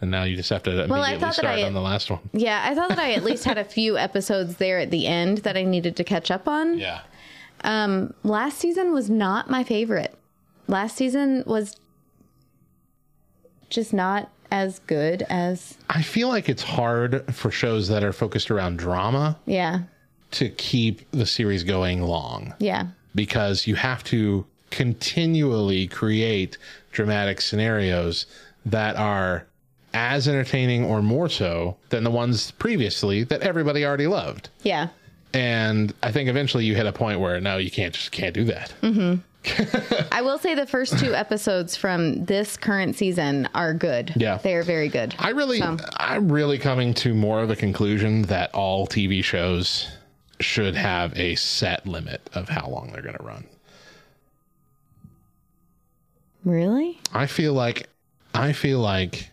and 0.00 0.10
now 0.10 0.24
you 0.24 0.36
just 0.36 0.50
have 0.50 0.62
to 0.64 0.70
immediately 0.70 1.00
I 1.00 1.12
thought 1.18 1.20
that 1.20 1.34
start 1.34 1.58
I- 1.58 1.62
on 1.64 1.74
the 1.74 1.80
last 1.80 2.10
one. 2.10 2.20
yeah. 2.32 2.62
I 2.68 2.74
thought 2.74 2.90
that 2.90 2.98
I 2.98 3.12
at 3.12 3.24
least 3.24 3.44
had 3.44 3.58
a 3.58 3.64
few 3.78 3.96
episodes 3.98 4.56
there 4.56 4.78
at 4.78 4.90
the 4.90 5.06
end 5.06 5.38
that 5.38 5.56
I 5.56 5.64
needed 5.64 5.96
to 5.96 6.04
catch 6.04 6.30
up 6.30 6.46
on. 6.48 6.78
Yeah, 6.78 7.00
Um, 7.64 8.12
last 8.22 8.58
season 8.58 8.92
was 8.92 9.08
not 9.10 9.48
my 9.50 9.64
favorite. 9.64 10.14
Last 10.68 10.96
season 10.96 11.42
was 11.46 11.76
just 13.70 13.92
not 13.92 14.30
as 14.50 14.78
good 14.80 15.22
as 15.28 15.76
I 15.90 16.02
feel 16.02 16.28
like 16.28 16.48
it's 16.48 16.62
hard 16.62 17.34
for 17.34 17.50
shows 17.50 17.88
that 17.88 18.04
are 18.04 18.12
focused 18.12 18.50
around 18.50 18.78
drama 18.78 19.38
yeah, 19.44 19.80
to 20.32 20.48
keep 20.50 21.08
the 21.10 21.26
series 21.26 21.64
going 21.64 22.00
long 22.02 22.54
yeah, 22.60 22.86
because 23.14 23.66
you 23.66 23.74
have 23.74 24.04
to 24.04 24.46
continually 24.70 25.88
create 25.88 26.58
dramatic 26.92 27.40
scenarios 27.40 28.26
that 28.64 28.94
are 28.96 29.46
as 29.96 30.28
entertaining 30.28 30.84
or 30.84 31.00
more 31.00 31.28
so 31.28 31.76
than 31.88 32.04
the 32.04 32.10
ones 32.10 32.50
previously 32.52 33.24
that 33.24 33.40
everybody 33.40 33.84
already 33.84 34.06
loved. 34.06 34.50
yeah. 34.62 34.88
And 35.34 35.92
I 36.02 36.12
think 36.12 36.30
eventually 36.30 36.64
you 36.64 36.74
hit 36.74 36.86
a 36.86 36.92
point 36.92 37.20
where 37.20 37.40
no, 37.40 37.58
you 37.58 37.70
can't 37.70 37.92
just 37.92 38.10
can't 38.10 38.32
do 38.34 38.44
that. 38.44 38.72
Mm-hmm. 38.80 39.16
I 40.12 40.22
will 40.22 40.38
say 40.38 40.54
the 40.54 40.66
first 40.66 40.98
two 40.98 41.14
episodes 41.14 41.76
from 41.76 42.24
this 42.24 42.56
current 42.56 42.96
season 42.96 43.46
are 43.54 43.74
good. 43.74 44.12
Yeah. 44.16 44.38
They 44.38 44.54
are 44.54 44.62
very 44.62 44.88
good. 44.88 45.14
I 45.18 45.30
really, 45.30 45.58
So- 45.58 45.76
I'm 45.98 46.30
really 46.32 46.58
coming 46.58 46.94
to 46.94 47.12
more 47.14 47.42
of 47.42 47.50
a 47.50 47.56
conclusion 47.56 48.22
that 48.22 48.54
all 48.54 48.86
TV 48.86 49.22
shows 49.22 49.88
should 50.40 50.74
have 50.74 51.14
a 51.18 51.34
set 51.34 51.86
limit 51.86 52.28
of 52.34 52.48
how 52.48 52.68
long 52.68 52.90
they're 52.92 53.02
going 53.02 53.16
to 53.18 53.22
run. 53.24 53.44
Really? 56.44 56.98
I 57.12 57.26
feel 57.26 57.52
like, 57.52 57.88
I 58.34 58.52
feel 58.52 58.78
like. 58.80 59.30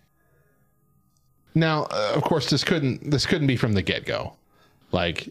Now, 1.56 1.84
uh, 1.84 2.14
of 2.16 2.24
course, 2.24 2.50
this 2.50 2.64
couldn't 2.64 3.12
this 3.12 3.26
couldn't 3.26 3.48
be 3.48 3.58
from 3.58 3.74
the 3.74 3.82
get 3.82 4.06
go. 4.06 4.34
Like 4.92 5.30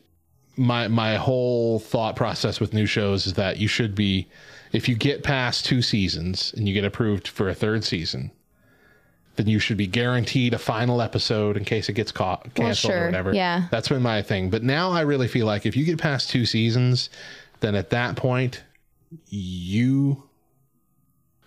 my 0.57 0.89
my 0.89 1.17
whole 1.17 1.79
thought 1.79 2.17
process 2.17 2.61
with 2.61 2.73
new 2.73 2.87
shows 2.87 3.27
is 3.27 3.35
that 3.35 3.59
you 3.59 3.69
should 3.69 3.95
be, 3.95 4.29
if 4.73 4.89
you 4.89 4.95
get 4.95 5.23
past 5.23 5.65
two 5.65 5.83
seasons 5.83 6.53
and 6.57 6.69
you 6.69 6.75
get 6.75 6.85
approved 6.85 7.29
for 7.29 7.49
a 7.49 7.55
third 7.55 7.85
season, 7.85 8.31
then 9.37 9.49
you 9.49 9.59
should 9.59 9.77
be 9.77 9.87
guaranteed 9.87 10.55
a 10.55 10.59
final 10.59 11.01
episode 11.01 11.57
in 11.57 11.65
case 11.65 11.89
it 11.89 11.95
gets 11.95 12.13
caught 12.13 12.55
canceled 12.55 12.93
or 12.93 12.97
sure, 12.97 13.07
whatever. 13.07 13.35
yeah. 13.35 13.67
that's 13.71 13.89
been 13.89 14.03
my 14.03 14.21
thing. 14.23 14.51
But 14.51 14.63
now 14.63 14.91
I 14.91 15.01
really 15.01 15.29
feel 15.29 15.47
like 15.47 15.65
if 15.65 15.77
you 15.77 15.85
get 15.85 15.99
past 15.99 16.31
two 16.31 16.45
seasons, 16.45 17.09
then 17.61 17.75
at 17.75 17.91
that 17.91 18.17
point 18.17 18.63
you 19.29 20.23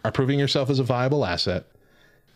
are 0.03 0.11
proving 0.11 0.39
yourself 0.39 0.69
as 0.69 0.79
a 0.79 0.83
viable 0.83 1.25
asset, 1.25 1.65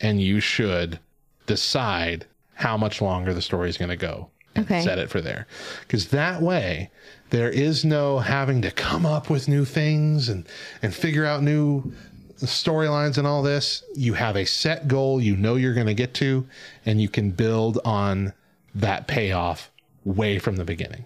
and 0.02 0.22
you 0.22 0.40
should 0.40 1.00
decide 1.46 2.26
how 2.60 2.76
much 2.76 3.02
longer 3.02 3.34
the 3.34 3.42
story 3.42 3.70
is 3.70 3.78
going 3.78 3.90
to 3.90 3.96
go 3.96 4.30
and 4.54 4.66
Okay. 4.66 4.82
set 4.82 5.00
it 5.00 5.10
for 5.10 5.22
there. 5.22 5.48
Because 5.82 6.10
that 6.10 6.42
way, 6.42 6.92
there 7.30 7.50
is 7.50 7.86
no 7.86 8.20
having 8.20 8.62
to 8.64 8.72
come 8.72 9.06
up 9.06 9.30
with 9.30 9.48
new 9.48 9.64
things 9.64 10.28
and 10.28 10.46
and 10.82 10.94
figure 10.94 11.26
out 11.26 11.42
new 11.42 11.94
storylines 12.38 13.18
and 13.18 13.26
all 13.26 13.42
this. 13.42 13.84
You 13.96 14.14
have 14.14 14.36
a 14.36 14.46
set 14.46 14.88
goal 14.90 15.22
you 15.22 15.36
know 15.38 15.56
you're 15.56 15.74
going 15.74 15.88
to 15.88 15.94
get 15.94 16.14
to, 16.16 16.46
and 16.86 17.02
you 17.02 17.08
can 17.08 17.32
build 17.32 17.80
on 17.86 18.34
that 18.76 19.08
payoff 19.08 19.72
way 20.04 20.38
from 20.40 20.58
the 20.58 20.66
beginning. 20.66 21.06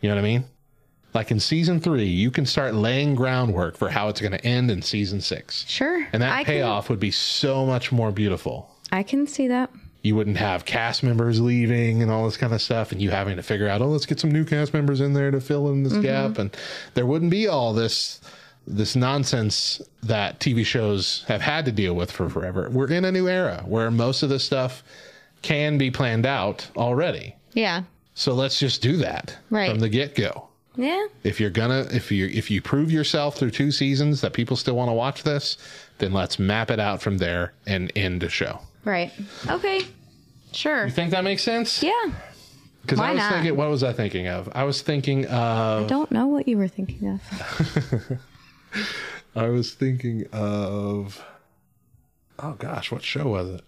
You 0.00 0.08
know 0.08 0.16
what 0.16 0.20
I 0.20 0.24
mean? 0.24 0.44
Like 1.14 1.30
in 1.30 1.38
season 1.40 1.80
three, 1.80 2.04
you 2.06 2.30
can 2.30 2.46
start 2.46 2.74
laying 2.74 3.14
groundwork 3.14 3.76
for 3.76 3.90
how 3.90 4.08
it's 4.08 4.20
going 4.20 4.32
to 4.32 4.44
end 4.44 4.70
in 4.70 4.82
season 4.82 5.20
six. 5.20 5.64
Sure. 5.68 6.06
And 6.12 6.20
that 6.22 6.32
I 6.32 6.44
can- 6.44 6.54
payoff 6.54 6.90
would 6.90 7.00
be 7.00 7.10
so 7.12 7.64
much 7.64 7.92
more 7.92 8.10
beautiful. 8.12 8.74
I 8.92 9.02
can 9.02 9.26
see 9.26 9.48
that. 9.48 9.70
You 10.02 10.14
wouldn't 10.14 10.36
have 10.36 10.64
cast 10.64 11.02
members 11.02 11.40
leaving 11.40 12.02
and 12.02 12.10
all 12.10 12.24
this 12.24 12.36
kind 12.36 12.52
of 12.52 12.62
stuff, 12.62 12.92
and 12.92 13.02
you 13.02 13.10
having 13.10 13.36
to 13.36 13.42
figure 13.42 13.68
out, 13.68 13.82
oh, 13.82 13.88
let's 13.88 14.06
get 14.06 14.20
some 14.20 14.30
new 14.30 14.44
cast 14.44 14.72
members 14.72 15.00
in 15.00 15.12
there 15.12 15.30
to 15.30 15.40
fill 15.40 15.68
in 15.70 15.82
this 15.82 15.92
Mm-hmm. 15.94 16.02
gap, 16.02 16.38
and 16.38 16.56
there 16.94 17.04
wouldn't 17.06 17.30
be 17.30 17.48
all 17.48 17.72
this 17.72 18.20
this 18.70 18.94
nonsense 18.94 19.80
that 20.02 20.38
TV 20.40 20.64
shows 20.64 21.24
have 21.26 21.40
had 21.40 21.64
to 21.64 21.72
deal 21.72 21.94
with 21.94 22.12
for 22.12 22.28
forever. 22.28 22.68
We're 22.70 22.90
in 22.92 23.04
a 23.06 23.10
new 23.10 23.26
era 23.26 23.62
where 23.66 23.90
most 23.90 24.22
of 24.22 24.28
this 24.28 24.44
stuff 24.44 24.82
can 25.40 25.78
be 25.78 25.90
planned 25.90 26.26
out 26.26 26.68
already. 26.76 27.34
Yeah. 27.54 27.84
So 28.14 28.34
let's 28.34 28.58
just 28.58 28.82
do 28.82 28.98
that 28.98 29.36
Right. 29.48 29.70
from 29.70 29.78
the 29.80 29.88
get 29.88 30.14
go. 30.14 30.48
Yeah. 30.76 31.06
If 31.24 31.40
you're 31.40 31.48
gonna, 31.50 31.88
if 31.90 32.12
you 32.12 32.26
if 32.26 32.50
you 32.50 32.60
prove 32.60 32.92
yourself 32.92 33.36
through 33.36 33.52
two 33.52 33.72
seasons 33.72 34.20
that 34.20 34.32
people 34.34 34.54
still 34.56 34.76
want 34.76 34.90
to 34.90 34.92
watch 34.94 35.22
this, 35.22 35.56
then 35.96 36.12
let's 36.12 36.38
map 36.38 36.70
it 36.70 36.78
out 36.78 37.00
from 37.02 37.18
there 37.18 37.54
and 37.66 37.90
end 37.96 38.20
the 38.20 38.28
show. 38.28 38.60
Right. 38.84 39.12
Okay. 39.48 39.82
Sure. 40.52 40.86
You 40.86 40.92
think 40.92 41.10
that 41.10 41.24
makes 41.24 41.42
sense? 41.42 41.82
Yeah. 41.82 41.92
Because 42.82 43.00
I 43.00 43.12
was 43.12 43.18
not? 43.18 43.32
thinking, 43.32 43.56
what 43.56 43.68
was 43.68 43.82
I 43.82 43.92
thinking 43.92 44.28
of? 44.28 44.48
I 44.54 44.64
was 44.64 44.80
thinking 44.80 45.26
of. 45.26 45.84
I 45.84 45.86
don't 45.86 46.10
know 46.10 46.26
what 46.26 46.48
you 46.48 46.56
were 46.56 46.68
thinking 46.68 47.08
of. 47.08 48.20
I 49.36 49.48
was 49.48 49.74
thinking 49.74 50.26
of. 50.32 51.22
Oh 52.38 52.52
gosh, 52.52 52.90
what 52.90 53.02
show 53.02 53.28
was 53.28 53.50
it? 53.50 53.60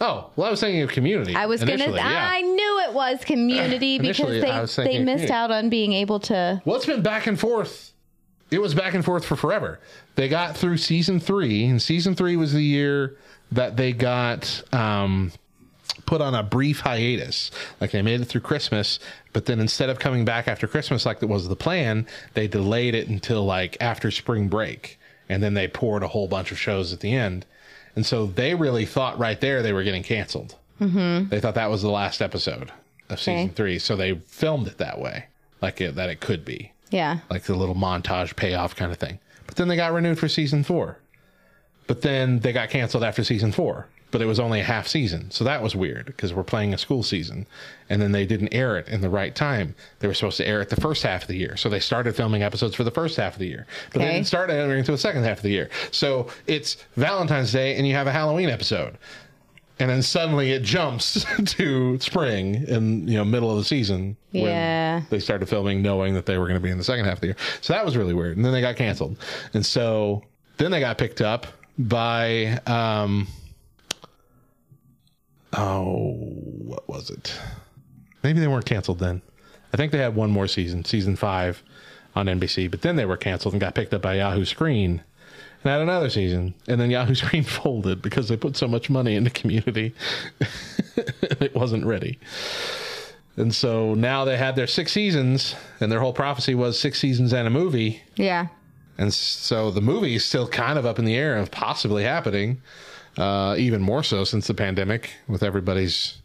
Oh, 0.00 0.30
well, 0.36 0.48
I 0.48 0.50
was 0.50 0.60
thinking 0.60 0.82
of 0.82 0.90
Community. 0.90 1.34
I 1.34 1.46
was 1.46 1.60
gonna. 1.60 1.74
initially, 1.74 1.98
yeah. 1.98 2.30
I 2.30 2.42
knew 2.42 2.80
it 2.88 2.94
was 2.94 3.24
Community 3.24 3.98
because 3.98 4.20
Initially, 4.20 4.50
I 4.50 4.60
was 4.60 4.76
they 4.76 4.84
they 4.84 4.98
missed 5.02 5.30
out 5.30 5.50
on 5.50 5.68
being 5.68 5.92
able 5.92 6.20
to. 6.20 6.62
Well, 6.64 6.76
it's 6.76 6.86
been 6.86 7.02
back 7.02 7.26
and 7.26 7.38
forth. 7.38 7.92
It 8.50 8.60
was 8.60 8.74
back 8.74 8.94
and 8.94 9.04
forth 9.04 9.24
for 9.24 9.34
forever. 9.36 9.80
They 10.14 10.28
got 10.28 10.56
through 10.56 10.76
season 10.76 11.18
three, 11.18 11.64
and 11.64 11.82
season 11.82 12.14
three 12.14 12.36
was 12.36 12.52
the 12.52 12.62
year 12.62 13.16
that 13.54 13.76
they 13.76 13.92
got 13.92 14.62
um, 14.72 15.32
put 16.06 16.20
on 16.20 16.34
a 16.34 16.42
brief 16.42 16.80
hiatus. 16.80 17.50
Like 17.80 17.90
they 17.92 18.02
made 18.02 18.20
it 18.20 18.26
through 18.26 18.42
Christmas, 18.42 18.98
but 19.32 19.46
then 19.46 19.60
instead 19.60 19.88
of 19.90 19.98
coming 19.98 20.24
back 20.24 20.48
after 20.48 20.66
Christmas 20.66 21.06
like 21.06 21.20
that 21.20 21.26
was 21.28 21.48
the 21.48 21.56
plan, 21.56 22.06
they 22.34 22.46
delayed 22.48 22.94
it 22.94 23.08
until 23.08 23.44
like 23.44 23.76
after 23.80 24.10
spring 24.10 24.48
break, 24.48 24.98
and 25.28 25.42
then 25.42 25.54
they 25.54 25.68
poured 25.68 26.02
a 26.02 26.08
whole 26.08 26.28
bunch 26.28 26.52
of 26.52 26.58
shows 26.58 26.92
at 26.92 27.00
the 27.00 27.12
end. 27.14 27.46
And 27.96 28.04
so 28.04 28.26
they 28.26 28.54
really 28.54 28.86
thought 28.86 29.18
right 29.18 29.40
there 29.40 29.62
they 29.62 29.72
were 29.72 29.84
getting 29.84 30.02
canceled. 30.02 30.56
Mm-hmm. 30.80 31.28
They 31.28 31.40
thought 31.40 31.54
that 31.54 31.70
was 31.70 31.82
the 31.82 31.90
last 31.90 32.20
episode 32.20 32.72
of 33.08 33.20
season 33.20 33.44
Okay. 33.46 33.54
three, 33.54 33.78
so 33.78 33.94
they 33.96 34.14
filmed 34.26 34.66
it 34.66 34.78
that 34.78 34.98
way, 35.00 35.26
like 35.62 35.80
it, 35.80 35.94
that 35.94 36.10
it 36.10 36.18
could 36.20 36.44
be 36.44 36.72
Yeah. 36.90 37.18
like 37.30 37.44
the 37.44 37.54
little 37.54 37.76
montage 37.76 38.34
payoff 38.34 38.74
kind 38.74 38.90
of 38.90 38.98
thing. 38.98 39.20
But 39.46 39.54
then 39.56 39.68
they 39.68 39.76
got 39.76 39.92
renewed 39.92 40.18
for 40.18 40.26
season 40.28 40.64
four. 40.64 40.98
But 41.86 42.02
then 42.02 42.38
they 42.40 42.52
got 42.52 42.70
canceled 42.70 43.04
after 43.04 43.22
season 43.24 43.52
four. 43.52 43.86
But 44.10 44.22
it 44.22 44.26
was 44.26 44.38
only 44.38 44.60
a 44.60 44.64
half 44.64 44.86
season. 44.86 45.32
So 45.32 45.42
that 45.42 45.60
was 45.60 45.74
weird 45.74 46.06
because 46.06 46.32
we're 46.32 46.44
playing 46.44 46.72
a 46.72 46.78
school 46.78 47.02
season. 47.02 47.48
And 47.90 48.00
then 48.00 48.12
they 48.12 48.24
didn't 48.24 48.54
air 48.54 48.76
it 48.76 48.86
in 48.86 49.00
the 49.00 49.10
right 49.10 49.34
time. 49.34 49.74
They 49.98 50.06
were 50.06 50.14
supposed 50.14 50.36
to 50.36 50.46
air 50.46 50.60
it 50.60 50.68
the 50.70 50.80
first 50.80 51.02
half 51.02 51.22
of 51.22 51.28
the 51.28 51.36
year. 51.36 51.56
So 51.56 51.68
they 51.68 51.80
started 51.80 52.14
filming 52.14 52.40
episodes 52.44 52.76
for 52.76 52.84
the 52.84 52.92
first 52.92 53.16
half 53.16 53.32
of 53.32 53.38
the 53.40 53.48
year. 53.48 53.66
But 53.92 53.98
they 53.98 54.12
didn't 54.12 54.28
start 54.28 54.50
airing 54.50 54.78
until 54.78 54.94
the 54.94 55.00
second 55.00 55.24
half 55.24 55.38
of 55.38 55.42
the 55.42 55.50
year. 55.50 55.68
So 55.90 56.28
it's 56.46 56.76
Valentine's 56.96 57.50
Day 57.50 57.74
and 57.74 57.88
you 57.88 57.94
have 57.94 58.06
a 58.06 58.12
Halloween 58.12 58.50
episode. 58.50 58.98
And 59.80 59.90
then 59.90 60.00
suddenly 60.00 60.52
it 60.52 60.62
jumps 60.62 61.26
to 61.56 61.98
spring 61.98 62.54
in 62.68 63.08
you 63.08 63.14
know 63.16 63.24
middle 63.24 63.50
of 63.50 63.56
the 63.58 63.64
season 63.64 64.16
when 64.30 64.44
Yeah. 64.44 65.02
they 65.10 65.18
started 65.18 65.48
filming 65.48 65.82
knowing 65.82 66.14
that 66.14 66.24
they 66.26 66.38
were 66.38 66.44
going 66.46 66.54
to 66.54 66.62
be 66.62 66.70
in 66.70 66.78
the 66.78 66.84
second 66.84 67.06
half 67.06 67.14
of 67.14 67.20
the 67.22 67.26
year. 67.26 67.36
So 67.62 67.72
that 67.72 67.84
was 67.84 67.96
really 67.96 68.14
weird. 68.14 68.36
And 68.36 68.44
then 68.46 68.52
they 68.52 68.60
got 68.60 68.76
canceled. 68.76 69.16
And 69.54 69.66
so 69.66 70.22
then 70.58 70.70
they 70.70 70.78
got 70.78 70.98
picked 70.98 71.20
up 71.20 71.48
by 71.78 72.60
um 72.66 73.26
oh 75.52 76.14
what 76.64 76.88
was 76.88 77.10
it? 77.10 77.38
Maybe 78.22 78.40
they 78.40 78.48
weren't 78.48 78.66
canceled 78.66 78.98
then. 79.00 79.22
I 79.72 79.76
think 79.76 79.92
they 79.92 79.98
had 79.98 80.14
one 80.14 80.30
more 80.30 80.46
season, 80.46 80.84
season 80.84 81.16
5 81.16 81.62
on 82.14 82.26
NBC, 82.26 82.70
but 82.70 82.82
then 82.82 82.96
they 82.96 83.04
were 83.04 83.16
canceled 83.16 83.54
and 83.54 83.60
got 83.60 83.74
picked 83.74 83.92
up 83.92 84.02
by 84.02 84.14
Yahoo 84.14 84.44
Screen. 84.44 85.02
And 85.62 85.70
had 85.70 85.80
another 85.80 86.10
season, 86.10 86.54
and 86.68 86.80
then 86.80 86.90
Yahoo 86.90 87.14
Screen 87.16 87.42
folded 87.42 88.02
because 88.02 88.28
they 88.28 88.36
put 88.36 88.56
so 88.56 88.68
much 88.68 88.88
money 88.88 89.16
into 89.16 89.30
Community, 89.30 89.94
it 90.96 91.54
wasn't 91.54 91.86
ready. 91.86 92.18
And 93.36 93.52
so 93.54 93.94
now 93.94 94.24
they 94.24 94.36
had 94.36 94.54
their 94.56 94.66
six 94.68 94.92
seasons, 94.92 95.56
and 95.80 95.90
their 95.90 96.00
whole 96.00 96.12
prophecy 96.12 96.54
was 96.54 96.78
six 96.78 97.00
seasons 97.00 97.32
and 97.32 97.48
a 97.48 97.50
movie. 97.50 98.02
Yeah. 98.14 98.48
And 98.98 99.12
so 99.12 99.70
the 99.70 99.80
movie 99.80 100.14
is 100.14 100.24
still 100.24 100.46
kind 100.46 100.78
of 100.78 100.86
up 100.86 100.98
in 100.98 101.04
the 101.04 101.16
air 101.16 101.36
of 101.36 101.50
possibly 101.50 102.04
happening, 102.04 102.60
uh, 103.18 103.56
even 103.58 103.82
more 103.82 104.02
so 104.02 104.24
since 104.24 104.46
the 104.46 104.54
pandemic, 104.54 105.10
with 105.26 105.42
everybody's 105.42 106.18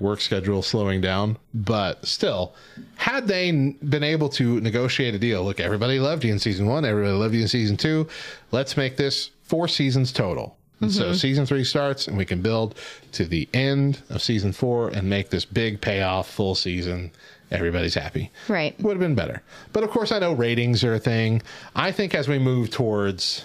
work 0.00 0.20
schedule 0.20 0.62
slowing 0.62 1.00
down. 1.00 1.38
But 1.52 2.04
still, 2.06 2.54
had 2.96 3.26
they 3.28 3.50
been 3.50 4.02
able 4.02 4.28
to 4.30 4.60
negotiate 4.60 5.14
a 5.14 5.18
deal, 5.18 5.44
look, 5.44 5.60
everybody 5.60 5.98
loved 5.98 6.24
you 6.24 6.32
in 6.32 6.38
season 6.38 6.66
one, 6.66 6.84
everybody 6.84 7.14
loved 7.14 7.34
you 7.34 7.42
in 7.42 7.48
season 7.48 7.76
two. 7.76 8.08
Let's 8.50 8.76
make 8.76 8.96
this 8.96 9.30
four 9.42 9.68
seasons 9.68 10.12
total. 10.12 10.56
And 10.80 10.92
so 10.92 11.12
Mhm. 11.12 11.14
season 11.20 11.46
three 11.46 11.64
starts, 11.64 12.08
and 12.08 12.16
we 12.18 12.24
can 12.24 12.42
build 12.42 12.74
to 13.12 13.24
the 13.24 13.48
end 13.54 14.00
of 14.10 14.20
season 14.20 14.52
four 14.52 14.88
and 14.88 15.08
make 15.08 15.30
this 15.30 15.44
big 15.44 15.80
payoff 15.80 16.28
full 16.28 16.54
season. 16.56 17.12
Everybody's 17.50 17.94
happy 17.94 18.32
Right. 18.48 18.74
would 18.80 18.92
have 18.92 19.00
been 19.00 19.14
better. 19.14 19.42
But 19.72 19.84
of 19.84 19.90
course, 19.90 20.10
I 20.12 20.18
know 20.18 20.32
ratings 20.32 20.82
are 20.84 20.94
a 20.94 20.98
thing. 20.98 21.42
I 21.76 21.92
think 21.92 22.14
as 22.14 22.26
we 22.28 22.38
move 22.38 22.70
towards 22.70 23.44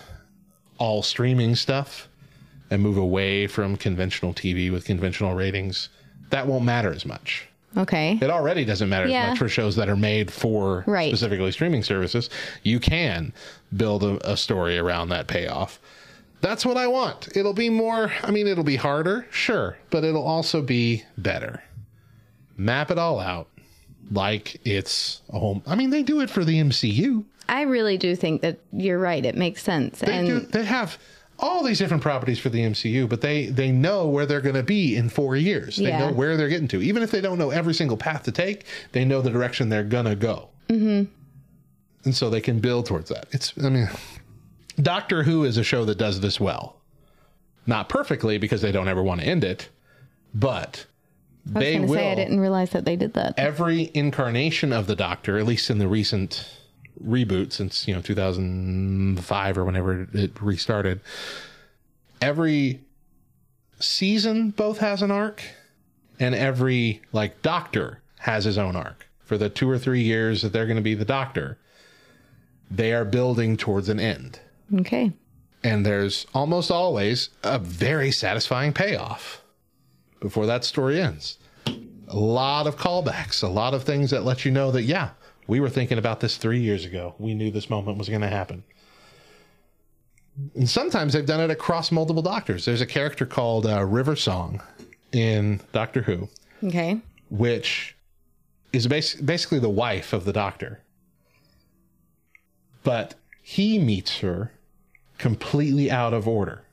all 0.78 1.04
streaming 1.04 1.56
stuff 1.56 2.08
and 2.72 2.82
move 2.82 2.98
away 2.98 3.46
from 3.48 3.76
conventional 3.76 4.34
TV 4.34 4.72
with 4.72 4.86
conventional 4.86 5.36
ratings, 5.36 5.90
that 6.30 6.48
won't 6.48 6.64
matter 6.66 6.92
as 6.92 7.06
much. 7.06 7.48
Okay. 7.78 8.18
It 8.20 8.30
already 8.32 8.66
doesn't 8.66 8.90
matter 8.90 9.08
Yeah. 9.08 9.24
as 9.26 9.30
much 9.32 9.40
for 9.40 9.50
shows 9.50 9.76
that 9.76 9.90
are 9.90 9.96
made 9.96 10.32
for 10.32 10.84
Right. 10.88 11.10
specifically 11.12 11.52
streaming 11.52 11.84
services. 11.84 12.30
You 12.64 12.80
can 12.80 13.32
build 13.76 14.04
a, 14.04 14.32
a 14.32 14.38
story 14.38 14.78
around 14.78 15.10
that 15.10 15.28
payoff. 15.28 15.80
That's 16.42 16.66
what 16.66 16.78
I 16.78 16.88
want. 16.88 17.28
It'll 17.36 17.54
be 17.54 17.70
more, 17.70 18.12
I 18.24 18.32
mean, 18.32 18.48
it'll 18.48 18.64
be 18.64 18.78
harder, 18.78 19.28
sure, 19.30 19.78
but 19.92 20.04
it'll 20.04 20.24
also 20.26 20.62
be 20.64 21.04
better. 21.18 21.62
Map 22.58 22.90
it 22.92 22.98
all 22.98 23.20
out 23.20 23.49
like 24.12 24.60
it's 24.66 25.22
a 25.30 25.40
home. 25.40 25.62
I 25.68 25.76
mean, 25.76 25.90
they 25.90 26.04
do 26.04 26.22
it 26.22 26.30
for 26.30 26.44
the 26.46 26.60
MCU. 26.60 27.26
I 27.48 27.64
really 27.64 27.98
do 27.98 28.16
think 28.16 28.42
that 28.42 28.60
you're 28.72 29.00
right. 29.00 29.26
It 29.26 29.36
makes 29.36 29.64
sense. 29.64 30.00
They 30.00 30.14
and 30.18 30.28
do. 30.28 30.40
They 30.42 30.66
have 30.66 30.98
all 31.40 31.64
these 31.64 31.80
different 31.80 32.04
properties 32.04 32.38
for 32.38 32.50
the 32.50 32.60
MCU, 32.60 33.08
but 33.10 33.22
they 33.22 33.48
they 33.48 33.72
know 33.72 34.08
where 34.08 34.26
they're 34.26 34.42
going 34.42 34.56
to 34.56 34.64
be 34.64 34.96
in 34.96 35.10
four 35.10 35.36
years. 35.36 35.78
They 35.78 35.90
Yeah. 35.90 36.00
know 36.00 36.12
where 36.14 36.38
they're 36.38 36.50
getting 36.50 36.68
to, 36.70 36.82
even 36.82 37.02
if 37.02 37.12
they 37.12 37.22
don't 37.22 37.38
know 37.38 37.50
every 37.50 37.74
single 37.74 37.98
path 37.98 38.24
to 38.24 38.32
take. 38.32 38.66
They 38.92 39.06
know 39.06 39.22
the 39.22 39.30
direction 39.32 39.70
they're 39.70 39.84
gonna 39.84 40.16
go, 40.16 40.50
hmm 40.70 41.04
and 42.06 42.16
so 42.16 42.30
they 42.30 42.40
can 42.42 42.60
build 42.60 42.86
towards 42.86 43.10
that. 43.10 43.28
It's. 43.32 43.54
I 43.62 43.70
mean, 43.70 43.90
Doctor 44.82 45.24
Who 45.24 45.44
is 45.44 45.58
a 45.58 45.64
show 45.64 45.84
that 45.86 45.98
does 45.98 46.20
this 46.22 46.40
well, 46.40 46.78
not 47.66 47.90
perfectly 47.90 48.38
because 48.38 48.62
they 48.62 48.72
don't 48.72 48.88
ever 48.88 49.04
want 49.04 49.22
to 49.22 49.28
end 49.28 49.44
it, 49.44 49.70
but 50.34 50.86
I 51.56 51.60
was 51.60 51.64
they 51.64 51.80
will. 51.80 51.88
say 51.94 52.12
I 52.12 52.16
didn't 52.16 52.40
realize 52.40 52.70
that 52.72 52.86
they 52.86 52.96
did 52.96 53.14
that. 53.14 53.34
every 53.38 53.90
incarnation 53.94 54.72
of 54.74 54.88
the 54.88 54.96
Doctor, 54.96 55.38
at 55.38 55.46
least 55.46 55.70
in 55.70 55.78
the 55.80 55.88
recent 55.88 56.48
reboot 57.04 57.54
since 57.54 57.88
you 57.88 57.96
know 57.96 58.02
2005 58.02 59.58
or 59.58 59.66
whenever 59.66 60.08
it 60.14 60.42
restarted, 60.42 61.02
every 62.22 62.82
season 63.80 64.52
both 64.52 64.80
has 64.80 65.02
an 65.02 65.12
arc, 65.12 65.44
and 66.20 66.36
every 66.36 67.02
like 67.14 67.42
Doctor 67.42 68.02
has 68.20 68.46
his 68.46 68.58
own 68.58 68.76
arc. 68.76 69.08
For 69.24 69.38
the 69.38 69.50
two 69.50 69.70
or 69.70 69.78
three 69.78 70.02
years 70.02 70.42
that 70.42 70.52
they're 70.54 70.66
going 70.66 70.76
to 70.78 70.82
be 70.84 70.96
the 70.96 71.06
Doctor, 71.06 71.58
they 72.72 72.94
are 72.94 73.06
building 73.06 73.58
towards 73.58 73.88
an 73.90 74.00
end, 74.00 74.40
Okay. 74.80 75.12
and 75.64 75.86
there's 75.86 76.26
almost 76.34 76.70
always 76.72 77.30
a 77.44 77.58
very 77.60 78.12
satisfying 78.12 78.74
payoff 78.74 79.42
before 80.20 80.46
that 80.48 80.64
story 80.66 81.00
ends 81.00 81.38
a 82.10 82.18
lot 82.18 82.68
of 82.68 82.76
callbacks, 82.76 83.44
a 83.44 83.48
lot 83.48 83.74
of 83.74 83.84
things 83.84 84.10
that 84.12 84.24
let 84.26 84.44
you 84.46 84.52
know 84.52 84.72
that, 84.72 84.84
yeah, 84.84 85.12
we 85.48 85.60
were 85.60 85.70
thinking 85.70 85.98
about 85.98 86.20
this 86.20 86.38
three 86.38 86.60
years 86.60 86.86
ago. 86.86 87.16
We 87.20 87.34
knew 87.34 87.52
this 87.52 87.70
moment 87.70 87.98
was 87.98 88.10
going 88.10 88.22
to 88.22 88.28
happen. 88.28 88.64
And 90.56 90.70
sometimes 90.70 91.14
they've 91.14 91.26
done 91.26 91.42
it 91.42 91.52
across 91.52 91.92
multiple 91.92 92.22
doctors. 92.22 92.66
There's 92.66 92.82
a 92.82 92.86
character 92.86 93.26
called 93.26 93.66
uh, 93.66 93.84
River 93.84 94.16
Song 94.16 94.62
in 95.12 95.60
Doctor 95.72 96.02
Who, 96.04 96.30
Okay. 96.64 97.00
which 97.30 97.96
is 98.74 98.88
bas- 98.88 99.16
basically 99.16 99.60
the 99.60 99.70
wife 99.70 100.14
of 100.14 100.26
the 100.26 100.34
doctor. 100.34 100.82
But 102.84 103.16
he 103.42 103.78
meets 103.80 104.20
her 104.20 104.52
completely 105.18 105.92
out 105.92 106.14
of 106.14 106.28
order. 106.28 106.64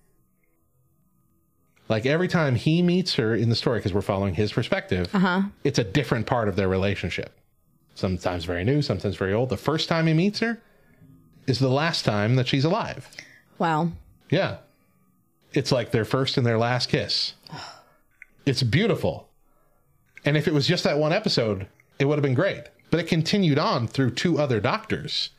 Like 1.89 2.05
every 2.07 2.29
time 2.29 2.55
he 2.57 2.83
meets 2.83 3.15
her 3.15 3.35
in 3.35 3.49
the 3.49 3.55
story, 3.55 3.79
because 3.79 3.93
we're 3.95 4.01
following 4.03 4.35
his 4.35 4.53
perspective, 4.53 5.09
Uh 5.15 5.19
huh. 5.19 5.43
it's 5.65 5.79
a 5.79 5.85
different 5.85 6.27
part 6.27 6.49
of 6.49 6.57
their 6.57 6.69
relationship. 6.69 7.39
Sometimes 7.95 8.45
very 8.45 8.65
new, 8.65 8.83
sometimes 8.83 9.17
very 9.17 9.33
old. 9.33 9.49
The 9.51 9.57
first 9.57 9.89
time 9.89 10.07
he 10.07 10.13
meets 10.13 10.41
her 10.41 10.61
is 11.47 11.59
the 11.61 11.69
last 11.71 12.05
time 12.05 12.37
that 12.37 12.49
she's 12.49 12.65
alive. 12.65 13.09
Wow. 13.59 13.93
Yeah. 14.31 14.59
It's 15.53 15.73
like 15.73 15.93
their 15.93 16.05
first 16.05 16.37
and 16.37 16.47
their 16.47 16.59
last 16.59 16.89
kiss. 16.89 17.35
It's 18.45 18.63
beautiful. 18.63 19.29
And 20.25 20.37
if 20.37 20.47
it 20.47 20.55
was 20.55 20.69
just 20.69 20.85
that 20.85 20.99
one 20.99 21.13
episode, 21.13 21.67
it 21.99 22.05
would 22.05 22.15
have 22.17 22.23
been 22.23 22.35
great. 22.35 22.63
But 22.93 23.01
it 23.01 23.09
continued 23.09 23.59
on 23.59 23.89
through 23.89 24.13
two 24.13 24.39
other 24.39 24.61
doctors. 24.61 25.31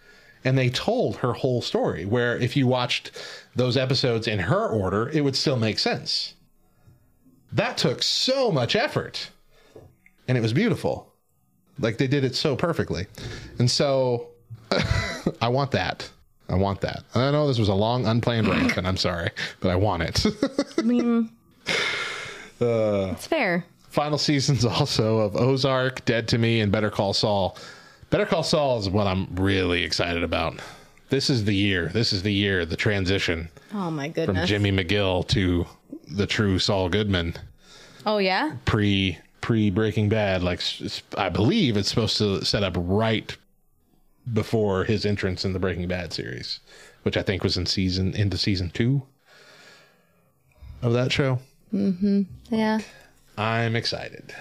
And 0.43 0.57
they 0.57 0.69
told 0.69 1.17
her 1.17 1.31
whole 1.33 1.61
story, 1.61 2.05
where 2.05 2.35
if 2.37 2.57
you 2.57 2.67
watched 2.67 3.11
those 3.55 3.77
episodes 3.77 4.27
in 4.27 4.39
her 4.39 4.67
order, 4.67 5.07
it 5.09 5.21
would 5.21 5.37
still 5.37 5.55
make 5.55 5.79
sense. 5.79 6.33
That 7.51 7.77
took 7.77 8.03
so 8.03 8.51
much 8.51 8.75
effort. 8.75 9.29
And 10.27 10.37
it 10.37 10.41
was 10.41 10.53
beautiful. 10.53 11.13
Like 11.79 11.97
they 11.97 12.07
did 12.07 12.23
it 12.23 12.35
so 12.35 12.55
perfectly. 12.55 13.07
And 13.59 13.69
so 13.69 14.29
I 15.41 15.47
want 15.47 15.71
that. 15.71 16.09
I 16.49 16.55
want 16.55 16.81
that. 16.81 17.03
And 17.13 17.23
I 17.23 17.31
know 17.31 17.47
this 17.47 17.59
was 17.59 17.69
a 17.69 17.73
long, 17.73 18.05
unplanned 18.05 18.47
rant, 18.47 18.77
and 18.77 18.87
I'm 18.87 18.97
sorry, 18.97 19.31
but 19.59 19.69
I 19.69 19.75
want 19.75 20.03
it. 20.03 20.25
I 20.77 20.81
mean, 20.81 21.29
mm-hmm. 21.65 22.63
uh, 22.63 23.11
It's 23.11 23.27
fair. 23.27 23.65
Final 23.89 24.17
seasons 24.17 24.63
also 24.63 25.19
of 25.19 25.35
Ozark, 25.35 26.05
Dead 26.05 26.27
to 26.29 26.37
Me, 26.37 26.61
and 26.61 26.71
Better 26.71 26.89
Call 26.89 27.13
Saul. 27.13 27.57
Better 28.09 28.25
Call 28.25 28.43
Saul 28.43 28.79
is 28.79 28.89
what 28.89 29.07
I'm 29.07 29.27
really 29.35 29.83
excited 29.83 30.23
about. 30.23 30.59
This 31.09 31.29
is 31.29 31.45
the 31.45 31.55
year. 31.55 31.89
This 31.93 32.11
is 32.13 32.23
the 32.23 32.33
year, 32.33 32.65
the 32.65 32.75
transition 32.75 33.49
Oh 33.73 33.89
my 33.91 34.07
goodness. 34.09 34.37
from. 34.39 34.47
Jimmy 34.47 34.71
McGill 34.71 35.27
to 35.29 35.65
the 36.09 36.27
true 36.27 36.59
Saul 36.59 36.89
Goodman. 36.89 37.35
Oh 38.05 38.17
yeah. 38.17 38.55
pre 38.65 39.17
pre 39.41 39.69
Breaking 39.69 40.09
Bad. 40.09 40.43
Like 40.43 40.61
I 41.17 41.29
believe 41.29 41.77
it's 41.77 41.89
supposed 41.89 42.17
to 42.17 42.43
set 42.43 42.63
up 42.63 42.73
right 42.77 43.35
before 44.33 44.83
his 44.83 45.05
entrance 45.05 45.45
in 45.45 45.53
the 45.53 45.59
Breaking 45.59 45.87
Bad 45.87 46.11
series, 46.11 46.59
which 47.03 47.15
I 47.15 47.21
think 47.21 47.43
was 47.43 47.55
in 47.57 47.65
season 47.65 48.13
into 48.13 48.37
season 48.37 48.69
two 48.69 49.03
of 50.81 50.93
that 50.93 51.11
show. 51.11 51.39
Mm-hmm. 51.73 52.23
Yeah. 52.49 52.79
I'm 53.37 53.75
excited. 53.75 54.33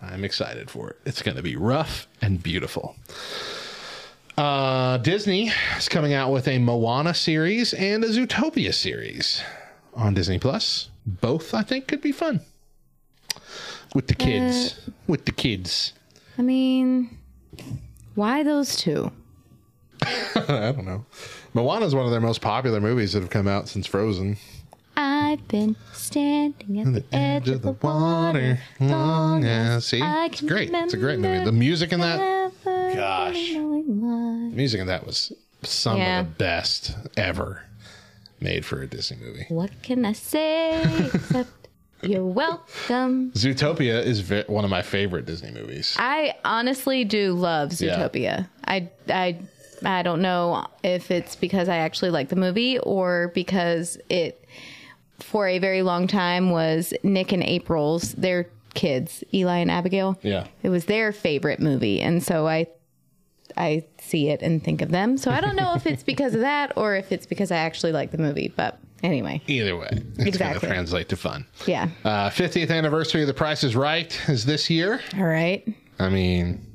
I'm 0.00 0.24
excited 0.24 0.70
for 0.70 0.90
it. 0.90 0.96
It's 1.04 1.22
going 1.22 1.36
to 1.36 1.42
be 1.42 1.56
rough 1.56 2.06
and 2.22 2.42
beautiful. 2.42 2.96
Uh, 4.36 4.98
Disney 4.98 5.50
is 5.78 5.88
coming 5.88 6.12
out 6.12 6.30
with 6.30 6.46
a 6.46 6.58
Moana 6.58 7.14
series 7.14 7.72
and 7.72 8.04
a 8.04 8.08
Zootopia 8.08 8.74
series 8.74 9.42
on 9.94 10.12
Disney 10.14 10.38
Plus. 10.38 10.90
Both, 11.06 11.54
I 11.54 11.62
think, 11.62 11.88
could 11.88 12.02
be 12.02 12.12
fun 12.12 12.40
with 13.94 14.08
the 14.08 14.14
kids. 14.14 14.78
with 15.06 15.24
the 15.24 15.32
kids. 15.32 15.94
I 16.36 16.42
mean, 16.42 17.16
why 18.14 18.42
those 18.42 18.76
two? 18.76 19.10
I 20.02 20.72
don't 20.72 20.84
know. 20.84 21.06
Moana 21.54 21.86
is 21.86 21.94
one 21.94 22.04
of 22.04 22.10
their 22.10 22.20
most 22.20 22.42
popular 22.42 22.80
movies 22.80 23.14
that 23.14 23.20
have 23.20 23.30
come 23.30 23.48
out 23.48 23.68
since 23.68 23.86
Frozen. 23.86 24.36
I've 24.96 25.46
been 25.48 25.76
standing 25.92 26.80
at 26.80 26.92
the 26.92 27.04
edge 27.14 27.48
of 27.48 27.62
the 27.62 27.72
water 27.72 28.58
long 28.80 29.42
mm, 29.42 29.46
as 29.76 29.84
see, 29.86 30.00
I 30.00 30.26
it's 30.26 30.40
great. 30.40 30.70
It's 30.72 30.94
a 30.94 30.96
great 30.96 31.18
movie. 31.18 31.44
The 31.44 31.52
music 31.52 31.92
in 31.92 32.00
that, 32.00 32.52
Gosh. 32.64 33.52
knowing 33.52 34.00
why. 34.00 34.54
music 34.56 34.80
in 34.80 34.86
that 34.86 35.06
was 35.06 35.32
some 35.62 35.98
Yeah. 35.98 36.20
of 36.20 36.26
the 36.28 36.32
best 36.36 36.94
ever 37.16 37.62
made 38.40 38.64
for 38.64 38.80
a 38.82 38.86
Disney 38.86 39.18
movie. 39.18 39.44
What 39.48 39.70
can 39.82 40.04
I 40.04 40.12
say 40.12 40.80
except 41.12 41.50
you're 42.02 42.24
welcome? 42.24 43.32
Zootopia 43.32 44.02
is 44.02 44.20
ve- 44.20 44.44
one 44.46 44.64
of 44.64 44.70
my 44.70 44.82
favorite 44.82 45.26
Disney 45.26 45.50
movies. 45.50 45.94
I 45.98 46.34
honestly 46.44 47.04
do 47.04 47.32
love 47.34 47.78
Yeah. 47.80 47.96
Zootopia. 47.98 48.48
I 48.64 48.88
I 49.08 49.38
I 49.84 50.02
don't 50.02 50.22
know 50.22 50.66
if 50.82 51.10
it's 51.10 51.36
because 51.36 51.68
I 51.68 51.76
actually 51.78 52.10
like 52.10 52.28
the 52.30 52.36
movie 52.36 52.78
or 52.78 53.30
because 53.34 53.98
it 54.08 54.42
for 55.20 55.46
a 55.48 55.58
very 55.58 55.82
long 55.82 56.06
time 56.06 56.50
was 56.50 56.92
Nick 57.02 57.32
and 57.32 57.42
April's 57.42 58.12
their 58.14 58.48
kids, 58.74 59.24
Eli 59.32 59.58
and 59.58 59.70
Abigail. 59.70 60.18
Yeah. 60.22 60.46
It 60.62 60.68
was 60.68 60.84
their 60.86 61.12
favorite 61.12 61.60
movie 61.60 62.00
and 62.00 62.22
so 62.22 62.46
I 62.46 62.66
I 63.56 63.84
see 64.00 64.28
it 64.28 64.42
and 64.42 64.62
think 64.62 64.82
of 64.82 64.90
them. 64.90 65.16
So 65.16 65.30
I 65.30 65.40
don't 65.40 65.56
know 65.56 65.74
if 65.74 65.86
it's 65.86 66.02
because 66.12 66.34
of 66.34 66.40
that 66.40 66.76
or 66.76 66.94
if 66.96 67.10
it's 67.12 67.26
because 67.26 67.50
I 67.50 67.56
actually 67.58 67.92
like 67.92 68.10
the 68.10 68.18
movie, 68.18 68.52
but 68.54 68.78
anyway. 69.02 69.40
Either 69.46 69.76
way, 69.76 69.88
it's 69.92 70.02
going 70.02 70.14
to 70.24 70.28
Exactly. 70.28 70.68
translate 70.68 71.08
to 71.10 71.16
fun. 71.16 71.46
Yeah. 71.66 71.88
Uh, 72.04 72.28
50th 72.28 72.70
anniversary 72.70 73.22
of 73.22 73.28
The 73.28 73.34
Price 73.34 73.64
is 73.64 73.74
Right 73.76 74.18
is 74.28 74.44
this 74.44 74.68
year. 74.68 75.00
All 75.16 75.24
right. 75.24 75.66
I 75.98 76.10
mean, 76.10 76.65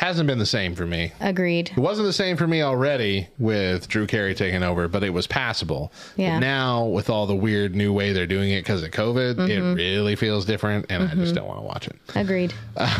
hasn't 0.00 0.26
been 0.26 0.38
the 0.38 0.46
same 0.46 0.74
for 0.74 0.86
me. 0.86 1.12
Agreed. 1.20 1.70
It 1.70 1.78
wasn't 1.78 2.06
the 2.06 2.12
same 2.12 2.36
for 2.38 2.46
me 2.46 2.62
already 2.62 3.28
with 3.38 3.86
Drew 3.86 4.06
Carey 4.06 4.34
taking 4.34 4.62
over, 4.62 4.88
but 4.88 5.04
it 5.04 5.10
was 5.10 5.26
passable. 5.26 5.92
Yeah. 6.16 6.36
But 6.36 6.40
now, 6.40 6.86
with 6.86 7.10
all 7.10 7.26
the 7.26 7.36
weird 7.36 7.74
new 7.76 7.92
way 7.92 8.12
they're 8.14 8.26
doing 8.26 8.50
it 8.50 8.62
because 8.62 8.82
of 8.82 8.90
COVID, 8.90 9.34
Mm-hmm. 9.36 9.50
it 9.50 9.74
really 9.74 10.16
feels 10.16 10.44
different, 10.46 10.86
and 10.88 11.02
I 11.04 11.14
just 11.14 11.34
don't 11.34 11.46
want 11.46 11.60
to 11.60 11.66
watch 11.66 11.86
it. 11.86 11.96
Agreed. 12.14 12.54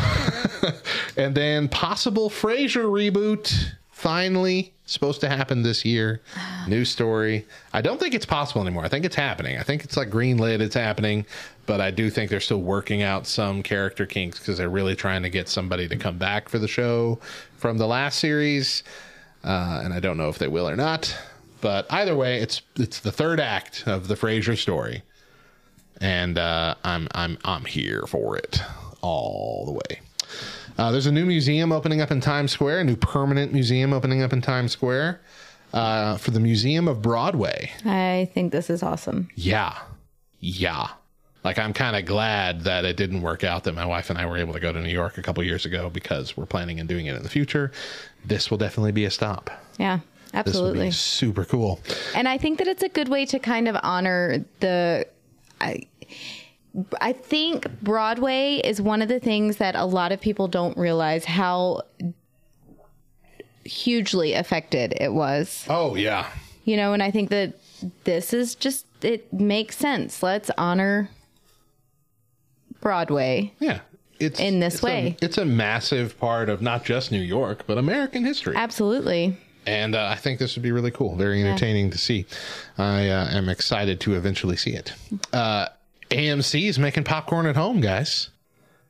And 1.17 1.35
then 1.35 1.67
possible 1.67 2.29
Frasier 2.29 2.85
reboot. 2.85 3.73
Finally, 4.01 4.73
supposed 4.87 5.21
to 5.21 5.29
happen 5.29 5.61
this 5.61 5.85
year. 5.85 6.21
New 6.67 6.83
story. 6.83 7.45
I 7.71 7.81
don't 7.81 7.99
think 7.99 8.15
it's 8.15 8.25
possible 8.25 8.63
anymore. 8.63 8.83
I 8.83 8.87
think 8.87 9.05
it's 9.05 9.15
happening. 9.15 9.59
I 9.59 9.61
think 9.61 9.83
it's 9.83 9.95
like 9.95 10.09
greenlit. 10.09 10.59
It's 10.59 10.73
happening, 10.73 11.23
but 11.67 11.79
I 11.79 11.91
do 11.91 12.09
think 12.09 12.31
they're 12.31 12.39
still 12.39 12.61
working 12.61 13.03
out 13.03 13.27
some 13.27 13.61
character 13.61 14.07
kinks 14.07 14.39
because 14.39 14.57
they're 14.57 14.71
really 14.71 14.95
trying 14.95 15.21
to 15.21 15.29
get 15.29 15.47
somebody 15.47 15.87
to 15.87 15.95
come 15.97 16.17
back 16.17 16.49
for 16.49 16.57
the 16.57 16.67
show 16.67 17.19
from 17.57 17.77
the 17.77 17.85
last 17.85 18.17
series. 18.17 18.81
Uh, 19.43 19.81
and 19.83 19.93
I 19.93 19.99
don't 19.99 20.17
know 20.17 20.29
if 20.29 20.39
they 20.39 20.47
will 20.47 20.67
or 20.67 20.75
not. 20.75 21.15
But 21.61 21.85
either 21.91 22.15
way, 22.15 22.41
it's 22.41 22.63
it's 22.77 23.01
the 23.01 23.11
third 23.11 23.39
act 23.39 23.83
of 23.85 24.07
the 24.07 24.15
Frasier 24.15 24.57
story, 24.57 25.03
and 25.99 26.39
uh, 26.39 26.73
I'm 26.83 27.07
I'm 27.11 27.37
I'm 27.45 27.65
here 27.65 28.05
for 28.07 28.35
it 28.35 28.63
all 29.01 29.65
the 29.67 29.73
way. 29.73 30.01
Uh, 30.77 30.91
there's 30.91 31.05
a 31.05 31.11
new 31.11 31.25
museum 31.25 31.71
opening 31.71 32.01
up 32.01 32.11
in 32.11 32.21
Times 32.21 32.51
Square, 32.51 32.79
a 32.79 32.83
new 32.83 32.95
permanent 32.95 33.53
museum 33.53 33.93
opening 33.93 34.21
up 34.21 34.33
in 34.33 34.41
Times 34.41 34.71
Square 34.71 35.21
uh, 35.73 36.17
for 36.17 36.31
the 36.31 36.39
Museum 36.39 36.87
of 36.87 37.01
Broadway. 37.01 37.71
I 37.85 38.29
think 38.33 38.51
this 38.51 38.69
is 38.69 38.83
awesome. 38.83 39.29
Yeah. 39.35 39.77
Yeah. 40.39 40.87
Like, 41.43 41.57
I'm 41.57 41.73
kind 41.73 41.95
of 41.95 42.05
glad 42.05 42.61
that 42.61 42.85
it 42.85 42.97
didn't 42.97 43.21
work 43.21 43.43
out 43.43 43.63
that 43.63 43.73
my 43.73 43.85
wife 43.85 44.09
and 44.09 44.19
I 44.19 44.25
were 44.27 44.37
able 44.37 44.53
to 44.53 44.59
go 44.59 44.71
to 44.71 44.79
New 44.79 44.89
York 44.89 45.17
a 45.17 45.23
couple 45.23 45.43
years 45.43 45.65
ago 45.65 45.89
because 45.89 46.37
we're 46.37 46.45
planning 46.45 46.79
on 46.79 46.87
doing 46.87 47.07
it 47.07 47.15
in 47.15 47.23
the 47.23 47.29
future. 47.29 47.71
This 48.23 48.51
will 48.51 48.59
definitely 48.59 48.91
be 48.91 49.05
a 49.05 49.11
stop. 49.11 49.49
Yeah. 49.79 49.99
Absolutely. 50.33 50.87
be 50.87 50.91
super 50.91 51.43
cool. 51.43 51.79
And 52.15 52.27
I 52.27 52.37
think 52.37 52.59
that 52.59 52.67
it's 52.67 52.83
a 52.83 52.89
good 52.89 53.09
way 53.09 53.25
to 53.25 53.39
kind 53.39 53.67
of 53.67 53.75
honor 53.83 54.45
the. 54.61 55.05
I, 55.59 55.87
I 57.01 57.11
think 57.13 57.67
Broadway 57.81 58.61
is 58.63 58.81
one 58.81 59.01
of 59.01 59.09
the 59.09 59.19
things 59.19 59.57
that 59.57 59.75
a 59.75 59.85
lot 59.85 60.11
of 60.11 60.21
people 60.21 60.47
don't 60.47 60.77
realize 60.77 61.25
how 61.25 61.81
hugely 63.65 64.33
affected 64.33 64.93
it 64.99 65.13
was. 65.13 65.65
Oh, 65.69 65.95
yeah. 65.95 66.27
You 66.65 66.77
know, 66.77 66.93
and 66.93 67.03
I 67.03 67.11
think 67.11 67.29
that 67.29 67.55
this 68.05 68.33
is 68.33 68.55
just, 68.55 68.85
it 69.03 69.31
makes 69.33 69.75
sense. 69.77 70.23
Let's 70.23 70.49
honor 70.57 71.09
Broadway. 72.79 73.53
Yeah. 73.59 73.79
It's, 74.19 74.39
In 74.39 74.59
this 74.59 74.75
it's 74.75 74.83
a- 74.83 74.85
way. 74.85 75.17
it's 75.21 75.37
a 75.37 75.45
massive 75.45 76.17
part 76.19 76.47
of 76.49 76.61
not 76.61 76.85
just 76.85 77.11
New 77.11 77.21
York, 77.21 77.63
but 77.65 77.77
American 77.77 78.23
history. 78.23 78.55
Absolutely. 78.55 79.35
and 79.65 79.95
uh, 79.95 80.05
I 80.11 80.15
think 80.15 80.39
this 80.39 80.55
would 80.55 80.61
be 80.63 80.71
really 80.71 80.91
cool, 80.91 81.15
very 81.15 81.41
entertaining 81.43 81.89
to 81.91 81.97
see. 81.97 82.25
I 82.77 83.09
uh, 83.09 83.29
am 83.31 83.49
excited 83.49 83.99
to 84.01 84.13
eventually 84.15 84.57
see 84.57 84.71
it. 84.73 84.93
Uh, 85.33 85.67
AMC 86.11 86.67
is 86.69 86.77
making 86.77 87.03
popcorn 87.05 87.45
at 87.45 87.55
home, 87.55 87.81
guys. 87.81 88.29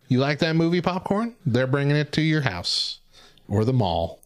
You 0.07 0.19
like 0.19 0.39
that 0.39 0.55
movie 0.55 0.81
popcorn? 0.81 1.35
They're 1.45 1.67
bringing 1.67 1.95
it 1.95 2.11
to 2.13 2.21
your 2.21 2.41
house 2.41 2.99
or 3.47 3.63
the 3.63 3.73
mall. 3.73 4.19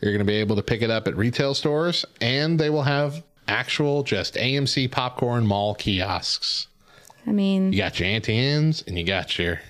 You're 0.00 0.12
going 0.12 0.24
to 0.24 0.30
be 0.30 0.36
able 0.38 0.56
to 0.56 0.62
pick 0.62 0.80
it 0.80 0.90
up 0.90 1.06
at 1.06 1.16
retail 1.16 1.54
stores, 1.54 2.06
and 2.20 2.58
they 2.58 2.70
will 2.70 2.84
have 2.84 3.22
actual 3.46 4.02
just 4.02 4.34
AMC 4.34 4.90
popcorn 4.90 5.46
mall 5.46 5.74
kiosks. 5.74 6.68
I 7.26 7.32
mean, 7.32 7.72
You 7.72 7.78
got 7.80 8.00
your 8.00 8.08
Auntie 8.08 8.34
Anne's, 8.36 8.82
and 8.86 8.96
you 8.98 9.04
got 9.04 9.38
your 9.38 9.60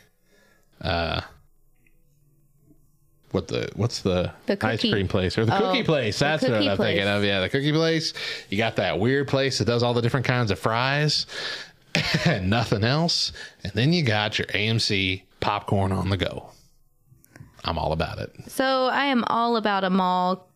uh, 0.81 1.23
what 3.33 3.49
the 3.49 3.71
what's 3.75 4.03
the, 4.03 4.33
The 4.47 4.59
ice 4.65 4.81
cream 4.81 5.09
place 5.09 5.37
or 5.37 5.45
the 5.47 5.57
Oh, 5.57 5.71
cookie 5.73 5.83
place? 5.83 6.19
That's 6.19 6.43
what 6.43 6.53
I'm 6.55 6.77
thinking 6.77 7.07
of. 7.09 7.25
Yeah, 7.25 7.41
the 7.41 7.49
cookie 7.49 7.73
place. 7.73 8.13
You 8.51 8.59
got 8.59 8.77
that 8.77 8.99
weird 9.01 9.27
place 9.29 9.59
that 9.59 9.65
does 9.65 9.83
all 9.83 9.95
the 9.95 10.03
different 10.03 10.27
kinds 10.27 10.51
of 10.53 10.59
fries 10.61 11.27
and 12.25 12.51
nothing 12.51 12.85
else, 12.85 13.33
and 13.65 13.73
then 13.73 13.93
you 13.93 14.03
got 14.03 14.39
your 14.39 14.47
AMC 14.49 15.23
popcorn 15.41 15.93
on 15.93 16.11
the 16.11 16.17
go. 16.17 16.51
I'm 17.65 17.79
all 17.79 17.93
about 17.93 18.19
it. 18.19 18.33
So 18.49 18.87
I 18.87 19.07
am 19.07 19.25
all 19.27 19.57
about 19.57 19.85
a 19.85 19.91
mall 19.91 20.49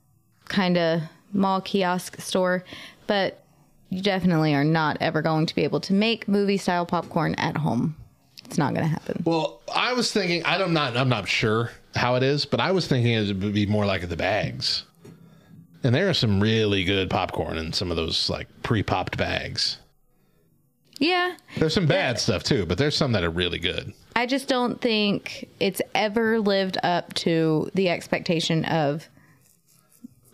kind 0.46 0.76
of 0.76 1.02
mall 1.32 1.60
kiosk 1.60 2.20
store, 2.20 2.64
but 3.06 3.42
you 3.90 4.02
definitely 4.02 4.54
are 4.54 4.64
not 4.64 4.96
ever 5.00 5.22
going 5.22 5.46
to 5.46 5.54
be 5.54 5.64
able 5.64 5.80
to 5.80 5.92
make 5.92 6.26
movie 6.28 6.56
style 6.56 6.86
popcorn 6.86 7.34
at 7.36 7.56
home. 7.56 7.96
It's 8.44 8.58
not 8.58 8.74
going 8.74 8.84
to 8.84 8.90
happen. 8.90 9.22
Well, 9.24 9.60
I 9.74 9.92
was 9.92 10.12
thinking 10.12 10.42
I'm 10.44 10.72
not 10.72 10.96
I'm 10.96 11.08
not 11.08 11.28
sure 11.28 11.70
how 11.94 12.16
it 12.16 12.22
is, 12.22 12.44
but 12.44 12.60
I 12.60 12.72
was 12.72 12.86
thinking 12.86 13.12
it 13.12 13.26
would 13.36 13.54
be 13.54 13.66
more 13.66 13.86
like 13.86 14.08
the 14.08 14.16
bags. 14.16 14.84
And 15.82 15.94
there 15.94 16.08
are 16.08 16.14
some 16.14 16.40
really 16.40 16.84
good 16.84 17.10
popcorn 17.10 17.58
in 17.58 17.72
some 17.72 17.90
of 17.90 17.96
those 17.96 18.30
like 18.30 18.48
pre-popped 18.62 19.18
bags. 19.18 19.78
Yeah, 20.98 21.34
There's 21.58 21.74
some 21.74 21.86
bad 21.86 22.18
stuff 22.20 22.42
too, 22.44 22.66
but 22.66 22.78
there's 22.78 22.96
some 22.96 23.12
that 23.12 23.24
are 23.24 23.30
really 23.30 23.58
good. 23.58 23.92
I 24.16 24.26
just 24.26 24.46
don't 24.48 24.80
think 24.80 25.48
it's 25.58 25.82
ever 25.94 26.38
lived 26.38 26.78
up 26.84 27.12
to 27.14 27.68
the 27.74 27.88
expectation 27.88 28.64
of 28.66 29.08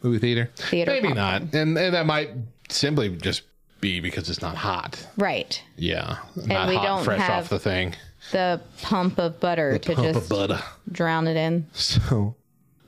Movie 0.03 0.19
theater? 0.19 0.51
Theater 0.57 0.93
Maybe 0.93 1.09
popcorn. 1.09 1.17
not. 1.17 1.43
And, 1.55 1.77
and 1.79 1.95
that 1.95 2.07
might 2.07 2.31
simply 2.69 3.17
just 3.17 3.43
be 3.81 4.01
because 4.01 4.29
it's 4.31 4.43
not 4.43 4.57
hot. 4.57 5.07
right 5.17 5.63
Yeah. 5.77 6.19
not 6.37 6.69
we 6.69 6.75
hot 6.77 6.85
don't 6.85 7.05
fresh 7.05 7.21
have- 7.21 7.45
off 7.45 7.49
the 7.51 7.59
thing. 7.59 7.95
the 8.33 8.61
pump 8.83 9.19
of 9.19 9.41
butter 9.41 9.79
to 9.79 9.95
just 9.95 10.29
butter. 10.29 10.63
drown 10.93 11.27
it 11.27 11.37
in. 11.37 11.67
So, 11.73 12.37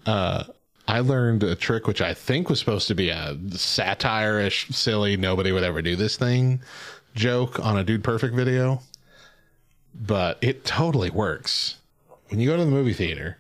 uh, 0.07 0.45
I 0.89 1.01
learned 1.01 1.43
a 1.43 1.55
trick 1.55 1.87
which 1.87 2.03
I 2.03 2.13
think 2.13 2.51
was 2.51 2.59
supposed 2.59 2.89
to 2.89 2.95
be 2.95 3.09
a 3.11 3.37
satire-ish, 3.53 4.69
silly, 4.69 5.17
nobody 5.17 5.53
would 5.53 5.63
ever 5.63 5.81
do 5.81 5.97
this 5.97 6.17
thing 6.17 6.61
joke 7.15 7.59
on 7.61 7.79
a 7.79 7.85
Dude 7.85 8.05
Perfect 8.05 8.35
video. 8.35 8.81
but 9.95 10.39
it 10.41 10.65
totally 10.65 11.11
works. 11.11 11.77
When 12.29 12.41
you 12.41 12.49
go 12.49 12.57
to 12.57 12.65
the 12.65 12.71
movie 12.71 12.95
theater, 12.95 13.37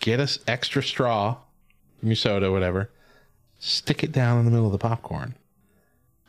get 0.00 0.18
us 0.18 0.38
extra 0.46 0.82
straw 0.82 1.36
from 1.98 2.08
your 2.08 2.16
soda, 2.16 2.50
whatever, 2.50 2.90
stick 3.58 4.02
it 4.02 4.12
down 4.12 4.38
in 4.38 4.44
the 4.46 4.50
middle 4.50 4.66
of 4.66 4.72
the 4.72 4.78
popcorn, 4.78 5.34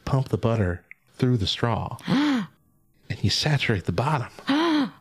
pump 0.03 0.27
the 0.29 0.37
butter 0.37 0.83
through 1.15 1.37
the 1.37 1.47
straw, 1.47 1.97
and 2.07 2.47
you 3.21 3.29
saturate 3.29 3.85
the 3.85 3.91
bottom. 3.93 4.27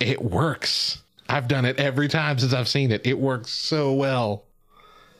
it 0.00 0.22
works. 0.22 1.02
I've 1.28 1.48
done 1.48 1.64
it 1.64 1.78
every 1.80 2.06
time 2.08 2.38
since 2.38 2.52
I've 2.52 2.68
seen 2.68 2.92
it. 2.92 3.04
It 3.06 3.18
works 3.18 3.50
so 3.50 3.92
well. 3.92 4.44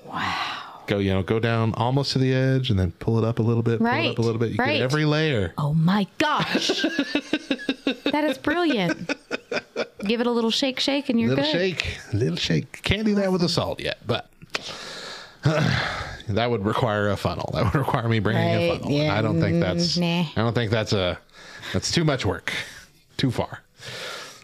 Wow. 0.04 0.63
Go, 0.86 0.98
you 0.98 1.12
know, 1.12 1.22
go 1.22 1.38
down 1.38 1.72
almost 1.74 2.12
to 2.12 2.18
the 2.18 2.32
edge 2.34 2.70
and 2.70 2.78
then 2.78 2.92
pull 2.98 3.18
it 3.18 3.24
up 3.24 3.38
a 3.38 3.42
little 3.42 3.62
bit, 3.62 3.78
pull 3.78 3.86
it 3.86 3.90
Right, 3.90 4.10
up 4.10 4.18
a 4.18 4.22
little 4.22 4.38
bit. 4.38 4.50
You 4.50 4.56
right. 4.58 4.74
get 4.74 4.82
every 4.82 5.04
layer. 5.04 5.52
Oh 5.58 5.72
my 5.74 6.06
gosh. 6.18 6.82
that 8.04 8.24
is 8.24 8.38
brilliant. 8.38 9.12
Give 10.04 10.20
it 10.20 10.26
a 10.26 10.30
little 10.30 10.50
shake, 10.50 10.80
shake, 10.80 11.08
and 11.08 11.18
you're 11.18 11.30
little 11.30 11.44
good. 11.44 11.50
shake, 11.52 11.98
little 12.12 12.36
shake. 12.36 12.82
Can't 12.82 13.04
do 13.06 13.14
that 13.16 13.32
with 13.32 13.40
the 13.40 13.48
salt 13.48 13.80
yet, 13.80 13.98
but 14.06 14.28
that 15.44 16.50
would 16.50 16.64
require 16.64 17.10
a 17.10 17.16
funnel. 17.16 17.50
That 17.54 17.64
would 17.64 17.74
require 17.74 18.08
me 18.08 18.18
bringing 18.18 18.42
a 18.42 18.70
Right, 18.70 18.80
funnel. 18.80 18.98
and 19.00 19.10
I 19.12 19.22
don't 19.22 19.40
think 19.40 19.60
that's. 19.60 19.96
nah. 19.96 20.20
I 20.20 20.32
don't 20.36 20.54
think 20.54 20.70
that's 20.70 20.92
a. 20.92 21.18
That's 21.72 21.90
too 21.90 22.04
much 22.04 22.24
work. 22.26 22.52
Too 23.16 23.30
far. 23.30 23.60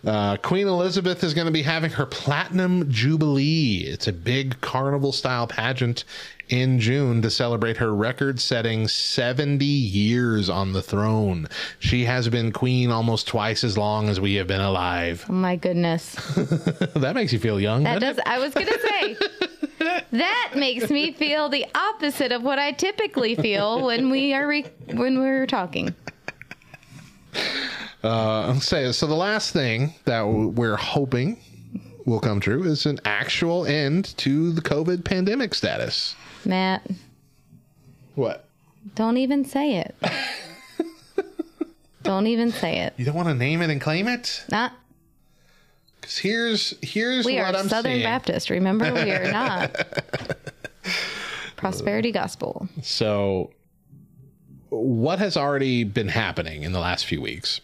Uh, 0.05 0.37
Queen 0.39 0.67
Elizabeth 0.67 1.23
is 1.23 1.35
going 1.35 1.47
to 1.47 1.53
be 1.53 1.63
having 1.63 1.91
her 1.91 2.07
Platinum 2.07 2.91
Jubilee. 2.91 3.85
It's 3.87 4.09
a 4.09 4.13
big 4.13 4.61
carnival 4.61 5.13
style 5.13 5.47
pageant 5.47 6.05
in 6.51 6.81
June 6.81 7.23
to 7.23 7.31
celebrate 7.31 7.77
her 7.77 7.95
record 7.95 8.41
setting 8.41 8.89
70 8.89 9.65
years 9.65 10.49
on 10.49 10.73
the 10.73 10.83
throne. 10.83 11.49
She 11.79 12.05
has 12.05 12.29
been 12.29 12.51
queen 12.53 12.91
almost 12.91 13.29
twice 13.29 13.63
as 13.63 13.79
long 13.79 14.09
as 14.09 14.21
we 14.21 14.35
have 14.35 14.47
been 14.49 14.61
alive. 14.61 15.25
Oh 15.29 15.33
my 15.33 15.57
goodness. 15.57 16.15
that 16.95 17.13
makes 17.15 17.33
you 17.33 17.39
feel 17.39 17.61
young. 17.61 17.85
That 17.85 18.01
does. 18.01 18.19
I 18.27 18.39
was 18.39 18.53
gonna 18.53 18.79
say. 18.79 19.17
that 20.13 20.53
makes 20.57 20.91
me 20.91 21.13
feel 21.13 21.49
the 21.49 21.67
opposite 21.75 22.33
of 22.33 22.43
what 22.43 22.59
I 22.59 22.73
typically 22.73 23.37
feel 23.37 23.87
when 23.87 24.11
we 24.11 24.35
are 24.35 24.47
re- 24.47 24.67
when 24.93 25.21
we're 25.21 25.47
talking. 25.47 25.95
Uh, 28.03 28.55
say 28.61 28.91
so. 28.93 29.07
The 29.07 29.15
last 29.15 29.53
thing 29.53 29.95
that 30.05 30.23
we're 30.23 30.77
hoping 30.77 31.39
will 32.07 32.21
come 32.21 32.41
true 32.41 32.65
is 32.65 32.87
an 32.87 32.99
actual 33.05 33.67
end 33.67 34.17
to 34.19 34.53
the 34.53 34.63
COVID 34.63 35.05
pandemic 35.05 35.55
status. 35.55 36.15
Matt, 36.45 36.87
What? 38.15 38.47
don't 38.95 39.19
even 39.19 39.45
say 39.45 39.77
it. 39.77 39.95
don't 42.03 42.27
even 42.27 42.51
say 42.51 42.79
it. 42.81 42.95
You 42.97 43.05
don't 43.05 43.15
want 43.15 43.29
to 43.29 43.35
name 43.35 43.61
it 43.61 43.69
and 43.71 43.81
claim 43.81 44.09
it? 44.09 44.45
Not. 44.51 44.73
Because 46.01 46.17
here's 46.17 46.75
here's 46.81 47.27
We 47.27 47.37
what 47.37 47.55
are 47.55 47.59
I'm 47.59 47.69
Southern 47.69 47.93
seeing. 47.93 48.03
Baptist. 48.05 48.49
Remember, 48.49 48.93
we 48.95 49.11
are 49.13 49.31
not. 49.33 49.77
Prosperity 51.57 52.11
gospel. 52.11 52.67
So, 52.83 53.51
what 54.71 55.19
has 55.19 55.37
already 55.37 55.85
been 55.85 56.09
happening 56.09 56.63
in 56.63 56.73
the 56.73 56.81
last 56.81 57.05
few 57.05 57.21
weeks? 57.21 57.61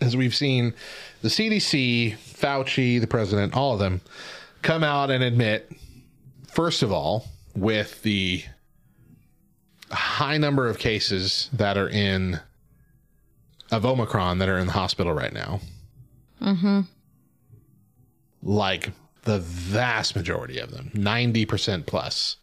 As 0.00 0.16
we've 0.16 0.34
seen 0.34 0.74
the 1.22 1.28
CDC, 1.28 2.16
Fauci, 2.16 3.00
the 3.00 3.06
president, 3.06 3.54
all 3.54 3.74
of 3.74 3.78
them 3.78 4.00
come 4.62 4.82
out 4.82 5.10
and 5.10 5.22
admit, 5.22 5.70
first 6.48 6.82
of 6.82 6.90
all, 6.90 7.26
with 7.54 8.02
the 8.02 8.42
high 9.90 10.38
number 10.38 10.68
of 10.68 10.78
cases 10.78 11.50
that 11.52 11.76
are 11.76 11.88
in 11.88 12.40
of 13.70 13.84
Omicron 13.86 14.38
that 14.38 14.48
are 14.48 14.58
in 14.58 14.66
the 14.66 14.72
hospital 14.72 15.12
right 15.12 15.32
now. 15.32 15.60
Mm-hmm. 16.40 16.80
like 18.42 18.90
the 19.24 19.38
vast 19.40 20.16
majority 20.16 20.58
of 20.58 20.70
them, 20.70 20.90
90% 20.94 21.84
plus, 21.84 22.36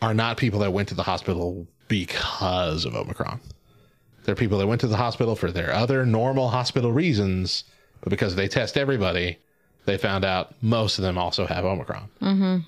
are 0.00 0.14
not 0.14 0.36
people 0.36 0.60
that 0.60 0.72
went 0.72 0.88
to 0.88 0.94
the 0.94 1.02
hospital 1.02 1.66
because 1.88 2.84
of 2.84 2.94
Omicron. 2.94 3.40
They're 4.24 4.34
people 4.34 4.58
that 4.58 4.66
went 4.66 4.80
to 4.82 4.86
the 4.86 4.96
hospital 4.96 5.34
for 5.34 5.50
their 5.50 5.72
other 5.72 6.04
normal 6.04 6.48
hospital 6.48 6.92
reasons, 6.92 7.64
but 8.00 8.10
because 8.10 8.34
they 8.34 8.48
test 8.48 8.76
everybody, 8.76 9.38
they 9.86 9.96
found 9.96 10.24
out 10.24 10.54
most 10.62 10.98
of 10.98 11.02
them 11.02 11.18
also 11.18 11.46
have 11.46 11.64
Omicron. 11.64 12.08
Mm-hmm. 12.20 12.58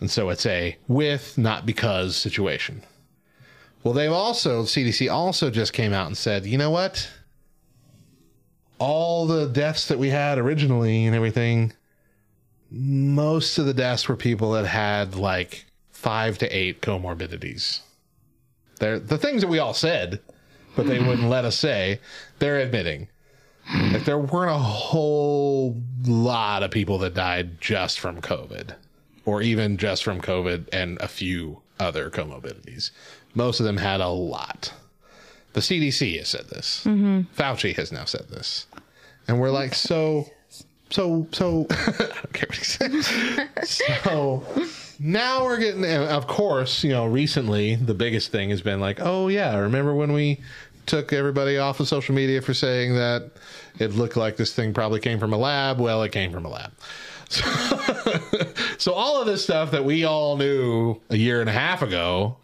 And 0.00 0.10
so 0.10 0.30
it's 0.30 0.46
a 0.46 0.76
with, 0.86 1.36
not 1.36 1.66
because 1.66 2.16
situation. 2.16 2.82
Well, 3.82 3.94
they've 3.94 4.12
also, 4.12 4.62
CDC 4.62 5.10
also 5.10 5.50
just 5.50 5.72
came 5.72 5.92
out 5.92 6.06
and 6.06 6.16
said, 6.16 6.46
you 6.46 6.58
know 6.58 6.70
what? 6.70 7.08
All 8.78 9.26
the 9.26 9.46
deaths 9.46 9.88
that 9.88 9.98
we 9.98 10.10
had 10.10 10.38
originally 10.38 11.06
and 11.06 11.16
everything, 11.16 11.72
most 12.70 13.58
of 13.58 13.66
the 13.66 13.74
deaths 13.74 14.08
were 14.08 14.16
people 14.16 14.52
that 14.52 14.66
had 14.66 15.16
like 15.16 15.66
five 15.90 16.38
to 16.38 16.48
eight 16.48 16.80
comorbidities. 16.80 17.80
They're 18.78 19.00
the 19.00 19.18
things 19.18 19.42
that 19.42 19.48
we 19.48 19.58
all 19.58 19.74
said, 19.74 20.20
but 20.78 20.86
they 20.86 21.00
wouldn't 21.00 21.28
let 21.28 21.44
us 21.44 21.58
say, 21.58 21.98
they're 22.38 22.60
admitting. 22.60 23.08
Like 23.92 24.04
there 24.04 24.16
weren't 24.16 24.52
a 24.52 24.58
whole 24.58 25.76
lot 26.06 26.62
of 26.62 26.70
people 26.70 26.98
that 26.98 27.14
died 27.14 27.60
just 27.60 27.98
from 27.98 28.20
COVID 28.20 28.76
or 29.24 29.42
even 29.42 29.76
just 29.76 30.04
from 30.04 30.20
COVID 30.20 30.68
and 30.72 30.96
a 31.00 31.08
few 31.08 31.62
other 31.80 32.10
comorbidities. 32.10 32.92
Most 33.34 33.58
of 33.58 33.66
them 33.66 33.76
had 33.76 34.00
a 34.00 34.08
lot. 34.08 34.72
The 35.52 35.60
CDC 35.60 36.16
has 36.18 36.28
said 36.28 36.48
this. 36.48 36.84
Mm-hmm. 36.84 37.22
Fauci 37.36 37.74
has 37.74 37.90
now 37.90 38.04
said 38.04 38.28
this. 38.28 38.66
And 39.26 39.40
we're 39.40 39.50
like, 39.50 39.74
so, 39.74 40.26
so, 40.90 41.26
so, 41.32 41.66
I 41.70 41.92
don't 41.98 42.32
care 42.32 42.46
what 42.48 42.56
he 42.56 42.64
says. 42.64 43.06
so 44.04 44.44
now 44.98 45.44
we're 45.44 45.58
getting, 45.58 45.84
and 45.84 46.04
of 46.04 46.26
course, 46.26 46.82
you 46.82 46.90
know, 46.90 47.06
recently 47.06 47.76
the 47.76 47.94
biggest 47.94 48.32
thing 48.32 48.50
has 48.50 48.62
been 48.62 48.80
like, 48.80 48.98
oh, 49.00 49.28
yeah, 49.28 49.56
remember 49.56 49.94
when 49.94 50.12
we 50.12 50.40
took 50.88 51.12
everybody 51.12 51.58
off 51.58 51.80
of 51.80 51.88
social 51.88 52.14
media 52.14 52.42
for 52.42 52.54
saying 52.54 52.94
that 52.94 53.30
it 53.78 53.92
looked 53.92 54.16
like 54.16 54.36
this 54.36 54.54
thing 54.54 54.74
probably 54.74 55.00
came 55.00 55.18
from 55.18 55.32
a 55.32 55.38
lab? 55.38 55.80
Well, 55.80 56.02
it 56.02 56.12
came 56.12 56.32
from 56.32 56.44
a 56.44 56.48
lab. 56.48 56.72
So 58.78 58.92
all 58.92 59.20
of 59.20 59.26
this 59.26 59.42
stuff 59.42 59.72
that 59.72 59.84
we 59.84 60.04
all 60.04 60.36
knew 60.36 61.00
a 61.10 61.16
year 61.16 61.40
and 61.40 61.50
a 61.50 61.52
half 61.52 61.82
ago 61.82 62.36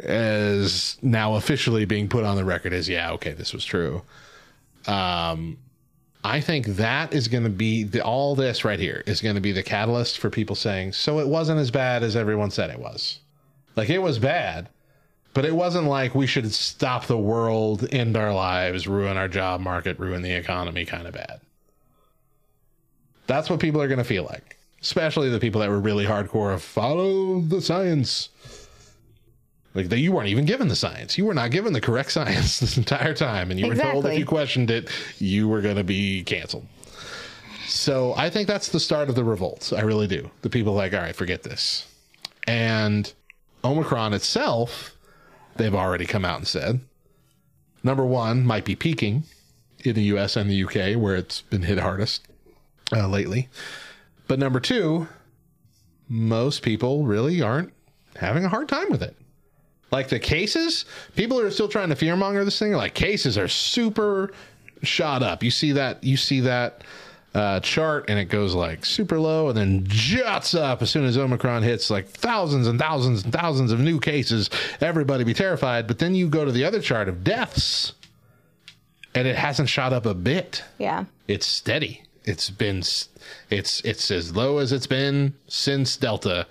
is 0.00 0.98
now 1.00 1.36
officially 1.36 1.84
being 1.84 2.08
put 2.08 2.24
on 2.24 2.36
the 2.36 2.44
record 2.44 2.72
as 2.72 2.88
yeah, 2.88 3.12
okay, 3.12 3.32
this 3.32 3.52
was 3.52 3.64
true. 3.64 4.02
Um, 4.88 5.56
I 6.24 6.40
think 6.40 6.66
that 6.66 7.14
is 7.14 7.28
going 7.28 7.44
to 7.44 7.50
be 7.50 7.84
the, 7.84 8.04
all 8.04 8.34
this 8.34 8.64
right 8.64 8.80
here 8.80 9.04
is 9.06 9.22
going 9.22 9.36
to 9.36 9.40
be 9.40 9.52
the 9.52 9.62
catalyst 9.62 10.18
for 10.18 10.28
people 10.28 10.56
saying, 10.56 10.92
so 10.92 11.20
it 11.20 11.28
wasn't 11.28 11.60
as 11.60 11.70
bad 11.70 12.02
as 12.02 12.16
everyone 12.16 12.50
said 12.50 12.70
it 12.70 12.80
was. 12.80 13.20
Like 13.76 13.88
it 13.88 14.00
was 14.00 14.18
bad, 14.18 14.68
but 15.36 15.44
it 15.44 15.54
wasn't 15.54 15.86
like 15.86 16.14
we 16.14 16.26
should 16.26 16.50
stop 16.50 17.04
the 17.04 17.18
world, 17.18 17.86
end 17.92 18.16
our 18.16 18.32
lives, 18.32 18.88
ruin 18.88 19.18
our 19.18 19.28
job 19.28 19.60
market, 19.60 19.98
ruin 19.98 20.22
the 20.22 20.32
economy 20.32 20.86
kind 20.86 21.06
of 21.06 21.12
bad. 21.12 21.42
That's 23.26 23.50
what 23.50 23.60
people 23.60 23.82
are 23.82 23.86
going 23.86 23.98
to 23.98 24.04
feel 24.04 24.24
like, 24.24 24.56
especially 24.80 25.28
the 25.28 25.38
people 25.38 25.60
that 25.60 25.68
were 25.68 25.78
really 25.78 26.06
hardcore 26.06 26.54
of 26.54 26.62
follow 26.62 27.40
the 27.40 27.60
science. 27.60 28.30
Like 29.74 29.90
that, 29.90 29.98
you 29.98 30.10
weren't 30.10 30.28
even 30.28 30.46
given 30.46 30.68
the 30.68 30.74
science. 30.74 31.18
You 31.18 31.26
were 31.26 31.34
not 31.34 31.50
given 31.50 31.74
the 31.74 31.82
correct 31.82 32.12
science 32.12 32.58
this 32.60 32.78
entire 32.78 33.12
time, 33.12 33.50
and 33.50 33.60
you 33.60 33.66
were 33.66 33.74
told 33.74 34.06
if 34.06 34.18
you 34.18 34.24
questioned 34.24 34.70
it, 34.70 34.88
you 35.18 35.48
were 35.48 35.60
going 35.60 35.76
to 35.76 35.84
be 35.84 36.24
canceled. 36.24 36.66
So 37.66 38.14
I 38.16 38.30
think 38.30 38.48
that's 38.48 38.70
the 38.70 38.80
start 38.80 39.10
of 39.10 39.16
the 39.16 39.24
revolt. 39.24 39.70
I 39.76 39.82
really 39.82 40.06
do. 40.06 40.30
The 40.40 40.48
people 40.48 40.72
are 40.72 40.76
like, 40.76 40.94
all 40.94 41.00
right, 41.00 41.14
forget 41.14 41.42
this. 41.42 41.86
And 42.46 43.12
Omicron 43.62 44.14
itself, 44.14 44.95
they've 45.58 45.74
already 45.74 46.06
come 46.06 46.24
out 46.24 46.38
and 46.38 46.48
said, 46.48 46.80
number 47.82 48.04
one, 48.04 48.44
might 48.44 48.64
be 48.64 48.76
peaking 48.76 49.24
in 49.84 49.94
the 49.94 50.02
US 50.04 50.36
and 50.36 50.50
the 50.50 50.64
UK, 50.64 51.00
where 51.00 51.16
it's 51.16 51.42
been 51.42 51.62
hit 51.62 51.78
hardest 51.78 52.26
uh, 52.92 53.08
lately. 53.08 53.48
But 54.28 54.38
number 54.38 54.60
two, 54.60 55.08
most 56.08 56.62
people 56.62 57.04
really 57.04 57.42
aren't 57.42 57.72
having 58.16 58.44
a 58.44 58.48
hard 58.48 58.68
time 58.68 58.90
with 58.90 59.02
it. 59.02 59.16
Like 59.90 60.08
the 60.08 60.18
cases, 60.18 60.84
people 61.14 61.40
are 61.40 61.50
still 61.50 61.68
trying 61.68 61.90
to 61.90 61.94
fearmonger 61.94 62.44
this 62.44 62.58
thing. 62.58 62.72
Like 62.72 62.94
cases 62.94 63.38
are 63.38 63.48
super 63.48 64.32
shot 64.82 65.22
up. 65.22 65.42
You 65.42 65.50
see 65.50 65.72
that? 65.72 66.02
You 66.02 66.16
see 66.16 66.40
that 66.40 66.82
uh, 67.36 67.60
chart, 67.60 68.06
and 68.08 68.18
it 68.18 68.24
goes 68.30 68.54
like 68.54 68.84
super 68.86 69.18
low, 69.20 69.48
and 69.50 69.56
then 69.58 69.84
juts 69.86 70.54
up 70.54 70.80
as 70.80 70.90
soon 70.90 71.04
as 71.04 71.18
Omicron 71.18 71.62
hits. 71.62 71.90
Like 71.90 72.08
thousands 72.08 72.66
and 72.66 72.78
thousands 72.80 73.24
and 73.24 73.32
thousands 73.32 73.72
of 73.72 73.78
new 73.80 74.00
cases. 74.00 74.48
Everybody 74.80 75.22
be 75.24 75.34
terrified. 75.34 75.86
But 75.86 75.98
then 75.98 76.14
you 76.14 76.28
go 76.28 76.46
to 76.46 76.50
the 76.52 76.64
other 76.64 76.80
chart 76.80 77.08
of 77.10 77.22
deaths, 77.22 77.92
and 79.14 79.28
it 79.28 79.36
hasn't 79.36 79.68
shot 79.68 79.92
up 79.92 80.06
a 80.06 80.14
bit 80.14 80.64
Yeah. 80.78 81.04
it's 81.28 81.46
steady. 81.46 82.02
It's 82.24 82.48
been 82.48 82.78
it's 83.50 83.80
it's 83.84 84.10
as 84.10 84.34
low 84.34 84.58
as 84.58 84.72
it's 84.72 84.86
been 84.86 85.34
since 85.46 85.96
Delta 85.96 86.46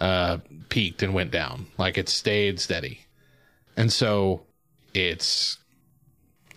uh, 0.00 0.38
peaked 0.68 1.02
and 1.02 1.14
went 1.14 1.30
down. 1.30 1.66
Like 1.78 1.96
it 1.96 2.08
stayed 2.10 2.60
steady, 2.60 3.00
and 3.76 3.90
so 3.90 4.42
it's 4.94 5.58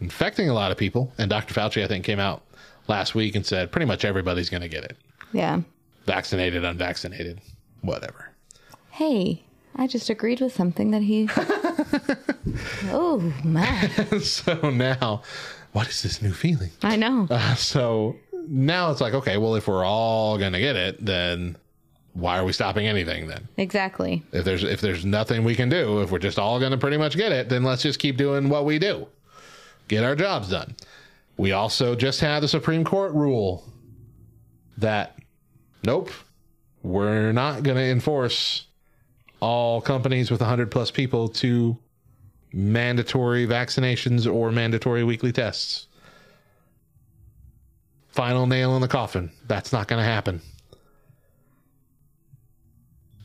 infecting 0.02 0.50
a 0.50 0.54
lot 0.54 0.72
of 0.72 0.78
people. 0.78 1.14
And 1.18 1.30
Dr. 1.30 1.54
Fauci, 1.54 1.84
I 1.84 1.88
think, 1.88 2.04
came 2.06 2.20
out 2.20 2.44
last 2.90 3.16
week 3.16 3.36
and 3.36 3.46
said 3.46 3.72
pretty 3.72 3.86
much 3.86 4.04
everybody's 4.04 4.50
going 4.50 4.62
to 4.62 4.68
get 4.68 4.84
it. 4.84 4.98
Yeah. 5.32 5.62
Vaccinated, 6.06 6.66
unvaccinated, 6.66 7.40
whatever. 7.82 8.32
Hey, 8.90 9.44
I 9.76 9.88
just 9.88 10.10
agreed 10.10 10.42
with 10.42 10.54
something 10.54 10.92
that 10.92 11.04
he. 11.04 11.30
oh, 12.92 13.34
man. 13.44 14.20
so 14.22 14.70
now, 14.72 15.22
what 15.72 15.88
is 15.88 16.02
this 16.02 16.22
new 16.22 16.34
feeling? 16.34 16.72
I 16.82 16.96
know. 16.96 17.28
Uh, 17.30 17.56
so 17.56 18.16
now 18.48 18.92
it's 18.92 19.02
like, 19.02 19.14
okay, 19.14 19.38
well, 19.38 19.56
if 19.56 19.68
we're 19.68 19.86
all 19.86 20.38
going 20.38 20.54
to 20.54 20.60
get 20.60 20.76
it, 20.76 21.06
then 21.06 21.56
why 22.14 22.40
are 22.40 22.44
we 22.44 22.54
stopping 22.54 22.88
anything 22.88 23.28
then? 23.28 23.48
Exactly. 23.58 24.24
If 24.32 24.44
there's 24.44 24.64
if 24.64 24.82
there's 24.82 25.06
nothing 25.06 25.44
we 25.44 25.56
can 25.56 25.70
do, 25.70 26.02
if 26.02 26.12
we're 26.12 26.20
just 26.20 26.40
all 26.40 26.60
going 26.60 26.72
to 26.72 26.78
pretty 26.78 26.98
much 26.98 27.16
get 27.16 27.32
it, 27.32 27.50
then 27.50 27.64
let's 27.64 27.84
just 27.84 28.00
keep 28.00 28.18
doing 28.18 28.50
what 28.50 28.66
we 28.66 28.80
do. 28.80 29.08
Get 29.88 30.04
our 30.04 30.16
jobs 30.16 30.50
done. 30.50 30.76
We 31.40 31.54
also 31.54 31.96
just 31.96 32.20
had 32.20 32.42
the 32.42 32.50
Supreme 32.50 32.84
Court 32.84 33.14
rule 33.14 33.64
that 34.78 35.16
nope, 35.86 36.12
we're 36.84 37.32
not 37.32 37.64
going 37.64 37.78
to 37.78 37.84
enforce 37.84 38.68
all 39.40 39.80
companies 39.80 40.30
with 40.30 40.42
100 40.42 40.70
plus 40.70 40.92
people 40.92 41.30
to 41.30 41.78
mandatory 42.52 43.48
vaccinations 43.48 44.30
or 44.30 44.52
mandatory 44.52 45.06
weekly 45.06 45.32
tests. 45.32 45.88
Final 48.10 48.46
nail 48.46 48.76
in 48.76 48.82
the 48.82 48.90
coffin. 48.90 49.32
That's 49.48 49.72
not 49.72 49.88
going 49.88 50.02
to 50.02 50.06
happen. 50.06 50.42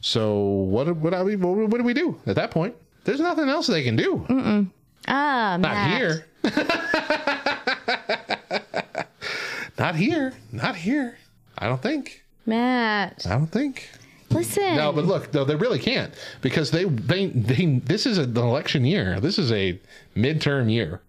So 0.02 0.38
what 0.38 0.94
what 0.98 1.14
are 1.14 1.24
we 1.24 1.34
what, 1.34 1.78
do 1.78 1.82
we 1.82 1.94
do 1.94 2.20
at 2.26 2.36
that 2.36 2.52
point? 2.52 2.76
There's 3.02 3.18
nothing 3.18 3.48
else 3.48 3.66
they 3.66 3.82
can 3.82 3.96
do. 3.96 4.24
Mm-mm. 4.28 4.70
Ah, 5.08 5.56
Not 5.58 5.62
Matt. 5.62 5.98
here. 5.98 6.26
Not 9.78 9.96
here. 9.96 10.34
Not 10.52 10.76
here. 10.76 11.16
I 11.58 11.66
don't 11.66 11.82
think. 11.82 12.22
Matt. 12.46 13.26
I 13.26 13.30
don't 13.30 13.46
think. 13.46 13.90
Listen. 14.30 14.76
No, 14.76 14.92
but 14.92 15.04
look, 15.04 15.32
no, 15.32 15.44
they 15.44 15.54
really 15.54 15.78
can't 15.78 16.12
because 16.42 16.70
they 16.70 16.84
they 16.84 17.26
they. 17.26 17.80
This 17.84 18.06
is 18.06 18.18
an 18.18 18.36
election 18.36 18.84
year. 18.84 19.20
This 19.20 19.38
is 19.38 19.52
a 19.52 19.80
midterm 20.16 20.70
year. 20.70 21.00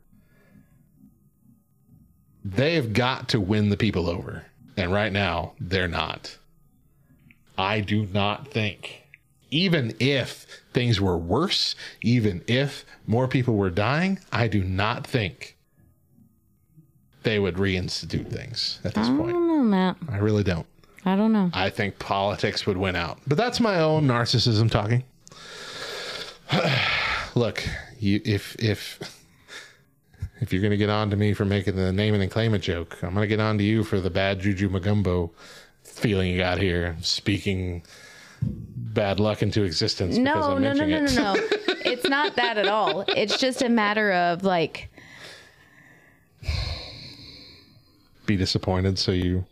They've 2.43 2.93
got 2.93 3.29
to 3.29 3.41
win 3.41 3.69
the 3.69 3.77
people 3.77 4.09
over, 4.09 4.45
and 4.77 4.91
right 4.91 5.11
now 5.11 5.53
they're 5.59 5.87
not. 5.87 6.37
I 7.57 7.79
do 7.79 8.05
not 8.05 8.49
think, 8.49 9.03
even 9.49 9.95
if 9.99 10.45
things 10.75 10.99
were 10.99 11.17
worse, 11.17 11.73
even 12.01 12.43
if 12.47 12.85
more 13.07 13.29
people 13.29 13.55
were 13.55 13.69
dying, 13.69 14.19
I 14.33 14.49
do 14.49 14.61
not 14.61 15.07
think 15.07 15.55
they 17.23 17.39
would 17.39 17.55
reinstitute 17.55 18.29
things 18.29 18.81
at 18.83 18.93
this 18.93 19.07
I 19.07 19.15
point. 19.15 19.29
I 19.29 19.31
don't 19.31 19.47
know, 19.47 19.63
Matt. 19.63 19.95
I 20.09 20.17
really 20.17 20.43
don't. 20.43 20.67
I 21.05 21.15
don't 21.15 21.31
know. 21.31 21.49
I 21.53 21.69
think 21.69 21.97
politics 21.97 22.67
would 22.67 22.75
win 22.75 22.97
out. 22.97 23.19
But 23.25 23.37
that's 23.37 23.61
my 23.61 23.79
own 23.79 24.05
narcissism 24.05 24.69
talking. 24.69 25.03
Look, 27.35 27.63
you 27.99 28.19
if 28.25 28.57
if 28.59 28.99
if 30.41 30.51
you're 30.51 30.61
gonna 30.61 30.75
get 30.75 30.89
on 30.89 31.09
to 31.09 31.15
me 31.15 31.33
for 31.33 31.45
making 31.45 31.77
the 31.77 31.93
name 31.93 32.15
it 32.15 32.21
and 32.21 32.29
claim 32.29 32.53
it 32.53 32.59
joke, 32.59 33.01
I'm 33.01 33.13
gonna 33.13 33.27
get 33.27 33.39
on 33.39 33.57
to 33.59 33.63
you 33.63 33.85
for 33.85 34.01
the 34.01 34.09
bad 34.09 34.41
juju 34.41 34.69
magumbo 34.69 35.31
feeling 35.83 36.31
you 36.31 36.37
got 36.37 36.59
here, 36.59 36.97
speaking 37.01 37.83
bad 38.45 39.19
luck 39.19 39.41
into 39.41 39.63
existence. 39.63 40.17
because 40.17 40.47
No, 40.47 40.57
no, 40.57 40.73
no, 40.73 40.85
no, 40.85 41.05
no, 41.05 41.33
no. 41.33 41.35
it's 41.85 42.07
not 42.07 42.35
that 42.35 42.57
at 42.57 42.67
all. 42.67 43.01
It's 43.09 43.37
just 43.37 43.61
a 43.61 43.69
matter 43.69 44.11
of 44.11 44.43
like, 44.43 44.89
Be 48.25 48.35
disappointed, 48.37 48.97
so 48.97 49.11
you 49.11 49.45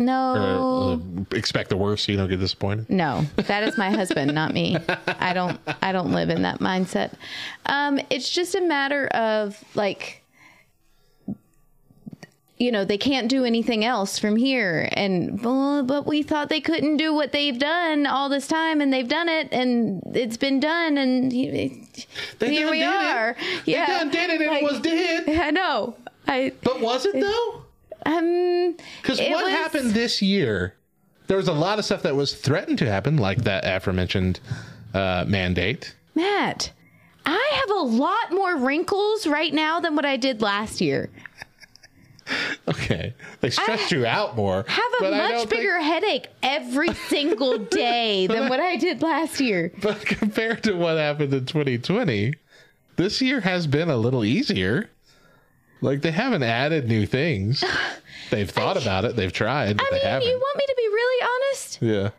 or, 0.00 0.04
no, 0.04 1.00
uh, 1.00 1.36
expect 1.36 1.70
the 1.70 1.76
worst, 1.76 2.04
so 2.04 2.12
you 2.12 2.18
don't 2.18 2.28
get 2.28 2.38
disappointed. 2.38 2.88
no. 2.88 3.26
That 3.36 3.64
is 3.64 3.76
my 3.76 3.90
husband, 3.90 4.32
not 4.32 4.52
me. 4.54 4.76
I 5.08 5.32
don't. 5.32 5.58
I 5.82 5.90
don't 5.92 6.12
live 6.12 6.30
in 6.30 6.42
that 6.42 6.60
mindset. 6.60 7.14
Um, 7.66 7.98
it's 8.10 8.30
just 8.30 8.54
a 8.54 8.60
matter 8.60 9.08
of 9.08 9.62
like, 9.74 10.22
you 12.58 12.72
know, 12.72 12.84
they 12.84 12.98
can't 12.98 13.28
do 13.28 13.44
anything 13.44 13.84
else 13.84 14.18
from 14.18 14.36
here, 14.36 14.88
and 14.92 15.42
well, 15.42 15.82
but 15.84 16.06
we 16.06 16.22
thought 16.22 16.48
they 16.48 16.60
couldn't 16.60 16.96
do 16.96 17.14
what 17.14 17.32
they've 17.32 17.58
done 17.58 18.06
all 18.06 18.28
this 18.28 18.46
time, 18.48 18.80
and 18.80 18.92
they've 18.92 19.08
done 19.08 19.28
it, 19.28 19.48
and 19.52 20.02
it's 20.14 20.36
been 20.36 20.58
done, 20.60 20.98
and 20.98 21.30
They 21.30 21.36
here 22.40 22.70
we 22.70 22.78
did 22.80 22.88
it. 22.88 22.88
are. 23.16 23.36
They 23.64 23.72
Yeah, 23.72 23.86
done 23.86 24.10
did 24.10 24.30
it 24.30 24.40
and 24.40 24.50
Like, 24.50 24.62
it 24.62 24.70
was 24.70 24.80
dead. 24.80 25.28
I 25.40 25.50
know. 25.50 25.94
I 26.26 26.52
But 26.62 26.80
was 26.80 27.06
it 27.06 27.20
though? 27.20 27.62
um 28.06 28.76
Because 29.02 29.18
what 29.20 29.44
was- 29.44 29.52
happened 29.52 29.90
this 29.92 30.20
year? 30.22 30.74
There 31.28 31.36
was 31.36 31.48
a 31.48 31.52
lot 31.52 31.78
of 31.78 31.84
stuff 31.84 32.02
that 32.02 32.16
was 32.16 32.32
threatened 32.34 32.78
to 32.78 32.86
happen, 32.86 33.18
like 33.18 33.38
that 33.44 33.64
aforementioned 33.66 34.40
uh, 34.94 35.24
mandate. 35.28 35.94
Matt, 36.14 36.70
I 37.26 37.50
have 37.60 37.70
a 37.76 37.82
lot 37.82 38.30
more 38.32 38.56
wrinkles 38.56 39.26
right 39.26 39.52
now 39.52 39.78
than 39.78 39.94
what 39.94 40.06
I 40.06 40.16
did 40.16 40.40
last 40.40 40.80
year. 40.80 41.10
Okay, 42.68 43.14
they 43.40 43.48
stretched 43.50 43.90
you 43.92 44.04
out 44.04 44.36
more. 44.36 44.64
Have 44.68 44.92
a 44.98 45.02
but 45.02 45.10
much 45.12 45.30
don't 45.30 45.38
think- 45.48 45.50
bigger 45.62 45.80
headache 45.80 46.26
every 46.42 46.92
single 46.94 47.58
day 47.70 48.26
than 48.26 48.48
what 48.50 48.60
I 48.60 48.76
did 48.76 49.00
last 49.02 49.40
year. 49.40 49.72
but 49.80 50.00
compared 50.04 50.62
to 50.64 50.74
what 50.74 50.98
happened 50.98 51.32
in 51.32 51.46
2020, 51.46 52.34
this 52.96 53.22
year 53.22 53.40
has 53.40 53.66
been 53.66 53.88
a 53.88 53.96
little 53.96 54.24
easier. 54.24 54.90
Like 55.80 56.02
they 56.02 56.10
haven't 56.10 56.42
added 56.42 56.86
new 56.88 57.06
things. 57.06 57.64
They've 58.30 58.50
thought 58.50 58.76
about 58.80 59.04
it. 59.06 59.16
They've 59.16 59.32
tried, 59.32 59.80
I 59.80 59.84
they 59.90 59.96
mean, 59.96 60.04
haven't. 60.06 60.28
you 60.28 60.36
want 60.36 60.56
me 60.58 60.66
to 60.66 60.74
be 60.76 60.88
really 60.88 61.26
honest? 61.48 61.78
yeah. 61.80 62.10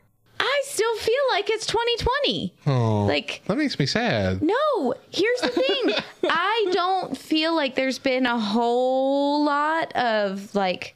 Still 0.80 0.96
feel 0.96 1.24
like 1.32 1.50
it's 1.50 1.66
2020. 1.66 2.54
Oh, 2.68 3.04
Like 3.06 3.42
that 3.48 3.58
makes 3.58 3.78
me 3.78 3.86
sad. 3.86 4.42
No, 4.42 4.94
here's 5.12 5.42
the 5.42 5.50
thing. 5.50 5.94
I 6.24 6.70
don't 6.72 7.18
feel 7.18 7.54
like 7.54 7.76
there's 7.76 8.00
been 8.00 8.26
a 8.26 8.40
whole 8.40 9.44
lot 9.44 9.94
of 9.98 10.56
like 10.56 10.96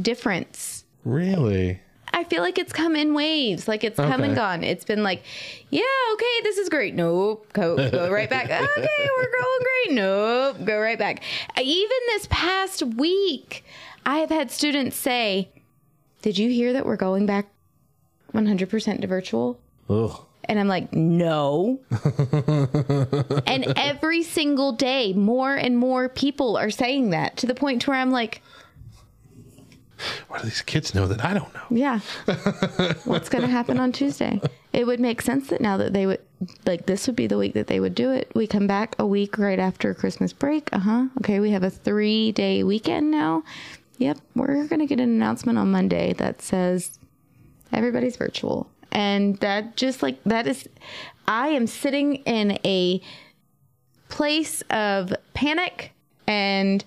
difference. 0.00 0.84
Really? 1.04 1.78
I 2.12 2.24
feel 2.24 2.42
like 2.42 2.58
it's 2.58 2.72
come 2.72 2.96
in 2.96 3.14
waves. 3.14 3.68
Like 3.68 3.84
it's 3.84 3.96
come 3.96 4.24
and 4.24 4.34
gone. 4.34 4.64
It's 4.64 4.84
been 4.84 5.04
like, 5.04 5.22
yeah, 5.70 5.82
okay, 6.14 6.40
this 6.42 6.58
is 6.58 6.68
great. 6.68 6.96
Nope, 6.96 7.46
go 7.52 7.76
go 7.90 8.10
right 8.10 8.28
back. 8.28 8.46
Okay, 8.46 9.08
we're 9.16 9.30
going 9.40 9.60
great. 9.62 9.94
Nope, 9.94 10.56
go 10.64 10.80
right 10.80 10.98
back. 10.98 11.22
Even 11.60 11.96
this 12.08 12.26
past 12.28 12.82
week, 12.82 13.64
I 14.04 14.18
have 14.18 14.30
had 14.30 14.50
students 14.50 14.96
say, 14.96 15.48
"Did 16.22 16.38
you 16.38 16.48
hear 16.50 16.72
that 16.72 16.86
we're 16.86 16.96
going 16.96 17.26
back 17.26 17.46
100% 18.32 19.00
to 19.02 19.06
virtual?" 19.06 19.60
Ugh. 19.90 20.20
And 20.44 20.58
I'm 20.58 20.66
like, 20.66 20.92
no. 20.92 21.78
and 23.46 23.72
every 23.76 24.24
single 24.24 24.72
day, 24.72 25.12
more 25.12 25.54
and 25.54 25.78
more 25.78 26.08
people 26.08 26.56
are 26.56 26.70
saying 26.70 27.10
that 27.10 27.36
to 27.38 27.46
the 27.46 27.54
point 27.54 27.82
to 27.82 27.90
where 27.90 28.00
I'm 28.00 28.10
like, 28.10 28.42
What 30.26 30.40
do 30.42 30.48
these 30.48 30.62
kids 30.62 30.96
know 30.96 31.06
that 31.06 31.24
I 31.24 31.34
don't 31.34 31.54
know? 31.54 31.62
yeah, 31.70 32.00
what's 33.04 33.28
going 33.28 33.42
to 33.42 33.48
happen 33.50 33.78
on 33.78 33.92
Tuesday? 33.92 34.40
It 34.72 34.84
would 34.84 34.98
make 34.98 35.22
sense 35.22 35.46
that 35.48 35.60
now 35.60 35.76
that 35.76 35.92
they 35.92 36.06
would, 36.06 36.20
like, 36.66 36.86
this 36.86 37.06
would 37.06 37.14
be 37.14 37.28
the 37.28 37.38
week 37.38 37.54
that 37.54 37.68
they 37.68 37.78
would 37.78 37.94
do 37.94 38.10
it. 38.10 38.32
We 38.34 38.48
come 38.48 38.66
back 38.66 38.96
a 38.98 39.06
week 39.06 39.38
right 39.38 39.60
after 39.60 39.94
Christmas 39.94 40.32
break. 40.32 40.68
Uh 40.72 40.78
huh. 40.80 41.06
Okay, 41.18 41.38
we 41.38 41.50
have 41.52 41.62
a 41.62 41.70
three 41.70 42.32
day 42.32 42.64
weekend 42.64 43.12
now. 43.12 43.44
Yep, 43.98 44.18
we're 44.34 44.66
going 44.66 44.80
to 44.80 44.86
get 44.86 45.00
an 45.00 45.08
announcement 45.08 45.58
on 45.58 45.70
Monday 45.70 46.12
that 46.14 46.42
says 46.42 46.98
everybody's 47.72 48.16
virtual. 48.16 48.68
And 48.90 49.36
that 49.38 49.76
just 49.76 50.02
like, 50.02 50.22
that 50.24 50.46
is, 50.46 50.68
I 51.26 51.48
am 51.48 51.66
sitting 51.66 52.16
in 52.16 52.58
a 52.64 53.00
place 54.08 54.62
of 54.70 55.14
panic 55.34 55.92
and 56.26 56.84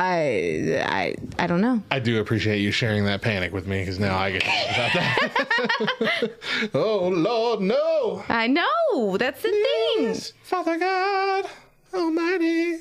I, 0.00 0.84
I, 0.86 1.42
I 1.42 1.46
don't 1.48 1.60
know. 1.60 1.82
I 1.90 1.98
do 1.98 2.20
appreciate 2.20 2.58
you 2.58 2.70
sharing 2.70 3.04
that 3.06 3.20
panic 3.20 3.52
with 3.52 3.66
me 3.66 3.80
because 3.80 3.98
now 3.98 4.16
I 4.16 4.30
get 4.30 4.42
to 4.42 4.46
talk 4.46 4.70
about 4.74 4.92
that. 4.94 6.30
oh 6.74 7.08
Lord, 7.08 7.60
no! 7.60 8.24
I 8.28 8.46
know. 8.46 9.16
That's 9.16 9.42
the 9.42 9.50
thing. 9.50 10.14
Father 10.44 10.78
God 10.78 11.46
Almighty, 11.92 12.78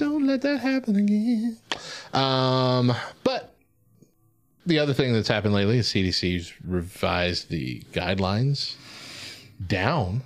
don't 0.00 0.26
let 0.26 0.40
that 0.42 0.60
happen 0.60 0.96
again. 0.96 1.58
Um, 2.14 2.92
but 3.22 3.54
the 4.64 4.78
other 4.78 4.94
thing 4.94 5.12
that's 5.12 5.28
happened 5.28 5.52
lately 5.52 5.78
is 5.78 5.88
CDC's 5.88 6.54
revised 6.66 7.50
the 7.50 7.80
guidelines 7.92 8.76
down, 9.66 10.22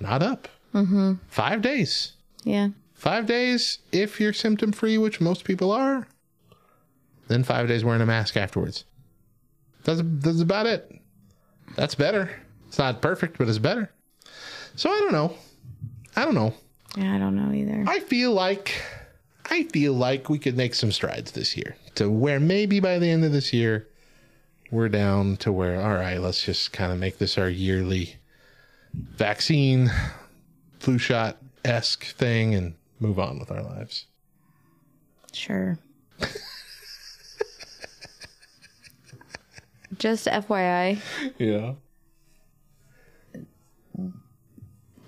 not 0.00 0.22
up. 0.22 0.48
Mm-hmm. 0.74 1.14
Five 1.28 1.62
days. 1.62 2.12
Yeah. 2.44 2.68
Five 2.92 3.26
days 3.26 3.78
if 3.90 4.20
you're 4.20 4.34
symptom 4.34 4.70
free, 4.72 4.98
which 4.98 5.18
most 5.18 5.44
people 5.44 5.72
are. 5.72 6.06
Then 7.28 7.42
five 7.42 7.68
days 7.68 7.84
wearing 7.84 8.02
a 8.02 8.06
mask 8.06 8.36
afterwards. 8.36 8.84
That's 9.84 10.02
that's 10.04 10.40
about 10.40 10.66
it. 10.66 10.92
That's 11.74 11.94
better. 11.94 12.30
It's 12.68 12.78
not 12.78 13.00
perfect, 13.00 13.38
but 13.38 13.48
it's 13.48 13.58
better. 13.58 13.90
So 14.74 14.90
I 14.90 14.98
don't 15.00 15.12
know. 15.12 15.34
I 16.14 16.24
don't 16.24 16.34
know. 16.34 16.54
Yeah, 16.96 17.14
I 17.14 17.18
don't 17.18 17.34
know 17.36 17.52
either. 17.54 17.84
I 17.86 18.00
feel 18.00 18.32
like 18.32 18.74
I 19.50 19.64
feel 19.64 19.92
like 19.92 20.28
we 20.28 20.38
could 20.38 20.56
make 20.56 20.74
some 20.74 20.92
strides 20.92 21.32
this 21.32 21.56
year 21.56 21.76
to 21.94 22.10
where 22.10 22.40
maybe 22.40 22.80
by 22.80 22.98
the 22.98 23.08
end 23.10 23.24
of 23.24 23.32
this 23.32 23.52
year 23.52 23.86
we're 24.70 24.88
down 24.88 25.36
to 25.38 25.52
where 25.52 25.80
all 25.80 25.94
right, 25.94 26.18
let's 26.20 26.44
just 26.44 26.72
kind 26.72 26.92
of 26.92 26.98
make 26.98 27.18
this 27.18 27.38
our 27.38 27.48
yearly 27.48 28.16
vaccine 28.94 29.90
flu 30.80 30.98
shot 30.98 31.36
esque 31.64 32.04
thing 32.04 32.54
and 32.54 32.74
move 33.00 33.18
on 33.18 33.38
with 33.38 33.50
our 33.50 33.62
lives. 33.62 34.06
Sure. 35.32 35.78
Just 39.98 40.26
FYI, 40.26 41.00
Yeah. 41.38 41.74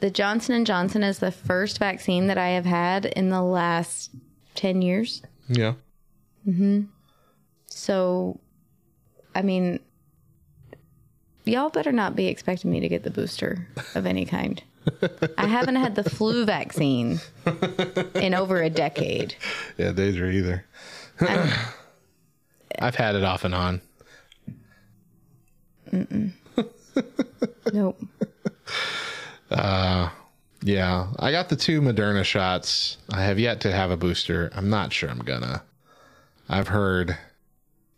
the 0.00 0.10
Johnson 0.10 0.54
and 0.54 0.64
Johnson 0.66 1.02
is 1.02 1.18
the 1.18 1.32
first 1.32 1.78
vaccine 1.78 2.28
that 2.28 2.38
I 2.38 2.50
have 2.50 2.64
had 2.64 3.04
in 3.04 3.30
the 3.30 3.42
last 3.42 4.10
10 4.58 4.82
years. 4.82 5.22
Yeah. 5.48 5.74
Mhm. 6.46 6.88
So 7.70 8.38
I 9.34 9.42
mean 9.42 9.80
y'all 11.44 11.70
better 11.70 11.92
not 11.92 12.14
be 12.16 12.26
expecting 12.26 12.70
me 12.70 12.80
to 12.80 12.88
get 12.88 13.04
the 13.04 13.10
booster 13.10 13.66
of 13.94 14.04
any 14.04 14.24
kind. 14.26 14.62
I 15.38 15.46
haven't 15.46 15.76
had 15.76 15.94
the 15.94 16.08
flu 16.08 16.44
vaccine 16.44 17.20
in 18.14 18.34
over 18.34 18.60
a 18.62 18.68
decade. 18.70 19.34
Yeah, 19.76 19.92
Deidre 19.92 20.34
either. 20.34 20.64
I've 22.80 22.94
had 22.94 23.14
it 23.14 23.24
off 23.24 23.44
and 23.44 23.54
on. 23.54 23.80
Nope. 27.72 28.00
Yeah, 30.62 31.08
I 31.18 31.30
got 31.30 31.48
the 31.48 31.56
two 31.56 31.80
Moderna 31.80 32.24
shots. 32.24 32.96
I 33.12 33.22
have 33.22 33.38
yet 33.38 33.60
to 33.60 33.72
have 33.72 33.90
a 33.90 33.96
booster. 33.96 34.50
I'm 34.54 34.68
not 34.68 34.92
sure 34.92 35.08
I'm 35.08 35.18
gonna. 35.18 35.62
I've 36.48 36.68
heard 36.68 37.16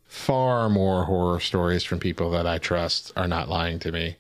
far 0.07 0.69
more 0.69 1.05
horror 1.05 1.41
stories 1.41 1.85
from 1.85 2.01
people 2.01 2.31
that 2.33 2.47
I 2.47 2.59
trust 2.59 3.13
are 3.17 3.29
not 3.29 3.49
lying 3.49 3.79
to 3.81 3.93
me 3.93 4.17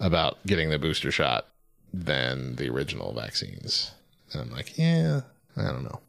about 0.00 0.44
getting 0.46 0.70
the 0.70 0.78
booster 0.78 1.10
shot 1.10 1.46
than 1.92 2.56
the 2.56 2.68
original 2.68 3.14
vaccines. 3.14 3.92
And 4.32 4.42
I'm 4.42 4.50
like, 4.50 4.76
yeah, 4.76 5.20
I 5.56 5.62
don't 5.64 5.84
know. 5.84 6.00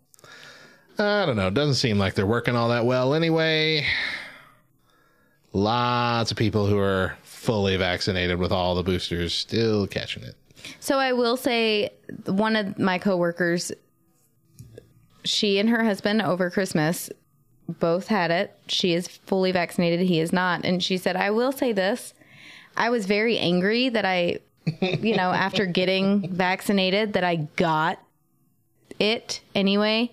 I 0.97 1.25
don't 1.25 1.35
know. 1.35 1.47
It 1.47 1.53
doesn't 1.53 1.75
seem 1.75 1.99
like 1.99 2.15
they're 2.15 2.25
working 2.25 2.55
all 2.55 2.69
that 2.69 2.85
well 2.85 3.13
anyway. 3.13 3.85
Lots 5.53 6.31
of 6.31 6.37
people 6.37 6.65
who 6.65 6.79
are 6.79 7.15
fully 7.23 7.77
vaccinated 7.77 8.39
with 8.39 8.51
all 8.51 8.75
the 8.75 8.83
boosters 8.83 9.33
still 9.33 9.87
catching 9.87 10.23
it. 10.23 10.35
So 10.79 10.97
I 10.99 11.13
will 11.13 11.37
say 11.37 11.89
one 12.25 12.55
of 12.55 12.77
my 12.79 12.97
coworkers 12.99 13.71
she 15.23 15.57
and 15.57 15.69
her 15.69 15.83
husband 15.83 16.21
over 16.21 16.49
Christmas 16.49 17.09
both 17.67 18.07
had 18.07 18.29
it. 18.29 18.55
She 18.67 18.93
is 18.93 19.07
fully 19.07 19.51
vaccinated, 19.51 20.01
he 20.01 20.19
is 20.19 20.31
not. 20.31 20.63
And 20.63 20.83
she 20.83 20.97
said, 20.97 21.15
"I 21.15 21.31
will 21.31 21.51
say 21.51 21.71
this. 21.71 22.13
I 22.77 22.89
was 22.89 23.05
very 23.07 23.37
angry 23.39 23.89
that 23.89 24.05
I 24.05 24.39
you 24.81 25.15
know, 25.15 25.31
after 25.31 25.65
getting 25.65 26.29
vaccinated 26.29 27.13
that 27.13 27.23
I 27.23 27.35
got 27.55 27.99
it 28.99 29.41
anyway. 29.53 30.11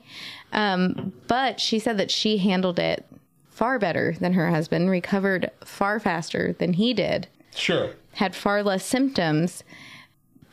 Um, 0.52 1.12
but 1.28 1.60
she 1.60 1.78
said 1.78 1.98
that 1.98 2.10
she 2.10 2.38
handled 2.38 2.78
it 2.78 3.06
far 3.50 3.78
better 3.78 4.14
than 4.20 4.32
her 4.34 4.50
husband, 4.50 4.90
recovered 4.90 5.50
far 5.64 5.98
faster 6.00 6.52
than 6.54 6.74
he 6.74 6.92
did 6.92 7.28
Sure. 7.54 7.90
had 8.14 8.34
far 8.34 8.62
less 8.62 8.84
symptoms. 8.84 9.62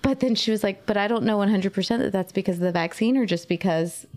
But 0.10 0.20
then 0.22 0.36
she 0.36 0.50
was 0.52 0.64
like, 0.64 0.86
but 0.88 0.98
I 0.98 1.08
don't 1.08 1.24
know 1.24 1.38
100% 1.38 2.00
that 2.00 2.12
that's 2.12 2.32
because 2.32 2.56
of 2.56 2.62
the 2.62 2.72
vaccine 2.72 3.16
or 3.16 3.26
just 3.26 3.48
because 3.48 4.08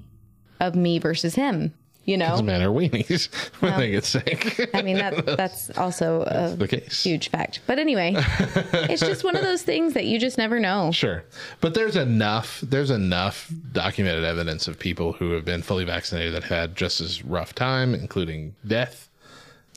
of 0.58 0.74
me 0.74 0.98
versus 0.98 1.34
him, 1.34 1.74
you 2.06 2.16
know? 2.16 2.30
Those 2.30 2.42
men 2.42 2.62
are 2.62 2.70
weenies 2.70 3.32
when 3.60 3.78
they 3.78 3.90
get 3.90 4.04
sick. 4.04 4.70
I 4.74 4.80
mean, 4.80 4.96
that 4.96 5.26
that's 5.26 5.70
also 5.76 6.22
a 6.22 6.56
the 6.56 6.66
case. 6.66 7.02
huge 7.04 7.28
fact. 7.28 7.60
But 7.66 7.78
anyway, 7.78 8.14
it's 8.16 9.02
just 9.02 9.22
one 9.22 9.36
of 9.36 9.42
those 9.42 9.62
things 9.62 9.92
that 9.94 10.06
you 10.06 10.18
just 10.18 10.38
never 10.38 10.58
know. 10.58 10.92
Sure. 10.92 11.24
But 11.60 11.74
there's 11.74 11.96
enough 11.96 12.60
there's 12.62 12.90
enough 12.90 13.52
documented 13.72 14.24
evidence 14.24 14.66
of 14.68 14.78
people 14.78 15.12
who 15.12 15.32
have 15.32 15.44
been 15.44 15.60
fully 15.62 15.84
vaccinated 15.84 16.32
that 16.34 16.44
had 16.44 16.74
just 16.74 17.00
as 17.02 17.22
rough 17.24 17.54
time, 17.54 17.94
including 17.94 18.54
death, 18.66 19.08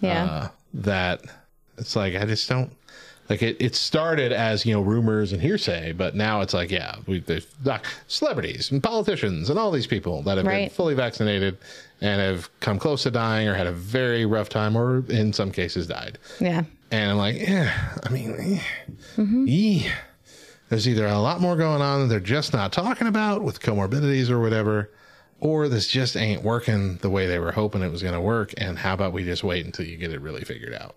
Yeah. 0.02 0.24
uh, 0.26 0.48
that 0.76 1.22
it's 1.78 1.96
like 1.96 2.16
I 2.16 2.24
just 2.26 2.48
don't 2.48 2.72
like 3.30 3.42
it 3.42 3.58
it 3.60 3.76
started 3.76 4.32
as, 4.32 4.66
you 4.66 4.74
know, 4.74 4.82
rumors 4.82 5.32
and 5.32 5.42
hearsay, 5.42 5.94
but 5.94 6.16
now 6.16 6.42
it's 6.42 6.54
like, 6.54 6.70
yeah, 6.72 6.96
we 7.08 7.20
there's 7.20 7.48
celebrities 8.08 8.72
and 8.72 8.84
politicians 8.84 9.50
and 9.50 9.58
all 9.58 9.72
these 9.72 9.88
people 9.88 10.22
that 10.24 10.38
have 10.38 10.46
been 10.46 10.70
fully 10.70 10.94
vaccinated 10.94 11.58
and 12.02 12.22
have 12.22 12.50
come 12.60 12.78
close 12.78 13.04
to 13.04 13.12
dying 13.12 13.48
or 13.48 13.56
had 13.56 13.68
a 13.68 13.72
very 13.72 14.26
rough 14.26 14.50
time 14.50 14.76
or 14.76 15.04
in 15.10 15.34
some 15.34 15.52
cases 15.52 15.88
died. 15.88 16.18
yeah. 16.40 16.64
And 16.92 17.12
I'm 17.12 17.18
like, 17.18 17.36
yeah, 17.36 17.98
I 18.04 18.10
mean, 18.10 18.36
eh, 18.40 18.62
eh. 19.50 19.92
there's 20.70 20.88
either 20.88 21.08
a 21.08 21.18
lot 21.18 21.42
more 21.42 21.56
going 21.56 21.82
on 21.82 22.02
that 22.02 22.08
they're 22.08 22.20
just 22.20 22.54
not 22.54 22.72
talking 22.72 23.08
about 23.08 23.42
with 23.42 23.60
comorbidities 23.60 24.30
or 24.30 24.40
whatever, 24.40 24.92
or 25.40 25.68
this 25.68 25.88
just 25.88 26.16
ain't 26.16 26.44
working 26.44 26.98
the 26.98 27.10
way 27.10 27.26
they 27.26 27.40
were 27.40 27.52
hoping 27.52 27.82
it 27.82 27.92
was 27.92 28.04
going 28.04 28.14
to 28.14 28.22
work. 28.22 28.54
And 28.58 28.78
how 28.78 28.94
about 28.94 29.14
we 29.14 29.24
just 29.24 29.44
wait 29.44 29.66
until 29.66 29.86
you 29.86 29.98
get 29.98 30.14
it 30.14 30.22
really 30.22 30.44
figured 30.44 30.76
out 30.76 30.96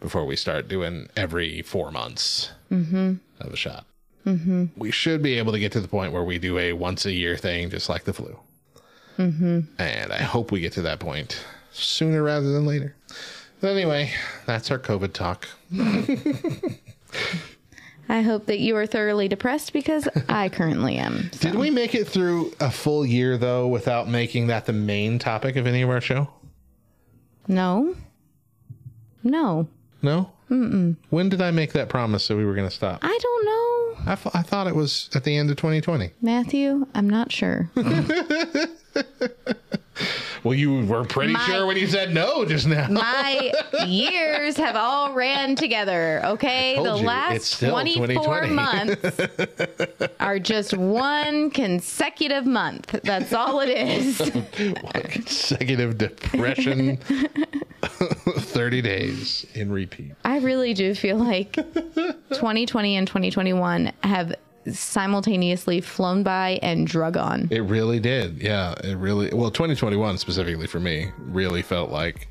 before 0.00 0.24
we 0.24 0.36
start 0.36 0.68
doing 0.68 1.08
every 1.16 1.62
four 1.62 1.90
months 1.90 2.50
of 2.70 3.52
a 3.52 3.56
shot? 3.56 3.86
Mm-hmm. 4.26 4.66
We 4.76 4.90
should 4.90 5.22
be 5.22 5.38
able 5.38 5.52
to 5.52 5.58
get 5.58 5.72
to 5.72 5.80
the 5.80 5.88
point 5.88 6.12
where 6.12 6.24
we 6.24 6.38
do 6.38 6.58
a 6.58 6.72
once 6.74 7.06
a 7.06 7.12
year 7.12 7.36
thing, 7.36 7.70
just 7.70 7.88
like 7.88 8.04
the 8.04 8.12
flu. 8.12 8.38
Mm-hmm. 9.18 9.60
And 9.78 10.12
I 10.12 10.22
hope 10.22 10.52
we 10.52 10.60
get 10.60 10.72
to 10.74 10.82
that 10.82 11.00
point 11.00 11.42
sooner 11.72 12.22
rather 12.22 12.52
than 12.52 12.66
later. 12.66 12.94
But 13.60 13.68
anyway, 13.68 14.12
that's 14.46 14.70
our 14.70 14.78
COVID 14.78 15.12
talk. 15.12 15.48
I 18.10 18.22
hope 18.22 18.46
that 18.46 18.58
you 18.60 18.76
are 18.76 18.86
thoroughly 18.86 19.28
depressed 19.28 19.72
because 19.72 20.08
I 20.28 20.48
currently 20.48 20.96
am. 20.96 21.30
So. 21.32 21.50
Did 21.50 21.58
we 21.58 21.70
make 21.70 21.94
it 21.94 22.06
through 22.06 22.54
a 22.60 22.70
full 22.70 23.04
year 23.04 23.36
though 23.36 23.66
without 23.66 24.08
making 24.08 24.46
that 24.46 24.66
the 24.66 24.72
main 24.72 25.18
topic 25.18 25.56
of 25.56 25.66
any 25.66 25.82
of 25.82 25.90
our 25.90 26.00
show? 26.00 26.28
No. 27.46 27.96
No. 29.22 29.68
No. 30.02 30.32
Mm-mm. 30.50 30.96
When 31.10 31.28
did 31.28 31.42
I 31.42 31.50
make 31.50 31.72
that 31.72 31.88
promise 31.88 32.28
that 32.28 32.36
we 32.36 32.44
were 32.44 32.54
going 32.54 32.68
to 32.68 32.74
stop? 32.74 33.00
I 33.02 33.18
don't 33.20 33.44
know. 33.44 34.12
I, 34.12 34.12
I 34.38 34.42
thought 34.42 34.66
it 34.66 34.74
was 34.74 35.10
at 35.14 35.24
the 35.24 35.36
end 35.36 35.50
of 35.50 35.56
2020. 35.56 36.12
Matthew, 36.22 36.86
I'm 36.94 37.10
not 37.10 37.32
sure. 37.32 37.70
Well, 40.44 40.54
you 40.54 40.84
were 40.86 41.04
pretty 41.04 41.32
My- 41.32 41.40
sure 41.46 41.66
when 41.66 41.76
you 41.76 41.86
said 41.86 42.14
no 42.14 42.44
just 42.44 42.66
now. 42.66 42.88
My 42.88 43.52
years 43.86 44.56
have 44.56 44.76
all 44.76 45.12
ran 45.12 45.56
together, 45.56 46.20
okay? 46.24 46.76
The 46.76 46.96
you, 46.96 47.06
last 47.06 47.60
24 47.60 48.46
months 48.48 49.20
are 50.20 50.38
just 50.38 50.76
one 50.76 51.50
consecutive 51.50 52.46
month. 52.46 52.98
That's 53.02 53.32
all 53.32 53.60
it 53.60 53.70
is. 53.70 54.18
one 54.82 55.02
Consecutive 55.08 55.98
depression, 55.98 56.98
30 57.82 58.82
days 58.82 59.46
in 59.54 59.72
repeat. 59.72 60.12
I 60.24 60.38
really 60.38 60.74
do 60.74 60.94
feel 60.94 61.16
like 61.16 61.52
2020 61.54 62.96
and 62.96 63.06
2021 63.06 63.92
have 64.02 64.34
simultaneously 64.66 65.80
flown 65.80 66.22
by 66.22 66.58
and 66.62 66.86
drug 66.86 67.16
on. 67.16 67.48
It 67.50 67.60
really 67.60 68.00
did. 68.00 68.42
Yeah, 68.42 68.74
it 68.84 68.96
really. 68.96 69.30
Well, 69.32 69.50
2021 69.50 70.18
specifically 70.18 70.66
for 70.66 70.80
me 70.80 71.10
really 71.18 71.62
felt 71.62 71.90
like 71.90 72.28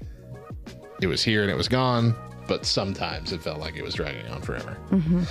it 1.02 1.08
was 1.08 1.24
here 1.24 1.42
and 1.42 1.52
it 1.52 1.58
was 1.58 1.68
gone, 1.68 2.16
but 2.48 2.66
sometimes 2.66 3.32
it 3.32 3.42
felt 3.42 3.60
like 3.60 3.76
it 3.76 3.84
was 3.84 3.94
dragging 3.94 4.28
on 4.28 4.42
forever. 4.42 4.78
Mm-hmm. 4.92 5.24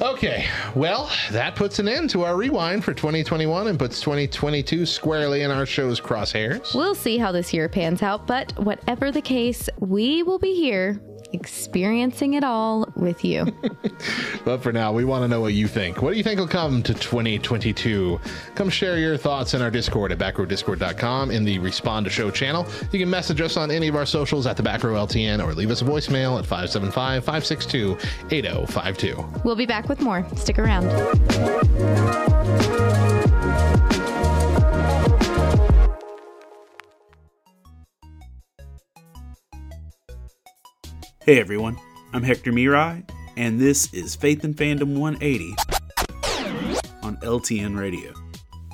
Okay, 0.00 0.46
well, 0.76 1.10
that 1.32 1.56
puts 1.56 1.80
an 1.80 1.88
end 1.88 2.10
to 2.10 2.22
our 2.22 2.36
rewind 2.36 2.84
for 2.84 2.94
2021 2.94 3.66
and 3.66 3.78
puts 3.78 4.00
2022 4.00 4.86
squarely 4.86 5.42
in 5.42 5.50
our 5.50 5.66
show's 5.66 6.00
crosshairs. 6.00 6.72
We'll 6.72 6.94
see 6.94 7.18
how 7.18 7.32
this 7.32 7.52
year 7.52 7.68
pans 7.68 8.00
out, 8.00 8.24
but 8.24 8.52
whatever 8.58 9.10
the 9.10 9.20
case, 9.20 9.68
we 9.80 10.22
will 10.22 10.38
be 10.38 10.54
here 10.54 11.00
experiencing 11.32 12.34
it 12.34 12.44
all 12.44 12.87
with 12.98 13.24
you. 13.24 13.46
But 14.44 14.62
for 14.62 14.72
now, 14.72 14.92
we 14.92 15.04
want 15.04 15.24
to 15.24 15.28
know 15.28 15.40
what 15.42 15.52
you 15.52 15.68
think. 15.68 16.00
What 16.00 16.12
do 16.12 16.16
you 16.16 16.22
think 16.22 16.40
will 16.40 16.48
come 16.48 16.82
to 16.84 16.94
2022? 16.94 18.18
Come 18.54 18.70
share 18.70 18.96
your 18.96 19.16
thoughts 19.18 19.52
in 19.52 19.60
our 19.60 19.70
Discord 19.70 20.10
at 20.10 20.18
backrowdiscord.com 20.18 21.30
in 21.30 21.44
the 21.44 21.58
Respond 21.58 22.04
to 22.06 22.10
Show 22.10 22.30
channel. 22.30 22.66
You 22.92 22.98
can 22.98 23.10
message 23.10 23.42
us 23.42 23.58
on 23.58 23.70
any 23.70 23.88
of 23.88 23.96
our 23.96 24.06
socials 24.06 24.46
at 24.46 24.56
the 24.56 24.62
Backrow 24.62 25.06
LTN 25.06 25.44
or 25.44 25.52
leave 25.52 25.70
us 25.70 25.82
a 25.82 25.84
voicemail 25.84 26.38
at 26.38 26.46
575 26.46 27.24
562 27.24 27.98
8052. 28.30 29.42
we'll 29.44 29.56
be 29.56 29.66
back 29.66 29.88
with 29.88 30.00
more. 30.00 30.26
Stick 30.36 30.58
around. 30.58 30.88
Hey 41.28 41.38
everyone, 41.38 41.76
I'm 42.10 42.22
Hector 42.22 42.52
Miray, 42.52 43.06
and 43.36 43.60
this 43.60 43.92
is 43.92 44.16
Faith 44.16 44.42
and 44.42 44.56
Fandom 44.56 44.96
180 44.96 45.54
on 47.02 47.18
LTN 47.18 47.78
Radio. 47.78 48.14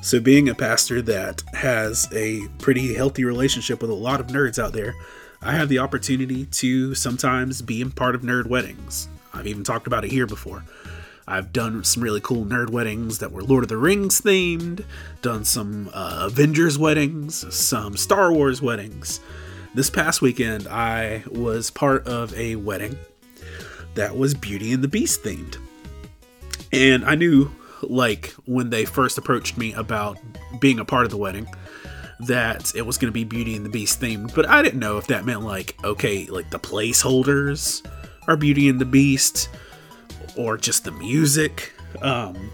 So, 0.03 0.21
being 0.21 0.49
a 0.49 0.55
pastor 0.55 1.03
that 1.03 1.43
has 1.53 2.07
a 2.13 2.47
pretty 2.59 2.95
healthy 2.95 3.25
relationship 3.25 3.81
with 3.81 3.91
a 3.91 3.95
lot 3.95 4.21
of 4.21 4.29
nerds 4.29 4.63
out 4.63 4.73
there, 4.73 4.95
I 5.43 5.51
have 5.51 5.69
the 5.69 5.81
opportunity 5.81 6.47
to 6.47 6.95
sometimes 6.95 7.61
be 7.61 7.83
a 7.83 7.87
part 7.87 8.15
of 8.15 8.23
nerd 8.23 8.47
weddings. 8.47 9.09
I've 9.33 9.49
even 9.49 9.65
talked 9.65 9.89
about 9.89 10.05
it 10.05 10.13
here 10.13 10.29
before. 10.29 10.63
I've 11.27 11.53
done 11.53 11.83
some 11.83 12.05
really 12.05 12.21
cool 12.21 12.45
nerd 12.45 12.71
weddings 12.71 13.19
that 13.19 13.33
were 13.33 13.43
Lord 13.43 13.65
of 13.65 13.69
the 13.69 13.77
Rings 13.77 14.21
themed, 14.21 14.85
done 15.23 15.45
some 15.45 15.91
uh, 15.93 16.29
Avengers 16.31 16.79
weddings, 16.79 17.53
some 17.53 17.97
Star 17.97 18.33
Wars 18.33 18.63
weddings. 18.63 19.19
This 19.75 19.91
past 19.91 20.23
weekend, 20.23 20.69
I 20.69 21.25
was 21.33 21.73
part 21.73 22.07
of 22.07 22.33
a 22.35 22.55
wedding 22.55 22.97
that 23.95 24.17
was 24.17 24.35
Beauty 24.35 24.73
and 24.73 24.83
the 24.83 24.89
Beast 24.89 25.23
themed. 25.23 25.57
And 26.73 27.05
I 27.05 27.15
knew, 27.15 27.51
like, 27.83 28.33
when 28.47 28.71
they 28.71 28.85
first 28.85 29.19
approached 29.19 29.57
me 29.57 29.73
about 29.75 30.19
being 30.61 30.79
a 30.79 30.85
part 30.85 31.05
of 31.05 31.11
the 31.11 31.17
wedding, 31.17 31.47
that 32.21 32.75
it 32.75 32.83
was 32.83 32.99
going 32.99 33.09
to 33.09 33.13
be 33.13 33.25
Beauty 33.25 33.57
and 33.57 33.65
the 33.65 33.71
Beast 33.71 34.01
themed, 34.01 34.35
but 34.35 34.49
I 34.49 34.63
didn't 34.63 34.81
know 34.81 34.99
if 34.99 35.07
that 35.09 35.25
meant, 35.25 35.43
like, 35.43 35.77
okay, 35.85 36.27
like 36.27 36.51
the 36.51 36.59
placeholders 36.59 37.85
are 38.29 38.37
Beauty 38.37 38.69
and 38.69 38.81
the 38.81 38.85
Beast 38.85 39.49
or 40.37 40.57
just 40.57 40.85
the 40.85 40.93
music. 40.93 41.73
Um, 42.03 42.51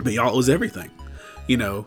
but 0.00 0.12
y'all, 0.12 0.32
it 0.32 0.36
was 0.36 0.48
everything. 0.48 0.90
You 1.46 1.56
know, 1.56 1.86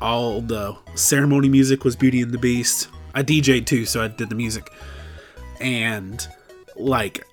all 0.00 0.40
the 0.40 0.76
ceremony 0.94 1.48
music 1.48 1.84
was 1.84 1.96
Beauty 1.96 2.20
and 2.20 2.32
the 2.32 2.38
Beast. 2.38 2.88
I 3.14 3.22
DJ'd 3.22 3.66
too, 3.66 3.86
so 3.86 4.02
I 4.02 4.08
did 4.08 4.28
the 4.28 4.34
music. 4.34 4.70
And, 5.60 6.26
like, 6.76 7.26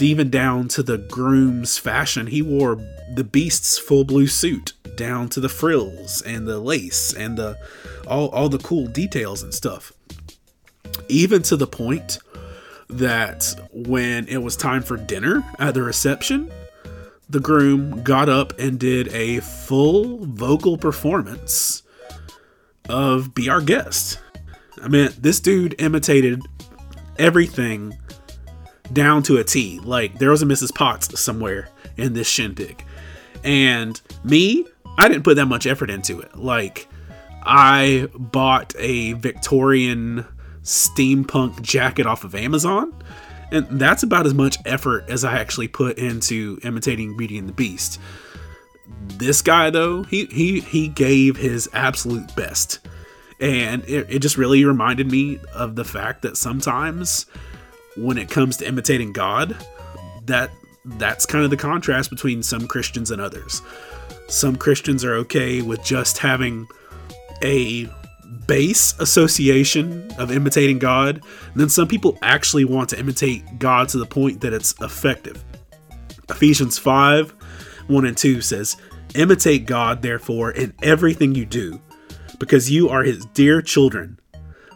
even 0.00 0.30
down 0.30 0.68
to 0.68 0.82
the 0.82 0.98
groom's 0.98 1.78
fashion, 1.78 2.26
he 2.28 2.42
wore 2.42 2.76
the 3.14 3.24
Beast's 3.24 3.78
full 3.78 4.04
blue 4.04 4.26
suit 4.26 4.72
down 4.96 5.28
to 5.28 5.40
the 5.40 5.48
frills 5.48 6.22
and 6.22 6.46
the 6.46 6.58
lace 6.58 7.12
and 7.12 7.36
the 7.36 7.58
all, 8.06 8.28
all 8.28 8.48
the 8.48 8.58
cool 8.58 8.86
details 8.86 9.42
and 9.42 9.52
stuff. 9.52 9.92
Even 11.08 11.42
to 11.42 11.56
the 11.56 11.66
point 11.66 12.18
that 12.88 13.54
when 13.72 14.26
it 14.28 14.38
was 14.38 14.56
time 14.56 14.82
for 14.82 14.96
dinner 14.96 15.44
at 15.58 15.74
the 15.74 15.82
reception, 15.82 16.50
the 17.28 17.40
groom 17.40 18.02
got 18.02 18.28
up 18.28 18.58
and 18.58 18.78
did 18.78 19.08
a 19.08 19.40
full 19.40 20.24
vocal 20.24 20.76
performance 20.76 21.82
of 22.88 23.34
Be 23.34 23.48
Our 23.48 23.60
Guest. 23.60 24.20
I 24.82 24.88
mean, 24.88 25.10
this 25.18 25.40
dude 25.40 25.74
imitated 25.78 26.42
everything 27.18 27.96
down 28.92 29.22
to 29.24 29.38
a 29.38 29.44
T. 29.44 29.80
Like, 29.80 30.18
there 30.18 30.30
was 30.30 30.42
a 30.42 30.46
Mrs. 30.46 30.74
Potts 30.74 31.18
somewhere 31.20 31.68
in 31.96 32.12
this 32.12 32.28
shindig. 32.28 32.84
And 33.42 34.00
me, 34.22 34.66
I 34.98 35.08
didn't 35.08 35.24
put 35.24 35.36
that 35.36 35.46
much 35.46 35.66
effort 35.66 35.90
into 35.90 36.20
it. 36.20 36.36
Like, 36.36 36.88
I 37.42 38.08
bought 38.14 38.74
a 38.78 39.12
Victorian 39.14 40.26
steampunk 40.62 41.60
jacket 41.62 42.06
off 42.06 42.24
of 42.24 42.34
Amazon. 42.34 42.94
And 43.52 43.78
that's 43.78 44.02
about 44.02 44.26
as 44.26 44.34
much 44.34 44.56
effort 44.64 45.04
as 45.08 45.24
I 45.24 45.38
actually 45.38 45.68
put 45.68 45.98
into 45.98 46.58
imitating 46.64 47.16
Beauty 47.16 47.38
and 47.38 47.48
the 47.48 47.52
Beast. 47.52 48.00
This 49.06 49.42
guy 49.42 49.70
though, 49.70 50.02
he 50.04 50.26
he 50.26 50.60
he 50.60 50.88
gave 50.88 51.36
his 51.36 51.68
absolute 51.72 52.34
best. 52.34 52.80
And 53.40 53.84
it, 53.84 54.06
it 54.08 54.18
just 54.20 54.38
really 54.38 54.64
reminded 54.64 55.10
me 55.10 55.38
of 55.54 55.76
the 55.76 55.84
fact 55.84 56.22
that 56.22 56.36
sometimes 56.36 57.26
when 57.96 58.18
it 58.18 58.30
comes 58.30 58.56
to 58.58 58.68
imitating 58.68 59.12
God, 59.12 59.56
that 60.26 60.50
that's 60.84 61.26
kind 61.26 61.44
of 61.44 61.50
the 61.50 61.56
contrast 61.56 62.10
between 62.10 62.42
some 62.42 62.66
Christians 62.66 63.10
and 63.10 63.20
others. 63.20 63.62
Some 64.28 64.56
Christians 64.56 65.04
are 65.04 65.14
okay 65.14 65.62
with 65.62 65.82
just 65.84 66.18
having 66.18 66.66
a 67.42 67.88
base 68.46 68.98
association 68.98 70.10
of 70.18 70.30
imitating 70.30 70.78
God, 70.78 71.16
and 71.52 71.60
then 71.60 71.68
some 71.68 71.88
people 71.88 72.18
actually 72.22 72.64
want 72.64 72.90
to 72.90 72.98
imitate 72.98 73.58
God 73.58 73.88
to 73.90 73.98
the 73.98 74.06
point 74.06 74.40
that 74.40 74.52
it's 74.52 74.74
effective. 74.80 75.42
Ephesians 76.28 76.78
5 76.78 77.34
1 77.86 78.06
and 78.06 78.16
2 78.16 78.40
says, 78.40 78.76
Imitate 79.14 79.66
God, 79.66 80.02
therefore, 80.02 80.50
in 80.50 80.72
everything 80.82 81.34
you 81.34 81.44
do, 81.44 81.80
because 82.38 82.70
you 82.70 82.88
are 82.88 83.02
his 83.02 83.24
dear 83.26 83.62
children. 83.62 84.18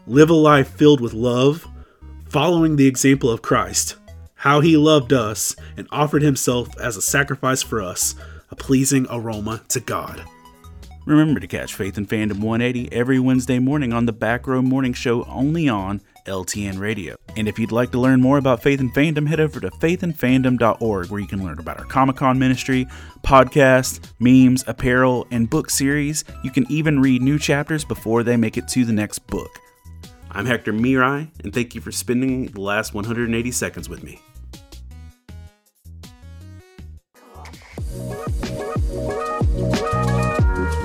Live 0.07 0.31
a 0.31 0.35
life 0.35 0.69
filled 0.69 1.01
with 1.01 1.13
love, 1.13 1.67
following 2.29 2.77
the 2.77 2.87
example 2.87 3.31
of 3.31 3.43
Christ, 3.43 3.97
how 4.35 4.61
he 4.61 4.77
loved 4.77 5.13
us 5.13 5.57
and 5.77 5.89
offered 5.91 6.23
himself 6.23 6.79
as 6.79 6.97
a 6.97 7.03
sacrifice 7.03 7.63
for 7.63 7.83
us, 7.83 8.15
a 8.51 8.57
pleasing 8.57 9.07
aroma 9.11 9.63
to 9.69 9.81
God. 9.81 10.23
Remember 11.07 11.41
to 11.41 11.47
catch 11.47 11.75
Faith 11.75 11.97
and 11.97 12.07
Fandom 12.07 12.41
180 12.41 12.93
every 12.93 13.19
Wednesday 13.19 13.59
morning 13.59 13.95
on 13.95 14.05
the 14.05 14.13
Back 14.13 14.47
Row 14.47 14.61
Morning 14.61 14.93
Show 14.93 15.25
only 15.25 15.67
on 15.67 16.03
LTN 16.27 16.79
Radio. 16.79 17.17
And 17.35 17.49
if 17.49 17.59
you'd 17.59 17.73
like 17.73 17.93
to 17.93 17.99
learn 17.99 18.21
more 18.21 18.37
about 18.37 18.63
Faith 18.63 18.81
and 18.81 18.93
Fandom, 18.93 19.27
head 19.27 19.41
over 19.41 19.59
to 19.59 19.71
faithandfandom.org 19.71 21.11
where 21.11 21.21
you 21.21 21.27
can 21.27 21.43
learn 21.43 21.59
about 21.59 21.79
our 21.79 21.87
Comic 21.87 22.17
Con 22.17 22.39
ministry, 22.39 22.87
podcasts, 23.23 24.01
memes, 24.19 24.65
apparel, 24.67 25.27
and 25.31 25.49
book 25.49 25.71
series. 25.71 26.25
You 26.45 26.51
can 26.51 26.71
even 26.71 27.01
read 27.01 27.23
new 27.23 27.39
chapters 27.39 27.87
before 27.87 28.23
they 28.23 28.37
make 28.37 28.59
it 28.59 28.69
to 28.69 28.85
the 28.85 28.93
next 28.93 29.21
book. 29.21 29.59
I'm 30.31 30.45
Hector 30.45 30.73
Miray, 30.73 31.29
and 31.43 31.55
thank 31.55 31.75
you 31.75 31.81
for 31.81 31.91
spending 31.91 32.47
the 32.47 32.61
last 32.61 32.93
180 32.93 33.51
seconds 33.51 33.89
with 33.89 34.03
me. 34.03 34.21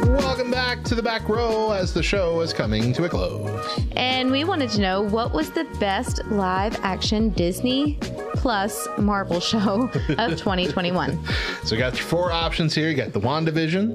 Welcome 0.06 0.50
back 0.50 0.84
to 0.86 0.96
the 0.96 1.04
back 1.04 1.28
row 1.28 1.72
as 1.72 1.94
the 1.94 2.02
show 2.02 2.40
is 2.40 2.54
coming 2.54 2.94
to 2.94 3.04
a 3.04 3.10
close. 3.10 3.80
And 3.98 4.32
we 4.32 4.46
wanted 4.46 4.70
to 4.72 4.82
know 4.82 5.02
what 5.02 5.34
was 5.34 5.52
the 5.52 5.66
best 5.80 6.24
live 6.26 6.80
action 6.82 7.30
Disney 7.30 7.98
plus 8.36 8.88
Marvel 8.98 9.40
show 9.42 9.90
of 10.18 10.38
2021. 10.38 11.20
So 11.66 11.76
we 11.76 11.80
got 11.80 11.96
your 11.98 12.06
four 12.06 12.32
options 12.32 12.74
here. 12.74 12.90
You 12.90 12.96
got 12.96 13.12
the 13.12 13.20
WandaVision, 13.20 13.92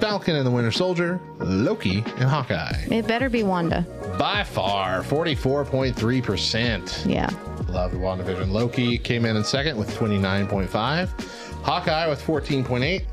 Falcon 0.00 0.36
and 0.36 0.46
the 0.46 0.50
Winter 0.50 0.70
Soldier, 0.70 1.20
Loki, 1.38 1.98
and 1.98 2.24
Hawkeye. 2.24 2.86
It 2.90 3.06
better 3.06 3.30
be 3.30 3.42
Wanda. 3.42 3.86
By 4.18 4.44
far, 4.44 5.02
44.3%. 5.02 7.10
Yeah. 7.10 7.30
Love 7.68 7.92
the 7.92 7.98
WandaVision. 7.98 8.50
Loki 8.50 8.98
came 8.98 9.24
in 9.24 9.36
in 9.36 9.44
second 9.44 9.76
with 9.76 9.90
29.5. 9.96 11.62
Hawkeye 11.62 12.08
with 12.08 12.22
14.8. 12.22 13.04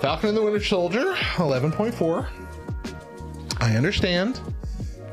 Falcon 0.00 0.28
and 0.28 0.38
the 0.38 0.42
Winter 0.42 0.62
Soldier, 0.62 1.14
11.4. 1.36 2.28
I 3.60 3.76
understand. 3.76 4.40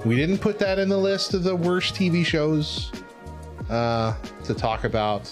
We 0.05 0.15
didn't 0.15 0.37
put 0.37 0.59
that 0.59 0.77
in 0.77 0.87
the 0.87 0.97
list 0.97 1.33
of 1.33 1.43
the 1.43 1.55
worst 1.55 1.95
TV 1.95 2.23
shows 2.23 2.91
uh, 3.69 4.13
to 4.43 4.53
talk 4.53 4.83
about, 4.83 5.31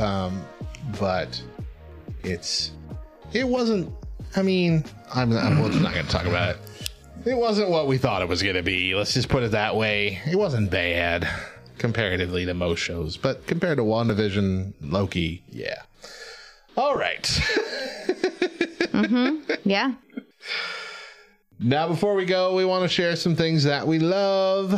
um, 0.00 0.40
but 1.00 1.42
it's 2.22 2.72
it 3.32 3.46
wasn't. 3.46 3.92
I 4.36 4.42
mean, 4.42 4.84
I'm, 5.14 5.32
I'm 5.32 5.62
we're 5.62 5.70
just 5.70 5.82
not 5.82 5.94
going 5.94 6.06
to 6.06 6.10
talk 6.10 6.26
about 6.26 6.56
it. 6.56 6.58
It 7.24 7.36
wasn't 7.36 7.70
what 7.70 7.86
we 7.86 7.98
thought 7.98 8.22
it 8.22 8.28
was 8.28 8.42
going 8.42 8.56
to 8.56 8.62
be. 8.62 8.94
Let's 8.94 9.14
just 9.14 9.28
put 9.28 9.42
it 9.42 9.52
that 9.52 9.76
way. 9.76 10.20
It 10.26 10.36
wasn't 10.36 10.70
bad 10.70 11.28
comparatively 11.78 12.44
to 12.44 12.54
most 12.54 12.80
shows, 12.80 13.16
but 13.16 13.46
compared 13.46 13.78
to 13.78 13.84
WandaVision, 13.84 14.74
Loki, 14.80 15.42
yeah. 15.50 15.82
All 16.76 16.96
right. 16.96 17.22
mm-hmm. 18.92 19.52
Yeah. 19.64 19.94
Now, 21.60 21.88
before 21.88 22.14
we 22.14 22.24
go, 22.24 22.54
we 22.54 22.64
want 22.64 22.82
to 22.82 22.88
share 22.88 23.16
some 23.16 23.36
things 23.36 23.64
that 23.64 23.86
we 23.86 23.98
love. 23.98 24.72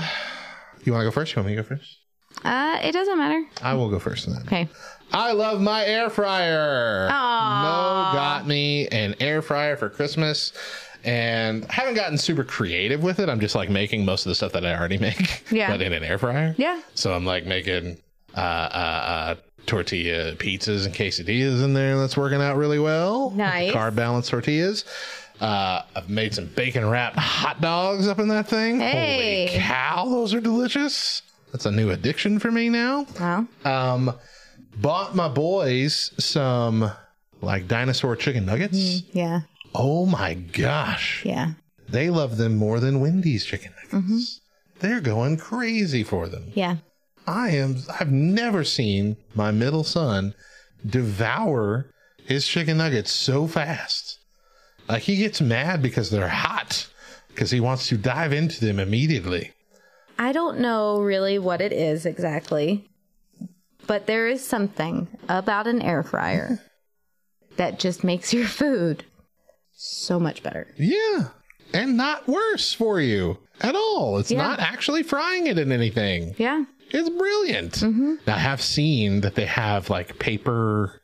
You 0.85 0.93
want 0.93 1.03
to 1.03 1.07
go 1.07 1.11
first? 1.11 1.35
You 1.35 1.41
want 1.41 1.49
me 1.49 1.57
to 1.57 1.63
go 1.63 1.69
first? 1.69 1.99
Uh, 2.45 2.79
it 2.83 2.93
doesn't 2.93 3.17
matter. 3.17 3.43
I 3.63 3.75
will 3.75 3.91
go 3.91 3.99
first 3.99 4.27
then. 4.27 4.43
Okay. 4.43 4.69
I 5.13 5.33
love 5.33 5.61
my 5.61 5.85
air 5.85 6.11
fryer. 6.11 7.09
Aww. 7.11 7.63
Mo 7.63 8.13
got 8.13 8.47
me 8.47 8.87
an 8.89 9.15
air 9.21 9.41
fryer 9.43 9.77
for 9.77 9.89
Christmas. 9.89 10.53
And 11.05 11.65
I 11.69 11.73
haven't 11.73 11.95
gotten 11.95 12.19
super 12.19 12.43
creative 12.43 13.03
with 13.03 13.21
it. 13.21 13.29
I'm 13.29 13.39
just 13.41 13.55
like 13.55 13.71
making 13.71 14.05
most 14.05 14.27
of 14.27 14.31
the 14.31 14.35
stuff 14.35 14.53
that 14.53 14.67
I 14.67 14.75
already 14.77 14.99
make, 15.09 15.45
Yeah. 15.51 15.71
but 15.71 15.81
in 15.81 15.93
an 15.93 16.03
air 16.03 16.19
fryer. 16.19 16.55
Yeah. 16.59 16.81
So 16.95 17.13
I'm 17.15 17.25
like 17.25 17.47
making 17.47 17.99
uh, 18.37 18.41
uh, 18.41 18.43
uh, 18.43 19.35
tortilla 19.67 20.35
pizzas 20.35 20.85
and 20.85 20.95
quesadillas 20.95 21.63
in 21.63 21.75
there. 21.75 21.97
That's 21.99 22.17
working 22.17 22.43
out 22.43 22.57
really 22.57 22.81
well. 22.81 23.31
Nice. 23.31 23.73
Carb 23.73 23.95
balanced 23.95 24.31
tortillas. 24.31 24.85
Uh, 25.41 25.83
I've 25.95 26.09
made 26.09 26.35
some 26.35 26.47
bacon 26.47 26.89
wrapped 26.89 27.17
hot 27.17 27.61
dogs 27.61 28.09
up 28.09 28.19
in 28.19 28.29
that 28.29 28.49
thing. 28.49 28.81
Hey. 28.81 29.47
Holy 29.49 29.61
cow, 29.61 30.05
those 30.07 30.35
are 30.35 30.41
delicious. 30.41 31.23
That's 31.53 31.67
a 31.67 31.71
new 31.71 31.91
addiction 31.91 32.39
for 32.39 32.51
me 32.51 32.69
now. 32.69 33.07
Wow. 33.21 33.47
Um, 33.65 34.13
bought 34.77 35.15
my 35.15 35.29
boys 35.29 36.13
some 36.19 36.91
like 37.41 37.69
dinosaur 37.69 38.17
chicken 38.17 38.47
nuggets. 38.47 39.03
Yeah. 39.13 39.43
Oh 39.75 40.07
my 40.07 40.35
gosh. 40.35 41.23
Yeah. 41.25 41.53
They 41.89 42.11
love 42.11 42.37
them 42.37 42.57
more 42.57 42.81
than 42.81 43.01
Wendy's 43.01 43.45
chicken 43.45 43.73
nuggets. 43.77 43.95
Mm-hmm. 43.95 44.19
They're 44.81 45.01
going 45.01 45.37
crazy 45.37 46.03
for 46.03 46.29
them. 46.29 46.53
Yeah. 46.55 46.77
I 47.27 47.51
am 47.51 47.77
I've 47.99 48.13
never 48.13 48.65
seen 48.65 49.17
my 49.35 49.51
middle 49.51 49.85
son 49.85 50.35
devour 50.85 51.91
his 52.25 52.47
chicken 52.47 52.79
nuggets 52.79 53.13
so 53.13 53.47
fast. 53.47 54.19
Like 54.89 55.03
he 55.03 55.17
gets 55.17 55.41
mad 55.41 55.83
because 55.83 56.11
they're 56.11 56.29
hot 56.29 56.89
because 57.29 57.51
he 57.51 57.61
wants 57.61 57.89
to 57.89 57.97
dive 57.97 58.33
into 58.33 58.65
them 58.65 58.79
immediately. 58.79 59.53
I 60.19 60.33
don't 60.33 60.61
know 60.61 61.01
really 61.01 61.39
what 61.39 61.61
it 61.61 61.73
is 61.73 62.07
exactly, 62.07 62.89
but 63.87 64.07
there 64.07 64.27
is 64.29 64.45
something 64.45 65.09
about 65.29 65.67
an 65.67 65.83
air 65.83 66.03
fryer 66.03 66.61
that 67.57 67.79
just 67.79 68.05
makes 68.05 68.33
your 68.35 68.47
food 68.47 69.05
so 69.73 70.19
much 70.19 70.43
better. 70.43 70.67
Yeah. 70.77 71.29
And 71.75 71.97
not 71.97 72.27
worse 72.29 72.73
for 72.73 73.01
you 73.01 73.39
at 73.61 73.75
all. 73.75 74.19
It's 74.19 74.31
Yeah. 74.31 74.39
not 74.43 74.61
actually 74.61 75.03
frying 75.03 75.47
it 75.47 75.59
in 75.59 75.73
anything. 75.73 76.35
Yeah. 76.39 76.65
It's 76.91 77.11
brilliant. 77.11 77.73
Mm-hmm. 77.75 78.15
Now, 78.27 78.37
I 78.37 78.39
have 78.39 78.63
seen 78.63 79.23
that 79.23 79.35
they 79.35 79.47
have 79.47 79.91
like 79.91 80.19
paper 80.19 81.01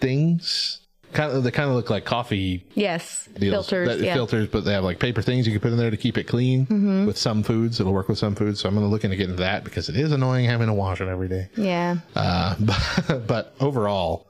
things. 0.00 0.80
Kind 1.12 1.32
of, 1.32 1.42
they 1.42 1.50
kind 1.50 1.68
of 1.70 1.74
look 1.76 1.90
like 1.90 2.04
coffee 2.04 2.66
Yes. 2.74 3.28
deals. 3.38 3.68
Filters. 3.68 3.88
That- 3.88 4.00
yeah. 4.04 4.14
filters, 4.14 4.48
but 4.48 4.64
they 4.64 4.72
have 4.72 4.84
like 4.84 4.98
paper 4.98 5.22
things 5.22 5.46
you 5.46 5.52
can 5.52 5.60
put 5.60 5.72
in 5.72 5.78
there 5.78 5.90
to 5.90 5.96
keep 5.96 6.18
it 6.18 6.24
clean 6.24 6.66
Mhm. 6.66 7.06
with 7.06 7.16
some 7.16 7.42
foods. 7.42 7.80
It'll 7.80 7.92
work 7.94 8.08
with 8.08 8.18
some 8.18 8.34
foods. 8.34 8.60
So 8.60 8.68
I'm 8.68 8.74
going 8.74 8.86
to 8.86 8.90
look 8.90 9.04
into 9.04 9.16
getting 9.16 9.36
that 9.36 9.64
because 9.64 9.88
it 9.88 9.96
is 9.96 10.12
annoying 10.12 10.44
having 10.44 10.66
to 10.66 10.74
wash 10.74 11.00
it 11.00 11.08
every 11.08 11.28
day. 11.28 11.48
Yeah. 11.56 11.98
Uh, 12.14 12.54
but, 12.60 13.26
but 13.26 13.54
overall, 13.60 14.26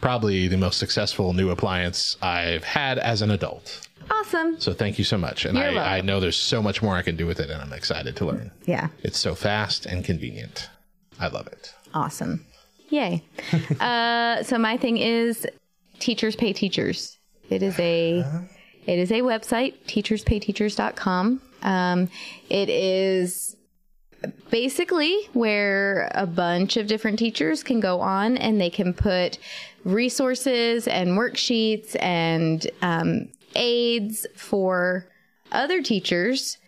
probably 0.00 0.48
the 0.48 0.56
most 0.56 0.78
successful 0.78 1.32
new 1.32 1.50
appliance 1.50 2.16
I've 2.22 2.64
had 2.64 2.98
as 2.98 3.22
an 3.22 3.30
adult. 3.30 3.86
Awesome. 4.10 4.58
So 4.60 4.72
thank 4.72 4.98
you 4.98 5.04
so 5.04 5.18
much. 5.18 5.44
And 5.44 5.56
You're 5.58 5.78
I, 5.78 5.98
I 5.98 6.00
know 6.00 6.18
there's 6.20 6.36
so 6.36 6.62
much 6.62 6.82
more 6.82 6.96
I 6.96 7.02
can 7.02 7.16
do 7.16 7.26
with 7.26 7.40
it, 7.40 7.50
and 7.50 7.60
I'm 7.60 7.72
excited 7.72 8.16
to 8.16 8.24
learn. 8.24 8.50
Yeah. 8.64 8.88
It's 9.02 9.18
so 9.18 9.34
fast 9.34 9.86
and 9.86 10.04
convenient. 10.04 10.70
I 11.20 11.28
love 11.28 11.46
it. 11.48 11.74
Awesome. 11.94 12.44
Yay. 12.90 13.22
uh, 13.80 14.42
so 14.44 14.56
my 14.56 14.76
thing 14.78 14.96
is 14.96 15.46
teachers 15.98 16.36
pay 16.36 16.52
teachers. 16.52 17.18
It 17.50 17.62
is 17.62 17.78
a 17.78 18.24
it 18.86 18.98
is 18.98 19.10
a 19.10 19.20
website, 19.20 19.74
teacherspayteachers.com. 19.86 21.42
Um, 21.62 22.08
it 22.48 22.68
is 22.68 23.56
basically 24.50 25.16
where 25.32 26.10
a 26.14 26.26
bunch 26.26 26.76
of 26.76 26.86
different 26.86 27.18
teachers 27.18 27.62
can 27.62 27.80
go 27.80 28.00
on 28.00 28.36
and 28.36 28.60
they 28.60 28.70
can 28.70 28.94
put 28.94 29.38
resources 29.84 30.88
and 30.88 31.10
worksheets 31.10 31.96
and 32.02 32.66
um, 32.82 33.28
aids 33.54 34.26
for 34.34 35.06
other 35.52 35.82
teachers 35.82 36.58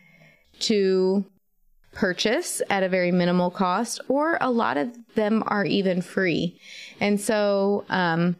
to 0.60 1.24
purchase 1.92 2.62
at 2.70 2.82
a 2.82 2.88
very 2.88 3.10
minimal 3.10 3.50
cost, 3.50 4.00
or 4.08 4.38
a 4.40 4.50
lot 4.50 4.76
of 4.76 4.96
them 5.14 5.42
are 5.46 5.64
even 5.64 6.00
free. 6.02 6.58
And 7.00 7.20
so, 7.20 7.84
um, 7.88 8.36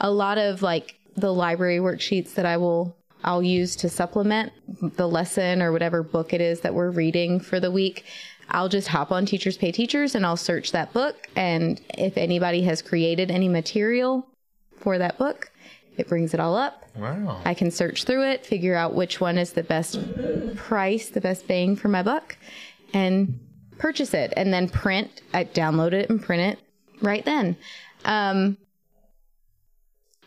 a 0.00 0.10
lot 0.10 0.38
of 0.38 0.62
like 0.62 0.98
the 1.16 1.32
library 1.32 1.78
worksheets 1.78 2.34
that 2.34 2.46
I 2.46 2.56
will 2.56 2.96
I'll 3.24 3.42
use 3.42 3.74
to 3.76 3.88
supplement 3.88 4.52
the 4.96 5.08
lesson 5.08 5.62
or 5.62 5.72
whatever 5.72 6.02
book 6.02 6.34
it 6.34 6.42
is 6.42 6.60
that 6.60 6.74
we're 6.74 6.90
reading 6.90 7.40
for 7.40 7.58
the 7.58 7.70
week. 7.70 8.04
I'll 8.50 8.68
just 8.68 8.88
hop 8.88 9.10
on 9.10 9.24
Teachers 9.24 9.56
Pay 9.56 9.72
Teachers 9.72 10.14
and 10.14 10.26
I'll 10.26 10.36
search 10.36 10.72
that 10.72 10.92
book. 10.92 11.28
And 11.34 11.80
if 11.96 12.18
anybody 12.18 12.62
has 12.62 12.82
created 12.82 13.30
any 13.30 13.48
material 13.48 14.26
for 14.76 14.98
that 14.98 15.16
book, 15.16 15.50
it 15.96 16.08
brings 16.08 16.34
it 16.34 16.40
all 16.40 16.54
up. 16.54 16.84
Wow. 16.96 17.40
I 17.46 17.54
can 17.54 17.70
search 17.70 18.04
through 18.04 18.28
it, 18.28 18.44
figure 18.44 18.74
out 18.74 18.94
which 18.94 19.20
one 19.20 19.38
is 19.38 19.52
the 19.52 19.62
best 19.62 19.98
price, 20.56 21.08
the 21.08 21.20
best 21.20 21.46
bang 21.48 21.76
for 21.76 21.88
my 21.88 22.02
buck, 22.02 22.36
and 22.92 23.40
purchase 23.78 24.12
it. 24.12 24.34
And 24.36 24.52
then 24.52 24.68
print, 24.68 25.22
I 25.32 25.44
download 25.44 25.92
it 25.92 26.10
and 26.10 26.22
print 26.22 26.42
it 26.58 26.58
right 27.00 27.24
then. 27.24 27.56
Um, 28.04 28.58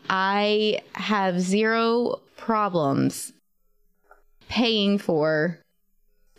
I 0.09 0.81
have 0.93 1.39
zero 1.39 2.21
problems 2.37 3.33
paying 4.49 4.97
for 4.97 5.59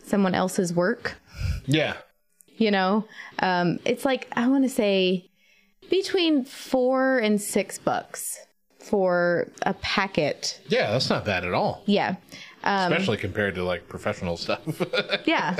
someone 0.04 0.34
else's 0.34 0.72
work. 0.72 1.16
Yeah. 1.66 1.94
You 2.56 2.70
know, 2.70 3.04
um, 3.40 3.78
it's 3.84 4.04
like, 4.04 4.26
I 4.32 4.48
want 4.48 4.64
to 4.64 4.70
say 4.70 5.28
between 5.90 6.44
four 6.44 7.18
and 7.18 7.40
six 7.40 7.78
bucks 7.78 8.38
for 8.80 9.48
a 9.62 9.74
packet. 9.74 10.60
Yeah, 10.68 10.90
that's 10.92 11.10
not 11.10 11.24
bad 11.24 11.44
at 11.44 11.52
all. 11.52 11.82
Yeah. 11.86 12.16
Um, 12.64 12.92
Especially 12.92 13.16
compared 13.18 13.54
to 13.56 13.62
like 13.64 13.88
professional 13.88 14.36
stuff. 14.36 14.60
yeah. 15.24 15.56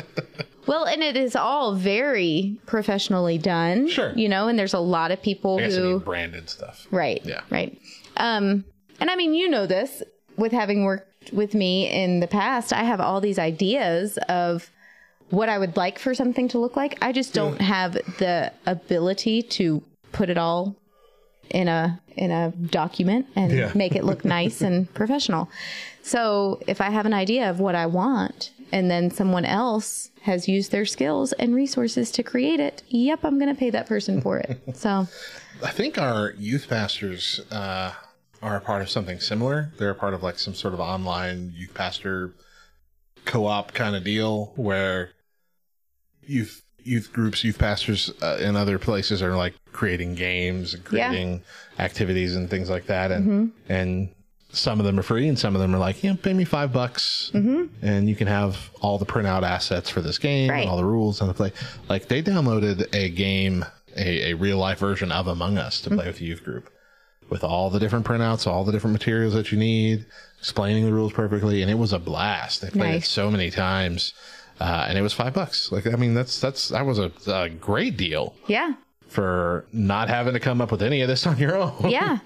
Well, 0.67 0.85
and 0.85 1.03
it 1.03 1.17
is 1.17 1.37
all 1.37 1.75
very 1.75 2.59
professionally 2.67 3.39
done. 3.39 3.89
Sure. 3.89 4.13
You 4.15 4.29
know, 4.29 4.49
and 4.49 4.59
there's 4.59 4.75
a 4.75 4.81
lot 4.81 5.11
of 5.11 5.23
people 5.23 5.59
who 5.59 6.01
branded 6.01 6.51
stuff. 6.51 6.87
Right. 6.91 7.25
Yeah. 7.25 7.43
Right. 7.51 7.81
Um, 8.19 8.65
and 9.01 9.11
I 9.11 9.17
mean, 9.17 9.35
you 9.35 9.49
know 9.49 9.67
this 9.67 10.03
with 10.37 10.53
having 10.53 10.85
worked 10.85 11.33
with 11.33 11.55
me 11.55 11.89
in 11.91 12.21
the 12.21 12.27
past. 12.27 12.73
I 12.73 12.85
have 12.85 13.01
all 13.01 13.21
these 13.21 13.39
ideas 13.39 14.19
of 14.29 14.71
what 15.31 15.49
I 15.49 15.59
would 15.59 15.77
like 15.77 15.99
for 15.99 16.15
something 16.15 16.49
to 16.49 16.59
look 16.59 16.77
like. 16.77 16.99
I 17.03 17.13
just 17.13 17.35
don't 17.35 17.61
have 17.61 17.93
the 17.93 18.53
ability 18.67 19.43
to 19.43 19.83
put 20.13 20.31
it 20.31 20.39
all 20.39 20.75
in 21.51 21.69
a 21.69 22.01
in 22.17 22.31
a 22.31 22.51
document 22.51 23.27
and 23.37 23.53
Yeah. 23.53 23.73
make 23.75 23.95
it 23.95 24.05
look 24.05 24.25
nice 24.25 24.61
and 24.61 24.93
professional. 25.01 25.49
So 26.03 26.61
if 26.67 26.81
I 26.81 26.91
have 26.91 27.07
an 27.07 27.15
idea 27.15 27.49
of 27.49 27.61
what 27.61 27.75
I 27.75 27.87
want 27.87 28.51
and 28.73 28.91
then 28.91 29.11
someone 29.11 29.45
else 29.45 30.11
has 30.23 30.49
used 30.49 30.73
their 30.73 30.85
skills 30.85 31.33
and 31.35 31.55
resources 31.55 32.11
to 32.13 32.23
create 32.23 32.59
it, 32.61 32.83
yep, 32.89 33.21
I'm 33.25 33.39
going 33.39 33.55
to 33.55 33.59
pay 33.59 33.71
that 33.71 33.87
person 33.87 34.21
for 34.21 34.39
it. 34.39 34.61
So 34.75 35.07
I 35.65 35.71
think 35.71 35.97
our 35.99 36.33
youth 36.39 36.69
pastors 36.69 37.41
uh, 37.51 37.93
are 38.43 38.57
a 38.57 38.61
part 38.61 38.83
of 38.83 38.89
something 38.91 39.21
similar. 39.21 39.73
They're 39.79 39.91
a 39.91 39.95
part 39.95 40.15
of 40.15 40.23
like 40.23 40.39
some 40.39 40.55
sort 40.55 40.75
of 40.75 40.81
online 40.81 41.53
youth 41.57 41.75
pastor 41.75 42.35
co-op 43.25 43.75
kind 43.75 43.97
of 43.97 44.05
deal 44.05 44.53
where 44.57 45.11
youth 46.23 46.63
youth 46.85 47.13
groups, 47.13 47.45
youth 47.45 47.59
pastors 47.59 48.11
uh, 48.23 48.39
in 48.41 48.57
other 48.57 48.79
places 48.79 49.21
are 49.21 49.37
like 49.37 49.55
creating 49.73 50.15
games 50.15 50.73
and 50.75 50.83
Yeah. 50.91 51.09
creating 51.09 51.43
activities 51.79 52.35
and 52.37 52.49
things 52.49 52.71
like 52.71 52.87
that, 52.87 53.11
and 53.11 53.27
Mhm. 53.27 53.51
and 53.69 54.09
some 54.51 54.81
of 54.81 54.87
them 54.87 54.99
are 54.99 55.03
free 55.03 55.29
and 55.29 55.39
some 55.39 55.55
of 55.55 55.61
them 55.61 55.75
are 55.75 55.79
like, 55.79 56.03
yeah, 56.03 56.15
pay 56.23 56.33
me 56.33 56.45
five 56.45 56.73
bucks 56.73 57.31
Mhm. 57.35 57.69
and 57.83 58.09
you 58.09 58.17
can 58.17 58.27
have 58.29 58.71
all 58.81 58.97
the 58.97 59.05
printout 59.05 59.43
assets 59.43 59.91
for 59.91 60.01
this 60.01 60.17
game 60.19 60.49
Right. 60.51 60.61
and 60.63 60.71
all 60.71 60.79
the 60.79 60.85
rules 60.87 61.21
and 61.21 61.29
the 61.29 61.35
play. 61.35 61.53
Like 61.91 62.09
they 62.09 62.23
downloaded 62.23 62.87
a 62.95 63.11
game, 63.11 63.67
a, 63.95 64.31
a 64.31 64.35
real 64.35 64.57
life 64.57 64.79
version 64.79 65.13
of 65.13 65.27
Among 65.27 65.59
Us 65.59 65.83
to 65.83 65.91
play 65.91 66.07
with 66.07 66.19
the 66.19 66.25
youth 66.25 66.45
group 66.45 66.71
with 67.31 67.45
all 67.45 67.71
the 67.71 67.79
different 67.79 68.07
printouts, 68.07 68.47
all 68.47 68.65
the 68.65 68.73
different 68.73 68.93
materials 68.93 69.35
that 69.35 69.53
you 69.53 69.59
need, 69.59 70.07
explaining 70.39 70.85
the 70.85 70.93
rules 70.93 71.13
perfectly. 71.13 71.63
And 71.63 71.71
it 71.71 71.75
was 71.75 71.93
a 71.93 71.99
blast. 71.99 72.65
I 72.65 72.71
played 72.71 72.95
it 72.97 73.05
so 73.05 73.31
many 73.31 73.51
times. 73.51 74.15
Uh, 74.61 74.87
and 74.89 74.99
it 74.99 75.03
was 75.03 75.13
five 75.13 75.35
bucks. 75.35 75.71
Like, 75.71 75.87
I 75.87 75.97
mean, 75.97 76.15
that's, 76.15 76.41
that's, 76.41 76.69
that 76.71 76.85
was 76.85 76.99
a, 76.99 77.13
a 77.29 77.49
great 77.49 77.97
deal 77.97 78.35
yeah. 78.49 78.75
for 79.09 79.67
not 79.73 80.09
having 80.09 80.33
to 80.33 80.41
come 80.41 80.61
up 80.61 80.73
with 80.73 80.83
any 80.83 81.01
of 81.03 81.09
this 81.09 81.27
on 81.29 81.39
your 81.39 81.57
own. 81.57 81.89
Yeah. 81.89 82.19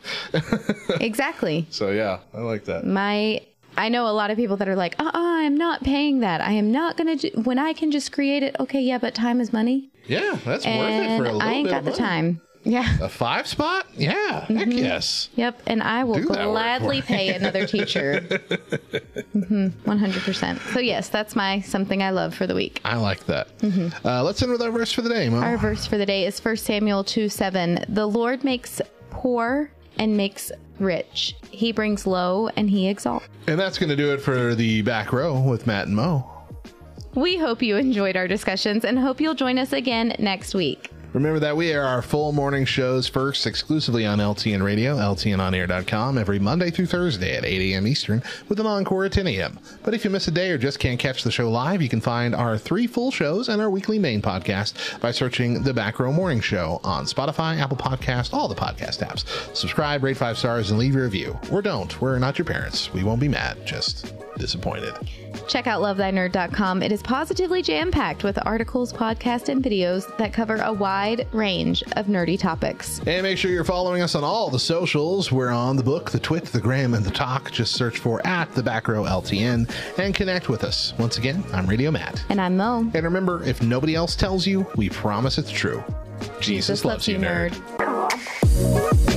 exactly. 1.01 1.67
So 1.71 1.91
yeah, 1.91 2.21
I 2.33 2.39
like 2.39 2.65
that. 2.67 2.87
My 2.87 3.43
I 3.77 3.89
know 3.89 4.07
a 4.07 4.13
lot 4.13 4.31
of 4.31 4.37
people 4.37 4.57
that 4.59 4.69
are 4.69 4.77
like, 4.77 4.95
"Uh, 4.99 5.05
uh 5.07 5.11
I'm 5.15 5.57
not 5.57 5.83
paying 5.83 6.21
that. 6.21 6.41
I 6.41 6.53
am 6.53 6.71
not 6.71 6.97
going 6.97 7.17
to 7.17 7.31
do 7.31 7.43
when 7.43 7.59
I 7.59 7.73
can 7.73 7.91
just 7.91 8.13
create 8.13 8.43
it." 8.43 8.55
Okay, 8.61 8.81
yeah, 8.81 8.99
but 8.99 9.15
time 9.15 9.41
is 9.41 9.53
money. 9.53 9.91
Yeah, 10.07 10.39
that's 10.45 10.67
worth 10.67 10.91
it 10.91 11.17
for 11.17 11.25
a 11.25 11.33
little 11.33 11.43
I 11.43 11.53
ain't 11.53 11.71
got 11.71 11.85
the 11.85 11.93
time. 11.93 12.41
Yeah. 12.65 12.87
A 13.01 13.09
five 13.09 13.47
spot? 13.49 13.87
Yeah, 13.97 14.45
heck 14.47 14.69
Mhm. 14.69 14.79
yes. 14.79 15.29
Yep, 15.35 15.63
and 15.67 15.83
I 15.83 16.05
will 16.05 16.15
Do 16.15 16.27
gladly 16.27 17.03
pay 17.03 17.35
another 17.35 17.67
teacher. 17.67 18.21
hmm 19.33 19.69
100%. 19.85 20.73
So 20.73 20.79
yes, 20.81 21.09
that's 21.09 21.35
my 21.35 21.61
something 21.61 22.03
I 22.03 22.11
love 22.11 22.35
for 22.35 22.47
the 22.47 22.55
week. 22.55 22.81
I 22.85 22.97
like 22.97 23.27
that. 23.27 23.57
Mhm. 23.59 23.93
Uh, 24.05 24.23
let's 24.23 24.43
end 24.43 24.53
with 24.53 24.63
our 24.63 24.71
verse 24.71 24.93
for 24.93 25.03
the 25.03 25.09
day, 25.11 25.29
Mo. 25.29 25.39
Our 25.39 25.57
verse 25.57 25.87
for 25.87 25.99
the 25.99 26.07
day 26.07 26.25
is 26.25 26.39
1 26.39 26.57
Samuel 26.57 27.03
2 27.05 27.29
7. 27.29 27.85
The 27.89 28.07
Lord 28.07 28.45
makes 28.45 28.81
poor 29.11 29.71
and 29.99 30.17
makes 30.17 30.53
rich. 30.79 31.35
He 31.51 31.73
brings 31.73 32.07
low 32.07 32.49
and 32.57 32.71
he 32.71 32.89
exalts. 32.89 33.27
And 33.47 33.59
that's 33.59 33.79
going 33.79 33.91
to 33.91 33.97
do 33.97 34.13
it 34.13 34.21
for 34.21 34.55
the 34.55 34.83
back 34.83 35.13
row 35.13 35.39
with 35.41 35.67
Matt 35.67 35.87
and 35.89 35.97
Mo. 35.97 36.29
We 37.15 37.37
hope 37.37 37.61
you 37.61 37.77
enjoyed 37.77 38.17
our 38.17 38.27
discussions 38.27 38.85
and 38.85 38.99
hope 38.99 39.21
you'll 39.21 39.35
join 39.35 39.59
us 39.59 39.73
again 39.73 40.15
next 40.19 40.55
week. 40.55 40.91
Remember 41.13 41.39
that 41.41 41.57
we 41.57 41.71
air 41.71 41.85
our 41.85 42.01
full 42.01 42.33
morning 42.33 42.65
shows 42.65 43.07
first 43.07 43.47
exclusively 43.47 44.07
on 44.07 44.19
LTN 44.19 44.63
Radio, 44.63 44.97
LTNOnAir.com, 44.97 46.17
every 46.17 46.39
Monday 46.39 46.71
through 46.71 46.87
Thursday 46.87 47.37
at 47.37 47.45
8 47.45 47.73
a.m. 47.73 47.87
Eastern, 47.87 48.23
with 48.49 48.59
an 48.59 48.67
encore 48.67 49.05
at 49.05 49.13
10 49.13 49.27
a.m. 49.27 49.59
But 49.83 49.93
if 49.93 50.05
you 50.05 50.11
miss 50.11 50.29
a 50.29 50.31
day 50.31 50.51
or 50.51 50.57
just 50.57 50.79
can't 50.79 50.99
catch 50.99 51.23
the 51.23 51.31
show 51.31 51.51
live, 51.51 51.83
you 51.83 51.91
can 51.91 52.01
find 52.01 52.35
our 52.35 52.57
three 52.57 52.87
full 52.87 53.11
shows 53.11 53.51
and 53.51 53.61
our 53.61 53.69
weekly 53.69 53.99
main 53.99 54.23
podcast 54.23 55.01
by 55.01 55.11
searching 55.11 55.63
The 55.63 55.75
Back 55.75 55.99
Row 55.99 56.13
Morning 56.13 56.41
Show 56.41 56.81
on 56.83 57.05
Spotify, 57.05 57.61
Apple 57.61 57.77
Podcast, 57.77 58.33
all 58.33 58.49
the 58.49 58.55
podcast 58.55 59.07
apps. 59.07 59.27
Subscribe, 59.55 60.03
rate 60.03 60.17
five 60.17 60.39
stars, 60.39 60.71
and 60.71 60.79
leave 60.79 60.95
your 60.95 61.05
review. 61.05 61.39
Or 61.51 61.61
don't. 61.61 62.01
We're 62.01 62.19
not 62.19 62.39
your 62.39 62.47
parents. 62.47 62.91
We 62.95 63.05
won't 63.05 63.21
be 63.21 63.29
mad, 63.29 63.67
just 63.67 64.15
disappointed. 64.39 64.95
Check 65.47 65.67
out 65.67 65.83
lovethynerd.com. 65.83 66.83
It 66.83 66.93
is 66.93 67.03
positively 67.03 67.61
jam 67.63 67.91
packed 67.91 68.25
with 68.25 68.39
articles, 68.47 68.93
podcasts, 68.93 69.49
and 69.49 69.63
videos 69.63 70.17
that 70.17 70.33
cover 70.33 70.57
a 70.57 70.73
wide 70.73 71.02
wide 71.03 71.27
range 71.33 71.83
of 71.97 72.07
nerdy 72.07 72.39
topics. 72.39 73.01
And 73.07 73.25
make 73.25 73.37
sure 73.37 73.51
you're 73.51 73.65
following 73.65 74.03
us 74.03 74.15
on 74.15 74.23
all 74.23 74.51
the 74.51 74.59
socials. 74.59 75.33
We're 75.33 75.51
on 75.51 75.77
the 75.77 75.83
book, 75.83 76.11
the 76.13 76.21
twit, 76.21 76.45
the 76.45 76.61
gram, 76.61 76.95
and 76.95 77.05
the 77.05 77.11
talk. 77.11 77.51
Just 77.51 77.75
search 77.75 77.99
for 77.99 78.25
at 78.25 78.53
the 78.55 78.63
back 78.63 78.87
row 78.87 79.03
LTN 79.03 79.69
and 79.99 80.15
connect 80.15 80.49
with 80.49 80.63
us. 80.63 80.95
Once 80.99 81.19
again, 81.19 81.43
I'm 81.53 81.67
Radio 81.67 81.91
Matt. 81.91 82.25
And 82.29 82.41
I'm 82.41 82.57
Mo. 82.57 82.89
And 82.95 83.03
remember, 83.03 83.43
if 83.43 83.63
nobody 83.63 83.97
else 83.97 84.15
tells 84.15 84.47
you, 84.47 84.65
we 84.77 84.91
promise 84.91 85.39
it's 85.39 85.51
true. 85.51 85.83
Jesus, 86.41 86.81
Jesus 86.81 86.85
loves, 86.85 87.09
you, 87.09 87.19
nerd. 87.19 87.51
nerd. 87.51 89.12